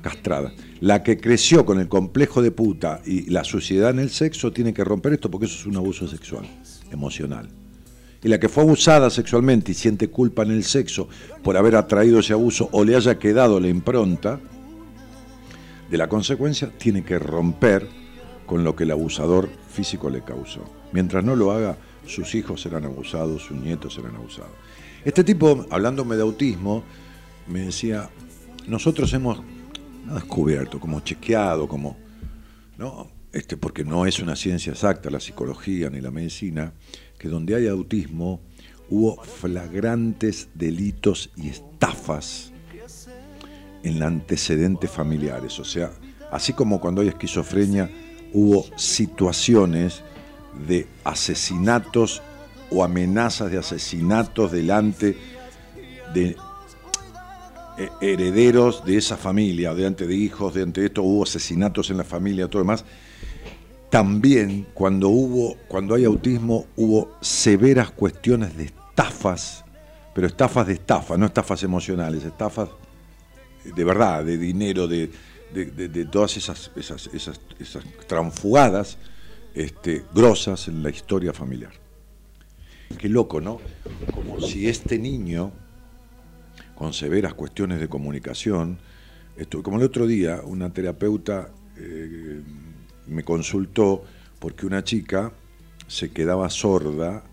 castrada. 0.00 0.52
La 0.80 1.02
que 1.02 1.18
creció 1.18 1.66
con 1.66 1.78
el 1.78 1.88
complejo 1.88 2.40
de 2.40 2.50
puta 2.50 3.02
y 3.04 3.28
la 3.30 3.44
suciedad 3.44 3.90
en 3.90 3.98
el 3.98 4.10
sexo 4.10 4.50
tiene 4.50 4.72
que 4.72 4.82
romper 4.82 5.12
esto 5.12 5.30
porque 5.30 5.46
eso 5.46 5.58
es 5.58 5.66
un 5.66 5.76
abuso 5.76 6.08
sexual, 6.08 6.46
emocional. 6.90 7.50
y 8.22 8.28
la 8.28 8.38
que 8.38 8.48
fue 8.48 8.62
abusada 8.62 9.08
sexualmente 9.08 9.72
y 9.72 9.74
siente 9.74 10.08
culpa 10.08 10.42
en 10.42 10.50
el 10.50 10.64
sexo 10.64 11.08
por 11.42 11.56
haber 11.56 11.76
atraído 11.76 12.20
ese 12.20 12.34
abuso 12.34 12.68
o 12.72 12.84
le 12.84 12.94
haya 12.94 13.18
quedado 13.18 13.60
la 13.60 13.68
impronta 13.68 14.40
de 15.90 15.98
la 15.98 16.08
consecuencia, 16.08 16.70
tiene 16.78 17.02
que 17.02 17.18
romper 17.18 17.99
con 18.50 18.64
lo 18.64 18.74
que 18.74 18.82
el 18.82 18.90
abusador 18.90 19.48
físico 19.48 20.10
le 20.10 20.22
causó. 20.22 20.64
Mientras 20.90 21.22
no 21.22 21.36
lo 21.36 21.52
haga, 21.52 21.78
sus 22.04 22.34
hijos 22.34 22.60
serán 22.60 22.84
abusados, 22.84 23.42
sus 23.42 23.56
nietos 23.56 23.94
serán 23.94 24.16
abusados. 24.16 24.50
Este 25.04 25.22
tipo, 25.22 25.66
hablándome 25.70 26.16
de 26.16 26.22
autismo, 26.22 26.82
me 27.46 27.60
decía, 27.60 28.10
nosotros 28.66 29.12
hemos 29.12 29.40
descubierto, 30.12 30.80
como 30.80 30.98
chequeado, 30.98 31.68
como, 31.68 31.96
¿no? 32.76 33.06
Este, 33.32 33.56
porque 33.56 33.84
no 33.84 34.04
es 34.04 34.18
una 34.18 34.34
ciencia 34.34 34.72
exacta 34.72 35.10
la 35.10 35.20
psicología 35.20 35.88
ni 35.88 36.00
la 36.00 36.10
medicina, 36.10 36.72
que 37.20 37.28
donde 37.28 37.54
hay 37.54 37.68
autismo 37.68 38.40
hubo 38.88 39.22
flagrantes 39.22 40.48
delitos 40.54 41.30
y 41.36 41.50
estafas 41.50 42.50
en 43.84 44.02
antecedentes 44.02 44.90
familiares. 44.90 45.56
O 45.60 45.64
sea, 45.64 45.92
así 46.32 46.52
como 46.52 46.80
cuando 46.80 47.00
hay 47.00 47.06
esquizofrenia 47.06 47.88
hubo 48.32 48.66
situaciones 48.76 50.02
de 50.66 50.86
asesinatos 51.04 52.22
o 52.70 52.84
amenazas 52.84 53.50
de 53.50 53.58
asesinatos 53.58 54.52
delante 54.52 55.16
de 56.14 56.36
eh, 57.78 57.88
herederos 58.00 58.84
de 58.84 58.96
esa 58.96 59.16
familia, 59.16 59.74
delante 59.74 60.06
de 60.06 60.14
hijos, 60.14 60.54
delante 60.54 60.80
de 60.80 60.88
esto, 60.88 61.02
hubo 61.02 61.22
asesinatos 61.22 61.90
en 61.90 61.96
la 61.96 62.04
familia, 62.04 62.48
todo 62.48 62.62
demás. 62.62 62.84
También 63.88 64.68
cuando 64.72 65.08
hubo, 65.08 65.56
cuando 65.66 65.94
hay 65.94 66.04
autismo, 66.04 66.66
hubo 66.76 67.16
severas 67.20 67.90
cuestiones 67.90 68.56
de 68.56 68.64
estafas, 68.64 69.64
pero 70.14 70.26
estafas 70.26 70.66
de 70.66 70.74
estafa, 70.74 71.16
no 71.16 71.26
estafas 71.26 71.62
emocionales, 71.62 72.24
estafas 72.24 72.68
de 73.64 73.84
verdad, 73.84 74.24
de 74.24 74.38
dinero, 74.38 74.86
de, 74.86 75.10
de- 75.52 76.04
todas 76.06 76.36
esas, 76.36 76.70
esas, 76.76 77.08
esas, 77.12 77.40
esas 77.58 77.84
transfugadas 78.06 78.98
este, 79.54 80.04
grosas 80.14 80.68
en 80.68 80.82
la 80.82 80.90
historia 80.90 81.32
familiar. 81.32 81.72
Qué 82.98 83.08
loco, 83.08 83.40
¿no? 83.40 83.60
Como 84.12 84.40
si 84.40 84.68
este 84.68 84.98
niño, 84.98 85.52
con 86.74 86.92
severas 86.92 87.34
cuestiones 87.34 87.80
de 87.80 87.88
comunicación, 87.88 88.78
esto, 89.36 89.62
como 89.62 89.78
el 89.78 89.84
otro 89.84 90.06
día, 90.06 90.40
una 90.44 90.70
terapeuta 90.72 91.50
eh, 91.76 92.40
me 93.06 93.22
consultó 93.24 94.04
porque 94.38 94.66
una 94.66 94.84
chica 94.84 95.32
se 95.86 96.10
quedaba 96.10 96.48
sorda 96.50 97.24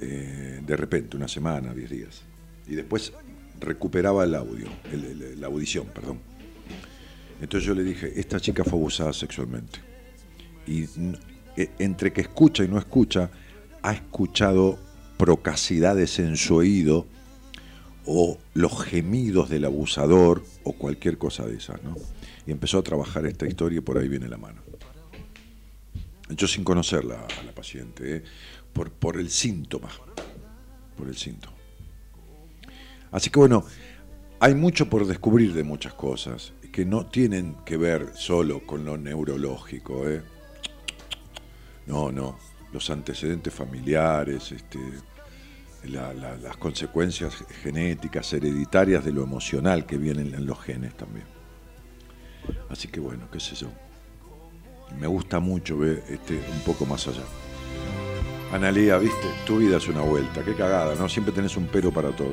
eh, 0.00 0.60
de 0.66 0.76
repente, 0.76 1.16
una 1.16 1.28
semana, 1.28 1.74
diez 1.74 1.90
días, 1.90 2.22
y 2.66 2.74
después 2.74 3.12
recuperaba 3.60 4.24
el 4.24 4.34
audio, 4.34 4.66
el- 4.92 5.38
la 5.40 5.46
audición, 5.48 5.86
perdón. 5.94 6.20
Entonces 7.40 7.66
yo 7.66 7.74
le 7.74 7.82
dije, 7.84 8.12
esta 8.20 8.38
chica 8.40 8.64
fue 8.64 8.78
abusada 8.78 9.12
sexualmente. 9.12 9.80
Y 10.66 10.84
n- 10.96 11.18
e- 11.56 11.70
entre 11.78 12.12
que 12.12 12.20
escucha 12.20 12.64
y 12.64 12.68
no 12.68 12.78
escucha, 12.78 13.30
ha 13.82 13.92
escuchado 13.92 14.78
procacidades 15.16 16.18
en 16.18 16.36
su 16.36 16.56
oído 16.56 17.06
o 18.06 18.38
los 18.54 18.82
gemidos 18.84 19.48
del 19.50 19.64
abusador 19.64 20.44
o 20.64 20.72
cualquier 20.72 21.18
cosa 21.18 21.46
de 21.46 21.56
esas, 21.56 21.82
¿no? 21.82 21.96
Y 22.46 22.50
empezó 22.52 22.78
a 22.78 22.82
trabajar 22.82 23.26
esta 23.26 23.46
historia 23.46 23.78
y 23.78 23.80
por 23.82 23.98
ahí 23.98 24.08
viene 24.08 24.28
la 24.28 24.38
mano. 24.38 24.60
Yo 26.30 26.46
sin 26.46 26.64
conocerla 26.64 27.26
a 27.40 27.42
la 27.42 27.52
paciente, 27.52 28.16
¿eh? 28.16 28.22
por, 28.72 28.90
por 28.90 29.18
el 29.18 29.30
síntoma, 29.30 29.88
por 30.96 31.08
el 31.08 31.16
síntoma. 31.16 31.56
Así 33.10 33.30
que 33.30 33.38
bueno, 33.38 33.64
hay 34.38 34.54
mucho 34.54 34.88
por 34.88 35.06
descubrir 35.06 35.52
de 35.52 35.64
muchas 35.64 35.92
cosas 35.94 36.52
que 36.72 36.84
no 36.84 37.06
tienen 37.06 37.56
que 37.64 37.76
ver 37.76 38.10
solo 38.14 38.64
con 38.66 38.84
lo 38.84 38.96
neurológico. 38.96 40.08
¿eh? 40.08 40.22
No, 41.86 42.10
no. 42.12 42.38
Los 42.72 42.88
antecedentes 42.90 43.52
familiares, 43.52 44.52
este, 44.52 44.78
la- 45.84 46.14
la- 46.14 46.36
las 46.36 46.56
consecuencias 46.56 47.34
genéticas, 47.62 48.32
hereditarias 48.32 49.04
de 49.04 49.12
lo 49.12 49.22
emocional 49.24 49.86
que 49.86 49.98
vienen 49.98 50.34
en 50.34 50.46
los 50.46 50.60
genes 50.60 50.96
también. 50.96 51.26
Así 52.68 52.88
que 52.88 53.00
bueno, 53.00 53.28
qué 53.30 53.40
sé 53.40 53.56
yo. 53.56 53.68
Me 55.00 55.06
gusta 55.06 55.40
mucho 55.40 55.78
ver 55.78 56.04
este, 56.08 56.34
un 56.34 56.60
poco 56.64 56.86
más 56.86 57.06
allá. 57.08 57.22
Analía, 58.52 58.98
viste, 58.98 59.26
tu 59.46 59.58
vida 59.58 59.76
es 59.76 59.86
una 59.88 60.00
vuelta, 60.02 60.44
qué 60.44 60.54
cagada, 60.54 60.94
¿no? 60.96 61.08
Siempre 61.08 61.32
tenés 61.32 61.56
un 61.56 61.66
pero 61.66 61.92
para 61.92 62.10
todo. 62.10 62.32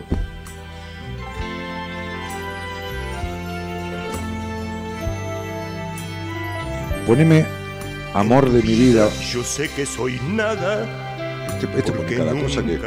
Poneme 7.07 7.45
amor 8.13 8.49
de 8.51 8.61
mi 8.61 8.75
vida. 8.75 9.09
Yo 9.31 9.43
sé 9.43 9.69
que 9.69 9.85
soy 9.85 10.19
nada. 10.29 10.85
Este, 11.47 11.65
este 11.79 11.91
pone 11.91 11.97
Porque 12.03 12.17
cada 12.17 12.31
cosa 12.33 12.61
que. 12.61 12.67
me 12.67 12.77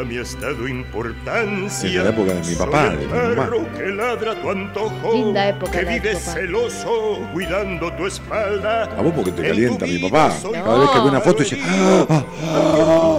importancia. 0.69 1.89
En 1.91 2.05
la 2.05 2.11
época 2.11 2.35
de 2.35 2.49
mi 2.49 2.55
papá, 2.55 2.87
Soy 2.87 2.97
de 2.99 3.07
mi 3.07 3.13
mamá. 3.13 3.51
que 3.77 3.87
ladra 3.89 4.33
a 4.33 4.41
tu 4.43 4.51
antojo. 4.51 5.13
Linda 5.13 5.49
época 5.49 5.73
Que 5.73 5.79
tu 5.87 5.91
papá. 6.19 6.33
celoso, 6.35 7.19
cuidando 7.33 7.93
tu 7.95 8.07
espalda. 8.07 8.85
A 8.97 9.03
vos 9.03 9.13
porque 9.17 9.33
te 9.33 9.43
En 9.43 9.49
calienta 9.49 9.87
mi 9.87 9.99
papá. 9.99 10.33
Cada 10.53 10.79
vez 10.79 10.91
que 10.91 10.99
ve 11.01 11.05
una 11.09 11.21
foto 11.21 11.43
dice. 11.43 11.59
"Ah, 11.65 12.07
ah, 12.11 12.25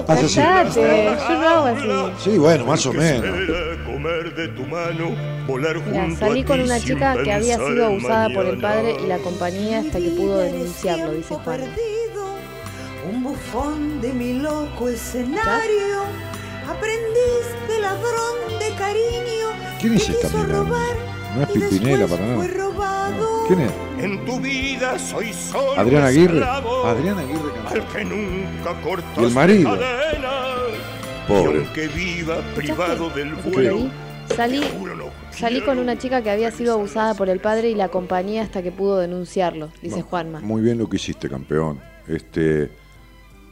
ah", 0.07 0.13
hace 0.13 0.25
así. 0.25 0.35
Cállate, 0.35 1.05
yo 1.27 1.39
no 1.41 1.49
hago 1.49 1.65
así. 1.65 2.13
Sí, 2.29 2.37
bueno, 2.37 2.65
más 2.65 2.85
o 2.85 2.93
menos. 2.93 3.25
espera 3.25 3.83
comer 3.85 4.35
de 4.35 4.47
tu 4.49 4.61
mano, 4.67 5.09
volar 5.51 5.81
Mira, 5.85 6.03
junto 6.03 6.19
salí 6.19 6.43
con 6.43 6.59
una 6.61 6.79
chica 6.79 7.21
que 7.23 7.31
había 7.31 7.57
sido 7.57 7.85
abusada 7.85 8.29
por 8.33 8.45
el 8.45 8.57
padre 8.57 8.95
y 9.03 9.07
la 9.07 9.17
compañía 9.19 9.79
hasta 9.79 9.99
que 9.99 10.09
pudo 10.09 10.39
denunciarlo, 10.39 11.11
dice 11.11 11.35
Juan. 11.35 11.59
perdido, 11.59 12.35
un 13.11 13.23
bufón 13.23 14.01
de 14.01 14.13
mi 14.13 14.33
loco 14.39 14.89
escenario, 14.89 16.03
aprendiz 16.67 17.45
de 17.67 17.81
ladrón 17.81 18.59
de 18.59 18.75
cariño. 18.75 19.47
¿Quién 19.79 19.93
es 19.95 20.09
esta 20.09 20.27
quiso 20.27 20.37
mina? 20.37 20.53
robar 20.53 20.95
No 21.35 21.43
es 21.43 21.49
Pimpinela 21.49 22.07
para 22.07 22.25
nada. 22.25 22.47
Robado. 22.47 23.43
¿Quién 23.47 23.61
es? 23.61 23.71
En 23.99 24.25
tu 24.25 24.39
vida 24.39 24.97
soy 24.97 25.33
solo 25.33 25.79
Adrián 25.79 26.03
Aguirre. 26.03 26.43
Adrián 26.43 27.19
Aguirre. 27.19 27.51
Al 27.67 27.87
que 27.87 28.05
nunca 28.05 28.75
Y 29.17 29.23
el 29.23 29.31
marido. 29.31 29.77
Pobre. 31.27 31.53
Y 31.53 31.57
aunque 31.57 31.87
viva 31.87 32.41
privado 32.55 33.09
del 33.11 33.33
¿Eso 33.33 33.41
que 33.43 33.49
vuelo? 33.49 33.89
Salí, 34.35 34.61
salí 35.31 35.61
con 35.61 35.79
una 35.79 35.97
chica 35.97 36.21
que 36.21 36.29
había 36.29 36.51
sido 36.51 36.73
abusada 36.73 37.13
por 37.13 37.29
el 37.29 37.39
padre 37.39 37.69
y 37.69 37.75
la 37.75 37.89
compañía 37.89 38.41
hasta 38.43 38.61
que 38.63 38.71
pudo 38.71 38.97
denunciarlo, 38.99 39.71
dice 39.81 40.01
Juanma. 40.01 40.39
Muy 40.41 40.61
bien 40.61 40.77
lo 40.77 40.89
que 40.89 40.97
hiciste, 40.97 41.29
campeón. 41.29 41.79
Este, 42.07 42.71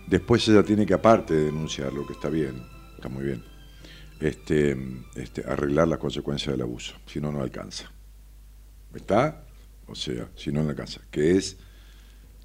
después 0.07 0.47
ella 0.47 0.63
tiene 0.63 0.85
que, 0.85 0.93
aparte 0.93 1.33
de 1.33 1.45
denunciarlo, 1.45 2.05
que 2.05 2.13
está 2.13 2.29
bien, 2.29 2.63
está 2.95 3.09
muy 3.09 3.23
bien, 3.23 3.43
este, 4.19 4.77
este, 5.15 5.43
arreglar 5.47 5.87
las 5.87 5.99
consecuencias 5.99 6.51
del 6.53 6.61
abuso. 6.61 6.95
Si 7.05 7.19
no, 7.21 7.31
no 7.31 7.41
alcanza. 7.41 7.91
¿Está? 8.95 9.43
O 9.87 9.95
sea, 9.95 10.27
si 10.35 10.51
no, 10.51 10.63
no 10.63 10.69
alcanza. 10.71 11.01
Que 11.11 11.37
es 11.37 11.57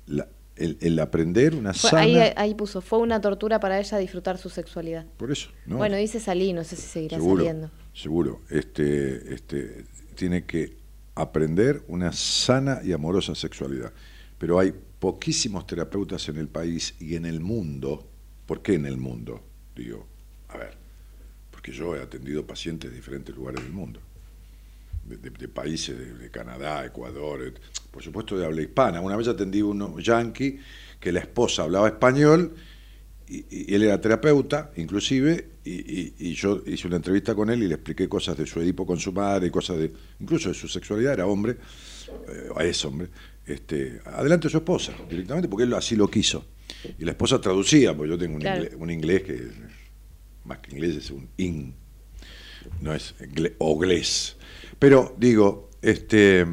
la- 0.07 0.29
el, 0.57 0.79
el 0.81 0.99
aprender 1.01 1.55
una 1.55 1.73
Fue- 1.75 1.91
sana... 1.91 2.03
ahí, 2.03 2.17
ahí 2.37 2.55
puso, 2.55 2.81
fue 2.81 3.01
una 3.01 3.21
tortura 3.21 3.59
para 3.59 3.81
ella 3.81 3.99
disfrutar 3.99 4.39
su 4.39 4.51
sexualidad. 4.51 5.05
Por 5.17 5.33
eso, 5.33 5.49
¿no? 5.67 5.79
Bueno, 5.79 5.97
dice 5.97 6.21
salí, 6.21 6.53
no 6.53 6.63
sé 6.63 6.77
si 6.77 6.83
seguirá 6.83 7.17
seguro, 7.17 7.39
saliendo. 7.45 7.71
Seguro. 7.95 8.43
Este, 8.51 9.33
este, 9.33 9.85
tiene 10.15 10.45
que 10.45 10.77
aprender 11.15 11.83
una 11.89 12.13
sana 12.13 12.81
y 12.85 12.93
amorosa 12.93 13.35
sexualidad. 13.35 13.93
Pero 14.39 14.59
hay 14.59 14.75
poquísimos 14.99 15.67
terapeutas 15.67 16.29
en 16.29 16.37
el 16.37 16.49
país 16.49 16.95
y 17.01 17.15
en 17.15 17.25
el 17.25 17.41
mundo. 17.41 18.07
¿Por 18.47 18.63
qué 18.63 18.75
en 18.75 18.87
el 18.87 18.97
mundo? 18.97 19.43
Digo, 19.75 20.07
a 20.49 20.59
ver, 20.59 20.77
porque 21.51 21.73
yo 21.73 21.97
he 21.97 22.03
atendido 22.03 22.47
pacientes 22.47 22.91
de 22.91 22.97
diferentes 22.97 23.35
lugares 23.35 23.63
del 23.63 23.73
mundo. 23.73 24.01
De, 25.05 25.49
países 25.49 26.19
de, 26.19 26.31
Canadá, 26.31 26.87
Ecuador, 26.87 27.53
por 27.91 28.03
supuesto 28.03 28.39
de 28.39 28.47
habla 28.47 28.63
hispana. 28.63 29.03
Una 29.03 29.17
vez 29.17 29.29
atendí 29.29 29.61
a 29.61 29.67
uno 29.67 29.99
yankee 29.99 30.59
que 30.99 31.13
la 31.13 31.21
esposa 31.21 31.65
hablaba 31.65 31.89
español 31.89 32.55
y, 33.29 33.45
y 33.71 33.75
él 33.75 33.83
era 33.85 34.01
terapeuta, 34.01 34.71
inclusive, 34.77 35.49
y, 35.65 35.73
y- 35.73 36.15
y 36.19 36.35
yo 36.35 36.63
hice 36.67 36.87
una 36.87 36.97
entrevista 36.97 37.35
con 37.35 37.49
él 37.51 37.63
y 37.63 37.69
le 37.69 37.75
expliqué 37.75 38.09
cosas 38.09 38.37
de 38.37 38.47
su 38.47 38.61
Edipo 38.61 38.85
con 38.87 38.99
su 38.99 39.13
madre, 39.13 39.51
cosas 39.51 39.79
de, 39.79 39.93
incluso 40.21 40.49
de 40.51 40.55
su 40.55 40.69
sexualidad, 40.69 41.15
era 41.15 41.27
hombre, 41.27 41.57
eh, 42.29 42.51
es 42.69 42.85
hombre, 42.85 43.09
este, 43.47 44.01
adelante 44.05 44.49
su 44.49 44.59
esposa, 44.59 44.93
directamente, 45.09 45.49
porque 45.49 45.65
él 45.65 45.75
así 45.75 45.97
lo 45.97 46.09
quiso. 46.11 46.45
Y 46.99 47.05
la 47.05 47.13
esposa 47.13 47.41
traducía, 47.41 47.97
porque 47.97 48.11
yo 48.11 48.19
tengo 48.19 48.35
un, 48.35 48.41
Claro. 48.41 48.63
inglés, 48.63 48.77
un 48.79 48.91
inglés 48.91 49.23
que, 49.23 49.49
más 50.45 50.59
que 50.59 50.73
inglés, 50.73 50.97
es 50.97 51.11
un 51.11 51.29
in, 51.39 51.75
no 52.81 52.95
es 52.95 53.15
ingle- 53.21 53.55
o 53.59 53.75
inglés. 53.75 54.37
Pero 54.79 55.15
digo, 55.19 55.71
este, 55.81 56.47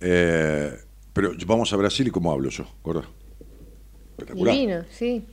eh, 0.00 0.72
pero 1.12 1.32
vamos 1.46 1.72
a 1.72 1.76
Brasil 1.76 2.06
y 2.08 2.10
cómo 2.10 2.30
hablo 2.32 2.50
yo, 2.50 2.66
¿gorda? 2.82 3.08
Espectacular. 4.10 4.54
Divino, 4.54 4.84
sí. 4.90 5.24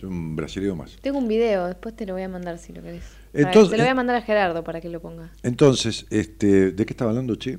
Soy 0.00 0.08
un 0.08 0.36
brasileño 0.36 0.76
más. 0.76 0.96
Tengo 1.00 1.18
un 1.18 1.26
video, 1.28 1.66
después 1.66 1.94
te 1.96 2.06
lo 2.06 2.12
voy 2.12 2.22
a 2.22 2.28
mandar 2.28 2.58
si 2.58 2.72
lo 2.72 2.82
querés. 2.82 3.02
Entonces- 3.32 3.70
te 3.70 3.76
lo 3.76 3.82
voy 3.82 3.90
a 3.90 3.94
mandar 3.94 4.16
a 4.16 4.22
Gerardo 4.22 4.62
para 4.62 4.80
que 4.80 4.88
lo 4.88 5.00
ponga. 5.00 5.32
Entonces, 5.42 6.06
este, 6.10 6.70
¿de 6.72 6.86
qué 6.86 6.92
estaba 6.92 7.10
hablando, 7.10 7.34
Che? 7.34 7.58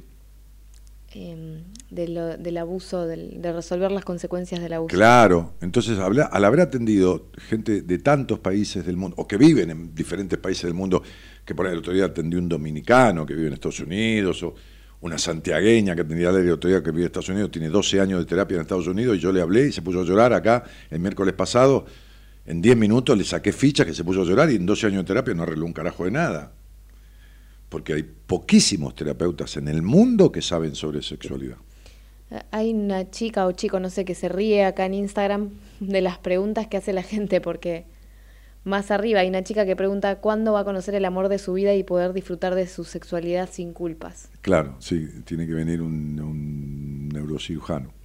Eh, 1.11 1.63
de 1.89 2.07
lo- 2.07 2.37
del 2.37 2.57
abuso, 2.57 3.07
del- 3.07 3.41
de 3.41 3.51
resolver 3.51 3.91
las 3.91 4.05
consecuencias 4.05 4.61
del 4.61 4.73
abuso. 4.73 4.95
Claro, 4.95 5.55
entonces 5.59 5.97
habla- 5.97 6.25
al 6.25 6.45
haber 6.45 6.61
atendido 6.61 7.29
gente 7.47 7.81
de 7.81 7.97
tantos 7.97 8.39
países 8.39 8.85
del 8.85 8.95
mundo, 8.95 9.15
o 9.17 9.27
que 9.27 9.35
viven 9.37 9.71
en 9.71 9.95
diferentes 9.95 10.37
países 10.37 10.63
del 10.65 10.75
mundo, 10.75 11.01
que 11.43 11.55
por 11.55 11.65
ahí 11.65 11.73
el 11.73 11.79
otro 11.79 11.93
día 11.93 12.05
atendí 12.05 12.37
un 12.37 12.47
dominicano 12.47 13.25
que 13.25 13.33
vive 13.33 13.47
en 13.47 13.53
Estados 13.53 13.79
Unidos, 13.79 14.43
o 14.43 14.53
una 15.01 15.17
santiagueña 15.17 15.95
que 15.95 16.01
atendía 16.01 16.29
el 16.29 16.51
otro 16.51 16.69
día 16.69 16.83
que 16.83 16.91
vive 16.91 17.03
en 17.03 17.07
Estados 17.07 17.29
Unidos, 17.29 17.49
tiene 17.51 17.69
12 17.69 17.99
años 17.99 18.19
de 18.19 18.25
terapia 18.25 18.55
en 18.55 18.61
Estados 18.61 18.85
Unidos, 18.87 19.17
y 19.17 19.19
yo 19.19 19.31
le 19.31 19.41
hablé 19.41 19.67
y 19.67 19.71
se 19.71 19.81
puso 19.81 20.01
a 20.01 20.03
llorar 20.05 20.31
acá 20.33 20.63
el 20.91 20.99
miércoles 20.99 21.33
pasado, 21.33 21.85
en 22.49 22.63
10 22.63 22.77
minutos 22.77 23.15
le 23.15 23.23
saqué 23.23 23.51
ficha 23.51 23.85
que 23.85 23.93
se 23.93 24.03
puso 24.03 24.23
a 24.23 24.25
llorar 24.25 24.49
y 24.49 24.55
en 24.55 24.65
12 24.65 24.87
años 24.87 25.03
de 25.03 25.07
terapia 25.07 25.35
no 25.35 25.43
arregló 25.43 25.67
un 25.67 25.73
carajo 25.73 26.05
de 26.05 26.11
nada. 26.11 26.51
Porque 27.69 27.93
hay 27.93 28.01
poquísimos 28.01 28.95
terapeutas 28.95 29.55
en 29.57 29.67
el 29.67 29.83
mundo 29.83 30.31
que 30.31 30.41
saben 30.41 30.73
sobre 30.73 31.03
sexualidad. 31.03 31.57
Eh, 32.31 32.41
Hay 32.49 32.73
una 32.73 33.11
chica 33.11 33.45
o 33.45 33.51
chico, 33.51 33.79
no 33.79 33.91
sé, 33.91 34.03
que 34.03 34.15
se 34.15 34.29
ríe 34.29 34.65
acá 34.65 34.87
en 34.87 34.95
Instagram 34.95 35.51
de 35.79 36.01
las 36.01 36.17
preguntas 36.17 36.65
que 36.65 36.77
hace 36.77 36.91
la 36.91 37.03
gente, 37.03 37.39
porque 37.39 37.85
más 38.63 38.89
arriba 38.89 39.19
hay 39.19 39.29
una 39.29 39.43
chica 39.43 39.63
que 39.67 39.75
pregunta 39.75 40.15
cuándo 40.15 40.53
va 40.53 40.61
a 40.61 40.65
conocer 40.65 40.95
el 40.95 41.05
amor 41.05 41.29
de 41.29 41.37
su 41.37 41.53
vida 41.53 41.75
y 41.75 41.83
poder 41.83 42.13
disfrutar 42.13 42.55
de 42.55 42.65
su 42.65 42.83
sexualidad 42.83 43.47
sin 43.51 43.73
culpas. 43.73 44.29
Claro, 44.41 44.75
sí, 44.79 45.07
tiene 45.23 45.45
que 45.45 45.53
venir 45.53 45.83
un, 45.83 46.19
un 46.19 47.09
neurocirujano 47.09 47.98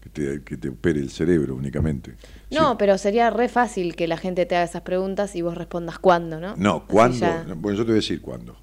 que 0.00 0.08
te, 0.08 0.42
que 0.42 0.56
te 0.56 0.68
opere 0.70 1.00
el 1.00 1.10
cerebro 1.10 1.54
únicamente. 1.54 2.16
No, 2.50 2.78
pero 2.78 2.96
sería 2.98 3.30
re 3.30 3.48
fácil 3.48 3.94
que 3.96 4.08
la 4.08 4.16
gente 4.16 4.46
te 4.46 4.56
haga 4.56 4.64
esas 4.64 4.82
preguntas 4.82 5.36
y 5.36 5.42
vos 5.42 5.56
respondas 5.56 5.98
cuándo, 5.98 6.40
¿no? 6.40 6.56
No, 6.56 6.86
¿cuándo? 6.86 7.18
ya- 7.18 7.44
Bueno, 7.54 7.78
yo 7.78 7.84
te 7.84 7.88
voy 7.90 7.98
a 7.98 8.02
decir 8.02 8.20
cuándo. 8.20 8.56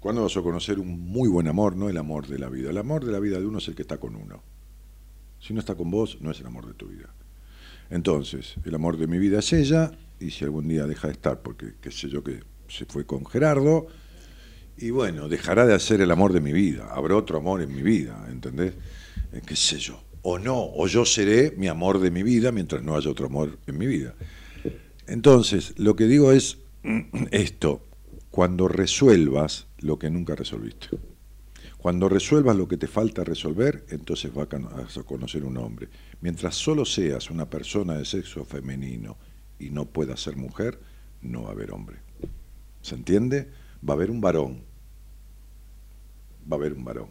¿Cuándo 0.00 0.22
vas 0.22 0.36
a 0.36 0.42
conocer 0.42 0.78
un 0.80 0.98
muy 1.00 1.28
buen 1.28 1.46
amor? 1.46 1.76
No 1.76 1.88
el 1.88 1.96
amor 1.96 2.26
de 2.26 2.38
la 2.38 2.48
vida. 2.48 2.70
El 2.70 2.78
amor 2.78 3.04
de 3.04 3.12
la 3.12 3.20
vida 3.20 3.38
de 3.38 3.46
uno 3.46 3.58
es 3.58 3.68
el 3.68 3.74
que 3.76 3.82
está 3.82 3.98
con 3.98 4.16
uno. 4.16 4.42
Si 5.38 5.52
no 5.54 5.60
está 5.60 5.74
con 5.76 5.90
vos, 5.90 6.18
no 6.20 6.30
es 6.30 6.40
el 6.40 6.46
amor 6.46 6.66
de 6.66 6.74
tu 6.74 6.86
vida. 6.88 7.08
Entonces, 7.90 8.54
el 8.64 8.74
amor 8.74 8.96
de 8.96 9.06
mi 9.06 9.18
vida 9.18 9.38
es 9.40 9.52
ella, 9.52 9.92
y 10.18 10.30
si 10.30 10.44
algún 10.44 10.66
día 10.68 10.86
deja 10.86 11.08
de 11.08 11.12
estar, 11.12 11.40
porque 11.42 11.74
qué 11.80 11.90
sé 11.90 12.08
yo 12.08 12.24
que 12.24 12.40
se 12.68 12.86
fue 12.86 13.04
con 13.04 13.26
Gerardo, 13.26 13.86
y 14.78 14.90
bueno, 14.90 15.28
dejará 15.28 15.66
de 15.66 15.78
ser 15.78 16.00
el 16.00 16.10
amor 16.10 16.32
de 16.32 16.40
mi 16.40 16.52
vida. 16.52 16.88
Habrá 16.90 17.14
otro 17.16 17.38
amor 17.38 17.60
en 17.60 17.74
mi 17.74 17.82
vida, 17.82 18.26
¿entendés? 18.30 18.72
Eh, 19.32 19.42
¿Qué 19.44 19.54
sé 19.54 19.78
yo? 19.78 20.02
O 20.22 20.38
no, 20.38 20.70
o 20.74 20.86
yo 20.86 21.04
seré 21.04 21.52
mi 21.56 21.68
amor 21.68 21.98
de 21.98 22.10
mi 22.10 22.22
vida 22.22 22.52
mientras 22.52 22.82
no 22.82 22.96
haya 22.96 23.10
otro 23.10 23.26
amor 23.26 23.58
en 23.66 23.76
mi 23.76 23.86
vida. 23.86 24.14
Entonces, 25.06 25.74
lo 25.76 25.96
que 25.96 26.06
digo 26.06 26.32
es 26.32 26.58
esto, 27.30 27.82
cuando 28.30 28.68
resuelvas 28.68 29.66
lo 29.78 29.98
que 29.98 30.10
nunca 30.10 30.34
resolviste. 30.34 30.88
Cuando 31.76 32.08
resuelvas 32.08 32.56
lo 32.56 32.68
que 32.68 32.76
te 32.76 32.86
falta 32.86 33.24
resolver, 33.24 33.84
entonces 33.90 34.32
vas 34.32 34.96
a 34.96 35.02
conocer 35.02 35.44
un 35.44 35.56
hombre. 35.56 35.88
Mientras 36.20 36.54
solo 36.54 36.84
seas 36.84 37.28
una 37.28 37.50
persona 37.50 37.98
de 37.98 38.04
sexo 38.04 38.44
femenino 38.44 39.16
y 39.58 39.70
no 39.70 39.86
puedas 39.86 40.20
ser 40.20 40.36
mujer, 40.36 40.78
no 41.22 41.42
va 41.42 41.48
a 41.48 41.52
haber 41.52 41.72
hombre. 41.72 41.98
¿Se 42.82 42.94
entiende? 42.94 43.50
Va 43.86 43.94
a 43.94 43.96
haber 43.96 44.12
un 44.12 44.20
varón. 44.20 44.62
Va 46.50 46.56
a 46.56 46.60
haber 46.60 46.72
un 46.72 46.84
varón. 46.84 47.08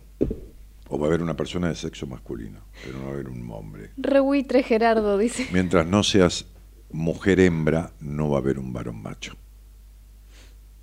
O 0.93 0.99
va 0.99 1.05
a 1.05 1.07
haber 1.07 1.21
una 1.21 1.37
persona 1.37 1.69
de 1.69 1.75
sexo 1.75 2.05
masculino, 2.05 2.59
pero 2.83 2.97
no 2.97 3.05
va 3.05 3.11
a 3.11 3.13
haber 3.13 3.29
un 3.29 3.49
hombre. 3.49 3.91
Re 3.95 4.19
buitre 4.19 4.61
Gerardo, 4.61 5.17
dice. 5.17 5.47
Mientras 5.53 5.87
no 5.87 6.03
seas 6.03 6.45
mujer 6.91 7.39
hembra, 7.39 7.93
no 8.01 8.29
va 8.29 8.39
a 8.39 8.41
haber 8.41 8.59
un 8.59 8.73
varón 8.73 9.01
macho. 9.01 9.33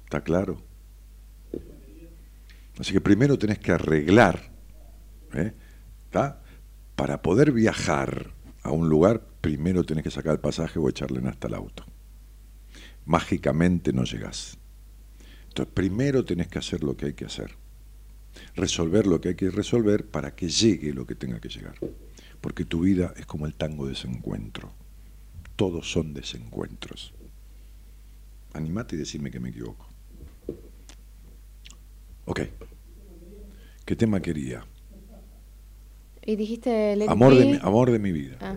¿Está 0.05 0.23
claro? 0.23 0.63
Así 2.79 2.95
que 2.95 3.03
primero 3.03 3.39
tenés 3.39 3.59
que 3.59 3.73
arreglar, 3.73 4.51
¿eh? 5.35 5.53
¿Está? 6.07 6.41
Para 6.97 7.21
poder 7.21 7.53
viajar 7.53 8.31
a 8.63 8.71
un 8.71 8.89
lugar, 8.89 9.21
primero 9.43 9.85
tenés 9.85 10.05
que 10.05 10.11
sacar 10.11 10.33
el 10.33 10.41
pasaje 10.41 10.79
o 10.79 10.89
echarle 10.89 11.21
hasta 11.29 11.49
el 11.49 11.55
auto. 11.55 11.85
Mágicamente 13.05 13.93
no 13.93 14.05
llegás. 14.05 14.57
Entonces, 15.49 15.75
primero 15.75 16.25
tenés 16.25 16.49
que 16.49 16.59
hacer 16.59 16.83
lo 16.83 16.97
que 16.97 17.07
hay 17.07 17.13
que 17.13 17.27
hacer. 17.27 17.57
Resolver 18.55 19.07
lo 19.07 19.21
que 19.21 19.31
hay 19.31 19.35
que 19.35 19.51
resolver 19.51 20.07
para 20.07 20.35
que 20.35 20.49
llegue 20.49 20.93
lo 20.93 21.07
que 21.07 21.15
tenga 21.15 21.41
que 21.41 21.49
llegar. 21.49 21.75
Porque 22.41 22.65
tu 22.65 22.81
vida 22.81 23.13
es 23.17 23.27
como 23.27 23.47
el 23.47 23.55
tango 23.55 23.85
de 23.87 23.91
desencuentro. 23.93 24.73
Todos 25.57 25.91
son 25.91 26.15
desencuentros. 26.15 27.13
Animate 28.55 28.95
y 28.97 28.99
decime 28.99 29.31
que 29.31 29.41
me 29.41 29.49
equivoco. 29.51 29.87
Ok. 32.27 32.41
¿Qué 33.85 33.97
tema 33.97 34.21
quería? 34.21 34.65
Y 36.25 36.37
dijiste 36.37 36.95
Let 36.97 37.09
Amor 37.09 37.35
de, 37.35 37.47
mi, 37.47 37.59
amor 37.63 37.91
de 37.91 37.99
mi 37.99 38.13
vida. 38.13 38.37
Ah, 38.41 38.57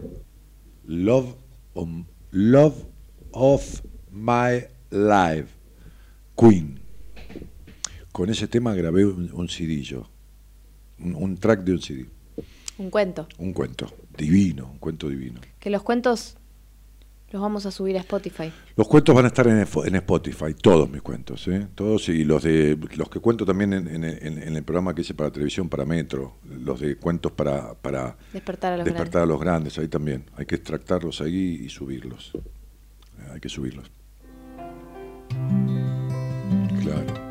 Love, 0.85 1.35
on- 1.74 2.06
love 2.32 2.75
of 3.32 3.82
my 4.11 4.66
life. 4.90 5.48
Queen. 6.35 6.81
Con 8.11 8.30
ese 8.30 8.48
tema 8.48 8.73
grabé 8.73 9.06
un, 9.06 9.30
un 9.33 9.48
CD 9.49 9.81
yo. 9.81 10.07
Un, 10.99 11.15
un 11.15 11.38
track 11.38 11.64
de 11.64 11.72
un 11.73 11.81
CD. 11.81 12.06
un 12.77 12.90
cuento. 12.90 13.27
Un 13.38 13.53
cuento. 13.53 13.91
Divino, 14.17 14.69
un 14.72 14.80
cuento 14.80 15.07
divino. 15.09 15.40
Que 15.59 15.69
los 15.69 15.81
cuentos 15.83 16.38
los 17.31 17.41
vamos 17.41 17.65
a 17.65 17.72
subir 17.72 17.95
a 17.95 18.01
Spotify. 18.01 18.51
Los 18.75 18.88
cuentos 18.90 19.15
van 19.15 19.23
a 19.23 19.30
estar 19.30 19.48
en, 19.48 19.59
en 19.59 19.95
Spotify, 19.95 20.53
todos 20.61 20.90
mis 20.90 21.01
cuentos, 21.01 21.48
¿eh? 21.48 21.65
todos 21.75 22.09
y 22.09 22.25
los 22.25 22.43
de 22.43 22.77
los 22.98 23.09
que 23.09 23.19
cuento 23.22 23.45
también 23.45 23.72
en, 23.72 23.88
en- 23.88 24.03
en- 24.03 24.43
en 24.43 24.56
el 24.57 24.64
programa 24.64 24.93
que 24.93 24.99
hice 25.01 25.14
para 25.14 25.31
televisión, 25.31 25.69
para 25.69 25.85
Metro, 25.85 26.35
los 26.49 26.81
de 26.81 26.98
cuentos 26.98 27.31
para, 27.31 27.73
para 27.75 28.17
Despertar 28.33 28.73
a 28.73 28.77
los 28.77 28.85
despertar 28.85 29.22
a 29.22 29.25
los 29.25 29.40
grandes, 29.40 29.77
ahí 29.80 29.88
también. 29.88 30.25
Hay 30.35 30.45
que 30.45 30.56
extractarlos 30.56 31.22
ahí 31.22 31.61
y 31.64 31.69
subirlos. 31.69 32.33
Hay 33.31 33.40
que 33.40 33.48
subirlos. 33.48 33.90
Claro. 36.81 37.31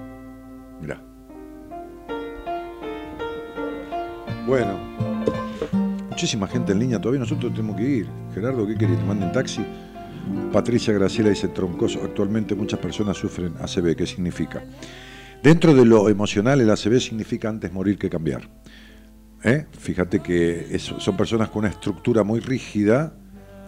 Bueno. 4.51 4.81
Muchísima 6.09 6.49
gente 6.49 6.73
en 6.73 6.81
línea 6.81 7.01
todavía, 7.01 7.21
nosotros 7.21 7.53
tenemos 7.55 7.77
que 7.77 7.85
ir. 7.85 8.07
Gerardo, 8.35 8.67
¿qué 8.67 8.75
querés? 8.75 8.99
¿Te 8.99 9.05
manden 9.05 9.31
taxi? 9.31 9.65
Patricia 10.53 10.93
Graciela 10.93 11.31
dice 11.31 11.47
troncoso. 11.47 12.01
Actualmente 12.03 12.57
muchas 12.57 12.81
personas 12.81 13.17
sufren 13.17 13.55
ACV. 13.61 13.95
¿Qué 13.95 14.07
significa? 14.09 14.61
Dentro 15.41 15.73
de 15.73 15.85
lo 15.85 16.09
emocional, 16.09 16.61
el 16.61 16.69
ACV 16.69 16.99
significa 16.99 17.49
antes 17.49 17.73
morir 17.73 17.97
que 17.97 18.11
cambiar. 18.11 18.51
¿Eh? 19.45 19.67
Fíjate 19.71 20.19
que 20.19 20.77
son 20.81 21.17
personas 21.17 21.49
con 21.51 21.61
una 21.61 21.69
estructura 21.69 22.25
muy 22.25 22.41
rígida 22.41 23.15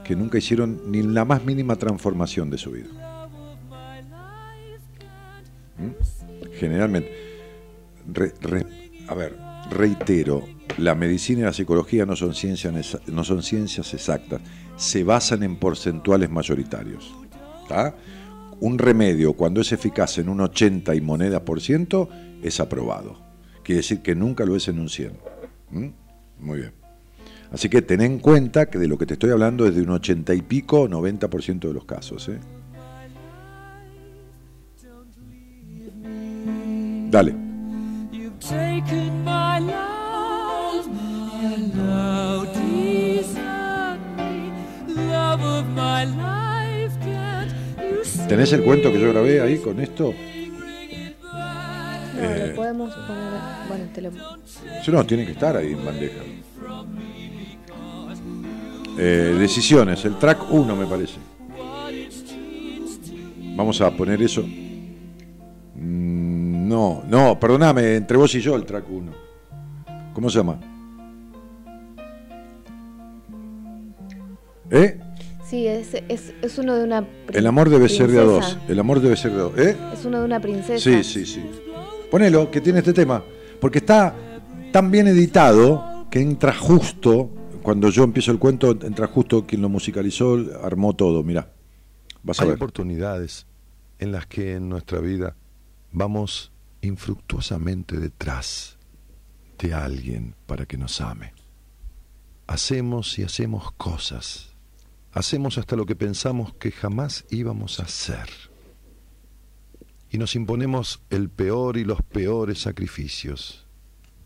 que 0.02 0.16
nunca 0.16 0.38
hicieron 0.38 0.90
ni 0.90 1.00
la 1.04 1.24
más 1.24 1.44
mínima 1.44 1.76
transformación 1.76 2.50
de 2.50 2.58
su 2.58 2.72
vida. 2.72 2.88
¿Mm? 5.78 6.50
Generalmente, 6.58 7.08
a 9.06 9.14
ver, 9.14 9.36
reitero, 9.70 10.42
la 10.78 10.94
medicina 10.94 11.40
y 11.40 11.44
la 11.44 11.52
psicología 11.52 12.06
no 12.06 12.16
son, 12.16 12.34
ciencias, 12.34 12.98
no 13.06 13.24
son 13.24 13.42
ciencias 13.42 13.92
exactas, 13.94 14.40
se 14.76 15.04
basan 15.04 15.42
en 15.42 15.56
porcentuales 15.56 16.30
mayoritarios. 16.30 17.12
Un 18.60 18.78
remedio, 18.78 19.32
cuando 19.32 19.60
es 19.60 19.72
eficaz 19.72 20.18
en 20.18 20.28
un 20.28 20.40
80 20.40 20.94
y 20.94 21.00
moneda 21.00 21.44
por 21.44 21.60
ciento, 21.60 22.08
es 22.42 22.60
aprobado. 22.60 23.20
Quiere 23.64 23.78
decir 23.78 24.02
que 24.02 24.14
nunca 24.14 24.44
lo 24.44 24.56
es 24.56 24.68
en 24.68 24.78
un 24.78 24.88
100. 24.88 25.12
¿Mm? 25.70 25.86
Muy 26.40 26.58
bien. 26.58 26.72
Así 27.50 27.68
que 27.68 27.82
ten 27.82 28.00
en 28.00 28.18
cuenta 28.18 28.66
que 28.66 28.78
de 28.78 28.88
lo 28.88 28.96
que 28.98 29.06
te 29.06 29.14
estoy 29.14 29.30
hablando 29.30 29.66
es 29.66 29.74
de 29.74 29.82
un 29.82 29.90
80 29.90 30.34
y 30.34 30.42
pico, 30.42 30.88
90% 30.88 31.60
de 31.60 31.72
los 31.72 31.84
casos. 31.84 32.28
¿eh? 32.28 32.38
Dale. 37.10 37.34
¿Tenés 48.28 48.52
el 48.52 48.62
cuento 48.62 48.92
que 48.92 49.00
yo 49.00 49.10
grabé 49.12 49.40
ahí 49.40 49.58
con 49.58 49.80
esto? 49.80 50.12
No, 51.22 52.20
Eh. 52.22 52.46
lo 52.48 52.54
podemos 52.56 52.94
poner. 52.94 53.32
Bueno, 53.68 53.84
te 53.94 54.02
lo. 54.02 54.10
Si 54.82 54.90
no, 54.90 55.04
tiene 55.04 55.24
que 55.26 55.32
estar 55.32 55.56
ahí 55.56 55.72
en 55.72 55.84
bandeja. 55.84 56.20
Eh, 58.98 59.36
decisiones, 59.38 60.04
el 60.04 60.18
track 60.18 60.50
1 60.50 60.76
me 60.76 60.86
parece. 60.86 61.18
Vamos 63.56 63.80
a 63.80 63.90
poner 63.90 64.20
eso. 64.22 64.42
Mm, 65.74 66.22
No, 66.68 67.02
no, 67.06 67.38
perdóname, 67.38 67.96
entre 67.96 68.16
vos 68.16 68.34
y 68.34 68.40
yo 68.40 68.56
el 68.56 68.64
track 68.64 68.84
1. 68.90 69.12
¿Cómo 70.14 70.30
se 70.30 70.38
llama? 70.38 70.58
¿Eh? 74.70 74.98
Sí, 75.52 75.66
es, 75.66 75.92
es, 76.08 76.32
es 76.40 76.56
uno 76.56 76.74
de 76.76 76.82
una 76.84 77.06
El 77.30 77.46
amor 77.46 77.68
debe 77.68 77.86
ser 77.90 78.10
de 78.10 78.18
a 78.20 78.22
dos. 78.22 78.38
princesa. 78.42 78.72
El 78.72 78.78
amor 78.78 79.00
debe 79.02 79.16
ser 79.18 79.32
de 79.32 79.36
a 79.38 79.42
dos. 79.42 79.58
¿Eh? 79.58 79.76
Es 79.92 80.02
uno 80.06 80.20
de 80.20 80.24
una 80.24 80.40
princesa. 80.40 80.78
Sí, 80.82 81.04
sí, 81.04 81.26
sí. 81.26 81.44
Ponelo, 82.10 82.50
que 82.50 82.62
tiene 82.62 82.78
este 82.78 82.94
tema. 82.94 83.22
Porque 83.60 83.76
está 83.80 84.14
tan 84.72 84.90
bien 84.90 85.08
editado 85.08 86.06
que 86.10 86.22
entra 86.22 86.54
justo. 86.54 87.28
Cuando 87.62 87.90
yo 87.90 88.02
empiezo 88.02 88.32
el 88.32 88.38
cuento, 88.38 88.70
entra 88.70 89.06
justo 89.08 89.46
quien 89.46 89.60
lo 89.60 89.68
musicalizó, 89.68 90.38
armó 90.62 90.96
todo. 90.96 91.22
Mirá. 91.22 91.52
Vas 92.22 92.40
a 92.40 92.44
Hay 92.44 92.48
ver. 92.48 92.56
oportunidades 92.56 93.46
en 93.98 94.10
las 94.10 94.24
que 94.26 94.54
en 94.54 94.70
nuestra 94.70 95.00
vida 95.00 95.36
vamos 95.90 96.50
infructuosamente 96.80 97.98
detrás 98.00 98.78
de 99.58 99.74
alguien 99.74 100.34
para 100.46 100.64
que 100.64 100.78
nos 100.78 100.98
ame. 101.02 101.34
Hacemos 102.46 103.18
y 103.18 103.24
hacemos 103.24 103.70
cosas. 103.72 104.51
Hacemos 105.12 105.58
hasta 105.58 105.76
lo 105.76 105.84
que 105.84 105.94
pensamos 105.94 106.54
que 106.54 106.70
jamás 106.70 107.26
íbamos 107.30 107.80
a 107.80 107.84
hacer. 107.84 108.28
Y 110.08 110.16
nos 110.16 110.34
imponemos 110.34 111.02
el 111.10 111.28
peor 111.28 111.76
y 111.76 111.84
los 111.84 112.02
peores 112.02 112.62
sacrificios. 112.62 113.68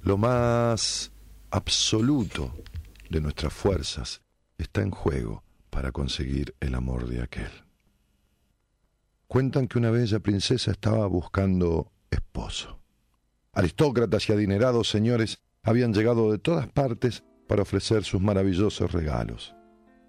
Lo 0.03 0.17
más 0.17 1.11
absoluto 1.51 2.55
de 3.11 3.21
nuestras 3.21 3.53
fuerzas 3.53 4.23
está 4.59 4.83
en 4.83 4.93
juego 4.93 5.43
para 5.71 5.91
conseguir 5.91 6.55
el 6.61 6.77
amor 6.77 7.09
de 7.09 7.23
aquel. 7.23 7.51
Cuentan 9.27 9.67
que 9.67 9.79
una 9.79 9.91
bella 9.91 10.21
princesa 10.21 10.71
estaba 10.71 11.07
buscando 11.09 11.91
esposo. 12.13 12.79
Aristócratas 13.53 14.29
y 14.29 14.33
adinerados 14.33 14.89
señores 14.89 15.41
habían 15.65 15.93
llegado 15.93 16.31
de 16.31 16.39
todas 16.39 16.69
partes 16.69 17.25
para 17.49 17.63
ofrecer 17.63 18.05
sus 18.05 18.21
maravillosos 18.21 18.93
regalos. 18.93 19.56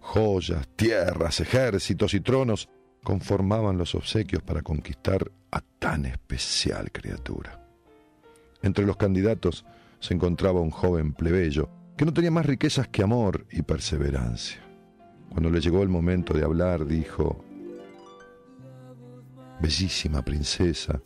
Joyas, 0.07 0.65
tierras, 0.77 1.41
ejércitos 1.41 2.13
y 2.13 2.21
tronos 2.21 2.69
conformaban 3.03 3.77
los 3.77 3.93
obsequios 3.93 4.41
para 4.41 4.61
conquistar 4.61 5.29
a 5.51 5.59
tan 5.59 6.05
especial 6.05 6.93
criatura. 6.93 7.61
Entre 8.61 8.85
los 8.85 8.95
candidatos 8.95 9.65
se 9.99 10.13
encontraba 10.13 10.61
un 10.61 10.71
joven 10.71 11.11
plebeyo 11.11 11.69
que 11.97 12.05
no 12.05 12.13
tenía 12.13 12.31
más 12.31 12.45
riquezas 12.45 12.87
que 12.87 13.03
amor 13.03 13.47
y 13.51 13.63
perseverancia. 13.63 14.61
Cuando 15.29 15.49
le 15.49 15.59
llegó 15.59 15.83
el 15.83 15.89
momento 15.89 16.33
de 16.33 16.45
hablar, 16.45 16.85
dijo, 16.85 17.43
Bellísima 19.59 20.21
princesa, 20.21 21.01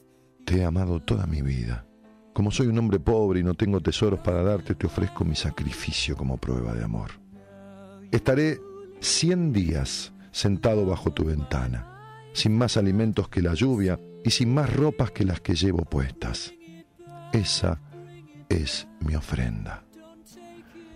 te 0.45 0.57
he 0.57 0.63
amado 0.63 0.99
toda 0.99 1.25
mi 1.25 1.41
vida. 1.41 1.87
Como 2.33 2.51
soy 2.51 2.67
un 2.67 2.77
hombre 2.77 2.99
pobre 2.99 3.39
y 3.39 3.43
no 3.43 3.55
tengo 3.55 3.81
tesoros 3.81 4.19
para 4.19 4.43
darte, 4.43 4.75
te 4.75 4.85
ofrezco 4.85 5.25
mi 5.25 5.35
sacrificio 5.35 6.15
como 6.15 6.37
prueba 6.37 6.73
de 6.75 6.83
amor. 6.83 7.09
Estaré 8.11 8.59
cien 9.01 9.51
días 9.51 10.13
sentado 10.31 10.85
bajo 10.85 11.11
tu 11.11 11.25
ventana, 11.25 12.29
sin 12.33 12.57
más 12.57 12.77
alimentos 12.77 13.27
que 13.27 13.41
la 13.41 13.53
lluvia 13.53 13.99
y 14.23 14.29
sin 14.29 14.53
más 14.53 14.73
ropas 14.73 15.11
que 15.11 15.25
las 15.25 15.41
que 15.41 15.55
llevo 15.55 15.83
puestas. 15.83 16.53
Esa 17.33 17.79
es 18.47 18.87
mi 18.99 19.15
ofrenda. 19.15 19.83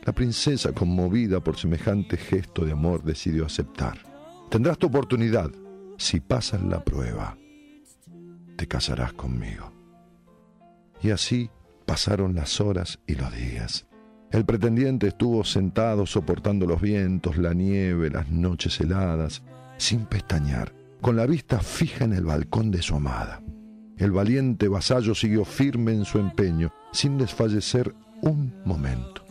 La 0.03 0.13
princesa, 0.13 0.71
conmovida 0.71 1.43
por 1.43 1.57
semejante 1.57 2.15
gesto 2.15 2.63
de 2.63 2.73
amor, 2.73 3.03
decidió 3.03 3.45
aceptar. 3.45 3.97
Tendrás 4.49 4.77
tu 4.77 4.87
oportunidad. 4.87 5.49
Si 5.97 6.19
pasas 6.19 6.61
la 6.61 6.83
prueba, 6.83 7.35
te 8.55 8.67
casarás 8.67 9.13
conmigo. 9.13 9.71
Y 11.01 11.09
así 11.09 11.49
pasaron 11.85 12.35
las 12.35 12.61
horas 12.61 12.99
y 13.07 13.15
los 13.15 13.35
días. 13.35 13.87
El 14.35 14.43
pretendiente 14.43 15.07
estuvo 15.07 15.45
sentado 15.45 16.05
soportando 16.05 16.65
los 16.65 16.81
vientos, 16.81 17.37
la 17.37 17.53
nieve, 17.53 18.09
las 18.09 18.29
noches 18.29 18.81
heladas, 18.81 19.43
sin 19.77 20.05
pestañear, 20.07 20.73
con 20.99 21.15
la 21.15 21.25
vista 21.25 21.59
fija 21.59 22.03
en 22.03 22.11
el 22.11 22.25
balcón 22.25 22.69
de 22.69 22.81
su 22.81 22.95
amada. 22.95 23.41
El 23.95 24.11
valiente 24.11 24.67
vasallo 24.67 25.15
siguió 25.15 25.45
firme 25.45 25.93
en 25.93 26.03
su 26.03 26.19
empeño, 26.19 26.73
sin 26.91 27.17
desfallecer 27.17 27.95
un 28.23 28.53
momento. 28.65 29.23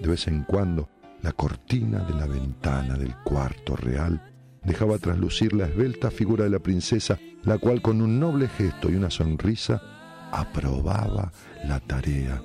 De 0.00 0.06
vez 0.06 0.28
en 0.28 0.44
cuando, 0.44 0.88
la 1.22 1.32
cortina 1.32 2.04
de 2.04 2.14
la 2.14 2.26
ventana 2.26 2.96
del 2.96 3.16
cuarto 3.24 3.74
real 3.74 4.32
dejaba 4.62 4.98
traslucir 4.98 5.54
la 5.54 5.66
esbelta 5.66 6.08
figura 6.12 6.44
de 6.44 6.50
la 6.50 6.60
princesa, 6.60 7.18
la 7.42 7.58
cual 7.58 7.82
con 7.82 8.00
un 8.00 8.20
noble 8.20 8.46
gesto 8.46 8.90
y 8.90 8.94
una 8.94 9.10
sonrisa 9.10 9.82
aprobaba 10.30 11.32
la 11.64 11.80
tarea 11.80 12.40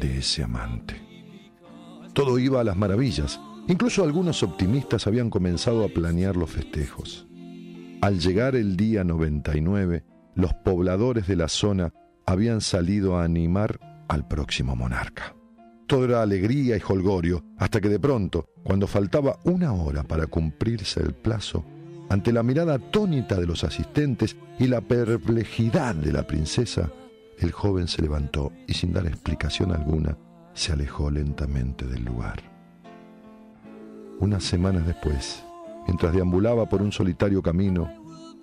de 0.00 0.18
ese 0.18 0.42
amante. 0.42 1.13
Todo 2.14 2.38
iba 2.38 2.60
a 2.60 2.64
las 2.64 2.76
maravillas. 2.76 3.40
Incluso 3.66 4.04
algunos 4.04 4.42
optimistas 4.42 5.06
habían 5.06 5.30
comenzado 5.30 5.84
a 5.84 5.88
planear 5.88 6.36
los 6.36 6.50
festejos. 6.50 7.26
Al 8.00 8.20
llegar 8.20 8.54
el 8.54 8.76
día 8.76 9.02
99, 9.02 10.04
los 10.34 10.54
pobladores 10.54 11.26
de 11.26 11.36
la 11.36 11.48
zona 11.48 11.92
habían 12.24 12.60
salido 12.60 13.16
a 13.16 13.24
animar 13.24 13.80
al 14.08 14.28
próximo 14.28 14.76
monarca. 14.76 15.34
Todo 15.86 16.04
era 16.04 16.22
alegría 16.22 16.76
y 16.76 16.82
holgorio, 16.86 17.44
hasta 17.58 17.80
que 17.80 17.88
de 17.88 17.98
pronto, 17.98 18.46
cuando 18.62 18.86
faltaba 18.86 19.38
una 19.44 19.72
hora 19.72 20.02
para 20.02 20.26
cumplirse 20.26 21.00
el 21.00 21.14
plazo, 21.14 21.64
ante 22.08 22.32
la 22.32 22.42
mirada 22.42 22.74
atónita 22.74 23.40
de 23.40 23.46
los 23.46 23.64
asistentes 23.64 24.36
y 24.58 24.66
la 24.66 24.80
perplejidad 24.82 25.94
de 25.94 26.12
la 26.12 26.26
princesa, 26.26 26.90
el 27.38 27.50
joven 27.50 27.88
se 27.88 28.02
levantó 28.02 28.52
y 28.68 28.74
sin 28.74 28.92
dar 28.92 29.06
explicación 29.06 29.72
alguna, 29.72 30.16
se 30.54 30.72
alejó 30.72 31.10
lentamente 31.10 31.84
del 31.84 32.04
lugar. 32.04 32.42
Unas 34.20 34.44
semanas 34.44 34.86
después, 34.86 35.44
mientras 35.86 36.14
deambulaba 36.14 36.68
por 36.68 36.80
un 36.80 36.92
solitario 36.92 37.42
camino, 37.42 37.92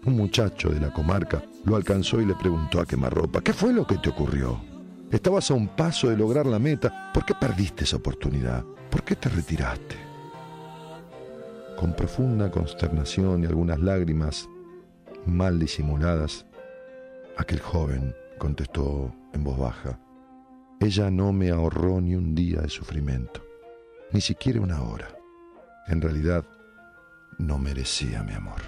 un 0.05 0.17
muchacho 0.17 0.69
de 0.69 0.79
la 0.79 0.91
comarca 0.91 1.43
lo 1.63 1.75
alcanzó 1.75 2.21
y 2.21 2.25
le 2.25 2.35
preguntó 2.35 2.81
a 2.81 2.85
quemarropa, 2.85 3.41
¿qué 3.41 3.53
fue 3.53 3.71
lo 3.73 3.87
que 3.87 3.97
te 3.97 4.09
ocurrió? 4.09 4.59
Estabas 5.11 5.51
a 5.51 5.53
un 5.53 5.67
paso 5.69 6.09
de 6.09 6.17
lograr 6.17 6.45
la 6.45 6.59
meta, 6.59 7.11
¿por 7.13 7.25
qué 7.25 7.33
perdiste 7.33 7.83
esa 7.83 7.97
oportunidad? 7.97 8.63
¿Por 8.89 9.03
qué 9.03 9.15
te 9.15 9.29
retiraste? 9.29 9.95
Con 11.77 11.93
profunda 11.93 12.51
consternación 12.51 13.43
y 13.43 13.45
algunas 13.45 13.79
lágrimas 13.79 14.47
mal 15.25 15.59
disimuladas, 15.59 16.45
aquel 17.37 17.59
joven 17.59 18.13
contestó 18.37 19.13
en 19.33 19.43
voz 19.43 19.57
baja, 19.57 19.99
ella 20.81 21.11
no 21.11 21.31
me 21.31 21.51
ahorró 21.51 22.01
ni 22.01 22.15
un 22.15 22.33
día 22.33 22.61
de 22.61 22.69
sufrimiento, 22.69 23.45
ni 24.11 24.19
siquiera 24.19 24.59
una 24.59 24.81
hora. 24.81 25.09
En 25.85 26.01
realidad, 26.01 26.43
no 27.37 27.59
merecía 27.59 28.23
mi 28.23 28.33
amor. 28.33 28.61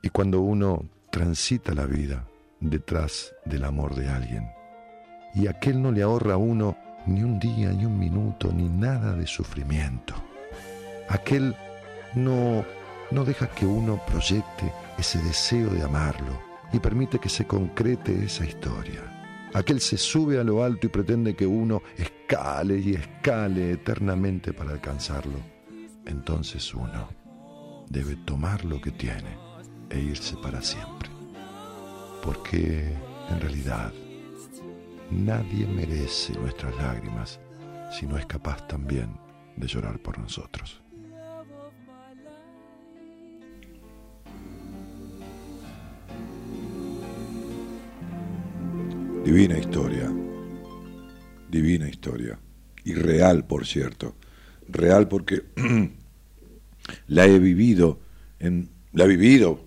Y 0.00 0.08
cuando 0.10 0.40
uno 0.40 0.88
transita 1.10 1.74
la 1.74 1.86
vida 1.86 2.24
detrás 2.60 3.34
del 3.44 3.64
amor 3.64 3.96
de 3.96 4.08
alguien, 4.08 4.48
y 5.34 5.48
aquel 5.48 5.82
no 5.82 5.90
le 5.90 6.02
ahorra 6.02 6.34
a 6.34 6.36
uno 6.36 6.76
ni 7.06 7.24
un 7.24 7.40
día, 7.40 7.72
ni 7.72 7.84
un 7.84 7.98
minuto, 7.98 8.52
ni 8.52 8.68
nada 8.68 9.14
de 9.14 9.26
sufrimiento, 9.26 10.14
aquel 11.08 11.56
no, 12.14 12.64
no 13.10 13.24
deja 13.24 13.48
que 13.48 13.66
uno 13.66 14.00
proyecte 14.06 14.72
ese 14.96 15.18
deseo 15.22 15.70
de 15.70 15.82
amarlo 15.82 16.40
y 16.72 16.78
permite 16.78 17.18
que 17.18 17.28
se 17.28 17.48
concrete 17.48 18.24
esa 18.24 18.44
historia. 18.44 19.11
Aquel 19.54 19.80
se 19.80 19.98
sube 19.98 20.38
a 20.38 20.44
lo 20.44 20.64
alto 20.64 20.86
y 20.86 20.90
pretende 20.90 21.36
que 21.36 21.46
uno 21.46 21.82
escale 21.96 22.78
y 22.78 22.94
escale 22.94 23.72
eternamente 23.72 24.52
para 24.52 24.72
alcanzarlo. 24.72 25.38
Entonces 26.06 26.74
uno 26.74 27.08
debe 27.88 28.16
tomar 28.16 28.64
lo 28.64 28.80
que 28.80 28.90
tiene 28.90 29.36
e 29.90 30.00
irse 30.00 30.36
para 30.42 30.62
siempre. 30.62 31.10
Porque 32.22 32.96
en 33.28 33.40
realidad 33.40 33.92
nadie 35.10 35.66
merece 35.66 36.32
nuestras 36.38 36.74
lágrimas 36.76 37.38
si 37.90 38.06
no 38.06 38.16
es 38.16 38.24
capaz 38.24 38.66
también 38.66 39.18
de 39.56 39.66
llorar 39.66 39.98
por 39.98 40.18
nosotros. 40.18 40.81
Divina 49.24 49.56
historia. 49.56 50.12
Divina 51.48 51.88
historia. 51.88 52.40
Y 52.84 52.94
real, 52.94 53.46
por 53.46 53.64
cierto. 53.66 54.16
Real 54.68 55.06
porque 55.06 55.44
la 57.06 57.26
he 57.26 57.38
vivido, 57.38 58.00
la 58.40 59.04
he 59.04 59.06
vivido 59.06 59.64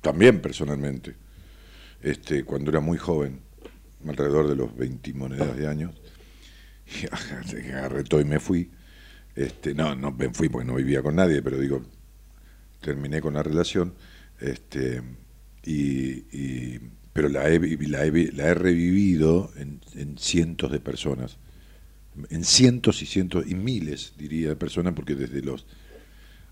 también 0.00 0.40
personalmente, 0.40 1.16
este, 2.00 2.44
cuando 2.44 2.70
era 2.70 2.80
muy 2.80 2.96
joven, 2.96 3.42
alrededor 4.08 4.48
de 4.48 4.56
los 4.56 4.74
20 4.74 5.12
monedas 5.14 5.54
de 5.54 5.68
años, 5.68 5.92
y 6.86 7.70
agarré 7.70 8.04
todo 8.04 8.22
y 8.22 8.24
me 8.24 8.40
fui. 8.40 8.70
Este, 9.36 9.74
no, 9.74 9.94
no 9.94 10.12
me 10.12 10.30
fui 10.30 10.48
porque 10.48 10.66
no 10.66 10.76
vivía 10.76 11.02
con 11.02 11.16
nadie, 11.16 11.42
pero 11.42 11.58
digo, 11.58 11.82
terminé 12.80 13.20
con 13.20 13.34
la 13.34 13.42
relación, 13.42 13.92
este, 14.40 15.02
y 15.62 16.78
pero 17.12 17.28
la 17.28 17.48
he, 17.48 17.58
la 17.88 18.04
he, 18.04 18.32
la 18.32 18.48
he 18.48 18.54
revivido 18.54 19.52
en, 19.56 19.80
en 19.94 20.18
cientos 20.18 20.72
de 20.72 20.80
personas, 20.80 21.38
en 22.30 22.44
cientos 22.44 23.02
y 23.02 23.06
cientos 23.06 23.46
y 23.46 23.54
miles, 23.54 24.14
diría, 24.16 24.50
de 24.50 24.56
personas, 24.56 24.94
porque 24.94 25.14
desde 25.14 25.42
los 25.42 25.66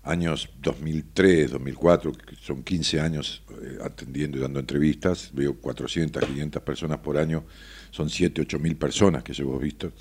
años 0.03 0.49
2003, 0.61 1.51
2004, 1.51 2.13
que 2.13 2.35
son 2.35 2.63
15 2.63 2.99
años 2.99 3.43
eh, 3.61 3.77
atendiendo 3.83 4.37
y 4.37 4.41
dando 4.41 4.59
entrevistas, 4.59 5.31
veo 5.33 5.55
400, 5.55 6.25
500 6.25 6.63
personas 6.63 6.99
por 6.99 7.17
año, 7.17 7.45
son 7.91 8.09
7, 8.09 8.41
8 8.41 8.59
mil 8.59 8.75
personas 8.75 9.23
que 9.23 9.33
llevo 9.33 9.59
visto 9.59 9.91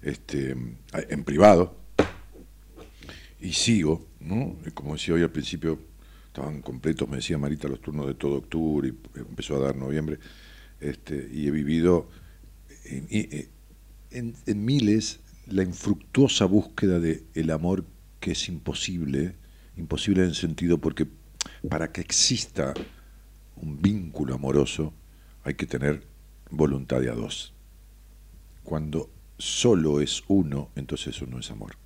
este, 0.00 0.56
en 0.92 1.24
privado, 1.24 1.76
y 3.40 3.52
sigo, 3.52 4.06
¿no? 4.20 4.56
Como 4.72 4.94
decía 4.94 5.14
hoy 5.14 5.22
al 5.22 5.30
principio, 5.30 5.78
estaban 6.32 6.62
completos, 6.62 7.06
me 7.10 7.16
decía 7.16 7.36
Marita, 7.36 7.68
los 7.68 7.82
turnos 7.82 8.06
de 8.06 8.14
todo 8.14 8.36
octubre, 8.36 8.88
y 8.88 9.18
empezó 9.18 9.56
a 9.56 9.60
dar 9.60 9.76
noviembre, 9.76 10.18
este, 10.80 11.28
y 11.30 11.46
he 11.46 11.50
vivido 11.50 12.08
en, 12.86 14.34
en 14.46 14.64
miles 14.64 15.20
la 15.46 15.62
infructuosa 15.62 16.46
búsqueda 16.46 16.98
de 17.00 17.24
el 17.34 17.50
amor 17.50 17.84
que 18.18 18.32
es 18.32 18.48
imposible, 18.48 19.36
imposible 19.76 20.24
en 20.24 20.34
sentido 20.34 20.78
porque 20.78 21.06
para 21.68 21.92
que 21.92 22.00
exista 22.00 22.72
un 23.56 23.82
vínculo 23.82 24.34
amoroso 24.34 24.94
hay 25.44 25.52
que 25.54 25.66
tener 25.66 26.06
voluntad 26.50 27.00
de 27.02 27.10
a 27.10 27.14
dos. 27.14 27.52
Cuando 28.64 29.10
solo 29.36 30.00
es 30.00 30.22
uno, 30.28 30.70
entonces 30.76 31.14
eso 31.14 31.26
no 31.26 31.40
es 31.40 31.50
amor. 31.50 31.76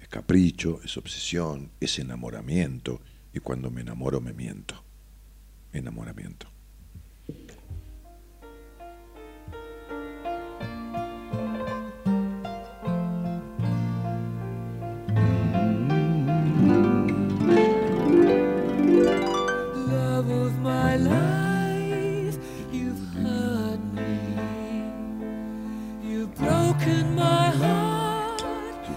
Es 0.00 0.08
capricho, 0.08 0.80
es 0.82 0.96
obsesión, 0.96 1.70
es 1.80 1.98
enamoramiento, 1.98 3.02
y 3.34 3.40
cuando 3.40 3.70
me 3.70 3.80
enamoro 3.80 4.20
me 4.20 4.32
miento. 4.32 4.82
Enamoramiento. 5.72 6.48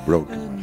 Love 0.08 0.57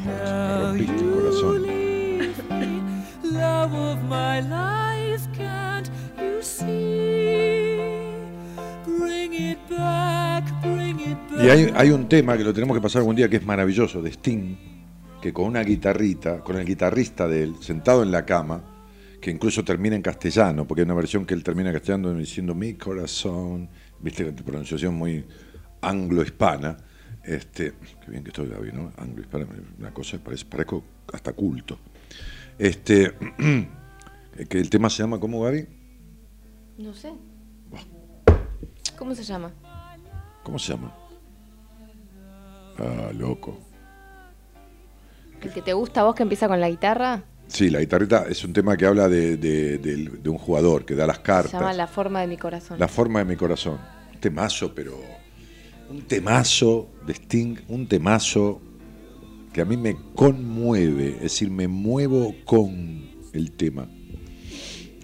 my 4.15 4.41
life, 4.41 5.27
can't 5.37 5.91
you 6.19 6.43
see? 6.43 7.79
Bring 8.85 9.33
it 9.35 9.59
back, 9.69 10.45
bring 10.63 11.01
it 11.01 11.19
back. 11.31 11.45
Y 11.45 11.75
hay, 11.75 11.91
un 11.91 12.09
tema 12.09 12.37
que 12.37 12.45
lo 12.45 12.53
tenemos 12.53 12.77
que 12.77 12.81
pasar 12.81 13.01
algún 13.01 13.17
día 13.17 13.29
que 13.29 13.37
es 13.37 13.45
maravilloso, 13.45 14.03
de 14.03 14.11
Sting, 14.11 14.57
que 15.21 15.33
con 15.33 15.47
una 15.47 15.63
guitarrita, 15.63 16.41
con 16.41 16.57
el 16.57 16.65
guitarrista 16.65 17.27
de 17.29 17.43
él, 17.45 17.55
sentado 17.61 18.03
en 18.03 18.11
la 18.11 18.25
cama, 18.25 18.63
que 19.21 19.31
incluso 19.31 19.65
termina 19.65 19.97
en 19.97 20.03
castellano, 20.03 20.67
porque 20.67 20.83
hay 20.83 20.85
una 20.85 20.95
versión 20.95 21.25
que 21.25 21.35
él 21.35 21.43
termina 21.43 21.71
en 21.71 21.75
castellano 21.75 22.13
diciendo 22.15 22.55
mi 22.55 22.75
corazón, 22.75 23.69
viste, 24.01 24.25
pronunciación 24.33 24.95
muy 24.95 25.25
anglo-hispana. 25.81 26.77
Este, 27.23 27.73
qué 28.05 28.11
bien 28.11 28.23
que 28.23 28.29
estoy, 28.29 28.49
Gaby, 28.49 28.73
¿no? 28.73 28.93
Anglo-hispana, 28.99 29.47
una 29.79 29.93
cosa, 29.93 30.19
parece, 30.19 30.45
parezco 30.45 30.85
hasta 31.13 31.33
culto. 31.33 31.79
Este, 32.59 33.15
que 34.49 34.59
el 34.59 34.71
tema 34.71 34.91
se 34.91 35.03
llama, 35.03 35.19
¿cómo, 35.21 35.41
Gaby? 35.43 35.67
No 36.79 36.95
sé. 36.95 37.13
¿Cómo 38.99 39.15
se 39.15 39.23
llama? 39.23 39.53
¿Cómo 40.43 40.59
se 40.59 40.73
llama? 40.73 40.95
Ah, 42.79 43.11
loco. 43.17 43.59
¿El 45.41 45.53
que 45.53 45.63
te 45.63 45.73
gusta 45.73 46.01
a 46.01 46.05
vos 46.05 46.15
que 46.15 46.23
empieza 46.23 46.49
con 46.49 46.61
la 46.61 46.71
guitarra? 46.71 47.23
Sí, 47.49 47.69
la 47.71 47.81
guitarrita 47.81 48.27
es 48.29 48.43
un 48.45 48.53
tema 48.53 48.77
que 48.77 48.87
habla 48.87 49.09
de, 49.09 49.37
de- 49.37 49.79
del- 49.79 50.23
de 50.23 50.31
un 50.31 50.39
jugador 50.39 50.85
que 50.85 50.95
da 50.95 51.07
las 51.07 51.17
Se 51.19 51.23
cartas. 51.23 51.53
llama 51.53 51.73
La 51.75 51.87
forma 51.87 52.21
de 52.23 52.27
mi 52.27 52.37
corazón. 52.39 52.79
La 52.79 52.89
forma 52.89 53.19
de 53.21 53.25
mi 53.27 53.37
corazón. 53.37 53.79
Un 54.15 54.21
temazo, 54.21 54.75
pero. 54.75 54.99
Un 55.91 56.01
temazo 56.03 56.89
de 57.07 57.13
Sting, 57.13 57.57
un 57.69 57.87
temazo 57.87 58.61
que 59.53 59.61
a 59.61 59.65
mí 59.67 59.77
me 59.77 59.95
conmueve, 60.15 61.11
es 61.17 61.21
decir, 61.23 61.51
me 61.51 61.69
muevo 61.69 62.35
con 62.47 63.11
el 63.35 63.53
tema 63.53 63.87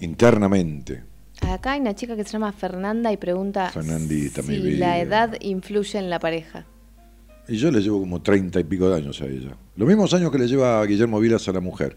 internamente. 0.00 1.04
Acá 1.42 1.72
hay 1.72 1.80
una 1.80 1.94
chica 1.94 2.16
que 2.16 2.24
se 2.24 2.32
llama 2.32 2.52
Fernanda 2.52 3.12
y 3.12 3.16
pregunta 3.16 3.70
Fernandita, 3.70 4.42
mi 4.42 4.56
si 4.56 4.60
vida. 4.60 4.86
la 4.88 4.98
edad 5.00 5.36
influye 5.40 5.98
en 5.98 6.10
la 6.10 6.18
pareja. 6.18 6.66
Y 7.48 7.56
yo 7.56 7.70
le 7.70 7.80
llevo 7.80 7.98
como 8.00 8.20
treinta 8.20 8.60
y 8.60 8.64
pico 8.64 8.88
de 8.90 8.96
años 8.96 9.20
a 9.22 9.26
ella. 9.26 9.56
Los 9.76 9.88
mismos 9.88 10.12
años 10.14 10.30
que 10.30 10.38
le 10.38 10.46
lleva 10.46 10.80
a 10.80 10.84
Guillermo 10.86 11.18
Vilas 11.18 11.48
a 11.48 11.52
la 11.52 11.60
mujer. 11.60 11.96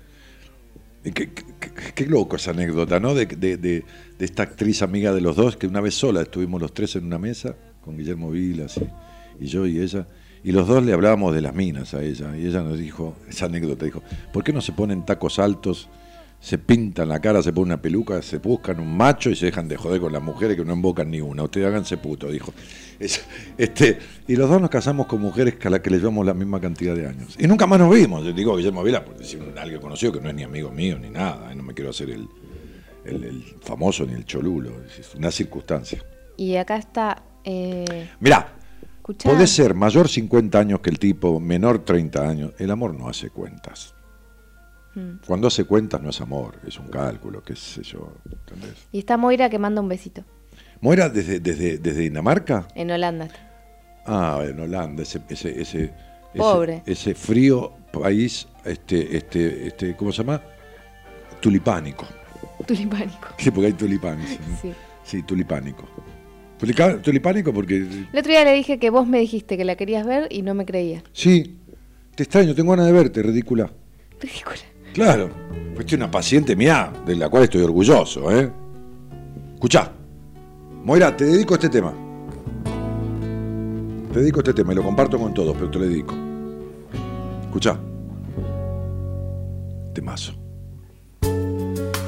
Qué, 1.03 1.11
qué- 1.11 1.27
qué- 1.33 1.93
qué 1.93 2.05
loco 2.05 2.37
esa 2.37 2.51
anécdota, 2.51 2.99
¿no? 2.99 3.13
De, 3.13 3.25
de- 3.25 3.57
de- 3.57 3.83
de 4.17 4.25
esta 4.25 4.43
actriz 4.43 4.81
amiga 4.81 5.13
de 5.13 5.19
los 5.19 5.35
dos, 5.35 5.57
que 5.57 5.67
una 5.67 5.81
vez 5.81 5.93
sola 5.95 6.21
estuvimos 6.21 6.61
los 6.61 6.73
tres 6.73 6.95
en 6.95 7.05
una 7.05 7.17
mesa, 7.19 7.55
con 7.83 7.97
Guillermo 7.97 8.31
Vilas 8.31 8.77
y, 8.77 9.43
y 9.43 9.47
yo 9.47 9.67
y 9.67 9.79
ella, 9.79 10.07
y 10.45 10.53
los 10.53 10.65
dos 10.65 10.83
le 10.85 10.93
hablábamos 10.93 11.35
de 11.35 11.41
las 11.41 11.53
minas 11.53 11.93
a 11.93 12.01
ella, 12.01 12.35
y 12.37 12.45
ella 12.47 12.61
nos 12.61 12.79
dijo, 12.79 13.17
esa 13.27 13.47
anécdota, 13.47 13.83
dijo, 13.83 14.01
¿por 14.31 14.45
qué 14.45 14.53
no 14.53 14.61
se 14.61 14.71
ponen 14.71 15.05
tacos 15.05 15.39
altos, 15.39 15.89
se 16.43 16.57
pintan 16.57 17.07
la 17.07 17.21
cara, 17.21 17.41
se 17.41 17.53
ponen 17.53 17.67
una 17.73 17.81
peluca, 17.81 18.21
se 18.21 18.37
buscan 18.39 18.77
un 18.81 18.97
macho 18.97 19.29
y 19.29 19.35
se 19.37 19.45
dejan 19.45 19.69
de 19.69 19.77
joder 19.77 20.01
con 20.01 20.11
las 20.11 20.21
mujeres 20.21 20.57
que 20.57 20.65
no 20.65 20.73
invocan 20.73 21.09
ni 21.09 21.21
una? 21.21 21.43
Ustedes 21.43 21.67
háganse 21.67 21.95
puto, 21.95 22.29
dijo. 22.29 22.53
Es- 22.99 23.23
este, 23.57 23.97
y 24.27 24.35
los 24.35 24.49
dos 24.49 24.59
nos 24.59 24.69
casamos 24.69 25.05
con 25.07 25.21
mujeres 25.21 25.55
a 25.63 25.69
las 25.69 25.79
que 25.79 25.89
le 25.89 25.99
llevamos 25.99 26.25
la 26.25 26.33
misma 26.33 26.59
cantidad 26.59 26.95
de 26.95 27.07
años. 27.07 27.37
Y 27.39 27.47
nunca 27.47 27.65
más 27.65 27.79
nos 27.79 27.95
vimos. 27.95 28.25
Yo 28.25 28.33
digo 28.33 28.57
Guillermo 28.57 28.83
Vilas, 28.83 29.03
por 29.03 29.17
decir 29.17 29.41
un- 29.41 29.57
alguien 29.57 29.79
conocido 29.79 30.11
que 30.11 30.19
no 30.19 30.27
es 30.27 30.35
ni 30.35 30.43
amigo 30.43 30.69
mío 30.69 30.99
ni 30.99 31.09
nada. 31.09 31.49
y 31.53 31.55
No 31.55 31.63
me 31.63 31.73
quiero 31.73 31.91
hacer 31.91 32.09
el, 32.09 32.27
el- 33.05 33.23
el 33.23 33.43
famoso 33.61 34.05
ni 34.05 34.11
el 34.13 34.25
cholulo. 34.25 34.71
Es 34.99 35.15
una 35.15 35.31
circunstancia. 35.31 36.03
Y 36.35 36.57
acá 36.57 36.75
está. 36.75 37.23
Eh, 37.45 38.09
Mirá, 38.19 38.53
escuchá. 38.97 39.29
podés 39.29 39.49
ser 39.49 39.73
mayor 39.75 40.09
50 40.09 40.59
años 40.59 40.81
que 40.81 40.89
el 40.89 40.99
tipo, 40.99 41.39
menor 41.39 41.79
30 41.85 42.27
años. 42.27 42.51
El 42.59 42.69
amor 42.69 42.93
no 42.93 43.07
hace 43.07 43.29
cuentas. 43.29 43.95
Mm. 44.95 45.25
Cuando 45.25 45.47
hace 45.47 45.65
cuentas 45.65 46.01
no 46.01 46.09
es 46.09 46.21
amor, 46.21 46.59
es 46.67 46.77
un 46.79 46.87
cálculo, 46.87 47.43
qué 47.43 47.55
sé 47.55 47.83
yo. 47.83 48.13
¿entendés? 48.31 48.87
Y 48.91 48.99
está 48.99 49.17
Moira 49.17 49.49
que 49.49 49.59
manda 49.59 49.81
un 49.81 49.87
besito. 49.87 50.23
¿Moira 50.81 51.09
desde, 51.09 51.39
desde, 51.39 51.77
desde 51.77 52.01
Dinamarca? 52.01 52.67
En 52.75 52.91
Holanda. 52.91 53.29
Ah, 54.05 54.43
en 54.47 54.59
Holanda, 54.59 55.03
ese, 55.03 55.21
ese, 55.29 55.61
ese, 55.61 55.93
Pobre. 56.35 56.83
ese 56.85 57.15
frío 57.15 57.73
país, 57.91 58.47
este, 58.65 59.15
este, 59.17 59.67
este, 59.67 59.95
¿cómo 59.95 60.11
se 60.11 60.23
llama? 60.23 60.41
Tulipánico. 61.39 62.05
Tulipánico. 62.65 63.29
Sí, 63.37 63.51
porque 63.51 63.67
hay 63.67 63.73
tulipanes. 63.73 64.39
Sí. 64.61 64.73
Sí, 65.03 65.23
tulipánico. 65.23 65.87
Tulipánico 67.03 67.53
porque, 67.53 67.77
El 67.77 68.07
otro 68.17 68.31
día 68.31 68.45
le 68.45 68.53
dije 68.53 68.79
que 68.79 68.89
vos 68.89 69.05
me 69.05 69.19
dijiste 69.19 69.57
que 69.57 69.65
la 69.65 69.75
querías 69.75 70.05
ver 70.05 70.27
y 70.31 70.43
no 70.43 70.53
me 70.53 70.65
creía. 70.65 71.03
sí, 71.11 71.59
te 72.15 72.23
extraño, 72.23 72.53
tengo 72.53 72.71
ganas 72.71 72.85
de 72.85 72.91
verte, 72.93 73.21
ridícula. 73.23 73.71
Ridícula. 74.21 74.55
Claro, 74.93 75.29
fuiste 75.75 75.95
una 75.95 76.09
paciente 76.11 76.55
mía, 76.55 76.91
de 77.05 77.15
la 77.15 77.29
cual 77.29 77.43
estoy 77.43 77.61
orgulloso, 77.63 78.31
¿eh? 78.31 78.51
Escuchá, 79.55 79.91
Moira, 80.83 81.15
te 81.15 81.25
dedico 81.25 81.55
este 81.55 81.69
tema. 81.69 81.93
Te 84.11 84.19
dedico 84.19 84.39
este 84.41 84.53
tema 84.53 84.73
y 84.73 84.75
lo 84.75 84.83
comparto 84.83 85.17
con 85.17 85.33
todos, 85.33 85.55
pero 85.55 85.71
te 85.71 85.79
lo 85.79 85.85
dedico. 85.85 86.13
Escuchá. 87.45 87.79
Temazo. 89.93 90.33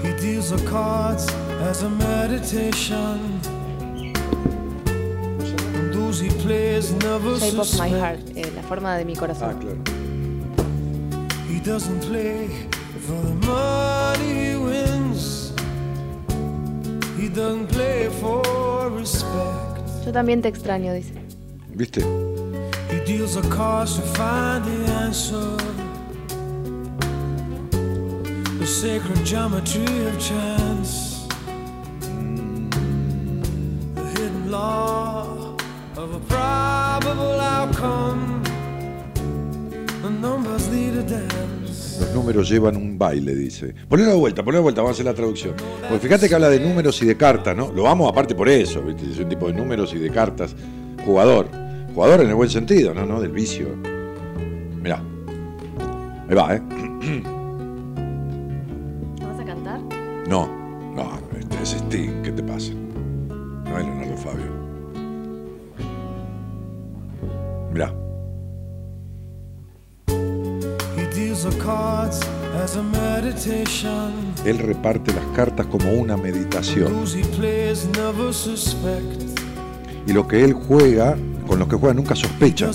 He 0.03 0.13
deals 0.21 0.49
the 0.51 0.63
cards 0.69 1.25
as 1.67 1.81
a 1.83 1.89
meditation. 1.89 3.19
And 5.75 5.91
those 5.93 6.21
he 6.23 6.29
plays 6.43 6.91
never 7.03 7.39
Shape 7.39 7.57
of 7.59 7.79
my 7.79 7.89
heart. 7.89 8.19
eh, 8.35 8.51
la 8.55 8.61
forma 8.63 8.95
de 8.97 9.05
mi 9.05 9.15
corazón. 9.15 9.55
Ah, 9.55 9.59
claro. 9.59 9.77
He 11.49 11.59
doesn't 11.61 12.01
play 12.05 12.49
for 13.05 13.21
the 13.21 13.35
money 13.45 14.33
he 14.33 14.55
wins. 14.55 15.53
He 17.19 17.29
doesn't 17.29 17.67
play 17.67 18.09
for 18.21 18.41
respect. 18.89 19.81
Yo 20.05 20.11
también 20.11 20.41
te 20.41 20.49
extraño, 20.49 20.93
dice. 20.93 21.13
¿Viste? 21.75 22.01
He 22.89 22.99
deals 23.05 23.35
the 23.35 23.47
cards 23.49 23.95
to 23.95 24.01
find 24.17 24.65
the 24.65 24.91
answer. 25.03 25.57
The 28.59 28.65
sacred 28.65 29.23
geometry 29.23 30.07
of 30.07 30.19
chance. 30.19 31.27
The 33.95 34.05
hidden 34.15 34.49
law 34.49 35.55
of 35.95 36.15
a 36.15 36.19
probable 36.27 37.39
outcome. 37.39 38.41
The 40.01 40.09
numbers 40.09 40.67
lead 40.69 40.95
a 40.97 41.03
dance. 41.03 41.64
Los 41.99 42.13
números 42.13 42.49
llevan 42.49 42.75
un 42.75 42.97
baile, 42.97 43.35
dice. 43.35 43.73
Ponelo 43.87 44.11
de 44.11 44.17
vuelta, 44.17 44.43
ponelo 44.43 44.59
de 44.59 44.63
vuelta, 44.63 44.81
vamos 44.81 44.95
a 44.95 44.95
hacer 44.95 45.05
la 45.05 45.13
traducción. 45.13 45.53
Porque 45.81 45.99
fíjate 45.99 46.27
que 46.27 46.35
habla 46.35 46.49
de 46.49 46.59
números 46.59 47.01
y 47.01 47.05
de 47.05 47.15
cartas, 47.15 47.55
¿no? 47.55 47.71
Lo 47.71 47.83
vamos 47.83 48.11
aparte 48.11 48.35
por 48.35 48.49
eso, 48.49 48.81
¿viste? 48.81 49.09
Es 49.09 49.19
un 49.19 49.29
tipo 49.29 49.47
de 49.47 49.53
números 49.53 49.93
y 49.93 49.99
de 49.99 50.09
cartas. 50.09 50.55
Jugador. 51.05 51.47
Jugador 51.93 52.21
en 52.21 52.29
el 52.29 52.35
buen 52.35 52.49
sentido, 52.49 52.93
¿no? 52.93 53.05
¿No? 53.05 53.21
Del 53.21 53.31
vicio. 53.31 53.67
Mirá. 54.81 55.01
Ahí 56.27 56.35
va, 56.35 56.55
¿eh? 56.55 56.61
No, 60.27 60.47
no, 60.95 61.19
este 61.39 61.61
es 61.61 61.73
Sting, 61.73 62.23
¿qué 62.23 62.31
te 62.31 62.41
pasa? 62.41 62.73
No 62.73 63.77
es 63.77 63.85
Leonardo 63.85 64.17
Fabio. 64.17 64.51
Mirá. 67.71 68.04
Él 74.45 74.59
reparte 74.59 75.13
las 75.13 75.25
cartas 75.35 75.65
como 75.67 75.91
una 75.91 76.17
meditación. 76.17 76.93
Y 80.07 80.13
lo 80.13 80.27
que 80.27 80.43
él 80.43 80.53
juega, 80.53 81.17
con 81.47 81.59
lo 81.59 81.67
que 81.67 81.75
juega 81.75 81.93
nunca 81.93 82.15
sospecha. 82.15 82.71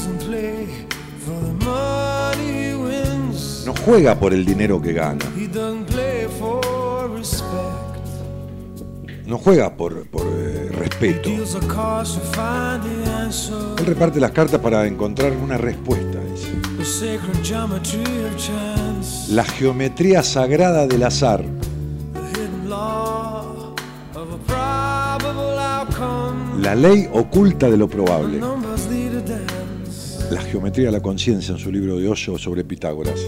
No 3.67 3.75
juega 3.85 4.19
por 4.19 4.33
el 4.33 4.45
dinero 4.45 4.81
que 4.81 4.93
gana. 4.93 5.25
No 9.27 9.39
juega 9.39 9.77
por, 9.77 10.09
por 10.09 10.27
eh, 10.27 10.71
respeto. 10.73 11.31
Él 13.79 13.87
reparte 13.87 14.19
las 14.19 14.33
cartas 14.33 14.61
para 14.61 14.87
encontrar 14.87 15.33
una 15.33 15.57
respuesta. 15.57 16.19
dice. 16.21 16.50
La 19.35 19.45
geometría 19.45 20.23
sagrada 20.23 20.87
del 20.87 21.03
azar. 21.03 21.45
La 26.63 26.75
ley 26.75 27.09
oculta 27.13 27.69
de 27.71 27.77
lo 27.77 27.89
probable. 27.89 28.39
La 30.31 30.41
geometría 30.43 30.87
de 30.87 30.93
la 30.93 31.01
conciencia 31.01 31.53
en 31.55 31.59
su 31.59 31.71
libro 31.73 31.97
de 31.97 32.09
Hoyo 32.09 32.39
sobre 32.39 32.65
Pitágoras. 32.65 33.19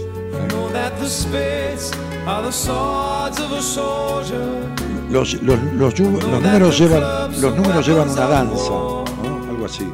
Los, 5.11 5.33
los, 5.43 5.59
los, 5.73 5.93
yu- 5.95 6.11
los 6.11 6.23
números 6.41 6.79
llevan, 6.79 7.01
los 7.41 7.55
números 7.55 7.85
llevan 7.87 8.09
una 8.09 8.27
danza, 8.27 8.69
¿no? 8.71 9.49
algo 9.49 9.65
así. 9.65 9.85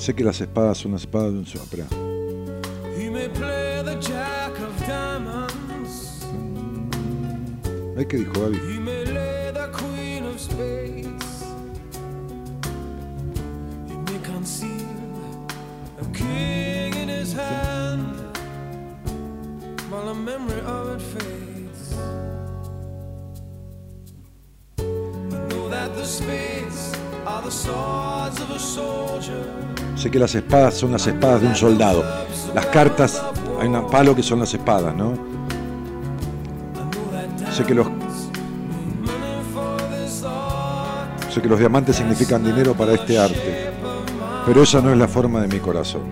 Sé 0.00 0.14
que 0.14 0.24
las 0.24 0.40
espadas 0.40 0.78
son 0.78 0.92
las 0.92 1.02
espadas 1.02 1.32
de 1.32 1.38
un 1.38 1.46
solo. 1.46 1.64
Espera. 1.64 1.86
He 2.96 3.10
may 3.10 3.28
play 3.28 3.82
the 3.84 3.96
jack 4.00 4.58
of 4.58 4.86
diamonds. 4.86 6.24
¿Ay, 7.98 8.06
¿Qué 8.06 8.16
dijo 8.16 8.32
Gaby? 8.32 8.56
A 8.56 8.60
while 19.90 20.06
the 20.06 20.14
memory 20.14 20.60
of 20.60 20.96
it 20.96 21.02
fades. 21.02 21.39
Sé 29.96 30.10
que 30.10 30.18
las 30.18 30.34
espadas 30.34 30.74
son 30.74 30.92
las 30.92 31.06
espadas 31.06 31.42
de 31.42 31.48
un 31.48 31.54
soldado. 31.54 32.04
Las 32.54 32.66
cartas, 32.66 33.22
hay 33.60 33.68
un 33.68 33.90
palo 33.90 34.14
que 34.14 34.22
son 34.22 34.40
las 34.40 34.52
espadas, 34.54 34.94
¿no? 34.94 35.14
Sé 37.52 37.64
que 37.64 37.74
los, 37.74 37.86
sé 41.28 41.42
que 41.42 41.48
los 41.48 41.58
diamantes 41.58 41.96
significan 41.96 42.44
dinero 42.44 42.74
para 42.74 42.94
este 42.94 43.18
arte. 43.18 43.70
Pero 44.46 44.62
esa 44.62 44.80
no 44.80 44.90
es 44.92 44.98
la 44.98 45.08
forma 45.08 45.40
de 45.40 45.48
mi 45.48 45.58
corazón. 45.58 46.02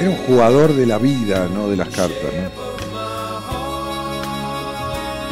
Era 0.00 0.10
un 0.10 0.16
jugador 0.26 0.74
de 0.74 0.86
la 0.86 0.98
vida, 0.98 1.48
no 1.52 1.68
de 1.68 1.76
las 1.76 1.88
cartas, 1.88 2.32
¿no? 2.34 2.71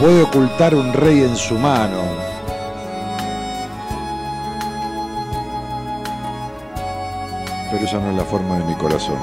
Puede 0.00 0.22
ocultar 0.22 0.74
un 0.74 0.94
rey 0.94 1.20
en 1.24 1.36
su 1.36 1.58
mano. 1.58 2.00
Pero 7.70 7.84
esa 7.84 7.98
no 7.98 8.10
es 8.10 8.16
la 8.16 8.24
forma 8.24 8.58
de 8.58 8.64
mi 8.64 8.74
corazón. 8.76 9.18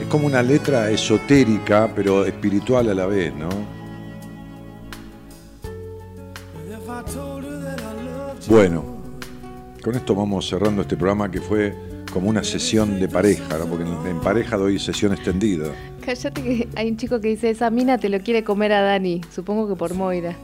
Es 0.00 0.06
como 0.08 0.26
una 0.26 0.42
letra 0.42 0.88
esotérica, 0.88 1.90
pero 1.94 2.24
espiritual 2.24 2.88
a 2.88 2.94
la 2.94 3.04
vez, 3.04 3.34
¿no? 3.34 3.77
Bueno, 8.48 8.84
con 9.82 9.94
esto 9.94 10.14
vamos 10.14 10.48
cerrando 10.48 10.82
este 10.82 10.96
programa 10.96 11.30
que 11.30 11.40
fue 11.40 11.74
como 12.12 12.28
una 12.30 12.42
sesión 12.42 12.98
de 12.98 13.08
pareja, 13.08 13.58
¿no? 13.58 13.66
Porque 13.66 13.84
en, 13.84 14.06
en 14.06 14.20
pareja 14.20 14.56
doy 14.56 14.78
sesión 14.78 15.12
extendida. 15.12 15.66
Cállate 16.04 16.42
que 16.42 16.68
hay 16.74 16.90
un 16.90 16.96
chico 16.96 17.20
que 17.20 17.28
dice, 17.28 17.50
esa 17.50 17.70
mina 17.70 17.98
te 17.98 18.08
lo 18.08 18.20
quiere 18.20 18.44
comer 18.44 18.72
a 18.72 18.80
Dani, 18.80 19.20
supongo 19.30 19.68
que 19.68 19.74
por 19.76 19.94
Moira. 19.94 20.34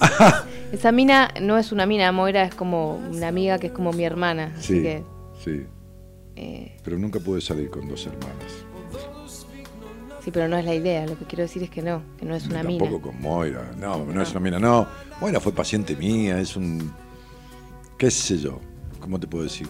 esa 0.72 0.92
mina 0.92 1.30
no 1.40 1.56
es 1.58 1.72
una 1.72 1.86
mina, 1.86 2.12
Moira 2.12 2.44
es 2.44 2.54
como 2.54 2.96
una 2.96 3.28
amiga 3.28 3.58
que 3.58 3.68
es 3.68 3.72
como 3.72 3.92
mi 3.92 4.04
hermana, 4.04 4.52
así 4.58 4.74
Sí, 4.76 4.82
que 4.82 5.02
sí. 5.42 5.66
eh, 6.36 6.76
Pero 6.84 6.98
nunca 6.98 7.18
pude 7.18 7.40
salir 7.40 7.70
con 7.70 7.88
dos 7.88 8.06
hermanas. 8.06 8.52
sí, 10.22 10.30
pero 10.30 10.46
no 10.48 10.58
es 10.58 10.66
la 10.66 10.74
idea, 10.74 11.06
lo 11.06 11.18
que 11.18 11.24
quiero 11.24 11.42
decir 11.44 11.62
es 11.62 11.70
que 11.70 11.80
no, 11.80 12.02
que 12.18 12.26
no 12.26 12.34
es 12.34 12.46
una 12.46 12.62
mina. 12.62 12.84
Tampoco 12.84 13.10
con 13.10 13.20
Moira. 13.22 13.72
No, 13.78 14.04
no 14.04 14.20
es 14.22 14.30
una 14.32 14.40
mina. 14.40 14.58
No, 14.58 14.86
Moira 15.22 15.40
fue 15.40 15.52
paciente 15.52 15.96
mía, 15.96 16.38
es 16.38 16.54
un. 16.54 16.92
¿Qué 17.98 18.10
sé 18.10 18.38
yo? 18.38 18.60
¿Cómo 19.00 19.18
te 19.18 19.26
puedo 19.26 19.44
decir? 19.44 19.66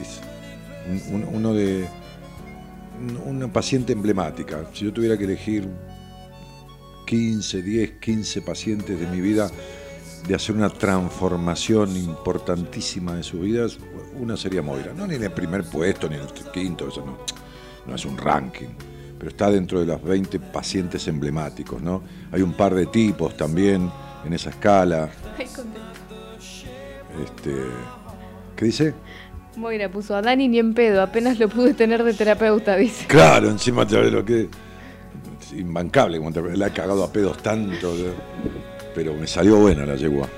Es 0.00 0.20
un- 1.10 1.22
un- 1.22 1.34
uno 1.36 1.54
de. 1.54 1.86
un- 3.00 3.36
Una 3.36 3.50
paciente 3.52 3.92
emblemática. 3.94 4.66
Si 4.74 4.84
yo 4.84 4.92
tuviera 4.92 5.16
que 5.16 5.24
elegir 5.24 5.66
15, 7.06 7.62
10, 7.62 7.92
15 8.00 8.42
pacientes 8.42 8.98
de 9.00 9.06
mi 9.06 9.20
vida 9.20 9.50
de 10.28 10.34
hacer 10.34 10.54
una 10.54 10.68
transformación 10.68 11.96
importantísima 11.96 13.14
de 13.14 13.22
sus 13.22 13.40
vidas, 13.40 13.78
una 14.18 14.36
sería 14.36 14.60
Moira. 14.60 14.92
No 14.92 15.06
ni 15.06 15.14
en 15.14 15.22
el 15.22 15.32
primer 15.32 15.64
puesto, 15.64 16.08
ni 16.10 16.16
en 16.16 16.22
el 16.22 16.28
quinto, 16.52 16.88
eso 16.88 17.04
no, 17.06 17.18
no 17.86 17.94
es 17.94 18.04
un 18.04 18.18
ranking, 18.18 18.68
pero 19.18 19.30
está 19.30 19.50
dentro 19.50 19.80
de 19.80 19.86
los 19.86 20.02
20 20.02 20.38
pacientes 20.38 21.08
emblemáticos, 21.08 21.80
¿no? 21.80 22.02
Hay 22.32 22.42
un 22.42 22.52
par 22.52 22.74
de 22.74 22.84
tipos 22.86 23.34
también 23.36 23.90
en 24.24 24.32
esa 24.32 24.50
escala. 24.50 25.08
Ay. 25.38 25.46
Este, 27.24 27.54
¿Qué 28.56 28.64
dice? 28.66 28.94
Moira 29.56 29.90
puso 29.90 30.14
a 30.14 30.22
Dani 30.22 30.48
ni 30.48 30.58
en 30.58 30.74
pedo, 30.74 31.02
apenas 31.02 31.38
lo 31.38 31.48
pude 31.48 31.74
tener 31.74 32.02
de 32.04 32.14
terapeuta, 32.14 32.76
dice. 32.76 33.06
Claro, 33.06 33.50
encima 33.50 33.86
te 33.86 34.10
lo 34.10 34.24
que. 34.24 34.48
Es 35.40 35.52
imbancable, 35.52 36.18
como 36.18 36.32
te- 36.32 36.56
la 36.56 36.68
he 36.68 36.72
cagado 36.72 37.02
a 37.04 37.12
pedos 37.12 37.38
tanto. 37.38 37.94
Pero 38.94 39.14
me 39.14 39.26
salió 39.26 39.56
buena 39.56 39.84
la 39.86 39.96
yegua. 39.96 40.28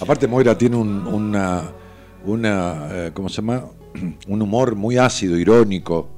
Aparte, 0.00 0.26
Moira 0.26 0.56
tiene 0.56 0.76
un- 0.76 1.06
una. 1.06 1.62
una 2.24 2.88
eh, 2.90 3.10
¿Cómo 3.14 3.28
se 3.28 3.36
llama? 3.36 3.64
Un 4.28 4.42
humor 4.42 4.74
muy 4.74 4.98
ácido, 4.98 5.38
irónico. 5.38 6.08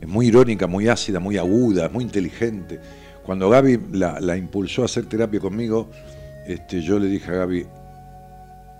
Es 0.00 0.08
muy 0.08 0.26
irónica, 0.26 0.66
muy 0.66 0.88
ácida, 0.88 1.20
muy 1.20 1.38
aguda, 1.38 1.88
muy 1.88 2.04
inteligente. 2.04 2.78
Cuando 3.24 3.48
Gaby 3.48 3.78
la, 3.92 4.36
impulsó 4.36 4.82
a 4.82 4.84
hacer 4.84 5.06
terapia 5.06 5.40
conmigo, 5.40 5.90
este, 6.46 6.82
yo 6.82 6.98
le 6.98 7.06
dije 7.08 7.30
a 7.30 7.34
Gaby, 7.34 7.66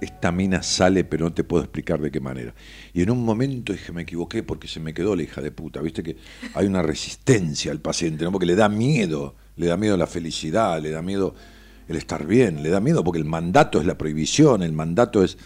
esta 0.01 0.31
mina 0.33 0.63
sale, 0.63 1.05
pero 1.05 1.25
no 1.25 1.33
te 1.33 1.45
puedo 1.45 1.63
explicar 1.63 1.99
de 2.01 2.11
qué 2.11 2.21
manera. 2.21 2.55
Y 2.93 3.03
en 3.03 3.11
un 3.11 3.25
momento 3.25 3.73
dije, 3.73 3.91
me 3.93 4.03
equivoqué 4.03 4.43
porque 4.43 4.69
se 4.69 4.81
me 4.81 4.93
quedó 4.93 5.17
la 5.17 5.23
hija 5.23 5.41
de 5.41 5.51
puta. 5.51 5.81
Viste 5.81 6.03
que 6.03 6.17
hay 6.55 6.67
una 6.67 6.83
resistencia 6.83 7.73
al 7.73 7.81
paciente, 7.81 8.25
¿no? 8.25 8.33
Porque 8.33 8.45
le 8.47 8.55
da 8.55 8.69
miedo, 8.69 9.35
le 9.57 9.67
da 9.67 9.79
miedo 9.79 9.97
la 9.97 10.07
felicidad, 10.07 10.81
le 10.83 10.91
da 10.91 11.01
miedo 11.01 11.35
el 11.89 11.97
estar 11.97 12.27
bien, 12.27 12.63
le 12.63 12.69
da 12.69 12.81
miedo 12.81 13.03
porque 13.03 13.19
el 13.19 13.25
mandato 13.25 13.81
es 13.81 13.87
la 13.87 13.97
prohibición, 13.97 14.63
el 14.63 14.73
mandato 14.73 15.25
es 15.25 15.39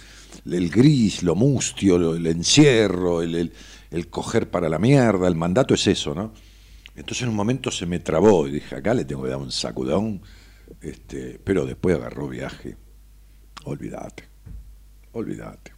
el 0.44 0.70
gris, 0.70 1.23
lo 1.23 1.36
mustio, 1.36 2.15
el 2.17 2.27
encierro, 2.27 3.23
el, 3.23 3.35
el- 3.36 3.52
el 3.91 4.09
coger 4.09 4.51
para 4.51 4.68
la 4.68 4.78
mierda, 4.78 5.28
el 5.28 5.35
mandato 5.35 5.73
es 5.73 5.86
eso, 5.86 6.15
¿no? 6.15 6.33
Entonces 6.99 7.23
en 7.23 7.28
un 7.28 7.36
momento 7.36 7.70
se 7.70 7.86
me 7.86 8.01
trabó 8.01 8.47
y 8.49 8.52
dije, 8.52 8.75
acá 8.75 8.93
le 8.93 9.05
tengo 9.05 9.23
que 9.23 9.31
dar 9.31 9.39
un 9.39 9.52
sacudón, 9.52 10.20
este, 10.81 11.41
pero 11.43 11.65
después 11.65 11.97
agarró 11.97 12.28
viaje. 12.28 12.77
Olvídate, 13.65 14.25
olvídate. 15.12 15.73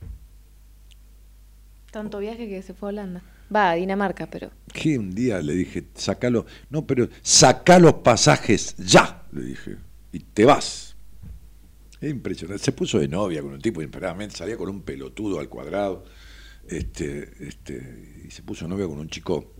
Tanto 1.91 2.19
viaje 2.21 2.49
que 2.49 2.63
se 2.63 2.73
fue 2.73 2.89
a 2.89 2.91
Holanda. 2.91 3.23
Va, 3.55 3.71
a 3.71 3.75
Dinamarca, 3.75 4.29
pero. 4.29 4.51
Que 4.73 4.97
un 4.97 5.13
día 5.15 5.41
le 5.41 5.55
dije, 5.55 5.85
sacalo, 5.95 6.47
no, 6.71 6.87
pero 6.87 7.09
saca 7.21 7.79
los 7.79 7.95
pasajes 7.95 8.77
ya, 8.77 9.25
le 9.33 9.43
dije, 9.43 9.77
y 10.13 10.21
te 10.21 10.45
vas. 10.45 10.97
Es 12.01 12.11
impresionante. 12.11 12.65
Se 12.65 12.73
puso 12.73 12.99
de 12.99 13.09
novia 13.09 13.43
con 13.43 13.53
un 13.53 13.61
tipo 13.61 13.83
inesperadamente, 13.83 14.37
salía 14.37 14.57
con 14.57 14.69
un 14.69 14.83
pelotudo 14.83 15.39
al 15.39 15.49
cuadrado. 15.49 16.05
Este, 16.67 17.31
este, 17.41 18.23
y 18.27 18.31
se 18.31 18.43
puso 18.43 18.65
de 18.65 18.71
novia 18.71 18.87
con 18.87 18.99
un 18.99 19.09
chico 19.09 19.53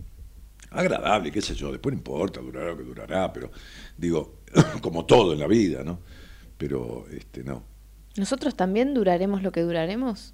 agradable, 0.71 1.31
qué 1.31 1.41
sé 1.41 1.53
yo. 1.53 1.71
Después 1.71 1.93
no 1.93 1.99
importa, 1.99 2.39
durará 2.39 2.71
lo 2.71 2.77
que 2.77 2.83
durará, 2.83 3.31
pero 3.31 3.51
digo, 3.97 4.39
como 4.81 5.05
todo 5.05 5.33
en 5.33 5.39
la 5.39 5.47
vida, 5.47 5.83
¿no? 5.83 5.99
Pero 6.57 7.05
este, 7.11 7.43
no. 7.43 7.63
¿Nosotros 8.17 8.55
también 8.55 8.93
duraremos 8.93 9.43
lo 9.43 9.51
que 9.51 9.61
duraremos? 9.61 10.33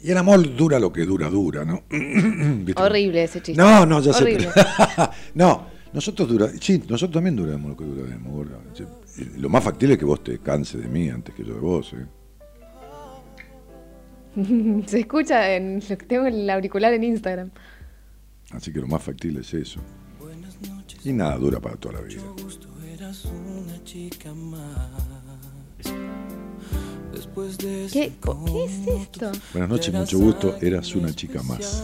Y 0.00 0.10
el 0.10 0.18
amor 0.18 0.54
dura 0.54 0.78
lo 0.78 0.92
que 0.92 1.04
dura, 1.04 1.28
dura, 1.28 1.64
¿no? 1.64 1.82
Horrible 2.76 3.24
ese 3.24 3.42
chiste. 3.42 3.60
No, 3.60 3.84
no, 3.84 4.00
ya 4.00 4.12
Horrible. 4.12 4.50
sé. 4.50 4.64
no, 5.34 5.66
nosotros 5.92 6.28
dura, 6.28 6.48
sí, 6.60 6.78
nosotros 6.88 7.12
también 7.14 7.34
duramos 7.34 7.70
lo 7.70 7.76
que 7.76 7.84
duraremos. 7.84 8.32
gorda. 8.32 8.58
Lo 9.36 9.48
más 9.48 9.64
factible 9.64 9.94
es 9.94 9.98
que 9.98 10.04
vos 10.04 10.22
te 10.22 10.38
canses 10.38 10.82
de 10.82 10.88
mí 10.88 11.08
antes 11.08 11.34
que 11.34 11.44
yo 11.44 11.54
de 11.54 11.60
vos. 11.60 11.94
¿eh? 11.94 12.06
Se 14.86 15.00
escucha 15.00 15.54
en. 15.54 15.80
Tengo 16.06 16.26
el 16.26 16.48
auricular 16.48 16.92
en 16.92 17.04
Instagram. 17.04 17.50
Así 18.50 18.72
que 18.72 18.80
lo 18.80 18.86
más 18.86 19.02
factible 19.02 19.40
es 19.40 19.52
eso. 19.54 19.80
Y 21.04 21.12
nada 21.12 21.36
dura 21.36 21.60
para 21.60 21.76
toda 21.76 21.94
la 21.94 22.00
vida. 22.00 22.22
Eras 22.92 23.24
una 23.26 23.84
chica 23.84 24.34
más. 24.34 24.88
Después 27.12 27.58
de 27.58 27.88
¿Qué, 27.92 28.12
¿Qué 28.46 28.64
es 28.64 29.00
esto? 29.02 29.32
Buenas 29.52 29.70
noches, 29.70 29.94
mucho 29.94 30.18
gusto. 30.18 30.56
Eras 30.60 30.94
una 30.94 31.12
chica 31.14 31.42
más. 31.42 31.82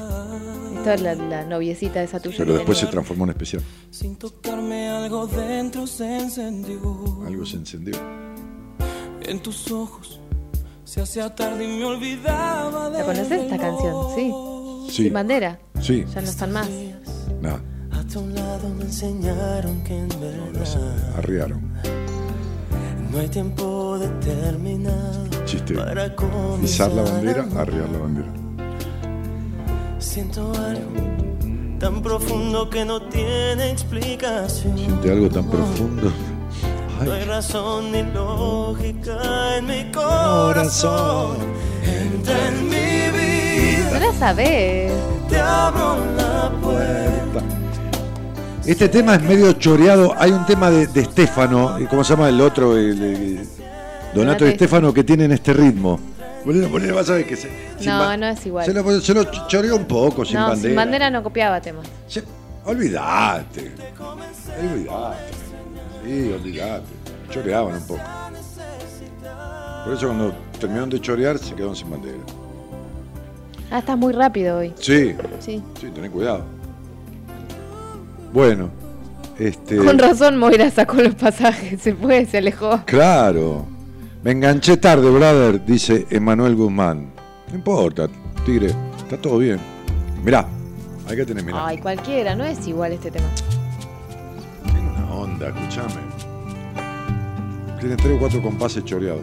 Esto 0.77 0.91
es 0.91 1.01
la, 1.01 1.15
la 1.15 1.45
noviecita 1.45 2.03
esa 2.03 2.21
tuya. 2.21 2.37
Pero 2.39 2.55
después 2.55 2.79
se 2.79 2.87
transformó 2.87 3.25
en 3.25 3.31
especial. 3.31 3.63
Sin 3.91 4.17
tocarme 4.17 4.89
algo 4.89 5.27
dentro 5.27 5.87
se 5.87 6.19
encendió. 6.19 7.23
Algo 7.27 7.47
se 7.47 7.57
encendió. 7.57 7.95
En 9.23 9.41
tus 9.41 9.71
ojos 9.71 10.21
se 10.85 11.01
hacía 11.01 11.35
tarde 11.35 11.65
y 11.65 11.79
me 11.79 11.85
olvidaba 11.85 12.91
de 12.91 12.99
¿La 12.99 13.05
conoces 13.05 13.43
esta 13.43 13.59
canción? 13.59 14.15
Sí. 14.15 14.33
Sí. 14.89 15.03
Sin 15.05 15.13
bandera. 15.13 15.59
Sí. 15.85 16.05
Ya 16.15 16.21
no 16.23 16.29
están 16.31 16.53
más. 16.53 16.67
Nada, 17.43 17.61
A 17.93 18.03
tu 18.11 18.27
lado 18.29 18.69
me 18.71 18.85
enseñaron 18.85 19.83
que 19.85 19.99
en 19.99 20.09
verdad 20.09 21.19
arriaron. 21.19 21.61
no 23.11 23.19
hay 23.19 23.29
tiempo 23.29 23.99
determinado 23.99 25.27
Chiste. 25.45 25.75
para 25.75 26.09
Pisar 26.61 26.91
la 26.93 27.03
bandera, 27.03 27.47
arriar 27.59 27.89
la 27.91 27.99
bandera. 27.99 28.33
Siento 29.99 30.53
algo 30.55 30.91
tan 31.79 32.01
profundo 32.03 32.71
que 32.71 32.85
no 32.87 33.03
tiene 33.09 33.71
explicación. 33.71 34.79
Siente 34.79 35.11
algo 35.13 35.29
tan 35.29 35.47
profundo. 35.51 36.11
No 37.05 37.13
hay 37.13 37.25
razón 37.25 37.93
ni 37.93 38.03
lógica 38.05 39.59
en 39.59 39.67
mi 39.67 39.93
corazón. 39.93 41.37
Entra 41.85 42.49
en 42.49 42.65
mi 42.65 43.19
vida, 43.19 43.44
No 43.95 44.01
la 44.01 44.13
sabés. 44.19 44.93
te 45.29 45.39
abro 45.39 45.97
la 46.17 46.51
puerta. 46.61 47.41
Este 48.67 48.89
tema 48.89 49.15
es 49.15 49.23
medio 49.23 49.53
choreado. 49.53 50.15
Hay 50.19 50.31
un 50.33 50.45
tema 50.47 50.71
de, 50.71 50.87
de 50.87 51.01
Estefano, 51.03 51.79
y 51.81 51.85
¿cómo 51.87 52.03
se 52.05 52.15
llama 52.15 52.29
el 52.29 52.41
otro? 52.41 52.77
El, 52.77 53.03
el- 53.03 53.37
Donato 53.37 54.15
Donato 54.15 54.47
y 54.47 54.51
Estefano 54.51 54.93
que 54.95 55.03
tienen 55.05 55.33
este 55.33 55.53
ritmo. 55.53 55.99
Vas 56.45 57.09
a 57.11 57.15
ver 57.15 57.27
que 57.27 57.37
se, 57.37 57.51
No, 57.85 58.17
no 58.17 58.27
es 58.27 58.45
igual. 58.47 58.67
se 58.67 58.73
lo, 58.75 59.01
se 59.01 59.15
lo 59.15 59.25
choreó 59.49 59.77
un 59.77 59.87
poco 59.87 60.25
sin 60.25 60.37
no, 60.39 60.49
bandera. 60.49 60.69
sin 60.69 60.77
bandera 60.77 61.11
no 61.11 61.23
copiaba 61.23 61.61
temas. 61.61 61.87
Olvidate. 62.65 63.73
Olvidate. 64.61 65.33
Sí, 66.05 66.33
olvidate. 66.33 66.85
Choreaban 67.31 67.75
un 67.75 67.87
poco. 67.87 68.01
Por 69.85 69.95
eso 69.95 70.07
cuando 70.07 70.35
terminaron 70.61 70.91
de 70.91 71.01
chorear 71.01 71.39
se 71.39 71.55
quedaron 71.55 71.75
sin 71.77 71.91
bandera. 71.91 72.19
Ah, 73.71 73.79
estás 73.79 73.99
muy 73.99 74.13
rápido 74.13 74.59
hoy. 74.59 74.73
Sí, 74.79 75.15
Sí. 75.41 75.63
sí, 75.81 75.87
tenés 75.95 76.11
cuidado. 76.11 76.45
Bueno, 78.33 78.69
este. 79.39 79.77
Con 79.77 79.99
razón 79.99 80.37
Moira 80.39 80.71
sacó 80.71 80.97
los 80.97 81.15
pasajes. 81.15 81.81
Se 81.81 81.95
fue, 81.95 82.25
se 82.27 82.39
alejó. 82.39 82.81
Claro. 82.87 83.67
Me 84.23 84.31
enganché 84.33 84.77
tarde, 84.77 85.11
brother, 85.11 85.65
dice 85.65 86.07
Emanuel 86.11 86.57
Guzmán. 86.57 87.11
No 87.51 87.55
importa, 87.57 88.09
tigre, 88.47 88.71
está 88.99 89.17
todo 89.19 89.39
bien. 89.39 89.59
Mirá, 90.25 90.47
hay 91.09 91.17
que 91.17 91.27
tener, 91.27 91.45
mirá. 91.45 91.67
Ay, 91.67 91.79
cualquiera, 91.79 92.35
no 92.35 92.43
es 92.45 92.67
igual 92.67 92.93
este 92.93 93.11
tema. 93.11 93.27
Tiene 94.65 94.89
una 94.91 95.13
onda, 95.15 95.49
escúchame. 95.49 96.01
Tiene 97.81 97.97
tres 97.97 98.17
o 98.17 98.19
cuatro 98.19 98.41
compases 98.41 98.83
choreados. 98.85 99.21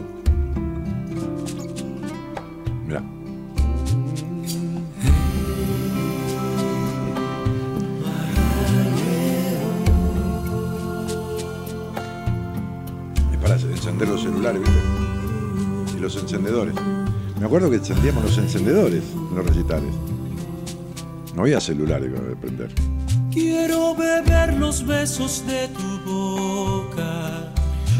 Para 13.42 13.56
encender 13.56 14.08
los 14.08 14.22
celulares, 14.22 14.60
¿viste? 14.60 15.96
Y 15.98 16.00
los 16.00 16.16
encendedores. 16.16 16.74
Me 17.38 17.46
acuerdo 17.46 17.68
que 17.68 17.76
encendíamos 17.76 18.24
los 18.24 18.38
encendedores 18.38 19.02
en 19.14 19.34
los 19.34 19.44
recitales. 19.44 19.92
No 21.34 21.42
había 21.42 21.60
celulares 21.60 22.12
para 22.12 22.40
prender. 22.40 22.70
Quiero 23.32 23.94
beber 23.96 24.54
los 24.54 24.86
besos 24.86 25.44
de 25.46 25.68
tu 25.68 26.10
boca. 26.10 27.52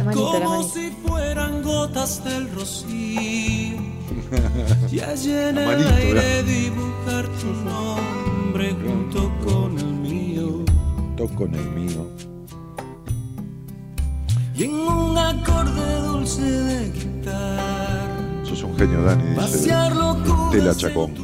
Manito, 0.04 0.32
como 0.32 0.62
si 0.62 0.90
fueran 1.06 1.62
gotas 1.62 2.22
del 2.24 2.50
rocío. 2.54 3.92
Y 4.90 5.00
allí 5.00 5.32
en 5.32 5.58
el 5.58 5.66
manito, 5.66 5.88
aire 5.94 6.42
dibujar 6.42 7.26
tu 7.40 7.46
nombre 7.64 8.74
junto 8.82 9.30
con 9.44 9.78
el 9.78 9.86
mío. 9.86 10.64
Toco 11.16 11.34
con 11.34 11.54
el 11.54 11.64
mío. 11.70 12.06
Y 14.54 14.64
en 14.64 14.74
un 14.74 15.16
acorde 15.16 16.00
dulce 16.02 16.42
de 16.42 16.90
guitarra. 16.90 18.44
Sos 18.44 18.62
un 18.62 18.76
genio, 18.76 19.02
Dani, 19.02 19.22
dice 19.40 19.70
Estela 19.70 20.74
Chacón. 20.74 21.14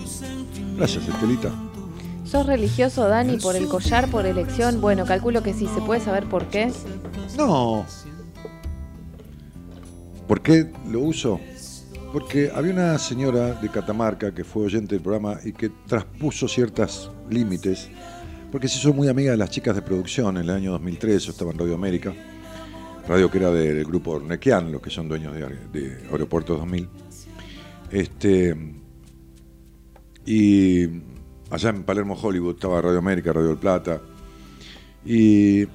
Gracias, 0.77 1.09
Estelita. 1.09 1.51
¿Sos 2.25 2.47
religioso, 2.47 3.09
Dani, 3.09 3.37
por 3.39 3.57
el 3.57 3.69
collar, 3.69 4.11
por 4.11 4.27
elección? 4.27 4.81
Bueno, 4.81 5.05
calculo 5.05 5.43
que 5.43 5.53
sí. 5.53 5.67
¿Se 5.75 5.81
puede 5.81 6.01
saber 6.01 6.25
por 6.27 6.47
qué? 6.47 6.73
No. 7.37 7.85
¿Por 10.27 10.43
qué 10.43 10.71
lo 10.89 11.01
uso? 11.01 11.41
Porque 12.13 12.51
había 12.55 12.73
una 12.73 12.99
señora 12.99 13.55
de 13.55 13.69
Catamarca 13.71 14.35
que 14.35 14.45
fue 14.45 14.65
oyente 14.65 14.95
del 14.95 15.03
programa 15.03 15.39
y 15.45 15.53
que 15.53 15.71
traspuso 15.87 16.49
ciertos 16.49 17.11
límites, 17.31 17.89
porque 18.51 18.69
se 18.69 18.79
hizo 18.79 18.93
muy 18.95 19.09
amiga 19.09 19.33
de 19.33 19.37
las 19.37 19.51
chicas 19.51 19.75
de 19.75 19.83
producción 19.83 20.37
en 20.37 20.45
el 20.45 20.51
año 20.51 20.73
2003, 20.73 21.25
yo 21.25 21.33
estaba 21.33 21.51
en 21.51 21.59
Radio 21.59 21.75
América, 21.75 22.15
radio 23.09 23.31
que 23.31 23.39
era 23.39 23.51
del 23.51 23.85
grupo 23.85 24.13
Ornequian, 24.13 24.71
los 24.71 24.83
que 24.83 24.91
son 24.91 25.09
dueños 25.09 25.35
de, 25.35 25.99
Aeropuertos 26.13 26.59
2000. 26.59 26.89
Este, 27.91 28.55
y 30.27 30.85
allá 31.51 31.71
en 31.71 31.85
Palermo, 31.85 32.19
Hollywood, 32.21 32.57
estaba 32.57 32.83
Radio 32.83 32.99
América, 32.99 33.33
Radio 33.33 33.49
del 33.49 33.57
Plata. 33.57 34.03
Y, 35.07 35.63
y 35.63 35.69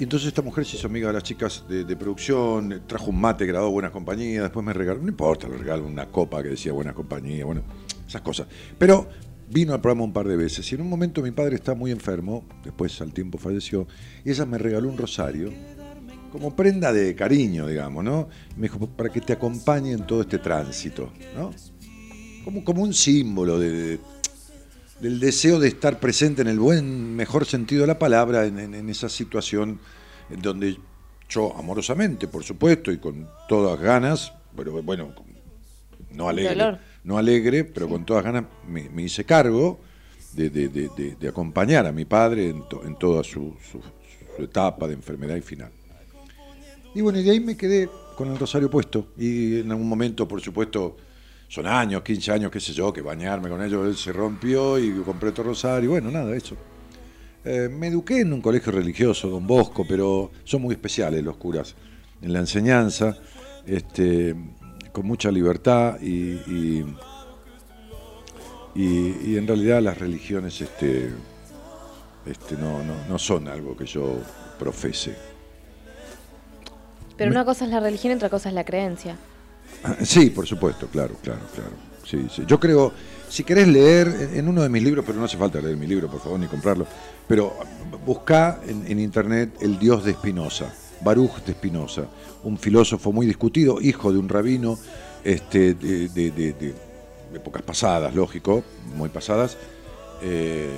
entonces 0.00 0.28
esta 0.28 0.42
mujer 0.42 0.64
se 0.64 0.76
hizo 0.76 0.88
amiga 0.88 1.06
de 1.06 1.12
las 1.12 1.22
chicas 1.22 1.64
de, 1.68 1.96
producción, 1.96 2.82
trajo 2.88 3.10
un 3.10 3.20
mate, 3.20 3.46
grabó 3.46 3.70
Buenas 3.70 3.92
Compañías, 3.92 4.42
después 4.42 4.66
me 4.66 4.72
regaló, 4.72 5.00
no 5.00 5.08
importa, 5.08 5.46
le 5.46 5.56
regaló 5.56 5.86
una 5.86 6.06
copa 6.06 6.42
que 6.42 6.48
decía 6.48 6.72
Buenas 6.72 6.94
Compañías, 6.94 7.46
bueno, 7.46 7.62
esas 8.04 8.22
cosas. 8.22 8.48
Pero 8.76 9.08
vino 9.48 9.74
al 9.74 9.80
programa 9.80 10.02
un 10.02 10.12
par 10.12 10.26
de 10.26 10.36
veces 10.36 10.70
y 10.72 10.74
en 10.74 10.80
un 10.80 10.88
momento 10.88 11.22
mi 11.22 11.30
padre 11.30 11.54
está 11.54 11.76
muy 11.76 11.92
enfermo, 11.92 12.44
después 12.64 13.00
al 13.00 13.12
tiempo 13.12 13.38
falleció, 13.38 13.86
y 14.24 14.30
ella 14.30 14.44
me 14.44 14.58
regaló 14.58 14.88
un 14.88 14.98
rosario 14.98 15.52
como 16.32 16.56
prenda 16.56 16.92
de 16.92 17.14
cariño, 17.14 17.66
digamos, 17.66 18.02
¿no? 18.02 18.28
Me 18.56 18.62
dijo, 18.62 18.78
para 18.86 19.10
que 19.10 19.20
te 19.20 19.34
acompañe 19.34 19.92
en 19.92 20.06
todo 20.06 20.22
este 20.22 20.38
tránsito, 20.38 21.12
¿no? 21.36 21.52
Como, 22.44 22.64
como 22.64 22.82
un 22.82 22.92
símbolo 22.94 23.58
de, 23.58 23.70
de- 23.70 24.00
del 25.00 25.20
deseo 25.20 25.58
de 25.58 25.68
estar 25.68 25.98
presente 26.00 26.42
en 26.42 26.48
el 26.48 26.58
buen, 26.58 27.14
mejor 27.16 27.44
sentido 27.44 27.82
de 27.82 27.88
la 27.88 27.98
palabra, 27.98 28.46
en, 28.46 28.58
en- 28.58 28.74
en 28.74 28.88
esa 28.88 29.08
situación 29.08 29.78
en 30.30 30.40
donde 30.40 30.76
yo, 31.28 31.54
amorosamente, 31.56 32.28
por 32.28 32.44
supuesto, 32.44 32.90
y 32.92 32.98
con 32.98 33.28
todas 33.48 33.80
ganas, 33.80 34.32
pero 34.56 34.80
bueno, 34.82 35.12
no 36.10 36.28
alegre, 36.28 36.50
no 37.04 37.18
alegre, 37.18 37.64
pero 37.64 37.88
con 37.88 38.04
todas 38.04 38.22
ganas 38.24 38.44
me, 38.68 38.88
me 38.90 39.02
hice 39.02 39.24
cargo 39.24 39.80
de, 40.34 40.50
de- 40.50 40.68
de- 40.68 40.88
de- 40.96 41.16
de 41.16 41.28
acompañar 41.28 41.86
a 41.86 41.92
mi 41.92 42.04
padre 42.04 42.48
en, 42.50 42.68
to- 42.68 42.84
en 42.84 42.96
toda 42.96 43.22
su, 43.24 43.54
su- 43.70 43.80
su 44.36 44.42
etapa 44.42 44.86
de 44.88 44.94
enfermedad 44.94 45.36
y 45.36 45.42
final. 45.42 45.70
Y 46.94 47.00
bueno, 47.00 47.18
y 47.18 47.22
de 47.22 47.30
ahí 47.30 47.40
me 47.40 47.56
quedé 47.56 47.88
con 48.16 48.30
el 48.30 48.38
rosario 48.38 48.70
puesto. 48.70 49.08
Y 49.16 49.60
en 49.60 49.70
algún 49.70 49.88
momento, 49.88 50.28
por 50.28 50.40
supuesto, 50.40 50.96
son 51.48 51.66
años, 51.66 52.02
15 52.02 52.32
años, 52.32 52.50
qué 52.50 52.60
sé 52.60 52.72
yo, 52.72 52.92
que 52.92 53.00
bañarme 53.02 53.48
con 53.48 53.62
ellos, 53.62 53.86
él 53.86 53.96
se 53.96 54.12
rompió 54.12 54.78
y 54.78 54.90
compré 55.02 55.30
otro 55.30 55.44
rosario. 55.44 55.90
Bueno, 55.90 56.10
nada, 56.10 56.34
eso. 56.36 56.56
Eh, 57.44 57.68
me 57.70 57.88
eduqué 57.88 58.20
en 58.20 58.32
un 58.32 58.40
colegio 58.40 58.72
religioso, 58.72 59.28
Don 59.28 59.46
Bosco, 59.46 59.84
pero 59.88 60.30
son 60.44 60.62
muy 60.62 60.74
especiales 60.74 61.22
los 61.24 61.36
curas 61.36 61.74
en 62.20 62.32
la 62.32 62.40
enseñanza. 62.40 63.16
este, 63.66 64.34
con 64.92 65.06
mucha 65.06 65.30
libertad 65.30 65.98
y, 66.02 66.32
y, 66.32 66.84
y- 68.74 69.16
y 69.24 69.36
en 69.36 69.46
realidad 69.46 69.80
las 69.82 69.98
religiones 69.98 70.60
este, 70.60 71.10
este, 72.26 72.56
no, 72.56 72.82
no, 72.82 72.94
no 73.08 73.18
son 73.18 73.48
algo 73.48 73.76
que 73.76 73.86
yo 73.86 74.18
profese. 74.58 75.14
Pero 77.22 77.30
Me- 77.30 77.36
una 77.36 77.44
cosa 77.44 77.64
es 77.64 77.70
la 77.70 77.78
religión 77.80 78.12
y 78.12 78.16
otra 78.16 78.28
cosa 78.28 78.48
es 78.48 78.54
la 78.54 78.64
creencia. 78.64 79.16
Sí, 80.04 80.30
por 80.30 80.46
supuesto, 80.46 80.86
claro, 80.88 81.14
claro, 81.22 81.40
claro. 81.54 81.70
Sí, 82.04 82.26
sí. 82.34 82.42
Yo 82.46 82.58
creo, 82.58 82.92
si 83.28 83.44
querés 83.44 83.68
leer 83.68 84.30
en- 84.34 84.48
uno 84.48 84.62
de 84.62 84.68
mis 84.68 84.82
libros, 84.82 85.04
pero 85.06 85.18
no 85.18 85.24
hace 85.24 85.36
falta 85.36 85.60
leer 85.60 85.76
mi 85.76 85.86
libro, 85.86 86.08
por 86.10 86.20
favor, 86.20 86.38
ni 86.38 86.46
comprarlo, 86.46 86.86
pero 87.28 87.54
buscá 88.04 88.60
en, 88.66 88.84
en 88.90 88.98
internet 88.98 89.50
el 89.60 89.78
Dios 89.78 90.04
de 90.04 90.12
Spinoza, 90.14 90.72
Baruch 91.00 91.44
de 91.44 91.52
Spinoza, 91.52 92.02
un 92.42 92.58
filósofo 92.58 93.12
muy 93.12 93.24
discutido, 93.26 93.80
hijo 93.80 94.12
de 94.12 94.18
un 94.18 94.28
rabino 94.28 94.78
este, 95.24 95.74
de, 95.74 96.08
de- 96.08 96.30
de- 96.32 96.52
de 96.52 96.74
épocas 97.34 97.62
pasadas, 97.62 98.14
lógico, 98.14 98.64
muy 98.96 99.08
pasadas, 99.10 99.56
eh, 100.22 100.68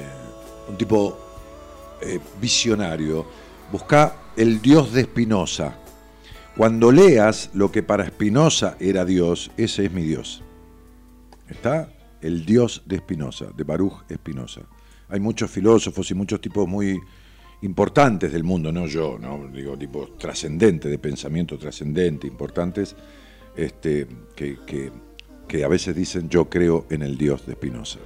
un 0.69 0.77
tipo 0.77 1.19
eh, 2.03 2.21
visionario. 2.41 3.25
Buscá 3.73 4.17
el 4.37 4.61
Dios 4.61 4.93
de 4.93 5.05
Spinoza. 5.05 5.75
Cuando 6.57 6.93
leas 6.93 7.51
lo 7.55 7.73
que 7.73 7.83
para 7.83 8.07
Spinoza 8.07 8.77
era 8.79 9.05
Dios, 9.05 9.51
ese 9.57 9.87
es 9.87 9.93
mi 9.93 10.03
Dios. 10.03 10.43
Está 11.49 11.93
el 12.21 12.47
Dios 12.47 12.83
de 12.87 12.99
Spinoza, 12.99 13.47
de 13.57 13.65
Baruch 13.65 14.05
Spinoza. 14.13 14.63
Hay 15.09 15.21
muchos 15.21 15.51
filósofos 15.51 16.11
y 16.11 16.15
muchos 16.15 16.41
tipos 16.41 16.69
muy 16.69 16.99
importantes 17.63 18.33
del 18.33 18.45
mundo, 18.45 18.71
no 18.73 18.87
yo, 18.87 19.19
no 19.19 19.49
digo 19.53 19.77
tipos 19.77 20.17
trascendentes, 20.19 20.91
de 20.91 20.99
pensamiento 20.99 21.59
trascendente, 21.59 22.27
importantes, 22.27 22.95
este, 23.57 24.07
que, 24.37 24.59
que- 24.67 24.93
que 25.49 25.63
a 25.63 25.69
veces 25.69 25.95
dicen 25.95 26.31
yo 26.31 26.49
creo 26.49 26.87
en 26.89 27.03
el 27.03 27.19
Dios 27.19 27.47
de 27.47 27.53
Spinoza. 27.53 27.99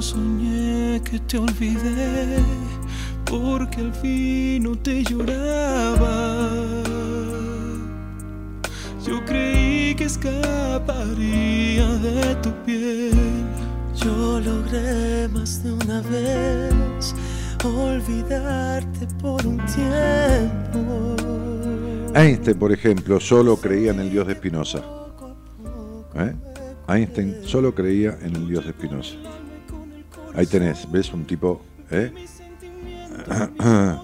Soñé 0.00 1.00
que 1.02 1.18
te 1.20 1.38
olvidé 1.38 2.38
porque 3.24 3.80
al 3.80 3.92
fin 3.94 4.62
no 4.62 4.76
te 4.76 5.02
lloraba. 5.02 6.50
Yo 9.06 9.24
creí 9.24 9.94
que 9.94 10.04
escaparía 10.04 11.86
de 11.98 12.34
tu 12.36 12.50
piel. 12.64 13.12
Yo 13.94 14.40
logré 14.40 15.28
más 15.28 15.62
de 15.64 15.72
una 15.72 16.00
vez 16.02 17.14
olvidarte 17.64 19.06
por 19.20 19.46
un 19.46 19.56
tiempo. 19.66 21.16
Einstein, 22.14 22.58
por 22.58 22.72
ejemplo, 22.72 23.18
solo 23.18 23.56
creía 23.56 23.92
en 23.92 24.00
el 24.00 24.10
Dios 24.10 24.26
de 24.26 24.34
Spinoza. 24.34 24.82
¿Eh? 26.14 26.34
Einstein 26.88 27.36
solo 27.44 27.74
creía 27.74 28.18
en 28.22 28.36
el 28.36 28.48
Dios 28.48 28.64
de 28.66 28.72
Spinoza. 28.72 29.14
Ahí 30.36 30.46
tenés, 30.46 30.90
¿ves? 30.90 31.12
Un 31.12 31.24
tipo... 31.24 31.62
¿eh? 31.90 32.12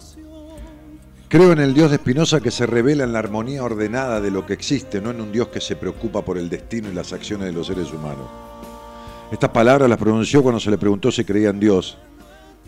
Creo 1.29 1.53
en 1.53 1.61
el 1.61 1.73
Dios 1.73 1.91
de 1.91 1.97
Spinoza 1.97 2.41
que 2.41 2.51
se 2.51 2.67
revela 2.67 3.05
en 3.05 3.13
la 3.13 3.19
armonía 3.19 3.65
ordenada 3.65 4.21
de 4.21 4.31
lo 4.31 4.45
que 4.45 4.53
existe, 4.53 5.01
no 5.01 5.11
en 5.11 5.21
un 5.21 5.33
Dios 5.33 5.49
que 5.49 5.61
se 5.61 5.77
preocupa 5.77 6.23
por 6.23 6.37
el 6.37 6.51
destino 6.51 6.91
y 6.91 6.95
las 6.95 7.13
acciones 7.15 7.47
de 7.47 7.53
los 7.53 7.67
seres 7.67 7.91
humanos. 7.93 8.29
Estas 9.31 9.51
palabras 9.51 9.89
las 9.89 9.99
pronunció 9.99 10.43
cuando 10.43 10.61
se 10.61 10.71
le 10.71 10.77
preguntó 10.77 11.11
si 11.11 11.25
creía 11.25 11.49
en 11.49 11.59
Dios. 11.59 11.97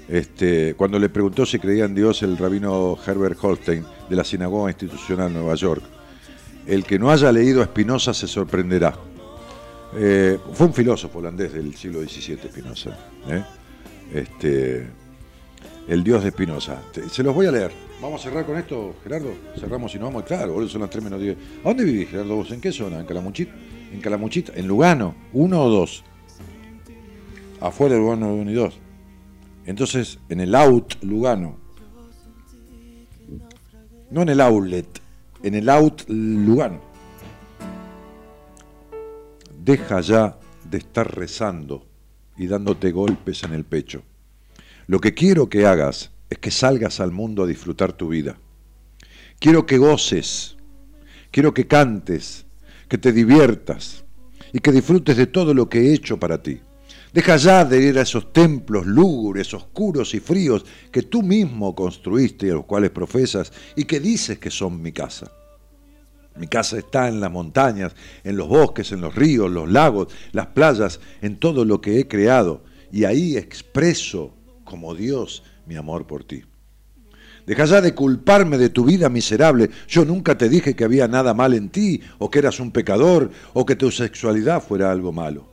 Este, 0.08 0.74
cuando 0.74 0.98
le 0.98 1.10
preguntó 1.10 1.44
si 1.44 1.58
creía 1.58 1.84
en 1.84 1.94
Dios 1.94 2.22
el 2.22 2.38
rabino 2.38 2.96
Herbert 3.06 3.38
Holstein 3.42 3.84
de 4.08 4.16
la 4.16 4.24
Sinagoga 4.24 4.70
Institucional 4.70 5.28
de 5.28 5.40
Nueva 5.40 5.54
York. 5.56 5.82
El 6.66 6.84
que 6.84 6.98
no 6.98 7.10
haya 7.10 7.30
leído 7.32 7.60
a 7.60 7.66
Spinoza 7.66 8.14
se 8.14 8.26
sorprenderá. 8.26 8.94
Eh, 9.96 10.38
fue 10.52 10.66
un 10.66 10.74
filósofo 10.74 11.18
holandés 11.20 11.52
del 11.52 11.74
siglo 11.74 12.00
XVII, 12.00 12.38
Spinoza. 12.50 12.90
¿eh? 13.28 13.44
Este, 14.12 14.86
el 15.88 16.02
dios 16.02 16.24
de 16.24 16.30
Spinoza. 16.30 16.82
Se 17.10 17.22
los 17.22 17.34
voy 17.34 17.46
a 17.46 17.52
leer. 17.52 17.70
Vamos 18.02 18.20
a 18.20 18.24
cerrar 18.24 18.44
con 18.44 18.56
esto, 18.56 18.96
Gerardo. 19.04 19.32
Cerramos 19.58 19.94
y 19.94 19.98
nos 19.98 20.08
vamos. 20.08 20.24
Claro, 20.24 20.68
son 20.68 20.80
las 20.80 20.90
3 20.90 21.04
menos 21.04 21.20
10. 21.20 21.36
¿A 21.64 21.68
dónde 21.68 21.84
vivís, 21.84 22.08
Gerardo? 22.08 22.36
¿Vos 22.36 22.50
en 22.50 22.60
qué 22.60 22.72
zona? 22.72 23.00
¿En 23.00 23.06
Calamuchita? 23.06 23.52
¿En 23.92 24.00
Calamuchita? 24.00 24.52
¿En 24.56 24.66
Lugano? 24.66 25.14
¿Uno 25.32 25.62
o 25.62 25.68
dos? 25.68 26.02
Afuera 27.60 27.94
de 27.94 28.00
Lugano 28.00 28.34
1 28.34 28.50
y 28.50 28.54
2. 28.54 28.74
Entonces, 29.66 30.18
en 30.28 30.40
el 30.40 30.54
out 30.54 31.02
Lugano. 31.02 31.56
No 34.10 34.22
en 34.22 34.28
el 34.28 34.40
outlet, 34.40 34.86
en 35.42 35.54
el 35.54 35.68
out 35.68 36.02
Lugano. 36.08 36.93
Deja 39.64 40.02
ya 40.02 40.38
de 40.70 40.76
estar 40.76 41.16
rezando 41.16 41.86
y 42.36 42.48
dándote 42.48 42.92
golpes 42.92 43.44
en 43.44 43.54
el 43.54 43.64
pecho. 43.64 44.02
Lo 44.86 45.00
que 45.00 45.14
quiero 45.14 45.48
que 45.48 45.64
hagas 45.64 46.10
es 46.28 46.36
que 46.36 46.50
salgas 46.50 47.00
al 47.00 47.12
mundo 47.12 47.44
a 47.44 47.46
disfrutar 47.46 47.94
tu 47.94 48.08
vida. 48.08 48.36
Quiero 49.38 49.64
que 49.64 49.78
goces, 49.78 50.58
quiero 51.30 51.54
que 51.54 51.66
cantes, 51.66 52.44
que 52.90 52.98
te 52.98 53.10
diviertas 53.10 54.04
y 54.52 54.58
que 54.58 54.70
disfrutes 54.70 55.16
de 55.16 55.28
todo 55.28 55.54
lo 55.54 55.66
que 55.66 55.78
he 55.78 55.94
hecho 55.94 56.20
para 56.20 56.42
ti. 56.42 56.60
Deja 57.14 57.38
ya 57.38 57.64
de 57.64 57.82
ir 57.82 57.98
a 57.98 58.02
esos 58.02 58.34
templos 58.34 58.84
lúgubres, 58.84 59.54
oscuros 59.54 60.12
y 60.12 60.20
fríos 60.20 60.66
que 60.92 61.00
tú 61.00 61.22
mismo 61.22 61.74
construiste 61.74 62.48
y 62.48 62.50
a 62.50 62.54
los 62.54 62.66
cuales 62.66 62.90
profesas 62.90 63.50
y 63.76 63.84
que 63.84 63.98
dices 63.98 64.38
que 64.38 64.50
son 64.50 64.82
mi 64.82 64.92
casa. 64.92 65.32
Mi 66.36 66.48
casa 66.48 66.78
está 66.78 67.08
en 67.08 67.20
las 67.20 67.30
montañas, 67.30 67.94
en 68.24 68.36
los 68.36 68.48
bosques, 68.48 68.90
en 68.92 69.00
los 69.00 69.14
ríos, 69.14 69.50
los 69.50 69.70
lagos, 69.70 70.08
las 70.32 70.48
playas, 70.48 71.00
en 71.22 71.36
todo 71.36 71.64
lo 71.64 71.80
que 71.80 72.00
he 72.00 72.08
creado. 72.08 72.64
Y 72.90 73.04
ahí 73.04 73.36
expreso 73.36 74.34
como 74.64 74.94
Dios 74.94 75.44
mi 75.66 75.76
amor 75.76 76.06
por 76.06 76.24
ti. 76.24 76.42
Deja 77.46 77.66
ya 77.66 77.80
de 77.80 77.94
culparme 77.94 78.56
de 78.58 78.70
tu 78.70 78.84
vida 78.84 79.08
miserable. 79.08 79.70
Yo 79.86 80.04
nunca 80.04 80.36
te 80.36 80.48
dije 80.48 80.74
que 80.74 80.84
había 80.84 81.06
nada 81.06 81.34
mal 81.34 81.54
en 81.54 81.68
ti, 81.68 82.00
o 82.18 82.30
que 82.30 82.38
eras 82.38 82.58
un 82.58 82.70
pecador, 82.70 83.30
o 83.52 83.66
que 83.66 83.76
tu 83.76 83.90
sexualidad 83.90 84.62
fuera 84.62 84.90
algo 84.90 85.12
malo. 85.12 85.52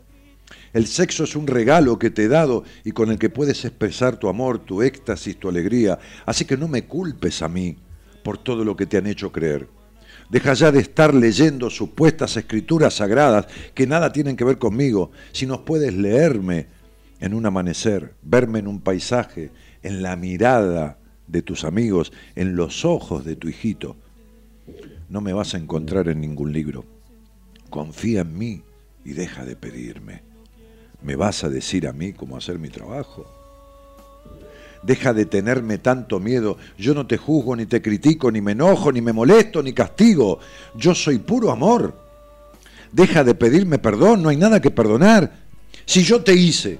El 0.73 0.87
sexo 0.87 1.25
es 1.25 1.35
un 1.35 1.47
regalo 1.47 1.99
que 1.99 2.09
te 2.09 2.23
he 2.23 2.27
dado 2.29 2.63
y 2.85 2.93
con 2.93 3.11
el 3.11 3.19
que 3.19 3.29
puedes 3.29 3.65
expresar 3.65 4.17
tu 4.17 4.29
amor, 4.29 4.59
tu 4.59 4.81
éxtasis, 4.81 5.37
tu 5.37 5.49
alegría. 5.49 5.99
Así 6.25 6.45
que 6.45 6.55
no 6.55 6.69
me 6.69 6.85
culpes 6.85 7.41
a 7.41 7.49
mí 7.49 7.77
por 8.23 8.37
todo 8.37 8.63
lo 8.63 8.77
que 8.77 8.85
te 8.85 8.97
han 8.97 9.07
hecho 9.07 9.31
creer. 9.33 9.67
Deja 10.31 10.53
ya 10.53 10.71
de 10.71 10.79
estar 10.79 11.13
leyendo 11.13 11.69
supuestas 11.69 12.37
escrituras 12.37 12.93
sagradas 12.93 13.47
que 13.73 13.85
nada 13.85 14.13
tienen 14.13 14.37
que 14.37 14.45
ver 14.45 14.57
conmigo, 14.57 15.11
si 15.33 15.45
nos 15.45 15.59
puedes 15.59 15.93
leerme 15.93 16.67
en 17.19 17.33
un 17.33 17.45
amanecer, 17.45 18.13
verme 18.21 18.59
en 18.59 18.67
un 18.67 18.79
paisaje, 18.79 19.51
en 19.83 20.01
la 20.01 20.15
mirada 20.15 20.97
de 21.27 21.41
tus 21.41 21.65
amigos, 21.65 22.13
en 22.35 22.55
los 22.55 22.85
ojos 22.85 23.25
de 23.25 23.35
tu 23.35 23.49
hijito. 23.49 23.97
No 25.09 25.19
me 25.19 25.33
vas 25.33 25.53
a 25.53 25.57
encontrar 25.57 26.07
en 26.07 26.21
ningún 26.21 26.53
libro. 26.53 26.85
Confía 27.69 28.21
en 28.21 28.37
mí 28.37 28.61
y 29.03 29.11
deja 29.11 29.43
de 29.43 29.57
pedirme. 29.57 30.23
¿Me 31.01 31.17
vas 31.17 31.43
a 31.43 31.49
decir 31.49 31.89
a 31.89 31.93
mí 31.93 32.13
cómo 32.13 32.37
hacer 32.37 32.57
mi 32.57 32.69
trabajo? 32.69 33.40
Deja 34.83 35.13
de 35.13 35.25
tenerme 35.25 35.77
tanto 35.77 36.19
miedo. 36.19 36.57
Yo 36.77 36.93
no 36.93 37.05
te 37.05 37.17
juzgo, 37.17 37.55
ni 37.55 37.65
te 37.65 37.81
critico, 37.81 38.31
ni 38.31 38.41
me 38.41 38.53
enojo, 38.53 38.91
ni 38.91 39.01
me 39.01 39.13
molesto, 39.13 39.61
ni 39.61 39.73
castigo. 39.73 40.39
Yo 40.75 40.95
soy 40.95 41.19
puro 41.19 41.51
amor. 41.51 41.95
Deja 42.91 43.23
de 43.23 43.35
pedirme 43.35 43.77
perdón, 43.77 44.23
no 44.23 44.29
hay 44.29 44.37
nada 44.37 44.59
que 44.59 44.71
perdonar. 44.71 45.31
Si 45.85 46.03
yo 46.03 46.21
te 46.23 46.33
hice, 46.33 46.79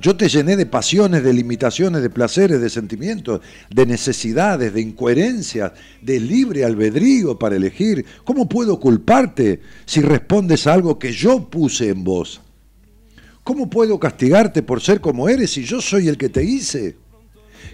yo 0.00 0.16
te 0.16 0.28
llené 0.28 0.56
de 0.56 0.66
pasiones, 0.66 1.22
de 1.22 1.32
limitaciones, 1.32 2.02
de 2.02 2.10
placeres, 2.10 2.60
de 2.60 2.70
sentimientos, 2.70 3.40
de 3.70 3.86
necesidades, 3.86 4.72
de 4.72 4.80
incoherencias, 4.80 5.72
de 6.00 6.18
libre 6.18 6.64
albedrío 6.64 7.38
para 7.38 7.56
elegir. 7.56 8.04
¿Cómo 8.24 8.48
puedo 8.48 8.80
culparte 8.80 9.60
si 9.84 10.00
respondes 10.00 10.66
a 10.66 10.72
algo 10.72 10.98
que 10.98 11.12
yo 11.12 11.48
puse 11.50 11.90
en 11.90 12.02
vos? 12.02 12.40
¿Cómo 13.44 13.68
puedo 13.68 13.98
castigarte 13.98 14.62
por 14.62 14.80
ser 14.80 15.00
como 15.00 15.28
eres 15.28 15.50
si 15.50 15.64
yo 15.64 15.80
soy 15.80 16.08
el 16.08 16.16
que 16.16 16.28
te 16.28 16.42
hice? 16.42 16.96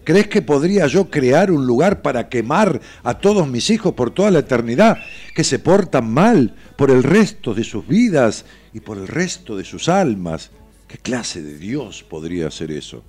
¿Crees 0.05 0.29
que 0.29 0.43
podría 0.43 0.87
yo 0.87 1.11
crear 1.11 1.51
un 1.51 1.67
lugar 1.67 2.03
para 2.03 2.29
quemar 2.29 2.81
a 3.03 3.15
todos 3.19 3.49
mis 3.49 3.71
hijos 3.71 3.95
por 3.95 4.11
toda 4.11 4.31
la 4.31 4.41
eternidad, 4.41 4.99
que 5.35 5.45
se 5.45 5.59
portan 5.59 6.11
mal 6.11 6.55
por 6.77 6.91
el 6.91 7.03
resto 7.03 7.55
de 7.55 7.65
sus 7.65 7.87
vidas 7.87 8.45
y 8.73 8.81
por 8.81 8.99
el 8.99 9.09
resto 9.09 9.57
de 9.57 9.65
sus 9.65 9.89
almas? 9.89 10.51
¿Qué 10.87 10.97
clase 10.97 11.43
de 11.43 11.59
Dios 11.59 12.03
podría 12.03 12.49
hacer 12.49 12.71
eso? 12.71 13.05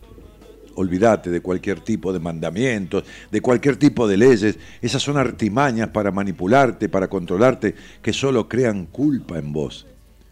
Olvídate 0.75 1.29
de 1.29 1.41
cualquier 1.41 1.81
tipo 1.81 2.13
de 2.13 2.19
mandamientos, 2.19 3.03
de 3.31 3.41
cualquier 3.41 3.77
tipo 3.77 4.07
de 4.07 4.17
leyes. 4.17 4.57
Esas 4.81 5.01
son 5.01 5.17
artimañas 5.17 5.89
para 5.89 6.11
manipularte, 6.11 6.89
para 6.89 7.09
controlarte, 7.09 7.75
que 8.01 8.13
solo 8.13 8.47
crean 8.47 8.85
culpa 8.85 9.37
en 9.37 9.51
vos. 9.51 9.87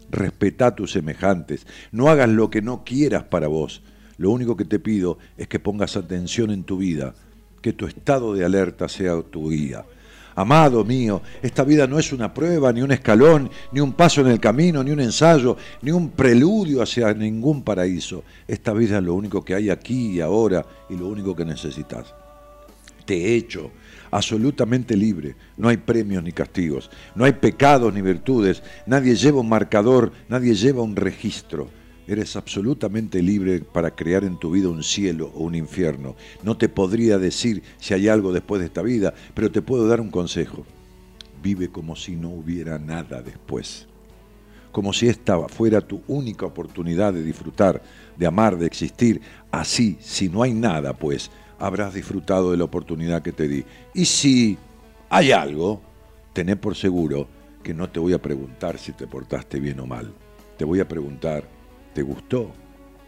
Respetá 0.10 0.68
a 0.68 0.76
tus 0.76 0.92
semejantes. 0.92 1.68
No 1.92 2.10
hagas 2.10 2.30
lo 2.30 2.50
que 2.50 2.62
no 2.62 2.84
quieras 2.84 3.24
para 3.24 3.48
vos. 3.48 3.82
Lo 4.18 4.32
único 4.32 4.58
que 4.58 4.66
te 4.66 4.80
pido 4.80 5.18
es 5.38 5.48
que 5.48 5.60
pongas 5.60 5.96
atención 5.96 6.52
en 6.52 6.64
tu 6.64 6.78
vida, 6.78 7.14
que 7.62 7.74
tu 7.74 7.86
estado 7.86 8.34
de 8.34 8.44
alerta 8.44 8.88
sea 8.90 9.22
tu 9.22 9.50
guía. 9.50 9.86
Amado 10.36 10.86
mío, 10.86 11.24
esta 11.42 11.64
vida 11.64 11.88
no 11.88 11.98
es 11.98 12.14
una 12.14 12.32
prueba, 12.32 12.72
ni 12.72 12.84
un 12.84 12.92
escalón, 12.92 13.50
ni 13.72 13.80
un 13.80 13.94
paso 13.94 14.22
en 14.22 14.28
el 14.28 14.40
camino, 14.40 14.84
ni 14.84 14.92
un 14.92 15.00
ensayo, 15.00 15.58
ni 15.82 15.90
un 15.90 16.12
preludio 16.12 16.84
hacia 16.84 17.12
ningún 17.14 17.64
paraíso. 17.64 18.24
Esta 18.48 18.72
vida 18.74 19.00
es 19.00 19.04
lo 19.04 19.16
único 19.16 19.44
que 19.44 19.56
hay 19.56 19.72
aquí 19.72 20.12
y 20.12 20.22
ahora 20.22 20.64
y 20.92 20.96
lo 20.96 21.08
único 21.08 21.36
que 21.36 21.44
necesitas. 21.44 22.14
Te 23.06 23.16
he 23.16 23.36
hecho 23.36 23.72
absolutamente 24.12 24.96
libre. 24.96 25.36
No 25.58 25.70
hay 25.70 25.78
premios 25.78 26.24
ni 26.24 26.32
castigos, 26.32 26.92
no 27.16 27.26
hay 27.26 27.34
pecados 27.34 27.92
ni 27.92 28.02
virtudes, 28.02 28.62
nadie 28.86 29.16
lleva 29.16 29.42
un 29.42 29.50
marcador, 29.50 30.12
nadie 30.30 30.54
lleva 30.54 30.84
un 30.84 30.96
registro. 30.96 31.68
Eres 32.08 32.38
absolutamente 32.38 33.22
libre 33.22 33.60
para 33.60 33.92
crear 33.92 34.24
en 34.24 34.40
tu 34.40 34.52
vida 34.52 34.70
un 34.70 34.82
cielo 34.82 35.30
o 35.36 35.44
un 35.44 35.56
infierno. 35.56 36.16
No 36.42 36.56
te 36.56 36.70
podría 36.70 37.18
decir 37.18 37.64
si 37.80 37.94
hay 37.94 38.08
algo 38.08 38.32
después 38.32 38.62
de 38.62 38.68
esta 38.68 38.82
vida, 38.82 39.14
pero 39.34 39.52
te 39.52 39.62
puedo 39.62 39.88
dar 39.90 40.00
un 40.00 40.10
consejo. 40.10 40.66
Vive 41.44 41.68
como 41.70 41.98
si 41.98 42.16
no 42.16 42.30
hubiera 42.30 42.80
nada 42.80 43.22
después. 43.22 43.88
Como 44.72 44.94
si 44.94 45.10
esta 45.10 45.50
fuera 45.50 45.82
tu 45.82 46.02
única 46.08 46.46
oportunidad 46.46 47.12
de 47.12 47.24
disfrutar, 47.24 47.82
de 48.18 48.26
amar, 48.26 48.58
de 48.58 48.68
existir. 48.68 49.20
Así, 49.52 49.98
si 50.00 50.30
no 50.30 50.44
hay 50.44 50.54
nada, 50.54 50.94
pues, 50.94 51.30
habrás 51.60 51.94
disfrutado 51.94 52.52
de 52.52 52.58
la 52.58 52.64
oportunidad 52.64 53.22
que 53.22 53.34
te 53.34 53.50
di. 53.50 53.66
Y 53.94 54.06
si 54.06 54.58
hay 55.10 55.34
algo, 55.34 55.82
tené 56.32 56.56
por 56.56 56.76
seguro 56.76 57.28
que 57.64 57.74
no 57.74 57.90
te 57.90 58.00
voy 58.00 58.14
a 58.14 58.22
preguntar 58.22 58.78
si 58.78 58.94
te 58.94 59.08
portaste 59.08 59.60
bien 59.60 59.82
o 59.82 59.86
mal. 59.86 60.14
Te 60.58 60.64
voy 60.64 60.80
a 60.80 60.88
preguntar 60.88 61.57
¿Te 61.98 62.04
gustó? 62.04 62.52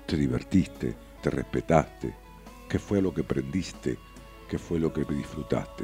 ¿Te 0.07 0.17
divertiste? 0.17 0.95
¿Te 1.21 1.29
respetaste? 1.29 2.11
¿Qué 2.67 2.79
fue 2.79 3.03
lo 3.03 3.13
que 3.13 3.21
aprendiste? 3.21 3.99
¿Qué 4.49 4.57
fue 4.57 4.79
lo 4.79 4.91
que 4.91 5.05
disfrutaste? 5.05 5.83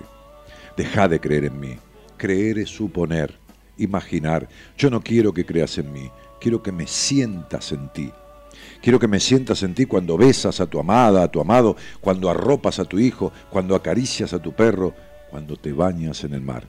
Deja 0.75 1.08
de 1.08 1.19
creer 1.19 1.45
en 1.45 1.59
mí. 1.59 1.77
Creer 2.17 2.58
es 2.58 2.69
suponer, 2.69 3.38
imaginar. 3.77 4.50
Yo 4.75 4.90
no 4.90 5.01
quiero 5.01 5.35
que 5.35 5.45
creas 5.45 5.77
en 5.77 5.93
mí, 5.93 6.09
quiero 6.42 6.64
que 6.64 6.72
me 6.72 6.88
sientas 6.88 7.72
en 7.74 7.93
ti. 7.93 8.11
Quiero 8.82 8.98
que 8.98 9.08
me 9.08 9.19
sientas 9.19 9.61
en 9.61 9.75
ti 9.75 9.85
cuando 9.85 10.17
besas 10.17 10.59
a 10.59 10.66
tu 10.66 10.80
amada, 10.80 11.22
a 11.22 11.27
tu 11.27 11.40
amado, 11.40 11.75
cuando 12.01 12.27
arropas 12.27 12.80
a 12.80 12.85
tu 12.85 12.98
hijo, 12.98 13.32
cuando 13.51 13.75
acaricias 13.75 14.34
a 14.34 14.42
tu 14.42 14.51
perro, 14.53 14.95
cuando 15.30 15.58
te 15.58 15.74
bañas 15.74 16.24
en 16.24 16.34
el 16.34 16.42
mar. 16.42 16.66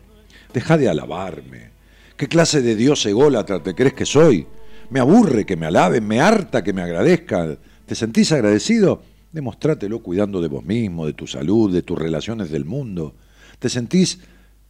Deja 0.52 0.76
de 0.76 0.90
alabarme. 0.90 1.70
¿Qué 2.18 2.28
clase 2.28 2.60
de 2.60 2.76
Dios 2.76 3.06
ególatra 3.06 3.62
te 3.62 3.74
crees 3.74 3.94
que 3.94 4.04
soy? 4.04 4.46
Me 4.90 5.00
aburre 5.00 5.44
que 5.44 5.56
me 5.56 5.66
alaben, 5.66 6.06
me 6.06 6.20
harta 6.20 6.62
que 6.62 6.72
me 6.72 6.82
agradezcan. 6.82 7.58
¿Te 7.86 7.94
sentís 7.94 8.32
agradecido? 8.32 9.02
Demostrátelo 9.32 10.02
cuidando 10.02 10.40
de 10.40 10.48
vos 10.48 10.64
mismo, 10.64 11.06
de 11.06 11.12
tu 11.12 11.26
salud, 11.26 11.72
de 11.72 11.82
tus 11.82 11.98
relaciones 11.98 12.50
del 12.50 12.64
mundo. 12.64 13.14
¿Te 13.58 13.68
sentís 13.68 14.20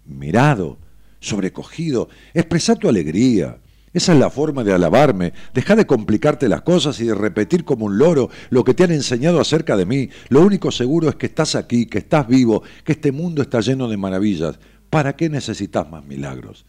mirado, 0.07 0.79
sobrecogido? 1.21 2.09
Expresá 2.35 2.77
tu 2.77 2.89
alegría. 2.89 3.59
Esa 3.93 4.13
es 4.13 4.19
la 4.19 4.31
forma 4.31 4.65
de 4.65 4.73
alabarme. 4.73 5.33
Deja 5.55 5.77
de 5.77 5.87
complicarte 5.87 6.49
las 6.49 6.63
cosas 6.63 7.01
y 7.01 7.05
de 7.05 7.15
repetir 7.15 7.65
como 7.65 7.87
un 7.87 7.99
loro 7.99 8.29
lo 8.51 8.65
que 8.65 8.75
te 8.75 8.85
han 8.85 8.91
enseñado 8.91 9.41
acerca 9.41 9.77
de 9.77 9.87
mí. 9.87 10.11
Lo 10.29 10.43
único 10.43 10.71
seguro 10.71 11.09
es 11.09 11.15
que 11.15 11.27
estás 11.27 11.55
aquí, 11.55 11.87
que 11.87 11.99
estás 11.99 12.27
vivo, 12.27 12.63
que 12.85 12.93
este 12.93 13.13
mundo 13.13 13.43
está 13.43 13.61
lleno 13.61 13.89
de 13.89 13.97
maravillas. 13.97 14.59
¿Para 14.91 15.17
qué 15.17 15.29
necesitas 15.29 15.91
más 15.91 16.05
milagros? 16.05 16.67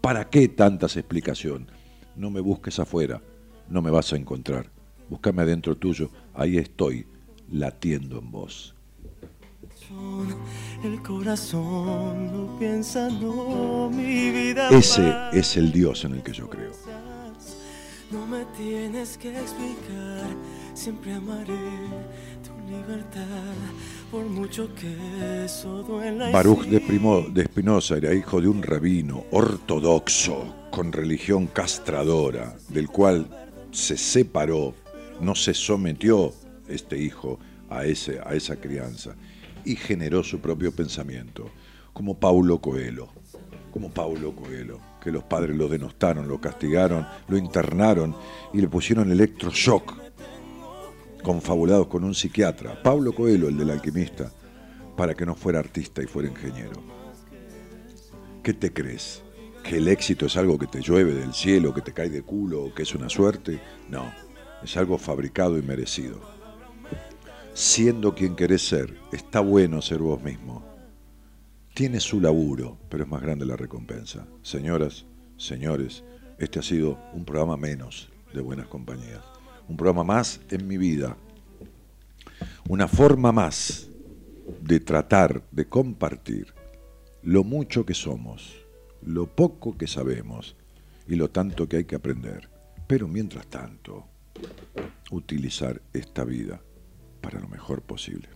¿Para 0.00 0.30
qué 0.30 0.48
tantas 0.48 0.96
explicaciones? 0.96 1.77
No 2.18 2.30
me 2.30 2.40
busques 2.40 2.80
afuera, 2.80 3.22
no 3.68 3.80
me 3.80 3.92
vas 3.92 4.12
a 4.12 4.16
encontrar. 4.16 4.68
Búscame 5.08 5.42
adentro 5.42 5.76
tuyo, 5.76 6.10
ahí 6.34 6.58
estoy, 6.58 7.06
latiendo 7.48 8.18
en 8.18 8.30
vos. 8.32 8.74
El 10.82 11.00
corazón 11.00 12.32
no 12.32 12.58
piensa, 12.58 13.08
no, 13.08 13.88
mi 13.88 14.32
vida. 14.32 14.68
Ese 14.70 15.14
es 15.32 15.56
el 15.56 15.70
Dios 15.70 16.04
en 16.04 16.14
el 16.14 16.24
que 16.24 16.32
yo 16.32 16.50
creo. 16.50 16.72
No 18.10 18.26
me 18.26 18.44
tienes 18.56 19.16
que 19.16 19.38
explicar, 19.38 20.26
siempre 20.74 21.14
amaré 21.14 21.54
tu 22.42 22.68
libertad, 22.68 23.54
por 24.10 24.24
mucho 24.24 24.68
que 24.74 25.44
eso 25.44 25.82
duela. 25.82 26.30
y 26.30 26.32
Baruch 26.32 26.64
de, 26.66 26.80
Primo- 26.80 27.22
de 27.32 27.42
Espinosa 27.42 27.96
era 27.96 28.14
hijo 28.14 28.40
de 28.40 28.48
un 28.48 28.62
rabino 28.62 29.24
ortodoxo 29.30 30.54
con 30.70 30.92
religión 30.92 31.46
castradora, 31.46 32.56
del 32.68 32.88
cual 32.88 33.28
se 33.70 33.96
separó, 33.96 34.74
no 35.20 35.34
se 35.34 35.52
sometió 35.54 36.32
este 36.68 36.98
hijo 36.98 37.38
a, 37.70 37.84
ese, 37.84 38.20
a 38.24 38.34
esa 38.34 38.56
crianza 38.56 39.14
y 39.64 39.76
generó 39.76 40.22
su 40.24 40.40
propio 40.40 40.72
pensamiento, 40.72 41.50
como 41.92 42.18
Paulo 42.18 42.58
Coelho, 42.60 43.08
como 43.70 43.90
Paulo 43.90 44.34
Coelho, 44.34 44.78
que 45.02 45.10
los 45.10 45.24
padres 45.24 45.56
lo 45.56 45.68
denostaron, 45.68 46.26
lo 46.28 46.40
castigaron, 46.40 47.06
lo 47.28 47.36
internaron 47.36 48.14
y 48.52 48.60
le 48.60 48.68
pusieron 48.68 49.10
electroshock, 49.12 49.94
confabulados 51.28 51.88
con 51.88 52.04
un 52.04 52.14
psiquiatra, 52.14 52.82
Paulo 52.82 53.12
Coelho, 53.12 53.50
el 53.50 53.58
del 53.58 53.68
alquimista, 53.68 54.32
para 54.96 55.12
que 55.14 55.26
no 55.26 55.34
fuera 55.34 55.58
artista 55.58 56.02
y 56.02 56.06
fuera 56.06 56.30
ingeniero. 56.30 56.82
¿Qué 58.42 58.54
te 58.54 58.72
crees? 58.72 59.22
¿Que 59.62 59.76
el 59.76 59.88
éxito 59.88 60.24
es 60.24 60.38
algo 60.38 60.58
que 60.58 60.66
te 60.66 60.80
llueve 60.80 61.12
del 61.12 61.34
cielo, 61.34 61.74
que 61.74 61.82
te 61.82 61.92
cae 61.92 62.08
de 62.08 62.22
culo, 62.22 62.72
que 62.74 62.84
es 62.84 62.94
una 62.94 63.10
suerte? 63.10 63.60
No, 63.90 64.10
es 64.64 64.74
algo 64.78 64.96
fabricado 64.96 65.58
y 65.58 65.62
merecido. 65.62 66.18
Siendo 67.52 68.14
quien 68.14 68.34
querés 68.34 68.66
ser, 68.66 68.96
está 69.12 69.40
bueno 69.40 69.82
ser 69.82 69.98
vos 69.98 70.22
mismo. 70.22 70.64
Tiene 71.74 72.00
su 72.00 72.22
laburo, 72.22 72.78
pero 72.88 73.04
es 73.04 73.10
más 73.10 73.20
grande 73.20 73.44
la 73.44 73.56
recompensa. 73.56 74.26
Señoras, 74.40 75.04
señores, 75.36 76.04
este 76.38 76.58
ha 76.58 76.62
sido 76.62 76.98
un 77.12 77.26
programa 77.26 77.58
menos 77.58 78.08
de 78.32 78.40
Buenas 78.40 78.68
Compañías. 78.68 79.37
Un 79.68 79.76
programa 79.76 80.04
más 80.04 80.40
en 80.50 80.66
mi 80.66 80.76
vida. 80.76 81.16
Una 82.68 82.88
forma 82.88 83.32
más 83.32 83.88
de 84.62 84.80
tratar 84.80 85.42
de 85.50 85.68
compartir 85.68 86.54
lo 87.22 87.44
mucho 87.44 87.84
que 87.84 87.94
somos, 87.94 88.54
lo 89.02 89.26
poco 89.26 89.76
que 89.76 89.86
sabemos 89.86 90.56
y 91.06 91.16
lo 91.16 91.30
tanto 91.30 91.68
que 91.68 91.78
hay 91.78 91.84
que 91.84 91.96
aprender. 91.96 92.48
Pero 92.86 93.08
mientras 93.08 93.46
tanto, 93.46 94.06
utilizar 95.10 95.82
esta 95.92 96.24
vida 96.24 96.60
para 97.20 97.40
lo 97.40 97.48
mejor 97.48 97.82
posible. 97.82 98.28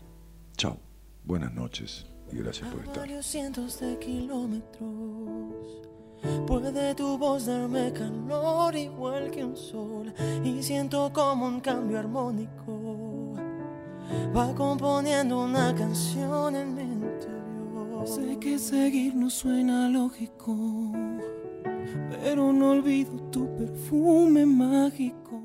Chao, 0.56 0.78
buenas 1.24 1.52
noches 1.54 2.06
y 2.30 2.36
gracias 2.36 2.68
por 2.68 2.80
estar. 2.80 3.08
Puede 6.46 6.94
tu 6.94 7.18
voz 7.18 7.46
darme 7.46 7.92
calor 7.92 8.74
igual 8.76 9.30
que 9.30 9.44
un 9.44 9.56
sol 9.56 10.12
y 10.44 10.62
siento 10.62 11.10
como 11.12 11.46
un 11.46 11.60
cambio 11.60 11.98
armónico. 11.98 13.34
Va 14.36 14.54
componiendo 14.54 15.42
una 15.44 15.74
canción 15.74 16.54
en 16.56 16.74
mi 16.74 16.82
interior. 16.82 18.06
Sé 18.06 18.38
que 18.38 18.58
seguir 18.58 19.14
no 19.14 19.30
suena 19.30 19.88
lógico, 19.88 20.56
pero 22.10 22.52
no 22.52 22.70
olvido 22.70 23.12
tu 23.30 23.46
perfume 23.56 24.44
mágico. 24.46 25.41